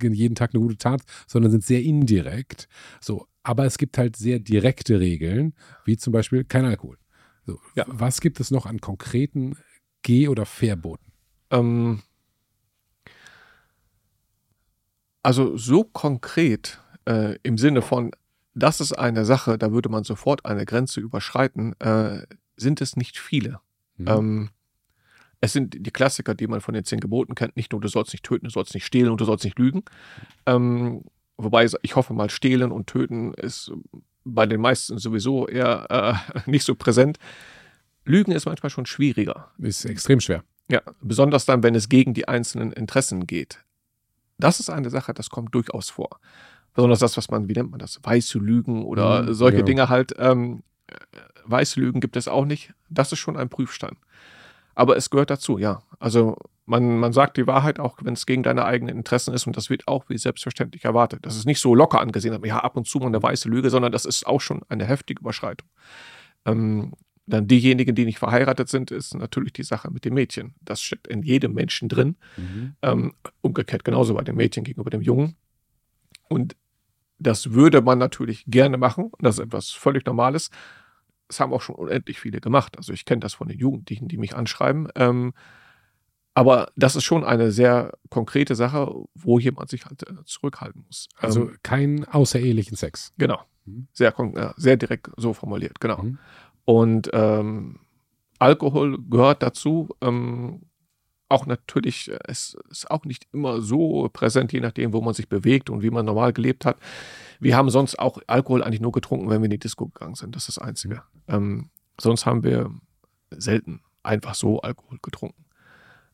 jeden 0.00 0.34
Tag 0.34 0.54
eine 0.54 0.62
gute 0.62 0.78
Tat, 0.78 1.02
sondern 1.26 1.50
sind 1.50 1.64
sehr 1.64 1.82
indirekt. 1.82 2.68
So, 3.00 3.26
aber 3.42 3.64
es 3.64 3.78
gibt 3.78 3.98
halt 3.98 4.16
sehr 4.16 4.38
direkte 4.38 5.00
Regeln, 5.00 5.54
wie 5.84 5.96
zum 5.96 6.12
Beispiel 6.12 6.44
kein 6.44 6.64
Alkohol. 6.64 6.98
So, 7.44 7.58
ja. 7.74 7.84
Was 7.88 8.20
gibt 8.20 8.40
es 8.40 8.50
noch 8.50 8.66
an 8.66 8.80
konkreten 8.80 9.56
ge- 10.02 10.28
oder 10.28 10.46
verboten? 10.46 11.12
Ähm, 11.50 12.02
also 15.22 15.56
so 15.56 15.84
konkret 15.84 16.80
äh, 17.04 17.36
im 17.42 17.58
Sinne 17.58 17.82
von, 17.82 18.12
das 18.54 18.80
ist 18.80 18.92
eine 18.92 19.24
Sache, 19.24 19.58
da 19.58 19.72
würde 19.72 19.88
man 19.88 20.04
sofort 20.04 20.44
eine 20.44 20.64
Grenze 20.64 21.00
überschreiten, 21.00 21.78
äh, 21.80 22.26
sind 22.56 22.80
es 22.80 22.96
nicht 22.96 23.18
viele. 23.18 23.60
Mhm. 23.96 24.08
Ähm, 24.08 24.50
es 25.40 25.52
sind 25.52 25.74
die 25.84 25.90
Klassiker, 25.90 26.34
die 26.34 26.46
man 26.46 26.60
von 26.60 26.74
den 26.74 26.84
zehn 26.84 27.00
Geboten 27.00 27.34
kennt, 27.34 27.56
nicht 27.56 27.72
nur 27.72 27.80
du 27.80 27.88
sollst 27.88 28.12
nicht 28.12 28.24
töten, 28.24 28.44
du 28.44 28.50
sollst 28.50 28.74
nicht 28.74 28.86
stehlen 28.86 29.10
und 29.10 29.20
du 29.20 29.24
sollst 29.24 29.44
nicht 29.44 29.58
lügen. 29.58 29.82
Ähm, 30.46 31.02
wobei 31.42 31.66
ich 31.82 31.96
hoffe 31.96 32.14
mal, 32.14 32.30
stehlen 32.30 32.72
und 32.72 32.86
töten 32.86 33.34
ist 33.34 33.72
bei 34.24 34.46
den 34.46 34.60
meisten 34.60 34.98
sowieso 34.98 35.48
eher 35.48 35.86
äh, 35.90 36.40
nicht 36.50 36.64
so 36.64 36.74
präsent. 36.74 37.18
Lügen 38.04 38.32
ist 38.32 38.46
manchmal 38.46 38.70
schon 38.70 38.86
schwieriger. 38.86 39.50
Ist 39.58 39.84
extrem 39.84 40.20
schwer. 40.20 40.44
Ja, 40.70 40.80
besonders 41.00 41.44
dann, 41.44 41.62
wenn 41.62 41.74
es 41.74 41.88
gegen 41.88 42.14
die 42.14 42.28
einzelnen 42.28 42.72
Interessen 42.72 43.26
geht. 43.26 43.58
Das 44.38 44.58
ist 44.60 44.70
eine 44.70 44.90
Sache, 44.90 45.14
das 45.14 45.30
kommt 45.30 45.54
durchaus 45.54 45.90
vor. 45.90 46.18
Besonders 46.74 47.00
das, 47.00 47.16
was 47.16 47.30
man, 47.30 47.48
wie 47.48 47.52
nennt 47.52 47.70
man 47.70 47.78
das, 47.78 48.00
weiße 48.02 48.38
Lügen 48.38 48.84
oder 48.84 49.22
Mhm, 49.24 49.34
solche 49.34 49.58
ja. 49.58 49.64
Dinge 49.64 49.88
halt. 49.88 50.14
Ähm, 50.18 50.62
äh, 50.86 50.94
weiße 51.44 51.78
Lügen 51.80 52.00
gibt 52.00 52.16
es 52.16 52.28
auch 52.28 52.44
nicht. 52.44 52.72
Das 52.88 53.12
ist 53.12 53.18
schon 53.18 53.36
ein 53.36 53.48
Prüfstein. 53.48 53.96
Aber 54.74 54.96
es 54.96 55.10
gehört 55.10 55.30
dazu, 55.30 55.58
ja. 55.58 55.82
Also 55.98 56.36
man, 56.64 56.98
man 56.98 57.12
sagt 57.12 57.36
die 57.36 57.46
Wahrheit 57.46 57.80
auch, 57.80 57.98
wenn 58.02 58.14
es 58.14 58.26
gegen 58.26 58.42
deine 58.42 58.64
eigenen 58.64 58.96
Interessen 58.96 59.34
ist 59.34 59.46
und 59.46 59.56
das 59.56 59.70
wird 59.70 59.88
auch 59.88 60.08
wie 60.08 60.18
selbstverständlich 60.18 60.84
erwartet. 60.84 61.26
Das 61.26 61.36
ist 61.36 61.46
nicht 61.46 61.60
so 61.60 61.74
locker 61.74 62.00
angesehen, 62.00 62.34
aber 62.34 62.46
ja, 62.46 62.58
ab 62.58 62.76
und 62.76 62.86
zu 62.86 62.98
mal 62.98 63.06
eine 63.06 63.22
weiße 63.22 63.48
Lüge, 63.48 63.70
sondern 63.70 63.92
das 63.92 64.04
ist 64.04 64.26
auch 64.26 64.40
schon 64.40 64.62
eine 64.68 64.86
heftige 64.86 65.20
Überschreitung. 65.20 65.68
Ähm, 66.44 66.92
dann 67.26 67.46
diejenigen, 67.46 67.94
die 67.94 68.04
nicht 68.04 68.18
verheiratet 68.18 68.68
sind, 68.68 68.90
ist 68.90 69.14
natürlich 69.14 69.52
die 69.52 69.62
Sache 69.62 69.90
mit 69.90 70.04
dem 70.04 70.14
Mädchen. 70.14 70.54
Das 70.60 70.82
steckt 70.82 71.06
in 71.06 71.22
jedem 71.22 71.52
Menschen 71.54 71.88
drin. 71.88 72.16
Mhm. 72.36 72.74
Ähm, 72.82 73.14
umgekehrt 73.40 73.84
genauso 73.84 74.14
bei 74.14 74.22
dem 74.22 74.36
Mädchen 74.36 74.64
gegenüber 74.64 74.90
dem 74.90 75.02
Jungen. 75.02 75.36
Und 76.28 76.56
das 77.18 77.52
würde 77.52 77.80
man 77.80 77.98
natürlich 77.98 78.44
gerne 78.46 78.76
machen. 78.76 79.12
Das 79.20 79.38
ist 79.38 79.44
etwas 79.44 79.70
völlig 79.70 80.04
Normales. 80.04 80.50
Das 81.28 81.38
haben 81.38 81.52
auch 81.52 81.62
schon 81.62 81.76
unendlich 81.76 82.18
viele 82.18 82.40
gemacht. 82.40 82.76
Also 82.76 82.92
ich 82.92 83.04
kenne 83.04 83.20
das 83.20 83.34
von 83.34 83.48
den 83.48 83.58
Jugendlichen, 83.58 84.08
die 84.08 84.18
mich 84.18 84.34
anschreiben. 84.34 84.88
Ähm, 84.96 85.32
aber 86.34 86.72
das 86.76 86.96
ist 86.96 87.04
schon 87.04 87.24
eine 87.24 87.52
sehr 87.52 87.92
konkrete 88.08 88.54
Sache, 88.54 88.94
wo 89.14 89.38
jemand 89.38 89.70
sich 89.70 89.84
halt 89.84 90.08
äh, 90.08 90.24
zurückhalten 90.24 90.82
muss. 90.86 91.08
Also 91.16 91.42
ähm, 91.42 91.56
kein 91.62 92.04
außerehelichen 92.04 92.76
Sex. 92.76 93.12
genau. 93.18 93.40
Mhm. 93.64 93.86
Sehr, 93.92 94.18
äh, 94.18 94.52
sehr 94.56 94.76
direkt 94.76 95.10
so 95.16 95.34
formuliert, 95.34 95.80
genau. 95.80 96.02
Mhm. 96.02 96.18
Und 96.64 97.10
ähm, 97.12 97.80
Alkohol 98.38 98.98
gehört 99.08 99.42
dazu. 99.42 99.88
Ähm, 100.00 100.62
auch 101.28 101.46
natürlich, 101.46 102.10
äh, 102.10 102.18
es 102.26 102.56
ist 102.70 102.90
auch 102.90 103.04
nicht 103.04 103.26
immer 103.32 103.60
so 103.60 104.08
präsent, 104.12 104.52
je 104.52 104.60
nachdem, 104.60 104.92
wo 104.92 105.00
man 105.00 105.14
sich 105.14 105.28
bewegt 105.28 105.70
und 105.70 105.82
wie 105.82 105.90
man 105.90 106.06
normal 106.06 106.32
gelebt 106.32 106.64
hat. 106.64 106.76
Wir 107.40 107.56
haben 107.56 107.70
sonst 107.70 107.98
auch 107.98 108.18
Alkohol 108.26 108.62
eigentlich 108.62 108.80
nur 108.80 108.92
getrunken, 108.92 109.28
wenn 109.30 109.40
wir 109.40 109.46
in 109.46 109.50
die 109.52 109.58
Disco 109.58 109.86
gegangen 109.86 110.14
sind. 110.14 110.34
Das 110.34 110.48
ist 110.48 110.56
das 110.56 110.64
Einzige. 110.64 111.02
Ähm, 111.28 111.70
sonst 112.00 112.26
haben 112.26 112.44
wir 112.44 112.70
selten 113.30 113.80
einfach 114.02 114.34
so 114.34 114.60
Alkohol 114.60 114.98
getrunken. 115.02 115.44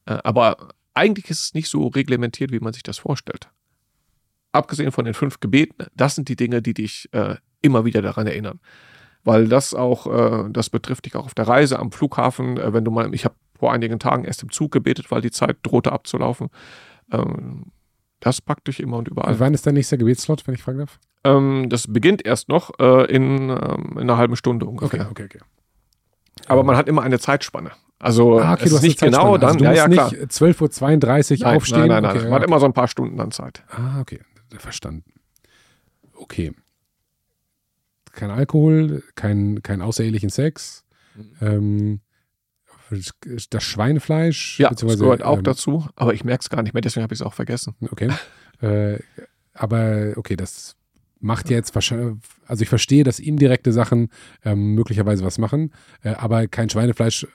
Äh, 0.09 0.19
aber 0.25 0.69
eigentlich 0.95 1.31
ist 1.31 1.41
es 1.41 1.55
nicht 1.55 1.69
so 1.69 1.87
reglementiert, 1.89 2.53
wie 2.53 2.61
man 2.61 2.73
sich 2.73 2.83
das 2.83 2.99
vorstellt. 2.99 3.51
Abgesehen 4.53 4.93
von 4.93 5.05
den 5.05 5.15
fünf 5.15 5.41
Gebeten, 5.41 5.87
das 5.95 6.15
sind 6.15 6.29
die 6.29 6.37
Dinge, 6.37 6.63
die 6.63 6.75
dich 6.75 7.09
äh, 7.13 7.37
immer 7.61 7.85
wieder 7.85 8.03
daran 8.03 8.27
erinnern 8.27 8.61
weil 9.29 9.47
das 9.47 9.75
auch, 9.75 10.07
äh, 10.07 10.51
das 10.51 10.71
betrifft 10.71 11.05
dich 11.05 11.15
auch 11.15 11.27
auf 11.27 11.35
der 11.35 11.47
Reise 11.47 11.79
am 11.79 11.93
Flughafen, 11.93 12.57
äh, 12.57 12.73
wenn 12.73 12.85
du 12.85 12.91
mal, 12.91 13.15
ich 13.15 13.27
habe 13.27 13.35
vor 13.59 13.73
einigen 13.73 13.99
Tagen 13.99 14.25
erst 14.25 14.43
im 14.43 14.51
Zug 14.51 14.73
gebetet, 14.73 15.11
weil 15.11 15.21
die 15.21 15.31
Zeit 15.31 15.59
drohte 15.63 15.93
abzulaufen. 15.93 16.49
Ähm, 17.13 17.67
das 18.21 18.41
packt 18.41 18.69
dich 18.69 18.81
immer 18.81 18.97
und 18.97 19.09
überall. 19.09 19.39
Wann 19.39 19.53
ist 19.53 19.67
dein 19.67 19.75
nächster 19.75 19.99
Gebetslot, 19.99 20.47
wenn 20.47 20.55
ich 20.55 20.63
fragen 20.63 20.79
darf? 20.79 20.99
Ähm, 21.25 21.69
das 21.69 21.93
beginnt 21.93 22.25
erst 22.25 22.49
noch 22.49 22.79
äh, 22.79 23.05
in, 23.15 23.51
ähm, 23.51 23.93
in 23.93 23.99
einer 23.99 24.17
halben 24.17 24.37
Stunde 24.37 24.67
ungefähr. 24.67 25.09
okay, 25.11 25.25
okay. 25.25 25.41
Aber 26.47 26.65
man 26.65 26.77
hat 26.77 26.89
immer 26.89 27.03
eine 27.03 27.19
Zeitspanne. 27.19 27.73
Also 27.99 28.39
Ah, 28.39 28.53
okay, 28.55 28.65
es 28.65 28.71
du 28.71 28.77
ist 28.77 28.83
nicht 28.83 29.01
genau, 29.01 29.37
dann, 29.37 29.49
also 29.49 29.59
du 29.59 29.65
ja, 29.65 29.71
musst 29.71 29.81
ja, 29.81 29.89
klar. 29.89 30.11
nicht 30.13 30.33
12.32 30.33 31.33
Uhr 31.33 31.39
Nein, 31.47 31.57
aufstehen. 31.57 31.79
nein, 31.81 31.89
nein, 31.89 32.03
nein. 32.03 32.17
Okay, 32.17 32.25
man 32.25 32.33
hat 32.35 32.41
ja. 32.43 32.47
immer 32.47 32.61
so 32.61 32.67
ein 32.67 32.73
paar 32.73 32.89
Stunden 32.89 33.17
dann 33.17 33.31
Zeit. 33.33 33.65
Ah, 33.71 34.01
okay. 34.01 34.21
Verstanden. 34.57 35.13
Okay. 36.15 36.53
Kein 38.13 38.31
Alkohol, 38.31 39.03
kein, 39.15 39.63
kein 39.63 39.83
außerehelichen 39.83 40.31
Sex. 40.31 40.85
Ähm, 41.41 42.01
das 43.51 43.63
Schweinefleisch. 43.63 44.59
Ja, 44.59 44.71
das 44.71 44.99
gehört 44.99 45.23
auch 45.23 45.39
ähm, 45.39 45.45
dazu, 45.45 45.87
aber 45.95 46.15
ich 46.15 46.25
merke 46.25 46.43
es 46.43 46.51
gar 46.51 46.63
nicht 46.63 46.73
mehr, 46.73 46.81
deswegen 46.81 47.03
habe 47.03 47.15
ich 47.15 47.21
es 47.21 47.27
auch 47.27 47.35
vergessen. 47.35 47.75
Okay. 47.91 48.11
äh, 48.61 48.99
aber 49.53 50.13
okay, 50.17 50.37
das 50.37 50.77
macht 51.21 51.51
ja 51.51 51.57
jetzt 51.57 51.75
wahrscheinlich, 51.75 52.17
also 52.47 52.63
ich 52.63 52.69
verstehe, 52.69 53.05
dass 53.05 53.19
indirekte 53.19 53.73
Sachen 53.73 54.09
ähm, 54.45 54.75
möglicherweise 54.75 55.25
was 55.25 55.39
machen, 55.39 55.73
äh, 56.03 56.11
aber 56.11 56.47
kein 56.47 56.71
Schweinefleisch 56.71 57.27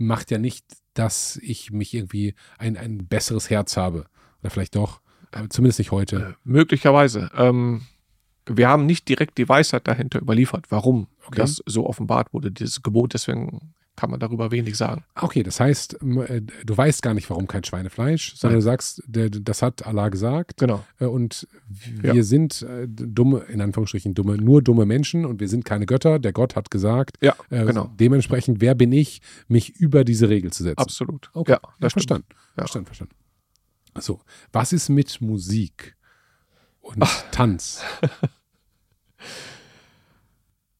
macht 0.00 0.30
ja 0.30 0.38
nicht, 0.38 0.64
dass 0.94 1.36
ich 1.42 1.70
mich 1.70 1.94
irgendwie 1.94 2.34
ein, 2.58 2.76
ein 2.76 3.06
besseres 3.06 3.50
Herz 3.50 3.76
habe. 3.76 4.06
Oder 4.40 4.50
vielleicht 4.50 4.74
doch, 4.74 5.00
aber 5.30 5.48
zumindest 5.50 5.78
nicht 5.78 5.92
heute. 5.92 6.16
Äh, 6.16 6.34
möglicherweise. 6.44 7.30
Ähm, 7.36 7.82
wir 8.46 8.68
haben 8.68 8.86
nicht 8.86 9.08
direkt 9.08 9.38
die 9.38 9.48
Weisheit 9.48 9.86
dahinter 9.86 10.20
überliefert, 10.20 10.66
warum 10.70 11.06
Okay. 11.26 11.36
das 11.42 11.62
so 11.66 11.86
offenbart 11.86 12.32
wurde, 12.32 12.50
dieses 12.50 12.82
Gebot. 12.82 13.14
Deswegen 13.14 13.74
kann 14.00 14.10
man 14.10 14.18
darüber 14.18 14.50
wenig 14.50 14.78
sagen. 14.78 15.04
Okay, 15.14 15.42
das 15.42 15.60
heißt, 15.60 15.98
äh, 16.02 16.40
du 16.64 16.76
weißt 16.76 17.02
gar 17.02 17.12
nicht, 17.12 17.28
warum 17.28 17.46
kein 17.46 17.62
Schweinefleisch, 17.64 18.34
sondern 18.34 18.54
Nein. 18.54 18.60
du 18.60 18.64
sagst, 18.64 19.02
das 19.06 19.60
hat 19.60 19.84
Allah 19.86 20.08
gesagt 20.08 20.56
Genau. 20.56 20.82
äh, 21.00 21.04
und 21.04 21.46
wir 21.68 22.14
Ja. 22.14 22.22
sind 22.22 22.62
äh, 22.62 22.86
dumme, 22.88 23.40
in 23.50 23.60
Anführungsstrichen 23.60 24.14
dumme, 24.14 24.36
nur 24.38 24.62
dumme 24.62 24.86
Menschen 24.86 25.26
und 25.26 25.38
wir 25.40 25.48
sind 25.48 25.66
keine 25.66 25.84
Götter. 25.84 26.18
Der 26.18 26.32
Gott 26.32 26.56
hat 26.56 26.70
gesagt, 26.70 27.18
Ja, 27.20 27.34
äh, 27.50 27.66
genau. 27.66 27.90
dementsprechend, 28.00 28.62
wer 28.62 28.74
bin 28.74 28.90
ich, 28.90 29.20
mich 29.48 29.76
über 29.76 30.02
diese 30.04 30.30
Regel 30.30 30.50
zu 30.50 30.62
setzen? 30.62 30.78
Absolut. 30.80 31.28
Okay, 31.34 31.52
Ja, 31.52 31.60
ja, 31.80 31.90
verstanden. 31.90 32.26
Ja. 32.56 32.62
Verstanden, 32.62 32.86
verstanden. 32.86 33.14
So, 33.98 34.20
was 34.50 34.72
ist 34.72 34.88
mit 34.88 35.20
Musik 35.20 35.94
und 36.80 37.04
Tanz? 37.32 37.82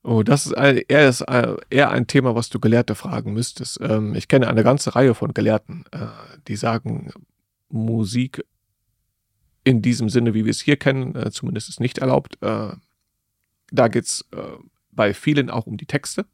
Oh, 0.02 0.22
das 0.22 0.46
ist 0.46 0.52
eher, 0.52 1.08
ist 1.08 1.22
ein- 1.22 1.56
eher 1.68 1.90
ein 1.90 2.06
Thema, 2.06 2.34
was 2.34 2.48
du 2.48 2.58
Gelehrte 2.58 2.94
fragen 2.94 3.34
müsstest. 3.34 3.78
Ähm, 3.82 4.14
ich 4.14 4.28
kenne 4.28 4.48
eine 4.48 4.64
ganze 4.64 4.94
Reihe 4.96 5.14
von 5.14 5.34
Gelehrten, 5.34 5.84
äh, 5.92 6.06
die 6.48 6.56
sagen, 6.56 7.12
Musik 7.68 8.44
in 9.62 9.82
diesem 9.82 10.08
Sinne, 10.08 10.32
wie 10.32 10.44
wir 10.46 10.50
es 10.50 10.60
hier 10.60 10.76
kennen, 10.76 11.14
äh, 11.14 11.30
zumindest 11.30 11.68
ist 11.68 11.80
nicht 11.80 11.98
erlaubt. 11.98 12.38
Äh, 12.42 12.72
da 13.70 13.88
geht 13.88 14.04
es 14.06 14.24
äh, 14.32 14.42
bei 14.90 15.12
vielen 15.12 15.50
auch 15.50 15.66
um 15.66 15.76
die 15.76 15.86
Texte, 15.86 16.24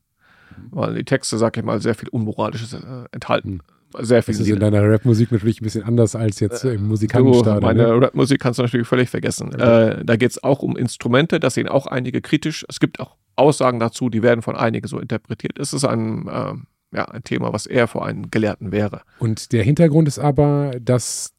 weil 0.71 0.95
die 0.95 1.05
Texte, 1.05 1.37
sag 1.37 1.57
ich 1.57 1.65
mal, 1.65 1.81
sehr 1.81 1.97
viel 1.97 2.09
Unmoralisches 2.09 2.73
äh, 2.73 3.05
enthalten. 3.11 3.61
Sehr 3.99 4.23
viel 4.23 4.35
Das 4.35 4.41
ist 4.43 4.49
in 4.53 4.59
deiner 4.61 4.83
Rapmusik 4.91 5.33
natürlich 5.33 5.61
ein 5.61 5.65
bisschen 5.65 5.85
anders 5.85 6.15
als 6.17 6.41
jetzt 6.41 6.65
im 6.65 6.77
Du, 6.77 6.85
Musikantenstadion. 6.85 7.63
meine 7.63 7.83
ne? 7.85 8.01
Rapmusik 8.07 8.41
kannst 8.41 8.59
du 8.59 8.63
natürlich 8.63 8.87
völlig 8.87 9.09
vergessen. 9.09 9.53
Äh, 9.55 10.05
da 10.05 10.17
geht 10.17 10.33
es 10.33 10.43
auch 10.43 10.61
um 10.63 10.77
Instrumente, 10.77 11.41
das 11.41 11.55
sehen 11.55 11.69
auch 11.69 11.87
einige 11.87 12.21
kritisch. 12.21 12.67
Es 12.69 12.81
gibt 12.81 13.01
auch 13.01 13.17
Aussagen 13.37 13.79
dazu, 13.81 14.09
die 14.11 14.23
werden 14.23 14.43
von 14.43 14.57
einigen 14.57 14.87
so 14.89 14.99
interpretiert. 14.99 15.59
Es 15.59 15.73
ist 15.73 15.85
ein, 15.85 16.29
ähm, 16.31 16.67
ja, 16.93 17.05
ein 17.07 17.23
Thema, 17.23 17.53
was 17.53 17.67
eher 17.67 17.87
für 17.89 18.03
einen 18.03 18.31
Gelehrten 18.31 18.73
wäre. 18.73 19.03
Und 19.19 19.53
der 19.53 19.63
Hintergrund 19.63 20.09
ist 20.09 20.19
aber, 20.19 20.73
dass, 20.81 21.33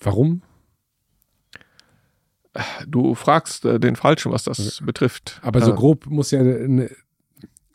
warum? 0.00 0.42
Du 2.88 3.14
fragst 3.14 3.64
äh, 3.64 3.78
den 3.78 3.94
Falschen, 3.96 4.32
was 4.32 4.44
das 4.44 4.80
betrifft. 4.84 5.40
Aber 5.42 5.60
so 5.60 5.72
Äh, 5.72 5.76
grob 5.76 6.06
muss 6.06 6.30
ja, 6.32 6.42
ne- 6.42 6.90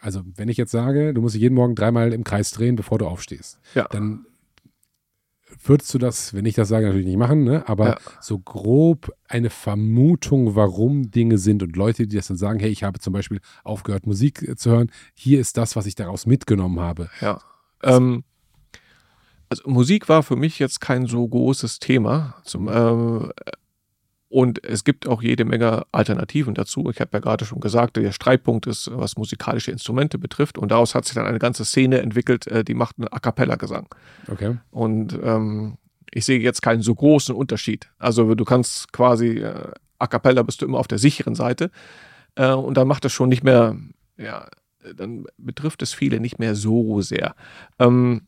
also 0.06 0.22
wenn 0.36 0.50
ich 0.50 0.58
jetzt 0.58 0.72
sage, 0.72 1.14
du 1.16 1.22
musst 1.22 1.34
dich 1.34 1.42
jeden 1.42 1.56
Morgen 1.56 1.74
dreimal 1.74 2.14
im 2.14 2.24
Kreis 2.24 2.52
drehen, 2.52 2.76
bevor 2.76 3.00
du 3.00 3.08
aufstehst, 3.08 3.60
Ja. 3.74 3.88
dann 3.90 4.26
würdest 5.64 5.94
du 5.94 5.98
das, 5.98 6.34
wenn 6.34 6.46
ich 6.46 6.54
das 6.56 6.68
sage, 6.68 6.86
natürlich 6.86 7.08
nicht 7.08 7.18
machen, 7.18 7.44
ne? 7.44 7.68
aber 7.68 7.88
Ja. 7.88 7.98
so 8.22 8.38
grob 8.38 9.12
eine 9.28 9.50
Vermutung, 9.50 10.56
warum 10.56 11.10
Dinge 11.10 11.38
sind 11.40 11.64
und 11.64 11.76
Leute, 11.76 12.06
die 12.08 12.16
das 12.18 12.28
dann 12.28 12.38
sagen, 12.38 12.60
hey, 12.60 12.70
ich 12.70 12.84
habe 12.84 13.00
zum 13.00 13.14
Beispiel 13.14 13.40
aufgehört, 13.64 14.06
Musik 14.06 14.46
zu 14.60 14.70
hören, 14.70 14.92
hier 15.16 15.40
ist 15.40 15.58
das, 15.58 15.76
was 15.76 15.86
ich 15.88 15.96
daraus 15.96 16.26
mitgenommen 16.28 16.80
habe. 16.80 17.10
Ja. 17.22 17.42
Ähm, 17.84 18.24
also 19.50 19.68
Musik 19.70 20.08
war 20.10 20.22
für 20.24 20.36
mich 20.36 20.60
jetzt 20.60 20.82
kein 20.82 21.08
so 21.08 21.28
großes 21.28 21.80
Thema. 21.80 22.36
Zum, 22.44 22.68
ähm, 22.72 23.32
und 24.28 24.64
es 24.66 24.84
gibt 24.84 25.08
auch 25.08 25.22
jede 25.22 25.46
Menge 25.46 25.84
Alternativen 25.92 26.56
dazu. 26.56 26.90
Ich 26.90 27.00
habe 27.00 27.12
ja 27.14 27.20
gerade 27.20 27.46
schon 27.46 27.60
gesagt, 27.60 27.96
der 27.96 28.12
Streitpunkt 28.12 28.66
ist, 28.66 28.90
was 28.92 29.18
musikalische 29.18 29.72
Instrumente 29.72 30.18
betrifft. 30.18 30.58
Und 30.58 30.72
daraus 30.72 30.96
hat 30.96 31.06
sich 31.06 31.14
dann 31.14 31.28
eine 31.28 31.40
ganze 31.40 31.64
Szene 31.64 32.02
entwickelt, 32.02 32.48
äh, 32.48 32.64
die 32.64 32.74
macht 32.74 32.98
einen 32.98 33.08
A 33.10 33.20
Cappella-Gesang. 33.20 33.88
Okay. 34.28 34.58
Und 34.72 35.18
ähm, 35.24 35.78
ich 36.12 36.26
sehe 36.26 36.40
jetzt 36.40 36.62
keinen 36.62 36.82
so 36.82 36.96
großen 36.96 37.36
Unterschied. 37.36 37.90
Also 38.00 38.34
du 38.36 38.46
kannst 38.46 38.92
quasi, 38.92 39.38
äh, 39.40 39.72
A 40.00 40.08
Cappella 40.08 40.44
bist 40.44 40.62
du 40.62 40.66
immer 40.66 40.80
auf 40.80 40.88
der 40.88 40.98
sicheren 40.98 41.36
Seite. 41.36 41.70
Äh, 42.36 42.52
und 42.52 42.78
dann 42.78 42.88
macht 42.88 43.06
es 43.06 43.14
schon 43.14 43.30
nicht 43.30 43.44
mehr, 43.44 43.78
ja, 44.18 44.48
dann 44.96 45.26
betrifft 45.38 45.82
es 45.82 45.94
viele 45.94 46.20
nicht 46.20 46.40
mehr 46.40 46.56
so 46.56 47.02
sehr. 47.02 47.36
Ähm, 47.80 48.22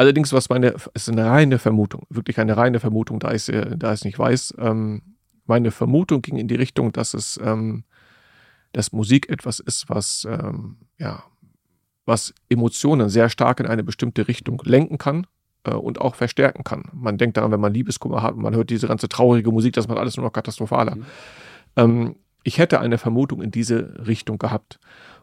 Allerdings, 0.00 0.32
was 0.32 0.48
meine, 0.48 0.76
ist 0.94 1.10
eine 1.10 1.26
reine 1.26 1.58
Vermutung, 1.58 2.06
wirklich 2.08 2.40
eine 2.40 2.56
reine 2.56 2.80
Vermutung, 2.80 3.20
da 3.20 3.34
ich 3.34 3.50
es 3.50 4.04
nicht 4.04 4.18
weiß. 4.18 4.54
Ähm, 4.56 5.02
meine 5.44 5.70
Vermutung 5.70 6.22
ging 6.22 6.36
in 6.36 6.48
die 6.48 6.54
Richtung, 6.54 6.90
dass 6.90 7.12
es, 7.12 7.38
ähm, 7.44 7.84
dass 8.72 8.92
Musik 8.92 9.28
etwas 9.28 9.60
ist, 9.60 9.90
was, 9.90 10.26
ähm, 10.26 10.78
ja, 10.96 11.22
was 12.06 12.32
Emotionen 12.48 13.10
sehr 13.10 13.28
stark 13.28 13.60
in 13.60 13.66
eine 13.66 13.84
bestimmte 13.84 14.26
Richtung 14.26 14.62
lenken 14.64 14.96
kann 14.96 15.26
äh, 15.64 15.74
und 15.74 16.00
auch 16.00 16.14
verstärken 16.14 16.64
kann. 16.64 16.84
Man 16.94 17.18
denkt 17.18 17.36
daran, 17.36 17.52
wenn 17.52 17.60
man 17.60 17.74
Liebeskummer 17.74 18.22
hat 18.22 18.32
und 18.32 18.40
man 18.40 18.54
hört 18.54 18.70
diese 18.70 18.88
ganze 18.88 19.10
traurige 19.10 19.52
Musik, 19.52 19.74
das 19.74 19.86
macht 19.86 19.98
alles 19.98 20.16
nur 20.16 20.24
noch 20.24 20.32
katastrophaler. 20.32 20.96
Mhm. 20.96 21.04
Ähm, 21.76 22.16
ich 22.42 22.56
hätte 22.56 22.80
eine 22.80 22.96
Vermutung 22.96 23.42
in 23.42 23.50
diese 23.50 24.06
Richtung 24.06 24.38
gehabt. 24.38 24.80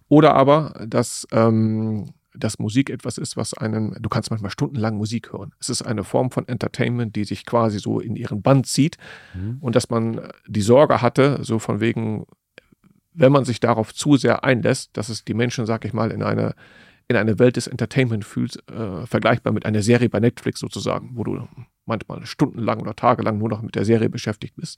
Oder 0.07 0.35
aber, 0.35 0.85
dass, 0.87 1.27
ähm, 1.31 2.13
dass 2.39 2.59
Musik 2.59 2.89
etwas 2.89 3.17
ist, 3.17 3.37
was 3.37 3.53
einen, 3.53 3.95
du 3.99 4.09
kannst 4.09 4.29
manchmal 4.29 4.51
stundenlang 4.51 4.97
Musik 4.97 5.31
hören. 5.33 5.53
Es 5.59 5.69
ist 5.69 5.81
eine 5.81 6.03
Form 6.03 6.31
von 6.31 6.47
Entertainment, 6.47 7.15
die 7.15 7.23
sich 7.23 7.45
quasi 7.45 7.79
so 7.79 7.99
in 7.99 8.15
ihren 8.15 8.41
Band 8.41 8.67
zieht 8.67 8.97
mhm. 9.33 9.57
und 9.59 9.75
dass 9.75 9.89
man 9.89 10.21
die 10.47 10.61
Sorge 10.61 11.01
hatte, 11.01 11.39
so 11.41 11.59
von 11.59 11.79
wegen, 11.79 12.25
wenn 13.13 13.31
man 13.31 13.45
sich 13.45 13.59
darauf 13.59 13.93
zu 13.93 14.17
sehr 14.17 14.43
einlässt, 14.43 14.95
dass 14.95 15.09
es 15.09 15.25
die 15.25 15.33
Menschen, 15.33 15.65
sag 15.65 15.85
ich 15.85 15.93
mal, 15.93 16.11
in 16.11 16.23
eine, 16.23 16.55
in 17.07 17.15
eine 17.15 17.39
Welt 17.39 17.55
des 17.55 17.67
Entertainment 17.67 18.25
fühlt, 18.25 18.57
äh, 18.69 19.05
vergleichbar 19.05 19.53
mit 19.53 19.65
einer 19.65 19.81
Serie 19.81 20.09
bei 20.09 20.19
Netflix 20.19 20.59
sozusagen, 20.59 21.11
wo 21.13 21.23
du 21.23 21.47
manchmal 21.85 22.25
stundenlang 22.25 22.81
oder 22.81 22.95
tagelang 22.95 23.37
nur 23.37 23.49
noch 23.49 23.61
mit 23.61 23.75
der 23.75 23.85
Serie 23.85 24.09
beschäftigt 24.09 24.55
bist. 24.55 24.77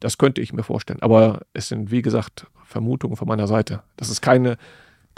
Das 0.00 0.18
könnte 0.18 0.40
ich 0.40 0.52
mir 0.52 0.62
vorstellen. 0.62 1.02
Aber 1.02 1.42
es 1.52 1.68
sind, 1.68 1.90
wie 1.90 2.02
gesagt, 2.02 2.46
Vermutungen 2.64 3.16
von 3.16 3.28
meiner 3.28 3.46
Seite. 3.46 3.82
Das 3.96 4.10
ist 4.10 4.20
keine, 4.22 4.56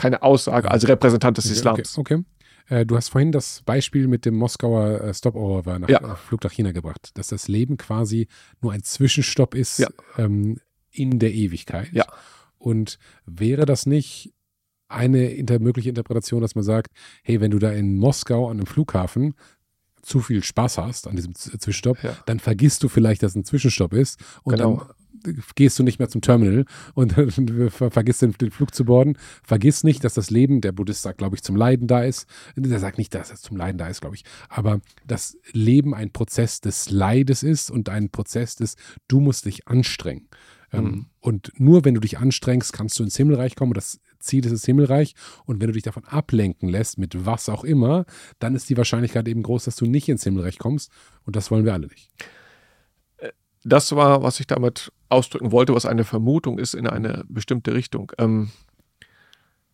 keine 0.03 0.23
Aussage 0.23 0.69
als 0.69 0.89
Repräsentant 0.89 1.39
des 1.39 1.49
Islams. 1.49 1.97
Okay. 1.97 2.17
okay. 2.17 2.81
Äh, 2.81 2.87
du 2.87 2.97
hast 2.97 3.11
vorhin 3.11 3.31
das 3.31 3.63
Beispiel 3.63 4.09
mit 4.09 4.25
dem 4.25 4.35
Moskauer 4.35 5.01
äh, 5.01 5.15
Stopover 5.15 5.79
nach 5.79 5.89
ja. 5.89 6.17
Flug 6.17 6.43
nach 6.43 6.51
China 6.51 6.73
gebracht, 6.73 7.11
dass 7.15 7.29
das 7.29 7.47
Leben 7.47 7.77
quasi 7.77 8.27
nur 8.61 8.73
ein 8.73 8.83
Zwischenstopp 8.83 9.55
ist 9.55 9.79
ja. 9.79 9.89
ähm, 10.19 10.59
in 10.91 11.21
der 11.21 11.33
Ewigkeit. 11.33 11.93
Ja. 11.93 12.05
Und 12.59 12.99
wäre 13.27 13.65
das 13.65 13.87
nicht 13.87 14.35
eine 14.89 15.31
inter 15.31 15.61
mögliche 15.61 15.89
Interpretation, 15.89 16.43
dass 16.43 16.57
man 16.57 16.65
sagt, 16.65 16.91
hey, 17.23 17.41
wenn 17.41 17.53
du 17.53 17.61
da 17.61 17.71
in 17.71 17.97
Moskau 17.97 18.47
an 18.47 18.59
einem 18.59 18.67
Flughafen 18.67 19.35
zu 20.03 20.19
viel 20.19 20.43
Spaß 20.43 20.79
hast 20.79 21.07
an 21.07 21.15
diesem 21.15 21.37
Zwischenstopp, 21.37 22.03
ja. 22.03 22.17
dann 22.27 22.41
vergisst 22.41 22.83
du 22.83 22.89
vielleicht, 22.89 23.23
dass 23.23 23.37
ein 23.37 23.45
Zwischenstopp 23.45 23.95
ist 23.95 24.21
und 24.43 24.57
genau. 24.57 24.77
dann 24.79 24.95
gehst 25.55 25.79
du 25.79 25.83
nicht 25.83 25.99
mehr 25.99 26.09
zum 26.09 26.21
Terminal 26.21 26.65
und 26.95 27.13
vergisst 27.71 28.23
den, 28.23 28.33
den, 28.33 28.51
Flug 28.51 28.75
zu 28.75 28.85
boarden. 28.85 29.19
Vergiss 29.43 29.85
nicht, 29.85 30.05
dass 30.05 30.15
das 30.15 30.31
Leben, 30.31 30.61
der 30.61 30.73
Buddhist 30.73 31.03
sagt, 31.03 31.19
glaube 31.19 31.37
ich, 31.37 31.43
zum 31.43 31.57
Leiden 31.57 31.87
da 31.87 32.03
ist. 32.03 32.27
Der 32.57 32.79
sagt 32.79 32.99
nicht, 32.99 33.15
dass 33.15 33.33
es 33.33 33.43
zum 33.43 33.57
Leiden 33.57 33.79
da 33.79 33.89
ist, 33.89 34.01
glaube 34.01 34.17
ich. 34.17 34.25
Aber 34.49 34.81
das 35.07 35.37
Leben 35.53 35.95
ein 35.95 36.11
Prozess 36.11 36.61
des 36.61 36.91
Leides 36.91 37.43
ist 37.43 37.71
und 37.71 37.89
ein 37.89 38.11
Prozess 38.11 38.57
des, 38.57 38.77
du 39.09 39.21
musst 39.21 39.47
dich 39.47 39.69
anstrengen. 39.69 40.29
Ähm, 40.73 40.85
mhm. 40.85 41.07
Und 41.21 41.53
nur 41.57 41.85
wenn 41.85 41.95
du 41.95 42.01
dich 42.01 42.19
anstrengst, 42.19 42.73
kannst 42.73 42.99
du 42.99 43.05
ins 43.05 43.17
Himmelreich 43.17 43.57
kommen. 43.57 43.75
Das 43.75 44.01
Ziel 44.19 44.45
ist 44.45 44.53
das 44.53 44.65
Himmelreich. 44.65 45.15
Und 45.45 45.61
wenn 45.61 45.69
du 45.69 45.75
dich 45.75 45.83
davon 45.83 46.05
ablenken 46.05 46.69
lässt, 46.69 46.99
mit 46.99 47.27
was 47.27 47.49
auch 47.49 47.65
immer, 47.65 48.07
dann 48.39 48.55
ist 48.55 48.71
die 48.71 48.77
Wahrscheinlichkeit 48.77 49.29
eben 49.29 49.43
groß, 49.43 49.65
dass 49.65 49.77
du 49.77 49.87
nicht 49.87 50.09
ins 50.09 50.25
Himmelreich 50.25 50.59
kommst. 50.59 50.91
Und 51.25 51.37
das 51.37 51.51
wollen 51.51 51.65
wir 51.65 51.75
alle 51.75 51.89
nicht. 51.89 52.11
Das 53.65 53.95
war, 53.95 54.23
was 54.23 54.41
ich 54.41 54.47
damit 54.47 54.93
ausdrücken 55.09 55.53
wollte, 55.53 55.75
was 55.75 55.87
eine 55.87 56.05
Vermutung 56.05 56.59
ist 56.59 56.75
in 56.75 56.87
eine 56.87 57.25
bestimmte 57.29 57.75
Richtung. 57.75 58.13
Ähm, 58.19 58.51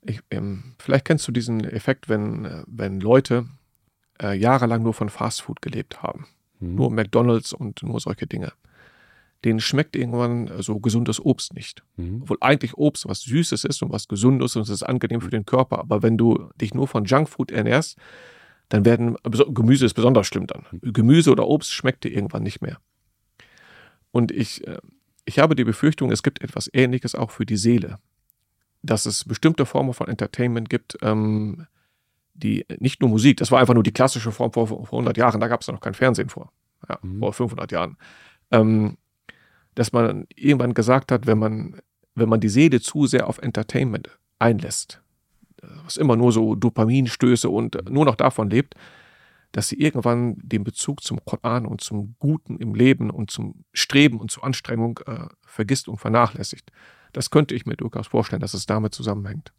ich, 0.03 0.21
ähm, 0.31 0.75
vielleicht 0.79 1.07
kennst 1.07 1.27
du 1.27 1.33
diesen 1.33 1.65
Effekt, 1.65 2.09
wenn, 2.09 2.65
wenn 2.67 3.01
Leute 3.01 3.47
äh, 4.23 4.37
jahrelang 4.37 4.83
nur 4.83 4.95
von 4.95 5.09
Fastfood 5.09 5.63
gelebt 5.63 6.03
haben. 6.03 6.27
Mhm. 6.61 6.75
Nur 6.75 6.91
McDonalds 6.91 7.53
und 7.53 7.83
nur 7.83 8.01
solche 8.01 8.27
Dinge 8.27 8.53
denen 9.45 9.61
schmeckt 9.61 9.97
irgendwann 9.97 10.49
äh, 10.49 10.63
so 10.63 10.81
gesundes 10.81 11.25
Obst 11.25 11.55
nicht. 11.55 11.83
Mhm. 11.97 12.23
Obwohl 12.23 12.39
eigentlich 12.41 12.75
Obst 12.77 13.09
was 13.09 13.21
Süßes 13.23 13.65
ist 13.65 13.83
und 13.83 13.93
was 13.93 14.09
Gesundes 14.09 14.57
und 14.57 14.63
es 14.63 14.69
ist 14.69 14.83
angenehm 14.83 15.21
für 15.21 15.31
den 15.31 15.47
Körper. 15.47 15.79
Aber 15.79 16.03
wenn 16.03 16.19
du 16.19 16.51
dich 16.61 16.75
nur 16.75 16.89
von 16.89 17.05
Junkfood 17.05 17.51
ernährst, 17.51 17.97
dann 18.69 18.85
werden, 18.85 19.17
Gemüse 19.23 19.87
ist 19.87 19.95
besonders 19.95 20.27
schlimm 20.27 20.47
dann. 20.47 20.67
Mhm. 20.71 20.93
Gemüse 20.93 21.31
oder 21.31 21.47
Obst 21.47 21.73
schmeckt 21.73 22.05
dir 22.05 22.13
irgendwann 22.13 22.43
nicht 22.43 22.61
mehr. 22.61 22.79
Und 24.19 24.33
ich, 24.33 24.67
äh, 24.67 24.79
ich 25.27 25.39
habe 25.39 25.55
die 25.55 25.63
Befürchtung, 25.63 26.11
es 26.11 26.25
gibt 26.25 26.43
etwas 26.43 26.69
Ähnliches 26.73 27.15
auch 27.15 27.31
für 27.31 27.47
die 27.47 27.57
Seele. 27.57 27.99
Dass 28.83 29.07
es 29.07 29.25
bestimmte 29.25 29.65
Formen 29.65 29.95
von 29.95 30.09
Entertainment 30.09 30.69
gibt, 30.69 30.99
ähm, 31.03 31.69
die 32.35 32.67
nicht 32.81 33.01
nur 33.01 33.11
Musik, 33.11 33.37
das 33.37 33.53
war 33.53 33.61
einfach 33.61 33.75
nur 33.75 33.85
die 33.85 33.93
klassische 33.93 34.33
Form 34.33 34.53
vor, 34.53 34.67
vor 34.67 34.83
100 34.83 35.17
Jahren, 35.17 35.41
da 35.41 35.47
gab 35.47 35.61
es 35.61 35.69
noch 35.69 35.81
kein 35.81 35.95
Fernsehen 35.95 36.31
vor, 36.31 36.51
ja, 36.89 36.99
mhm. 37.01 37.21
vor 37.21 37.33
500 37.33 37.71
Jahren. 37.71 37.97
Ähm, 38.51 38.97
dass 39.77 39.93
man 39.93 40.27
irgendwann 40.35 40.75
gesagt 40.75 41.13
hat, 41.13 41.29
wenn 41.29 41.39
man, 41.39 41.81
wenn 42.17 42.29
man 42.29 42.41
die 42.41 42.49
Seele 42.49 42.81
zu 42.81 43.07
sehr 43.07 43.29
auf 43.29 43.39
Entertainment 43.39 44.19
einlässt, 44.41 45.01
was 45.85 45.97
immer 45.97 46.17
nur 46.17 46.33
so 46.33 46.57
Dopaminstöße 46.57 47.49
und 47.49 47.89
nur 47.89 48.05
noch 48.05 48.17
davon 48.17 48.51
lebt, 48.51 48.75
dass 49.53 49.69
sie 49.69 49.81
irgendwann 49.81 50.37
den 50.43 50.65
Bezug 50.65 51.03
zum 51.03 51.25
Koran 51.25 51.67
und 51.67 51.81
zum 51.81 52.17
Guten 52.19 52.59
im 52.59 52.75
Leben 52.75 53.11
und 53.11 53.31
zum 53.31 53.65
Streben 53.73 54.21
und 54.21 54.31
zur 54.31 54.45
Anstrengung 54.45 55.01
äh, 55.07 55.27
vergisst 55.47 55.89
und 55.89 55.99
vernachlässigt. 55.99 56.71
Das 57.13 57.31
könnte 57.31 57.55
ich 57.55 57.67
mir 57.67 57.77
durchaus 57.77 58.07
vorstellen, 58.07 58.41
dass 58.41 58.55
es 58.55 58.67
damit 58.67 58.95
zusammenhängt. 58.95 59.53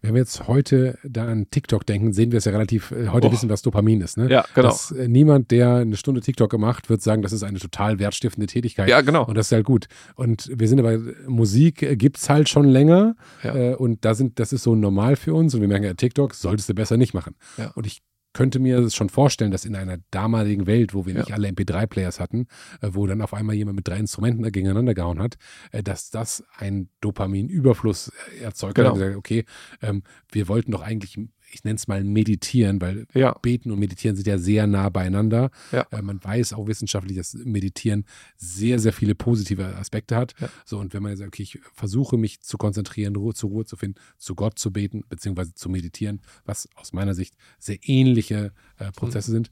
Wenn 0.00 0.14
wir 0.14 0.20
jetzt 0.20 0.46
heute 0.46 0.96
da 1.02 1.26
an 1.26 1.48
TikTok 1.50 1.84
denken, 1.84 2.12
sehen 2.12 2.30
wir 2.30 2.38
es 2.38 2.44
ja 2.44 2.52
relativ, 2.52 2.92
äh, 2.92 3.08
heute 3.08 3.28
oh. 3.28 3.32
wissen, 3.32 3.48
was 3.48 3.62
Dopamin 3.62 4.00
ist. 4.00 4.16
Ne? 4.16 4.30
Ja, 4.30 4.44
genau. 4.54 4.68
Dass, 4.68 4.92
äh, 4.92 5.08
niemand, 5.08 5.50
der 5.50 5.76
eine 5.76 5.96
Stunde 5.96 6.20
TikTok 6.20 6.48
gemacht, 6.50 6.88
wird 6.88 7.02
sagen, 7.02 7.22
das 7.22 7.32
ist 7.32 7.42
eine 7.42 7.58
total 7.58 7.98
wertstiftende 7.98 8.46
Tätigkeit. 8.46 8.88
Ja, 8.88 9.00
genau. 9.00 9.24
Und 9.24 9.36
das 9.36 9.46
ist 9.46 9.52
halt 9.52 9.64
gut. 9.64 9.88
Und 10.14 10.50
wir 10.54 10.68
sind 10.68 10.78
aber, 10.78 10.98
Musik 11.26 11.82
äh, 11.82 11.96
gibt 11.96 12.18
es 12.18 12.30
halt 12.30 12.48
schon 12.48 12.66
länger. 12.66 13.16
Ja. 13.42 13.54
Äh, 13.56 13.74
und 13.74 14.04
da 14.04 14.14
sind, 14.14 14.38
das 14.38 14.52
ist 14.52 14.62
so 14.62 14.76
normal 14.76 15.16
für 15.16 15.34
uns. 15.34 15.54
Und 15.54 15.62
wir 15.62 15.68
merken 15.68 15.86
ja, 15.86 15.94
TikTok 15.94 16.34
solltest 16.34 16.68
du 16.68 16.74
besser 16.74 16.96
nicht 16.96 17.12
machen. 17.12 17.34
Ja. 17.56 17.72
Und 17.74 17.84
ich 17.86 18.02
könnte 18.38 18.60
mir 18.60 18.80
das 18.80 18.94
schon 18.94 19.08
vorstellen, 19.08 19.50
dass 19.50 19.64
in 19.64 19.74
einer 19.74 19.98
damaligen 20.12 20.68
Welt, 20.68 20.94
wo 20.94 21.06
wir 21.06 21.12
ja. 21.12 21.18
nicht 21.18 21.32
alle 21.32 21.48
MP3-Players 21.48 22.20
hatten, 22.20 22.46
äh, 22.80 22.90
wo 22.92 23.04
dann 23.04 23.20
auf 23.20 23.34
einmal 23.34 23.56
jemand 23.56 23.74
mit 23.74 23.88
drei 23.88 23.96
Instrumenten 23.96 24.44
gegeneinander 24.52 24.94
gehauen 24.94 25.20
hat, 25.20 25.38
äh, 25.72 25.82
dass 25.82 26.10
das 26.10 26.44
ein 26.56 26.88
Dopaminüberfluss 27.00 28.12
äh, 28.38 28.44
erzeugt. 28.44 28.76
Genau. 28.76 28.92
Gesagt, 28.92 29.16
okay, 29.16 29.44
ähm, 29.82 30.04
wir 30.30 30.46
wollten 30.46 30.70
doch 30.70 30.82
eigentlich 30.82 31.18
ich 31.50 31.64
nenne 31.64 31.76
es 31.76 31.88
mal 31.88 32.04
meditieren, 32.04 32.80
weil 32.80 33.06
ja. 33.14 33.32
Beten 33.40 33.70
und 33.70 33.78
Meditieren 33.78 34.16
sind 34.16 34.26
ja 34.26 34.38
sehr 34.38 34.66
nah 34.66 34.88
beieinander. 34.88 35.50
Ja. 35.72 35.86
Äh, 35.90 36.02
man 36.02 36.22
weiß 36.22 36.52
auch 36.52 36.66
wissenschaftlich, 36.66 37.16
dass 37.16 37.34
Meditieren 37.34 38.04
sehr, 38.36 38.78
sehr 38.78 38.92
viele 38.92 39.14
positive 39.14 39.76
Aspekte 39.76 40.16
hat. 40.16 40.34
Ja. 40.40 40.48
So, 40.64 40.78
und 40.78 40.94
wenn 40.94 41.02
man 41.02 41.16
sagt, 41.16 41.28
okay, 41.28 41.42
ich 41.42 41.58
versuche 41.72 42.16
mich 42.16 42.40
zu 42.40 42.58
konzentrieren, 42.58 43.16
Ruhe 43.16 43.34
zur 43.34 43.50
Ruhe 43.50 43.64
zu 43.64 43.76
finden, 43.76 43.98
zu 44.18 44.34
Gott 44.34 44.58
zu 44.58 44.72
beten, 44.72 45.04
beziehungsweise 45.08 45.54
zu 45.54 45.68
meditieren, 45.68 46.20
was 46.44 46.68
aus 46.74 46.92
meiner 46.92 47.14
Sicht 47.14 47.34
sehr 47.58 47.78
ähnliche 47.82 48.52
äh, 48.78 48.92
Prozesse 48.92 49.30
mhm. 49.30 49.34
sind. 49.34 49.50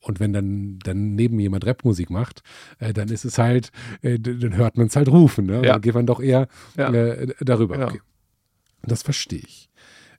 Und 0.00 0.20
wenn 0.20 0.34
dann, 0.34 0.78
dann 0.80 1.14
neben 1.14 1.40
jemand 1.40 1.66
Rapmusik 1.66 2.10
macht, 2.10 2.42
äh, 2.78 2.92
dann 2.92 3.08
ist 3.08 3.24
es 3.24 3.38
halt, 3.38 3.70
äh, 4.02 4.18
dann 4.18 4.56
hört 4.56 4.76
man 4.76 4.88
es 4.88 4.96
halt 4.96 5.08
rufen. 5.08 5.46
Ne? 5.46 5.56
Ja. 5.64 5.72
Dann 5.72 5.80
geht 5.80 5.94
man 5.94 6.06
doch 6.06 6.20
eher 6.20 6.48
äh, 6.76 7.28
darüber. 7.40 7.86
Okay. 7.86 8.00
Das 8.82 9.02
verstehe 9.02 9.40
ich. 9.40 9.70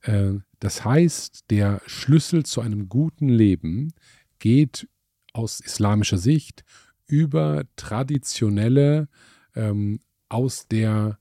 Äh, 0.05 0.39
das 0.59 0.85
heißt, 0.85 1.49
der 1.49 1.81
Schlüssel 1.85 2.45
zu 2.45 2.61
einem 2.61 2.89
guten 2.89 3.29
Leben 3.29 3.93
geht 4.39 4.87
aus 5.33 5.59
islamischer 5.59 6.17
Sicht 6.17 6.63
über 7.07 7.63
traditionelle, 7.75 9.09
ähm, 9.55 9.99
aus, 10.29 10.67
der, 10.67 11.19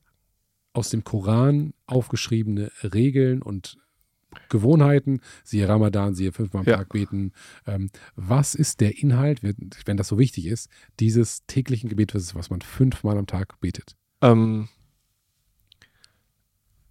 aus 0.73 0.89
dem 0.89 1.03
Koran 1.03 1.73
aufgeschriebene 1.85 2.71
Regeln 2.83 3.41
und 3.41 3.77
Gewohnheiten, 4.49 5.21
siehe 5.43 5.67
Ramadan, 5.67 6.13
siehe 6.13 6.31
fünfmal 6.31 6.61
am 6.61 6.67
ja. 6.67 6.77
Tag 6.77 6.89
beten. 6.89 7.31
Ähm, 7.65 7.89
was 8.15 8.55
ist 8.55 8.81
der 8.81 8.97
Inhalt, 9.01 9.41
wenn 9.43 9.97
das 9.97 10.09
so 10.09 10.17
wichtig 10.17 10.47
ist, 10.47 10.69
dieses 10.99 11.45
täglichen 11.45 11.89
Gebetes, 11.89 12.35
was 12.35 12.49
man 12.49 12.61
fünfmal 12.61 13.17
am 13.17 13.27
Tag 13.27 13.59
betet? 13.61 13.95
Ähm, 14.21 14.67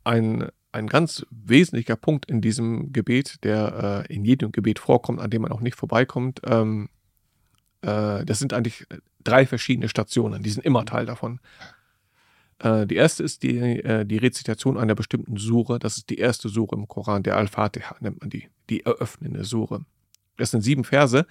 ein 0.04 0.48
ein 0.74 0.88
ganz 0.88 1.24
wesentlicher 1.30 1.96
Punkt 1.96 2.26
in 2.26 2.40
diesem 2.40 2.92
Gebet, 2.92 3.44
der 3.44 4.04
äh, 4.08 4.12
in 4.14 4.24
jedem 4.24 4.50
Gebet 4.50 4.78
vorkommt, 4.78 5.20
an 5.20 5.30
dem 5.30 5.42
man 5.42 5.52
auch 5.52 5.60
nicht 5.60 5.76
vorbeikommt. 5.76 6.40
Ähm, 6.46 6.88
äh, 7.82 8.24
das 8.24 8.40
sind 8.40 8.52
eigentlich 8.52 8.86
drei 9.22 9.46
verschiedene 9.46 9.88
Stationen, 9.88 10.42
die 10.42 10.50
sind 10.50 10.64
immer 10.64 10.84
Teil 10.84 11.06
davon. 11.06 11.40
Äh, 12.58 12.86
die 12.86 12.96
erste 12.96 13.22
ist 13.22 13.42
die, 13.44 13.58
äh, 13.58 14.04
die 14.04 14.18
Rezitation 14.18 14.76
einer 14.76 14.96
bestimmten 14.96 15.36
Sure. 15.36 15.78
Das 15.78 15.96
ist 15.96 16.10
die 16.10 16.18
erste 16.18 16.48
Sure 16.48 16.76
im 16.76 16.88
Koran, 16.88 17.22
der 17.22 17.36
Al-Fatiha 17.36 17.96
nennt 18.00 18.20
man 18.20 18.30
die, 18.30 18.48
die 18.68 18.84
eröffnende 18.84 19.44
Sure. 19.44 19.84
Das 20.36 20.50
sind 20.50 20.62
sieben 20.62 20.82
Verse 20.82 21.24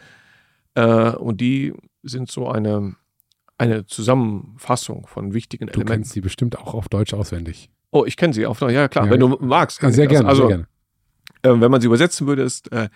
äh, 0.76 1.12
und 1.12 1.42
die 1.42 1.74
sind 2.02 2.32
so 2.32 2.48
eine, 2.48 2.96
eine 3.58 3.86
Zusammenfassung 3.86 5.06
von 5.06 5.34
wichtigen 5.34 5.68
du 5.68 5.74
Elementen. 5.74 5.88
Du 5.88 5.94
kennst 5.94 6.12
sie 6.14 6.22
bestimmt 6.22 6.58
auch 6.58 6.74
auf 6.74 6.88
Deutsch 6.88 7.14
auswendig. 7.14 7.70
Oh, 7.94 8.06
ich 8.06 8.18
kenne 8.18 8.34
sie 8.34 8.46
auf. 8.46 8.60
Ja, 8.62 8.88
klar, 8.88 9.06
ja, 9.06 9.12
wenn 9.12 9.20
du 9.20 9.38
magst. 9.40 9.80
Sehr 9.82 10.08
gerne. 10.08 10.28
Also, 10.28 10.48
sehr 10.48 10.58
gerne. 10.58 10.68
Äh, 11.44 11.62
wenn 11.62 11.72
man 11.72 11.80
sie 11.80 11.88
übersetzen 11.88 12.28
würde, 12.28 12.42
ist, 12.42 12.72
äh, 12.72 12.90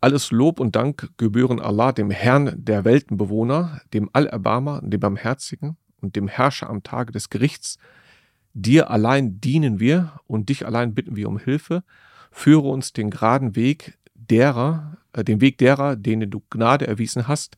Alles 0.00 0.30
Lob 0.30 0.60
und 0.60 0.76
Dank 0.76 1.10
gebühren 1.18 1.60
Allah, 1.60 1.92
dem 1.92 2.10
Herrn 2.10 2.54
der 2.56 2.84
Weltenbewohner, 2.84 3.82
dem 3.92 4.08
Allerbarmer, 4.12 4.80
dem 4.82 5.00
Barmherzigen 5.00 5.76
und 6.00 6.16
dem 6.16 6.28
Herrscher 6.28 6.70
am 6.70 6.82
Tage 6.82 7.12
des 7.12 7.28
Gerichts. 7.28 7.76
Dir 8.54 8.90
allein 8.90 9.40
dienen 9.40 9.78
wir 9.78 10.12
und 10.26 10.48
dich 10.48 10.64
allein 10.64 10.94
bitten 10.94 11.16
wir 11.16 11.28
um 11.28 11.38
Hilfe. 11.38 11.82
Führe 12.30 12.68
uns 12.68 12.92
den 12.92 13.10
geraden 13.10 13.56
Weg 13.56 13.98
derer, 14.14 14.96
äh, 15.12 15.24
den 15.24 15.40
Weg 15.40 15.58
derer, 15.58 15.96
denen 15.96 16.30
du 16.30 16.40
Gnade 16.50 16.86
erwiesen 16.86 17.28
hast, 17.28 17.56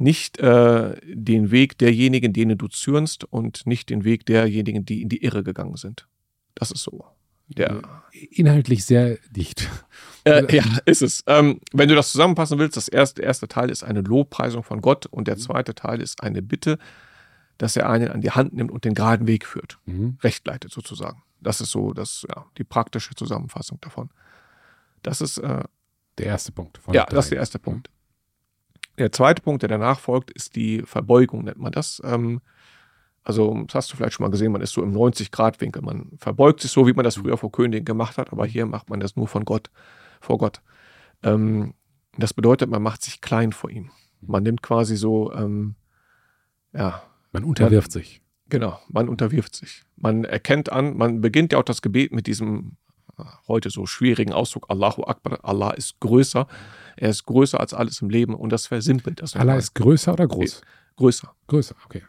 nicht 0.00 0.38
äh, 0.38 0.96
den 1.06 1.50
Weg 1.50 1.78
derjenigen, 1.78 2.32
denen 2.32 2.58
du 2.58 2.68
zürnst 2.68 3.24
und 3.24 3.66
nicht 3.66 3.90
den 3.90 4.04
Weg 4.04 4.26
derjenigen, 4.26 4.84
die 4.84 5.02
in 5.02 5.08
die 5.08 5.22
Irre 5.22 5.42
gegangen 5.44 5.76
sind. 5.76 6.06
Das 6.54 6.70
ist 6.70 6.82
so. 6.82 7.04
Der, 7.48 7.82
Inhaltlich 8.30 8.84
sehr 8.84 9.18
dicht. 9.30 9.68
äh, 10.24 10.54
ja, 10.54 10.64
ist 10.86 11.02
es. 11.02 11.24
Ähm, 11.26 11.60
wenn 11.72 11.88
du 11.88 11.94
das 11.96 12.12
zusammenfassen 12.12 12.58
willst, 12.58 12.76
das 12.76 12.86
erste, 12.88 13.22
erste 13.22 13.48
Teil 13.48 13.70
ist 13.70 13.82
eine 13.82 14.02
Lobpreisung 14.02 14.62
von 14.62 14.80
Gott 14.80 15.06
und 15.06 15.26
der 15.26 15.36
zweite 15.36 15.74
Teil 15.74 16.00
ist 16.00 16.22
eine 16.22 16.42
Bitte, 16.42 16.78
dass 17.58 17.76
er 17.76 17.90
einen 17.90 18.08
an 18.08 18.20
die 18.20 18.30
Hand 18.30 18.54
nimmt 18.54 18.70
und 18.70 18.84
den 18.84 18.94
geraden 18.94 19.26
Weg 19.26 19.44
führt. 19.46 19.78
Mhm. 19.86 20.16
Recht 20.22 20.46
leitet 20.46 20.70
sozusagen. 20.72 21.22
Das 21.40 21.60
ist 21.60 21.70
so 21.72 21.92
das, 21.92 22.24
ja, 22.28 22.46
die 22.56 22.64
praktische 22.64 23.14
Zusammenfassung 23.14 23.78
davon. 23.80 24.10
Das 25.02 25.20
ist 25.20 25.38
äh, 25.38 25.64
Der 26.18 26.26
erste 26.26 26.52
Punkt. 26.52 26.80
Ja, 26.92 27.04
drei. 27.04 27.16
das 27.16 27.26
ist 27.26 27.30
der 27.32 27.38
erste 27.38 27.58
Punkt. 27.58 27.90
Der 28.98 29.12
zweite 29.12 29.42
Punkt, 29.42 29.62
der 29.62 29.68
danach 29.68 30.00
folgt, 30.00 30.30
ist 30.30 30.56
die 30.56 30.82
Verbeugung, 30.82 31.44
nennt 31.44 31.58
man 31.58 31.72
das. 31.72 32.02
Ähm, 32.04 32.40
also, 33.22 33.64
das 33.64 33.74
hast 33.74 33.92
du 33.92 33.96
vielleicht 33.96 34.14
schon 34.14 34.24
mal 34.24 34.30
gesehen, 34.30 34.52
man 34.52 34.62
ist 34.62 34.72
so 34.72 34.82
im 34.82 34.92
90-Grad-Winkel. 34.92 35.82
Man 35.82 36.12
verbeugt 36.18 36.60
sich 36.60 36.70
so, 36.70 36.86
wie 36.86 36.92
man 36.92 37.04
das 37.04 37.16
früher 37.16 37.36
vor 37.36 37.52
Königen 37.52 37.84
gemacht 37.84 38.18
hat, 38.18 38.32
aber 38.32 38.46
hier 38.46 38.66
macht 38.66 38.90
man 38.90 39.00
das 39.00 39.16
nur 39.16 39.28
von 39.28 39.44
Gott, 39.44 39.70
vor 40.20 40.38
Gott. 40.38 40.62
Ähm, 41.22 41.74
das 42.16 42.34
bedeutet, 42.34 42.70
man 42.70 42.82
macht 42.82 43.02
sich 43.02 43.20
klein 43.20 43.52
vor 43.52 43.70
ihm. 43.70 43.90
Man 44.20 44.42
nimmt 44.42 44.62
quasi 44.62 44.96
so, 44.96 45.32
ähm, 45.32 45.76
ja, 46.72 47.02
Man 47.32 47.44
unterwirft 47.44 47.92
sich. 47.92 48.20
Genau, 48.48 48.78
man 48.88 49.08
unterwirft 49.08 49.54
sich. 49.54 49.84
Man 49.96 50.24
erkennt 50.24 50.72
an, 50.72 50.96
man 50.96 51.20
beginnt 51.20 51.52
ja 51.52 51.58
auch 51.58 51.64
das 51.64 51.82
Gebet 51.82 52.12
mit 52.12 52.26
diesem 52.26 52.76
heute 53.48 53.70
so 53.70 53.86
schwierigen 53.86 54.32
Ausdruck, 54.32 54.66
Allahu 54.68 55.04
Akbar, 55.04 55.38
Allah 55.42 55.70
ist 55.70 55.98
größer. 56.00 56.46
Er 56.96 57.08
ist 57.10 57.24
größer 57.26 57.58
als 57.60 57.74
alles 57.74 58.00
im 58.02 58.10
Leben 58.10 58.34
und 58.34 58.50
das 58.50 58.66
versimpelt 58.66 59.22
das. 59.22 59.36
Allah 59.36 59.56
ist 59.56 59.74
größer 59.74 60.12
oder 60.12 60.26
groß? 60.26 60.60
größer. 60.96 61.32
Größer, 61.46 61.74
okay. 61.86 62.02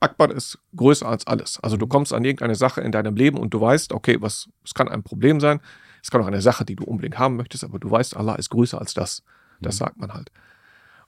Akbar 0.00 0.30
ist 0.32 0.58
größer 0.76 1.06
als 1.08 1.26
alles. 1.26 1.58
Also 1.62 1.76
du 1.76 1.86
kommst 1.86 2.12
an 2.12 2.24
irgendeine 2.24 2.54
Sache 2.54 2.80
in 2.82 2.92
deinem 2.92 3.16
Leben 3.16 3.38
und 3.38 3.54
du 3.54 3.60
weißt, 3.60 3.92
okay, 3.92 4.18
was, 4.20 4.48
es 4.64 4.74
kann 4.74 4.88
ein 4.88 5.02
Problem 5.02 5.40
sein, 5.40 5.60
es 6.02 6.10
kann 6.10 6.20
auch 6.20 6.26
eine 6.26 6.42
Sache, 6.42 6.64
die 6.66 6.76
du 6.76 6.84
unbedingt 6.84 7.18
haben 7.18 7.36
möchtest, 7.36 7.64
aber 7.64 7.78
du 7.78 7.90
weißt, 7.90 8.16
Allah 8.16 8.34
ist 8.34 8.50
größer 8.50 8.78
als 8.78 8.92
das. 8.94 9.22
Das 9.60 9.76
Mhm. 9.76 9.78
sagt 9.78 9.96
man 9.98 10.12
halt. 10.12 10.30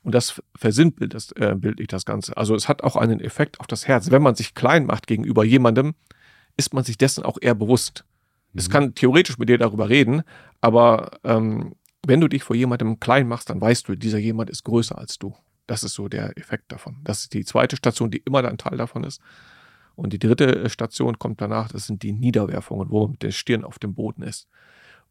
Und 0.02 0.14
das 0.14 0.40
versinnbildlich 0.56 1.10
das, 1.10 1.32
äh, 1.32 1.54
bildlich 1.56 1.88
das 1.88 2.04
Ganze. 2.06 2.36
Also 2.36 2.54
es 2.54 2.68
hat 2.68 2.82
auch 2.84 2.96
einen 2.96 3.20
Effekt 3.20 3.60
auf 3.60 3.66
das 3.66 3.88
Herz. 3.88 4.10
Wenn 4.10 4.22
man 4.22 4.34
sich 4.34 4.54
klein 4.54 4.86
macht 4.86 5.06
gegenüber 5.06 5.44
jemandem, 5.44 5.94
ist 6.56 6.72
man 6.72 6.84
sich 6.84 6.96
dessen 6.96 7.24
auch 7.24 7.36
eher 7.40 7.54
bewusst. 7.54 8.04
Es 8.54 8.70
kann 8.70 8.94
theoretisch 8.94 9.38
mit 9.38 9.48
dir 9.48 9.58
darüber 9.58 9.88
reden, 9.88 10.22
aber 10.60 11.18
ähm, 11.24 11.74
wenn 12.06 12.20
du 12.20 12.28
dich 12.28 12.42
vor 12.42 12.56
jemandem 12.56 13.00
klein 13.00 13.28
machst, 13.28 13.50
dann 13.50 13.60
weißt 13.60 13.88
du, 13.88 13.96
dieser 13.96 14.18
jemand 14.18 14.50
ist 14.50 14.64
größer 14.64 14.96
als 14.96 15.18
du. 15.18 15.34
Das 15.66 15.82
ist 15.82 15.94
so 15.94 16.08
der 16.08 16.36
Effekt 16.38 16.70
davon. 16.70 16.96
Das 17.04 17.22
ist 17.22 17.34
die 17.34 17.44
zweite 17.44 17.76
Station, 17.76 18.10
die 18.10 18.18
immer 18.18 18.44
ein 18.44 18.58
Teil 18.58 18.78
davon 18.78 19.04
ist. 19.04 19.20
Und 19.94 20.12
die 20.12 20.18
dritte 20.18 20.64
äh, 20.64 20.68
Station 20.70 21.18
kommt 21.18 21.40
danach, 21.40 21.68
das 21.68 21.86
sind 21.86 22.02
die 22.02 22.12
Niederwerfungen, 22.12 22.90
wo 22.90 23.08
der 23.08 23.30
Stirn 23.30 23.64
auf 23.64 23.78
dem 23.78 23.94
Boden 23.94 24.22
ist. 24.22 24.48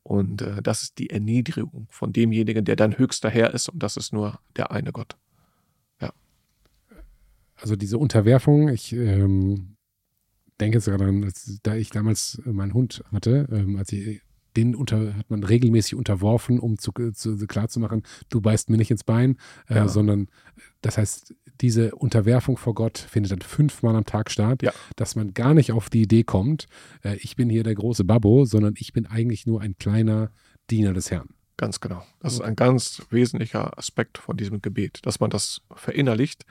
Und 0.03 0.41
äh, 0.41 0.61
das 0.61 0.83
ist 0.83 0.97
die 0.97 1.09
Erniedrigung 1.09 1.87
von 1.89 2.13
demjenigen, 2.13 2.65
der 2.65 2.75
dein 2.75 2.97
höchster 2.97 3.29
Herr 3.29 3.53
ist. 3.53 3.69
Und 3.69 3.83
das 3.83 3.97
ist 3.97 4.13
nur 4.13 4.39
der 4.55 4.71
eine 4.71 4.91
Gott. 4.91 5.17
Also 7.55 7.75
diese 7.75 7.97
Unterwerfung, 7.97 8.69
ich 8.69 8.93
ähm, 8.93 9.74
denke 10.59 10.77
jetzt 10.77 10.85
gerade, 10.85 11.05
an, 11.05 11.23
als, 11.23 11.59
da 11.63 11.75
ich 11.75 11.89
damals 11.89 12.41
äh, 12.45 12.49
meinen 12.51 12.73
Hund 12.73 13.03
hatte, 13.11 13.47
ähm, 13.51 13.77
als 13.77 13.91
ich 13.91 14.21
den 14.55 14.73
unter, 14.73 15.13
hat 15.17 15.29
man 15.29 15.43
regelmäßig 15.43 15.95
unterworfen, 15.95 16.59
um 16.59 16.77
zu, 16.77 16.93
zu, 17.13 17.37
klar 17.45 17.67
zu 17.67 17.79
machen, 17.81 18.03
du 18.29 18.39
beißt 18.39 18.69
mir 18.69 18.77
nicht 18.77 18.89
ins 18.91 19.03
Bein, 19.03 19.37
äh, 19.67 19.75
Ja. 19.75 19.87
sondern 19.89 20.29
das 20.81 20.97
heißt, 20.97 21.35
diese 21.61 21.93
Unterwerfung 21.95 22.55
vor 22.57 22.73
Gott 22.73 22.97
findet 22.97 23.31
dann 23.33 23.41
fünfmal 23.41 23.95
am 23.95 24.05
Tag 24.05 24.31
statt, 24.31 24.61
Ja. 24.63 24.71
dass 24.95 25.15
man 25.15 25.33
gar 25.33 25.53
nicht 25.53 25.71
auf 25.73 25.89
die 25.89 26.03
Idee 26.03 26.23
kommt, 26.23 26.67
äh, 27.03 27.15
ich 27.17 27.35
bin 27.35 27.49
hier 27.49 27.63
der 27.63 27.75
große 27.75 28.05
Babbo, 28.05 28.45
sondern 28.45 28.75
ich 28.77 28.93
bin 28.93 29.05
eigentlich 29.07 29.45
nur 29.45 29.59
ein 29.61 29.77
kleiner 29.77 30.31
Diener 30.69 30.93
des 30.93 31.11
Herrn. 31.11 31.29
Ganz 31.57 31.79
genau. 31.79 32.03
Das 32.19 32.33
ist 32.33 32.41
ein 32.41 32.55
ganz 32.55 33.01
wesentlicher 33.09 33.77
Aspekt 33.77 34.17
von 34.17 34.35
diesem 34.37 34.61
Gebet, 34.61 34.99
dass 35.03 35.19
man 35.19 35.29
das 35.29 35.61
verinnerlicht. 35.73 36.45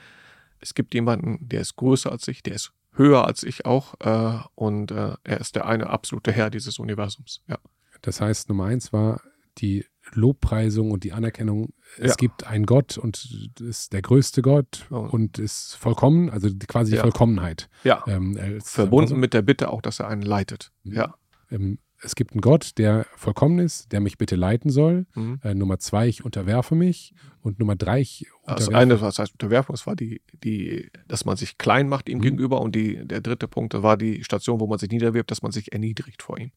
Es 0.60 0.72
gibt 0.74 0.94
jemanden, 0.94 1.38
der 1.48 1.60
ist 1.60 1.76
größer 1.76 2.10
als 2.10 2.26
ich, 2.28 2.42
der 2.42 2.54
ist 2.54 2.72
höher 2.94 3.26
als 3.26 3.42
ich 3.42 3.66
auch. 3.66 3.94
Äh, 4.00 4.38
und 4.54 4.90
äh, 4.90 5.14
er 5.24 5.40
ist 5.40 5.56
der 5.56 5.66
eine 5.66 5.88
absolute 5.90 6.32
Herr 6.32 6.50
dieses 6.50 6.78
Universums. 6.78 7.42
Ja. 7.48 7.58
Das 8.02 8.20
heißt, 8.20 8.48
Nummer 8.48 8.66
eins 8.66 8.92
war 8.92 9.20
die 9.58 9.86
Lobpreisung 10.12 10.90
und 10.90 11.04
die 11.04 11.12
Anerkennung. 11.12 11.72
Es 11.96 12.10
Ja. 12.10 12.14
gibt 12.16 12.46
einen 12.46 12.66
Gott 12.66 12.98
und 12.98 13.52
ist 13.60 13.92
der 13.92 14.02
größte 14.02 14.42
Gott 14.42 14.86
Ja. 14.90 14.98
und 14.98 15.38
ist 15.38 15.74
vollkommen, 15.76 16.28
also 16.30 16.48
quasi 16.68 16.90
die 16.92 16.96
Ja. 16.96 17.02
Vollkommenheit. 17.02 17.68
Ja. 17.84 18.04
Ähm, 18.06 18.60
Verbunden 18.62 19.18
mit 19.18 19.32
der 19.32 19.42
Bitte 19.42 19.70
auch, 19.70 19.80
dass 19.80 20.00
er 20.00 20.08
einen 20.08 20.22
leitet. 20.22 20.72
Mhm. 20.82 20.92
Ja. 20.92 21.14
Ähm, 21.50 21.78
es 22.04 22.14
gibt 22.14 22.32
einen 22.32 22.40
Gott, 22.40 22.72
der 22.78 23.06
vollkommen 23.16 23.58
ist, 23.58 23.90
der 23.92 24.00
mich 24.00 24.18
bitte 24.18 24.36
leiten 24.36 24.70
soll. 24.70 25.06
Mhm. 25.14 25.40
Äh, 25.42 25.54
Nummer 25.54 25.78
zwei, 25.78 26.06
ich 26.08 26.24
unterwerfe 26.24 26.74
mich. 26.74 27.14
Und 27.40 27.58
Nummer 27.58 27.76
drei, 27.76 28.00
ich 28.00 28.26
Das 28.46 28.68
unterwerfe 28.68 28.76
eine, 28.76 29.00
was 29.00 29.18
heißt 29.18 29.32
Unterwerfung, 29.32 29.74
das 29.74 29.86
war 29.86 29.96
die, 29.96 30.20
die, 30.44 30.90
dass 31.08 31.24
man 31.24 31.36
sich 31.36 31.58
klein 31.58 31.88
macht 31.88 32.08
ihm 32.08 32.18
Mhm. 32.18 32.22
gegenüber. 32.22 32.60
Und 32.60 32.74
die, 32.76 33.04
der 33.06 33.20
dritte 33.20 33.48
Punkt 33.48 33.74
war 33.82 33.96
die 33.96 34.22
Station, 34.24 34.60
wo 34.60 34.66
man 34.66 34.78
sich 34.78 34.90
niederwirbt, 34.90 35.30
dass 35.30 35.42
man 35.42 35.50
sich 35.52 35.72
erniedrigt 35.72 36.22
vor 36.22 36.38
ihm. 36.38 36.52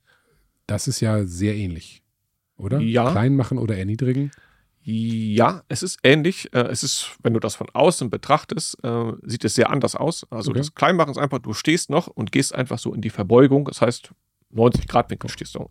Das 0.67 0.87
ist 0.87 0.99
ja 0.99 1.25
sehr 1.25 1.55
ähnlich, 1.55 2.03
oder? 2.57 2.79
Ja. 2.79 3.11
Klein 3.11 3.35
machen 3.35 3.57
oder 3.57 3.77
erniedrigen. 3.77 4.31
Ja, 4.89 5.63
es 5.67 5.83
ist 5.83 5.99
ähnlich. 6.03 6.53
Äh, 6.53 6.59
Es 6.69 6.81
ist, 6.83 7.17
wenn 7.21 7.33
du 7.33 7.39
das 7.41 7.55
von 7.55 7.67
außen 7.73 8.09
betrachtest, 8.09 8.77
äh, 8.83 9.11
sieht 9.23 9.43
es 9.43 9.55
sehr 9.55 9.69
anders 9.69 9.95
aus. 9.95 10.25
Also 10.29 10.51
Okay. 10.51 10.59
das 10.59 10.75
Kleinmachen 10.75 11.11
ist 11.11 11.17
einfach, 11.17 11.39
du 11.39 11.51
stehst 11.53 11.89
noch 11.89 12.07
und 12.07 12.31
gehst 12.31 12.55
einfach 12.55 12.79
so 12.79 12.93
in 12.93 13.01
die 13.01 13.09
Verbeugung. 13.09 13.65
Das 13.65 13.81
heißt, 13.81 14.11
90 14.49 14.87
Grad 14.87 15.09
Winkel 15.09 15.29
stehst 15.29 15.55
du. 15.55 15.69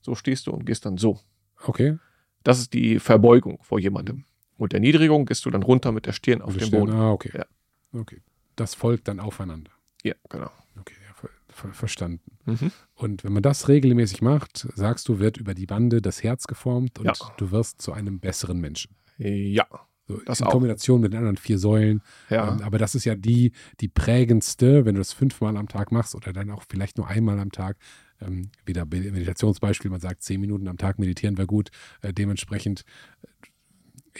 So 0.00 0.14
stehst 0.14 0.46
du 0.46 0.52
und 0.52 0.64
gehst 0.64 0.84
dann 0.86 0.96
so. 0.98 1.18
Okay. 1.64 1.98
Das 2.44 2.58
ist 2.60 2.72
die 2.72 2.98
Verbeugung 2.98 3.58
vor 3.62 3.78
jemandem. 3.78 4.24
Und 4.56 4.72
der 4.72 4.80
Niedrigung 4.80 5.26
gehst 5.26 5.44
du 5.44 5.50
dann 5.50 5.62
runter 5.62 5.92
mit 5.92 6.06
der 6.06 6.12
Stirn 6.12 6.42
auf 6.42 6.56
den 6.56 6.70
Boden. 6.70 6.92
Ah, 6.92 7.10
okay. 7.12 7.30
Ja. 7.34 7.46
Okay. 7.92 8.22
Das 8.56 8.74
folgt 8.74 9.08
dann 9.08 9.20
aufeinander. 9.20 9.70
Ja, 10.02 10.14
genau. 10.28 10.50
Okay, 10.80 10.94
ja, 11.06 11.14
ver 11.14 11.30
ver 11.48 11.72
verstanden. 11.72 12.38
Mhm. 12.44 12.72
Und 12.94 13.24
wenn 13.24 13.32
man 13.32 13.42
das 13.42 13.68
regelmäßig 13.68 14.22
macht, 14.22 14.68
sagst 14.74 15.08
du, 15.08 15.18
wird 15.18 15.36
über 15.36 15.54
die 15.54 15.66
Bande 15.66 16.00
das 16.02 16.22
Herz 16.22 16.46
geformt 16.46 16.98
und 16.98 17.06
Ja. 17.06 17.12
du 17.36 17.50
wirst 17.50 17.82
zu 17.82 17.92
einem 17.92 18.18
besseren 18.20 18.60
Menschen. 18.60 18.94
Ja, 19.18 19.66
So 20.08 20.16
Das 20.24 20.40
in 20.40 20.46
auch. 20.46 20.50
Kombination 20.52 21.00
mit 21.02 21.12
den 21.12 21.18
anderen 21.18 21.36
vier 21.36 21.58
Säulen. 21.58 22.02
ja. 22.30 22.52
Ähm, 22.54 22.62
aber 22.62 22.78
das 22.78 22.94
ist 22.94 23.04
ja 23.04 23.14
die, 23.14 23.52
die 23.80 23.88
prägendste, 23.88 24.84
wenn 24.86 24.94
du 24.94 25.00
das 25.00 25.12
fünfmal 25.12 25.56
am 25.56 25.68
Tag 25.68 25.92
machst 25.92 26.14
oder 26.14 26.32
dann 26.32 26.50
auch 26.50 26.62
vielleicht 26.68 26.96
nur 26.98 27.06
einmal 27.06 27.38
am 27.38 27.52
Tag. 27.52 27.76
Ähm, 28.20 28.50
wieder 28.66 28.84
Be- 28.84 29.12
Meditationsbeispiel, 29.12 29.90
man 29.90 30.00
sagt, 30.00 30.22
zehn 30.22 30.40
Minuten 30.40 30.66
am 30.66 30.76
Tag 30.78 30.98
meditieren 30.98 31.36
wäre 31.38 31.46
gut. 31.46 31.70
Äh, 32.00 32.12
dementsprechend, 32.12 32.84
äh, 33.22 33.28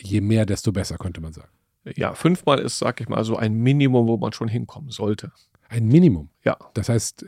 je 0.02 0.20
mehr, 0.20 0.46
desto 0.46 0.70
besser, 0.72 0.98
könnte 0.98 1.20
man 1.20 1.32
sagen. 1.32 1.48
ja, 1.96 2.14
fünfmal 2.14 2.58
ist, 2.60 2.78
sag 2.78 3.00
ich 3.00 3.08
mal, 3.08 3.24
so 3.24 3.36
ein 3.36 3.54
Minimum, 3.54 4.06
wo 4.06 4.16
man 4.18 4.32
schon 4.32 4.46
hinkommen 4.48 4.90
sollte. 4.90 5.32
Ein 5.68 5.86
Minimum. 5.88 6.30
Ja. 6.44 6.56
Das 6.74 6.88
heißt, 6.88 7.22
äh, 7.24 7.26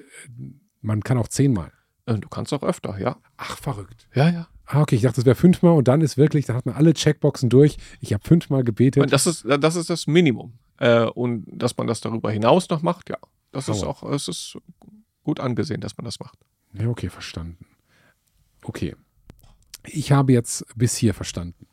man 0.83 1.03
kann 1.03 1.19
auch 1.19 1.29
zehnmal. 1.29 1.73
Äh, 2.07 2.15
Du 2.19 2.29
kannst 2.29 2.53
auch 2.53 2.63
öfter, 2.63 2.99
ja. 3.01 3.17
Ach, 3.37 3.59
verrückt. 3.59 4.09
Ja, 4.15 4.29
ja. 4.31 4.49
Ah, 4.73 4.83
okay, 4.83 4.95
ich 4.95 5.03
dachte, 5.03 5.17
das 5.17 5.25
wäre 5.25 5.35
fünfmal 5.35 5.73
und 5.73 5.89
dann 5.89 6.01
ist 6.01 6.17
wirklich, 6.17 6.47
da 6.47 6.55
hat 6.55 6.65
man 6.65 6.77
alle 6.77 6.95
Checkboxen 6.95 7.51
durch. 7.51 7.77
Ich 7.99 8.13
habe 8.13 8.23
fünfmal 8.23 8.63
gebetet. 8.63 9.03
Und 9.03 9.13
das 9.13 9.27
ist, 9.27 9.45
das 9.45 9.75
ist 9.75 9.91
das 9.91 10.07
Minimum. 10.07 10.53
Äh, 10.79 11.07
und 11.07 11.45
dass 11.51 11.77
man 11.77 11.89
das 11.89 12.01
darüber 12.01 12.31
hinaus 12.31 12.69
noch 12.69 12.81
macht, 12.81 13.11
ja, 13.11 13.19
das 13.51 13.69
ist 13.69 13.83
Aua. 13.83 13.91
auch, 13.91 14.03
es 14.13 14.29
ist 14.29 14.59
gut 15.25 15.41
angesehen, 15.41 15.81
dass 15.81 15.97
man 15.97 16.05
das 16.05 16.21
macht. 16.21 16.39
Ja, 16.73 16.87
okay, 16.87 17.09
verstanden. 17.09 17.67
Okay. 18.63 18.95
Ich 19.87 20.13
habe 20.13 20.33
jetzt 20.33 20.65
bis 20.77 20.95
hier 20.95 21.15
verstanden, 21.15 21.67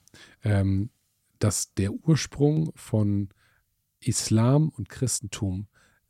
ähm, 0.43 0.89
dass 1.37 1.75
der 1.75 1.91
Ursprung 1.91 2.71
von 2.73 3.29
Islam 3.99 4.69
und 4.69 4.89
Christentum 4.89 5.67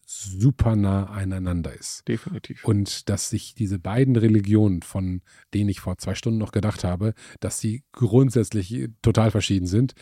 super 0.09 0.77
nah 0.77 1.05
aneinander 1.07 1.73
ist. 1.73 2.07
Definitiv. 2.07 2.63
Und 2.63 3.09
dass 3.09 3.29
sich 3.29 3.53
diese 3.55 3.77
beiden 3.77 4.15
Religionen, 4.15 4.81
von 4.81 5.21
denen 5.53 5.69
ich 5.69 5.81
vor 5.81 5.97
zwei 5.97 6.15
Stunden 6.15 6.39
noch 6.39 6.53
gedacht 6.53 6.85
habe, 6.85 7.13
dass 7.41 7.59
sie 7.59 7.83
grundsätzlich 7.91 8.89
total 9.01 9.31
verschieden 9.31 9.67
sind, 9.67 9.93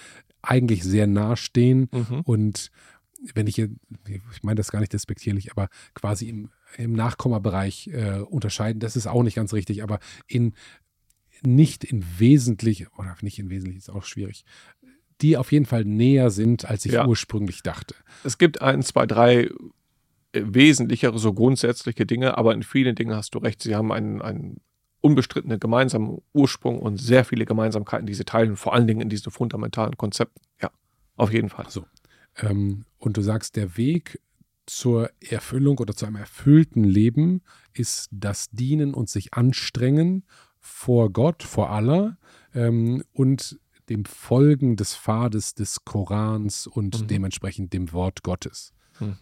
eigentlich 0.43 0.83
sehr 0.83 1.07
nah 1.07 1.35
stehen 1.35 1.89
Mhm. 1.91 2.21
und 2.21 2.69
wenn 3.33 3.47
ich, 3.47 3.55
hier- 3.55 3.71
ich 4.07 4.43
meine 4.43 4.57
das 4.57 4.71
gar 4.71 4.79
nicht 4.79 4.93
despektierlich, 4.93 5.49
aber 5.51 5.69
quasi 5.95 6.29
im, 6.29 6.51
im 6.77 6.93
Nachkommabereich 6.93 7.87
äh, 7.87 8.19
unterscheiden, 8.19 8.79
das 8.79 8.95
ist 8.95 9.07
auch 9.07 9.23
nicht 9.23 9.33
ganz 9.35 9.53
richtig, 9.53 9.81
aber 9.81 9.97
in, 10.27 10.53
nicht 11.41 11.83
in 11.83 12.05
wesentlich, 12.19 12.91
oder 12.99 13.15
nicht 13.21 13.39
in 13.39 13.49
wesentlich 13.49 13.77
ist 13.77 13.89
auch 13.89 14.03
schwierig, 14.03 14.45
die 15.21 15.37
auf 15.37 15.51
jeden 15.51 15.65
Fall 15.65 15.83
näher 15.85 16.29
sind, 16.29 16.65
als 16.65 16.85
ich 16.85 16.91
Ja. 16.91 17.07
ursprünglich 17.07 17.63
dachte. 17.63 17.95
Es 18.23 18.37
gibt 18.37 18.61
ein, 18.61 18.83
zwei, 18.83 19.07
drei 19.07 19.45
äh, 19.45 19.53
wesentlichere, 20.43 21.17
so 21.17 21.33
grundsätzliche 21.33 22.05
Dinge, 22.05 22.37
aber 22.37 22.53
in 22.53 22.63
vielen 22.63 22.95
Dingen 22.95 23.15
hast 23.15 23.35
du 23.35 23.39
recht. 23.39 23.61
Sie 23.61 23.75
haben 23.75 23.91
einen, 23.91 24.21
einen 24.21 24.57
unbestrittenen 25.01 25.59
gemeinsamen 25.59 26.19
Ursprung 26.33 26.79
und 26.79 26.97
sehr 26.97 27.25
viele 27.25 27.45
Gemeinsamkeiten, 27.45 28.07
die 28.07 28.13
sie 28.13 28.25
teilen, 28.25 28.55
vor 28.55 28.73
allen 28.73 28.87
Dingen 28.87 29.01
in 29.01 29.09
diesen 29.09 29.31
fundamentalen 29.31 29.97
Konzepten. 29.97 30.41
Ja, 30.61 30.71
auf 31.15 31.31
jeden 31.31 31.49
Fall. 31.49 31.65
So. 31.69 31.85
Ähm, 32.37 32.85
und 32.97 33.17
du 33.17 33.21
sagst, 33.21 33.55
der 33.55 33.77
Weg 33.77 34.19
zur 34.65 35.11
Erfüllung 35.21 35.77
oder 35.77 35.93
zu 35.95 36.07
einem 36.07 36.15
erfüllten 36.15 36.83
Leben 36.83 37.41
ist 37.73 38.09
das 38.11 38.49
Dienen 38.49 38.95
und 38.95 39.09
sich 39.09 39.35
anstrengen 39.35 40.23
vor 40.59 41.11
Gott, 41.11 41.43
vor 41.43 41.69
Allah 41.69 42.17
ähm, 42.55 43.03
und 43.13 43.59
dem 43.89 44.05
Folgen 44.05 44.75
des 44.75 44.95
Pfades 44.95 45.53
des 45.53 45.85
Korans 45.85 46.65
und 46.65 47.01
Mhm. 47.01 47.07
dementsprechend 47.07 47.73
dem 47.73 47.93
Wort 47.93 48.23
Gottes. 48.23 48.73
Mhm. 48.99 49.17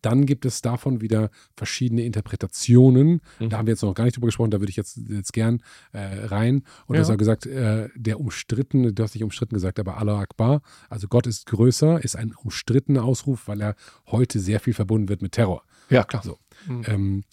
Dann 0.00 0.26
gibt 0.26 0.44
es 0.46 0.62
davon 0.62 1.00
wieder 1.00 1.30
verschiedene 1.56 2.04
Interpretationen. 2.04 3.20
Mhm. 3.38 3.48
Da 3.50 3.58
haben 3.58 3.66
wir 3.66 3.72
jetzt 3.72 3.82
noch 3.82 3.94
gar 3.94 4.04
nicht 4.04 4.16
drüber 4.16 4.26
gesprochen, 4.28 4.50
da 4.50 4.60
würde 4.60 4.70
ich 4.70 4.76
jetzt, 4.76 4.98
jetzt 5.08 5.32
gern 5.32 5.62
äh, 5.92 5.98
rein. 6.26 6.64
Und 6.86 6.94
Ja. 6.94 7.00
du 7.00 7.00
hast 7.00 7.08
ja 7.10 7.16
gesagt, 7.16 7.46
äh, 7.46 7.88
der 7.94 8.20
umstrittene, 8.20 8.92
du 8.92 9.02
hast 9.02 9.14
nicht 9.14 9.24
umstritten 9.24 9.54
gesagt, 9.54 9.78
aber 9.78 9.98
Allah 9.98 10.20
Akbar, 10.20 10.62
also 10.88 11.08
Gott 11.08 11.26
ist 11.26 11.46
größer, 11.46 12.02
ist 12.02 12.16
ein 12.16 12.34
umstrittener 12.34 13.04
Ausruf, 13.04 13.48
weil 13.48 13.60
er 13.60 13.74
heute 14.06 14.38
sehr 14.40 14.60
viel 14.60 14.74
verbunden 14.74 15.08
wird 15.08 15.22
mit 15.22 15.32
Terror. 15.32 15.62
Ja, 15.90 16.04
klar. 16.04 16.22
So. 16.22 16.38
Mhm. 16.66 16.82
Ähm, 16.86 17.24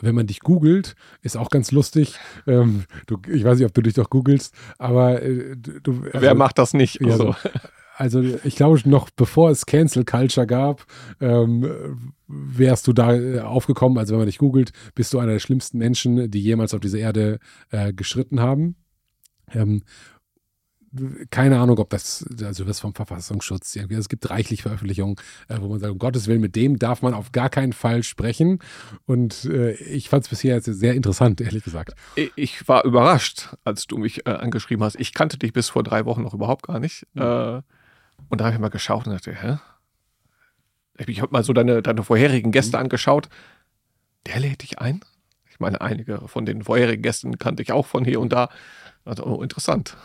wenn 0.00 0.14
man 0.14 0.26
dich 0.26 0.40
googelt, 0.40 0.94
ist 1.22 1.36
auch 1.36 1.50
ganz 1.50 1.70
lustig. 1.72 2.18
Ähm, 2.46 2.84
du, 3.06 3.18
ich 3.32 3.44
weiß 3.44 3.58
nicht, 3.58 3.66
ob 3.66 3.74
du 3.74 3.82
dich 3.82 3.94
doch 3.94 4.10
googelst, 4.10 4.54
aber 4.78 5.22
äh, 5.22 5.56
du, 5.56 5.80
du- 5.80 6.02
Wer 6.04 6.14
also- 6.30 6.34
macht 6.34 6.58
das 6.58 6.74
nicht? 6.74 7.00
ja, 7.00 7.08
Also, 7.12 7.32
so. 7.42 7.48
Also 7.96 8.22
ich 8.42 8.56
glaube, 8.56 8.80
noch 8.88 9.08
bevor 9.10 9.50
es 9.50 9.66
Cancel 9.66 10.04
Culture 10.04 10.48
gab, 10.48 10.84
ähm, 11.20 12.12
wärst 12.26 12.88
du 12.88 12.92
da 12.92 13.14
äh, 13.14 13.38
aufgekommen. 13.38 13.98
Also 13.98 14.12
wenn 14.14 14.18
man 14.18 14.26
dich 14.26 14.38
googelt, 14.38 14.72
bist 14.96 15.14
du 15.14 15.20
einer 15.20 15.30
der 15.34 15.38
schlimmsten 15.38 15.78
Menschen, 15.78 16.28
die 16.28 16.40
jemals 16.40 16.74
auf 16.74 16.80
dieser 16.80 16.98
Erde 16.98 17.38
äh, 17.70 17.92
geschritten 17.92 18.40
haben. 18.40 18.74
Ähm, 19.52 19.82
keine 21.30 21.58
Ahnung, 21.58 21.78
ob 21.78 21.90
das, 21.90 22.24
also 22.42 22.64
das 22.64 22.80
vom 22.80 22.94
Verfassungsschutz, 22.94 23.74
irgendwie, 23.76 23.94
es 23.94 24.08
gibt 24.08 24.28
reichlich 24.30 24.62
Veröffentlichungen, 24.62 25.16
äh, 25.48 25.56
wo 25.60 25.68
man 25.68 25.80
sagt, 25.80 25.92
um 25.92 25.98
Gottes 25.98 26.26
Willen, 26.26 26.40
mit 26.40 26.56
dem 26.56 26.78
darf 26.78 27.02
man 27.02 27.14
auf 27.14 27.32
gar 27.32 27.48
keinen 27.50 27.72
Fall 27.72 28.02
sprechen. 28.02 28.58
Und 29.06 29.44
äh, 29.46 29.72
ich 29.72 30.08
fand 30.08 30.24
es 30.24 30.28
bisher 30.28 30.60
sehr 30.60 30.94
interessant, 30.94 31.40
ehrlich 31.40 31.64
gesagt. 31.64 31.94
ich- 32.16 32.32
ich 32.36 32.68
war 32.68 32.84
überrascht, 32.84 33.54
als 33.64 33.86
du 33.86 33.98
mich 33.98 34.26
äh, 34.26 34.30
angeschrieben 34.30 34.84
hast. 34.84 34.96
Ich 35.00 35.14
kannte 35.14 35.38
dich 35.38 35.52
bis 35.52 35.68
vor 35.68 35.82
drei 35.82 36.04
Wochen 36.04 36.22
noch 36.22 36.34
überhaupt 36.34 36.66
gar 36.66 36.78
nicht. 36.80 37.06
Mhm. 37.14 37.22
Äh, 37.22 37.62
und 38.28 38.40
da 38.40 38.44
habe 38.46 38.54
ich 38.54 38.60
mal 38.60 38.68
geschaut 38.70 39.06
und 39.06 39.12
dachte, 39.12 39.32
hä? 39.34 39.58
Ich 41.06 41.20
habe 41.20 41.32
mal 41.32 41.42
so 41.42 41.52
deine, 41.52 41.82
deine 41.82 42.02
vorherigen 42.04 42.52
Gäste 42.52 42.76
Mhm. 42.76 42.84
angeschaut. 42.84 43.28
Der 44.26 44.38
lädt 44.40 44.62
dich 44.62 44.78
ein? 44.78 45.00
Ich 45.50 45.60
meine, 45.60 45.80
einige 45.80 46.26
von 46.28 46.46
den 46.46 46.62
vorherigen 46.62 47.02
Gästen 47.02 47.38
kannte 47.38 47.62
ich 47.62 47.72
auch 47.72 47.86
von 47.86 48.04
hier 48.04 48.20
und 48.20 48.32
da. 48.32 48.48
Also, 49.04 49.24
oh, 49.24 49.42
interessant. 49.42 49.96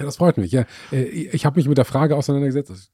Ja, 0.00 0.06
das 0.06 0.16
freut 0.16 0.38
mich. 0.38 0.50
Ja. 0.50 0.64
Äh, 0.90 1.04
Ich 1.04 1.46
habe 1.46 1.58
mich 1.60 1.68
mit 1.68 1.78
der 1.78 1.84
Frage 1.84 2.16
auseinandergesetzt. 2.16 2.90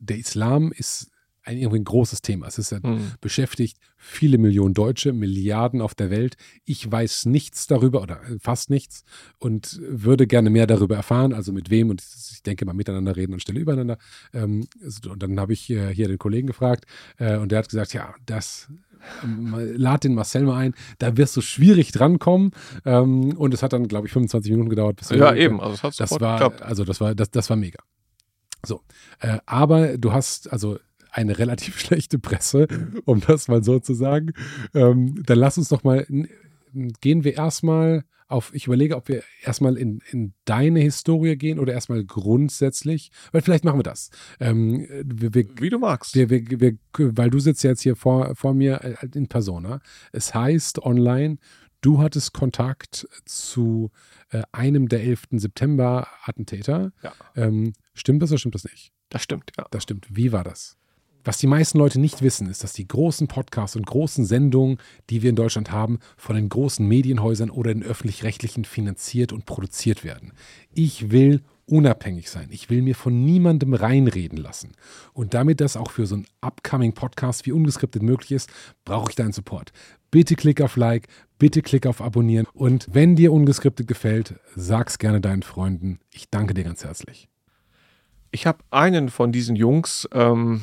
Der 0.00 0.18
Islam 0.18 0.72
ist 0.72 1.08
ein, 1.44 1.58
irgendwie 1.58 1.78
ein 1.80 1.84
großes 1.84 2.22
Thema. 2.22 2.46
Es 2.46 2.58
ist 2.58 2.70
ja 2.70 2.80
Hm. 2.82 3.12
beschäftigt 3.20 3.78
viele 3.96 4.38
Millionen 4.38 4.74
Deutsche, 4.74 5.12
Milliarden 5.12 5.80
auf 5.80 5.94
der 5.94 6.08
Welt. 6.10 6.36
Ich 6.64 6.90
weiß 6.90 7.26
nichts 7.26 7.66
darüber 7.66 8.00
oder 8.02 8.22
äh, 8.22 8.38
fast 8.40 8.70
nichts 8.70 9.04
und 9.38 9.80
würde 9.82 10.26
gerne 10.28 10.50
mehr 10.50 10.66
darüber 10.68 10.94
erfahren, 10.96 11.32
also 11.32 11.52
mit 11.52 11.68
wem 11.70 11.90
und 11.90 12.00
ich 12.32 12.42
denke 12.44 12.64
mal 12.64 12.74
miteinander 12.74 13.16
reden 13.16 13.32
anstelle 13.34 13.58
übereinander. 13.60 13.98
Ähm, 14.32 14.66
Und 15.08 15.22
dann 15.22 15.38
habe 15.40 15.52
ich 15.52 15.68
äh, 15.70 15.92
hier 15.94 16.06
den 16.08 16.18
Kollegen 16.18 16.46
gefragt 16.46 16.84
und 17.18 17.50
der 17.52 17.58
hat 17.60 17.68
gesagt, 17.68 17.92
ja, 17.92 18.14
das 18.26 18.68
lad 19.24 20.04
den 20.04 20.14
Marcel 20.14 20.42
mal 20.42 20.56
ein, 20.56 20.74
da 20.98 21.16
wirst 21.16 21.36
du 21.36 21.40
schwierig 21.40 21.92
drankommen 21.92 22.52
ähm, 22.84 23.36
und 23.36 23.54
es 23.54 23.62
hat 23.62 23.72
dann, 23.72 23.88
glaube 23.88 24.06
ich, 24.06 24.12
25 24.12 24.50
Minuten 24.52 24.70
gedauert. 24.70 24.96
Bis 24.96 25.10
Ja, 25.10 25.34
eben. 25.34 25.60
Also, 25.60 25.74
es 25.74 25.82
hat 25.82 26.00
das 26.00 26.20
war, 26.20 26.38
geklappt. 26.38 26.62
also 26.62 26.84
das 26.84 27.00
war, 27.00 27.14
das, 27.14 27.30
das 27.30 27.50
war 27.50 27.56
mega. 27.56 27.78
So, 28.64 28.82
äh, 29.20 29.38
aber 29.46 29.98
du 29.98 30.12
hast 30.12 30.52
also 30.52 30.78
eine 31.10 31.38
relativ 31.38 31.78
schlechte 31.80 32.18
Presse, 32.18 32.66
um 33.04 33.20
das 33.20 33.48
mal 33.48 33.62
so 33.62 33.78
zu 33.78 33.94
sagen. 33.94 34.32
Ähm, 34.74 35.22
dann 35.24 35.38
lass 35.38 35.58
uns 35.58 35.68
doch 35.68 35.84
mal, 35.84 36.06
gehen 37.00 37.24
wir 37.24 37.34
erstmal 37.34 38.04
auf, 38.32 38.52
ich 38.54 38.66
überlege, 38.66 38.96
ob 38.96 39.08
wir 39.08 39.22
erstmal 39.42 39.76
in, 39.76 40.00
in 40.10 40.34
deine 40.44 40.80
Historie 40.80 41.36
gehen 41.36 41.58
oder 41.58 41.72
erstmal 41.72 42.04
grundsätzlich, 42.04 43.10
weil 43.30 43.42
vielleicht 43.42 43.64
machen 43.64 43.78
wir 43.78 43.84
das. 43.84 44.10
Ähm, 44.40 44.86
wir, 45.04 45.34
wir, 45.34 45.46
Wie 45.60 45.70
du 45.70 45.78
magst. 45.78 46.14
wir, 46.14 46.30
wir, 46.30 46.76
weil 46.96 47.30
du 47.30 47.38
sitzt 47.38 47.62
jetzt 47.62 47.82
hier 47.82 47.96
vor, 47.96 48.34
vor 48.34 48.54
mir 48.54 48.82
äh, 48.82 49.08
in 49.14 49.28
Persona. 49.28 49.80
Es 50.12 50.34
heißt 50.34 50.80
online, 50.80 51.38
du 51.80 51.98
hattest 51.98 52.32
Kontakt 52.32 53.06
zu 53.24 53.90
äh, 54.30 54.42
einem 54.52 54.88
der 54.88 55.02
11. 55.02 55.24
September-Attentäter. 55.32 56.92
Ja. 57.02 57.12
Ähm, 57.36 57.74
stimmt 57.94 58.22
das 58.22 58.30
oder 58.30 58.38
stimmt 58.38 58.54
das 58.54 58.64
nicht? 58.64 58.92
Das 59.10 59.22
stimmt, 59.22 59.52
ja. 59.58 59.66
Das 59.70 59.82
stimmt. 59.82 60.06
Wie 60.10 60.32
war 60.32 60.44
das? 60.44 60.78
Was 61.24 61.38
die 61.38 61.46
meisten 61.46 61.78
Leute 61.78 62.00
nicht 62.00 62.22
wissen, 62.22 62.48
ist, 62.48 62.64
dass 62.64 62.72
die 62.72 62.88
großen 62.88 63.28
Podcasts 63.28 63.76
und 63.76 63.86
großen 63.86 64.24
Sendungen, 64.24 64.78
die 65.08 65.22
wir 65.22 65.30
in 65.30 65.36
Deutschland 65.36 65.70
haben, 65.70 65.98
von 66.16 66.34
den 66.34 66.48
großen 66.48 66.86
Medienhäusern 66.86 67.50
oder 67.50 67.72
den 67.72 67.82
öffentlich-rechtlichen 67.82 68.64
finanziert 68.64 69.32
und 69.32 69.46
produziert 69.46 70.04
werden. 70.04 70.32
Ich 70.74 71.10
will 71.10 71.42
unabhängig 71.66 72.28
sein. 72.28 72.48
Ich 72.50 72.70
will 72.70 72.82
mir 72.82 72.94
von 72.94 73.24
niemandem 73.24 73.74
reinreden 73.74 74.36
lassen. 74.36 74.72
Und 75.12 75.32
damit 75.32 75.60
das 75.60 75.76
auch 75.76 75.90
für 75.90 76.06
so 76.06 76.16
einen 76.16 76.26
upcoming 76.40 76.92
Podcast 76.92 77.46
wie 77.46 77.52
ungeskriptet 77.52 78.02
möglich 78.02 78.32
ist, 78.32 78.50
brauche 78.84 79.10
ich 79.10 79.16
deinen 79.16 79.32
Support. 79.32 79.72
Bitte 80.10 80.34
klick 80.34 80.60
auf 80.60 80.76
Like, 80.76 81.08
bitte 81.38 81.62
klick 81.62 81.86
auf 81.86 82.02
Abonnieren. 82.02 82.46
Und 82.52 82.88
wenn 82.92 83.16
dir 83.16 83.32
ungeskriptet 83.32 83.86
gefällt, 83.86 84.34
sag's 84.54 84.98
gerne 84.98 85.20
deinen 85.20 85.42
Freunden. 85.42 86.00
Ich 86.12 86.28
danke 86.30 86.52
dir 86.52 86.64
ganz 86.64 86.84
herzlich. 86.84 87.28
Ich 88.32 88.46
habe 88.46 88.58
einen 88.70 89.08
von 89.08 89.30
diesen 89.32 89.56
Jungs, 89.56 90.08
ähm, 90.12 90.62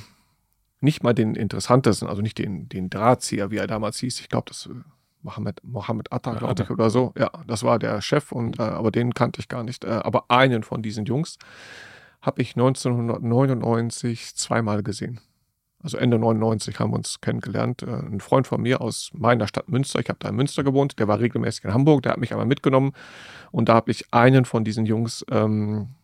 nicht 0.81 1.03
mal 1.03 1.13
den 1.13 1.35
interessantesten, 1.35 2.07
also 2.07 2.21
nicht 2.21 2.37
den, 2.37 2.69
den 2.69 2.89
Drahtzieher, 2.89 3.51
wie 3.51 3.57
er 3.57 3.67
damals 3.67 3.99
hieß. 3.99 4.19
Ich 4.21 4.29
glaube, 4.29 4.45
das 4.47 4.67
äh, 4.67 4.75
Mohammed, 5.21 5.61
Mohammed 5.63 6.11
Atta, 6.13 6.33
glaube 6.33 6.51
Atta. 6.51 6.63
ich, 6.63 6.69
oder 6.69 6.89
so. 6.89 7.13
Ja, 7.17 7.31
das 7.45 7.63
war 7.63 7.79
der 7.79 8.01
Chef, 8.01 8.31
und, 8.31 8.59
äh, 8.59 8.63
aber 8.63 8.91
den 8.91 9.13
kannte 9.13 9.39
ich 9.39 9.49
gar 9.49 9.63
nicht. 9.63 9.83
Äh, 9.83 9.89
aber 9.89 10.31
einen 10.31 10.63
von 10.63 10.81
diesen 10.81 11.05
Jungs 11.05 11.37
habe 12.21 12.41
ich 12.41 12.55
1999 12.55 14.35
zweimal 14.35 14.83
gesehen. 14.83 15.19
Also 15.81 15.97
Ende 15.97 16.19
99 16.19 16.79
haben 16.79 16.91
wir 16.91 16.97
uns 16.97 17.21
kennengelernt. 17.21 17.83
Äh, 17.83 17.91
ein 17.91 18.21
Freund 18.21 18.47
von 18.47 18.61
mir 18.61 18.81
aus 18.81 19.11
meiner 19.13 19.47
Stadt 19.47 19.69
Münster, 19.69 19.99
ich 19.99 20.09
habe 20.09 20.19
da 20.19 20.29
in 20.29 20.35
Münster 20.35 20.63
gewohnt, 20.63 20.99
der 20.99 21.07
war 21.07 21.19
regelmäßig 21.19 21.65
in 21.65 21.73
Hamburg, 21.73 22.03
der 22.03 22.13
hat 22.13 22.19
mich 22.19 22.31
einmal 22.31 22.45
mitgenommen 22.45 22.93
und 23.51 23.69
da 23.69 23.73
habe 23.75 23.91
ich 23.91 24.13
einen 24.13 24.45
von 24.45 24.63
diesen 24.63 24.85
Jungs 24.85 25.25
ähm, 25.31 25.95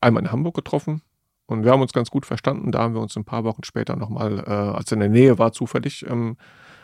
einmal 0.00 0.22
in 0.22 0.32
Hamburg 0.32 0.54
getroffen 0.54 1.02
und 1.48 1.64
wir 1.64 1.72
haben 1.72 1.80
uns 1.80 1.94
ganz 1.94 2.10
gut 2.10 2.26
verstanden. 2.26 2.72
Da 2.72 2.80
haben 2.80 2.94
wir 2.94 3.00
uns 3.00 3.16
ein 3.16 3.24
paar 3.24 3.42
Wochen 3.42 3.64
später 3.64 3.96
nochmal, 3.96 4.40
äh, 4.40 4.50
als 4.50 4.92
er 4.92 4.96
in 4.96 5.00
der 5.00 5.08
Nähe 5.08 5.38
war, 5.38 5.50
zufällig, 5.50 6.04
ähm, 6.06 6.36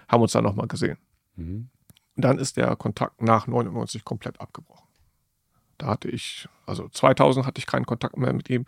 haben 0.08 0.22
uns 0.22 0.32
dann 0.32 0.42
nochmal 0.42 0.66
gesehen. 0.66 0.96
Mhm. 1.36 1.68
Dann 2.16 2.38
ist 2.38 2.56
der 2.56 2.74
Kontakt 2.74 3.20
nach 3.20 3.46
99 3.46 4.04
komplett 4.06 4.40
abgebrochen. 4.40 4.88
Da 5.76 5.88
hatte 5.88 6.08
ich, 6.08 6.48
also 6.64 6.88
2000 6.88 7.44
hatte 7.44 7.58
ich 7.58 7.66
keinen 7.66 7.84
Kontakt 7.84 8.16
mehr 8.16 8.32
mit 8.32 8.48
ihm. 8.48 8.64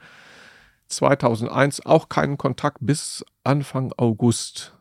2001 0.89 1.86
auch 1.86 2.10
keinen 2.10 2.36
Kontakt 2.36 2.78
bis 2.83 3.25
Anfang 3.42 3.92
August. 3.97 4.76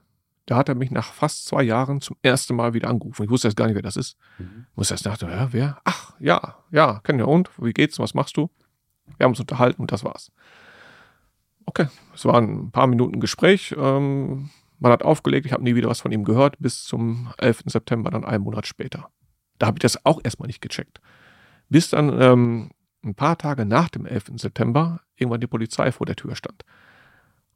Da 0.48 0.58
hat 0.58 0.68
er 0.68 0.76
mich 0.76 0.92
nach 0.92 1.14
fast 1.14 1.45
zwei 1.45 1.64
Jahren 1.64 2.02
zum 2.02 2.18
ersten 2.24 2.58
Mal 2.58 2.74
wieder 2.74 2.90
angerufen. 2.90 3.24
Ich 3.24 3.30
wusste 3.30 3.48
jetzt 3.48 3.56
gar 3.56 3.68
nicht, 3.68 3.76
wer 3.76 3.82
das 3.82 3.95
ist. 3.95 4.18
Mhm. 4.38 4.66
Ich 4.69 4.77
musste 4.77 4.95
erst 4.95 5.06
dachte, 5.06 5.27
ja, 5.27 5.53
wer? 5.53 5.80
Ach, 5.85 6.14
ja, 6.19 6.58
ja, 6.72 7.00
kenn 7.06 7.19
ja 7.19 7.26
und? 7.26 7.50
Wie 7.58 7.72
geht's? 7.72 8.00
Was 8.00 8.14
machst 8.14 8.35
du? 8.35 8.50
Wir 9.18 9.24
haben 9.24 9.32
uns 9.32 9.40
unterhalten 9.40 9.82
und 9.82 9.94
das 9.94 10.03
war's. 10.03 10.34
Okay, 11.66 11.88
es 12.14 12.26
waren 12.26 12.66
ein 12.66 12.72
paar 12.72 12.88
Minuten 12.88 13.19
Gespräch. 13.19 13.76
Ähm, 13.77 14.50
man 14.80 14.92
hat 14.92 15.03
aufgelegt, 15.03 15.45
ich 15.45 15.52
habe 15.52 15.64
nie 15.64 15.76
wieder 15.76 15.90
was 15.90 16.02
von 16.02 16.11
ihm 16.11 16.24
gehört, 16.24 16.58
bis 16.60 16.84
zum 16.84 17.34
11. 17.38 17.64
September, 17.68 18.11
dann 18.11 18.26
einen 18.26 18.44
Monat 18.44 18.68
später. 18.68 19.10
Da 19.58 19.68
habe 19.68 19.77
ich 19.77 19.82
das 19.82 20.06
auch 20.06 20.19
erstmal 20.24 20.48
nicht 20.48 20.61
gecheckt. 20.61 21.00
Bis 21.69 21.90
dann 21.90 22.22
ähm, 22.22 22.72
ein 23.03 23.16
paar 23.16 23.38
Tage 23.38 23.66
nach 23.66 23.90
dem 23.90 24.06
11. 24.06 24.34
September 24.35 25.02
irgendwann 25.16 25.42
die 25.42 25.48
Polizei 25.48 25.92
vor 25.92 26.06
der 26.06 26.16
Tür 26.16 26.35
stand. 26.35 26.64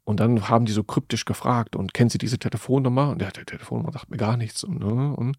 Und 0.04 0.18
dann 0.18 0.48
haben 0.48 0.64
die 0.64 0.72
so 0.72 0.82
kryptisch 0.82 1.24
gefragt 1.24 1.76
und 1.76 1.94
kennen 1.94 2.10
Sie 2.10 2.18
diese 2.18 2.38
Telefonnummer? 2.38 3.10
Und 3.10 3.20
der, 3.20 3.30
der 3.30 3.46
Telefonnummer 3.46 3.92
sagt 3.92 4.10
mir 4.10 4.16
gar 4.16 4.36
nichts. 4.36 4.64
Und, 4.64 4.80
ne, 4.80 5.14
und 5.14 5.36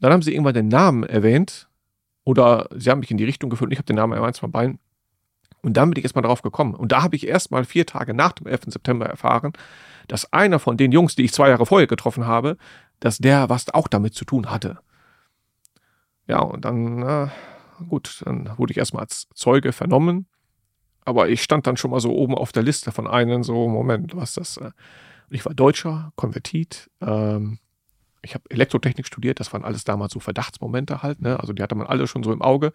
dann 0.00 0.12
haben 0.12 0.22
sie 0.22 0.32
irgendwann 0.32 0.54
den 0.54 0.68
Namen 0.68 1.04
erwähnt 1.04 1.68
oder 2.24 2.68
sie 2.74 2.90
haben 2.90 3.00
mich 3.00 3.10
in 3.10 3.16
die 3.16 3.24
Richtung 3.24 3.50
geführt 3.50 3.72
ich 3.72 3.78
habe 3.78 3.86
den 3.86 3.96
Namen 3.96 4.12
erwähnt 4.12 4.38
von 4.38 4.50
beiden. 4.50 4.78
Und 5.66 5.76
dann 5.76 5.90
bin 5.90 5.98
ich 5.98 6.04
erstmal 6.04 6.22
drauf 6.22 6.42
gekommen. 6.42 6.76
Und 6.76 6.92
da 6.92 7.02
habe 7.02 7.16
ich 7.16 7.26
erstmal 7.26 7.64
vier 7.64 7.86
Tage 7.86 8.14
nach 8.14 8.30
dem 8.30 8.46
11. 8.46 8.66
September 8.68 9.06
erfahren, 9.06 9.52
dass 10.06 10.32
einer 10.32 10.60
von 10.60 10.76
den 10.76 10.92
Jungs, 10.92 11.16
die 11.16 11.24
ich 11.24 11.32
zwei 11.32 11.48
Jahre 11.48 11.66
vorher 11.66 11.88
getroffen 11.88 12.24
habe, 12.24 12.56
dass 13.00 13.18
der 13.18 13.48
was 13.48 13.74
auch 13.74 13.88
damit 13.88 14.14
zu 14.14 14.24
tun 14.24 14.48
hatte. 14.48 14.78
Ja, 16.28 16.38
und 16.38 16.64
dann 16.64 17.02
äh, 17.02 17.28
gut, 17.88 18.22
dann 18.24 18.48
wurde 18.56 18.70
ich 18.70 18.76
erstmal 18.76 19.02
als 19.02 19.26
Zeuge 19.34 19.72
vernommen. 19.72 20.26
Aber 21.04 21.28
ich 21.30 21.42
stand 21.42 21.66
dann 21.66 21.76
schon 21.76 21.90
mal 21.90 21.98
so 21.98 22.12
oben 22.12 22.36
auf 22.36 22.52
der 22.52 22.62
Liste 22.62 22.92
von 22.92 23.08
einem, 23.08 23.42
so, 23.42 23.66
Moment, 23.66 24.14
was 24.14 24.34
das? 24.34 24.58
Äh, 24.58 24.70
ich 25.30 25.44
war 25.44 25.52
Deutscher, 25.52 26.12
Konvertit. 26.14 26.92
Ähm, 27.00 27.58
ich 28.22 28.34
habe 28.34 28.44
Elektrotechnik 28.50 29.08
studiert, 29.08 29.40
das 29.40 29.52
waren 29.52 29.64
alles 29.64 29.82
damals 29.82 30.12
so 30.12 30.20
Verdachtsmomente 30.20 31.02
halt, 31.02 31.20
ne? 31.22 31.40
Also 31.40 31.52
die 31.52 31.62
hatte 31.64 31.74
man 31.74 31.88
alle 31.88 32.06
schon 32.06 32.22
so 32.22 32.32
im 32.32 32.40
Auge. 32.40 32.72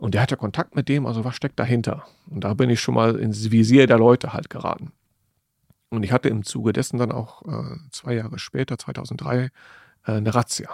Und 0.00 0.14
der 0.14 0.22
hatte 0.22 0.38
Kontakt 0.38 0.74
mit 0.74 0.88
dem, 0.88 1.04
also 1.04 1.24
was 1.24 1.36
steckt 1.36 1.58
dahinter? 1.58 2.04
Und 2.30 2.42
da 2.42 2.54
bin 2.54 2.70
ich 2.70 2.80
schon 2.80 2.94
mal 2.94 3.16
ins 3.16 3.50
Visier 3.50 3.86
der 3.86 3.98
Leute 3.98 4.32
halt 4.32 4.48
geraten. 4.48 4.92
Und 5.90 6.04
ich 6.04 6.12
hatte 6.12 6.30
im 6.30 6.42
Zuge 6.42 6.72
dessen 6.72 6.98
dann 6.98 7.12
auch 7.12 7.42
äh, 7.42 7.76
zwei 7.90 8.14
Jahre 8.14 8.38
später, 8.38 8.78
2003, 8.78 9.44
äh, 9.44 9.50
eine 10.04 10.34
Razzia. 10.34 10.70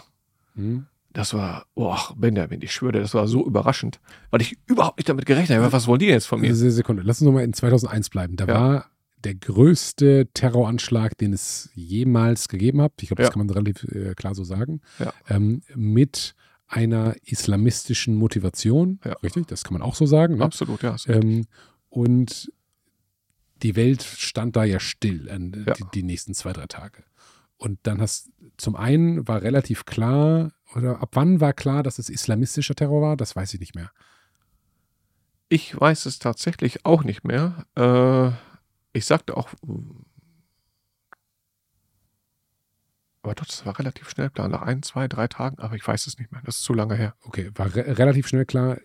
Mhm. 0.55 0.87
Das 1.13 1.35
war, 1.35 1.67
boah, 1.75 2.15
Benjamin, 2.15 2.63
ich 2.63 2.73
schwöre, 2.73 3.01
das 3.01 3.15
war 3.15 3.27
so 3.27 3.45
überraschend, 3.45 4.01
weil 4.31 4.43
ich 4.43 4.59
überhaupt 4.67 4.99
nicht 4.99 5.09
damit 5.09 5.27
gerechnet 5.27 5.59
habe. 5.59 5.73
Was 5.73 5.89
wollen 5.89 5.99
die 5.99 6.07
jetzt 6.07 6.27
von 6.27 6.41
mir? 6.41 6.55
Sekunde, 6.55 7.03
lass 7.03 7.21
uns 7.21 7.27
nochmal 7.27 7.45
in 7.45 7.53
2001 7.53 8.11
bleiben. 8.11 8.37
Da 8.37 8.47
ja. 8.47 8.55
war 8.55 8.87
der 9.25 9.35
größte 9.35 10.29
Terroranschlag, 10.35 11.19
den 11.19 11.33
es 11.33 11.71
jemals 11.75 12.49
gegeben 12.49 12.81
hat. 12.81 12.93
Ich 13.01 13.09
glaube, 13.09 13.23
das 13.23 13.31
ja. 13.31 13.33
kann 13.33 13.47
man 13.47 13.51
relativ 13.51 13.83
äh, 13.85 14.15
klar 14.15 14.37
so 14.37 14.45
sagen. 14.45 14.83
Ja. 15.01 15.13
Ähm, 15.29 15.63
mit 15.75 16.37
einer 16.67 17.15
islamistischen 17.25 18.17
Motivation. 18.17 19.01
Richtig, 19.23 19.47
das 19.47 19.65
kann 19.65 19.75
man 19.75 19.83
auch 19.83 19.95
so 19.95 20.07
sagen. 20.07 20.37
Ne? 20.37 20.45
Absolut, 20.45 20.83
ja. 20.83 20.97
Ähm, 21.07 21.47
und 21.89 22.51
die 23.63 23.77
Welt 23.77 24.03
stand 24.03 24.57
da 24.57 24.65
ja 24.65 24.81
still 24.81 25.29
äh, 25.29 25.39
die, 25.75 25.85
die 25.95 26.03
nächsten 26.03 26.35
zwei, 26.35 26.53
drei 26.53 26.67
Tage. 26.67 27.05
Und 27.57 27.79
dann 27.85 28.01
hast 28.01 28.31
zum 28.57 28.77
einen 28.77 29.27
war 29.29 29.43
relativ 29.43 29.87
klar, 29.87 30.53
oder 30.75 31.01
ab 31.01 31.11
wann 31.13 31.41
war 31.41 31.53
klar, 31.53 31.83
dass 31.83 31.99
es 31.99 32.11
islamistischer 32.11 32.75
Terror 32.75 33.01
war? 33.01 33.17
Das 33.17 33.37
weiß 33.37 33.55
ich 33.55 33.61
nicht 33.61 33.75
mehr. 33.75 33.91
Ich 35.49 35.79
weiß 35.79 36.07
es 36.07 36.19
tatsächlich 36.19 36.85
auch 36.85 37.05
nicht 37.05 37.25
mehr. 37.25 37.67
Äh, 37.77 38.33
ich 38.97 39.05
sagte 39.07 39.37
auch, 39.37 39.49
aber 43.27 43.35
doch, 43.35 43.47
das 43.47 43.67
war 43.67 43.79
relativ 43.79 44.09
schnell 44.09 44.31
klar, 44.31 44.49
nach 44.49 44.63
ein, 44.63 44.83
zwei, 44.83 45.09
drei 45.09 45.27
Tagen, 45.27 45.59
aber 45.59 45.75
ich 45.75 45.87
weiß 45.87 46.07
es 46.07 46.19
nicht 46.19 46.31
mehr. 46.31 46.41
Das 46.45 46.59
ist 46.59 46.63
zu 46.63 46.75
lange 46.75 46.95
her. 46.95 47.15
Okay, 47.23 47.51
war 47.55 47.75
re 47.75 47.99
relativ 47.99 48.29
schnell 48.29 48.45
klar, 48.45 48.79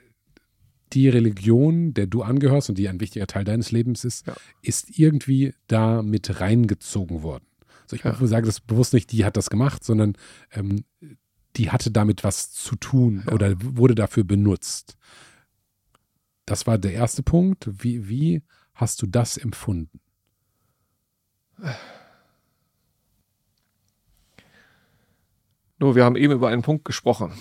die 0.94 1.10
Religion, 1.10 1.94
der 1.94 2.08
du 2.08 2.24
angehörst 2.24 2.70
und 2.70 2.78
die 2.78 2.90
ein 2.90 3.00
wichtiger 3.00 3.28
Teil 3.28 3.44
deines 3.44 3.72
Lebens 3.72 4.03
ist, 4.03 4.28
ja. 4.28 4.34
ist 4.61 4.98
irgendwie 4.98 5.53
da 5.68 6.02
mit 6.02 6.42
reingezogen 6.42 7.24
worden. 7.24 7.45
Also 7.84 7.95
ich 7.95 8.03
ja. 8.03 8.16
sage 8.28 8.45
das 8.45 8.60
bewusst 8.60 8.94
nicht, 8.94 9.11
die 9.11 9.26
hat 9.26 9.38
das 9.38 9.50
gemacht, 9.50 9.84
sondern 9.84 10.16
ähm, 10.52 10.84
die 11.56 11.70
hatte 11.70 11.92
damit 11.92 12.24
was 12.24 12.52
zu 12.52 12.76
tun 12.76 13.24
ja. 13.26 13.34
oder 13.34 13.53
wurde 13.61 13.95
dafür 13.95 14.24
benutzt. 14.24 14.98
Das 16.45 16.68
war 16.68 16.78
der 16.78 16.94
erste 16.94 17.24
Punkt. 17.24 17.70
Wie, 17.84 18.10
wie 18.10 18.42
hast 18.74 19.02
du 19.02 19.08
das 19.08 19.38
empfunden? 19.38 20.00
Nur, 25.82 25.95
wir 25.95 26.06
haben 26.06 26.16
eben 26.16 26.34
über 26.34 26.50
einen 26.50 26.61
Punkt 26.61 26.85
gesprochen, 26.85 27.34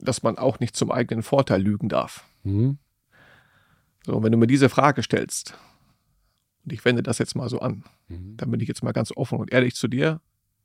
dass 0.00 0.24
man 0.24 0.36
auch 0.36 0.58
nicht 0.58 0.74
zum 0.74 0.90
eigenen 0.90 1.22
Vorteil 1.22 1.62
lügen 1.62 1.88
darf. 1.88 2.24
Mhm. 2.42 2.78
So, 4.04 4.20
wenn 4.20 4.32
du 4.32 4.36
mir 4.36 4.48
diese 4.48 4.68
Frage 4.68 5.04
stellst, 5.04 5.56
und 6.64 6.72
ich 6.72 6.84
wende 6.84 7.04
das 7.04 7.18
jetzt 7.18 7.36
mal 7.36 7.48
so 7.48 7.60
an, 7.60 7.84
mhm. 8.08 8.36
dann 8.36 8.50
bin 8.50 8.58
ich 8.58 8.66
jetzt 8.66 8.82
mal 8.82 8.90
ganz 8.90 9.12
offen 9.14 9.38
und 9.38 9.52
ehrlich 9.52 9.76
zu 9.76 9.86
dir, 9.86 10.20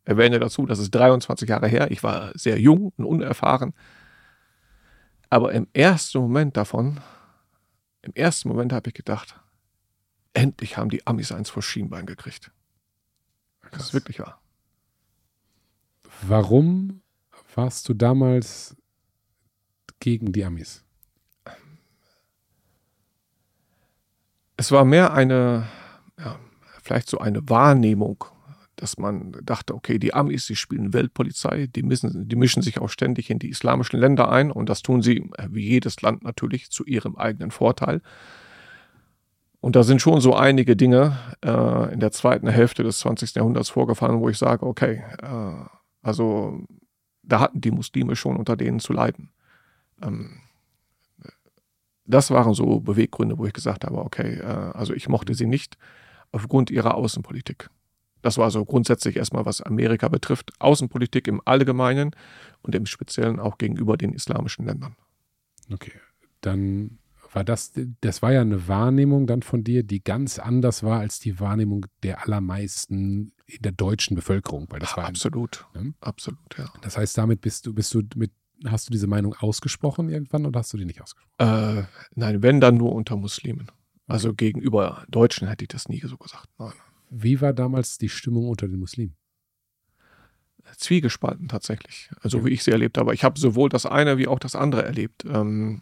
erwähne 0.06 0.40
dazu, 0.40 0.66
das 0.66 0.80
ist 0.80 0.90
23 0.90 1.48
Jahre 1.48 1.68
her. 1.68 1.92
Ich 1.92 2.02
war 2.02 2.32
sehr 2.34 2.60
jung 2.60 2.92
und 2.98 3.06
unerfahren. 3.06 3.76
Aber 5.30 5.52
im 5.52 5.68
ersten 5.72 6.18
Moment 6.18 6.58
davon, 6.58 7.00
im 8.02 8.14
ersten 8.16 8.50
Moment 8.50 8.74
habe 8.74 8.90
ich 8.90 8.96
gedacht, 8.96 9.40
endlich 10.34 10.78
haben 10.78 10.90
die 10.90 11.06
Amis 11.06 11.32
eins 11.32 11.52
vor 11.52 11.62
Schienbein 11.62 12.08
gekriegt. 12.08 12.52
Das 13.70 13.84
ist 13.84 13.94
wirklich 13.94 14.20
wahr. 14.20 14.42
Warum 16.22 17.02
warst 17.56 17.88
du 17.90 17.94
damals 17.94 18.76
gegen 20.00 20.32
die 20.32 20.44
Amis? 20.44 20.84
Es 24.56 24.72
war 24.72 24.86
mehr 24.86 25.14
eine, 25.14 25.68
ja, 26.18 26.40
vielleicht 26.82 27.10
so 27.10 27.20
eine 27.20 27.48
Wahrnehmung 27.48 28.26
dass 28.78 28.98
man 28.98 29.36
dachte, 29.44 29.74
okay, 29.74 29.98
die 29.98 30.14
Amis, 30.14 30.46
die 30.46 30.56
spielen 30.56 30.94
Weltpolizei, 30.94 31.68
die, 31.68 31.84
müssen, 31.84 32.30
die 32.30 32.36
mischen 32.36 32.62
sich 32.62 32.80
auch 32.80 32.90
ständig 32.90 33.30
in 33.30 33.40
die 33.40 33.50
islamischen 33.50 34.00
Länder 34.00 34.30
ein 34.32 34.52
und 34.52 34.70
das 34.70 34.84
tun 34.84 35.02
sie, 35.02 35.30
äh, 35.38 35.48
wie 35.50 35.68
jedes 35.68 36.02
Land 36.02 36.24
natürlich, 36.24 36.70
zu 36.70 36.86
ihrem 36.86 37.18
eigenen 37.18 37.52
Vorteil. 37.52 38.02
Und 39.60 39.76
da 39.76 39.84
sind 39.84 40.02
schon 40.02 40.22
so 40.22 40.36
einige 40.36 40.76
Dinge 40.76 41.18
äh, 41.44 41.92
in 41.92 42.00
der 42.00 42.12
zweiten 42.12 42.48
Hälfte 42.48 42.84
des 42.84 43.00
20. 43.00 43.34
Jahrhunderts 43.36 43.70
vorgefallen, 43.70 44.22
wo 44.22 44.30
ich 44.30 44.38
sage, 44.38 44.66
okay, 44.66 45.04
äh, 45.24 45.77
also 46.08 46.64
da 47.24 47.40
hatten 47.40 47.62
die 47.62 47.72
Muslime 47.72 48.16
schon 48.16 48.38
unter 48.38 48.56
denen 48.56 48.80
zu 48.80 48.94
leiden. 48.94 49.32
Ähm, 50.02 50.42
das 52.06 52.32
waren 52.32 52.54
so 52.54 52.80
Beweggründe, 52.80 53.38
wo 53.38 53.46
ich 53.46 53.54
gesagt 53.54 53.84
habe, 53.84 53.98
okay, 53.98 54.36
äh, 54.36 54.72
also 54.74 54.94
ich 54.94 55.10
mochte 55.10 55.34
sie 55.36 55.46
nicht 55.46 55.78
aufgrund 56.32 56.72
ihrer 56.72 56.96
Außenpolitik. 56.96 57.70
Das 58.22 58.38
war 58.38 58.50
so 58.50 58.66
grundsätzlich 58.66 59.18
erstmal, 59.18 59.46
was 59.46 59.62
Amerika 59.62 60.08
betrifft, 60.08 60.52
Außenpolitik 60.60 61.28
im 61.28 61.42
Allgemeinen 61.46 62.12
und 62.62 62.74
im 62.74 62.86
Speziellen 62.86 63.40
auch 63.40 63.58
gegenüber 63.58 63.98
den 63.98 64.14
islamischen 64.14 64.66
Ländern. 64.66 64.96
Okay, 65.72 65.94
dann 66.42 66.98
war 67.34 67.44
das, 67.44 67.74
das 68.02 68.22
war 68.22 68.34
ja 68.34 68.42
eine 68.42 68.68
Wahrnehmung 68.68 69.28
dann 69.28 69.42
von 69.42 69.64
dir, 69.64 69.84
die 69.84 70.04
ganz 70.04 70.40
anders 70.40 70.84
war 70.84 71.00
als 71.00 71.20
die 71.20 71.40
Wahrnehmung 71.40 71.86
der 72.04 72.24
allermeisten 72.24 73.34
in 73.46 73.62
der 73.62 73.72
deutschen 73.72 74.16
Bevölkerung. 74.16 74.68
Weil 74.70 74.80
das 74.80 74.98
war 74.98 75.06
absolut, 75.06 75.66
ein, 75.74 75.84
ne? 75.84 75.94
absolut, 76.02 76.58
ja. 76.58 76.72
Das 76.82 76.98
heißt, 76.98 77.18
damit 77.18 77.42
bist 77.42 77.66
du, 77.66 77.74
bist 77.74 77.94
du 77.94 78.04
mit, 78.16 78.32
hast 78.66 78.88
du 78.88 78.92
diese 78.92 79.08
Meinung 79.08 79.34
ausgesprochen 79.36 80.10
irgendwann 80.10 80.46
oder 80.46 80.60
hast 80.60 80.74
du 80.74 80.78
die 80.78 80.86
nicht 80.86 81.02
ausgesprochen? 81.02 81.80
Äh, 81.80 81.84
nein, 82.16 82.44
wenn 82.44 82.60
dann 82.60 82.78
nur 82.78 82.94
unter 82.94 83.16
Muslimen. 83.16 83.72
Also 84.08 84.34
gegenüber 84.34 85.06
Deutschen 85.10 85.48
hätte 85.48 85.66
ich 85.66 85.70
das 85.70 85.90
nie 85.90 86.02
so 86.02 86.18
gesagt. 86.18 86.48
Nein. 86.58 86.74
Wie 87.10 87.42
war 87.42 87.54
damals 87.54 87.98
die 87.98 88.10
Stimmung 88.10 88.48
unter 88.50 88.68
den 88.68 88.80
Muslimen? 88.80 89.16
Zwiegespalten 90.76 91.48
tatsächlich, 91.48 92.10
also 92.22 92.44
wie 92.46 92.50
ich 92.50 92.64
sie 92.64 92.72
erlebt 92.72 92.98
habe. 92.98 93.14
Ich 93.14 93.24
habe 93.24 93.40
sowohl 93.40 93.70
das 93.70 93.86
eine 93.86 94.18
wie 94.18 94.28
auch 94.28 94.40
das 94.40 94.54
andere 94.54 94.84
erlebt. 94.84 95.24
Ähm, 95.26 95.82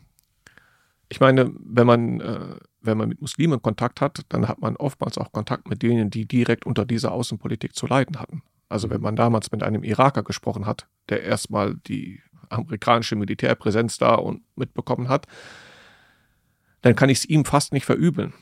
ich 1.10 1.20
meine, 1.20 1.54
wenn 1.60 1.88
man, 1.88 2.20
äh, 2.22 2.56
wenn 2.82 2.98
man 2.98 3.10
mit 3.10 3.22
Muslimen 3.22 3.62
Kontakt 3.62 4.02
hat, 4.02 4.22
dann 4.30 4.48
hat 4.48 4.60
man 4.60 4.76
oftmals 4.76 5.18
auch 5.18 5.32
Kontakt 5.32 5.68
mit 5.70 5.82
denen, 5.82 6.10
die 6.10 6.28
direkt 6.28 6.66
unter 6.66 6.86
dieser 6.86 7.12
Außenpolitik 7.12 7.76
zu 7.76 7.88
leiden 7.88 8.20
hatten. 8.20 8.42
Also 8.70 8.90
wenn 8.90 9.02
man 9.02 9.16
damals 9.16 9.52
mit 9.52 9.64
einem 9.64 9.84
Iraker 9.84 10.24
gesprochen 10.24 10.66
hat, 10.66 10.88
der 11.10 11.24
erstmal 11.24 11.76
die 11.88 12.22
amerikanische 12.50 13.16
Militärpräsenz 13.16 13.98
da 13.98 14.16
und 14.16 14.42
mitbekommen 14.56 15.10
hat, 15.10 15.28
dann 16.82 16.96
kann 16.96 17.10
ich 17.10 17.20
es 17.20 17.26
ihm 17.26 17.46
fast 17.46 17.74
nicht 17.74 17.86
verübeln, 17.86 18.34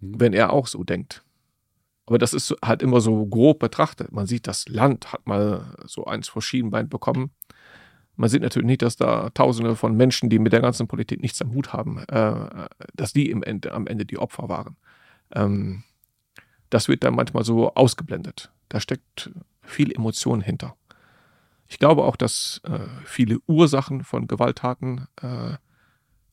mhm. 0.00 0.20
wenn 0.20 0.32
er 0.32 0.52
auch 0.52 0.66
so 0.66 0.84
denkt. 0.84 1.22
Aber 2.06 2.18
das 2.18 2.32
ist 2.32 2.54
halt 2.64 2.82
immer 2.82 3.00
so 3.00 3.26
grob 3.26 3.58
betrachtet. 3.58 4.12
Man 4.12 4.26
sieht, 4.26 4.46
das 4.46 4.68
Land 4.68 5.12
hat 5.12 5.26
mal 5.26 5.74
so 5.86 6.04
eins 6.04 6.28
vor 6.28 6.40
Schienbein 6.40 6.88
bekommen. 6.88 7.30
Man 8.16 8.30
sieht 8.30 8.42
natürlich 8.42 8.66
nicht, 8.66 8.82
dass 8.82 8.96
da 8.96 9.30
Tausende 9.30 9.76
von 9.76 9.96
Menschen, 9.96 10.30
die 10.30 10.38
mit 10.38 10.52
der 10.52 10.60
ganzen 10.60 10.88
Politik 10.88 11.20
nichts 11.20 11.40
am 11.42 11.52
Hut 11.52 11.72
haben, 11.72 11.98
äh, 12.08 12.68
dass 12.94 13.12
die 13.12 13.30
im 13.30 13.42
Ende, 13.42 13.72
am 13.72 13.86
Ende 13.86 14.06
die 14.06 14.18
Opfer 14.18 14.48
waren. 14.48 14.76
Ähm, 15.32 15.84
das 16.70 16.88
wird 16.88 17.04
dann 17.04 17.14
manchmal 17.14 17.44
so 17.44 17.74
ausgeblendet. 17.74 18.50
Da 18.68 18.80
steckt 18.80 19.30
viel 19.62 19.92
Emotion 19.92 20.40
hinter. 20.40 20.76
Ich 21.68 21.78
glaube 21.78 22.04
auch, 22.04 22.16
dass 22.16 22.60
äh, 22.64 22.78
viele 23.04 23.38
Ursachen 23.46 24.04
von 24.04 24.28
Gewalttaten 24.28 25.06
äh, 25.20 25.54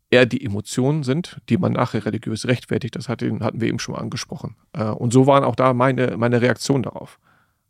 eher 0.09 0.25
die 0.25 0.45
Emotionen 0.45 1.03
sind, 1.03 1.39
die 1.49 1.57
man 1.57 1.73
nachher 1.73 2.05
religiös 2.05 2.45
rechtfertigt. 2.45 2.95
Das 2.95 3.09
hatten, 3.09 3.39
wir 3.39 3.67
eben 3.67 3.79
schon 3.79 3.95
mal 3.95 4.01
angesprochen. 4.01 4.55
Äh, 4.73 4.85
und 4.85 5.11
so 5.11 5.25
waren 5.27 5.43
auch 5.43 5.55
da 5.55 5.73
meine, 5.73 6.17
meine 6.17 6.41
Reaktionen 6.41 6.83
darauf. 6.83 7.19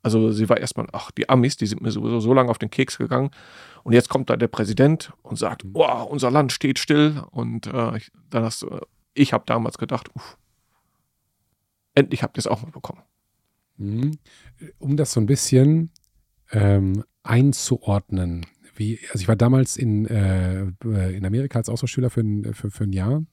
Also 0.03 0.31
sie 0.31 0.49
war 0.49 0.59
erstmal, 0.59 0.85
ach, 0.91 1.11
die 1.11 1.29
Amis, 1.29 1.55
die 1.55 1.65
sind 1.65 1.81
mir 1.81 1.89
sowieso 1.89 2.19
so 2.19 2.33
lange 2.33 2.51
auf 2.51 2.59
den 2.59 2.69
Keks 2.69 2.97
gegangen. 2.97 3.31
Und 3.83 3.93
jetzt 3.93 4.09
kommt 4.09 4.29
da 4.29 4.35
der 4.35 4.49
Präsident 4.49 5.13
und 5.23 5.37
sagt, 5.37 5.63
oh, 5.73 6.03
unser 6.09 6.29
Land 6.29 6.51
steht 6.51 6.77
still. 6.77 7.23
Und 7.31 7.67
äh, 7.67 7.99
dann 8.29 8.43
hast 8.43 8.61
du, 8.61 8.79
ich 9.13 9.31
habe 9.31 9.45
damals 9.47 9.77
gedacht, 9.77 10.09
uff, 10.13 10.37
endlich 11.95 12.21
habt 12.21 12.37
ihr 12.37 12.39
es 12.39 12.47
auch 12.47 12.61
mal 12.61 12.71
bekommen. 12.71 13.01
Mhm. 13.77 14.19
Um 14.77 14.97
das 14.97 15.13
so 15.13 15.21
ein 15.21 15.25
bisschen 15.25 15.91
ähm, 16.51 17.03
einzuordnen, 17.23 18.45
wie, 18.75 18.99
also 19.11 19.21
ich 19.21 19.27
war 19.27 19.35
damals 19.35 19.77
in, 19.77 20.05
äh, 20.07 20.63
in 20.63 21.25
Amerika 21.25 21.59
als 21.59 21.69
Austauschschüler 21.69 22.09
für 22.09 22.21
ein, 22.21 22.53
für, 22.53 22.71
für 22.71 22.83
ein 22.83 22.93
Jahr 22.93 23.23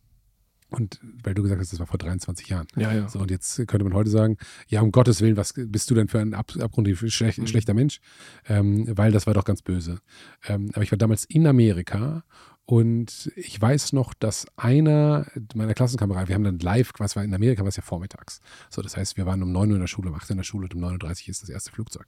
Und 0.71 1.01
weil 1.23 1.35
du 1.35 1.43
gesagt 1.43 1.61
hast, 1.61 1.73
das 1.73 1.81
war 1.81 1.87
vor 1.87 1.99
23 1.99 2.49
Jahren. 2.49 2.67
Ja, 2.77 2.93
ja. 2.93 3.09
So, 3.09 3.19
und 3.19 3.31
jetzt 3.31 3.57
könnte 3.67 3.85
man 3.85 3.95
heute 3.95 4.11
sagen, 4.11 4.37
ja, 4.69 4.81
um 4.81 4.93
Gottes 4.93 5.21
Willen, 5.21 5.37
was 5.37 5.53
bist 5.57 5.91
du 5.91 5.95
denn 5.95 6.09
für 6.09 6.21
ein 6.21 6.33
ab, 6.35 6.53
abgrundtief 6.59 7.05
schlech, 7.09 7.39
Mhm. 7.39 7.47
schlechter 7.47 7.75
Mensch? 7.75 8.01
Ähm, 8.49 8.87
weil 8.97 9.13
das 9.13 9.27
war 9.27 9.35
doch 9.35 9.45
ganz 9.45 9.63
böse. 9.63 9.99
Ähm, 10.47 10.71
aber 10.73 10.83
ich 10.83 10.91
war 10.93 10.99
damals 10.99 11.25
in 11.25 11.47
Amerika 11.47 12.25
und 12.71 13.33
ich 13.35 13.61
weiß 13.61 13.95
noch, 13.95 14.15
dass 14.15 14.47
einer 14.57 15.27
meiner 15.57 15.75
Klassenkameraden, 15.75 16.29
wir 16.29 16.37
haben 16.37 16.45
dann 16.45 16.61
live, 16.61 16.93
was 16.99 17.17
war 17.17 17.25
in 17.25 17.35
Amerika, 17.35 17.63
war 17.63 17.69
es 17.69 17.75
ja 17.75 17.83
vormittags. 17.83 18.41
So, 18.69 18.81
das 18.81 18.97
heißt, 18.97 19.17
wir 19.17 19.27
waren 19.27 19.43
um 19.43 19.51
9 19.51 19.71
Uhr 19.71 19.75
in 19.75 19.81
der 19.81 19.89
Schule, 19.89 20.11
um 20.11 20.15
8 20.15 20.27
Uhr 20.27 20.31
in 20.31 20.37
der 20.37 20.45
Schule 20.45 20.69
und 20.69 20.77
um 20.77 20.85
9.30 20.85 21.23
Uhr 21.25 21.29
ist 21.31 21.43
das 21.43 21.49
erste 21.49 21.73
Flugzeug 21.73 22.07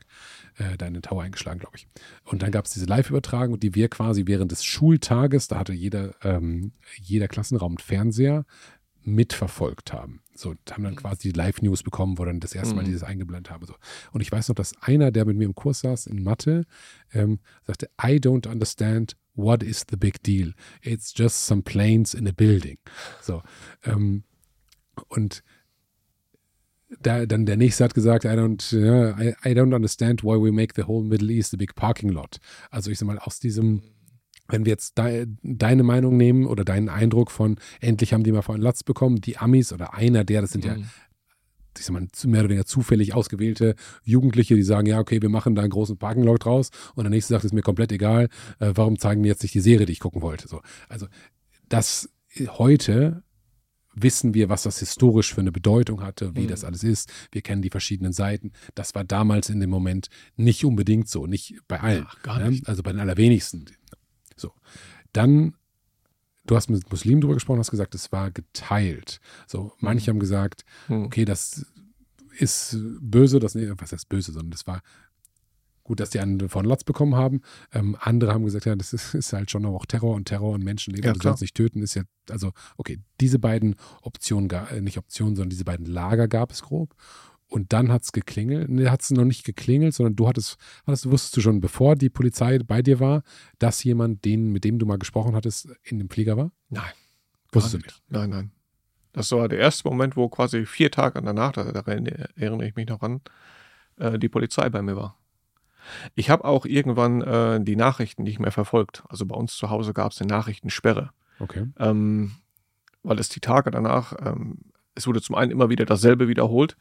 äh, 0.58 0.76
da 0.78 0.86
in 0.86 0.94
den 0.94 1.02
Tower 1.02 1.24
eingeschlagen, 1.24 1.58
glaube 1.58 1.78
ich. 1.78 1.88
Und 2.22 2.42
dann 2.42 2.52
gab 2.52 2.66
es 2.66 2.74
diese 2.74 2.86
Live-Übertragung, 2.86 3.58
die 3.58 3.74
wir 3.74 3.88
quasi 3.88 4.26
während 4.26 4.52
des 4.52 4.62
Schultages, 4.62 5.48
da 5.48 5.58
hatte 5.58 5.72
jeder, 5.72 6.14
ähm, 6.22 6.70
jeder 7.02 7.26
Klassenraum 7.26 7.72
einen 7.72 7.78
Fernseher, 7.78 8.44
mitverfolgt 9.02 9.92
haben. 9.92 10.20
So, 10.32 10.54
haben 10.70 10.84
dann 10.84 10.94
quasi 10.94 11.32
die 11.32 11.36
Live-News 11.36 11.82
bekommen, 11.82 12.18
wo 12.18 12.24
dann 12.24 12.38
das 12.38 12.54
erste 12.54 12.76
Mal 12.76 12.82
Mhm. 12.82 12.86
dieses 12.86 13.02
eingeblendet 13.02 13.52
habe. 13.52 13.66
So. 13.66 13.74
Und 14.12 14.20
ich 14.20 14.30
weiß 14.30 14.48
noch, 14.48 14.54
dass 14.54 14.80
einer, 14.80 15.10
der 15.10 15.24
mit 15.24 15.36
mir 15.36 15.44
im 15.44 15.56
Kurs 15.56 15.80
saß 15.80 16.06
in 16.06 16.22
Mathe, 16.22 16.66
ähm, 17.12 17.40
sagte, 17.66 17.90
I 18.00 18.18
don't 18.20 18.46
understand 18.46 19.16
what 19.34 19.62
is 19.62 19.84
the 19.88 19.96
big 19.96 20.22
deal. 20.22 20.52
It's 20.82 21.12
just 21.16 21.46
some 21.46 21.62
planes 21.62 22.14
in 22.14 22.26
a 22.26 22.32
building. 22.32 22.78
So. 23.20 23.42
Ähm, 23.84 24.24
und 25.08 25.42
da, 27.00 27.24
dann 27.24 27.46
der 27.46 27.56
nächste 27.56 27.84
hat 27.84 27.94
gesagt, 27.94 28.24
I 28.24 28.28
don't, 28.28 28.76
ja, 28.76 29.18
I, 29.18 29.34
I 29.44 29.54
don't 29.54 29.74
understand 29.74 30.22
why 30.22 30.36
we 30.36 30.52
make 30.52 30.74
the 30.76 30.86
whole 30.86 31.04
Middle 31.04 31.30
East 31.30 31.54
a 31.54 31.56
big 31.56 31.74
parking 31.74 32.10
lot. 32.10 32.38
Also 32.70 32.90
ich 32.90 32.98
sag 32.98 33.06
mal, 33.06 33.18
aus 33.18 33.40
diesem, 33.40 33.82
wenn 34.48 34.66
wir 34.66 34.72
jetzt 34.72 34.98
de, 34.98 35.26
deine 35.42 35.82
Meinung 35.82 36.16
nehmen 36.16 36.46
oder 36.46 36.64
deinen 36.64 36.90
Eindruck 36.90 37.30
von, 37.30 37.56
endlich 37.80 38.12
haben 38.12 38.24
die 38.24 38.32
mal 38.32 38.42
vor 38.42 38.54
einen 38.54 38.62
Latz 38.64 38.82
bekommen, 38.82 39.22
die 39.22 39.38
Amis 39.38 39.72
oder 39.72 39.94
einer 39.94 40.24
der, 40.24 40.42
das 40.42 40.50
sind 40.50 40.64
ja 40.64 40.74
Mhm. 40.76 40.86
Ich 41.78 41.84
sag 41.84 41.92
mal, 41.92 42.06
mehr 42.24 42.40
oder 42.40 42.50
weniger 42.50 42.66
zufällig 42.66 43.14
ausgewählte 43.14 43.74
Jugendliche, 44.04 44.54
die 44.54 44.62
sagen, 44.62 44.86
ja, 44.86 44.98
okay, 44.98 45.20
wir 45.22 45.28
machen 45.28 45.54
da 45.54 45.62
einen 45.62 45.70
großen 45.70 45.98
Parking-Lot 45.98 46.44
draus 46.44 46.70
und 46.94 47.04
der 47.04 47.10
nächste 47.10 47.34
sagt, 47.34 47.44
ist 47.44 47.54
mir 47.54 47.62
komplett 47.62 47.92
egal, 47.92 48.28
äh, 48.58 48.72
warum 48.74 48.98
zeigen 48.98 49.22
die 49.22 49.28
jetzt 49.28 49.42
nicht 49.42 49.54
die 49.54 49.60
Serie, 49.60 49.86
die 49.86 49.92
ich 49.92 50.00
gucken 50.00 50.22
wollte? 50.22 50.48
So. 50.48 50.60
Also 50.88 51.06
das 51.68 52.10
äh, 52.34 52.46
heute 52.48 53.22
wissen 53.94 54.32
wir, 54.32 54.48
was 54.48 54.62
das 54.62 54.78
historisch 54.78 55.34
für 55.34 55.42
eine 55.42 55.52
Bedeutung 55.52 56.02
hatte, 56.02 56.34
wie 56.34 56.44
Mhm. 56.44 56.48
das 56.48 56.64
alles 56.64 56.82
ist. 56.82 57.12
Wir 57.30 57.42
kennen 57.42 57.60
die 57.62 57.70
verschiedenen 57.70 58.12
Seiten. 58.12 58.52
Das 58.74 58.94
war 58.94 59.04
damals 59.04 59.50
in 59.50 59.60
dem 59.60 59.68
Moment 59.70 60.08
nicht 60.36 60.64
unbedingt 60.64 61.08
so, 61.08 61.26
nicht 61.26 61.58
bei 61.68 61.80
allen. 61.80 62.06
Ach, 62.08 62.22
gar 62.22 62.38
ne? 62.38 62.50
nicht. 62.50 62.68
Also 62.68 62.82
bei 62.82 62.92
den 62.92 63.00
allerwenigsten. 63.00 63.66
So. 64.36 64.52
Dann, 65.12 65.54
du 66.46 66.56
hast 66.56 66.70
mit 66.70 66.90
Muslimen 66.90 67.20
drüber 67.20 67.34
gesprochen, 67.34 67.58
hast 67.58 67.70
gesagt, 67.70 67.94
es 67.94 68.12
war 68.12 68.30
geteilt. 68.30 69.20
So, 69.46 69.72
manche 69.78 70.10
haben 70.10 70.20
gesagt, 70.20 70.64
Hm. 70.86 71.04
okay, 71.04 71.24
das 71.24 71.66
ist 72.38 72.76
böse, 73.00 73.38
das 73.38 73.54
nee, 73.54 73.70
was 73.76 73.92
heißt 73.92 74.08
böse, 74.08 74.32
sondern 74.32 74.50
das 74.50 74.66
war 74.66 74.80
gut, 75.84 76.00
dass 76.00 76.10
die 76.10 76.20
einen 76.20 76.48
von 76.48 76.64
Latz 76.64 76.84
bekommen 76.84 77.16
haben. 77.16 77.42
Ähm, 77.72 77.96
andere 78.00 78.32
haben 78.32 78.44
gesagt, 78.44 78.66
ja, 78.66 78.76
das 78.76 78.92
ist, 78.92 79.14
ist 79.14 79.32
halt 79.32 79.50
schon 79.50 79.66
auch 79.66 79.84
Terror 79.84 80.14
und 80.14 80.26
Terror 80.26 80.52
und 80.54 80.62
Menschenleben, 80.62 81.06
Ja, 81.06 81.12
du 81.12 81.20
sollst 81.20 81.42
nicht 81.42 81.56
töten, 81.56 81.82
ist 81.82 81.94
ja, 81.94 82.02
also, 82.30 82.52
okay, 82.76 83.00
diese 83.20 83.38
beiden 83.38 83.74
Optionen, 84.02 84.48
äh, 84.50 84.80
nicht 84.80 84.98
Optionen, 84.98 85.34
sondern 85.36 85.50
diese 85.50 85.64
beiden 85.64 85.86
Lager 85.86 86.28
gab 86.28 86.52
es 86.52 86.62
grob. 86.62 86.94
Und 87.52 87.74
dann 87.74 87.92
hat 87.92 88.02
es 88.02 88.12
geklingelt. 88.12 88.70
Nee, 88.70 88.88
hat 88.88 89.02
es 89.02 89.10
noch 89.10 89.26
nicht 89.26 89.44
geklingelt, 89.44 89.92
sondern 89.92 90.16
du 90.16 90.26
hattest, 90.26 90.56
hattest, 90.86 91.10
wusstest 91.10 91.36
du 91.36 91.42
schon, 91.42 91.60
bevor 91.60 91.96
die 91.96 92.08
Polizei 92.08 92.58
bei 92.58 92.80
dir 92.80 92.98
war, 92.98 93.22
dass 93.58 93.84
jemand, 93.84 94.24
den, 94.24 94.52
mit 94.52 94.64
dem 94.64 94.78
du 94.78 94.86
mal 94.86 94.96
gesprochen 94.96 95.36
hattest, 95.36 95.68
in 95.82 95.98
dem 95.98 96.08
Flieger 96.08 96.38
war? 96.38 96.50
Nein. 96.70 96.92
Wusstest 97.52 97.74
du 97.74 97.78
nicht. 97.78 98.02
Nein, 98.08 98.30
nein. 98.30 98.52
Das 99.12 99.30
war 99.32 99.48
der 99.48 99.58
erste 99.58 99.86
Moment, 99.86 100.16
wo 100.16 100.30
quasi 100.30 100.64
vier 100.64 100.90
Tage 100.90 101.20
danach, 101.20 101.52
da, 101.52 101.70
da 101.70 101.80
erinnere 101.80 102.66
ich 102.66 102.74
mich 102.74 102.88
noch 102.88 103.02
an, 103.02 103.20
äh, 103.98 104.18
die 104.18 104.30
Polizei 104.30 104.70
bei 104.70 104.80
mir 104.80 104.96
war. 104.96 105.18
Ich 106.14 106.30
habe 106.30 106.46
auch 106.46 106.64
irgendwann 106.64 107.20
äh, 107.20 107.62
die 107.62 107.76
Nachrichten 107.76 108.22
nicht 108.22 108.38
mehr 108.38 108.52
verfolgt. 108.52 109.04
Also 109.10 109.26
bei 109.26 109.36
uns 109.36 109.56
zu 109.58 109.68
Hause 109.68 109.92
gab 109.92 110.12
es 110.12 110.22
eine 110.22 110.28
Nachrichtensperre. 110.28 111.10
Okay. 111.38 111.66
ähm, 111.78 112.32
weil 113.02 113.18
es 113.18 113.28
die 113.28 113.40
Tage 113.40 113.70
danach, 113.70 114.14
ähm, 114.24 114.58
es 114.94 115.06
wurde 115.06 115.20
zum 115.20 115.34
einen 115.34 115.50
immer 115.50 115.68
wieder 115.68 115.84
dasselbe 115.84 116.28
wiederholt 116.28 116.78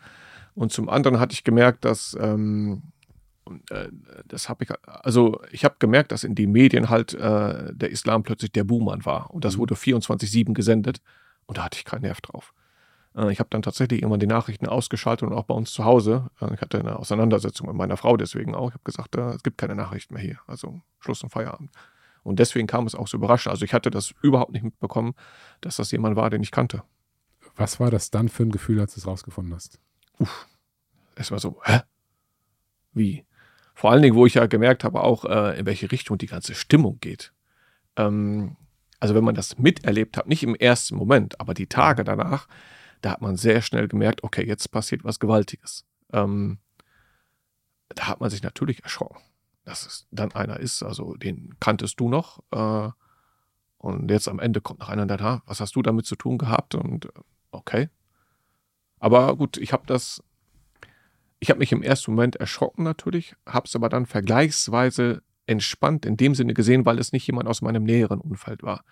und 0.55 0.71
zum 0.71 0.89
anderen 0.89 1.19
hatte 1.19 1.33
ich 1.33 1.43
gemerkt, 1.43 1.85
dass 1.85 2.15
ähm, 2.19 2.83
äh, 3.69 3.87
das 4.25 4.49
habe 4.49 4.63
ich, 4.63 4.69
also 4.85 5.41
ich 5.51 5.65
habe 5.65 5.75
gemerkt, 5.79 6.11
dass 6.11 6.23
in 6.23 6.35
den 6.35 6.51
Medien 6.51 6.89
halt 6.89 7.13
äh, 7.13 7.73
der 7.73 7.89
Islam 7.89 8.23
plötzlich 8.23 8.51
der 8.51 8.63
Buhmann 8.63 9.05
war 9.05 9.31
und 9.31 9.43
das 9.45 9.55
Mhm. 9.55 9.59
wurde 9.61 9.75
24/7 9.75 10.53
gesendet 10.53 11.01
und 11.47 11.57
da 11.57 11.63
hatte 11.65 11.77
ich 11.77 11.85
keinen 11.85 12.03
Nerv 12.03 12.21
drauf. 12.21 12.53
Äh, 13.15 13.31
ich 13.31 13.39
habe 13.39 13.49
dann 13.49 13.61
tatsächlich 13.61 14.01
irgendwann 14.01 14.19
die 14.19 14.27
Nachrichten 14.27 14.67
ausgeschaltet 14.67 15.27
und 15.27 15.33
auch 15.35 15.43
bei 15.45 15.53
uns 15.55 15.71
zu 15.73 15.83
Hause. 15.85 16.29
Äh, 16.39 16.53
ich 16.53 16.61
hatte 16.61 16.79
eine 16.79 16.97
Auseinandersetzung 16.97 17.67
mit 17.67 17.75
meiner 17.75 17.97
Frau 17.97 18.15
deswegen 18.17 18.55
auch. 18.55 18.69
Ich 18.69 18.73
habe 18.75 18.83
gesagt, 18.83 19.15
äh, 19.15 19.31
es 19.31 19.43
gibt 19.43 19.57
keine 19.57 19.75
Nachrichten 19.75 20.13
mehr 20.13 20.23
hier, 20.23 20.37
also 20.47 20.81
Schluss 20.99 21.23
und 21.23 21.29
Feierabend. 21.29 21.71
Und 22.23 22.37
deswegen 22.39 22.67
kam 22.67 22.85
es 22.85 22.93
auch 22.93 23.07
so 23.07 23.17
überraschend. 23.17 23.51
Also 23.51 23.65
ich 23.65 23.73
hatte 23.73 23.89
das 23.89 24.13
überhaupt 24.21 24.51
nicht 24.51 24.63
mitbekommen, 24.63 25.13
dass 25.61 25.77
das 25.77 25.91
jemand 25.91 26.15
war, 26.15 26.29
den 26.29 26.43
ich 26.43 26.51
kannte. 26.51 26.83
Was 27.55 27.79
war 27.79 27.89
das 27.91 28.11
dann 28.11 28.29
für 28.29 28.43
ein 28.43 28.51
Gefühl, 28.51 28.79
als 28.79 28.93
du 28.93 28.99
es 28.99 29.07
rausgefunden 29.07 29.53
hast? 29.55 29.79
Es 31.15 31.31
war 31.31 31.39
so, 31.39 31.61
hä? 31.63 31.81
Wie? 32.93 33.25
Vor 33.73 33.91
allen 33.91 34.01
Dingen, 34.01 34.15
wo 34.15 34.25
ich 34.25 34.35
ja 34.35 34.45
gemerkt 34.45 34.83
habe, 34.83 35.01
auch 35.01 35.25
äh, 35.25 35.59
in 35.59 35.65
welche 35.65 35.91
Richtung 35.91 36.17
die 36.17 36.27
ganze 36.27 36.55
Stimmung 36.55 36.99
geht. 36.99 37.33
Ähm, 37.95 38.57
also 38.99 39.15
wenn 39.15 39.23
man 39.23 39.35
das 39.35 39.57
miterlebt 39.57 40.17
hat, 40.17 40.27
nicht 40.27 40.43
im 40.43 40.55
ersten 40.55 40.95
Moment, 40.95 41.39
aber 41.39 41.53
die 41.53 41.67
Tage 41.67 42.03
danach, 42.03 42.47
da 43.01 43.11
hat 43.11 43.21
man 43.21 43.35
sehr 43.35 43.61
schnell 43.61 43.87
gemerkt, 43.87 44.23
okay, 44.23 44.45
jetzt 44.45 44.71
passiert 44.71 45.03
was 45.03 45.19
Gewaltiges. 45.19 45.85
Ähm, 46.13 46.59
da 47.89 48.07
hat 48.07 48.19
man 48.21 48.29
sich 48.29 48.43
natürlich 48.43 48.83
erschrocken, 48.83 49.19
dass 49.65 49.85
es 49.85 50.07
dann 50.11 50.31
einer 50.33 50.59
ist, 50.59 50.83
also 50.83 51.15
den 51.15 51.55
kanntest 51.59 51.99
du 51.99 52.09
noch. 52.09 52.43
Äh, 52.51 52.89
und 53.79 54.11
jetzt 54.11 54.27
am 54.27 54.37
Ende 54.37 54.61
kommt 54.61 54.79
noch 54.79 54.89
einer, 54.89 55.07
da, 55.07 55.41
was 55.47 55.59
hast 55.59 55.75
du 55.75 55.81
damit 55.81 56.05
zu 56.05 56.15
tun 56.15 56.37
gehabt? 56.37 56.75
Und 56.75 57.05
äh, 57.05 57.09
okay. 57.49 57.89
Aber 59.01 59.35
gut, 59.35 59.57
ich 59.57 59.73
habe 59.73 59.83
das 59.85 60.23
ich 61.41 61.49
habe 61.49 61.59
mich 61.59 61.71
im 61.71 61.81
ersten 61.81 62.11
Moment 62.11 62.35
erschrocken 62.37 62.83
natürlich, 62.83 63.35
habe 63.47 63.65
es 63.65 63.75
aber 63.75 63.89
dann 63.89 64.05
vergleichsweise 64.05 65.23
entspannt 65.47 66.05
in 66.05 66.15
dem 66.15 66.35
Sinne 66.35 66.53
gesehen, 66.53 66.85
weil 66.85 66.99
es 66.99 67.11
nicht 67.11 67.25
jemand 67.25 67.49
aus 67.49 67.63
meinem 67.63 67.83
näheren 67.83 68.21
Umfeld 68.21 68.61
war. 68.61 68.85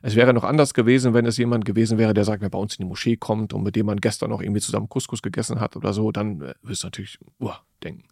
Es 0.00 0.14
wäre 0.14 0.32
noch 0.32 0.44
anders 0.44 0.72
gewesen, 0.72 1.12
wenn 1.14 1.26
es 1.26 1.36
jemand 1.36 1.64
gewesen 1.64 1.98
wäre, 1.98 2.14
der 2.14 2.24
sagt, 2.24 2.42
wer 2.42 2.48
bei 2.48 2.58
uns 2.58 2.76
in 2.76 2.84
die 2.84 2.88
Moschee 2.88 3.16
kommt 3.16 3.52
und 3.52 3.64
mit 3.64 3.76
dem 3.76 3.86
man 3.86 4.00
gestern 4.00 4.30
noch 4.30 4.40
irgendwie 4.40 4.60
zusammen 4.60 4.88
Couscous 4.88 5.20
gegessen 5.20 5.60
hat 5.60 5.76
oder 5.76 5.92
so, 5.92 6.12
dann 6.12 6.40
äh, 6.40 6.54
wirst 6.62 6.84
du 6.84 6.86
natürlich 6.86 7.18
uah, 7.40 7.60
denken. 7.82 8.04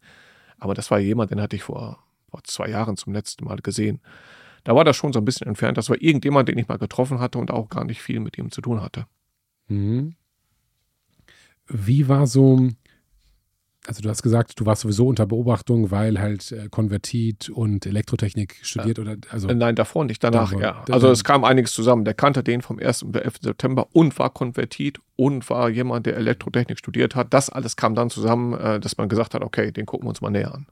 Aber 0.58 0.74
das 0.74 0.90
war 0.90 0.98
jemand, 0.98 1.30
den 1.30 1.40
hatte 1.40 1.56
ich 1.56 1.62
vor, 1.62 2.04
vor 2.28 2.42
zwei 2.42 2.68
Jahren 2.68 2.96
zum 2.96 3.14
letzten 3.14 3.44
Mal 3.44 3.58
gesehen. 3.58 4.00
Da 4.64 4.74
war 4.74 4.84
das 4.84 4.96
schon 4.96 5.12
so 5.12 5.20
ein 5.20 5.24
bisschen 5.24 5.46
entfernt. 5.46 5.78
Das 5.78 5.88
war 5.88 6.02
irgendjemand, 6.02 6.48
den 6.48 6.58
ich 6.58 6.66
mal 6.66 6.78
getroffen 6.78 7.20
hatte 7.20 7.38
und 7.38 7.52
auch 7.52 7.68
gar 7.68 7.84
nicht 7.84 8.02
viel 8.02 8.18
mit 8.18 8.36
ihm 8.36 8.50
zu 8.50 8.60
tun 8.60 8.82
hatte. 8.82 9.06
Mhm. 9.68 10.16
Wie 11.68 12.08
war 12.08 12.26
so, 12.26 12.68
also 13.86 14.02
du 14.02 14.08
hast 14.08 14.22
gesagt, 14.22 14.58
du 14.60 14.66
warst 14.66 14.82
sowieso 14.82 15.06
unter 15.06 15.26
Beobachtung, 15.26 15.90
weil 15.90 16.18
halt 16.20 16.50
äh, 16.52 16.68
Konvertit 16.70 17.48
und 17.50 17.86
Elektrotechnik 17.86 18.58
studiert 18.62 18.98
oder 18.98 19.16
also 19.30 19.48
Äh, 19.48 19.54
Nein, 19.54 19.74
davor 19.74 20.04
nicht, 20.04 20.22
danach 20.22 20.50
Davor. 20.50 20.62
ja. 20.62 20.84
Also 20.90 21.10
es 21.10 21.24
kam 21.24 21.44
einiges 21.44 21.72
zusammen. 21.72 22.04
Der 22.04 22.14
kannte 22.14 22.42
den 22.42 22.62
vom 22.62 22.78
1. 22.78 23.04
bis 23.06 23.22
11. 23.22 23.34
September 23.42 23.88
und 23.92 24.18
war 24.18 24.30
konvertiert 24.30 24.98
und 25.16 25.48
war 25.50 25.68
jemand, 25.70 26.06
der 26.06 26.16
Elektrotechnik 26.16 26.78
studiert 26.78 27.14
hat. 27.14 27.32
Das 27.32 27.50
alles 27.50 27.76
kam 27.76 27.94
dann 27.94 28.10
zusammen, 28.10 28.54
äh, 28.54 28.80
dass 28.80 28.96
man 28.98 29.08
gesagt 29.08 29.34
hat, 29.34 29.42
okay, 29.42 29.72
den 29.72 29.86
gucken 29.86 30.06
wir 30.06 30.10
uns 30.10 30.20
mal 30.20 30.30
näher 30.30 30.54
an. 30.54 30.66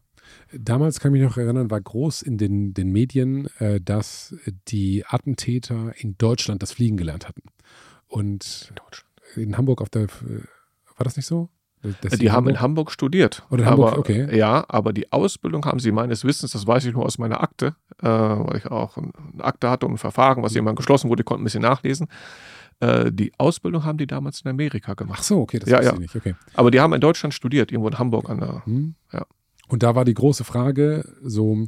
damals 0.53 1.01
kann 1.01 1.15
ich 1.15 1.21
mich 1.21 1.29
noch 1.29 1.37
erinnern, 1.37 1.71
war 1.71 1.81
groß 1.81 2.23
in 2.23 2.37
den, 2.39 2.73
den 2.75 2.91
Medien, 2.93 3.49
äh, 3.59 3.81
dass 3.81 4.35
die 4.69 5.05
Attentäter 5.07 5.93
in 5.99 6.17
Deutschland 6.19 6.63
das 6.63 6.73
Fliegen 6.73 6.97
gelernt 6.97 7.29
hatten. 7.29 7.43
Und 8.09 8.73
in 9.37 9.57
Hamburg 9.59 9.81
auf 9.83 9.89
der, 9.91 10.03
äh, 10.05 10.07
war 10.97 11.05
das 11.05 11.17
nicht 11.17 11.27
so? 11.27 11.49
Sie 12.11 12.19
Die 12.19 12.31
haben 12.33 12.49
in 12.49 12.61
Hamburg- 12.61 12.91
studiert. 12.91 13.45
Oder 13.51 13.63
in 13.65 13.71
Hamburg, 13.71 13.89
aber, 13.93 13.99
okay. 13.99 14.37
Ja, 14.37 14.65
aber 14.69 14.93
die 14.93 15.13
Ausbildung 15.13 15.65
haben 15.67 15.79
sie 15.79 15.93
meines 15.93 16.25
Wissens, 16.25 16.51
das 16.53 16.67
weiß 16.67 16.85
ich 16.87 16.95
nur 16.95 17.05
aus 17.05 17.19
meiner 17.19 17.43
Akte, 17.43 17.77
äh, 18.03 18.09
weil 18.09 18.57
ich 18.57 18.67
auch 18.67 18.97
eine 18.97 19.13
Akte 19.45 19.71
hatte 19.71 19.87
und 19.87 19.93
ein 19.93 19.99
Verfahren, 19.99 20.43
was 20.43 20.55
jemand 20.55 20.77
geschlossen 20.77 21.11
wurde, 21.11 21.23
konnte 21.23 21.43
ein 21.43 21.45
bisschen 21.45 21.63
nachlesen. 21.63 22.09
Äh, 22.81 23.13
die 23.13 23.33
Ausbildung 23.39 23.85
haben 23.85 23.99
die 23.99 24.07
damals 24.07 24.41
in 24.41 24.51
Amerika 24.51 24.93
Ach 24.93 24.97
gemacht. 24.97 25.23
so, 25.23 25.41
okay, 25.41 25.59
das 25.61 25.69
Ja, 25.69 25.79
wusste 25.79 25.87
ja. 25.91 25.93
ich 25.95 26.01
nicht. 26.01 26.17
Okay. 26.17 26.35
Aber 26.55 26.71
die 26.71 26.81
haben 26.81 26.93
in 26.93 27.01
Deutschland 27.01 27.35
studiert, 27.35 27.71
irgendwo 27.71 27.89
in 27.89 27.99
Hamburg 27.99 28.29
an 28.31 28.41
der. 28.41 28.67
Hm? 28.67 28.95
Ja. 29.13 29.25
Und 29.69 29.83
da 29.83 29.95
war 29.95 30.05
die 30.05 30.15
große 30.15 30.45
Frage, 30.45 31.09
so, 31.23 31.67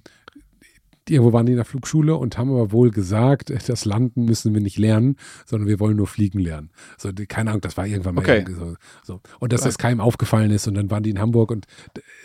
irgendwo 1.10 1.32
waren 1.32 1.46
die 1.46 1.52
in 1.52 1.56
der 1.56 1.64
Flugschule 1.64 2.16
und 2.16 2.38
haben 2.38 2.50
aber 2.50 2.72
wohl 2.72 2.90
gesagt, 2.90 3.52
das 3.68 3.84
Landen 3.84 4.24
müssen 4.24 4.54
wir 4.54 4.60
nicht 4.60 4.78
lernen, 4.78 5.16
sondern 5.46 5.68
wir 5.68 5.80
wollen 5.80 5.96
nur 5.96 6.06
fliegen 6.06 6.38
lernen. 6.38 6.70
So, 6.96 7.12
die, 7.12 7.26
keine 7.26 7.50
Ahnung, 7.50 7.62
das 7.62 7.76
war 7.76 7.86
irgendwann 7.86 8.14
mal 8.14 8.22
Okay. 8.22 8.44
so, 8.48 8.74
so. 9.02 9.20
Und 9.38 9.52
dass 9.52 9.62
das 9.62 9.78
keinem 9.78 10.00
aufgefallen 10.00 10.50
ist 10.50 10.66
und 10.66 10.74
dann 10.74 10.90
waren 10.90 11.02
die 11.02 11.10
in 11.10 11.20
Hamburg 11.20 11.50
und 11.50 11.66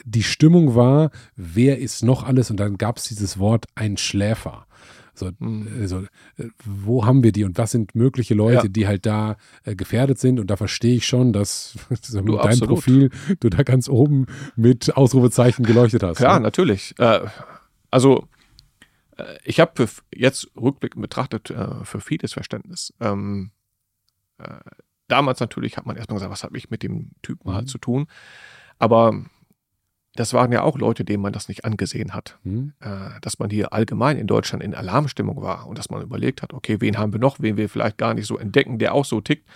die 0.06 0.24
Stimmung 0.24 0.76
war, 0.76 1.12
wer 1.36 1.80
ist 1.80 2.04
noch 2.04 2.24
alles? 2.24 2.52
Und 2.52 2.60
dann 2.60 2.78
gab 2.78 2.98
es 2.98 3.06
dieses 3.06 3.40
Wort 3.40 3.66
ein 3.76 3.98
Schläfer. 3.98 4.66
So, 5.16 5.30
also, 5.80 6.06
wo 6.66 7.06
haben 7.06 7.24
wir 7.24 7.32
die 7.32 7.44
und 7.44 7.58
was 7.60 7.72
sind 7.72 7.94
mögliche 7.94 8.34
Leute, 8.34 8.64
ja. 8.64 8.68
die 8.68 8.88
halt 8.88 9.06
da 9.06 9.38
äh, 9.64 9.76
gefährdet 9.76 10.18
sind? 10.18 10.40
Und 10.40 10.48
da 10.48 10.56
verstehe 10.56 10.96
ich 10.96 11.06
schon, 11.06 11.34
dass 11.34 11.76
du, 12.12 12.18
mit 12.18 12.30
deinem 12.30 12.40
absolut. 12.40 12.70
Profil 12.70 13.10
du 13.40 13.50
da 13.50 13.62
ganz 13.62 13.90
oben 13.90 14.26
mit 14.56 14.98
Ausrufezeichen 14.98 15.66
geleuchtet 15.66 16.02
hast. 16.02 16.20
Ja, 16.20 16.36
ne? 16.36 16.42
natürlich. 16.42 16.96
Äh, 16.98 17.20
also 17.92 18.28
ich 19.44 19.60
habe 19.60 19.88
jetzt 20.14 20.52
rückblickend 20.56 21.02
betrachtet 21.02 21.50
äh, 21.50 21.84
für 21.84 22.02
vieles 22.02 22.34
Verständnis. 22.34 22.94
Ähm, 23.00 23.52
damals 25.08 25.40
natürlich 25.40 25.78
hat 25.78 25.86
man 25.86 25.96
erstmal 25.96 26.18
gesagt, 26.18 26.32
was 26.32 26.44
habe 26.44 26.58
ich 26.58 26.70
mit 26.70 26.84
dem 26.84 27.12
Typen 27.22 27.46
halt 27.46 27.54
mhm. 27.54 27.58
halt 27.58 27.70
zu 27.70 27.78
tun? 27.78 28.08
Aber 28.80 29.14
das 30.16 30.34
waren 30.34 30.52
ja 30.52 30.62
auch 30.62 30.78
Leute, 30.78 31.04
denen 31.04 31.24
man 31.24 31.34
das 31.34 31.48
nicht 31.48 31.66
angesehen 31.66 32.14
hat. 32.14 32.38
Mhm. 32.44 32.74
Äh, 32.80 33.20
dass 33.22 33.40
man 33.40 33.50
hier 33.50 33.74
allgemein 33.74 34.18
in 34.18 34.28
Deutschland 34.28 34.64
in 34.64 34.76
Alarmstimmung 34.76 35.42
war 35.42 35.68
und 35.68 35.78
dass 35.78 35.90
man 35.90 36.02
überlegt 36.02 36.42
hat, 36.42 36.54
okay, 36.54 36.82
wen 36.82 36.98
haben 36.98 37.14
wir 37.14 37.20
noch, 37.20 37.40
wen 37.40 37.58
wir 37.58 37.70
vielleicht 37.70 37.98
gar 37.98 38.14
nicht 38.14 38.28
so 38.28 38.38
entdecken, 38.38 38.78
der 38.78 38.94
auch 38.94 39.06
so 39.06 39.22
tickt. 39.22 39.48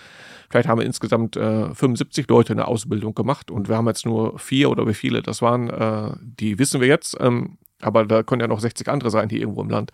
Vielleicht 0.49 0.67
haben 0.67 0.79
wir 0.79 0.85
insgesamt 0.85 1.35
äh, 1.35 1.73
75 1.73 2.27
Leute 2.29 2.53
eine 2.53 2.67
Ausbildung 2.67 3.13
gemacht 3.13 3.51
und 3.51 3.67
wir 3.67 3.75
haben 3.75 3.87
jetzt 3.87 4.05
nur 4.05 4.39
vier 4.39 4.69
oder 4.69 4.87
wie 4.87 4.93
viele 4.93 5.21
das 5.21 5.41
waren, 5.41 5.69
äh, 5.69 6.15
die 6.21 6.57
wissen 6.59 6.81
wir 6.81 6.87
jetzt. 6.87 7.17
Ähm, 7.19 7.57
aber 7.81 8.05
da 8.05 8.23
können 8.23 8.41
ja 8.41 8.47
noch 8.47 8.59
60 8.59 8.87
andere 8.87 9.11
sein 9.11 9.29
hier 9.29 9.41
irgendwo 9.41 9.61
im 9.61 9.69
Land. 9.69 9.91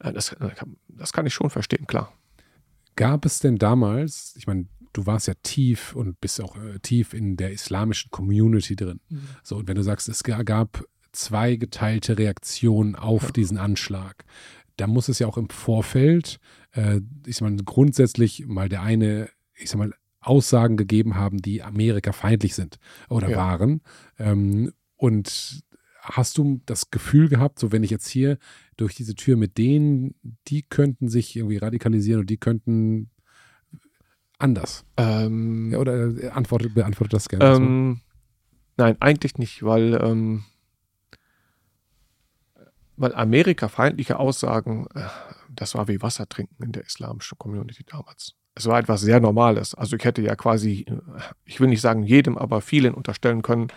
Äh, 0.00 0.12
das, 0.12 0.32
äh, 0.32 0.50
das 0.88 1.12
kann 1.12 1.26
ich 1.26 1.34
schon 1.34 1.50
verstehen, 1.50 1.86
klar. 1.86 2.12
Gab 2.96 3.26
es 3.26 3.40
denn 3.40 3.56
damals, 3.56 4.34
ich 4.38 4.46
meine, 4.46 4.66
du 4.92 5.06
warst 5.06 5.28
ja 5.28 5.34
tief 5.42 5.94
und 5.94 6.20
bist 6.20 6.40
auch 6.40 6.56
äh, 6.56 6.78
tief 6.80 7.12
in 7.12 7.36
der 7.36 7.52
islamischen 7.52 8.10
Community 8.10 8.76
drin. 8.76 9.00
Mhm. 9.08 9.28
So, 9.42 9.56
und 9.56 9.68
wenn 9.68 9.76
du 9.76 9.82
sagst, 9.82 10.08
es 10.08 10.22
gab 10.22 10.84
zwei 11.12 11.56
geteilte 11.56 12.18
Reaktionen 12.18 12.94
auf 12.94 13.24
ja. 13.24 13.30
diesen 13.32 13.58
Anschlag, 13.58 14.24
da 14.76 14.86
muss 14.86 15.08
es 15.08 15.18
ja 15.18 15.26
auch 15.26 15.38
im 15.38 15.48
Vorfeld, 15.48 16.38
äh, 16.72 17.00
ich 17.26 17.40
mal, 17.40 17.54
grundsätzlich 17.56 18.46
mal 18.46 18.68
der 18.68 18.82
eine, 18.82 19.28
ich 19.56 19.70
sag 19.70 19.78
mal, 19.78 19.92
Aussagen 20.20 20.76
gegeben 20.76 21.14
haben, 21.14 21.38
die 21.38 21.62
Amerika 21.62 22.12
feindlich 22.12 22.54
sind 22.54 22.78
oder 23.08 23.30
ja. 23.30 23.36
waren. 23.36 23.80
Ähm, 24.18 24.72
und 24.96 25.62
hast 26.00 26.38
du 26.38 26.60
das 26.66 26.90
Gefühl 26.90 27.28
gehabt, 27.28 27.58
so 27.58 27.72
wenn 27.72 27.82
ich 27.82 27.90
jetzt 27.90 28.08
hier 28.08 28.38
durch 28.76 28.94
diese 28.94 29.14
Tür 29.14 29.36
mit 29.36 29.58
denen, 29.58 30.14
die 30.48 30.62
könnten 30.62 31.08
sich 31.08 31.36
irgendwie 31.36 31.58
radikalisieren 31.58 32.20
und 32.20 32.30
die 32.30 32.38
könnten 32.38 33.10
anders? 34.38 34.84
Ähm, 34.96 35.72
ja, 35.72 35.78
oder 35.78 36.16
äh, 36.16 36.28
antwortet, 36.28 36.74
beantwortet 36.74 37.14
das 37.14 37.28
gerne. 37.28 37.56
Ähm, 37.56 38.00
nein, 38.76 38.96
eigentlich 39.00 39.38
nicht, 39.38 39.62
weil, 39.62 39.94
ähm, 40.02 40.44
weil 42.96 43.14
Amerika-feindliche 43.14 44.18
Aussagen, 44.18 44.86
äh, 44.94 45.08
das 45.54 45.74
war 45.74 45.88
wie 45.88 46.02
Wasser 46.02 46.28
trinken 46.28 46.62
in 46.62 46.72
der 46.72 46.84
islamischen 46.84 47.38
Community 47.38 47.84
damals. 47.84 48.34
Es 48.56 48.66
war 48.66 48.78
etwas 48.78 49.02
sehr 49.02 49.20
Normales. 49.20 49.74
Also 49.74 49.96
ich 49.96 50.04
hätte 50.04 50.22
ja 50.22 50.34
quasi, 50.34 50.86
ich 51.44 51.60
will 51.60 51.68
nicht 51.68 51.82
sagen 51.82 52.02
jedem, 52.02 52.38
aber 52.38 52.60
vielen 52.62 52.94
unterstellen 52.94 53.42
können, 53.42 53.68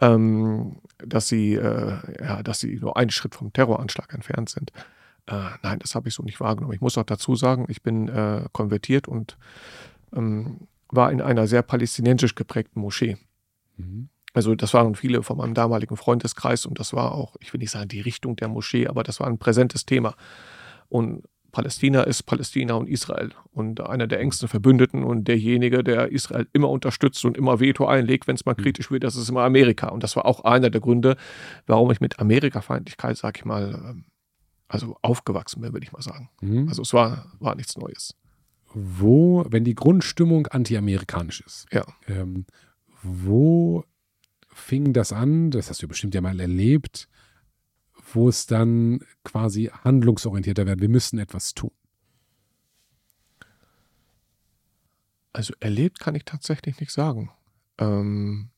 ähm, 0.00 0.78
dass 0.98 1.28
sie, 1.28 1.54
äh, 1.54 1.98
ja, 2.20 2.42
dass 2.42 2.60
sie 2.60 2.76
nur 2.76 2.96
einen 2.96 3.10
Schritt 3.10 3.34
vom 3.34 3.52
Terroranschlag 3.52 4.12
entfernt 4.14 4.48
sind. 4.48 4.72
Äh, 5.26 5.50
nein, 5.62 5.78
das 5.80 5.94
habe 5.94 6.08
ich 6.08 6.14
so 6.14 6.22
nicht 6.22 6.40
wahrgenommen. 6.40 6.74
Ich 6.74 6.80
muss 6.80 6.96
auch 6.96 7.04
dazu 7.04 7.36
sagen, 7.36 7.66
ich 7.68 7.82
bin 7.82 8.08
äh, 8.08 8.46
konvertiert 8.52 9.06
und 9.06 9.36
ähm, 10.14 10.66
war 10.88 11.12
in 11.12 11.20
einer 11.20 11.46
sehr 11.46 11.62
palästinensisch 11.62 12.34
geprägten 12.34 12.80
Moschee. 12.80 13.18
Mhm. 13.76 14.08
Also 14.32 14.54
das 14.54 14.74
waren 14.74 14.94
viele 14.94 15.22
von 15.22 15.38
meinem 15.38 15.54
damaligen 15.54 15.96
Freundeskreis 15.96 16.66
und 16.66 16.78
das 16.78 16.92
war 16.92 17.12
auch, 17.12 17.36
ich 17.40 17.52
will 17.52 17.58
nicht 17.58 17.70
sagen 17.70 17.88
die 17.88 18.00
Richtung 18.00 18.36
der 18.36 18.48
Moschee, 18.48 18.86
aber 18.86 19.02
das 19.02 19.20
war 19.20 19.26
ein 19.26 19.38
präsentes 19.38 19.86
Thema. 19.86 20.14
Und 20.88 21.24
Palästina 21.56 22.02
ist 22.02 22.24
Palästina 22.24 22.74
und 22.74 22.86
Israel 22.86 23.30
und 23.50 23.80
einer 23.80 24.06
der 24.06 24.20
engsten 24.20 24.46
Verbündeten 24.46 25.02
und 25.02 25.26
derjenige, 25.26 25.82
der 25.82 26.12
Israel 26.12 26.46
immer 26.52 26.68
unterstützt 26.68 27.24
und 27.24 27.34
immer 27.34 27.60
Veto 27.60 27.86
einlegt, 27.86 28.26
wenn 28.26 28.34
es 28.34 28.44
mal 28.44 28.54
mhm. 28.58 28.62
kritisch 28.62 28.90
wird, 28.90 29.04
das 29.04 29.16
ist 29.16 29.30
immer 29.30 29.40
Amerika. 29.40 29.88
Und 29.88 30.02
das 30.02 30.16
war 30.16 30.26
auch 30.26 30.44
einer 30.44 30.68
der 30.68 30.82
Gründe, 30.82 31.16
warum 31.66 31.90
ich 31.90 32.02
mit 32.02 32.20
Amerika-Feindlichkeit, 32.20 33.16
sag 33.16 33.38
ich 33.38 33.46
mal, 33.46 33.72
ähm, 33.72 34.04
also 34.68 34.98
aufgewachsen 35.00 35.62
bin, 35.62 35.72
würde 35.72 35.86
ich 35.86 35.92
mal 35.92 36.02
sagen. 36.02 36.28
Mhm. 36.42 36.68
Also 36.68 36.82
es 36.82 36.92
war, 36.92 37.32
war 37.40 37.54
nichts 37.54 37.78
Neues. 37.78 38.14
Wo, 38.74 39.46
wenn 39.48 39.64
die 39.64 39.74
Grundstimmung 39.74 40.48
anti-amerikanisch 40.48 41.40
ist, 41.40 41.68
ja. 41.72 41.86
Ähm, 42.06 42.44
wo 43.02 43.82
fing 44.52 44.92
das 44.92 45.10
an? 45.10 45.50
Das 45.50 45.70
hast 45.70 45.82
du 45.82 45.88
bestimmt 45.88 46.14
ja 46.14 46.20
mal 46.20 46.38
erlebt 46.38 47.08
wo 48.12 48.28
es 48.28 48.46
dann 48.46 49.00
quasi 49.24 49.70
handlungsorientierter 49.84 50.66
wird. 50.66 50.80
Wir 50.80 50.88
müssen 50.88 51.18
etwas 51.18 51.54
tun. 51.54 51.72
Also 55.32 55.52
erlebt 55.60 56.00
kann 56.00 56.14
ich 56.14 56.24
tatsächlich 56.24 56.80
nicht 56.80 56.92
sagen. 56.92 57.30
Ähm, 57.78 58.50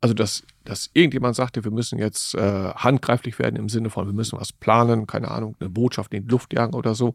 also, 0.00 0.14
dass, 0.14 0.44
dass 0.64 0.90
irgendjemand 0.94 1.36
sagte, 1.36 1.64
wir 1.64 1.72
müssen 1.72 1.98
jetzt 1.98 2.34
äh, 2.34 2.72
handgreiflich 2.72 3.38
werden 3.38 3.56
im 3.56 3.68
Sinne 3.68 3.90
von, 3.90 4.06
wir 4.06 4.14
müssen 4.14 4.38
was 4.38 4.52
planen, 4.52 5.06
keine 5.06 5.30
Ahnung, 5.30 5.56
eine 5.60 5.68
Botschaft 5.68 6.14
in 6.14 6.24
die 6.24 6.30
Luft 6.30 6.52
jagen 6.52 6.74
oder 6.74 6.94
so. 6.94 7.14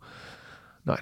Nein. 0.84 1.02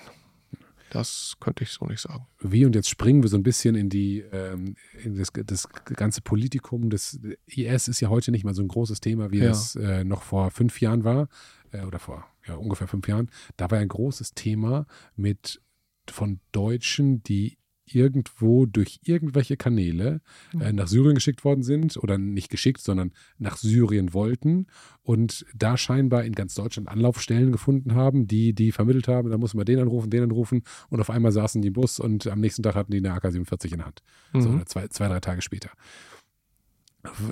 Das 0.93 1.37
könnte 1.39 1.63
ich 1.63 1.71
so 1.71 1.87
nicht 1.87 2.01
sagen. 2.01 2.27
Wie 2.39 2.67
und 2.67 2.75
jetzt 2.75 2.87
springen 2.87 3.23
wir 3.23 3.29
so 3.29 3.35
ein 3.35 3.41
bisschen 3.41 3.73
in 3.73 3.89
die 3.89 4.19
ähm, 4.31 4.75
in 5.03 5.15
das, 5.15 5.31
das, 5.33 5.67
ganze 5.67 6.21
Politikum 6.21 6.91
des 6.91 7.19
IS 7.47 7.87
ist 7.87 7.99
ja 7.99 8.09
heute 8.09 8.29
nicht 8.29 8.43
mal 8.43 8.53
so 8.53 8.61
ein 8.61 8.67
großes 8.67 8.99
Thema, 8.99 9.31
wie 9.31 9.39
ja. 9.39 9.49
es 9.49 9.75
äh, 9.75 10.03
noch 10.03 10.21
vor 10.21 10.51
fünf 10.51 10.81
Jahren 10.81 11.03
war 11.03 11.29
äh, 11.71 11.81
oder 11.81 11.97
vor 11.97 12.27
ja, 12.47 12.53
ungefähr 12.53 12.87
fünf 12.87 13.07
Jahren. 13.07 13.31
Da 13.57 13.71
war 13.71 13.79
ein 13.79 13.87
großes 13.87 14.35
Thema 14.35 14.85
mit 15.15 15.63
von 16.07 16.39
Deutschen, 16.51 17.23
die 17.23 17.57
irgendwo 17.85 18.65
durch 18.65 18.99
irgendwelche 19.03 19.57
Kanäle 19.57 20.21
äh, 20.53 20.71
mhm. 20.71 20.75
nach 20.75 20.87
Syrien 20.87 21.15
geschickt 21.15 21.43
worden 21.43 21.63
sind 21.63 21.97
oder 21.97 22.17
nicht 22.17 22.49
geschickt, 22.49 22.81
sondern 22.81 23.11
nach 23.37 23.57
Syrien 23.57 24.13
wollten 24.13 24.67
und 25.01 25.45
da 25.53 25.77
scheinbar 25.77 26.23
in 26.23 26.33
ganz 26.33 26.55
Deutschland 26.55 26.87
Anlaufstellen 26.87 27.51
gefunden 27.51 27.95
haben, 27.95 28.27
die 28.27 28.53
die 28.53 28.71
vermittelt 28.71 29.07
haben. 29.07 29.29
Da 29.29 29.37
mussten 29.37 29.57
wir 29.57 29.65
den 29.65 29.79
anrufen, 29.79 30.09
den 30.09 30.23
anrufen 30.23 30.63
und 30.89 30.99
auf 30.99 31.09
einmal 31.09 31.31
saßen 31.31 31.61
die 31.61 31.69
im 31.69 31.73
Bus 31.73 31.99
und 31.99 32.27
am 32.27 32.39
nächsten 32.39 32.63
Tag 32.63 32.75
hatten 32.75 32.91
die 32.91 32.99
eine 32.99 33.13
AK-47 33.13 33.71
in 33.71 33.77
der 33.77 33.85
Hand. 33.85 33.99
Mhm. 34.33 34.41
So, 34.41 34.59
zwei, 34.65 34.87
zwei, 34.87 35.07
drei 35.07 35.19
Tage 35.19 35.41
später. 35.41 35.71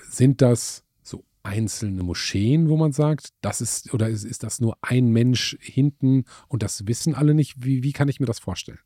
Sind 0.10 0.42
das 0.42 0.84
so 1.02 1.24
einzelne 1.44 2.04
Moscheen, 2.04 2.68
wo 2.68 2.76
man 2.76 2.92
sagt, 2.92 3.30
das 3.42 3.62
ist, 3.62 3.94
oder 3.94 4.10
ist, 4.10 4.26
ist 4.26 4.44
das 4.44 4.60
nur 4.60 4.78
ein 4.82 5.10
Mensch 5.12 5.58
hinten 5.62 6.26
und 6.50 6.62
das 6.62 6.88
wissen 6.88 7.16
alle 7.16 7.34
nicht? 7.34 7.64
Wie, 7.64 7.84
wie 7.84 7.94
kann 7.94 8.10
ich 8.10 8.20
mir 8.20 8.26
das 8.26 8.40
vorstellen? 8.40 8.80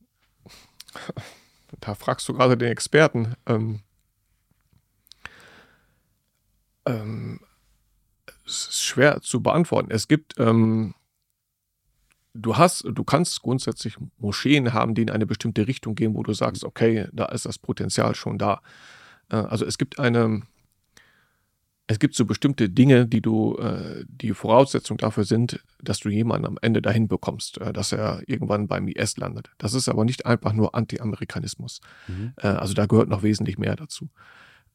da 1.79 1.95
fragst 1.95 2.27
du 2.29 2.33
gerade 2.33 2.57
den 2.57 2.71
Experten. 2.71 3.35
Ähm, 3.45 3.81
ähm, 6.85 7.39
es 8.45 8.67
ist 8.67 8.83
schwer 8.83 9.21
zu 9.21 9.41
beantworten. 9.41 9.91
Es 9.91 10.07
gibt, 10.07 10.39
ähm, 10.39 10.93
du 12.33 12.57
hast, 12.57 12.83
du 12.85 13.03
kannst 13.03 13.41
grundsätzlich 13.41 13.97
Moscheen 14.17 14.73
haben, 14.73 14.93
die 14.93 15.01
in 15.01 15.09
eine 15.09 15.25
bestimmte 15.25 15.67
Richtung 15.67 15.95
gehen, 15.95 16.15
wo 16.15 16.23
du 16.23 16.33
sagst, 16.33 16.63
okay, 16.63 17.07
da 17.11 17.25
ist 17.25 17.45
das 17.45 17.57
Potenzial 17.57 18.15
schon 18.15 18.37
da. 18.37 18.61
Äh, 19.29 19.37
also 19.37 19.65
es 19.65 19.77
gibt 19.77 19.99
eine, 19.99 20.43
es 21.88 21.99
gibt 21.99 22.15
so 22.15 22.25
bestimmte 22.25 22.69
Dinge, 22.69 23.05
die 23.05 23.22
du, 23.22 23.57
äh, 23.57 24.05
die 24.07 24.33
Voraussetzung 24.33 24.97
dafür 24.97 25.23
sind, 25.23 25.64
dass 25.81 25.99
du 25.99 26.09
jemanden 26.09 26.47
am 26.47 26.57
Ende 26.61 26.81
dahin 26.81 27.07
bekommst, 27.07 27.59
äh, 27.59 27.73
dass 27.73 27.91
er 27.91 28.23
irgendwann 28.27 28.67
beim 28.67 28.88
IS 28.88 29.17
landet. 29.17 29.51
Das 29.59 29.73
ist 29.73 29.88
aber 29.88 30.03
nicht 30.03 30.25
einfach 30.25 30.53
nur 30.53 30.73
Anti-Amerikanismus. 30.73 31.81
Mhm. 32.07 32.33
Äh, 32.38 32.47
also 32.47 32.73
da 32.73 32.88
gehört 32.88 33.09
noch 33.09 33.22
wesentlich 33.22 33.59
mehr 33.59 33.75
dazu. 33.75 34.09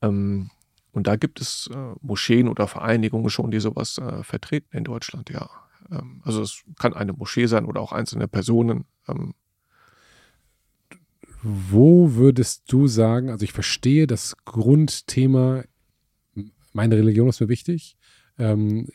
Ähm, 0.02 0.50
und 0.92 1.06
da 1.06 1.16
gibt 1.16 1.40
es 1.40 1.68
äh, 1.72 1.94
Moscheen 2.00 2.48
oder 2.48 2.68
Vereinigungen 2.68 3.30
schon, 3.30 3.50
die 3.50 3.60
sowas 3.60 3.98
äh, 3.98 4.22
vertreten 4.22 4.76
in 4.76 4.84
Deutschland, 4.84 5.30
ja. 5.30 5.48
Ähm, 5.90 6.20
also 6.24 6.42
es 6.42 6.62
kann 6.78 6.94
eine 6.94 7.12
Moschee 7.12 7.46
sein 7.46 7.64
oder 7.64 7.80
auch 7.80 7.92
einzelne 7.92 8.28
Personen. 8.28 8.84
Ähm, 9.08 9.34
wo 11.42 12.14
würdest 12.14 12.70
du 12.70 12.86
sagen, 12.86 13.30
also 13.30 13.44
ich 13.44 13.52
verstehe 13.52 14.06
das 14.06 14.36
Grundthema 14.44 15.64
meine 16.72 16.96
Religion 16.96 17.28
ist 17.28 17.40
mir 17.40 17.48
wichtig. 17.48 17.96
Ähm, 18.38 18.88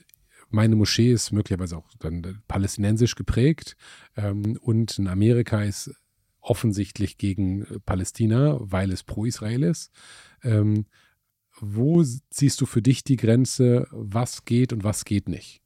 meine 0.49 0.75
Moschee 0.75 1.11
ist 1.11 1.31
möglicherweise 1.31 1.77
auch 1.77 1.89
dann 1.99 2.41
palästinensisch 2.47 3.15
geprägt 3.15 3.75
ähm, 4.15 4.57
und 4.61 4.97
in 4.99 5.07
Amerika 5.07 5.63
ist 5.63 5.91
offensichtlich 6.39 7.17
gegen 7.17 7.65
Palästina, 7.85 8.57
weil 8.59 8.91
es 8.91 9.03
pro-Israel 9.03 9.63
ist. 9.63 9.91
Ähm, 10.43 10.85
wo 11.59 12.03
siehst 12.03 12.61
du 12.61 12.65
für 12.65 12.81
dich 12.81 13.03
die 13.03 13.15
Grenze, 13.15 13.87
was 13.91 14.45
geht 14.45 14.73
und 14.73 14.83
was 14.83 15.05
geht 15.05 15.27
nicht? 15.27 15.61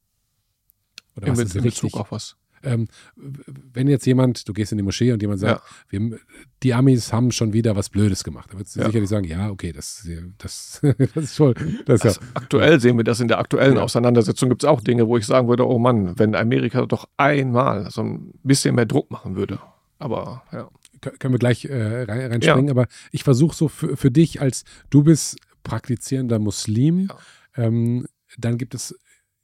Oder 1.16 1.28
was 1.28 1.40
in, 1.40 1.46
ist 1.48 1.56
in 1.56 1.64
Bezug 1.64 1.96
auf 1.96 2.12
was? 2.12 2.38
Ähm, 2.64 2.88
wenn 3.16 3.88
jetzt 3.88 4.06
jemand, 4.06 4.48
du 4.48 4.54
gehst 4.54 4.72
in 4.72 4.78
die 4.78 4.84
Moschee 4.84 5.12
und 5.12 5.22
jemand 5.22 5.40
sagt, 5.40 5.62
ja. 5.92 6.00
wir, 6.00 6.20
die 6.64 6.74
Amis 6.74 7.14
haben 7.14 7.32
schon 7.32 7.54
wieder 7.54 7.76
was 7.76 7.90
Blödes 7.90 8.24
gemacht, 8.24 8.50
da 8.52 8.58
würdest 8.58 8.76
du 8.76 8.82
ja. 8.82 8.86
sicherlich 8.88 9.10
sagen, 9.10 9.26
ja, 9.26 9.50
okay, 9.50 9.72
das, 9.72 10.08
das, 10.38 10.82
das 11.14 11.24
ist 11.24 11.36
voll. 11.36 11.54
Das 11.86 12.02
also 12.02 12.20
ja. 12.20 12.28
Aktuell 12.34 12.80
sehen 12.80 12.98
wir 12.98 13.04
das 13.04 13.20
in 13.20 13.28
der 13.28 13.40
aktuellen 13.40 13.78
Auseinandersetzung, 13.78 14.50
gibt 14.50 14.64
es 14.64 14.70
auch 14.70 14.82
Dinge, 14.82 15.08
wo 15.08 15.18
ich 15.18 15.26
sagen 15.26 15.48
würde, 15.48 15.68
oh 15.68 15.80
Mann, 15.80 16.18
wenn 16.18 16.36
Amerika 16.36 16.86
doch 16.86 17.08
einmal 17.18 17.90
so 17.92 18.02
ein 18.02 18.34
bisschen 18.44 18.76
mehr 18.76 18.86
Druck 18.86 19.12
machen 19.12 19.36
würde. 19.36 19.60
Aber 20.00 20.44
ja. 20.52 20.70
Können 21.02 21.34
wir 21.34 21.40
gleich 21.40 21.64
äh, 21.64 22.04
reinspringen, 22.04 22.70
aber 22.70 22.88
ich 23.12 23.24
versuche 23.24 23.56
so 23.56 23.70
für, 23.70 23.96
für 23.96 24.12
dich 24.12 24.42
als, 24.42 24.66
du 24.90 25.04
bist 25.04 25.38
praktizierender 25.64 26.40
Muslim, 26.40 27.10
ähm, 27.56 28.06
dann 28.38 28.58
gibt 28.58 28.76
es 28.76 29.00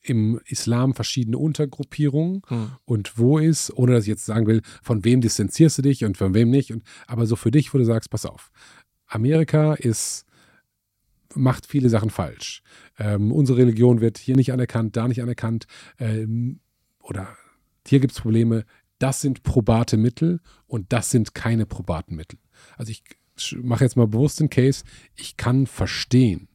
im 0.05 0.39
Islam 0.45 0.93
verschiedene 0.93 1.37
Untergruppierungen 1.37 2.41
hm. 2.47 2.71
und 2.85 3.17
wo 3.17 3.39
ist, 3.39 3.71
ohne 3.75 3.93
dass 3.93 4.03
ich 4.03 4.09
jetzt 4.09 4.25
sagen 4.25 4.45
will, 4.45 4.61
von 4.83 5.03
wem 5.03 5.21
distanzierst 5.21 5.79
du 5.79 5.81
dich 5.81 6.05
und 6.05 6.17
von 6.17 6.33
wem 6.33 6.51
nicht, 6.51 6.71
und, 6.71 6.83
aber 7.07 7.25
so 7.25 7.35
für 7.35 7.51
dich, 7.51 7.73
wo 7.73 7.77
du 7.77 7.85
sagst, 7.85 8.09
pass 8.09 8.25
auf, 8.25 8.51
Amerika 9.07 9.73
ist, 9.73 10.25
macht 11.33 11.65
viele 11.65 11.89
Sachen 11.89 12.11
falsch. 12.11 12.61
Ähm, 12.97 13.31
unsere 13.31 13.57
Religion 13.57 13.99
wird 13.99 14.17
hier 14.17 14.35
nicht 14.35 14.53
anerkannt, 14.53 14.95
da 14.95 15.07
nicht 15.07 15.21
anerkannt, 15.21 15.65
ähm, 15.99 16.59
oder 17.01 17.35
hier 17.87 17.99
gibt 17.99 18.13
es 18.13 18.21
Probleme, 18.21 18.65
das 18.99 19.21
sind 19.21 19.43
probate 19.43 19.97
Mittel 19.97 20.39
und 20.67 20.93
das 20.93 21.09
sind 21.09 21.33
keine 21.33 21.65
probaten 21.65 22.15
Mittel. 22.15 22.39
Also 22.77 22.91
ich 22.91 23.03
mache 23.61 23.83
jetzt 23.83 23.97
mal 23.97 24.07
bewusst 24.07 24.39
den 24.39 24.49
Case, 24.49 24.83
ich 25.15 25.35
kann 25.35 25.67
verstehen, 25.67 26.47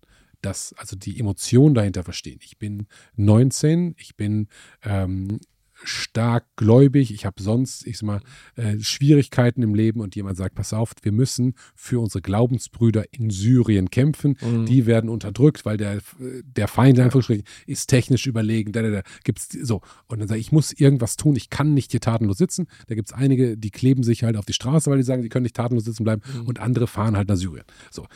das, 0.42 0.74
also 0.76 0.96
die 0.96 1.18
Emotionen 1.18 1.74
dahinter 1.74 2.02
verstehen. 2.02 2.40
Ich 2.42 2.58
bin 2.58 2.86
19, 3.16 3.94
ich 3.98 4.16
bin 4.16 4.48
ähm, 4.82 5.40
stark 5.84 6.44
gläubig, 6.56 7.12
ich 7.12 7.24
habe 7.24 7.42
sonst, 7.42 7.86
ich 7.86 7.98
sag 7.98 8.06
mal, 8.06 8.20
äh, 8.56 8.78
Schwierigkeiten 8.80 9.62
im 9.62 9.74
Leben 9.74 10.00
und 10.00 10.14
jemand 10.16 10.36
sagt, 10.36 10.54
pass 10.54 10.72
auf, 10.72 10.92
wir 11.02 11.12
müssen 11.12 11.54
für 11.74 12.00
unsere 12.00 12.22
Glaubensbrüder 12.22 13.04
in 13.12 13.30
Syrien 13.30 13.90
kämpfen. 13.90 14.36
Mhm. 14.40 14.66
Die 14.66 14.86
werden 14.86 15.08
unterdrückt, 15.08 15.64
weil 15.64 15.76
der, 15.76 16.00
der 16.18 16.68
Feind 16.68 16.98
in 16.98 17.04
Anführungsstrichen 17.04 17.44
ist 17.66 17.86
technisch 17.86 18.26
überlegen. 18.26 18.72
Da, 18.72 18.82
da, 18.82 18.90
da 18.90 19.02
gibt's 19.24 19.48
so. 19.62 19.80
Und 20.06 20.20
dann 20.20 20.28
sage 20.28 20.40
ich, 20.40 20.48
ich 20.48 20.52
muss 20.52 20.72
irgendwas 20.72 21.16
tun, 21.16 21.36
ich 21.36 21.50
kann 21.50 21.74
nicht 21.74 21.90
hier 21.90 22.00
tatenlos 22.00 22.38
sitzen. 22.38 22.66
Da 22.88 22.94
gibt 22.94 23.08
es 23.08 23.14
einige, 23.14 23.56
die 23.56 23.70
kleben 23.70 24.02
sich 24.02 24.24
halt 24.24 24.36
auf 24.36 24.44
die 24.44 24.52
Straße, 24.52 24.90
weil 24.90 24.98
die 24.98 25.04
sagen, 25.04 25.22
sie 25.22 25.28
können 25.28 25.44
nicht 25.44 25.56
tatenlos 25.56 25.84
sitzen 25.84 26.04
bleiben 26.04 26.22
mhm. 26.34 26.46
und 26.46 26.60
andere 26.60 26.86
fahren 26.86 27.16
halt 27.16 27.28
nach 27.28 27.36
Syrien. 27.36 27.64
So 27.90 28.06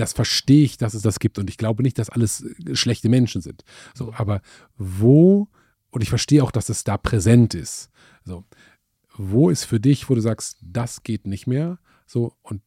das 0.00 0.12
verstehe 0.12 0.64
ich, 0.64 0.76
dass 0.78 0.94
es 0.94 1.02
das 1.02 1.18
gibt. 1.18 1.38
Und 1.38 1.50
ich 1.50 1.58
glaube 1.58 1.82
nicht, 1.82 1.98
dass 1.98 2.10
alles 2.10 2.42
äh, 2.42 2.74
schlechte 2.74 3.08
Menschen 3.08 3.42
sind. 3.42 3.64
So, 3.94 4.12
aber 4.14 4.40
wo, 4.76 5.48
und 5.90 6.02
ich 6.02 6.08
verstehe 6.08 6.42
auch, 6.42 6.50
dass 6.50 6.68
es 6.68 6.84
da 6.84 6.96
präsent 6.96 7.54
ist. 7.54 7.90
So, 8.24 8.44
wo 9.16 9.50
ist 9.50 9.64
für 9.64 9.80
dich, 9.80 10.08
wo 10.08 10.14
du 10.14 10.20
sagst, 10.20 10.58
das 10.62 11.02
geht 11.02 11.26
nicht 11.26 11.46
mehr? 11.46 11.78
So, 12.06 12.34
und 12.42 12.62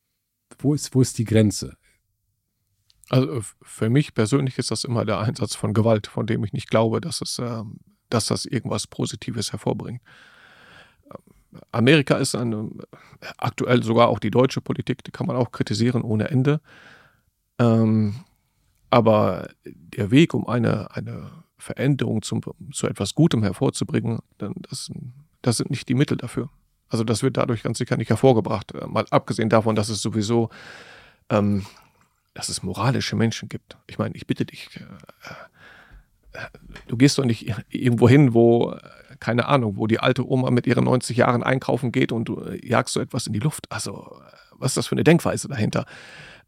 wo 0.60 0.74
ist, 0.74 0.94
wo 0.94 1.02
ist 1.02 1.18
die 1.18 1.26
Grenze? 1.26 1.76
Also 3.10 3.42
für 3.62 3.90
mich 3.90 4.14
persönlich 4.14 4.58
ist 4.58 4.72
das 4.72 4.84
immer 4.84 5.04
der 5.04 5.20
Einsatz 5.20 5.56
von 5.56 5.74
Gewalt, 5.74 6.08
von 6.08 6.26
dem 6.26 6.44
ich 6.44 6.54
nicht 6.54 6.70
glaube, 6.70 7.02
dass 7.02 7.22
es, 7.22 7.40
äh, 7.40 7.64
dass 8.10 8.28
das 8.28 8.46
irgendwas 8.46 8.88
Positives 8.88 9.52
hervorbringt. 9.52 10.02
Amerika 11.72 12.16
ist 12.18 12.36
eine, 12.36 12.70
aktuell 13.38 13.84
sogar 13.84 14.08
auch 14.08 14.20
die 14.20 14.32
deutsche 14.32 14.62
Politik, 14.62 15.04
die 15.04 15.12
kann 15.12 15.28
man 15.28 15.36
auch 15.36 15.52
kritisieren 15.52 16.02
ohne 16.02 16.30
Ende. 16.30 16.62
Ähm, 17.64 18.16
aber 18.90 19.50
der 19.66 20.12
Weg, 20.12 20.34
um 20.34 20.48
eine, 20.48 20.94
eine 20.96 21.32
Veränderung 21.58 22.22
zum, 22.22 22.42
zu 22.72 22.88
etwas 22.88 23.16
Gutem 23.16 23.42
hervorzubringen, 23.44 24.20
dann 24.38 24.54
das, 24.70 24.92
das 25.42 25.58
sind 25.58 25.70
nicht 25.70 25.88
die 25.90 25.96
Mittel 25.96 26.18
dafür. 26.18 26.50
Also 26.90 27.04
das 27.04 27.24
wird 27.24 27.38
dadurch 27.38 27.64
ganz 27.64 27.78
sicher 27.80 27.98
nicht 27.98 28.10
hervorgebracht. 28.10 28.74
Äh, 28.74 28.86
mal 28.88 29.06
abgesehen 29.10 29.50
davon, 29.50 29.76
dass 29.76 29.90
es 29.90 30.02
sowieso, 30.02 30.50
ähm, 31.30 31.66
dass 32.34 32.50
es 32.50 32.64
moralische 32.64 33.16
Menschen 33.16 33.50
gibt. 33.50 33.78
Ich 33.88 33.98
meine, 33.98 34.16
ich 34.16 34.28
bitte 34.28 34.46
dich, 34.46 34.70
äh, 34.76 36.38
äh, 36.38 36.48
du 36.88 36.98
gehst 36.98 37.18
doch 37.18 37.26
nicht 37.26 37.52
irgendwo 37.70 38.10
hin, 38.10 38.34
wo, 38.34 38.74
äh, 38.74 38.80
keine 39.20 39.48
Ahnung, 39.48 39.78
wo 39.78 39.88
die 39.88 40.00
alte 40.00 40.28
Oma 40.28 40.52
mit 40.52 40.68
ihren 40.68 40.84
90 40.84 41.18
Jahren 41.18 41.44
einkaufen 41.44 41.92
geht 41.92 42.12
und 42.12 42.26
du 42.26 42.44
jagst 42.62 42.94
so 42.94 43.00
etwas 43.00 43.26
in 43.26 43.34
die 43.34 43.40
Luft. 43.40 43.72
Also 43.72 44.20
was 44.52 44.72
ist 44.72 44.78
das 44.78 44.88
für 44.88 44.96
eine 44.96 45.04
Denkweise 45.04 45.48
dahinter? 45.48 45.86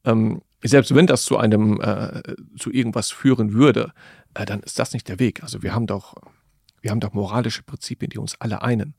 Ähm, 0.03 0.42
selbst 0.68 0.94
wenn 0.95 1.08
das 1.08 1.24
zu 1.24 1.38
einem, 1.38 1.80
äh, 1.82 2.22
zu 2.58 2.72
irgendwas 2.72 3.11
führen 3.11 3.53
würde, 3.53 3.92
äh, 4.34 4.45
dann 4.45 4.61
ist 4.61 4.80
das 4.80 4.94
nicht 4.94 5.08
der 5.08 5.19
Weg. 5.19 5.44
Also 5.44 5.64
wir 5.64 5.74
haben 5.74 5.88
doch, 5.88 6.16
wir 6.82 6.92
haben 6.92 7.00
doch 7.00 7.14
moralische 7.14 7.64
Prinzipien, 7.64 8.10
die 8.10 8.18
uns 8.18 8.40
alle 8.40 8.61
einen. 8.61 8.95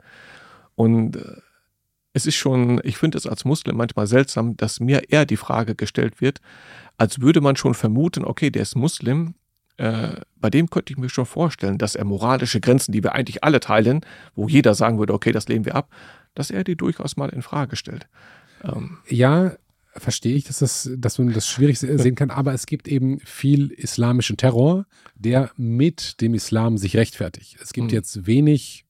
Und 0.74 1.16
äh, 1.16 1.40
es 2.12 2.26
ist 2.26 2.36
schon, 2.36 2.80
ich 2.82 2.96
finde 2.96 3.18
es 3.18 3.26
als 3.26 3.44
Muslim 3.44 3.76
manchmal 3.76 4.06
seltsam, 4.06 4.56
dass 4.56 4.80
mir 4.80 5.10
eher 5.10 5.26
die 5.26 5.36
Frage 5.36 5.74
gestellt 5.74 6.20
wird, 6.20 6.40
als 6.96 7.20
würde 7.20 7.40
man 7.40 7.56
schon 7.56 7.74
vermuten, 7.74 8.24
okay, 8.24 8.50
der 8.50 8.62
ist 8.62 8.74
Muslim, 8.74 9.34
äh, 9.76 10.20
bei 10.36 10.48
dem 10.48 10.70
könnte 10.70 10.92
ich 10.92 10.98
mir 10.98 11.10
schon 11.10 11.26
vorstellen, 11.26 11.76
dass 11.76 11.94
er 11.94 12.04
moralische 12.04 12.60
Grenzen, 12.60 12.92
die 12.92 13.02
wir 13.02 13.12
eigentlich 13.12 13.44
alle 13.44 13.60
teilen, 13.60 14.00
wo 14.34 14.48
jeder 14.48 14.74
sagen 14.74 14.98
würde, 14.98 15.12
okay, 15.12 15.32
das 15.32 15.48
lehnen 15.48 15.66
wir 15.66 15.74
ab, 15.74 15.90
dass 16.34 16.50
er 16.50 16.64
die 16.64 16.76
durchaus 16.76 17.16
mal 17.16 17.28
in 17.28 17.42
Frage 17.42 17.76
stellt. 17.76 18.08
Ähm, 18.64 18.98
ja, 19.08 19.52
verstehe 19.96 20.36
ich, 20.36 20.44
dass, 20.44 20.58
das, 20.58 20.90
dass 20.96 21.18
man 21.18 21.32
das 21.32 21.48
schwierig 21.48 21.78
sehen 21.78 22.14
kann, 22.14 22.30
aber 22.30 22.52
es 22.54 22.66
gibt 22.66 22.88
eben 22.88 23.20
viel 23.20 23.70
islamischen 23.70 24.36
Terror, 24.36 24.86
der 25.14 25.50
mit 25.56 26.20
dem 26.20 26.34
Islam 26.34 26.78
sich 26.78 26.96
rechtfertigt. 26.96 27.56
Es 27.60 27.72
gibt 27.72 27.88
mhm. 27.88 27.94
jetzt 27.94 28.26
wenig 28.26 28.84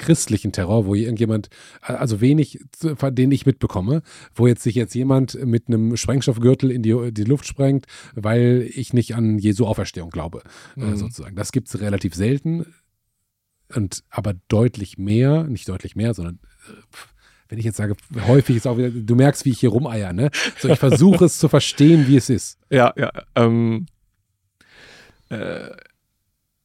christlichen 0.00 0.50
Terror, 0.50 0.86
wo 0.86 0.94
irgendjemand, 0.94 1.50
also 1.82 2.20
wenig, 2.20 2.58
den 2.82 3.30
ich 3.30 3.46
mitbekomme, 3.46 4.02
wo 4.34 4.46
jetzt 4.46 4.62
sich 4.62 4.74
jetzt 4.74 4.94
jemand 4.94 5.34
mit 5.44 5.68
einem 5.68 5.96
Sprengstoffgürtel 5.96 6.70
in 6.70 6.82
die, 6.82 7.12
die 7.12 7.24
Luft 7.24 7.46
sprengt, 7.46 7.86
weil 8.14 8.68
ich 8.74 8.92
nicht 8.92 9.14
an 9.14 9.38
Jesu 9.38 9.66
Auferstehung 9.66 10.10
glaube, 10.10 10.42
äh, 10.76 10.80
mhm. 10.80 10.96
sozusagen. 10.96 11.36
Das 11.36 11.52
gibt 11.52 11.68
es 11.68 11.80
relativ 11.80 12.14
selten 12.14 12.66
und 13.74 14.02
aber 14.08 14.34
deutlich 14.48 14.98
mehr, 14.98 15.44
nicht 15.44 15.68
deutlich 15.68 15.94
mehr, 15.94 16.14
sondern 16.14 16.40
äh, 16.68 16.72
wenn 17.50 17.58
ich 17.58 17.64
jetzt 17.64 17.76
sage, 17.76 17.96
häufig 18.26 18.56
ist 18.56 18.66
auch 18.66 18.78
wieder, 18.78 18.90
du 18.90 19.14
merkst, 19.16 19.44
wie 19.44 19.50
ich 19.50 19.60
hier 19.60 19.70
rumeier, 19.70 20.12
ne? 20.12 20.30
So, 20.58 20.68
ich 20.68 20.78
versuche 20.78 21.24
es 21.24 21.38
zu 21.38 21.48
verstehen, 21.48 22.06
wie 22.06 22.16
es 22.16 22.30
ist. 22.30 22.58
Ja, 22.72 22.94
ja. 22.96 23.10
Ähm, 23.34 23.86
äh, 25.28 25.70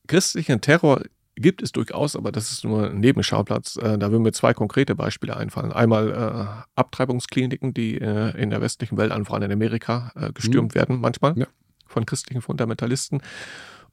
christlichen 0.05 0.61
Terror 0.61 1.01
gibt 1.35 1.63
es 1.63 1.71
durchaus, 1.71 2.15
aber 2.15 2.31
das 2.31 2.51
ist 2.51 2.63
nur 2.63 2.91
ein 2.91 2.99
Nebenschauplatz. 2.99 3.77
Äh, 3.77 3.97
da 3.97 4.11
würden 4.11 4.21
mir 4.21 4.33
zwei 4.33 4.53
konkrete 4.53 4.93
Beispiele 4.93 5.35
einfallen. 5.35 5.71
Einmal 5.71 6.11
äh, 6.11 6.63
Abtreibungskliniken, 6.75 7.73
die 7.73 7.99
äh, 7.99 8.39
in 8.39 8.51
der 8.51 8.61
westlichen 8.61 8.97
Welt, 8.99 9.11
vor 9.25 9.35
allem 9.35 9.45
in 9.45 9.51
Amerika, 9.51 10.11
äh, 10.15 10.31
gestürmt 10.31 10.75
mhm. 10.75 10.79
werden 10.79 11.01
manchmal 11.01 11.35
ja. 11.35 11.47
von 11.87 12.05
christlichen 12.05 12.43
Fundamentalisten. 12.43 13.23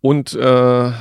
Und 0.03 0.35
äh, 0.35 0.93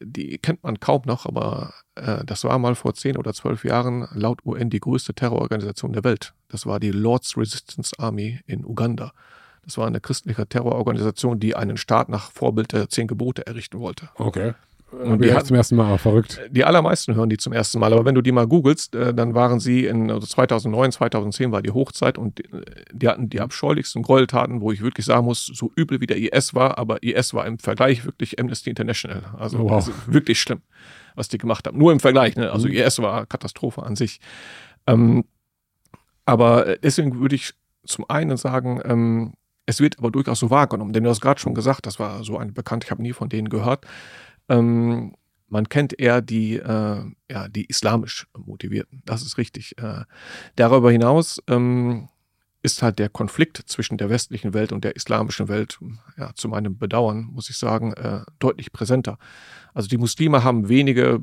die 0.00 0.38
kennt 0.38 0.62
man 0.62 0.80
kaum 0.80 1.02
noch, 1.06 1.26
aber 1.26 1.74
äh, 1.94 2.24
das 2.24 2.44
war 2.44 2.58
mal 2.58 2.74
vor 2.74 2.94
zehn 2.94 3.16
oder 3.16 3.34
zwölf 3.34 3.64
Jahren 3.64 4.06
laut 4.12 4.44
UN 4.44 4.70
die 4.70 4.80
größte 4.80 5.14
Terrororganisation 5.14 5.92
der 5.92 6.04
Welt. 6.04 6.34
Das 6.48 6.66
war 6.66 6.80
die 6.80 6.90
Lord's 6.90 7.36
Resistance 7.36 7.92
Army 7.98 8.40
in 8.46 8.64
Uganda. 8.64 9.12
Das 9.64 9.76
war 9.76 9.86
eine 9.86 10.00
christliche 10.00 10.46
Terrororganisation, 10.46 11.40
die 11.40 11.54
einen 11.54 11.76
Staat 11.76 12.08
nach 12.08 12.30
Vorbild 12.30 12.72
der 12.72 12.88
zehn 12.88 13.06
Gebote 13.06 13.46
errichten 13.46 13.80
wollte. 13.80 14.08
Okay. 14.14 14.54
Und 14.90 15.22
die 15.22 15.36
zum 15.44 15.56
ersten 15.56 15.76
Mal, 15.76 15.98
verrückt. 15.98 16.40
Die 16.50 16.64
allermeisten 16.64 17.14
hören 17.14 17.28
die 17.28 17.36
zum 17.36 17.52
ersten 17.52 17.78
Mal, 17.78 17.92
aber 17.92 18.06
wenn 18.06 18.14
du 18.14 18.22
die 18.22 18.32
mal 18.32 18.46
googelst, 18.46 18.94
äh, 18.94 19.12
dann 19.12 19.34
waren 19.34 19.60
sie 19.60 19.84
in 19.84 20.10
also 20.10 20.26
2009, 20.26 20.92
2010 20.92 21.52
war 21.52 21.60
die 21.60 21.70
Hochzeit 21.70 22.16
und 22.16 22.38
die, 22.38 22.44
die, 22.92 23.08
hatten 23.08 23.28
die 23.28 23.40
abscheulichsten 23.40 24.02
Gräueltaten, 24.02 24.62
wo 24.62 24.72
ich 24.72 24.80
wirklich 24.80 25.04
sagen 25.04 25.26
muss, 25.26 25.44
so 25.44 25.70
übel 25.76 26.00
wie 26.00 26.06
der 26.06 26.16
IS 26.16 26.54
war, 26.54 26.78
aber 26.78 27.02
IS 27.02 27.34
war 27.34 27.46
im 27.46 27.58
Vergleich 27.58 28.06
wirklich 28.06 28.40
Amnesty 28.40 28.70
International. 28.70 29.24
Also, 29.36 29.58
wow. 29.58 29.72
also 29.72 29.92
wirklich 30.06 30.40
schlimm, 30.40 30.62
was 31.14 31.28
die 31.28 31.38
gemacht 31.38 31.66
haben. 31.66 31.76
Nur 31.76 31.92
im 31.92 32.00
Vergleich, 32.00 32.36
ne? 32.36 32.50
Also 32.50 32.68
mhm. 32.68 32.74
IS 32.74 32.98
war 33.00 33.26
Katastrophe 33.26 33.82
an 33.82 33.94
sich. 33.94 34.20
Ähm, 34.86 35.24
aber 36.24 36.76
deswegen 36.82 37.20
würde 37.20 37.34
ich 37.34 37.52
zum 37.84 38.08
einen 38.08 38.38
sagen, 38.38 38.80
ähm, 38.84 39.34
es 39.66 39.80
wird 39.80 39.98
aber 39.98 40.10
durchaus 40.10 40.40
so 40.40 40.48
wahrgenommen, 40.48 40.94
denn 40.94 41.04
du 41.04 41.10
hast 41.10 41.20
gerade 41.20 41.38
schon 41.38 41.52
gesagt, 41.52 41.84
das 41.84 42.00
war 42.00 42.24
so 42.24 42.38
ein 42.38 42.54
bekannt, 42.54 42.84
ich 42.84 42.90
habe 42.90 43.02
nie 43.02 43.12
von 43.12 43.28
denen 43.28 43.50
gehört. 43.50 43.84
Ähm, 44.48 45.14
man 45.48 45.68
kennt 45.68 45.98
eher 45.98 46.20
die, 46.20 46.56
äh, 46.56 47.02
ja, 47.30 47.48
die 47.48 47.64
islamisch 47.66 48.26
motivierten. 48.36 49.02
Das 49.04 49.22
ist 49.22 49.38
richtig. 49.38 49.78
Äh, 49.78 50.04
darüber 50.56 50.90
hinaus 50.90 51.42
ähm, 51.46 52.08
ist 52.62 52.82
halt 52.82 52.98
der 52.98 53.08
Konflikt 53.08 53.56
zwischen 53.66 53.98
der 53.98 54.10
westlichen 54.10 54.52
Welt 54.52 54.72
und 54.72 54.84
der 54.84 54.96
islamischen 54.96 55.48
Welt, 55.48 55.78
ja, 56.16 56.34
zu 56.34 56.48
meinem 56.48 56.76
Bedauern, 56.76 57.28
muss 57.32 57.48
ich 57.48 57.56
sagen, 57.56 57.92
äh, 57.94 58.22
deutlich 58.38 58.72
präsenter. 58.72 59.18
Also 59.74 59.88
die 59.88 59.98
Muslime 59.98 60.44
haben 60.44 60.68
wenige 60.68 61.20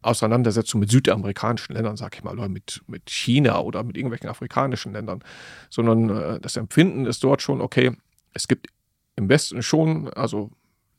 Auseinandersetzungen 0.00 0.80
mit 0.80 0.90
südamerikanischen 0.90 1.74
Ländern, 1.74 1.96
sag 1.96 2.16
ich 2.16 2.24
mal, 2.24 2.36
oder 2.36 2.48
mit, 2.48 2.82
mit 2.88 3.08
China 3.08 3.60
oder 3.60 3.84
mit 3.84 3.96
irgendwelchen 3.96 4.28
afrikanischen 4.28 4.92
Ländern, 4.92 5.22
sondern 5.70 6.10
äh, 6.10 6.40
das 6.40 6.56
Empfinden 6.56 7.06
ist 7.06 7.22
dort 7.22 7.42
schon, 7.42 7.60
okay, 7.60 7.92
es 8.34 8.48
gibt 8.48 8.68
im 9.14 9.28
Westen 9.28 9.62
schon, 9.62 10.08
also 10.08 10.50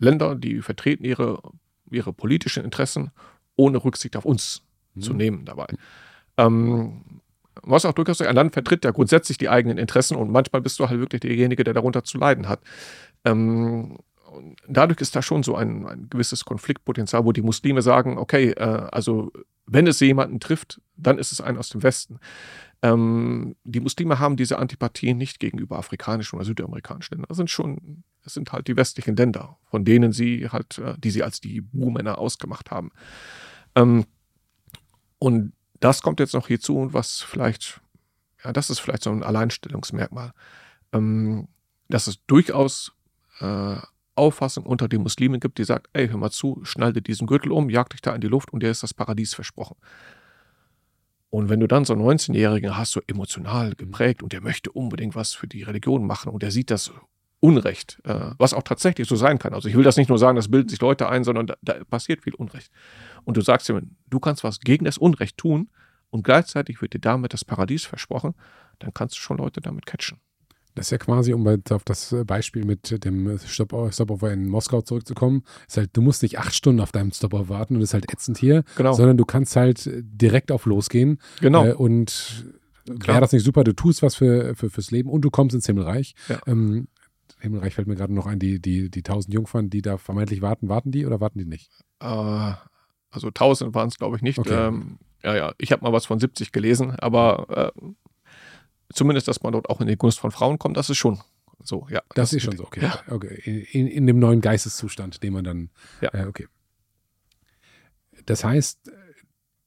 Länder, 0.03 0.35
die 0.35 0.61
vertreten 0.61 1.03
ihre, 1.03 1.41
ihre 1.89 2.13
politischen 2.13 2.63
Interessen 2.63 3.11
ohne 3.55 3.83
Rücksicht 3.83 4.15
auf 4.15 4.25
uns 4.25 4.63
mhm. 4.93 5.01
zu 5.01 5.13
nehmen 5.13 5.45
dabei. 5.45 5.67
Ähm, 6.37 7.21
was 7.61 7.85
auch 7.85 7.93
durchaus 7.93 8.21
ein 8.21 8.35
Land 8.35 8.53
vertritt, 8.53 8.83
der 8.83 8.93
grundsätzlich 8.93 9.37
die 9.37 9.49
eigenen 9.49 9.77
Interessen 9.77 10.17
und 10.17 10.31
manchmal 10.31 10.61
bist 10.61 10.79
du 10.79 10.89
halt 10.89 10.99
wirklich 10.99 11.21
derjenige, 11.21 11.63
der 11.63 11.73
darunter 11.73 12.03
zu 12.03 12.17
leiden 12.17 12.49
hat. 12.49 12.61
Ähm, 13.25 13.97
dadurch 14.67 14.99
ist 15.01 15.15
da 15.15 15.21
schon 15.21 15.43
so 15.43 15.55
ein, 15.55 15.85
ein, 15.85 16.07
gewisses 16.09 16.45
Konfliktpotenzial, 16.45 17.25
wo 17.25 17.31
die 17.31 17.41
Muslime 17.41 17.81
sagen, 17.81 18.17
okay, 18.17 18.51
äh, 18.51 18.87
also 18.91 19.31
wenn 19.65 19.87
es 19.87 19.99
jemanden 19.99 20.39
trifft, 20.39 20.81
dann 20.97 21.17
ist 21.17 21.31
es 21.31 21.41
ein 21.41 21.57
aus 21.57 21.69
dem 21.69 21.83
Westen. 21.83 22.19
Ähm, 22.81 23.55
die 23.63 23.79
Muslime 23.79 24.19
haben 24.19 24.35
diese 24.35 24.59
Antipathie 24.59 25.13
nicht 25.13 25.39
gegenüber 25.39 25.77
afrikanischen 25.77 26.35
oder 26.35 26.45
südamerikanischen 26.45 27.15
Ländern. 27.15 27.29
Das 27.29 27.37
sind 27.37 27.49
schon, 27.49 28.03
das 28.23 28.33
sind 28.33 28.51
halt 28.51 28.67
die 28.67 28.77
westlichen 28.77 29.15
Länder, 29.15 29.57
von 29.65 29.85
denen 29.85 30.11
sie 30.11 30.49
halt, 30.49 30.77
äh, 30.77 30.95
die 30.97 31.11
sie 31.11 31.23
als 31.23 31.41
die 31.41 31.61
Buhmänner 31.61 32.17
ausgemacht 32.17 32.71
haben. 32.71 32.91
Ähm, 33.75 34.05
und 35.19 35.53
das 35.79 36.01
kommt 36.01 36.19
jetzt 36.19 36.33
noch 36.33 36.47
hierzu, 36.47 36.89
was 36.91 37.21
vielleicht, 37.21 37.81
ja, 38.43 38.53
das 38.53 38.69
ist 38.69 38.79
vielleicht 38.79 39.03
so 39.03 39.11
ein 39.11 39.23
Alleinstellungsmerkmal, 39.23 40.33
ähm, 40.93 41.47
dass 41.89 42.07
es 42.07 42.25
durchaus 42.25 42.93
äh, 43.39 43.77
Auffassung 44.15 44.65
unter 44.65 44.87
den 44.87 45.01
Muslimen 45.01 45.39
gibt, 45.39 45.57
die 45.57 45.63
sagt, 45.63 45.89
ey, 45.93 46.07
hör 46.07 46.17
mal 46.17 46.31
zu, 46.31 46.61
schnall 46.63 46.93
dir 46.93 47.01
diesen 47.01 47.27
Gürtel 47.27 47.51
um, 47.51 47.69
jag 47.69 47.89
dich 47.89 48.01
da 48.01 48.13
in 48.13 48.21
die 48.21 48.27
Luft 48.27 48.53
und 48.53 48.61
dir 48.61 48.69
ist 48.69 48.83
das 48.83 48.93
Paradies 48.93 49.33
versprochen. 49.33 49.75
Und 51.29 51.49
wenn 51.49 51.59
du 51.59 51.67
dann 51.67 51.83
so 51.83 51.93
einen 51.93 52.03
19-Jährigen 52.03 52.77
hast, 52.77 52.91
so 52.91 53.01
emotional 53.07 53.73
geprägt 53.73 54.21
und 54.21 54.33
der 54.33 54.41
möchte 54.41 54.71
unbedingt 54.71 55.15
was 55.15 55.33
für 55.33 55.47
die 55.47 55.63
Religion 55.63 56.05
machen 56.05 56.31
und 56.31 56.43
der 56.43 56.51
sieht 56.51 56.69
das 56.69 56.91
Unrecht, 57.43 57.99
äh, 58.05 58.31
was 58.37 58.53
auch 58.53 58.63
tatsächlich 58.63 59.05
so 59.05 59.17
sein 59.17 59.37
kann. 59.37 59.53
Also 59.53 59.67
ich 59.67 59.75
will 59.75 59.83
das 59.83 59.97
nicht 59.97 60.07
nur 60.07 60.17
sagen, 60.17 60.37
das 60.37 60.47
bilden 60.47 60.69
sich 60.69 60.79
Leute 60.79 61.09
ein, 61.09 61.25
sondern 61.25 61.47
da, 61.47 61.55
da 61.61 61.83
passiert 61.83 62.21
viel 62.21 62.33
Unrecht. 62.35 62.71
Und 63.25 63.35
du 63.35 63.41
sagst 63.41 63.67
ihm, 63.67 63.97
du 64.09 64.21
kannst 64.21 64.45
was 64.45 64.61
gegen 64.61 64.85
das 64.85 64.97
Unrecht 64.97 65.37
tun 65.37 65.69
und 66.09 66.23
gleichzeitig 66.23 66.81
wird 66.81 66.93
dir 66.93 66.99
damit 66.99 67.33
das 67.33 67.43
Paradies 67.43 67.83
versprochen, 67.83 68.33
dann 68.79 68.93
kannst 68.93 69.17
du 69.17 69.19
schon 69.19 69.39
Leute 69.39 69.59
damit 69.59 69.85
catchen. 69.85 70.19
Das 70.73 70.87
ist 70.87 70.91
ja 70.91 70.97
quasi, 70.99 71.33
um 71.33 71.45
auf 71.69 71.83
das 71.83 72.15
Beispiel 72.25 72.63
mit 72.63 73.03
dem 73.03 73.37
Stopover 73.37 74.31
in 74.31 74.47
Moskau 74.47 74.81
zurückzukommen, 74.81 75.43
ist 75.67 75.75
halt, 75.75 75.89
du 75.91 76.01
musst 76.01 76.23
nicht 76.23 76.39
acht 76.39 76.55
Stunden 76.55 76.79
auf 76.79 76.93
deinem 76.93 77.11
Stopover 77.11 77.49
warten 77.49 77.75
und 77.75 77.81
es 77.81 77.89
ist 77.89 77.93
halt 77.93 78.09
ätzend 78.09 78.37
hier, 78.37 78.63
genau. 78.77 78.93
sondern 78.93 79.17
du 79.17 79.25
kannst 79.25 79.57
halt 79.57 79.89
direkt 79.91 80.49
auf 80.49 80.65
losgehen. 80.65 81.19
Genau. 81.41 81.65
Äh, 81.65 81.73
und 81.73 82.45
wäre 82.85 83.19
das 83.19 83.33
nicht 83.33 83.43
super, 83.43 83.65
du 83.65 83.73
tust 83.73 84.01
was 84.01 84.15
für, 84.15 84.55
für, 84.55 84.69
fürs 84.69 84.91
Leben 84.91 85.09
und 85.09 85.21
du 85.21 85.29
kommst 85.29 85.53
ins 85.53 85.65
Himmelreich. 85.65 86.15
Ja. 86.29 86.39
Ähm, 86.47 86.87
Himmelreich 87.43 87.75
fällt 87.75 87.87
mir 87.87 87.95
gerade 87.95 88.13
noch 88.13 88.25
ein, 88.25 88.39
die, 88.39 88.61
die, 88.61 88.89
die 88.89 89.03
tausend 89.03 89.33
Jungfern, 89.33 89.69
die 89.69 89.81
da 89.81 89.97
vermeintlich 89.97 90.41
warten, 90.41 90.69
warten 90.69 90.91
die 90.91 91.05
oder 91.05 91.19
warten 91.19 91.39
die 91.39 91.45
nicht? 91.45 91.69
Uh, 92.01 92.53
also 93.11 93.31
tausend 93.33 93.75
waren 93.75 93.89
es, 93.89 93.97
glaube 93.97 94.15
ich, 94.15 94.21
nicht. 94.21 94.39
Okay. 94.39 94.67
Ähm, 94.67 94.97
ja, 95.23 95.35
ja, 95.35 95.53
ich 95.57 95.73
habe 95.73 95.83
mal 95.83 95.91
was 95.91 96.05
von 96.05 96.19
70 96.19 96.53
gelesen, 96.53 96.91
aber 96.91 97.73
äh, 97.75 97.81
zumindest, 98.93 99.27
dass 99.27 99.43
man 99.43 99.51
dort 99.51 99.69
auch 99.69 99.81
in 99.81 99.87
die 99.87 99.97
Gunst 99.97 100.19
von 100.19 100.31
Frauen 100.31 100.57
kommt, 100.57 100.77
das 100.77 100.89
ist 100.89 100.97
schon 100.97 101.19
so, 101.61 101.85
ja. 101.89 102.01
Das, 102.09 102.29
das 102.29 102.33
ist 102.33 102.43
schon 102.43 102.55
so, 102.55 102.63
okay. 102.63 102.81
Ja. 102.81 103.03
okay. 103.09 103.67
In, 103.71 103.87
in, 103.87 104.07
dem 104.07 104.19
neuen 104.19 104.39
Geisteszustand, 104.39 105.21
den 105.21 105.33
man 105.33 105.43
dann, 105.43 105.69
ja. 105.99 106.13
Äh, 106.13 106.27
okay. 106.27 106.47
Das 108.25 108.45
heißt, 108.45 108.89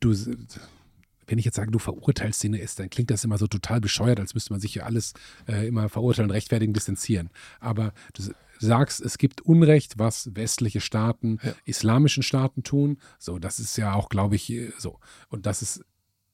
du, 0.00 0.14
wenn 1.26 1.38
ich 1.38 1.44
jetzt 1.44 1.56
sage, 1.56 1.70
du 1.70 1.78
verurteilst 1.78 2.42
den 2.42 2.54
ist, 2.54 2.78
dann 2.78 2.90
klingt 2.90 3.10
das 3.10 3.24
immer 3.24 3.38
so 3.38 3.46
total 3.46 3.80
bescheuert, 3.80 4.20
als 4.20 4.34
müsste 4.34 4.52
man 4.52 4.60
sich 4.60 4.74
ja 4.74 4.84
alles 4.84 5.14
äh, 5.48 5.66
immer 5.66 5.88
verurteilen, 5.88 6.30
rechtfertigen, 6.30 6.72
distanzieren. 6.72 7.30
Aber 7.60 7.92
du 8.14 8.22
sagst, 8.58 9.00
es 9.00 9.18
gibt 9.18 9.40
Unrecht, 9.40 9.98
was 9.98 10.34
westliche 10.34 10.80
Staaten, 10.80 11.38
ja. 11.42 11.54
islamischen 11.64 12.22
Staaten 12.22 12.62
tun. 12.62 12.98
So, 13.18 13.38
das 13.38 13.58
ist 13.58 13.76
ja 13.76 13.94
auch, 13.94 14.08
glaube 14.08 14.36
ich, 14.36 14.50
äh, 14.50 14.72
so. 14.78 14.98
Und 15.28 15.46
das 15.46 15.62
ist 15.62 15.84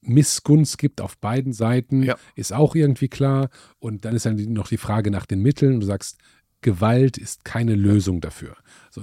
Missgunst 0.05 0.79
gibt 0.79 1.01
auf 1.01 1.17
beiden 1.19 1.53
Seiten, 1.53 2.03
ja. 2.03 2.17
ist 2.35 2.53
auch 2.53 2.75
irgendwie 2.75 3.09
klar. 3.09 3.49
Und 3.79 4.05
dann 4.05 4.15
ist 4.15 4.27
dann 4.27 4.37
noch 4.53 4.69
die 4.69 4.77
Frage 4.77 5.11
nach 5.11 5.27
den 5.27 5.41
Mitteln. 5.41 5.81
Du 5.81 5.87
sagst, 5.87 6.19
Gewalt 6.61 7.19
ist 7.19 7.45
keine 7.45 7.75
Lösung 7.75 8.21
dafür. 8.21 8.57
So, 8.91 9.03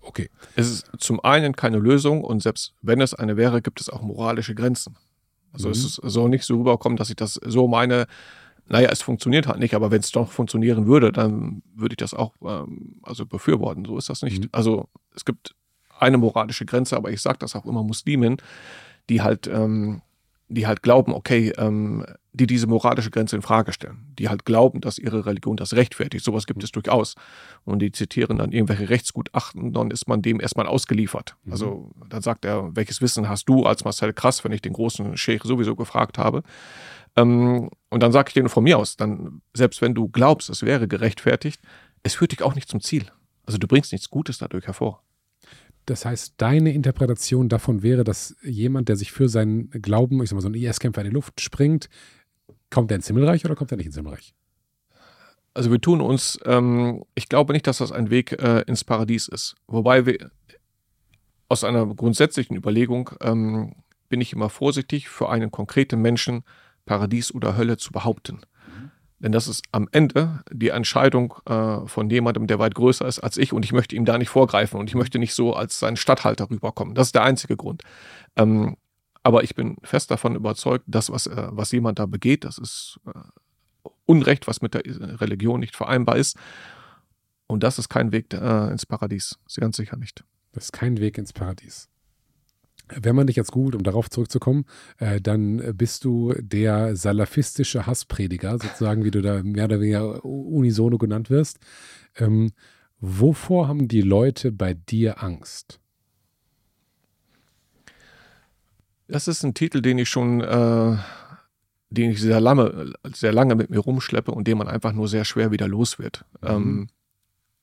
okay. 0.00 0.30
Es 0.56 0.70
ist 0.70 0.90
zum 0.98 1.20
einen 1.20 1.54
keine 1.54 1.78
Lösung 1.78 2.24
und 2.24 2.42
selbst 2.42 2.74
wenn 2.82 3.00
es 3.00 3.14
eine 3.14 3.36
wäre, 3.36 3.62
gibt 3.62 3.80
es 3.80 3.88
auch 3.88 4.02
moralische 4.02 4.54
Grenzen. 4.54 4.96
Also 5.52 5.68
mhm. 5.68 5.72
es 5.72 5.94
soll 5.94 6.28
nicht 6.28 6.44
so 6.44 6.58
rüberkommen, 6.58 6.96
dass 6.96 7.10
ich 7.10 7.16
das 7.16 7.34
so 7.34 7.66
meine, 7.66 8.06
naja, 8.68 8.88
es 8.90 9.02
funktioniert 9.02 9.46
halt 9.46 9.58
nicht, 9.58 9.74
aber 9.74 9.90
wenn 9.90 10.00
es 10.00 10.12
doch 10.12 10.30
funktionieren 10.30 10.86
würde, 10.86 11.12
dann 11.12 11.62
würde 11.74 11.94
ich 11.94 11.98
das 11.98 12.14
auch 12.14 12.34
ähm, 12.42 13.00
also 13.02 13.26
befürworten. 13.26 13.84
So 13.84 13.98
ist 13.98 14.08
das 14.08 14.22
nicht. 14.22 14.44
Mhm. 14.44 14.48
Also 14.52 14.88
es 15.14 15.24
gibt 15.24 15.54
eine 15.98 16.18
moralische 16.18 16.64
Grenze, 16.64 16.96
aber 16.96 17.10
ich 17.10 17.20
sage 17.20 17.38
das 17.40 17.56
auch 17.56 17.66
immer 17.66 17.82
Muslimen, 17.82 18.36
die 19.08 19.22
halt, 19.22 19.46
ähm, 19.48 20.02
die 20.50 20.66
halt 20.66 20.82
glauben, 20.82 21.12
okay, 21.14 21.52
ähm, 21.56 22.04
die 22.32 22.46
diese 22.46 22.66
moralische 22.66 23.10
Grenze 23.10 23.36
in 23.36 23.42
Frage 23.42 23.72
stellen, 23.72 24.12
die 24.18 24.28
halt 24.28 24.44
glauben, 24.44 24.80
dass 24.80 24.98
ihre 24.98 25.26
Religion 25.26 25.56
das 25.56 25.74
rechtfertigt. 25.74 26.24
Sowas 26.24 26.46
gibt 26.46 26.62
es 26.62 26.70
durchaus. 26.70 27.14
Und 27.64 27.80
die 27.80 27.92
zitieren 27.92 28.38
dann 28.38 28.52
irgendwelche 28.52 28.88
Rechtsgutachten, 28.88 29.72
dann 29.72 29.90
ist 29.90 30.08
man 30.08 30.22
dem 30.22 30.40
erstmal 30.40 30.66
ausgeliefert. 30.66 31.36
Mhm. 31.44 31.52
Also 31.52 31.90
dann 32.08 32.22
sagt 32.22 32.44
er, 32.44 32.74
welches 32.74 33.00
Wissen 33.00 33.28
hast 33.28 33.48
du 33.48 33.64
als 33.64 33.84
Marcel 33.84 34.12
Krass, 34.12 34.44
wenn 34.44 34.52
ich 34.52 34.62
den 34.62 34.72
großen 34.72 35.16
Sheikh 35.16 35.46
sowieso 35.46 35.74
gefragt 35.76 36.18
habe. 36.18 36.42
Ähm, 37.16 37.70
und 37.88 38.02
dann 38.02 38.12
sage 38.12 38.28
ich 38.28 38.34
dir 38.34 38.42
nur 38.42 38.50
von 38.50 38.64
mir 38.64 38.78
aus, 38.78 38.96
dann, 38.96 39.42
selbst 39.54 39.82
wenn 39.82 39.94
du 39.94 40.08
glaubst, 40.08 40.50
es 40.50 40.62
wäre 40.62 40.86
gerechtfertigt, 40.86 41.60
es 42.02 42.14
führt 42.14 42.32
dich 42.32 42.42
auch 42.42 42.54
nicht 42.54 42.68
zum 42.68 42.80
Ziel. 42.80 43.06
Also 43.46 43.58
du 43.58 43.66
bringst 43.66 43.92
nichts 43.92 44.10
Gutes 44.10 44.38
dadurch 44.38 44.66
hervor. 44.66 45.02
Das 45.90 46.04
heißt, 46.04 46.34
deine 46.36 46.72
Interpretation 46.72 47.48
davon 47.48 47.82
wäre, 47.82 48.04
dass 48.04 48.36
jemand, 48.42 48.88
der 48.88 48.94
sich 48.94 49.10
für 49.10 49.28
seinen 49.28 49.70
Glauben, 49.70 50.22
ich 50.22 50.30
sag 50.30 50.36
mal, 50.36 50.40
so 50.40 50.48
ein 50.48 50.54
IS-Kämpfer 50.54 51.00
in 51.00 51.08
die 51.08 51.14
Luft 51.14 51.40
springt, 51.40 51.88
kommt 52.70 52.92
er 52.92 52.94
ins 52.94 53.08
Himmelreich 53.08 53.44
oder 53.44 53.56
kommt 53.56 53.72
er 53.72 53.76
nicht 53.76 53.86
ins 53.86 53.96
Himmelreich? 53.96 54.32
Also 55.52 55.72
wir 55.72 55.80
tun 55.80 56.00
uns, 56.00 56.38
ähm, 56.44 57.02
ich 57.16 57.28
glaube 57.28 57.52
nicht, 57.52 57.66
dass 57.66 57.78
das 57.78 57.90
ein 57.90 58.08
Weg 58.08 58.40
äh, 58.40 58.60
ins 58.68 58.84
Paradies 58.84 59.26
ist. 59.26 59.56
Wobei 59.66 60.06
wir 60.06 60.30
aus 61.48 61.64
einer 61.64 61.84
grundsätzlichen 61.86 62.56
Überlegung 62.56 63.10
ähm, 63.20 63.74
bin 64.08 64.20
ich 64.20 64.32
immer 64.32 64.48
vorsichtig, 64.48 65.08
für 65.08 65.28
einen 65.28 65.50
konkreten 65.50 66.00
Menschen 66.00 66.44
Paradies 66.86 67.34
oder 67.34 67.56
Hölle 67.56 67.78
zu 67.78 67.90
behaupten. 67.90 68.42
Denn 69.20 69.32
das 69.32 69.46
ist 69.48 69.62
am 69.70 69.86
Ende 69.92 70.42
die 70.50 70.70
Entscheidung 70.70 71.34
äh, 71.46 71.86
von 71.86 72.08
jemandem, 72.08 72.46
der 72.46 72.58
weit 72.58 72.74
größer 72.74 73.06
ist 73.06 73.20
als 73.20 73.36
ich 73.36 73.52
und 73.52 73.64
ich 73.64 73.72
möchte 73.72 73.94
ihm 73.94 74.06
da 74.06 74.16
nicht 74.16 74.30
vorgreifen 74.30 74.80
und 74.80 74.88
ich 74.88 74.94
möchte 74.94 75.18
nicht 75.18 75.34
so 75.34 75.54
als 75.54 75.78
sein 75.78 75.96
Stadthalter 75.96 76.48
rüberkommen. 76.50 76.94
Das 76.94 77.08
ist 77.08 77.14
der 77.14 77.22
einzige 77.22 77.56
Grund. 77.56 77.82
Ähm, 78.36 78.76
aber 79.22 79.44
ich 79.44 79.54
bin 79.54 79.76
fest 79.82 80.10
davon 80.10 80.34
überzeugt, 80.34 80.84
dass 80.86 81.10
was, 81.10 81.26
äh, 81.26 81.48
was 81.50 81.70
jemand 81.72 81.98
da 81.98 82.06
begeht, 82.06 82.44
das 82.44 82.56
ist 82.56 82.98
äh, 83.06 83.88
Unrecht, 84.06 84.48
was 84.48 84.62
mit 84.62 84.74
der 84.74 84.82
Religion 85.20 85.60
nicht 85.60 85.76
vereinbar 85.76 86.16
ist. 86.16 86.36
Und 87.46 87.62
das 87.62 87.78
ist 87.78 87.90
kein 87.90 88.12
Weg 88.12 88.32
äh, 88.32 88.70
ins 88.70 88.86
Paradies. 88.86 89.38
Ganz 89.56 89.76
sicher 89.76 89.96
nicht. 89.96 90.24
Das 90.52 90.64
ist 90.64 90.72
kein 90.72 90.98
Weg 90.98 91.18
ins 91.18 91.32
Paradies. 91.32 91.89
Wenn 92.96 93.16
man 93.16 93.26
dich 93.26 93.36
jetzt 93.36 93.52
googelt, 93.52 93.74
um 93.76 93.82
darauf 93.82 94.10
zurückzukommen, 94.10 94.64
äh, 94.98 95.20
dann 95.20 95.76
bist 95.76 96.04
du 96.04 96.34
der 96.38 96.96
salafistische 96.96 97.86
Hassprediger, 97.86 98.58
sozusagen, 98.58 99.04
wie 99.04 99.10
du 99.10 99.22
da 99.22 99.42
mehr 99.42 99.66
oder 99.66 99.80
weniger 99.80 100.24
unisono 100.24 100.98
genannt 100.98 101.30
wirst. 101.30 101.58
Ähm, 102.16 102.52
wovor 103.00 103.68
haben 103.68 103.88
die 103.88 104.02
Leute 104.02 104.52
bei 104.52 104.74
dir 104.74 105.22
Angst? 105.22 105.80
Das 109.08 109.28
ist 109.28 109.42
ein 109.42 109.54
Titel, 109.54 109.82
den 109.82 109.98
ich 109.98 110.08
schon, 110.08 110.40
äh, 110.40 110.96
den 111.90 112.12
ich 112.12 112.20
sehr 112.20 112.40
lange, 112.40 112.92
sehr 113.12 113.32
lange 113.32 113.56
mit 113.56 113.70
mir 113.70 113.80
rumschleppe 113.80 114.30
und 114.30 114.46
den 114.46 114.58
man 114.58 114.68
einfach 114.68 114.92
nur 114.92 115.08
sehr 115.08 115.24
schwer 115.24 115.50
wieder 115.50 115.66
los 115.66 115.98
wird. 115.98 116.24
Mhm. 116.42 116.48
Ähm, 116.48 116.88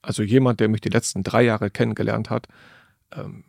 also 0.02 0.24
jemand, 0.24 0.60
der 0.60 0.70
mich 0.70 0.82
die 0.82 0.90
letzten 0.90 1.24
drei 1.24 1.44
Jahre 1.44 1.70
kennengelernt 1.70 2.30
hat, 2.30 2.48
ähm, 3.14 3.44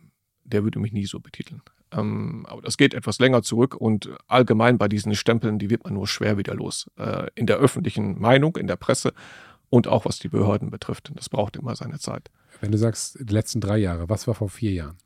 der 0.49 0.63
würde 0.63 0.79
mich 0.79 0.91
nie 0.91 1.05
so 1.05 1.19
betiteln. 1.19 1.61
Ähm, 1.91 2.45
aber 2.47 2.61
das 2.61 2.77
geht 2.77 2.93
etwas 2.93 3.19
länger 3.19 3.41
zurück 3.41 3.75
und 3.75 4.09
allgemein 4.27 4.77
bei 4.77 4.87
diesen 4.87 5.15
Stempeln, 5.15 5.59
die 5.59 5.69
wird 5.69 5.83
man 5.83 5.93
nur 5.93 6.07
schwer 6.07 6.37
wieder 6.37 6.53
los. 6.53 6.89
Äh, 6.97 7.27
in 7.35 7.47
der 7.47 7.57
öffentlichen 7.57 8.19
Meinung, 8.19 8.55
in 8.57 8.67
der 8.67 8.75
Presse 8.75 9.13
und 9.69 9.87
auch 9.87 10.05
was 10.05 10.19
die 10.19 10.29
Behörden 10.29 10.69
betrifft. 10.69 11.11
Das 11.15 11.29
braucht 11.29 11.55
immer 11.55 11.75
seine 11.75 11.99
Zeit. 11.99 12.29
Wenn 12.61 12.71
du 12.71 12.77
sagst, 12.77 13.17
die 13.19 13.33
letzten 13.33 13.61
drei 13.61 13.77
Jahre, 13.77 14.09
was 14.09 14.27
war 14.27 14.35
vor 14.35 14.49
vier 14.49 14.71
Jahren? 14.71 14.97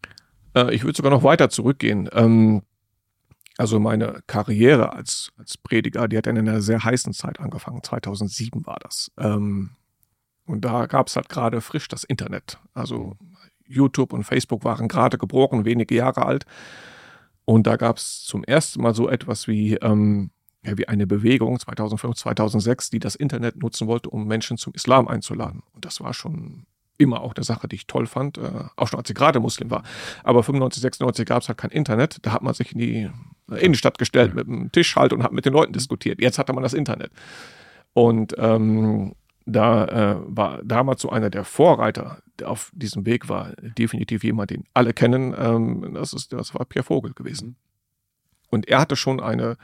Äh, 0.56 0.74
ich 0.74 0.84
würde 0.84 0.96
sogar 0.96 1.12
noch 1.12 1.24
weiter 1.24 1.50
zurückgehen. 1.50 2.10
Ähm, 2.14 2.64
also 3.58 3.80
meine 3.80 4.24
Karriere 4.26 4.94
als, 4.94 5.32
als 5.38 5.58
Prediger, 5.58 6.08
die 6.08 6.18
hat 6.18 6.28
in 6.28 6.38
einer 6.38 6.62
sehr 6.62 6.84
heißen 6.84 7.14
Zeit 7.14 7.40
angefangen. 7.40 7.84
2007 7.84 8.66
war 8.66 8.80
das. 8.82 9.12
Ähm, 9.18 9.72
und 10.46 10.66
da 10.66 10.88
gab 10.88 11.08
es 11.08 11.16
halt 11.16 11.30
gerade 11.30 11.62
frisch 11.62 11.88
das 11.88 12.04
Internet. 12.04 12.58
Also 12.74 13.16
YouTube 13.68 14.14
und 14.14 14.24
Facebook 14.24 14.64
waren 14.64 14.88
gerade 14.88 15.18
geboren, 15.18 15.66
wenige 15.66 15.96
Jahre 15.96 16.26
alt. 16.26 16.46
Und 17.46 17.68
da 17.68 17.76
gab 17.76 17.98
es 17.98 18.24
zum 18.24 18.44
ersten 18.44 18.82
Mal 18.82 18.96
so 18.96 19.10
etwas 19.10 19.48
wie, 19.48 19.76
ähm, 19.76 20.32
ja, 20.66 20.78
wie 20.78 20.88
eine 20.88 21.08
Bewegung 21.08 21.60
2005, 21.60 22.16
2006, 22.16 22.90
die 22.90 23.00
das 23.00 23.16
Internet 23.16 23.58
nutzen 23.58 23.88
wollte, 23.88 24.10
um 24.10 24.28
Menschen 24.28 24.58
zum 24.58 24.74
Islam 24.74 25.08
einzuladen. 25.08 25.62
Und 25.74 25.86
das 25.86 26.00
war 26.00 26.14
schon 26.14 26.66
immer 26.98 27.22
auch 27.22 27.36
eine 27.36 27.44
Sache, 27.44 27.68
die 27.68 27.76
ich 27.76 27.88
toll 27.88 28.06
fand, 28.06 28.38
äh, 28.38 28.66
auch 28.76 28.88
schon 28.88 29.00
als 29.00 29.10
ich 29.10 29.16
gerade 29.16 29.40
Muslim 29.40 29.70
war. 29.72 29.84
Aber 30.24 30.44
95, 30.44 30.82
96 30.82 31.26
gab 31.26 31.42
es 31.42 31.48
halt 31.50 31.58
kein 31.58 31.72
Internet. 31.72 32.18
Da 32.22 32.32
hat 32.32 32.44
man 32.44 32.54
sich 32.54 32.74
in 32.74 32.80
die 32.80 33.10
Innenstadt 33.50 33.98
gestellt 33.98 34.30
ja. 34.30 34.36
mit 34.36 34.48
einem 34.48 34.72
Tisch 34.72 34.96
halt 34.96 35.12
und 35.12 35.24
hat 35.24 35.34
mit 35.34 35.46
den 35.46 35.54
Leuten 35.54 35.74
diskutiert. 35.74 36.22
Jetzt 36.22 36.40
hatte 36.40 36.54
man 36.54 36.64
das 36.64 36.74
Internet. 36.74 37.12
Und 37.94 38.36
ähm, 38.38 39.16
da 39.46 39.86
äh, 39.86 40.16
war 40.26 40.62
damals 40.64 41.02
so 41.02 41.10
einer 41.10 41.30
der 41.30 41.44
Vorreiter 41.44 42.23
auf 42.44 42.72
diesem 42.74 43.06
Weg, 43.06 43.30
war 43.30 43.54
definitiv 43.78 44.24
jemand, 44.24 44.50
den 44.50 44.64
alle 44.74 44.94
kennen. 44.94 45.36
Ähm, 45.38 45.94
das, 45.94 46.14
ist, 46.14 46.34
das 46.34 46.56
war 46.56 46.66
Pierre 46.66 46.86
Vogel 46.86 47.14
gewesen. 47.14 47.56
Und 48.50 48.68
er 48.68 48.80
hatte 48.80 48.96
schon 48.96 49.20
eine, 49.20 49.58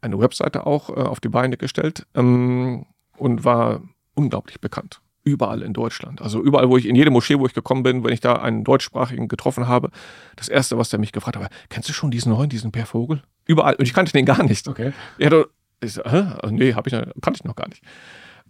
eine 0.00 0.18
Webseite 0.18 0.66
auch 0.66 0.90
äh, 0.90 0.94
auf 0.94 1.20
die 1.20 1.28
Beine 1.28 1.56
gestellt 1.56 2.06
ähm, 2.14 2.86
und 3.16 3.44
war 3.44 3.82
unglaublich 4.14 4.60
bekannt. 4.60 5.00
Überall 5.24 5.62
in 5.62 5.72
Deutschland. 5.72 6.22
Also 6.22 6.40
überall, 6.40 6.68
wo 6.68 6.76
ich, 6.76 6.86
in 6.86 6.94
jede 6.94 7.10
Moschee, 7.10 7.38
wo 7.38 7.46
ich 7.46 7.54
gekommen 7.54 7.82
bin, 7.82 8.04
wenn 8.04 8.12
ich 8.12 8.20
da 8.20 8.34
einen 8.34 8.62
Deutschsprachigen 8.62 9.26
getroffen 9.26 9.66
habe, 9.66 9.90
das 10.36 10.48
erste, 10.48 10.78
was 10.78 10.88
der 10.88 11.00
mich 11.00 11.10
gefragt 11.10 11.36
hat, 11.36 11.42
war, 11.42 11.50
kennst 11.68 11.88
du 11.88 11.92
schon 11.92 12.12
diesen 12.12 12.30
neuen, 12.30 12.48
diesen 12.48 12.70
Per 12.70 12.86
Vogel? 12.86 13.22
Überall. 13.44 13.74
Und 13.74 13.86
ich 13.86 13.92
kannte 13.92 14.12
den 14.12 14.24
gar 14.24 14.44
nicht. 14.44 14.68
Okay. 14.68 14.92
Ja, 15.18 15.30
du, 15.30 15.46
ich 15.80 15.94
so, 15.94 16.02
hä? 16.04 16.32
Also, 16.40 16.54
nee, 16.54 16.74
hab 16.74 16.86
ich, 16.86 16.92
kannte 16.92 17.34
ich 17.34 17.44
noch 17.44 17.56
gar 17.56 17.68
nicht. 17.68 17.82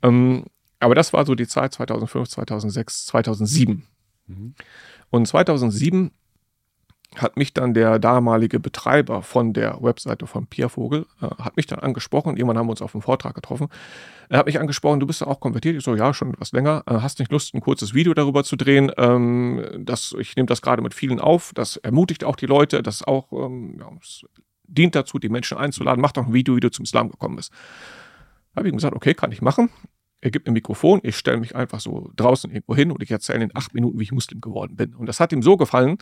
Ähm, 0.02 0.44
aber 0.81 0.95
das 0.95 1.13
war 1.13 1.25
so 1.25 1.35
die 1.35 1.47
Zeit 1.47 1.73
2005, 1.75 2.29
2006, 2.29 3.07
2007. 3.07 3.87
Mhm. 4.27 4.55
Und 5.11 5.27
2007 5.27 6.11
hat 7.15 7.37
mich 7.37 7.55
dann 7.55 7.73
der 7.73 7.99
damalige 7.99 8.61
Betreiber 8.61 9.23
von 9.23 9.53
der 9.53 9.83
Webseite 9.83 10.27
von 10.27 10.47
Pierre 10.47 10.69
Vogel, 10.69 11.07
äh, 11.21 11.29
hat 11.43 11.57
mich 11.57 11.67
dann 11.67 11.79
angesprochen, 11.79 12.37
irgendwann 12.37 12.59
haben 12.59 12.67
wir 12.67 12.73
uns 12.73 12.83
auf 12.83 12.95
einem 12.95 13.03
Vortrag 13.03 13.35
getroffen, 13.35 13.69
er 14.29 14.39
hat 14.39 14.47
mich 14.47 14.59
angesprochen, 14.59 15.01
du 15.01 15.07
bist 15.07 15.21
ja 15.21 15.29
auch 15.29 15.39
konvertiert. 15.39 15.77
Ich 15.77 15.85
so, 15.85 15.95
ja, 15.95 16.13
schon 16.13 16.35
etwas 16.35 16.53
länger. 16.53 16.83
Äh, 16.87 16.95
hast 16.95 17.21
nicht 17.21 17.31
Lust, 17.31 17.55
ein 17.55 17.61
kurzes 17.61 17.95
Video 17.95 18.13
darüber 18.13 18.43
zu 18.43 18.57
drehen? 18.57 18.91
Ähm, 18.97 19.65
das, 19.79 20.17
ich 20.19 20.35
nehme 20.35 20.47
das 20.47 20.63
gerade 20.63 20.83
mit 20.83 20.95
vielen 20.95 21.21
auf. 21.21 21.53
Das 21.55 21.77
ermutigt 21.77 22.25
auch 22.25 22.35
die 22.35 22.47
Leute. 22.47 22.83
Das 22.83 23.05
auch 23.05 23.33
ähm, 23.33 23.77
ja, 23.79 23.89
dient 24.65 24.97
dazu, 24.97 25.21
die 25.21 25.29
Menschen 25.29 25.57
einzuladen. 25.59 26.03
Mach 26.03 26.11
doch 26.11 26.27
ein 26.27 26.33
Video, 26.33 26.57
wie 26.57 26.61
du 26.61 26.73
zum 26.73 26.83
Islam 26.83 27.09
gekommen 27.09 27.37
bist. 27.37 27.53
Habe 28.57 28.67
ich 28.67 28.73
ihm 28.73 28.79
gesagt, 28.79 28.97
okay, 28.97 29.15
kann 29.15 29.31
ich 29.31 29.43
machen 29.43 29.71
er 30.20 30.31
gibt 30.31 30.47
mir 30.47 30.53
ein 30.53 30.55
Mikrofon, 30.55 31.01
ich 31.03 31.17
stelle 31.17 31.36
mich 31.36 31.55
einfach 31.55 31.78
so 31.78 32.11
draußen 32.17 32.51
irgendwo 32.51 32.75
hin 32.75 32.91
und 32.91 33.03
ich 33.03 33.11
erzähle 33.11 33.45
in 33.45 33.51
acht 33.55 33.75
Minuten, 33.75 33.99
wie 33.99 34.03
ich 34.03 34.12
Muslim 34.12 34.41
geworden 34.41 34.75
bin. 34.75 34.95
Und 34.95 35.07
das 35.07 35.20
hat 35.20 35.33
ihm 35.33 35.43
so 35.43 35.57
gefallen, 35.57 35.99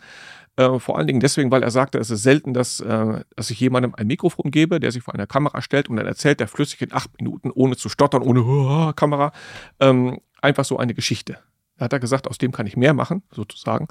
äh, 0.55 0.79
vor 0.79 0.97
allen 0.97 1.07
Dingen 1.07 1.19
deswegen, 1.19 1.51
weil 1.51 1.63
er 1.63 1.71
sagte, 1.71 1.97
es 1.99 2.09
ist 2.09 2.23
selten, 2.23 2.53
dass, 2.53 2.79
äh, 2.79 3.21
dass 3.35 3.49
ich 3.49 3.59
jemandem 3.59 3.93
ein 3.95 4.07
Mikrofon 4.07 4.51
gebe, 4.51 4.79
der 4.79 4.91
sich 4.91 5.03
vor 5.03 5.13
einer 5.13 5.27
Kamera 5.27 5.61
stellt 5.61 5.89
und 5.89 5.97
dann 5.97 6.05
erzählt 6.05 6.39
er 6.39 6.47
flüssig 6.47 6.81
in 6.81 6.93
acht 6.93 7.11
Minuten, 7.19 7.51
ohne 7.51 7.75
zu 7.75 7.89
stottern, 7.89 8.21
ohne 8.21 8.93
Kamera, 8.95 9.33
ähm, 9.79 10.19
einfach 10.41 10.65
so 10.65 10.77
eine 10.77 10.93
Geschichte. 10.93 11.37
Da 11.77 11.85
hat 11.85 11.93
er 11.93 11.99
gesagt, 11.99 12.27
aus 12.27 12.37
dem 12.37 12.53
kann 12.53 12.67
ich 12.67 12.77
mehr 12.77 12.93
machen, 12.93 13.21
sozusagen. 13.31 13.87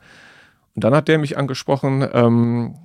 Und 0.75 0.85
dann 0.85 0.95
hat 0.95 1.09
der 1.09 1.19
mich 1.19 1.37
angesprochen, 1.37 2.09
ähm, 2.13 2.77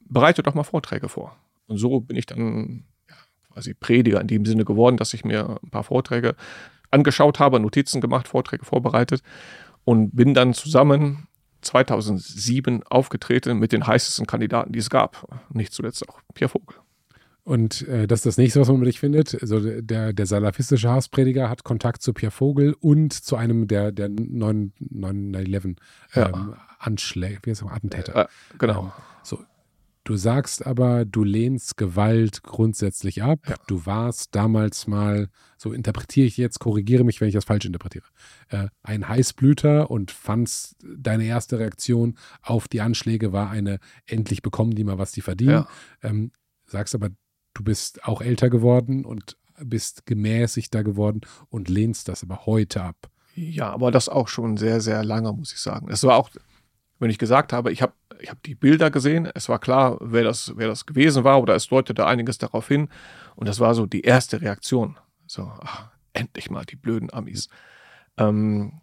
bereite 0.00 0.42
doch 0.42 0.54
mal 0.54 0.64
Vorträge 0.64 1.08
vor. 1.08 1.36
Und 1.66 1.76
so 1.76 2.00
bin 2.00 2.16
ich 2.16 2.26
dann 2.26 2.84
ja, 3.08 3.14
quasi 3.52 3.74
Prediger 3.74 4.20
in 4.20 4.26
dem 4.26 4.44
Sinne 4.44 4.64
geworden, 4.64 4.96
dass 4.96 5.14
ich 5.14 5.24
mir 5.24 5.58
ein 5.62 5.70
paar 5.70 5.84
Vorträge 5.84 6.34
angeschaut 6.90 7.38
habe, 7.38 7.60
Notizen 7.60 8.00
gemacht, 8.00 8.28
Vorträge 8.28 8.64
vorbereitet 8.64 9.22
und 9.84 10.14
bin 10.14 10.34
dann 10.34 10.54
zusammen 10.54 11.28
2007 11.62 12.82
aufgetreten 12.84 13.58
mit 13.58 13.72
den 13.72 13.86
heißesten 13.86 14.26
Kandidaten, 14.26 14.72
die 14.72 14.78
es 14.78 14.90
gab. 14.90 15.26
Nicht 15.52 15.72
zuletzt 15.72 16.08
auch 16.08 16.20
Pierre 16.34 16.50
Vogel. 16.50 16.76
Und 17.48 17.88
äh, 17.88 18.06
das 18.06 18.18
ist 18.18 18.26
das 18.26 18.36
nächste, 18.36 18.60
was 18.60 18.68
man 18.68 18.76
über 18.76 18.84
dich 18.84 19.00
findet. 19.00 19.40
Also 19.40 19.58
der, 19.80 20.12
der 20.12 20.26
salafistische 20.26 20.90
Hassprediger 20.90 21.48
hat 21.48 21.64
Kontakt 21.64 22.02
zu 22.02 22.12
Pierre 22.12 22.30
Vogel 22.30 22.76
und 22.78 23.14
zu 23.14 23.36
einem 23.36 23.66
der, 23.66 23.90
der 23.90 24.10
9-11 24.10 25.76
ja. 26.14 26.28
ähm, 26.28 26.54
Anschläge, 26.78 27.38
wie 27.42 27.50
heißt 27.50 27.62
das, 27.62 27.70
Attentäter. 27.70 28.24
Äh, 28.24 28.26
genau. 28.58 28.82
Ähm, 28.82 28.92
so, 29.22 29.38
Du 30.08 30.16
sagst 30.16 30.64
aber, 30.64 31.04
du 31.04 31.22
lehnst 31.22 31.76
Gewalt 31.76 32.42
grundsätzlich 32.42 33.22
ab. 33.22 33.40
Ja. 33.46 33.56
Du 33.66 33.84
warst 33.84 34.34
damals 34.34 34.86
mal, 34.86 35.28
so 35.58 35.70
interpretiere 35.70 36.26
ich 36.26 36.38
jetzt, 36.38 36.60
korrigiere 36.60 37.04
mich, 37.04 37.20
wenn 37.20 37.28
ich 37.28 37.34
das 37.34 37.44
falsch 37.44 37.66
interpretiere, 37.66 38.06
äh, 38.48 38.68
ein 38.82 39.06
Heißblüter 39.06 39.90
und 39.90 40.10
fandst, 40.10 40.76
deine 40.82 41.26
erste 41.26 41.58
Reaktion 41.58 42.16
auf 42.40 42.68
die 42.68 42.80
Anschläge 42.80 43.34
war 43.34 43.50
eine, 43.50 43.80
endlich 44.06 44.40
bekommen 44.40 44.74
die 44.74 44.82
mal, 44.82 44.96
was 44.96 45.12
die 45.12 45.20
verdienen. 45.20 45.50
Ja. 45.50 45.68
Ähm, 46.00 46.32
sagst 46.64 46.94
aber, 46.94 47.10
du 47.52 47.62
bist 47.62 48.04
auch 48.04 48.22
älter 48.22 48.48
geworden 48.48 49.04
und 49.04 49.36
bist 49.62 50.06
gemäßigter 50.06 50.84
geworden 50.84 51.20
und 51.50 51.68
lehnst 51.68 52.08
das 52.08 52.22
aber 52.22 52.46
heute 52.46 52.82
ab. 52.82 52.96
Ja, 53.34 53.70
aber 53.70 53.90
das 53.90 54.08
auch 54.08 54.28
schon 54.28 54.56
sehr, 54.56 54.80
sehr 54.80 55.04
lange, 55.04 55.34
muss 55.34 55.52
ich 55.52 55.60
sagen. 55.60 55.88
Es 55.90 56.02
war 56.02 56.16
auch, 56.16 56.30
wenn 56.98 57.10
ich 57.10 57.18
gesagt 57.18 57.52
habe, 57.52 57.72
ich 57.72 57.82
habe 57.82 57.92
ich 58.20 58.30
habe 58.30 58.40
die 58.44 58.54
Bilder 58.54 58.90
gesehen, 58.90 59.28
es 59.34 59.48
war 59.48 59.58
klar, 59.58 59.96
wer 60.00 60.24
das, 60.24 60.52
wer 60.56 60.66
das 60.66 60.86
gewesen 60.86 61.22
war 61.24 61.40
oder 61.40 61.54
es 61.54 61.68
deutete 61.68 62.06
einiges 62.06 62.38
darauf 62.38 62.66
hin. 62.66 62.88
Und 63.36 63.48
das 63.48 63.60
war 63.60 63.74
so 63.74 63.86
die 63.86 64.00
erste 64.00 64.40
Reaktion. 64.40 64.98
So, 65.26 65.52
ach, 65.60 65.90
endlich 66.12 66.50
mal 66.50 66.64
die 66.64 66.76
blöden 66.76 67.12
Amis. 67.12 67.48
Ähm, 68.16 68.80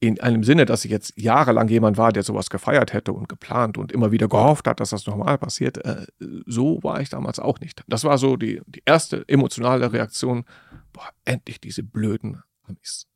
in 0.00 0.20
einem 0.20 0.44
Sinne, 0.44 0.64
dass 0.64 0.84
ich 0.84 0.90
jetzt 0.90 1.12
jahrelang 1.16 1.68
jemand 1.68 1.98
war, 1.98 2.12
der 2.12 2.22
sowas 2.22 2.50
gefeiert 2.50 2.92
hätte 2.92 3.12
und 3.12 3.28
geplant 3.28 3.76
und 3.78 3.90
immer 3.90 4.12
wieder 4.12 4.28
gehofft 4.28 4.68
hat, 4.68 4.78
dass 4.78 4.90
das 4.90 5.06
nochmal 5.06 5.38
passiert, 5.38 5.84
äh, 5.84 6.06
so 6.46 6.78
war 6.82 7.00
ich 7.00 7.08
damals 7.08 7.40
auch 7.40 7.58
nicht. 7.58 7.82
Das 7.88 8.04
war 8.04 8.16
so 8.16 8.36
die, 8.36 8.62
die 8.66 8.82
erste 8.84 9.28
emotionale 9.28 9.92
Reaktion, 9.92 10.44
boah, 10.92 11.08
endlich 11.24 11.60
diese 11.60 11.82
blöden 11.82 12.42
Amis. 12.62 13.06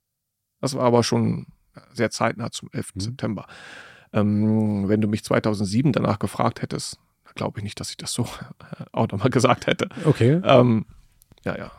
Das 0.61 0.75
war 0.75 0.85
aber 0.85 1.05
schon 1.05 1.47
sehr 1.93 2.11
zeitnah 2.11 2.51
zum 2.51 2.69
11. 2.73 2.95
Mhm. 2.95 3.01
September. 3.01 3.47
Ähm, 4.13 4.89
wenn 4.89 5.01
du 5.01 5.09
mich 5.09 5.25
2007 5.25 5.93
danach 5.93 6.19
gefragt 6.19 6.63
hättest, 6.63 6.99
glaube 7.35 7.59
ich 7.59 7.65
nicht, 7.65 7.81
dass 7.81 7.91
ich 7.91 7.97
das 7.97 8.13
so 8.13 8.27
auch 8.93 9.09
nochmal 9.09 9.31
gesagt 9.31 9.67
hätte. 9.67 9.89
Okay. 10.05 10.41
Ähm, 10.45 10.87
ja, 11.45 11.57
ja. 11.57 11.73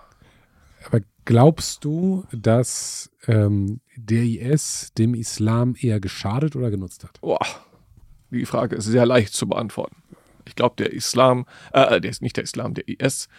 Aber 0.86 1.00
glaubst 1.26 1.86
du, 1.86 2.26
dass 2.32 3.12
ähm, 3.28 3.80
der 3.96 4.24
IS 4.24 4.92
dem 4.98 5.14
Islam 5.14 5.76
eher 5.80 6.00
geschadet 6.00 6.56
oder 6.56 6.72
genutzt 6.72 7.04
hat? 7.04 7.22
Boah, 7.22 7.46
die 8.32 8.46
Frage 8.46 8.76
ist 8.76 8.86
sehr 8.86 9.06
leicht 9.06 9.34
zu 9.34 9.48
beantworten. 9.48 9.96
Ich 10.46 10.56
glaube, 10.56 10.76
der 10.78 10.92
Islam, 10.92 11.46
äh, 11.72 12.02
der 12.02 12.12
ist 12.12 12.22
nicht 12.22 12.36
der 12.36 12.44
Islam, 12.44 12.74
der 12.74 12.88
IS, 12.88 13.30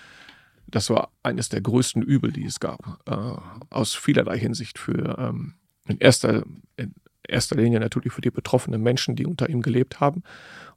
das 0.67 0.89
war 0.89 1.11
eines 1.23 1.51
der 1.51 1.61
größten 1.61 2.03
Übel, 2.03 2.33
die 2.33 2.47
es 2.47 2.61
gab. 2.61 3.01
Äh, 3.07 3.41
aus 3.71 3.95
vielerlei 3.95 4.39
Hinsicht 4.39 4.79
für 4.79 5.19
ähm, 5.19 5.55
in 5.87 5.99
erster, 5.99 6.45
in 6.77 6.95
erster 7.29 7.57
Linie 7.57 7.81
natürlich 7.81 8.13
für 8.13 8.21
die 8.21 8.31
betroffenen 8.31 8.83
Menschen, 8.83 9.17
die 9.17 9.27
unter 9.27 9.49
ihm 9.49 9.63
gelebt 9.63 10.01
haben. 10.01 10.23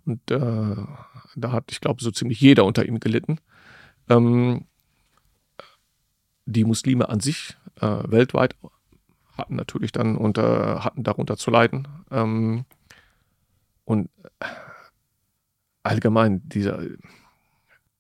Und 0.06 0.32
äh, 0.32 0.76
da 1.36 1.52
hat, 1.52 1.72
ich 1.72 1.82
glaube, 1.82 2.02
so 2.02 2.12
ziemlich 2.12 2.40
jeder 2.40 2.66
unter 2.66 2.86
ihm 2.86 3.00
gelitten. 3.00 3.40
Ähm, 4.10 4.66
die 6.46 6.64
Muslime 6.64 7.10
an 7.10 7.20
sich 7.20 7.58
äh, 7.82 8.04
weltweit 8.06 8.56
hatten 9.38 9.56
natürlich 9.56 9.92
dann 9.92 10.16
unter, 10.16 10.84
hatten 10.84 11.04
darunter 11.04 11.38
zu 11.38 11.52
leiden. 11.52 11.88
Ähm, 12.10 12.66
und 13.86 14.10
allgemein 15.84 16.48
dieser 16.50 16.80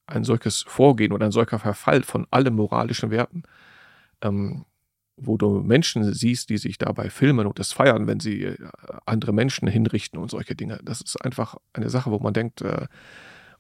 ein 0.08 0.24
solches 0.24 0.62
Vorgehen 0.62 1.12
oder 1.12 1.26
ein 1.26 1.32
solcher 1.32 1.60
Verfall 1.60 2.02
von 2.04 2.26
allen 2.32 2.56
moralischen 2.56 3.12
Werten 3.12 3.44
ähm, 4.22 4.66
wo 5.18 5.36
du 5.38 5.62
Menschen 5.62 6.14
siehst, 6.14 6.50
die 6.50 6.58
sich 6.58 6.78
dabei 6.78 7.10
filmen 7.10 7.48
und 7.48 7.60
das 7.60 7.74
feiern, 7.74 8.08
wenn 8.08 8.20
sie 8.20 8.44
äh, 8.44 8.58
andere 9.06 9.34
Menschen 9.34 9.68
hinrichten 9.68 10.20
und 10.20 10.30
solche 10.30 10.56
Dinge. 10.56 10.80
Das 10.84 11.02
ist 11.02 11.18
einfach 11.18 11.58
eine 11.74 11.90
Sache, 11.90 12.12
wo 12.12 12.20
man 12.20 12.34
denkt, 12.34 12.62
äh, 12.62 12.88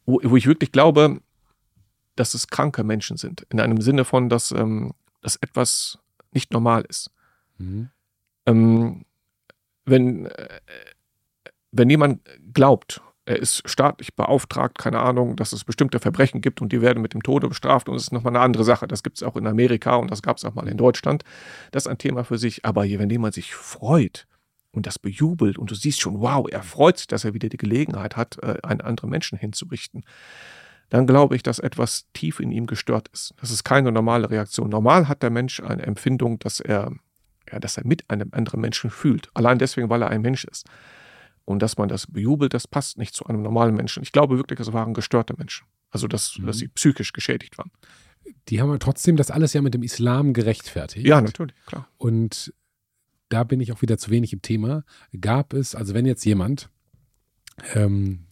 wo, 0.05 0.21
wo, 0.23 0.37
ich 0.37 0.45
wirklich 0.45 0.71
glaube, 0.71 1.19
dass 2.15 2.33
es 2.33 2.47
kranke 2.47 2.83
Menschen 2.83 3.17
sind. 3.17 3.41
In 3.49 3.59
einem 3.59 3.81
Sinne 3.81 4.05
von, 4.05 4.29
dass, 4.29 4.51
ähm, 4.51 4.93
dass 5.21 5.35
etwas 5.37 5.99
nicht 6.31 6.53
normal 6.53 6.85
ist. 6.87 7.11
Mhm. 7.57 7.89
Ähm, 8.45 9.05
wenn, 9.85 10.27
äh, 10.27 10.59
wenn 11.71 11.89
jemand 11.89 12.21
glaubt, 12.53 13.01
er 13.27 13.37
ist 13.37 13.69
staatlich 13.69 14.15
beauftragt, 14.15 14.77
keine 14.77 14.99
Ahnung, 14.99 15.35
dass 15.35 15.51
es 15.51 15.65
bestimmte 15.65 15.99
Verbrechen 15.99 16.39
gibt 16.39 16.61
und 16.61 16.71
die 16.71 16.81
werden 16.81 17.01
mit 17.01 17.13
dem 17.13 17.21
Tode 17.21 17.49
bestraft 17.49 17.89
und 17.89 17.95
das 17.95 18.03
ist 18.03 18.13
nochmal 18.13 18.33
eine 18.33 18.43
andere 18.43 18.63
Sache. 18.63 18.87
Das 18.87 19.03
gibt 19.03 19.17
es 19.17 19.23
auch 19.23 19.35
in 19.35 19.45
Amerika 19.47 19.95
und 19.95 20.09
das 20.09 20.21
gab 20.21 20.37
es 20.37 20.45
auch 20.45 20.55
mal 20.55 20.67
in 20.67 20.77
Deutschland. 20.77 21.23
Das 21.71 21.83
ist 21.83 21.87
ein 21.87 21.97
Thema 21.97 22.23
für 22.23 22.37
sich. 22.37 22.63
Aber 22.63 22.83
wenn 22.83 23.09
jemand 23.09 23.33
sich 23.33 23.53
freut 23.53 24.27
und 24.71 24.87
das 24.87 24.97
bejubelt 24.97 25.57
und 25.57 25.69
du 25.69 25.75
siehst 25.75 25.99
schon, 25.99 26.21
wow, 26.21 26.47
er 26.49 26.63
freut 26.63 26.99
sich, 26.99 27.07
dass 27.07 27.25
er 27.25 27.33
wieder 27.33 27.49
die 27.49 27.57
Gelegenheit 27.57 28.15
hat, 28.15 28.37
äh, 28.41 28.59
einen 28.63 28.79
anderen 28.79 29.09
Menschen 29.09 29.37
hinzurichten, 29.37 30.05
dann 30.89 31.05
glaube 31.05 31.35
ich, 31.35 31.43
dass 31.43 31.59
etwas 31.59 32.05
tief 32.13 32.39
in 32.39 32.51
ihm 32.51 32.65
gestört 32.65 33.09
ist. 33.09 33.33
Das 33.41 33.51
ist 33.51 33.65
keine 33.65 33.91
normale 33.91 34.29
Reaktion. 34.29 34.69
Normal 34.69 35.09
hat 35.09 35.21
der 35.21 35.31
Mensch 35.31 35.59
eine 35.59 35.83
Empfindung, 35.83 36.39
dass 36.39 36.61
er, 36.61 36.93
ja, 37.51 37.59
dass 37.59 37.77
er 37.77 37.85
mit 37.85 38.09
einem 38.09 38.29
anderen 38.31 38.61
Menschen 38.61 38.89
fühlt. 38.89 39.29
Allein 39.33 39.59
deswegen, 39.59 39.89
weil 39.89 40.01
er 40.01 40.09
ein 40.09 40.21
Mensch 40.21 40.45
ist. 40.45 40.65
Und 41.47 41.61
dass 41.61 41.77
man 41.77 41.87
das 41.87 42.07
bejubelt, 42.07 42.53
das 42.53 42.67
passt 42.67 42.97
nicht 42.97 43.15
zu 43.15 43.25
einem 43.25 43.41
normalen 43.41 43.73
Menschen. 43.73 44.03
Ich 44.03 44.11
glaube 44.11 44.35
wirklich, 44.35 44.59
es 44.59 44.73
waren 44.73 44.93
gestörte 44.93 45.33
Menschen. 45.37 45.65
Also, 45.89 46.09
dass, 46.09 46.37
mhm. 46.37 46.45
dass 46.45 46.57
sie 46.57 46.67
psychisch 46.67 47.13
geschädigt 47.13 47.57
waren. 47.57 47.71
Die 48.49 48.59
haben 48.59 48.77
trotzdem 48.79 49.15
das 49.15 49.31
alles 49.31 49.53
ja 49.53 49.61
mit 49.61 49.73
dem 49.73 49.81
Islam 49.81 50.33
gerechtfertigt. 50.33 51.07
Ja, 51.07 51.21
natürlich, 51.21 51.55
klar. 51.65 51.87
Und 51.97 52.53
da 53.29 53.45
bin 53.45 53.61
ich 53.61 53.71
auch 53.71 53.81
wieder 53.81 53.97
zu 53.97 54.11
wenig 54.11 54.33
im 54.33 54.41
Thema, 54.41 54.83
gab 55.21 55.53
es, 55.53 55.73
also 55.73 55.93
wenn 55.93 56.05
jetzt 56.05 56.25
jemand, 56.25 56.69
ähm, 57.73 58.27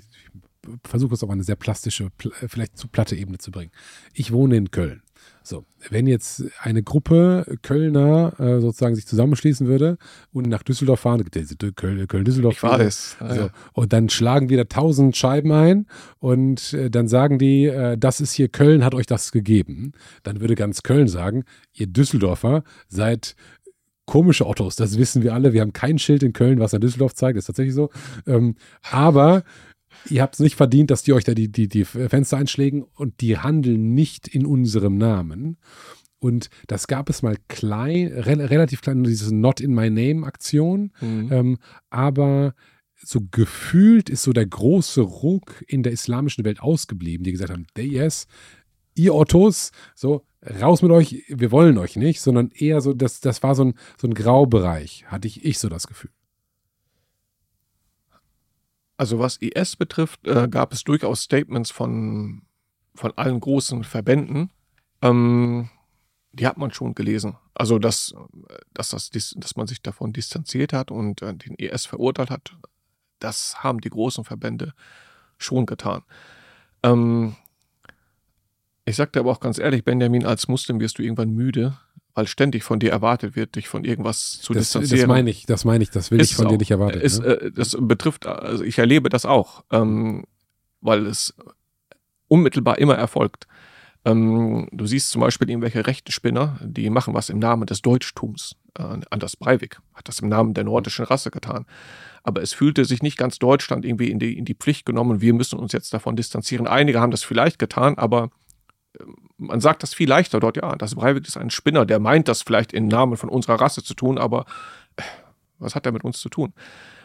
ich 0.67 0.89
versuche 0.89 1.13
es 1.13 1.23
auf 1.23 1.29
eine 1.29 1.43
sehr 1.43 1.55
plastische, 1.55 2.09
vielleicht 2.17 2.77
zu 2.77 2.89
platte 2.89 3.15
Ebene 3.15 3.37
zu 3.37 3.49
bringen. 3.49 3.71
Ich 4.13 4.33
wohne 4.33 4.57
in 4.57 4.71
Köln. 4.71 5.03
So, 5.47 5.65
wenn 5.89 6.07
jetzt 6.07 6.43
eine 6.59 6.81
Gruppe 6.81 7.57
Kölner 7.61 8.33
äh, 8.39 8.59
sozusagen 8.61 8.95
sich 8.95 9.05
zusammenschließen 9.05 9.67
würde 9.67 9.97
und 10.33 10.47
nach 10.47 10.63
Düsseldorf 10.63 11.01
fahren, 11.01 11.23
Köln-Düsseldorf 12.07 12.55
ich 12.55 12.63
war 12.63 12.79
es. 12.79 13.15
Ah, 13.19 13.33
so, 13.33 13.41
ja. 13.41 13.49
Und 13.73 13.93
dann 13.93 14.09
schlagen 14.09 14.49
wieder 14.49 14.67
tausend 14.67 15.15
Scheiben 15.15 15.51
ein 15.51 15.85
und 16.19 16.73
äh, 16.73 16.89
dann 16.89 17.07
sagen 17.07 17.37
die, 17.37 17.65
äh, 17.65 17.95
das 17.95 18.21
ist 18.21 18.33
hier 18.33 18.47
Köln, 18.47 18.83
hat 18.83 18.95
euch 18.95 19.05
das 19.05 19.31
gegeben. 19.31 19.91
Dann 20.23 20.41
würde 20.41 20.55
ganz 20.55 20.81
Köln 20.81 21.07
sagen, 21.07 21.43
ihr 21.73 21.87
Düsseldorfer 21.87 22.63
seid 22.87 23.35
komische 24.07 24.47
Ottos, 24.47 24.75
das 24.75 24.97
wissen 24.97 25.21
wir 25.21 25.33
alle. 25.33 25.53
Wir 25.53 25.61
haben 25.61 25.73
kein 25.73 25.99
Schild 25.99 26.23
in 26.23 26.33
Köln, 26.33 26.59
was 26.59 26.73
nach 26.73 26.79
Düsseldorf 26.79 27.13
zeigt, 27.13 27.37
ist 27.37 27.45
tatsächlich 27.45 27.75
so. 27.75 27.89
Ähm, 28.25 28.55
aber 28.81 29.43
ihr 30.09 30.21
habt 30.21 30.35
es 30.35 30.39
nicht 30.39 30.55
verdient, 30.55 30.91
dass 30.91 31.03
die 31.03 31.13
euch 31.13 31.23
da 31.23 31.33
die, 31.33 31.51
die, 31.51 31.67
die 31.67 31.85
Fenster 31.85 32.37
einschlägen 32.37 32.83
und 32.95 33.21
die 33.21 33.37
handeln 33.37 33.93
nicht 33.93 34.27
in 34.27 34.45
unserem 34.45 34.97
Namen. 34.97 35.57
Und 36.19 36.49
das 36.67 36.87
gab 36.87 37.09
es 37.09 37.21
mal 37.21 37.37
klein, 37.47 38.07
re 38.07 38.49
relativ 38.49 38.81
klein, 38.81 39.03
diese 39.03 39.35
Not 39.35 39.59
in 39.59 39.73
my 39.73 39.89
name 39.89 40.25
Aktion. 40.25 40.91
Mhm. 41.01 41.31
Ähm, 41.31 41.57
aber 41.89 42.55
so 42.95 43.21
gefühlt 43.29 44.09
ist 44.09 44.23
so 44.23 44.33
der 44.33 44.45
große 44.45 45.01
Ruck 45.01 45.63
in 45.67 45.83
der 45.83 45.91
islamischen 45.91 46.45
Welt 46.45 46.61
ausgeblieben, 46.61 47.23
die 47.23 47.31
gesagt 47.31 47.51
haben, 47.51 47.67
yes, 47.77 48.27
ihr 48.95 49.13
Ottos, 49.13 49.71
so 49.93 50.25
raus 50.61 50.81
mit 50.81 50.91
euch, 50.91 51.23
wir 51.27 51.51
wollen 51.51 51.77
euch 51.77 51.95
nicht, 51.95 52.21
sondern 52.21 52.51
eher 52.51 52.81
so, 52.81 52.93
das, 52.93 53.19
das 53.19 53.43
war 53.43 53.55
so 53.55 53.65
ein, 53.65 53.73
so 53.99 54.07
ein 54.07 54.13
Graubereich, 54.13 55.05
hatte 55.07 55.27
ich, 55.27 55.43
ich 55.43 55.59
so 55.59 55.69
das 55.69 55.87
Gefühl. 55.87 56.11
Also 58.97 59.19
was 59.19 59.37
IS 59.37 59.75
betrifft, 59.75 60.25
äh, 60.27 60.47
gab 60.47 60.71
es 60.71 60.83
durchaus 60.83 61.21
Statements 61.21 61.71
von, 61.71 62.43
von 62.93 63.11
allen 63.17 63.39
großen 63.39 63.83
Verbänden. 63.83 64.49
Ähm, 65.01 65.69
die 66.31 66.47
hat 66.47 66.57
man 66.57 66.71
schon 66.71 66.95
gelesen. 66.95 67.37
Also 67.53 67.79
dass, 67.79 68.13
dass, 68.73 68.89
das, 68.89 69.35
dass 69.37 69.55
man 69.55 69.67
sich 69.67 69.81
davon 69.81 70.13
distanziert 70.13 70.73
hat 70.73 70.91
und 70.91 71.21
äh, 71.21 71.33
den 71.33 71.55
IS 71.55 71.85
verurteilt 71.85 72.29
hat, 72.29 72.55
das 73.19 73.63
haben 73.63 73.81
die 73.81 73.89
großen 73.89 74.23
Verbände 74.23 74.73
schon 75.37 75.65
getan. 75.65 76.03
Ähm, 76.83 77.35
ich 78.85 78.95
sagte 78.95 79.19
aber 79.19 79.31
auch 79.31 79.39
ganz 79.39 79.57
ehrlich, 79.57 79.83
Benjamin, 79.83 80.25
als 80.25 80.47
Muslim 80.47 80.79
wirst 80.79 80.99
du 80.99 81.03
irgendwann 81.03 81.31
müde, 81.31 81.77
weil 82.15 82.27
ständig 82.27 82.63
von 82.63 82.79
dir 82.79 82.91
erwartet 82.91 83.35
wird, 83.35 83.55
dich 83.55 83.67
von 83.67 83.83
irgendwas 83.83 84.39
zu 84.41 84.53
das, 84.53 84.63
distanzieren. 84.63 85.01
Das 85.01 85.07
meine 85.07 85.29
ich, 85.29 85.45
das 85.45 85.65
meine 85.65 85.83
ich, 85.83 85.91
das 85.91 86.09
will 86.09 86.19
ist 86.19 86.31
ich 86.31 86.37
von 86.37 86.47
dir 86.47 86.57
nicht 86.57 86.71
erwarten. 86.71 86.99
Ist, 86.99 87.21
ne? 87.21 87.27
äh, 87.27 87.51
das 87.51 87.77
betrifft, 87.79 88.25
also 88.25 88.63
ich 88.63 88.79
erlebe 88.79 89.09
das 89.09 89.25
auch, 89.25 89.63
ähm, 89.71 90.23
weil 90.79 91.05
es 91.05 91.35
unmittelbar 92.27 92.79
immer 92.79 92.95
erfolgt. 92.95 93.47
Ähm, 94.05 94.69
du 94.71 94.85
siehst 94.85 95.09
zum 95.09 95.21
Beispiel 95.21 95.49
irgendwelche 95.49 95.85
rechten 95.85 96.11
Spinner, 96.11 96.57
die 96.63 96.89
machen 96.89 97.13
was 97.13 97.29
im 97.29 97.39
Namen 97.39 97.65
des 97.65 97.81
Deutschtums. 97.81 98.55
Äh, 98.77 98.99
Anders 99.09 99.35
Breivik 99.35 99.79
hat 99.93 100.07
das 100.07 100.19
im 100.19 100.29
Namen 100.29 100.53
der 100.53 100.63
nordischen 100.63 101.05
Rasse 101.05 101.31
getan. 101.31 101.65
Aber 102.23 102.41
es 102.41 102.53
fühlte 102.53 102.85
sich 102.85 103.03
nicht 103.03 103.17
ganz 103.17 103.39
Deutschland 103.39 103.83
irgendwie 103.83 104.09
in 104.09 104.19
die, 104.19 104.37
in 104.37 104.45
die 104.45 104.55
Pflicht 104.55 104.85
genommen. 104.85 105.21
Wir 105.21 105.33
müssen 105.33 105.59
uns 105.59 105.73
jetzt 105.73 105.93
davon 105.93 106.15
distanzieren. 106.15 106.65
Einige 106.65 107.01
haben 107.01 107.11
das 107.11 107.23
vielleicht 107.23 107.59
getan, 107.59 107.97
aber 107.97 108.29
man 109.37 109.61
sagt 109.61 109.83
das 109.83 109.93
viel 109.93 110.09
leichter 110.09 110.39
dort, 110.39 110.57
ja, 110.57 110.75
das 110.75 110.95
Breivik 110.95 111.27
ist 111.27 111.37
ein 111.37 111.49
Spinner, 111.49 111.85
der 111.85 111.99
meint 111.99 112.27
das 112.27 112.41
vielleicht 112.41 112.73
im 112.73 112.87
Namen 112.87 113.17
von 113.17 113.29
unserer 113.29 113.59
Rasse 113.59 113.83
zu 113.83 113.93
tun, 113.93 114.17
aber 114.17 114.45
äh, 114.95 115.03
was 115.59 115.75
hat 115.75 115.85
er 115.85 115.91
mit 115.91 116.03
uns 116.03 116.19
zu 116.19 116.29
tun? 116.29 116.53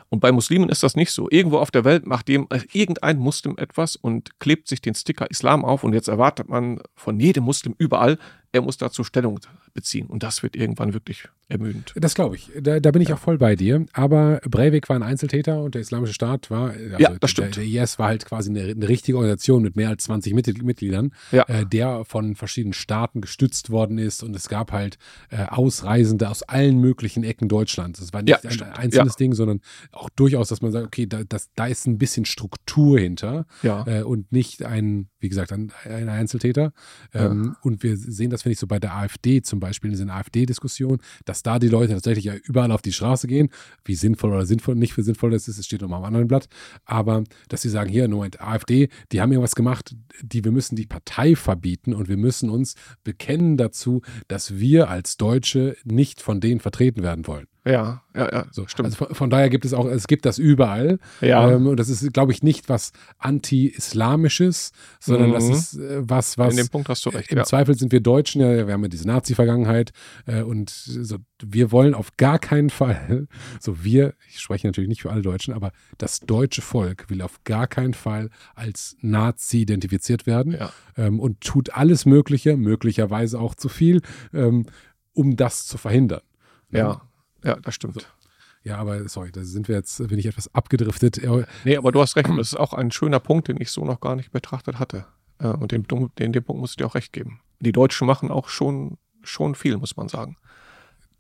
Und 0.09 0.19
bei 0.19 0.33
Muslimen 0.33 0.69
ist 0.69 0.83
das 0.83 0.97
nicht 0.97 1.13
so. 1.13 1.29
Irgendwo 1.31 1.59
auf 1.59 1.71
der 1.71 1.85
Welt 1.85 2.05
macht 2.05 2.27
dem, 2.27 2.49
äh, 2.51 2.61
irgendein 2.73 3.19
Muslim 3.19 3.57
etwas 3.59 3.97
und 3.97 4.41
klebt 4.41 4.69
sich 4.69 4.81
den 4.83 4.95
Sticker 4.95 5.31
Islam 5.31 5.65
auf 5.65 5.85
und 5.85 5.93
jetzt 5.93 6.09
erwartet 6.09 6.49
man 6.49 6.81
von 6.97 7.21
jedem 7.21 7.45
Muslim 7.45 7.75
überall, 7.79 8.19
er 8.53 8.63
muss 8.63 8.77
dazu 8.79 9.05
Stellung 9.05 9.39
beziehen. 9.75 10.07
Und 10.07 10.23
das 10.23 10.43
wird 10.43 10.57
irgendwann 10.57 10.93
wirklich 10.93 11.29
ermüdend. 11.49 11.93
Das 11.97 12.15
glaube 12.15 12.37
ich. 12.37 12.51
Da, 12.61 12.81
da, 12.81 12.91
bin 12.91 13.03
ich 13.03 13.09
ja. 13.09 13.15
auch 13.15 13.19
voll 13.19 13.39
bei 13.39 13.55
dir. 13.55 13.87
Aber 13.93 14.41
Breivik 14.49 14.89
war 14.89 14.97
ein 14.97 15.03
Einzeltäter 15.03 15.63
und 15.63 15.75
der 15.75 15.83
Islamische 15.83 16.15
Staat 16.15 16.51
war, 16.51 16.71
also 16.71 16.97
ja, 16.99 17.15
das 17.21 17.31
stimmt. 17.31 17.57
Der, 17.57 17.65
der 17.65 17.83
IS 17.83 17.99
war 17.99 18.09
halt 18.09 18.25
quasi 18.25 18.51
eine, 18.51 18.63
eine, 18.63 18.89
richtige 18.89 19.19
Organisation 19.19 19.63
mit 19.63 19.77
mehr 19.77 19.89
als 19.89 20.05
20 20.05 20.35
Mitgliedern, 20.35 21.13
ja. 21.31 21.45
äh, 21.45 21.65
der 21.65 22.05
von 22.05 22.35
verschiedenen 22.35 22.73
Staaten 22.73 23.21
gestützt 23.21 23.71
worden 23.71 23.99
ist. 23.99 24.23
Und 24.23 24.35
es 24.35 24.49
gab 24.49 24.73
halt 24.73 24.99
äh, 25.31 25.45
Ausreisende 25.45 26.29
aus 26.29 26.43
allen 26.43 26.79
möglichen 26.79 27.23
Ecken 27.23 27.49
Deutschlands. 27.49 28.01
Es 28.01 28.13
war 28.13 28.23
nicht 28.23 28.43
ja, 28.43 28.51
ein 28.51 28.73
einzelnes 28.73 29.17
Ding, 29.17 29.35
sondern 29.35 29.61
auch 29.93 30.09
durchaus, 30.11 30.49
dass 30.49 30.61
man 30.61 30.73
sagt, 30.73 30.87
okay, 30.87 31.07
da, 31.07 31.23
das, 31.23 31.51
da 31.55 31.67
ist 31.67 31.87
ein 31.87 31.99
bisschen 31.99 32.25
Struktur 32.25 32.99
hinter 32.99 33.47
äh, 33.63 34.03
und 34.03 34.33
nicht 34.33 34.65
ein, 34.65 35.09
wie 35.21 35.29
gesagt, 35.29 35.53
ein, 35.53 35.73
ein 35.85 36.09
Einzeltäter. 36.09 36.73
Ähm, 37.15 37.57
und 37.63 37.83
wir 37.83 37.97
sehen 37.97 38.31
das 38.31 38.43
finde 38.43 38.55
ich 38.55 38.59
so 38.59 38.67
bei 38.67 38.79
der 38.79 38.95
AfD 38.95 39.43
zum 39.43 39.61
Beispiel, 39.61 39.89
in 39.89 39.93
diesen 39.93 40.11
AfD-Diskussionen, 40.11 41.01
dass 41.25 41.43
da 41.43 41.59
die 41.59 41.69
Leute 41.69 41.93
tatsächlich 41.93 42.25
ja 42.25 42.35
überall 42.35 42.73
auf 42.73 42.83
die 42.83 42.93
Straße 42.93 43.27
gehen, 43.27 43.51
wie 43.85 43.95
sinnvoll 43.95 44.33
oder 44.33 44.47
sinnvoll, 44.47 44.75
nicht 44.75 44.93
für 44.93 45.03
sinnvoll 45.03 45.31
das 45.31 45.49
ist, 45.49 45.59
es 45.59 45.67
steht 45.67 45.83
nochmal 45.83 45.99
am 45.99 46.05
anderen 46.05 46.29
Blatt, 46.29 46.49
aber 46.85 47.25
dass 47.49 47.63
sie 47.63 47.69
sagen, 47.69 47.91
hier, 47.91 48.09
Moment, 48.09 48.41
AfD, 48.41 48.89
die 49.13 49.21
haben 49.21 49.33
ja 49.33 49.41
was 49.41 49.55
gemacht, 49.55 49.95
die, 50.23 50.45
wir 50.45 50.53
müssen 50.53 50.77
die 50.77 50.87
Partei 50.87 51.37
verbieten 51.37 51.95
und 51.95 52.09
wir 52.09 52.17
müssen 52.17 52.51
uns 52.51 52.75
bekennen 53.05 53.57
dazu, 53.57 54.03
dass 54.29 54.59
wir 54.59 54.89
als 54.89 55.17
Deutsche 55.17 55.77
nicht 55.85 56.21
von 56.21 56.41
denen 56.41 56.61
vertreten 56.61 57.03
werden 57.03 57.27
wollen. 57.27 57.47
Ja, 57.65 58.03
ja, 58.17 58.33
ja, 58.33 58.47
so, 58.51 58.67
stimmt. 58.67 58.87
Also 58.87 59.05
von, 59.05 59.15
von, 59.15 59.31
daher 59.31 59.51
gibt 59.51 59.67
es 59.67 59.75
auch, 59.75 59.87
es 59.87 60.07
gibt 60.07 60.25
das 60.25 60.39
überall. 60.39 60.99
Ja. 61.21 61.51
Ähm, 61.51 61.67
und 61.67 61.79
das 61.79 61.91
ist, 61.91 62.11
glaube 62.13 62.33
ich, 62.33 62.43
nicht 62.43 62.71
was 62.71 62.93
anti-islamisches, 63.19 64.73
sondern 64.99 65.29
mhm. 65.29 65.35
das 65.35 65.49
ist 65.49 65.79
äh, 65.79 66.01
was, 66.01 66.39
was. 66.39 66.53
In 66.53 66.57
dem 66.57 66.69
Punkt 66.69 66.89
hast 66.89 67.05
du 67.05 67.11
recht. 67.11 67.31
Im 67.31 67.39
ja. 67.39 67.45
Zweifel 67.45 67.77
sind 67.77 67.93
wir 67.93 68.01
Deutschen, 68.01 68.41
ja, 68.41 68.67
wir 68.67 68.73
haben 68.73 68.83
ja 68.83 68.89
diese 68.89 69.07
Nazi-Vergangenheit 69.07 69.93
äh, 70.27 70.41
und 70.41 70.71
so, 70.71 71.19
wir 71.43 71.71
wollen 71.71 71.95
auf 71.95 72.17
gar 72.17 72.39
keinen 72.39 72.71
Fall, 72.71 73.29
so 73.61 73.85
wir, 73.85 74.15
ich 74.29 74.41
spreche 74.41 74.67
natürlich 74.67 74.89
nicht 74.89 75.03
für 75.03 75.11
alle 75.11 75.23
Deutschen, 75.23 75.53
aber 75.53 75.73
das 75.99 76.21
deutsche 76.21 76.63
Volk 76.63 77.11
will 77.11 77.21
auf 77.21 77.45
gar 77.45 77.67
keinen 77.67 77.95
Fall 77.95 78.31
als 78.55 78.97
Nazi 79.03 79.61
identifiziert 79.63 80.27
werden 80.27 80.53
ja. 80.53 80.73
ähm, 80.97 81.21
und 81.21 81.43
tut 81.43 81.75
alles 81.75 82.07
Mögliche, 82.07 82.57
möglicherweise 82.57 83.39
auch 83.39 83.55
zu 83.55 83.69
viel, 83.69 84.01
ähm, 84.33 84.65
um 85.13 85.37
das 85.37 85.67
zu 85.67 85.77
verhindern. 85.77 86.23
Ja. 86.71 87.03
Ja, 87.45 87.57
das 87.57 87.75
stimmt. 87.75 87.95
So. 87.95 88.01
Ja, 88.63 88.77
aber 88.77 89.09
sorry, 89.09 89.33
da 89.33 89.43
sind 89.43 89.69
wir 89.69 89.77
jetzt, 89.77 90.07
bin 90.09 90.19
ich 90.19 90.27
etwas 90.27 90.55
abgedriftet. 90.55 91.21
Nee, 91.65 91.77
aber 91.77 91.93
du 91.93 92.01
hast 92.01 92.17
recht. 92.17 92.29
Das 92.37 92.49
ist 92.49 92.59
auch 92.59 92.75
ein 92.75 92.91
schöner 92.91 93.21
Punkt, 93.21 93.49
den 93.49 93.61
ich 93.61 93.71
so 93.71 93.85
noch 93.85 94.01
gar 94.01 94.17
nicht 94.17 94.33
betrachtet 94.33 94.79
hatte. 94.79 95.07
Äh, 95.39 95.49
und 95.49 95.73
den, 95.73 95.87
den, 96.19 96.33
den 96.33 96.45
Punkt 96.45 96.61
muss 96.61 96.73
ich 96.73 96.77
dir 96.77 96.87
auch 96.87 96.95
recht 96.95 97.13
geben. 97.13 97.41
Die 97.61 97.73
Deutschen 97.73 98.07
machen 98.07 98.31
auch 98.31 98.49
schon, 98.49 98.99
schon 99.23 99.55
viel, 99.55 99.77
muss 99.77 99.97
man 99.97 100.09
sagen. 100.09 100.37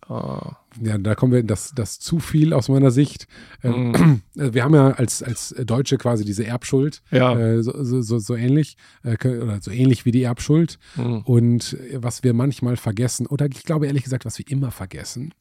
Äh, 0.08 0.12
ja, 0.12 0.98
da 0.98 1.14
kommen 1.14 1.32
wir 1.32 1.40
in 1.40 1.46
das, 1.46 1.72
das 1.74 1.98
zu 1.98 2.18
viel 2.18 2.52
aus 2.52 2.68
meiner 2.68 2.90
Sicht. 2.90 3.26
Ähm, 3.62 3.92
mm. 3.92 4.22
Wir 4.52 4.64
haben 4.64 4.74
ja 4.74 4.92
als, 4.92 5.22
als 5.22 5.54
Deutsche 5.64 5.98
quasi 5.98 6.24
diese 6.24 6.46
Erbschuld, 6.46 7.02
ja. 7.10 7.38
äh, 7.38 7.62
so, 7.62 8.02
so, 8.02 8.18
so, 8.18 8.34
ähnlich, 8.36 8.76
äh, 9.02 9.16
oder 9.28 9.60
so 9.60 9.70
ähnlich 9.70 10.04
wie 10.04 10.12
die 10.12 10.22
Erbschuld. 10.22 10.78
Mm. 10.96 11.18
Und 11.24 11.76
was 11.94 12.22
wir 12.22 12.34
manchmal 12.34 12.76
vergessen, 12.76 13.26
oder 13.26 13.46
ich 13.46 13.64
glaube 13.64 13.86
ehrlich 13.86 14.04
gesagt, 14.04 14.24
was 14.24 14.38
wir 14.38 14.48
immer 14.48 14.70
vergessen, 14.70 15.32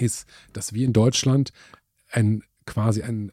ist, 0.00 0.26
dass 0.52 0.72
wir 0.72 0.84
in 0.84 0.92
Deutschland 0.92 1.52
ein 2.10 2.42
quasi 2.66 3.02
ein 3.02 3.32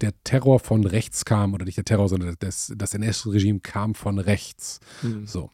der 0.00 0.12
Terror 0.24 0.60
von 0.60 0.84
rechts 0.86 1.24
kam, 1.24 1.54
oder 1.54 1.64
nicht 1.64 1.76
der 1.76 1.84
Terror, 1.84 2.08
sondern 2.08 2.36
das, 2.38 2.72
das 2.76 2.94
NS-Regime 2.94 3.60
kam 3.60 3.94
von 3.94 4.18
rechts. 4.18 4.80
Mhm. 5.02 5.26
So. 5.26 5.50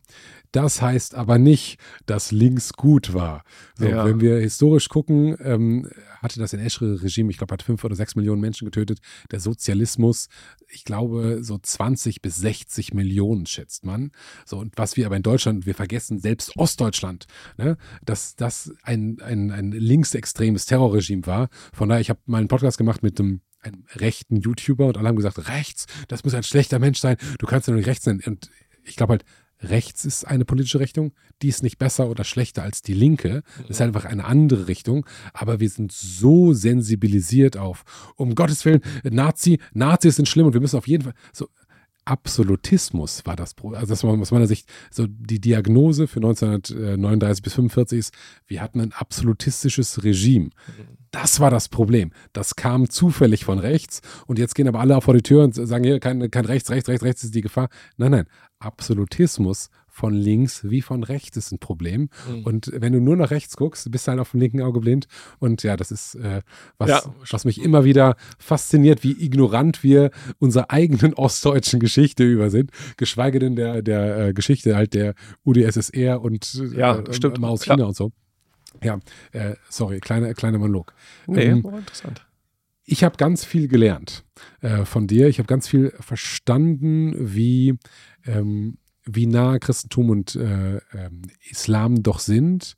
Das 0.54 0.80
heißt 0.80 1.16
aber 1.16 1.36
nicht, 1.36 1.80
dass 2.06 2.30
links 2.30 2.74
gut 2.74 3.12
war. 3.12 3.42
So, 3.76 3.86
ja. 3.86 4.04
Wenn 4.04 4.20
wir 4.20 4.38
historisch 4.38 4.88
gucken, 4.88 5.36
ähm, 5.40 5.90
hatte 6.20 6.38
das 6.38 6.52
NS-Regime, 6.52 7.28
ich 7.32 7.38
glaube, 7.38 7.54
hat 7.54 7.64
fünf 7.64 7.82
oder 7.82 7.96
sechs 7.96 8.14
Millionen 8.14 8.40
Menschen 8.40 8.64
getötet. 8.64 9.00
Der 9.32 9.40
Sozialismus, 9.40 10.28
ich 10.68 10.84
glaube, 10.84 11.38
so 11.42 11.58
20 11.58 12.22
bis 12.22 12.36
60 12.36 12.94
Millionen 12.94 13.46
schätzt 13.46 13.84
man. 13.84 14.12
So, 14.46 14.58
und 14.58 14.74
was 14.76 14.96
wir 14.96 15.06
aber 15.06 15.16
in 15.16 15.24
Deutschland, 15.24 15.66
wir 15.66 15.74
vergessen, 15.74 16.20
selbst 16.20 16.56
Ostdeutschland, 16.56 17.26
ne, 17.56 17.76
dass 18.04 18.36
das 18.36 18.72
ein, 18.84 19.18
ein, 19.22 19.50
ein 19.50 19.72
linksextremes 19.72 20.66
Terrorregime 20.66 21.26
war. 21.26 21.48
Von 21.72 21.88
daher, 21.88 22.00
ich 22.00 22.10
habe 22.10 22.20
mal 22.26 22.38
einen 22.38 22.48
Podcast 22.48 22.78
gemacht 22.78 23.02
mit 23.02 23.18
einem 23.18 23.40
einem 23.64 23.84
rechten 23.94 24.36
YouTuber 24.36 24.86
und 24.86 24.96
alle 24.96 25.08
haben 25.08 25.16
gesagt, 25.16 25.48
rechts, 25.48 25.86
das 26.08 26.24
muss 26.24 26.34
ein 26.34 26.42
schlechter 26.42 26.78
Mensch 26.78 27.00
sein, 27.00 27.16
du 27.38 27.46
kannst 27.46 27.66
ja 27.66 27.72
nur 27.72 27.78
nicht 27.78 27.88
rechts 27.88 28.04
sein. 28.04 28.20
Und 28.24 28.50
ich 28.84 28.96
glaube 28.96 29.12
halt, 29.12 29.24
rechts 29.62 30.04
ist 30.04 30.26
eine 30.26 30.44
politische 30.44 30.80
Richtung, 30.80 31.12
die 31.42 31.48
ist 31.48 31.62
nicht 31.62 31.78
besser 31.78 32.08
oder 32.08 32.24
schlechter 32.24 32.62
als 32.62 32.82
die 32.82 32.94
linke. 32.94 33.42
Das 33.62 33.70
ist 33.70 33.80
einfach 33.80 34.04
eine 34.04 34.24
andere 34.24 34.68
Richtung. 34.68 35.06
Aber 35.32 35.60
wir 35.60 35.68
sind 35.68 35.92
so 35.92 36.52
sensibilisiert 36.52 37.56
auf, 37.56 37.84
um 38.16 38.34
Gottes 38.34 38.64
Willen, 38.64 38.82
Nazi, 39.04 39.58
Nazis 39.72 40.16
sind 40.16 40.28
schlimm 40.28 40.46
und 40.46 40.54
wir 40.54 40.60
müssen 40.60 40.76
auf 40.76 40.88
jeden 40.88 41.04
Fall 41.04 41.14
so. 41.32 41.48
Absolutismus 42.04 43.24
war 43.24 43.36
das 43.36 43.54
Problem. 43.54 43.80
Also 43.80 43.92
das 43.92 44.04
war 44.04 44.18
aus 44.18 44.30
meiner 44.30 44.46
Sicht 44.46 44.68
so 44.90 45.06
die 45.08 45.40
Diagnose 45.40 46.06
für 46.06 46.18
1939 46.18 47.42
bis 47.42 47.54
45 47.54 47.98
ist, 47.98 48.14
wir 48.46 48.60
hatten 48.60 48.80
ein 48.80 48.92
absolutistisches 48.92 50.04
Regime. 50.04 50.50
Das 51.10 51.40
war 51.40 51.50
das 51.50 51.68
Problem. 51.68 52.12
Das 52.32 52.56
kam 52.56 52.90
zufällig 52.90 53.44
von 53.44 53.58
rechts 53.58 54.02
und 54.26 54.38
jetzt 54.38 54.54
gehen 54.54 54.68
aber 54.68 54.80
alle 54.80 55.00
vor 55.00 55.14
die 55.14 55.22
Tür 55.22 55.44
und 55.44 55.54
sagen 55.54 55.84
hier 55.84 56.00
kein, 56.00 56.30
kein 56.30 56.44
rechts, 56.44 56.70
rechts, 56.70 56.88
rechts, 56.88 57.04
rechts 57.04 57.24
ist 57.24 57.34
die 57.34 57.40
Gefahr. 57.40 57.68
Nein, 57.96 58.10
nein. 58.10 58.26
Absolutismus 58.58 59.70
von 59.94 60.12
links 60.12 60.68
wie 60.68 60.82
von 60.82 61.04
rechts 61.04 61.36
ist 61.36 61.52
ein 61.52 61.60
Problem. 61.60 62.10
Mhm. 62.28 62.42
Und 62.42 62.72
wenn 62.74 62.92
du 62.92 63.00
nur 63.00 63.14
nach 63.14 63.30
rechts 63.30 63.56
guckst, 63.56 63.88
bist 63.92 64.08
du 64.08 64.10
halt 64.10 64.20
auf 64.20 64.32
dem 64.32 64.40
linken 64.40 64.60
Auge 64.60 64.80
blind. 64.80 65.06
Und 65.38 65.62
ja, 65.62 65.76
das 65.76 65.92
ist 65.92 66.16
äh, 66.16 66.42
was, 66.78 66.90
ja. 66.90 67.02
was 67.30 67.44
mich 67.44 67.62
immer 67.62 67.84
wieder 67.84 68.16
fasziniert, 68.36 69.04
wie 69.04 69.12
ignorant 69.12 69.84
wir 69.84 70.10
unserer 70.40 70.72
eigenen 70.72 71.14
ostdeutschen 71.14 71.78
Geschichte 71.78 72.24
über 72.24 72.50
sind. 72.50 72.72
Geschweige 72.96 73.38
denn 73.38 73.54
der, 73.54 73.82
der 73.82 74.18
äh, 74.18 74.32
Geschichte 74.32 74.74
halt 74.74 74.94
der 74.94 75.14
UdSSR 75.44 76.20
und 76.20 76.60
äh, 76.74 76.76
ja, 76.76 76.98
äh, 76.98 77.38
Maus 77.38 77.62
China 77.62 77.84
und 77.84 77.94
so. 77.94 78.10
Ja, 78.82 78.98
äh, 79.30 79.54
sorry, 79.70 80.00
kleiner 80.00 80.34
kleiner 80.34 80.58
Monolog. 80.58 80.92
Nee, 81.28 81.44
ähm, 81.44 81.64
interessant. 81.64 82.26
Ich 82.84 83.04
habe 83.04 83.16
ganz 83.16 83.44
viel 83.44 83.68
gelernt 83.68 84.24
äh, 84.60 84.84
von 84.84 85.06
dir. 85.06 85.28
Ich 85.28 85.38
habe 85.38 85.46
ganz 85.46 85.68
viel 85.68 85.94
verstanden, 86.00 87.14
wie 87.16 87.78
ähm, 88.26 88.78
wie 89.04 89.26
nah 89.26 89.58
Christentum 89.58 90.10
und 90.10 90.36
äh, 90.36 90.76
ähm, 90.92 91.22
Islam 91.50 92.02
doch 92.02 92.18
sind. 92.18 92.76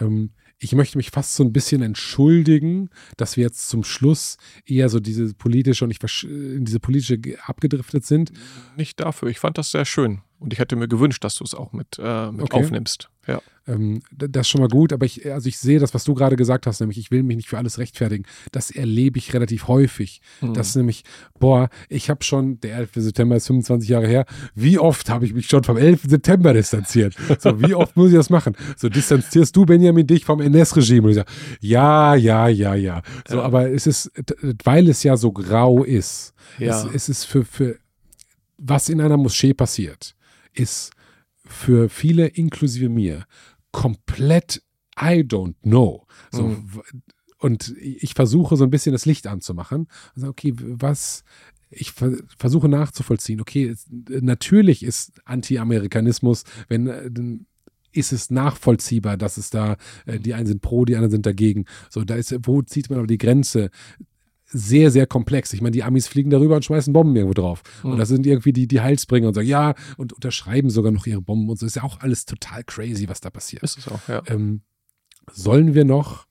Ähm, 0.00 0.30
ich 0.58 0.72
möchte 0.72 0.96
mich 0.96 1.10
fast 1.10 1.34
so 1.34 1.44
ein 1.44 1.52
bisschen 1.52 1.82
entschuldigen, 1.82 2.88
dass 3.16 3.36
wir 3.36 3.44
jetzt 3.44 3.68
zum 3.68 3.84
Schluss 3.84 4.38
eher 4.64 4.88
so 4.88 5.00
diese 5.00 5.34
politische 5.34 5.84
und 5.84 5.90
ich 5.90 5.98
in 6.24 6.64
diese 6.64 6.80
politische 6.80 7.18
abgedriftet 7.44 8.06
sind. 8.06 8.32
Nicht 8.76 9.00
dafür. 9.00 9.28
Ich 9.28 9.38
fand 9.38 9.58
das 9.58 9.70
sehr 9.70 9.84
schön. 9.84 10.22
Und 10.38 10.52
ich 10.52 10.58
hätte 10.58 10.76
mir 10.76 10.88
gewünscht, 10.88 11.24
dass 11.24 11.36
du 11.36 11.44
es 11.44 11.54
auch 11.54 11.72
mit, 11.72 11.98
äh, 11.98 12.30
mit 12.30 12.42
okay. 12.42 12.58
aufnimmst. 12.58 13.08
Ja. 13.26 13.40
Ähm, 13.66 14.02
das 14.12 14.42
ist 14.42 14.48
schon 14.48 14.60
mal 14.60 14.68
gut, 14.68 14.92
aber 14.92 15.06
ich, 15.06 15.30
also 15.30 15.48
ich 15.48 15.58
sehe 15.58 15.80
das, 15.80 15.94
was 15.94 16.04
du 16.04 16.14
gerade 16.14 16.36
gesagt 16.36 16.66
hast, 16.66 16.80
nämlich 16.80 16.98
ich 16.98 17.10
will 17.10 17.22
mich 17.22 17.36
nicht 17.36 17.48
für 17.48 17.58
alles 17.58 17.78
rechtfertigen. 17.78 18.24
Das 18.52 18.70
erlebe 18.70 19.18
ich 19.18 19.34
relativ 19.34 19.66
häufig. 19.66 20.20
Mhm. 20.40 20.54
Das 20.54 20.76
nämlich, 20.76 21.02
boah, 21.38 21.68
ich 21.88 22.10
habe 22.10 22.22
schon, 22.22 22.60
der 22.60 22.76
11. 22.76 22.90
September 22.96 23.36
ist 23.36 23.46
25 23.46 23.88
Jahre 23.88 24.06
her, 24.06 24.26
wie 24.54 24.78
oft 24.78 25.10
habe 25.10 25.24
ich 25.24 25.34
mich 25.34 25.46
schon 25.46 25.64
vom 25.64 25.76
11. 25.76 26.02
September 26.06 26.52
distanziert? 26.52 27.14
So, 27.38 27.60
wie 27.60 27.74
oft 27.74 27.96
muss 27.96 28.10
ich 28.10 28.16
das 28.16 28.30
machen? 28.30 28.56
So, 28.76 28.88
distanzierst 28.88 29.54
du, 29.56 29.66
Benjamin, 29.66 30.06
dich 30.06 30.24
vom 30.24 30.40
NS-Regime? 30.40 31.04
Und 31.04 31.10
ich 31.10 31.16
sage, 31.16 31.30
ja, 31.60 32.14
ja, 32.14 32.48
ja, 32.48 32.74
ja. 32.74 33.02
So, 33.28 33.38
ja. 33.38 33.42
aber 33.42 33.70
es 33.70 33.86
ist, 33.86 34.12
weil 34.64 34.88
es 34.88 35.02
ja 35.02 35.16
so 35.16 35.32
grau 35.32 35.82
ist, 35.82 36.34
ja. 36.58 36.84
es, 36.84 36.94
es 36.94 37.08
ist 37.08 37.24
für, 37.24 37.44
für 37.44 37.78
was 38.58 38.88
in 38.88 39.00
einer 39.00 39.16
Moschee 39.16 39.54
passiert, 39.54 40.14
ist 40.58 40.92
für 41.44 41.88
viele, 41.88 42.26
inklusive 42.26 42.88
mir, 42.88 43.26
komplett 43.70 44.62
I 44.98 45.20
don't 45.22 45.54
know. 45.62 46.06
So, 46.32 46.48
mhm. 46.48 46.82
Und 47.38 47.74
ich 47.78 48.14
versuche 48.14 48.56
so 48.56 48.64
ein 48.64 48.70
bisschen 48.70 48.92
das 48.92 49.04
Licht 49.04 49.26
anzumachen. 49.26 49.88
Also, 50.14 50.28
okay, 50.28 50.54
was, 50.56 51.22
ich 51.70 51.92
versuche 51.92 52.68
nachzuvollziehen, 52.68 53.40
okay, 53.40 53.74
natürlich 54.08 54.82
ist 54.82 55.20
Anti-Amerikanismus, 55.24 56.44
wenn 56.68 56.86
äh, 56.86 57.10
ist 57.92 58.12
es 58.12 58.30
nachvollziehbar, 58.30 59.16
dass 59.16 59.36
es 59.36 59.50
da, 59.50 59.76
äh, 60.06 60.18
die 60.18 60.34
einen 60.34 60.46
sind 60.46 60.62
pro, 60.62 60.84
die 60.84 60.96
anderen 60.96 61.10
sind 61.10 61.26
dagegen. 61.26 61.66
So, 61.90 62.04
da 62.04 62.14
ist, 62.14 62.34
wo 62.42 62.62
zieht 62.62 62.90
man 62.90 62.98
aber 62.98 63.06
die 63.06 63.18
Grenze? 63.18 63.70
Sehr, 64.46 64.90
sehr 64.90 65.06
komplex. 65.06 65.52
Ich 65.52 65.60
meine, 65.60 65.72
die 65.72 65.82
Amis 65.82 66.06
fliegen 66.06 66.30
darüber 66.30 66.56
und 66.56 66.64
schmeißen 66.64 66.92
Bomben 66.92 67.16
irgendwo 67.16 67.34
drauf. 67.34 67.62
Mhm. 67.82 67.92
Und 67.92 67.98
das 67.98 68.08
sind 68.08 68.26
irgendwie 68.26 68.52
die, 68.52 68.68
die 68.68 68.80
Heilsbringer 68.80 69.28
und 69.28 69.34
sagen, 69.34 69.48
ja, 69.48 69.74
und 69.96 70.12
unterschreiben 70.12 70.70
sogar 70.70 70.92
noch 70.92 71.06
ihre 71.06 71.22
Bomben 71.22 71.50
und 71.50 71.58
so. 71.58 71.66
Ist 71.66 71.76
ja 71.76 71.82
auch 71.82 72.00
alles 72.00 72.24
total 72.24 72.64
crazy, 72.64 73.08
was 73.08 73.20
da 73.20 73.30
passiert. 73.30 73.62
Ist 73.62 73.78
es 73.78 73.88
auch, 73.88 74.08
ja. 74.08 74.22
Ähm, 74.26 74.62
sollen 75.32 75.74
wir 75.74 75.84
noch 75.84 76.26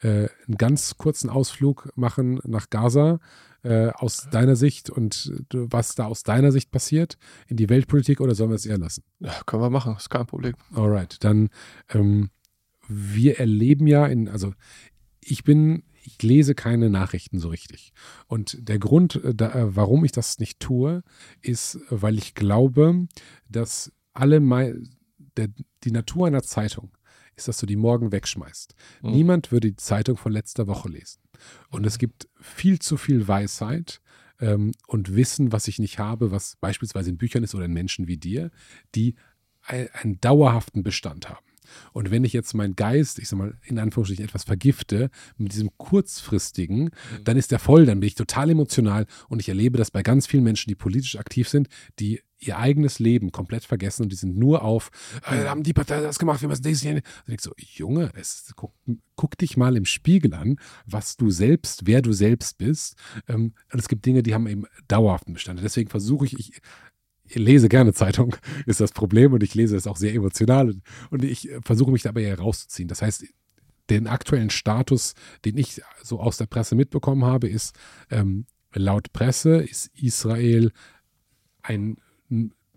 äh, 0.00 0.28
einen 0.46 0.56
ganz 0.58 0.96
kurzen 0.96 1.30
Ausflug 1.30 1.90
machen 1.94 2.40
nach 2.44 2.70
Gaza 2.70 3.20
äh, 3.62 3.88
aus 3.90 4.28
deiner 4.30 4.56
Sicht 4.56 4.90
und 4.90 5.32
äh, 5.52 5.58
was 5.70 5.94
da 5.94 6.06
aus 6.06 6.22
deiner 6.22 6.52
Sicht 6.52 6.70
passiert 6.70 7.18
in 7.46 7.56
die 7.56 7.68
Weltpolitik 7.68 8.20
oder 8.20 8.34
sollen 8.34 8.50
wir 8.50 8.56
es 8.56 8.66
eher 8.66 8.78
lassen? 8.78 9.04
Ja, 9.20 9.34
können 9.46 9.62
wir 9.62 9.70
machen, 9.70 9.96
ist 9.96 10.10
kein 10.10 10.26
Problem. 10.26 10.54
Alright, 10.74 11.22
dann 11.22 11.50
ähm, 11.90 12.30
wir 12.88 13.38
erleben 13.38 13.86
ja 13.86 14.06
in, 14.06 14.28
also 14.28 14.54
ich 15.20 15.44
bin 15.44 15.84
ich 16.02 16.22
lese 16.22 16.54
keine 16.54 16.90
Nachrichten 16.90 17.38
so 17.38 17.48
richtig. 17.48 17.92
Und 18.26 18.56
der 18.68 18.78
Grund, 18.78 19.16
äh, 19.16 19.34
da, 19.34 19.54
äh, 19.54 19.76
warum 19.76 20.04
ich 20.04 20.12
das 20.12 20.38
nicht 20.38 20.60
tue, 20.60 21.02
ist, 21.40 21.78
weil 21.90 22.18
ich 22.18 22.34
glaube, 22.34 23.06
dass 23.48 23.92
alle 24.12 24.40
der, 25.36 25.48
die 25.84 25.90
Natur 25.90 26.26
einer 26.26 26.42
Zeitung 26.42 26.90
ist, 27.36 27.48
dass 27.48 27.58
du 27.58 27.66
die 27.66 27.76
morgen 27.76 28.12
wegschmeißt. 28.12 28.74
Mhm. 29.02 29.10
Niemand 29.10 29.52
würde 29.52 29.68
die 29.68 29.76
Zeitung 29.76 30.16
von 30.16 30.32
letzter 30.32 30.66
Woche 30.66 30.88
lesen. 30.88 31.20
Und 31.70 31.86
es 31.86 31.98
gibt 31.98 32.28
viel 32.40 32.78
zu 32.80 32.96
viel 32.96 33.28
Weisheit 33.28 34.00
ähm, 34.40 34.72
und 34.86 35.14
Wissen, 35.14 35.52
was 35.52 35.68
ich 35.68 35.78
nicht 35.78 35.98
habe, 35.98 36.30
was 36.30 36.56
beispielsweise 36.60 37.10
in 37.10 37.16
Büchern 37.16 37.44
ist 37.44 37.54
oder 37.54 37.64
in 37.64 37.72
Menschen 37.72 38.08
wie 38.08 38.18
dir, 38.18 38.50
die 38.94 39.14
einen 39.62 40.20
dauerhaften 40.20 40.82
Bestand 40.82 41.28
haben. 41.28 41.44
Und 41.92 42.10
wenn 42.10 42.24
ich 42.24 42.32
jetzt 42.32 42.54
meinen 42.54 42.76
Geist, 42.76 43.18
ich 43.18 43.28
sag 43.28 43.38
mal, 43.38 43.54
in 43.64 43.78
Anführungsstrichen 43.78 44.24
etwas 44.24 44.44
vergifte 44.44 45.10
mit 45.36 45.52
diesem 45.52 45.70
kurzfristigen, 45.76 46.84
mhm. 46.84 47.24
dann 47.24 47.36
ist 47.36 47.50
der 47.50 47.58
voll, 47.58 47.86
dann 47.86 48.00
bin 48.00 48.08
ich 48.08 48.14
total 48.14 48.50
emotional 48.50 49.06
und 49.28 49.40
ich 49.40 49.48
erlebe 49.48 49.78
das 49.78 49.90
bei 49.90 50.02
ganz 50.02 50.26
vielen 50.26 50.44
Menschen, 50.44 50.68
die 50.68 50.74
politisch 50.74 51.16
aktiv 51.16 51.48
sind, 51.48 51.68
die 51.98 52.20
ihr 52.40 52.58
eigenes 52.58 52.98
Leben 52.98 53.32
komplett 53.32 53.64
vergessen 53.64 54.04
und 54.04 54.12
die 54.12 54.16
sind 54.16 54.36
nur 54.36 54.62
auf, 54.62 54.90
äh, 55.26 55.44
haben 55.44 55.62
die 55.62 55.74
Partei 55.74 56.00
das 56.00 56.18
gemacht, 56.18 56.40
wir 56.40 56.48
müssen 56.48 56.62
das 56.62 56.80
hier. 56.80 56.94
Und 56.94 57.34
ich 57.34 57.40
so, 57.40 57.52
Junge, 57.58 58.10
es, 58.14 58.52
guck, 58.56 58.72
guck, 59.14 59.36
dich 59.36 59.56
mal 59.56 59.76
im 59.76 59.84
Spiegel 59.84 60.34
an, 60.34 60.56
was 60.86 61.16
du 61.16 61.30
selbst, 61.30 61.86
wer 61.86 62.00
du 62.00 62.12
selbst 62.12 62.56
bist. 62.58 62.96
Ähm, 63.28 63.52
und 63.72 63.78
es 63.78 63.88
gibt 63.88 64.06
Dinge, 64.06 64.22
die 64.22 64.34
haben 64.34 64.46
eben 64.46 64.64
dauerhaften 64.88 65.34
Bestand. 65.34 65.60
Deswegen 65.62 65.90
versuche 65.90 66.24
ich, 66.24 66.38
ich 66.38 66.60
lese 67.34 67.68
gerne 67.68 67.92
Zeitung, 67.92 68.36
ist 68.66 68.80
das 68.80 68.92
Problem 68.92 69.32
und 69.32 69.42
ich 69.42 69.54
lese 69.54 69.76
es 69.76 69.86
auch 69.86 69.96
sehr 69.96 70.14
emotional 70.14 70.74
und 71.10 71.24
ich 71.24 71.50
versuche 71.62 71.90
mich 71.90 72.02
dabei 72.02 72.24
herauszuziehen. 72.24 72.88
Das 72.88 73.02
heißt, 73.02 73.24
den 73.88 74.06
aktuellen 74.06 74.50
Status, 74.50 75.14
den 75.44 75.58
ich 75.58 75.82
so 76.02 76.20
aus 76.20 76.36
der 76.36 76.46
Presse 76.46 76.74
mitbekommen 76.74 77.24
habe, 77.24 77.48
ist 77.48 77.74
ähm, 78.10 78.46
laut 78.72 79.12
Presse 79.12 79.56
ist 79.56 79.90
Israel 79.96 80.70
ein 81.62 81.96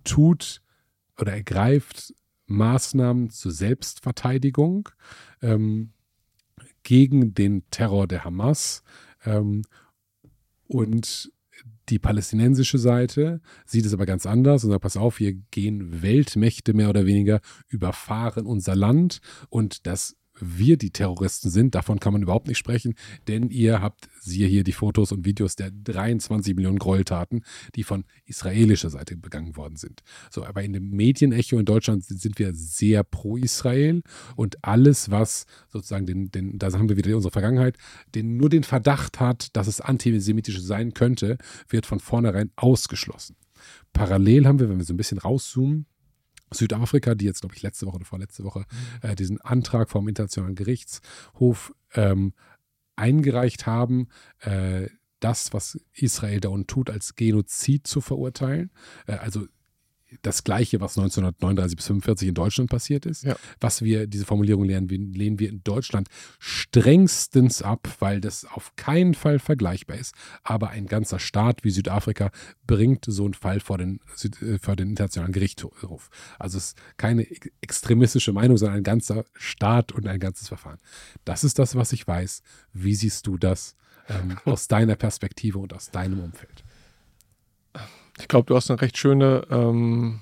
tut 0.04 0.62
oder 1.18 1.34
ergreift 1.34 2.14
Maßnahmen 2.48 3.30
zur 3.30 3.52
Selbstverteidigung 3.52 4.90
ähm, 5.42 5.94
gegen 6.84 7.34
den 7.34 7.64
Terror 7.70 8.08
der 8.08 8.26
Hamas 8.26 8.84
ähm, 9.26 9.64
und 10.68 11.32
die 11.90 12.00
palästinensische 12.00 12.78
Seite 12.78 13.42
sieht 13.66 13.86
es 13.86 13.94
aber 13.94 14.06
ganz 14.06 14.26
anders 14.26 14.64
und 14.64 14.72
sagt, 14.72 14.84
pass 14.84 14.98
auf, 14.98 15.18
hier 15.18 15.34
gehen 15.52 16.02
Weltmächte 16.02 16.74
mehr 16.74 16.90
oder 16.90 17.06
weniger, 17.06 17.42
überfahren 17.68 18.46
unser 18.46 18.76
Land. 18.76 19.20
Und 19.50 19.86
das 19.86 20.16
wir 20.40 20.78
die 20.78 20.92
Terroristen 20.92 21.50
sind, 21.50 21.76
davon 21.76 22.00
kann 22.00 22.14
man 22.14 22.24
überhaupt 22.24 22.48
nicht 22.48 22.58
sprechen, 22.58 22.96
denn 23.28 23.50
ihr 23.50 23.82
habt, 23.82 24.10
siehe 24.20 24.48
hier 24.48 24.64
die 24.64 24.72
Fotos 24.72 25.12
und 25.12 25.26
Videos 25.26 25.56
der 25.56 25.72
23 25.72 26.56
Millionen 26.56 26.80
Gräueltaten, 26.80 27.44
die 27.76 27.84
von 27.84 28.06
israelischer 28.26 28.90
Seite 28.90 29.16
begangen 29.16 29.56
worden 29.56 29.76
sind. 29.76 30.02
So, 30.32 30.46
aber 30.46 30.64
in 30.64 30.74
dem 30.74 30.90
Medienecho 30.90 31.60
in 31.60 31.66
Deutschland 31.66 32.04
sind 32.04 32.40
wir 32.40 32.54
sehr 32.54 33.04
pro 33.04 33.38
Israel 33.38 34.02
und 34.36 34.64
alles, 34.64 35.12
was 35.12 35.46
sozusagen 35.70 36.06
den, 36.06 36.32
den, 36.32 36.58
da 36.58 36.72
haben 36.74 36.90
wir 36.90 36.98
wieder 36.98 37.16
unsere 37.16 37.32
Vergangenheit, 37.32 37.78
den 38.16 38.38
nur 38.38 38.50
den 38.50 38.64
Verdacht 38.64 39.20
hat, 39.20 39.56
dass 39.56 39.68
es 39.68 39.82
antisemitisch 39.82 40.60
sein 40.62 40.94
könnte, 40.94 41.38
wird 41.70 41.86
von 41.86 42.00
vornherein 42.00 42.52
ausgeschlossen. 42.56 43.36
Parallel 43.94 44.48
haben 44.48 44.60
wir, 44.60 44.70
wenn 44.70 44.78
wir 44.78 44.86
so 44.86 44.94
ein 44.94 44.98
bisschen 44.98 45.20
rauszoomen, 45.20 45.86
Südafrika, 46.54 47.16
die 47.16 47.26
jetzt, 47.26 47.42
glaube 47.42 47.56
ich, 47.56 47.62
letzte 47.62 47.86
Woche 47.86 47.98
oder 47.98 48.06
vorletzte 48.06 48.44
Woche 48.44 48.60
mhm. 49.02 49.10
äh, 49.10 49.16
diesen 49.16 49.42
Antrag 49.42 49.90
vom 49.90 50.08
Internationalen 50.08 50.56
Gerichtshof 50.56 51.74
ähm, 51.94 52.34
eingereicht 52.96 53.66
haben, 53.66 54.08
äh, 54.40 54.88
das, 55.20 55.54
was 55.54 55.80
Israel 55.94 56.40
da 56.42 56.50
unten 56.50 56.68
tut, 56.68 56.90
als 56.90 57.16
Genozid 57.16 57.88
zu 57.88 58.02
verurteilen. 58.02 58.72
Äh, 59.08 59.14
also 59.14 59.48
das 60.22 60.44
Gleiche, 60.44 60.82
was 60.82 60.98
1939 60.98 61.76
bis 61.76 61.86
1945 61.86 62.28
in 62.30 62.34
Deutschland 62.34 62.70
passiert 62.70 63.06
ist. 63.06 63.24
Ja. 63.24 63.36
Was 63.60 63.82
wir, 63.82 64.08
diese 64.08 64.26
Formulierung 64.26 64.66
lernen, 64.66 64.88
lehnen 64.88 65.40
wir 65.40 65.50
in 65.50 65.64
Deutschland 65.64 66.08
strengstens 66.40 67.62
ab, 67.62 67.88
weil 68.00 68.22
das 68.22 68.46
auf 68.46 68.76
keinen 68.76 69.14
Fall 69.14 69.40
vergleichbar 69.40 69.98
ist. 69.98 70.14
Aber 70.44 70.70
ein 70.70 70.88
ganzer 70.88 71.20
Staat 71.20 71.64
wie 71.64 71.72
Südafrika 71.72 72.32
bringt 72.68 73.06
so 73.08 73.26
einen 73.26 73.34
Fall 73.34 73.60
vor 73.60 73.78
den, 73.78 74.00
äh, 74.42 74.58
vor 74.60 74.76
den 74.76 74.90
Internationalen 74.90 75.34
Gerichtshof. 75.34 76.10
Also 76.40 76.58
es 76.58 76.68
ist 76.68 76.78
keine 76.98 77.28
extremistische 77.62 78.34
Meinung, 78.34 78.58
sondern 78.58 78.78
ein 78.78 78.84
ganzer 78.84 79.26
Staat 79.34 79.92
und 79.92 80.08
ein 80.08 80.20
ganzes 80.20 80.48
Verfahren. 80.48 80.80
Das 81.26 81.44
ist 81.44 81.60
das, 81.60 81.76
was 81.76 81.94
ich 81.94 82.08
weiß. 82.08 82.42
Wie 82.74 82.96
siehst 82.96 83.28
du 83.28 83.38
das 83.38 83.76
ähm, 84.10 84.38
aus 84.46 84.68
deiner 84.68 84.96
Perspektive 84.96 85.60
und 85.60 85.74
aus 85.74 85.92
deinem 85.92 86.20
Umfeld? 86.20 86.64
Ich 88.20 88.28
glaube, 88.28 88.46
du 88.46 88.56
hast 88.56 88.70
eine 88.70 88.82
recht 88.82 88.98
schöne 88.98 89.46
ähm, 89.50 90.22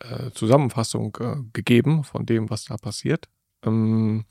äh, 0.00 0.30
Zusammenfassung 0.32 1.16
äh, 1.20 1.36
gegeben 1.52 2.04
von 2.04 2.26
dem, 2.26 2.50
was 2.50 2.64
da 2.66 2.76
passiert. 2.76 3.28
Ähm, 3.64 4.24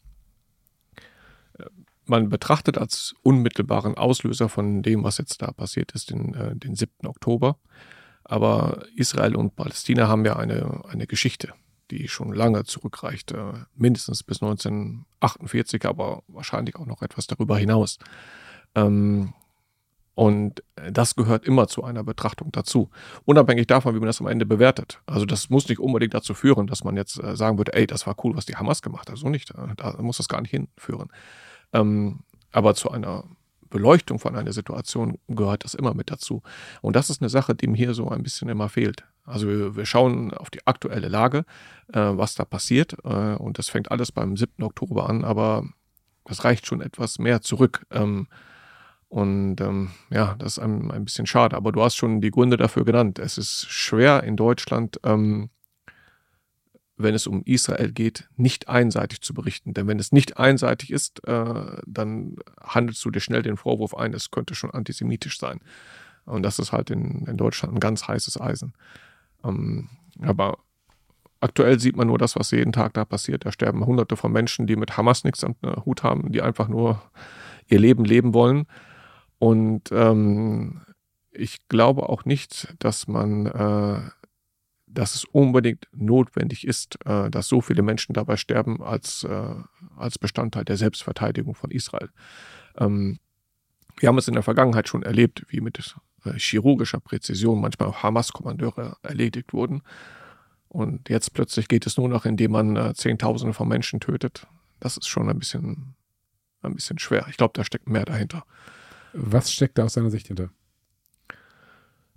äh, 1.57 1.65
man 2.05 2.29
betrachtet 2.29 2.77
als 2.77 3.15
unmittelbaren 3.23 3.95
Auslöser 3.95 4.49
von 4.49 4.83
dem, 4.83 5.03
was 5.03 5.17
jetzt 5.17 5.41
da 5.41 5.51
passiert 5.51 5.93
ist, 5.93 6.11
den, 6.11 6.33
äh, 6.35 6.55
den 6.55 6.75
7. 6.75 7.07
Oktober. 7.07 7.57
Aber 8.23 8.85
Israel 8.95 9.35
und 9.35 9.55
Palästina 9.55 10.07
haben 10.07 10.25
ja 10.25 10.35
eine, 10.35 10.85
eine 10.87 11.07
Geschichte, 11.07 11.53
die 11.91 12.07
schon 12.07 12.33
lange 12.33 12.63
zurückreicht, 12.63 13.31
äh, 13.31 13.53
mindestens 13.75 14.23
bis 14.23 14.41
1948, 14.41 15.85
aber 15.85 16.23
wahrscheinlich 16.27 16.75
auch 16.75 16.85
noch 16.85 17.01
etwas 17.01 17.27
darüber 17.27 17.57
hinaus. 17.57 17.97
Ähm, 18.75 19.33
und 20.15 20.63
das 20.75 21.15
gehört 21.15 21.45
immer 21.45 21.67
zu 21.67 21.83
einer 21.83 22.03
Betrachtung 22.03 22.51
dazu. 22.51 22.89
Unabhängig 23.25 23.67
davon, 23.67 23.95
wie 23.95 23.99
man 23.99 24.07
das 24.07 24.21
am 24.21 24.27
Ende 24.27 24.45
bewertet. 24.45 25.01
Also 25.07 25.25
das 25.25 25.49
muss 25.49 25.67
nicht 25.67 25.79
unbedingt 25.79 26.13
dazu 26.13 26.33
führen, 26.33 26.67
dass 26.67 26.83
man 26.83 26.95
jetzt 26.95 27.21
äh, 27.21 27.35
sagen 27.35 27.57
würde, 27.57 27.73
ey, 27.73 27.87
das 27.87 28.05
war 28.05 28.15
cool, 28.23 28.35
was 28.35 28.45
die 28.45 28.55
Hamas 28.55 28.81
gemacht 28.81 29.09
hat. 29.09 29.17
So 29.17 29.29
nicht. 29.29 29.51
Äh, 29.51 29.75
da 29.75 29.95
muss 29.99 30.17
das 30.17 30.27
gar 30.27 30.41
nicht 30.41 30.51
hinführen. 30.51 31.09
Ähm, 31.73 32.19
aber 32.51 32.75
zu 32.75 32.91
einer 32.91 33.23
Beleuchtung 33.71 34.19
von 34.19 34.35
einer 34.35 34.53
Situation 34.53 35.17
gehört 35.27 35.63
das 35.63 35.73
immer 35.73 35.95
mit 35.95 36.11
dazu. 36.11 36.43
Und 36.81 36.95
das 36.95 37.09
ist 37.09 37.21
eine 37.23 37.29
Sache, 37.29 37.55
die 37.55 37.65
mir 37.65 37.77
hier 37.77 37.93
so 37.95 38.07
ein 38.09 38.21
bisschen 38.21 38.49
immer 38.49 38.69
fehlt. 38.69 39.03
Also 39.25 39.47
wir, 39.47 39.75
wir 39.75 39.85
schauen 39.87 40.31
auf 40.31 40.51
die 40.51 40.67
aktuelle 40.67 41.07
Lage, 41.07 41.39
äh, 41.91 41.99
was 41.99 42.35
da 42.35 42.45
passiert. 42.45 42.95
Äh, 43.03 43.35
und 43.35 43.57
das 43.57 43.69
fängt 43.69 43.89
alles 43.89 44.11
beim 44.11 44.37
7. 44.37 44.63
Oktober 44.63 45.09
an, 45.09 45.23
aber 45.23 45.65
das 46.25 46.43
reicht 46.43 46.67
schon 46.67 46.81
etwas 46.81 47.17
mehr 47.17 47.41
zurück. 47.41 47.87
Und 49.13 49.61
ähm, 49.61 49.91
ja, 50.09 50.33
das 50.39 50.53
ist 50.53 50.59
ein, 50.59 50.89
ein 50.89 51.05
bisschen 51.05 51.27
schade. 51.27 51.55
Aber 51.55 51.71
du 51.71 51.83
hast 51.83 51.95
schon 51.95 52.19
die 52.19 52.31
Gründe 52.31 52.57
dafür 52.57 52.83
genannt. 52.83 53.19
Es 53.19 53.37
ist 53.37 53.67
schwer 53.69 54.23
in 54.23 54.35
Deutschland, 54.35 54.99
ähm, 55.03 55.51
wenn 56.97 57.13
es 57.13 57.27
um 57.27 57.43
Israel 57.43 57.91
geht, 57.91 58.27
nicht 58.37 58.69
einseitig 58.69 59.21
zu 59.21 59.35
berichten. 59.35 59.75
Denn 59.75 59.85
wenn 59.85 59.99
es 59.99 60.13
nicht 60.13 60.37
einseitig 60.39 60.89
ist, 60.89 61.23
äh, 61.27 61.77
dann 61.85 62.37
handelst 62.59 63.05
du 63.05 63.11
dir 63.11 63.19
schnell 63.19 63.43
den 63.43 63.55
Vorwurf 63.55 63.93
ein, 63.95 64.15
es 64.15 64.31
könnte 64.31 64.55
schon 64.55 64.71
antisemitisch 64.71 65.37
sein. 65.37 65.59
Und 66.25 66.41
das 66.41 66.57
ist 66.57 66.71
halt 66.71 66.89
in, 66.89 67.27
in 67.27 67.37
Deutschland 67.37 67.75
ein 67.75 67.79
ganz 67.79 68.07
heißes 68.07 68.41
Eisen. 68.41 68.73
Ähm, 69.43 69.89
aber 70.21 70.57
aktuell 71.39 71.79
sieht 71.79 71.97
man 71.97 72.07
nur 72.07 72.17
das, 72.17 72.35
was 72.35 72.49
jeden 72.49 72.71
Tag 72.71 72.95
da 72.95 73.05
passiert. 73.05 73.45
Da 73.45 73.51
sterben 73.51 73.85
Hunderte 73.85 74.17
von 74.17 74.31
Menschen, 74.31 74.65
die 74.65 74.75
mit 74.75 74.97
Hamas 74.97 75.23
nichts 75.23 75.43
am 75.43 75.53
Hut 75.85 76.01
haben, 76.01 76.31
die 76.31 76.41
einfach 76.41 76.67
nur 76.67 76.99
ihr 77.67 77.79
Leben 77.79 78.05
leben 78.05 78.33
wollen. 78.33 78.65
Und 79.43 79.91
ähm, 79.91 80.79
ich 81.33 81.67
glaube 81.67 82.07
auch 82.07 82.23
nicht, 82.23 82.73
dass 82.79 83.09
man, 83.09 83.45
äh, 83.45 84.09
dass 84.87 85.15
es 85.15 85.25
unbedingt 85.25 85.89
notwendig 85.91 86.65
ist, 86.65 86.97
äh, 87.05 87.29
dass 87.29 87.49
so 87.49 87.59
viele 87.59 87.81
Menschen 87.81 88.13
dabei 88.13 88.37
sterben 88.37 88.81
als, 88.81 89.25
äh, 89.25 89.55
als 89.97 90.17
Bestandteil 90.17 90.63
der 90.63 90.77
Selbstverteidigung 90.77 91.55
von 91.55 91.71
Israel. 91.71 92.09
Ähm, 92.77 93.19
wir 93.97 94.07
haben 94.07 94.17
es 94.17 94.29
in 94.29 94.35
der 94.35 94.43
Vergangenheit 94.43 94.87
schon 94.87 95.03
erlebt, 95.03 95.43
wie 95.49 95.59
mit 95.59 95.93
äh, 96.23 96.39
chirurgischer 96.39 97.01
Präzision 97.01 97.59
manchmal 97.59 97.89
auch 97.89 98.01
Hamas-Kommandeure 98.01 98.95
erledigt 99.01 99.51
wurden. 99.51 99.81
Und 100.69 101.09
jetzt 101.09 101.33
plötzlich 101.33 101.67
geht 101.67 101.85
es 101.85 101.97
nur 101.97 102.07
noch, 102.07 102.23
indem 102.23 102.51
man 102.51 102.77
äh, 102.77 102.93
Zehntausende 102.93 103.53
von 103.53 103.67
Menschen 103.67 103.99
tötet. 103.99 104.47
Das 104.79 104.95
ist 104.95 105.09
schon 105.09 105.29
ein 105.29 105.37
bisschen, 105.37 105.95
ein 106.61 106.75
bisschen 106.75 106.97
schwer. 106.97 107.25
Ich 107.29 107.35
glaube, 107.35 107.51
da 107.55 107.65
steckt 107.65 107.89
mehr 107.89 108.05
dahinter. 108.05 108.45
Was 109.13 109.51
steckt 109.51 109.77
da 109.77 109.85
aus 109.85 109.93
deiner 109.93 110.09
Sicht 110.09 110.27
hinter? 110.27 110.49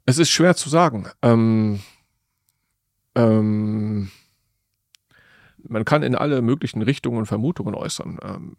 Es 0.07 0.19
ist 0.19 0.31
schwer 0.31 0.57
zu 0.57 0.69
sagen. 0.69 1.09
Ähm, 1.23 1.81
ähm, 3.15 4.11
man 5.69 5.85
kann 5.85 6.03
in 6.03 6.15
alle 6.15 6.43
möglichen 6.43 6.83
Richtungen 6.83 7.27
Vermutungen 7.27 7.75
äußern. 7.75 8.19
Ähm, 8.23 8.57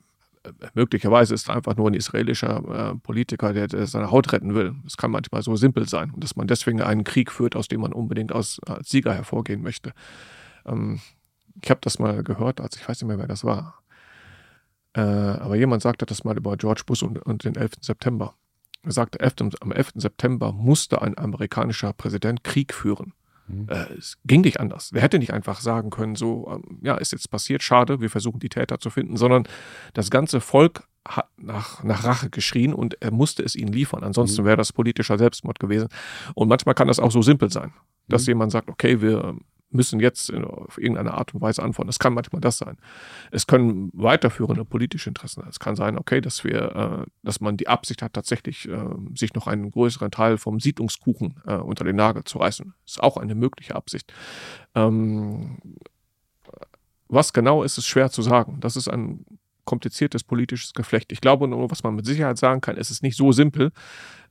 möglicherweise 0.74 1.34
ist 1.34 1.50
einfach 1.50 1.76
nur 1.76 1.90
ein 1.90 1.94
israelischer 1.94 2.92
äh, 2.94 2.98
Politiker, 2.98 3.54
der, 3.54 3.68
der, 3.68 3.88
seine 3.88 4.12
Haut 4.12 4.32
retten 4.32 4.56
will. 4.56 4.76
Es 4.86 4.98
kann 4.98 5.12
manchmal 5.12 5.42
so 5.42 5.56
simpel 5.56 5.88
sein 5.88 6.14
dass 6.18 6.36
man 6.36 6.48
deswegen 6.48 6.82
einen 6.82 7.04
Krieg 7.04 7.32
führt, 7.32 7.56
aus 7.56 7.68
dem 7.68 7.82
man 7.82 7.94
unbedingt 7.94 8.32
als, 8.32 8.60
als 8.66 8.90
Sieger 8.90 9.14
hervorgehen 9.14 9.62
möchte. 9.62 9.94
Ähm, 10.66 11.00
ich 11.62 11.70
habe 11.70 11.80
das 11.82 12.00
mal 12.00 12.24
gehört, 12.24 12.62
als 12.62 12.76
ich 12.76 12.88
weiß 12.88 13.02
nicht 13.02 13.08
mehr, 13.08 13.18
wer 13.18 13.28
das 13.28 13.44
war. 13.44 13.80
Äh, 14.94 15.02
aber 15.02 15.56
jemand 15.56 15.82
sagte 15.82 16.06
das 16.06 16.24
mal 16.24 16.38
über 16.38 16.58
George 16.58 16.84
Bush 16.86 17.04
und, 17.04 17.20
und 17.20 17.44
den 17.44 17.56
11. 17.56 17.74
September. 17.82 18.36
Er 18.84 18.92
sagte, 18.92 19.20
am 19.60 19.72
11. 19.72 19.94
September 19.96 20.54
musste 20.54 21.02
ein 21.02 21.18
amerikanischer 21.18 21.94
Präsident 21.94 22.44
Krieg 22.44 22.74
führen. 22.74 23.14
Mhm. 23.48 23.68
Äh, 23.70 23.94
es 23.98 24.18
ging 24.26 24.42
nicht 24.42 24.60
anders. 24.60 24.92
Er 24.94 25.02
hätte 25.02 25.20
nicht 25.20 25.34
einfach 25.34 25.62
sagen 25.62 25.90
können, 25.90 26.16
so, 26.16 26.48
ähm, 26.50 26.80
ja, 26.82 26.96
ist 26.96 27.12
jetzt 27.12 27.30
passiert, 27.30 27.64
schade, 27.64 28.02
wir 28.02 28.10
versuchen 28.10 28.40
die 28.40 28.50
Täter 28.50 28.80
zu 28.80 28.90
finden, 28.90 29.18
sondern 29.18 29.48
das 29.94 30.10
ganze 30.10 30.42
Volk 30.42 30.88
hat 31.08 31.30
nach, 31.38 31.84
nach 31.84 32.04
Rache 32.04 32.30
geschrien 32.30 32.74
und 32.74 33.02
er 33.02 33.12
musste 33.12 33.44
es 33.44 33.56
ihnen 33.56 33.72
liefern. 33.72 34.04
Ansonsten 34.04 34.42
mhm. 34.42 34.48
wäre 34.48 34.58
das 34.58 34.74
politischer 34.74 35.18
Selbstmord 35.18 35.60
gewesen. 35.60 35.88
Und 36.36 36.50
manchmal 36.50 36.76
kann 36.76 36.88
das 36.88 37.00
auch 37.00 37.12
so 37.12 37.22
simpel 37.22 37.50
sein, 37.50 37.74
dass 38.08 38.24
mhm. 38.24 38.32
jemand 38.32 38.52
sagt, 38.52 38.70
okay, 38.70 39.02
wir 39.02 39.38
müssen 39.70 40.00
jetzt 40.00 40.34
auf 40.34 40.78
irgendeine 40.78 41.14
Art 41.14 41.34
und 41.34 41.42
Weise 41.42 41.62
antworten. 41.62 41.90
Es 41.90 42.00
kann 42.00 42.14
manchmal 42.14 42.42
das 42.42 42.58
sein. 42.58 42.78
Es 43.32 43.48
können 43.48 43.92
weiterführende 43.94 44.64
politische 44.64 45.10
Interessen 45.10 45.42
sein. 45.42 45.50
Es 45.50 45.60
kann 45.60 45.76
sein, 45.76 45.98
okay, 45.98 46.22
dass 46.22 46.44
wir, 46.44 47.04
äh, 47.06 47.10
dass 47.24 47.42
man 47.42 47.58
die 47.58 47.68
Absicht 47.68 48.02
hat, 48.02 48.14
tatsächlich 48.14 48.68
äh, 48.68 48.78
sich 49.16 49.34
noch 49.34 49.48
einen 49.48 49.72
größeren 49.72 50.12
Teil 50.12 50.38
vom 50.38 50.60
Siedlungskuchen 50.60 51.42
äh, 51.46 51.56
unter 51.56 51.84
den 51.84 51.98
Nagel 51.98 52.24
zu 52.24 52.38
reißen. 52.38 52.74
Das 52.86 52.94
ist 52.94 53.04
auch 53.04 53.18
eine 53.18 53.36
mögliche 53.36 53.76
Absicht. 53.76 54.14
Ähm, 54.76 55.58
was 57.10 57.34
genau 57.34 57.64
ist, 57.64 57.78
ist 57.78 57.88
schwer 57.88 58.10
zu 58.10 58.22
sagen. 58.22 58.60
Das 58.60 58.76
ist 58.76 58.88
ein 58.88 59.26
kompliziertes 59.68 60.24
politisches 60.24 60.74
Geflecht. 60.74 61.12
Ich 61.12 61.22
glaube 61.22 61.48
nur, 61.48 61.70
was 61.70 61.84
man 61.84 61.94
mit 61.94 62.08
Sicherheit 62.08 62.40
sagen 62.40 62.62
kann, 62.62 62.78
ist 62.78 62.90
es 62.90 63.04
nicht 63.04 63.16
so 63.16 63.32
simpel, 63.32 63.72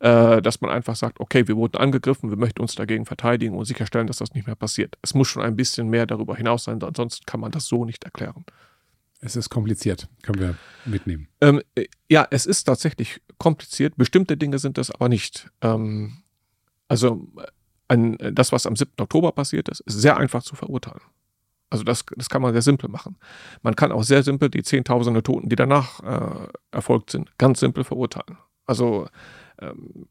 äh, 0.00 0.42
dass 0.42 0.60
man 0.60 0.72
einfach 0.72 0.96
sagt, 0.96 1.20
okay, 1.20 1.46
wir 1.46 1.56
wurden 1.56 1.76
angegriffen, 1.76 2.30
wir 2.30 2.36
möchten 2.36 2.60
uns 2.60 2.74
dagegen 2.74 3.06
verteidigen 3.06 3.54
und 3.54 3.64
sicherstellen, 3.66 4.08
dass 4.08 4.16
das 4.16 4.34
nicht 4.34 4.48
mehr 4.48 4.56
passiert. 4.56 4.98
Es 5.02 5.14
muss 5.14 5.28
schon 5.28 5.42
ein 5.42 5.54
bisschen 5.54 5.88
mehr 5.88 6.06
darüber 6.06 6.34
hinaus 6.34 6.64
sein, 6.64 6.82
ansonsten 6.82 7.24
kann 7.26 7.38
man 7.38 7.52
das 7.52 7.66
so 7.66 7.84
nicht 7.84 8.02
erklären. 8.02 8.44
Es 9.20 9.36
ist 9.36 9.48
kompliziert, 9.48 10.08
können 10.22 10.40
wir 10.40 10.56
mitnehmen. 10.84 11.28
Ähm, 11.40 11.62
äh, 11.74 11.86
ja, 12.08 12.26
es 12.30 12.46
ist 12.46 12.64
tatsächlich 12.64 13.20
kompliziert. 13.38 13.96
Bestimmte 13.96 14.36
Dinge 14.36 14.58
sind 14.58 14.78
es 14.78 14.90
aber 14.90 15.08
nicht. 15.08 15.48
Ähm, 15.62 16.22
also 16.88 17.28
ein, 17.88 18.16
das, 18.32 18.52
was 18.52 18.66
am 18.66 18.76
7. 18.76 18.92
Oktober 18.98 19.32
passiert 19.32 19.68
ist, 19.68 19.80
ist 19.80 20.00
sehr 20.00 20.16
einfach 20.16 20.42
zu 20.42 20.56
verurteilen. 20.56 21.00
Also 21.70 21.84
das, 21.84 22.04
das 22.16 22.28
kann 22.28 22.42
man 22.42 22.52
sehr 22.52 22.62
simpel 22.62 22.88
machen. 22.88 23.16
Man 23.62 23.74
kann 23.74 23.92
auch 23.92 24.04
sehr 24.04 24.22
simpel 24.22 24.50
die 24.50 24.62
Zehntausende 24.62 25.22
Toten, 25.22 25.48
die 25.48 25.56
danach 25.56 26.00
äh, 26.02 26.48
erfolgt 26.70 27.10
sind, 27.10 27.36
ganz 27.38 27.60
simpel 27.60 27.82
verurteilen. 27.82 28.38
Also 28.66 29.08
ähm, 29.60 30.06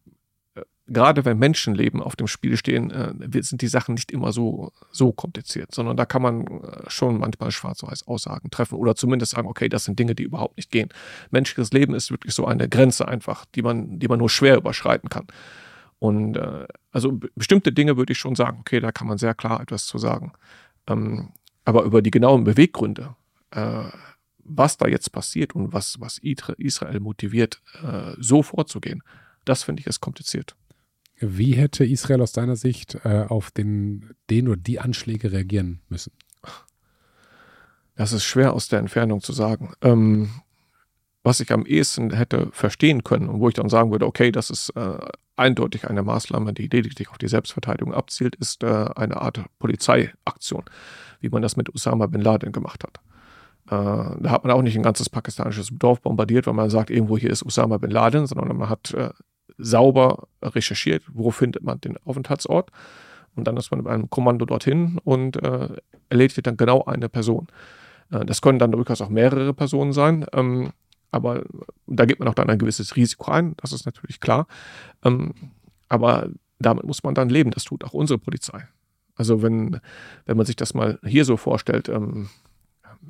äh, 0.55 0.61
gerade 0.87 1.23
wenn 1.23 1.39
Menschenleben 1.39 2.01
auf 2.01 2.17
dem 2.17 2.27
Spiel 2.27 2.57
stehen, 2.57 2.91
äh, 2.91 3.41
sind 3.41 3.61
die 3.61 3.67
Sachen 3.67 3.95
nicht 3.95 4.11
immer 4.11 4.33
so, 4.33 4.73
so 4.91 5.13
kompliziert, 5.13 5.73
sondern 5.73 5.95
da 5.95 6.05
kann 6.05 6.21
man 6.21 6.45
äh, 6.45 6.89
schon 6.89 7.19
manchmal 7.19 7.51
schwarz-weiß 7.51 8.07
Aussagen 8.07 8.51
treffen 8.51 8.75
oder 8.75 8.95
zumindest 8.95 9.31
sagen, 9.31 9.47
okay, 9.47 9.69
das 9.69 9.85
sind 9.85 9.97
Dinge, 9.97 10.13
die 10.13 10.23
überhaupt 10.23 10.57
nicht 10.57 10.71
gehen. 10.71 10.89
Menschliches 11.31 11.71
Leben 11.71 11.93
ist 11.93 12.11
wirklich 12.11 12.33
so 12.33 12.45
eine 12.45 12.67
Grenze 12.67 13.07
einfach, 13.07 13.45
die 13.55 13.61
man, 13.61 13.99
die 13.99 14.09
man 14.09 14.19
nur 14.19 14.29
schwer 14.29 14.57
überschreiten 14.57 15.09
kann. 15.09 15.27
Und 15.99 16.35
äh, 16.35 16.67
also 16.91 17.17
bestimmte 17.35 17.71
Dinge 17.71 17.95
würde 17.95 18.11
ich 18.11 18.19
schon 18.19 18.35
sagen, 18.35 18.57
okay, 18.59 18.81
da 18.81 18.91
kann 18.91 19.07
man 19.07 19.17
sehr 19.17 19.33
klar 19.33 19.61
etwas 19.61 19.85
zu 19.85 19.97
sagen. 19.97 20.33
Ähm, 20.87 21.29
aber 21.65 21.83
über 21.83 22.01
die 22.01 22.11
genauen 22.11 22.43
Beweggründe, 22.43 23.15
äh, 23.51 23.83
was 24.43 24.77
da 24.77 24.87
jetzt 24.87 25.11
passiert 25.11 25.55
und 25.55 25.73
was, 25.73 25.99
was 25.99 26.19
Israel 26.19 26.99
motiviert, 26.99 27.61
äh, 27.83 28.13
so 28.17 28.43
vorzugehen, 28.43 29.03
das 29.43 29.63
finde 29.63 29.81
ich 29.81 29.87
ist 29.87 29.99
kompliziert. 29.99 30.55
Wie 31.19 31.53
hätte 31.53 31.85
Israel 31.85 32.21
aus 32.21 32.33
deiner 32.33 32.55
Sicht 32.55 32.95
äh, 33.03 33.25
auf 33.27 33.51
den, 33.51 34.11
den 34.29 34.47
oder 34.47 34.57
die 34.57 34.79
Anschläge 34.79 35.31
reagieren 35.31 35.81
müssen? 35.89 36.11
Das 37.95 38.11
ist 38.11 38.25
schwer 38.25 38.53
aus 38.53 38.67
der 38.67 38.79
Entfernung 38.79 39.21
zu 39.21 39.31
sagen. 39.31 39.73
Ähm, 39.81 40.29
was 41.23 41.39
ich 41.39 41.51
am 41.51 41.65
ehesten 41.65 42.11
hätte 42.11 42.49
verstehen 42.51 43.03
können 43.03 43.29
und 43.29 43.39
wo 43.39 43.47
ich 43.47 43.55
dann 43.55 43.69
sagen 43.69 43.91
würde, 43.91 44.05
okay, 44.05 44.31
das 44.31 44.49
ist 44.49 44.69
äh, 44.75 44.99
eindeutig 45.37 45.87
eine 45.87 46.03
Maßnahme, 46.03 46.53
die 46.53 46.67
lediglich 46.67 47.09
auf 47.09 47.17
die 47.17 47.27
Selbstverteidigung 47.27 47.93
abzielt, 47.93 48.35
ist 48.35 48.63
äh, 48.63 48.89
eine 48.95 49.21
Art 49.21 49.43
Polizeiaktion 49.59 50.65
wie 51.25 51.29
man 51.29 51.41
das 51.41 51.57
mit 51.57 51.73
Osama 51.73 52.05
bin 52.05 52.21
Laden 52.21 52.51
gemacht 52.51 52.83
hat. 52.83 52.99
Äh, 53.67 54.21
da 54.21 54.29
hat 54.29 54.43
man 54.43 54.53
auch 54.53 54.61
nicht 54.61 54.75
ein 54.75 54.83
ganzes 54.83 55.09
pakistanisches 55.09 55.69
Dorf 55.71 56.01
bombardiert, 56.01 56.45
weil 56.45 56.53
man 56.53 56.69
sagt, 56.69 56.91
irgendwo 56.91 57.17
hier 57.17 57.31
ist 57.31 57.43
Osama 57.43 57.77
bin 57.77 57.89
Laden, 57.89 58.27
sondern 58.27 58.55
man 58.55 58.69
hat 58.69 58.93
äh, 58.93 59.09
sauber 59.57 60.27
recherchiert, 60.43 61.03
wo 61.11 61.31
findet 61.31 61.63
man 61.63 61.81
den 61.81 61.97
Aufenthaltsort. 62.05 62.71
Und 63.35 63.47
dann 63.47 63.57
ist 63.57 63.71
man 63.71 63.79
mit 63.81 63.87
einem 63.87 64.09
Kommando 64.09 64.45
dorthin 64.45 64.99
und 65.03 65.41
äh, 65.43 65.69
erledigt 66.09 66.45
dann 66.45 66.57
genau 66.57 66.85
eine 66.85 67.09
Person. 67.09 67.47
Äh, 68.11 68.23
das 68.23 68.41
können 68.41 68.59
dann 68.59 68.71
durchaus 68.71 69.01
auch 69.01 69.09
mehrere 69.09 69.53
Personen 69.53 69.93
sein. 69.93 70.25
Ähm, 70.31 70.69
aber 71.11 71.43
da 71.87 72.05
geht 72.05 72.19
man 72.19 72.27
auch 72.27 72.33
dann 72.33 72.49
ein 72.49 72.59
gewisses 72.59 72.95
Risiko 72.95 73.31
ein, 73.31 73.55
das 73.57 73.71
ist 73.71 73.85
natürlich 73.85 74.19
klar. 74.19 74.47
Ähm, 75.03 75.33
aber 75.87 76.29
damit 76.59 76.85
muss 76.85 77.03
man 77.03 77.15
dann 77.15 77.29
leben. 77.29 77.51
Das 77.51 77.63
tut 77.63 77.83
auch 77.83 77.93
unsere 77.93 78.19
Polizei. 78.19 78.67
Also 79.15 79.41
wenn, 79.41 79.79
wenn 80.25 80.37
man 80.37 80.45
sich 80.45 80.55
das 80.55 80.73
mal 80.73 80.99
hier 81.03 81.25
so 81.25 81.37
vorstellt, 81.37 81.89
ähm, 81.89 82.29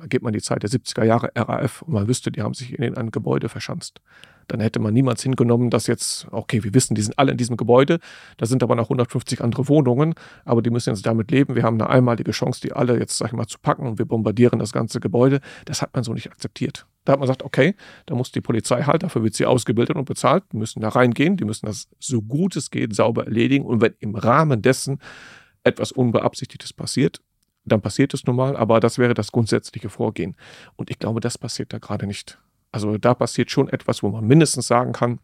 geht 0.08 0.22
man 0.22 0.32
die 0.32 0.40
Zeit 0.40 0.62
der 0.62 0.70
70er 0.70 1.04
Jahre 1.04 1.30
RAF 1.34 1.82
und 1.82 1.94
man 1.94 2.08
wüsste, 2.08 2.30
die 2.30 2.42
haben 2.42 2.54
sich 2.54 2.78
in 2.78 2.96
ein 2.96 3.10
Gebäude 3.10 3.48
verschanzt. 3.48 4.00
Dann 4.48 4.60
hätte 4.60 4.78
man 4.78 4.94
niemals 4.94 5.22
hingenommen, 5.22 5.70
dass 5.70 5.86
jetzt, 5.86 6.28
okay, 6.30 6.62
wir 6.62 6.72
wissen, 6.72 6.94
die 6.94 7.02
sind 7.02 7.18
alle 7.18 7.32
in 7.32 7.36
diesem 7.36 7.56
Gebäude, 7.56 7.98
da 8.36 8.46
sind 8.46 8.62
aber 8.62 8.76
noch 8.76 8.84
150 8.84 9.42
andere 9.42 9.68
Wohnungen, 9.68 10.14
aber 10.44 10.62
die 10.62 10.70
müssen 10.70 10.90
jetzt 10.90 11.04
damit 11.04 11.30
leben. 11.30 11.56
Wir 11.56 11.64
haben 11.64 11.80
eine 11.80 11.90
einmalige 11.90 12.30
Chance, 12.30 12.60
die 12.60 12.72
alle 12.72 12.98
jetzt, 12.98 13.18
sag 13.18 13.28
ich 13.28 13.32
mal, 13.32 13.46
zu 13.46 13.58
packen 13.58 13.86
und 13.86 13.98
wir 13.98 14.06
bombardieren 14.06 14.58
das 14.58 14.72
ganze 14.72 15.00
Gebäude. 15.00 15.40
Das 15.64 15.82
hat 15.82 15.94
man 15.94 16.04
so 16.04 16.12
nicht 16.12 16.30
akzeptiert. 16.30 16.86
Da 17.04 17.12
hat 17.12 17.20
man 17.20 17.26
gesagt, 17.26 17.42
okay, 17.42 17.74
da 18.06 18.14
muss 18.14 18.32
die 18.32 18.40
Polizei 18.40 18.82
halt, 18.82 19.02
dafür 19.02 19.22
wird 19.22 19.34
sie 19.34 19.46
ausgebildet 19.46 19.96
und 19.96 20.04
bezahlt, 20.04 20.44
die 20.52 20.58
müssen 20.58 20.80
da 20.80 20.90
reingehen, 20.90 21.36
die 21.36 21.44
müssen 21.44 21.66
das 21.66 21.88
so 21.98 22.22
gut 22.22 22.56
es 22.56 22.70
geht 22.70 22.94
sauber 22.94 23.24
erledigen 23.24 23.64
und 23.64 23.80
wenn 23.80 23.94
im 24.00 24.14
Rahmen 24.14 24.62
dessen 24.62 24.98
etwas 25.64 25.90
Unbeabsichtigtes 25.90 26.72
passiert, 26.72 27.20
dann 27.66 27.80
passiert 27.80 28.14
es 28.14 28.24
nun 28.24 28.36
mal, 28.36 28.56
aber 28.56 28.80
das 28.80 28.98
wäre 28.98 29.14
das 29.14 29.32
grundsätzliche 29.32 29.88
Vorgehen. 29.88 30.36
Und 30.76 30.90
ich 30.90 30.98
glaube, 30.98 31.20
das 31.20 31.36
passiert 31.36 31.72
da 31.72 31.78
gerade 31.78 32.06
nicht. 32.06 32.38
Also 32.72 32.96
da 32.96 33.14
passiert 33.14 33.50
schon 33.50 33.68
etwas, 33.68 34.02
wo 34.02 34.08
man 34.08 34.26
mindestens 34.26 34.66
sagen 34.66 34.92
kann, 34.92 35.18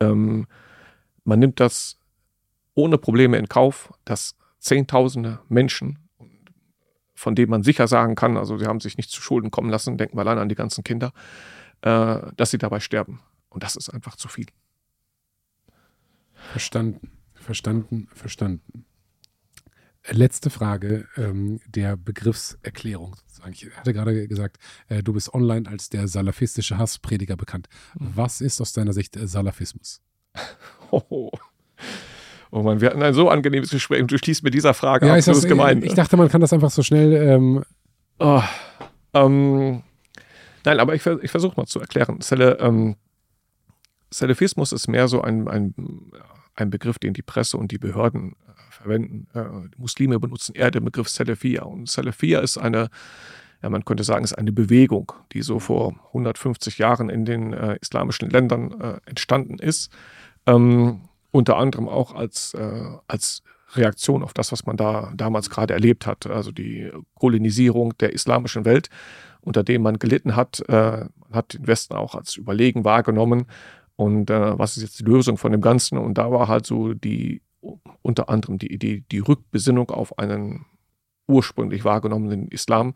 ähm, 0.00 0.46
man 1.24 1.38
nimmt 1.38 1.60
das 1.60 1.98
ohne 2.74 2.98
Probleme 2.98 3.36
in 3.36 3.48
Kauf, 3.48 3.92
dass 4.04 4.36
Zehntausende 4.58 5.40
Menschen, 5.48 5.98
von 7.14 7.34
denen 7.34 7.50
man 7.50 7.62
sicher 7.62 7.88
sagen 7.88 8.14
kann, 8.14 8.36
also 8.36 8.58
sie 8.58 8.66
haben 8.66 8.80
sich 8.80 8.98
nicht 8.98 9.10
zu 9.10 9.22
Schulden 9.22 9.50
kommen 9.50 9.70
lassen, 9.70 9.96
denken 9.96 10.16
wir 10.16 10.20
allein 10.20 10.38
an 10.38 10.50
die 10.50 10.54
ganzen 10.54 10.84
Kinder, 10.84 11.12
äh, 11.80 12.18
dass 12.36 12.50
sie 12.50 12.58
dabei 12.58 12.80
sterben. 12.80 13.20
Und 13.48 13.62
das 13.62 13.74
ist 13.76 13.88
einfach 13.88 14.16
zu 14.16 14.28
viel. 14.28 14.46
Verstanden, 16.52 17.10
verstanden, 17.34 18.08
verstanden. 18.12 18.84
Letzte 20.08 20.48
Frage 20.48 21.06
ähm, 21.16 21.60
der 21.66 21.96
Begriffserklärung. 21.96 23.16
Sozusagen. 23.16 23.52
Ich 23.52 23.70
hatte 23.76 23.92
gerade 23.92 24.28
gesagt, 24.28 24.58
äh, 24.88 25.02
du 25.02 25.12
bist 25.12 25.34
online 25.34 25.68
als 25.68 25.90
der 25.90 26.08
salafistische 26.08 26.78
Hassprediger 26.78 27.36
bekannt. 27.36 27.68
Mhm. 27.98 28.12
Was 28.14 28.40
ist 28.40 28.60
aus 28.60 28.72
deiner 28.72 28.92
Sicht 28.92 29.16
äh, 29.16 29.26
Salafismus? 29.26 30.00
Oh, 30.92 31.30
oh 32.50 32.62
Mann, 32.62 32.80
wir 32.80 32.88
hatten 32.88 33.00
ein 33.00 33.14
so 33.14 33.28
angenehmes 33.28 33.70
Gespräch 33.70 34.02
und 34.02 34.10
du 34.10 34.18
schließt 34.18 34.42
mit 34.42 34.54
dieser 34.54 34.74
Frage 34.74 35.06
ja, 35.06 35.12
ab. 35.12 35.18
Das, 35.24 35.38
ist 35.38 35.46
gemein. 35.46 35.84
Ich 35.84 35.94
dachte, 35.94 36.16
man 36.16 36.28
kann 36.28 36.40
das 36.40 36.52
einfach 36.52 36.72
so 36.72 36.82
schnell. 36.82 37.12
Ähm 37.12 37.64
oh, 38.18 38.42
ähm, 39.14 39.84
nein, 40.64 40.80
aber 40.80 40.96
ich, 40.96 41.06
ich 41.06 41.30
versuche 41.30 41.54
mal 41.56 41.66
zu 41.66 41.78
erklären. 41.78 42.20
Sele, 42.22 42.58
ähm, 42.58 42.96
Salafismus 44.10 44.72
ist 44.72 44.88
mehr 44.88 45.06
so 45.06 45.22
ein, 45.22 45.46
ein, 45.46 45.74
ein 46.56 46.70
Begriff, 46.70 46.98
den 46.98 47.14
die 47.14 47.22
Presse 47.22 47.56
und 47.56 47.70
die 47.70 47.78
Behörden 47.78 48.34
verwenden. 48.80 49.26
Äh, 49.34 49.44
Muslime 49.76 50.18
benutzen 50.18 50.54
eher 50.54 50.70
den 50.70 50.84
Begriff 50.84 51.08
Salafia. 51.08 51.62
Und 51.62 51.88
Salafia 51.88 52.40
ist 52.40 52.58
eine, 52.58 52.88
ja, 53.62 53.70
man 53.70 53.84
könnte 53.84 54.04
sagen, 54.04 54.24
ist 54.24 54.34
eine 54.34 54.52
Bewegung, 54.52 55.12
die 55.32 55.42
so 55.42 55.58
vor 55.58 55.94
150 56.08 56.78
Jahren 56.78 57.08
in 57.08 57.24
den 57.24 57.52
äh, 57.52 57.76
islamischen 57.80 58.30
Ländern 58.30 58.80
äh, 58.80 59.00
entstanden 59.06 59.58
ist. 59.58 59.90
Ähm, 60.46 61.08
unter 61.30 61.56
anderem 61.56 61.88
auch 61.88 62.14
als, 62.14 62.54
äh, 62.54 62.84
als 63.06 63.42
Reaktion 63.74 64.22
auf 64.22 64.32
das, 64.32 64.52
was 64.52 64.66
man 64.66 64.76
da 64.76 65.12
damals 65.14 65.50
gerade 65.50 65.74
erlebt 65.74 66.06
hat, 66.06 66.26
also 66.26 66.50
die 66.50 66.90
Kolonisierung 67.14 67.96
der 67.98 68.12
islamischen 68.12 68.64
Welt, 68.64 68.88
unter 69.42 69.62
dem 69.62 69.82
man 69.82 69.98
gelitten 69.98 70.36
hat, 70.36 70.60
äh, 70.68 71.04
hat 71.32 71.54
den 71.54 71.66
Westen 71.66 71.94
auch 71.94 72.14
als 72.14 72.36
überlegen 72.36 72.84
wahrgenommen. 72.84 73.46
Und 73.96 74.30
äh, 74.30 74.58
was 74.58 74.76
ist 74.76 74.82
jetzt 74.82 75.00
die 75.00 75.04
Lösung 75.04 75.36
von 75.36 75.52
dem 75.52 75.60
Ganzen? 75.60 75.98
Und 75.98 76.18
da 76.18 76.30
war 76.30 76.48
halt 76.48 76.66
so 76.66 76.94
die 76.94 77.42
unter 78.02 78.28
anderem 78.28 78.58
die 78.58 78.72
Idee, 78.72 79.04
die 79.10 79.18
Rückbesinnung 79.18 79.90
auf 79.90 80.18
einen 80.18 80.66
ursprünglich 81.26 81.84
wahrgenommenen 81.84 82.48
Islam, 82.48 82.94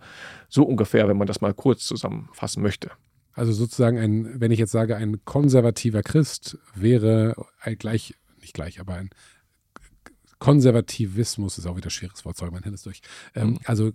so 0.48 0.64
ungefähr, 0.64 1.08
wenn 1.08 1.16
man 1.16 1.26
das 1.26 1.40
mal 1.40 1.54
kurz 1.54 1.86
zusammenfassen 1.86 2.62
möchte. 2.62 2.90
Also 3.32 3.52
sozusagen 3.52 3.98
ein, 3.98 4.40
wenn 4.40 4.52
ich 4.52 4.58
jetzt 4.58 4.72
sage, 4.72 4.96
ein 4.96 5.24
konservativer 5.24 6.02
Christ 6.02 6.58
wäre 6.74 7.34
gleich, 7.78 8.14
nicht 8.40 8.54
gleich, 8.54 8.80
aber 8.80 8.94
ein 8.94 9.10
Konservativismus 10.38 11.58
ist 11.58 11.66
auch 11.66 11.76
wieder 11.76 11.88
ein 11.88 11.90
schweres 11.90 12.24
Wort, 12.24 12.36
sorry, 12.36 12.50
mein 12.50 12.62
Handy 12.62 12.74
ist 12.74 12.86
durch. 12.86 13.00
Ähm, 13.34 13.50
mhm. 13.50 13.58
Also 13.64 13.92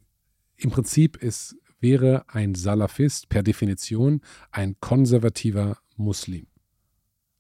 im 0.58 0.72
Prinzip 0.72 1.18
ist, 1.18 1.56
wäre 1.80 2.26
ein 2.28 2.56
Salafist 2.56 3.30
per 3.30 3.44
Definition 3.44 4.22
ein 4.52 4.76
konservativer 4.80 5.78
Muslim. 5.96 6.48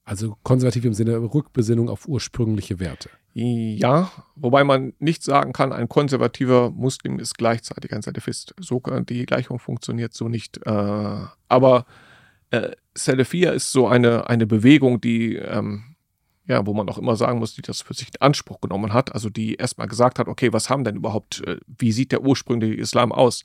Also 0.09 0.39
konservativ 0.41 0.85
im 0.85 0.95
Sinne 0.95 1.17
Rückbesinnung 1.17 1.87
auf 1.87 2.07
ursprüngliche 2.07 2.79
Werte. 2.79 3.11
Ja, 3.35 4.11
wobei 4.35 4.63
man 4.63 4.93
nicht 4.97 5.21
sagen 5.23 5.53
kann, 5.53 5.71
ein 5.71 5.87
konservativer 5.87 6.71
Muslim 6.71 7.19
ist 7.19 7.37
gleichzeitig 7.37 7.93
ein 7.93 8.01
Salafist. 8.01 8.55
So, 8.59 8.81
die 9.07 9.27
Gleichung 9.27 9.59
funktioniert 9.59 10.15
so 10.15 10.27
nicht. 10.27 10.65
Äh, 10.65 10.71
aber 11.47 11.85
äh, 12.49 12.71
Salafia 12.95 13.51
ist 13.51 13.71
so 13.71 13.87
eine, 13.87 14.27
eine 14.27 14.47
Bewegung, 14.47 14.99
die 14.99 15.35
ähm, 15.35 15.95
ja, 16.49 16.65
wo 16.65 16.73
man 16.73 16.89
auch 16.89 16.97
immer 16.97 17.15
sagen 17.15 17.37
muss, 17.37 17.53
die 17.53 17.61
das 17.61 17.81
für 17.81 17.93
sich 17.93 18.07
in 18.07 18.21
Anspruch 18.21 18.59
genommen 18.59 18.91
hat, 18.91 19.13
also 19.13 19.29
die 19.29 19.53
erstmal 19.53 19.87
gesagt 19.87 20.17
hat, 20.17 20.27
okay, 20.27 20.51
was 20.51 20.67
haben 20.67 20.83
denn 20.83 20.95
überhaupt, 20.95 21.45
äh, 21.45 21.59
wie 21.67 21.91
sieht 21.91 22.11
der 22.11 22.23
ursprüngliche 22.23 22.73
Islam 22.73 23.11
aus? 23.11 23.43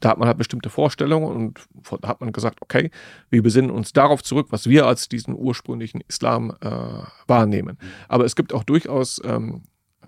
Da 0.00 0.08
hat 0.08 0.18
man 0.18 0.26
halt 0.26 0.38
bestimmte 0.38 0.70
Vorstellungen 0.70 1.36
und 1.36 1.60
da 2.00 2.08
hat 2.08 2.22
man 2.22 2.32
gesagt, 2.32 2.62
okay, 2.62 2.90
wir 3.28 3.42
besinnen 3.42 3.70
uns 3.70 3.92
darauf 3.92 4.22
zurück, 4.22 4.46
was 4.48 4.66
wir 4.66 4.86
als 4.86 5.10
diesen 5.10 5.34
ursprünglichen 5.34 6.00
Islam 6.08 6.56
äh, 6.62 6.70
wahrnehmen. 7.26 7.76
Aber 8.08 8.24
es 8.24 8.34
gibt 8.34 8.54
auch 8.54 8.64
durchaus 8.64 9.20
ähm, 9.24 9.64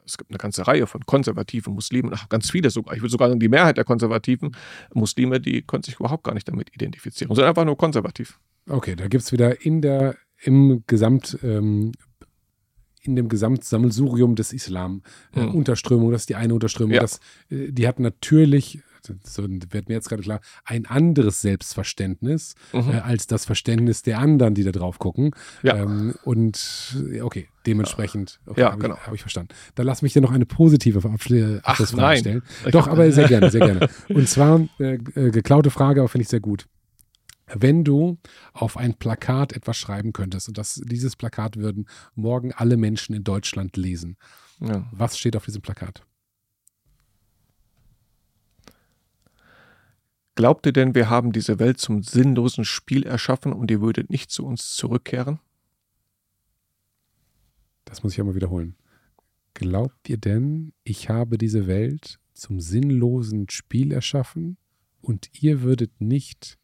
es 0.07 0.19
gibt 0.19 0.31
eine 0.31 0.39
ganze 0.39 0.67
Reihe 0.67 0.87
von 0.89 1.05
konservativen 1.07 1.75
Muslimen, 1.75 2.13
ganz 2.31 2.51
viele 2.51 2.71
sogar, 2.71 2.95
ich 2.95 3.01
würde 3.01 3.13
sogar 3.13 3.29
sagen, 3.29 3.39
die 3.39 3.49
Mehrheit 3.49 3.77
der 3.77 3.85
konservativen 3.85 4.57
Muslime, 4.93 5.41
die 5.41 5.63
können 5.63 5.85
sich 5.85 6.01
überhaupt 6.01 6.25
gar 6.25 6.35
nicht 6.35 6.49
damit 6.49 6.75
identifizieren, 6.75 7.33
sind 7.33 7.45
einfach 7.45 7.65
nur 7.65 7.77
konservativ. 7.77 8.41
Okay, 8.69 8.97
da 8.97 9.07
gibt 9.07 9.23
es 9.23 9.31
wieder 9.31 9.65
in 9.65 9.83
der, 9.83 10.17
im 10.43 10.83
Gesamt, 10.87 11.39
ähm, 11.45 11.93
in 13.03 13.17
dem 13.17 13.29
Gesamtsammelsurium 13.29 14.35
des 14.35 14.53
Islam. 14.53 15.03
Äh, 15.35 15.43
mhm. 15.43 15.55
Unterströmung, 15.55 16.13
das 16.13 16.23
ist 16.23 16.29
die 16.29 16.37
eine 16.37 16.55
Unterströmung. 16.55 16.95
Ja. 16.95 17.01
Das, 17.01 17.21
äh, 17.51 17.73
die 17.73 17.87
hat 17.89 17.99
natürlich, 17.99 18.81
so 19.25 19.43
wird 19.43 19.89
mir 19.89 19.95
jetzt 19.95 20.09
gerade 20.09 20.23
klar, 20.23 20.41
ein 20.65 20.87
anderes 20.87 21.41
Selbstverständnis 21.41 22.55
mhm. 22.73 22.91
äh, 22.91 22.99
als 22.99 23.27
das 23.27 23.45
Verständnis 23.45 24.03
der 24.03 24.19
anderen, 24.19 24.55
die 24.55 24.65
da 24.65 24.73
drauf 24.73 24.99
gucken. 24.99 25.31
Ja. 25.63 25.77
Ähm, 25.77 26.15
und 26.25 26.97
okay, 27.23 27.49
dementsprechend 27.67 28.41
okay, 28.47 28.61
ja, 28.63 28.73
habe 28.73 28.83
genau. 28.83 28.95
ich, 28.95 29.07
hab 29.07 29.15
ich, 29.15 29.23
verstanden. 29.23 29.55
Dann 29.75 29.87
lass 29.87 30.03
mich 30.03 30.13
dir 30.13 30.21
noch 30.21 30.33
eine 30.33 30.47
positive 30.47 30.99
Abschlussfrage 31.63 32.19
stellen. 32.19 32.43
Doch, 32.71 32.89
aber 32.89 33.11
sehr 33.13 33.29
gerne, 33.29 33.51
sehr 33.51 33.67
gerne. 33.67 33.89
Und 34.09 34.29
zwar 34.29 34.69
äh, 34.79 34.95
äh, 34.95 35.31
geklaute 35.31 35.71
Frage, 35.71 36.01
aber 36.01 36.09
finde 36.09 36.23
ich 36.23 36.29
sehr 36.29 36.41
gut 36.41 36.67
wenn 37.55 37.85
du 37.85 38.19
auf 38.53 38.77
ein 38.77 38.95
Plakat 38.95 39.53
etwas 39.53 39.77
schreiben 39.77 40.13
könntest 40.13 40.49
und 40.49 40.59
das, 40.59 40.81
dieses 40.85 41.17
Plakat 41.17 41.57
würden 41.57 41.89
morgen 42.15 42.53
alle 42.53 42.77
Menschen 42.77 43.15
in 43.15 43.25
Deutschland 43.25 43.77
lesen, 43.77 44.17
ja. 44.61 44.89
was 44.93 45.19
steht 45.19 45.37
auf 45.37 45.45
diesem 45.45 45.63
Plakat? 45.63 46.05
Glaubt 50.35 50.65
ihr 50.65 50.73
denn, 50.73 50.95
wir 50.95 51.11
haben 51.11 51.33
diese 51.33 51.59
Welt 51.59 51.79
zum 51.79 52.03
sinnlosen 52.03 52.65
Spiel 52.65 53.05
erschaffen 53.05 53.53
und 53.53 53.71
ihr 53.71 53.81
würdet 53.81 54.11
nicht 54.11 54.31
zu 54.31 54.47
uns 54.47 54.75
zurückkehren? 54.75 55.39
Das 57.85 58.03
muss 58.03 58.13
ich 58.13 58.21
einmal 58.21 58.37
wiederholen. 58.37 58.77
Glaubt 59.55 60.09
ihr 60.09 60.17
denn, 60.17 60.73
ich 60.85 61.11
habe 61.11 61.37
diese 61.37 61.67
Welt 61.67 62.21
zum 62.33 62.61
sinnlosen 62.61 63.51
Spiel 63.51 63.93
erschaffen 63.93 64.57
und 65.03 65.29
ihr 65.43 65.63
würdet 65.63 66.01
nicht 66.01 66.59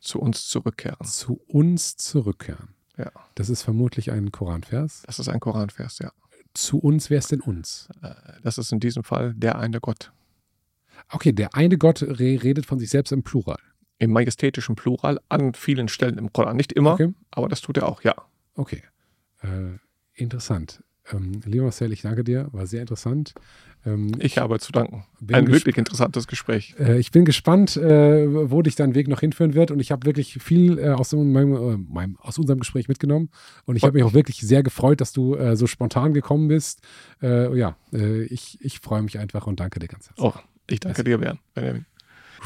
zu 0.00 0.20
uns 0.20 0.48
zurückkehren. 0.48 1.04
Zu 1.04 1.40
uns 1.46 1.96
zurückkehren. 1.96 2.74
Ja. 2.96 3.10
Das 3.34 3.48
ist 3.48 3.62
vermutlich 3.62 4.10
ein 4.10 4.32
Koranvers. 4.32 5.02
Das 5.06 5.18
ist 5.18 5.28
ein 5.28 5.40
Koranvers, 5.40 5.98
ja. 6.00 6.12
Zu 6.52 6.78
uns, 6.78 7.10
wer 7.10 7.18
ist 7.18 7.30
denn 7.30 7.40
uns? 7.40 7.88
Äh, 8.02 8.14
das 8.42 8.58
ist 8.58 8.72
in 8.72 8.80
diesem 8.80 9.04
Fall 9.04 9.34
der 9.34 9.58
eine 9.58 9.80
Gott. 9.80 10.12
Okay, 11.10 11.32
der 11.32 11.54
eine 11.54 11.78
Gott 11.78 12.02
redet 12.02 12.66
von 12.66 12.78
sich 12.78 12.90
selbst 12.90 13.12
im 13.12 13.22
Plural. 13.22 13.58
Im 13.98 14.12
majestätischen 14.12 14.76
Plural, 14.76 15.20
an 15.28 15.54
vielen 15.54 15.88
Stellen 15.88 16.18
im 16.18 16.32
Koran. 16.32 16.56
Nicht 16.56 16.72
immer, 16.72 16.94
okay. 16.94 17.12
aber 17.30 17.48
das 17.48 17.60
tut 17.60 17.76
er 17.76 17.88
auch, 17.88 18.02
ja. 18.02 18.14
Okay. 18.54 18.82
Äh, 19.42 19.78
interessant. 20.14 20.82
Ähm, 21.12 21.40
lieber 21.44 21.64
Marcel, 21.64 21.92
ich 21.92 22.02
danke 22.02 22.24
dir, 22.24 22.48
war 22.52 22.66
sehr 22.66 22.80
interessant. 22.80 23.34
Ähm, 23.86 24.12
ich 24.18 24.38
habe 24.38 24.58
zu 24.58 24.72
danken. 24.72 25.04
Ein 25.32 25.48
wirklich 25.48 25.76
interessantes 25.78 26.26
Gespräch. 26.26 26.74
Äh, 26.78 26.98
ich 26.98 27.10
bin 27.10 27.24
gespannt, 27.24 27.76
äh, 27.76 28.50
wo 28.50 28.62
dich 28.62 28.76
dein 28.76 28.94
Weg 28.94 29.08
noch 29.08 29.20
hinführen 29.20 29.54
wird. 29.54 29.70
Und 29.70 29.80
ich 29.80 29.90
habe 29.90 30.06
wirklich 30.06 30.34
viel 30.34 30.78
äh, 30.78 30.90
aus, 30.90 31.12
meinem, 31.12 31.54
äh, 31.54 31.76
meinem, 31.76 32.16
aus, 32.18 32.38
unserem 32.38 32.60
Gespräch 32.60 32.88
mitgenommen. 32.88 33.30
Und 33.64 33.76
ich 33.76 33.82
habe 33.82 33.94
mich 33.94 34.02
auch 34.02 34.14
wirklich 34.14 34.38
sehr 34.40 34.62
gefreut, 34.62 35.00
dass 35.00 35.12
du 35.12 35.34
äh, 35.34 35.56
so 35.56 35.66
spontan 35.66 36.12
gekommen 36.12 36.48
bist. 36.48 36.80
Äh, 37.22 37.56
ja, 37.56 37.76
ich, 37.92 38.58
ich 38.60 38.80
freue 38.80 39.02
mich 39.02 39.18
einfach 39.18 39.46
und 39.46 39.60
danke 39.60 39.80
dir 39.80 39.88
ganz 39.88 40.08
herzlich. 40.08 40.24
Oh, 40.24 40.34
ich 40.68 40.80
danke 40.80 41.04
dir, 41.04 41.18
Bernd. 41.18 41.40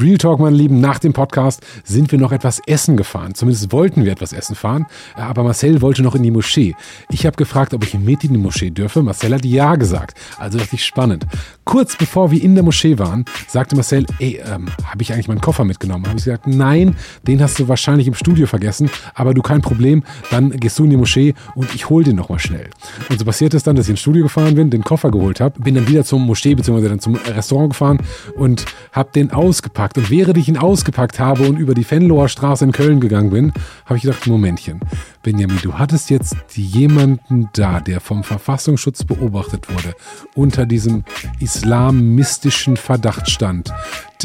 Real 0.01 0.19
Talk, 0.19 0.41
meine 0.41 0.57
Lieben, 0.57 0.81
nach 0.81 0.99
dem 0.99 1.13
Podcast 1.13 1.63
sind 1.85 2.11
wir 2.11 2.19
noch 2.19 2.33
etwas 2.33 2.61
essen 2.67 2.97
gefahren. 2.97 3.37
Zumindest 3.37 3.71
wollten 3.71 4.05
wir 4.05 4.11
etwas 4.11 4.33
essen 4.33 4.57
fahren. 4.57 4.87
Aber 5.15 5.45
Marcel 5.45 5.83
wollte 5.83 6.03
noch 6.03 6.17
in 6.17 6.25
die 6.25 6.33
Moschee. 6.33 6.75
Ich 7.11 7.27
habe 7.27 7.37
gefragt, 7.37 7.75
ob 7.75 7.85
ich 7.85 7.95
mit 7.95 8.25
in 8.25 8.33
die 8.33 8.39
Moschee 8.39 8.71
dürfe. 8.71 9.03
Marcel 9.03 9.33
hat 9.33 9.45
ja 9.45 9.77
gesagt. 9.77 10.19
Also 10.37 10.59
ich 10.73 10.85
spannend. 10.85 11.27
Kurz 11.65 11.97
bevor 11.97 12.33
wir 12.33 12.43
in 12.43 12.57
der 12.57 12.65
Moschee 12.65 12.99
waren, 12.99 13.25
sagte 13.47 13.77
Marcel, 13.77 14.05
ey, 14.19 14.41
ähm, 14.45 14.67
habe 14.85 15.03
ich 15.03 15.13
eigentlich 15.13 15.29
meinen 15.29 15.41
Koffer 15.41 15.65
mitgenommen? 15.65 16.07
Habe 16.09 16.19
ich 16.19 16.25
gesagt, 16.25 16.49
nein, 16.49 16.97
den 17.29 17.41
hast 17.41 17.61
du 17.61 17.69
wahrscheinlich 17.69 18.09
im 18.09 18.15
Studio 18.15 18.49
vergessen. 18.49 18.91
Aber 19.15 19.33
du 19.33 19.43
kein 19.43 19.63
Problem, 19.63 20.03
dann 20.33 20.51
gehst 20.51 20.77
du 20.77 20.85
in 20.85 20.91
die 20.91 20.97
Moschee 20.97 21.35
und 21.55 21.73
ich 21.73 21.89
hol 21.89 22.03
den 22.03 22.17
nochmal 22.17 22.41
schnell. 22.41 22.69
Und 23.11 23.21
so 23.21 23.25
passiert 23.25 23.55
es 23.55 23.63
dann, 23.63 23.77
dass 23.77 23.87
ich 23.87 23.91
ins 23.91 24.01
Studio 24.01 24.25
gefahren 24.25 24.57
bin, 24.57 24.71
den 24.71 24.83
Koffer 24.83 25.13
geholt 25.13 25.39
habe, 25.39 25.61
bin 25.61 25.77
dann 25.77 25.87
wieder 25.87 26.03
zum 26.03 26.27
Moschee 26.27 26.57
bzw. 26.57 26.89
dann 26.89 26.99
zum 26.99 27.15
Restaurant 27.15 27.71
gefahren 27.71 27.99
und 28.35 28.65
habe 28.91 29.11
den 29.15 29.31
ausgepackt. 29.31 29.84
Und 29.93 30.11
während 30.11 30.39
ich 30.39 30.49
ihn 30.49 30.57
ausgepackt 30.57 31.21
habe 31.21 31.47
und 31.47 31.59
über 31.59 31.75
die 31.75 31.85
Fenloher 31.85 32.29
Straße 32.29 32.65
in 32.65 32.73
Köln 32.73 33.01
gegangen 33.01 33.31
bin, 33.31 33.53
habe 33.85 33.97
ich 33.97 34.03
gedacht, 34.03 34.27
Momentchen, 34.27 34.81
Benjamin, 35.23 35.59
du 35.63 35.75
hattest 35.75 36.11
jetzt 36.11 36.37
jemanden 36.55 37.51
da, 37.53 37.81
der 37.81 38.01
vom 38.01 38.25
Verfassungsschutz 38.25 39.05
beobachtet 39.05 39.73
wurde, 39.73 39.95
unter 40.35 40.67
diesem 40.67 41.05
islamistischen 41.39 42.77
Verdacht 42.77 43.29
stand, 43.29 43.73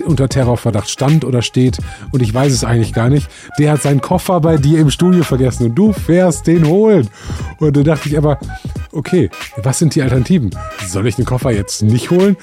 unter 0.05 0.29
Terrorverdacht 0.29 0.89
stand 0.89 1.25
oder 1.25 1.41
steht 1.41 1.77
und 2.11 2.21
ich 2.21 2.33
weiß 2.33 2.53
es 2.53 2.63
eigentlich 2.63 2.93
gar 2.93 3.09
nicht. 3.09 3.27
Der 3.57 3.71
hat 3.71 3.81
seinen 3.81 4.01
Koffer 4.01 4.39
bei 4.39 4.57
dir 4.57 4.79
im 4.79 4.89
Studio 4.89 5.23
vergessen 5.23 5.65
und 5.65 5.75
du 5.75 5.93
fährst 5.93 6.47
den 6.47 6.67
holen. 6.67 7.09
Und 7.57 7.75
da 7.75 7.83
dachte 7.83 8.09
ich 8.09 8.17
aber, 8.17 8.39
okay, 8.91 9.29
was 9.57 9.79
sind 9.79 9.95
die 9.95 10.01
Alternativen? 10.01 10.51
Soll 10.87 11.07
ich 11.07 11.15
den 11.15 11.25
Koffer 11.25 11.51
jetzt 11.51 11.83
nicht 11.83 12.11
holen? 12.11 12.37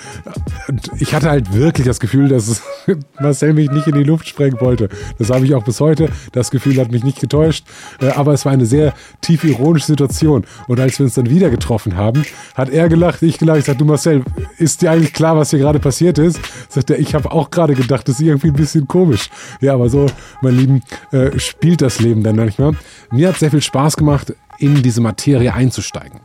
Und 0.69 0.91
ich 0.99 1.15
hatte 1.15 1.31
halt 1.31 1.53
wirklich 1.53 1.87
das 1.87 2.01
Gefühl, 2.01 2.29
dass 2.29 2.63
Marcel 3.21 3.53
mich 3.53 3.71
nicht 3.71 3.87
in 3.87 3.95
die 3.95 4.05
Luft 4.05 4.29
sprengen 4.29 4.61
wollte. 4.61 4.89
Das 5.19 5.31
habe 5.31 5.45
ich 5.45 5.55
auch 5.55 5.65
bis 5.65 5.81
heute. 5.81 6.11
Das 6.33 6.51
Gefühl 6.51 6.79
hat 6.79 6.91
mich 6.91 7.05
nicht 7.05 7.21
getäuscht. 7.21 7.65
Äh, 8.01 8.11
aber 8.11 8.33
es 8.33 8.45
war 8.45 8.53
eine 8.53 8.67
sehr 8.67 8.95
tief 9.21 9.45
ironische 9.45 9.87
Situation. 9.87 10.45
Und 10.69 10.81
als 10.81 10.99
wir 10.99 11.05
uns 11.05 11.15
dann 11.15 11.31
wieder 11.31 11.51
getroffen 11.51 11.97
haben, 11.97 12.25
hat 12.55 12.71
er 12.71 12.89
gelacht, 12.89 13.23
ich 13.23 13.39
gelacht. 13.39 13.59
Ich 13.59 13.65
sagte, 13.65 13.79
du 13.79 13.85
Marcel, 13.85 14.23
ist 14.59 14.83
dir 14.83 14.91
eigentlich 14.91 15.13
klar, 15.13 15.37
was 15.37 15.51
hier 15.51 15.59
gerade 15.59 15.79
passiert 15.79 16.19
ist? 16.19 16.41
Sagt 16.69 16.91
er, 16.91 16.99
ich 16.99 17.15
habe 17.15 17.31
auch 17.37 17.51
gerade 17.51 17.75
gedacht, 17.75 18.09
das 18.09 18.17
ist 18.17 18.27
irgendwie 18.27 18.49
ein 18.49 18.55
bisschen 18.55 18.89
komisch. 18.89 19.31
Ja, 19.61 19.75
aber 19.75 19.89
so, 19.89 20.07
mein 20.43 20.57
Lieben, 20.57 20.83
äh, 21.13 21.39
spielt 21.39 21.83
das 21.83 22.01
Leben 22.01 22.23
dann 22.23 22.37
manchmal. 22.37 22.73
Mir 23.11 23.29
hat 23.29 23.37
sehr 23.37 23.51
viel 23.51 23.63
Spaß 23.63 23.97
gemacht, 23.97 24.35
in 24.59 24.83
diese 24.83 25.01
Materie 25.01 25.53
einzusteigen. 25.53 26.21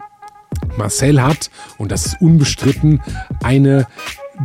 Marcel 0.78 1.22
hat, 1.22 1.50
und 1.78 1.92
das 1.92 2.06
ist 2.06 2.22
unbestritten, 2.22 3.02
eine 3.44 3.88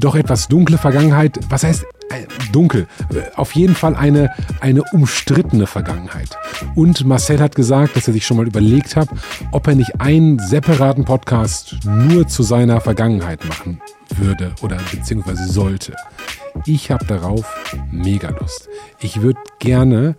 doch 0.01 0.15
etwas 0.15 0.49
dunkle 0.49 0.79
Vergangenheit. 0.79 1.39
Was 1.49 1.65
heißt 1.65 1.85
äh, 2.11 2.27
dunkel? 2.53 2.87
Auf 3.35 3.53
jeden 3.53 3.75
Fall 3.75 3.97
eine, 3.97 4.31
eine 4.61 4.83
umstrittene 4.93 5.67
Vergangenheit. 5.67 6.37
Und 6.75 7.05
Marcel 7.05 7.41
hat 7.41 7.55
gesagt, 7.55 7.97
dass 7.97 8.07
er 8.07 8.13
sich 8.13 8.27
schon 8.27 8.37
mal 8.37 8.47
überlegt 8.47 8.97
hat, 8.97 9.09
ob 9.53 9.67
er 9.67 9.75
nicht 9.75 10.01
einen 10.01 10.39
separaten 10.39 11.05
Podcast 11.05 11.77
nur 11.85 12.29
zu 12.29 12.43
seiner 12.43 12.81
Vergangenheit 12.81 13.45
machen 13.47 13.81
würde 14.17 14.53
oder 14.63 14.79
beziehungsweise 14.91 15.51
sollte. 15.51 15.95
Ich 16.65 16.91
habe 16.91 17.05
darauf 17.05 17.45
mega 17.91 18.31
Lust. 18.31 18.69
Ich 19.01 19.21
würde 19.21 19.41
gerne 19.59 20.17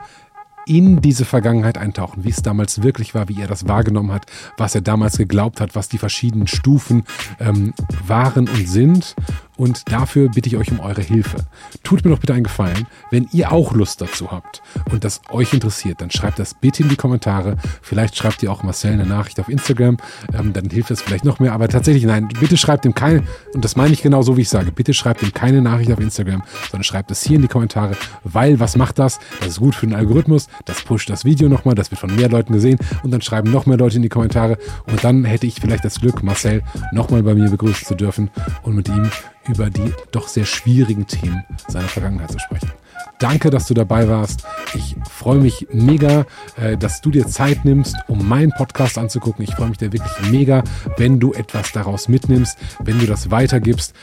in 0.68 1.02
diese 1.02 1.24
Vergangenheit 1.24 1.78
eintauchen, 1.78 2.26
wie 2.26 2.30
es 2.30 2.42
damals 2.42 2.84
wirklich 2.84 3.16
war, 3.16 3.30
wie 3.30 3.42
er 3.42 3.48
das 3.48 3.68
wahrgenommen 3.68 4.12
hat, 4.12 4.26
was 4.58 4.76
er 4.76 4.82
damals 4.82 5.18
geglaubt 5.18 5.62
hat, 5.62 5.76
was 5.76 5.88
die 5.88 5.98
verschiedenen 5.98 6.48
Stufen 6.48 7.06
ähm, 7.40 7.74
waren 8.06 8.50
und 8.50 8.68
sind 8.68 9.16
und 9.58 9.92
dafür 9.92 10.30
bitte 10.30 10.48
ich 10.48 10.58
euch 10.58 10.72
um 10.72 10.80
eure 10.80 11.02
Hilfe. 11.02 11.38
Tut 11.84 12.06
mir 12.06 12.12
doch 12.12 12.20
bitte 12.20 12.34
einen 12.34 12.44
Gefallen, 12.44 12.88
wenn 13.12 13.28
ihr 13.32 13.52
auch 13.52 13.74
Lust 13.74 14.02
dazu 14.02 14.32
habt 14.32 14.62
und 14.92 15.04
das 15.04 15.22
euch 15.30 15.54
interessiert, 15.54 16.02
dann 16.02 16.12
schreibt 16.12 16.40
das 16.40 16.54
bitte 16.54 16.84
in 16.84 16.90
die 16.90 16.96
Kommentare. 16.96 17.58
Vielleicht 17.82 18.16
schreibt 18.16 18.44
ihr 18.44 18.52
auch 18.52 18.64
Marcel 18.64 18.94
eine 18.94 19.06
Nachricht 19.06 19.40
auf 19.40 19.50
Instagram, 19.50 19.98
ähm, 20.38 20.54
dann 20.54 20.70
hilft 20.70 20.92
das 20.92 21.02
vielleicht 21.02 21.26
noch 21.26 21.40
mehr. 21.40 21.54
Aber 21.54 21.68
tatsächlich, 21.68 22.06
nein, 22.06 22.28
bitte 22.40 22.58
schreibt 22.58 22.86
ihm 22.86 22.94
keine, 22.94 23.24
und 23.54 23.66
das 23.66 23.76
meine 23.76 23.94
ich 23.94 24.02
genau 24.02 24.22
so, 24.22 24.38
wie 24.38 24.42
ich 24.42 24.50
sage, 24.50 24.72
bitte 24.72 24.94
schreibt 24.94 25.24
ihm 25.24 25.34
keine 25.34 25.62
Nachricht 25.62 25.92
auf 25.92 26.00
Instagram, 26.00 26.44
sondern 26.72 26.84
schreibt 26.84 27.12
es 27.12 27.24
hier 27.24 27.38
in 27.38 27.42
die 27.42 27.48
Kommentare, 27.48 27.98
weil 28.24 28.60
was 28.60 28.76
macht 28.76 29.00
das? 29.00 29.20
Das 29.40 29.50
ist 29.50 29.60
gut 29.60 29.76
für 29.76 29.88
den 29.88 29.96
Algorithmus, 29.96 30.48
das 30.66 30.84
pusht 30.84 31.10
das 31.10 31.26
Video 31.26 31.50
nochmal, 31.50 31.76
das 31.76 31.92
wird 31.92 32.00
von 32.00 32.16
mehr 32.16 32.30
Leuten 32.30 32.54
gesehen 32.54 32.78
und 33.04 33.12
dann 33.12 33.22
schreiben 33.22 33.52
noch 33.52 33.66
mehr 33.66 33.78
Leute 33.78 33.98
in 33.98 34.04
die 34.04 34.10
Kommentare 34.10 34.58
und 34.88 35.04
dann 35.04 35.26
hätte 35.26 35.48
ich 35.48 35.56
vielleicht 35.60 35.86
das 35.86 36.00
Glück, 36.00 36.24
Marcel 36.24 36.64
nochmal 36.92 37.24
bei 37.24 37.34
mir 37.34 37.50
begrüßen 37.50 37.88
zu 37.88 37.96
dürfen 37.96 38.30
und 38.64 38.76
mit 38.76 38.88
ihm 38.90 39.10
über 39.48 39.70
die 39.70 39.94
doch 40.12 40.28
sehr 40.28 40.46
schwierigen 40.46 41.08
Themen 41.08 41.44
seiner 41.68 41.88
Vergangenheit 41.88 42.32
zu 42.32 42.40
sprechen. 42.40 42.72
Danke, 43.20 43.50
dass 43.50 43.66
du 43.68 43.74
dabei 43.74 44.08
warst. 44.08 44.44
Ich 44.76 44.96
freue 45.10 45.40
mich 45.40 45.68
mega, 45.72 46.26
äh, 46.56 46.78
dass 46.78 47.02
du 47.02 47.10
dir 47.10 47.26
Zeit 47.28 47.66
nimmst, 47.66 47.96
um 48.08 48.28
meinen 48.28 48.52
Podcast 48.52 48.98
anzugucken. 48.98 49.44
Ich 49.44 49.56
freue 49.56 49.70
mich 49.70 49.78
da 49.80 49.92
wirklich 49.92 50.32
mega, 50.32 50.64
wenn 50.98 51.20
du 51.20 51.34
etwas 51.34 51.72
daraus 51.72 52.08
mitnimmst, 52.08 52.58
wenn 52.84 53.00
du 53.00 53.08
das 53.08 53.32
weitergibst. 53.32 53.96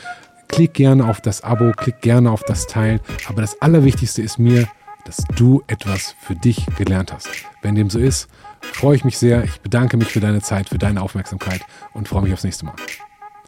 Klick 0.49 0.73
gerne 0.73 1.07
auf 1.07 1.21
das 1.21 1.43
Abo, 1.43 1.71
klick 1.71 2.01
gerne 2.01 2.29
auf 2.29 2.43
das 2.43 2.67
Teilen. 2.67 2.99
Aber 3.27 3.41
das 3.41 3.61
Allerwichtigste 3.61 4.21
ist 4.21 4.37
mir, 4.37 4.67
dass 5.05 5.23
du 5.35 5.63
etwas 5.67 6.15
für 6.19 6.35
dich 6.35 6.65
gelernt 6.77 7.13
hast. 7.13 7.29
Wenn 7.61 7.75
dem 7.75 7.89
so 7.89 7.99
ist, 7.99 8.27
freue 8.61 8.95
ich 8.95 9.05
mich 9.05 9.17
sehr. 9.17 9.43
Ich 9.43 9.61
bedanke 9.61 9.97
mich 9.97 10.09
für 10.09 10.19
deine 10.19 10.41
Zeit, 10.41 10.69
für 10.69 10.77
deine 10.77 11.01
Aufmerksamkeit 11.01 11.61
und 11.93 12.07
freue 12.07 12.23
mich 12.23 12.33
aufs 12.33 12.43
nächste 12.43 12.65
Mal. 12.65 12.75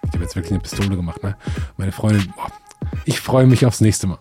Ich 0.08 0.14
habe 0.14 0.24
jetzt 0.24 0.36
wirklich 0.36 0.52
eine 0.54 0.62
Pistole 0.62 0.96
gemacht, 0.96 1.22
ne? 1.22 1.36
Meine 1.76 1.92
Freundin, 1.92 2.32
boah, 2.36 2.48
ich 3.06 3.20
freue 3.20 3.46
mich 3.46 3.66
aufs 3.66 3.82
nächste 3.82 4.08
Mal. 4.08 4.18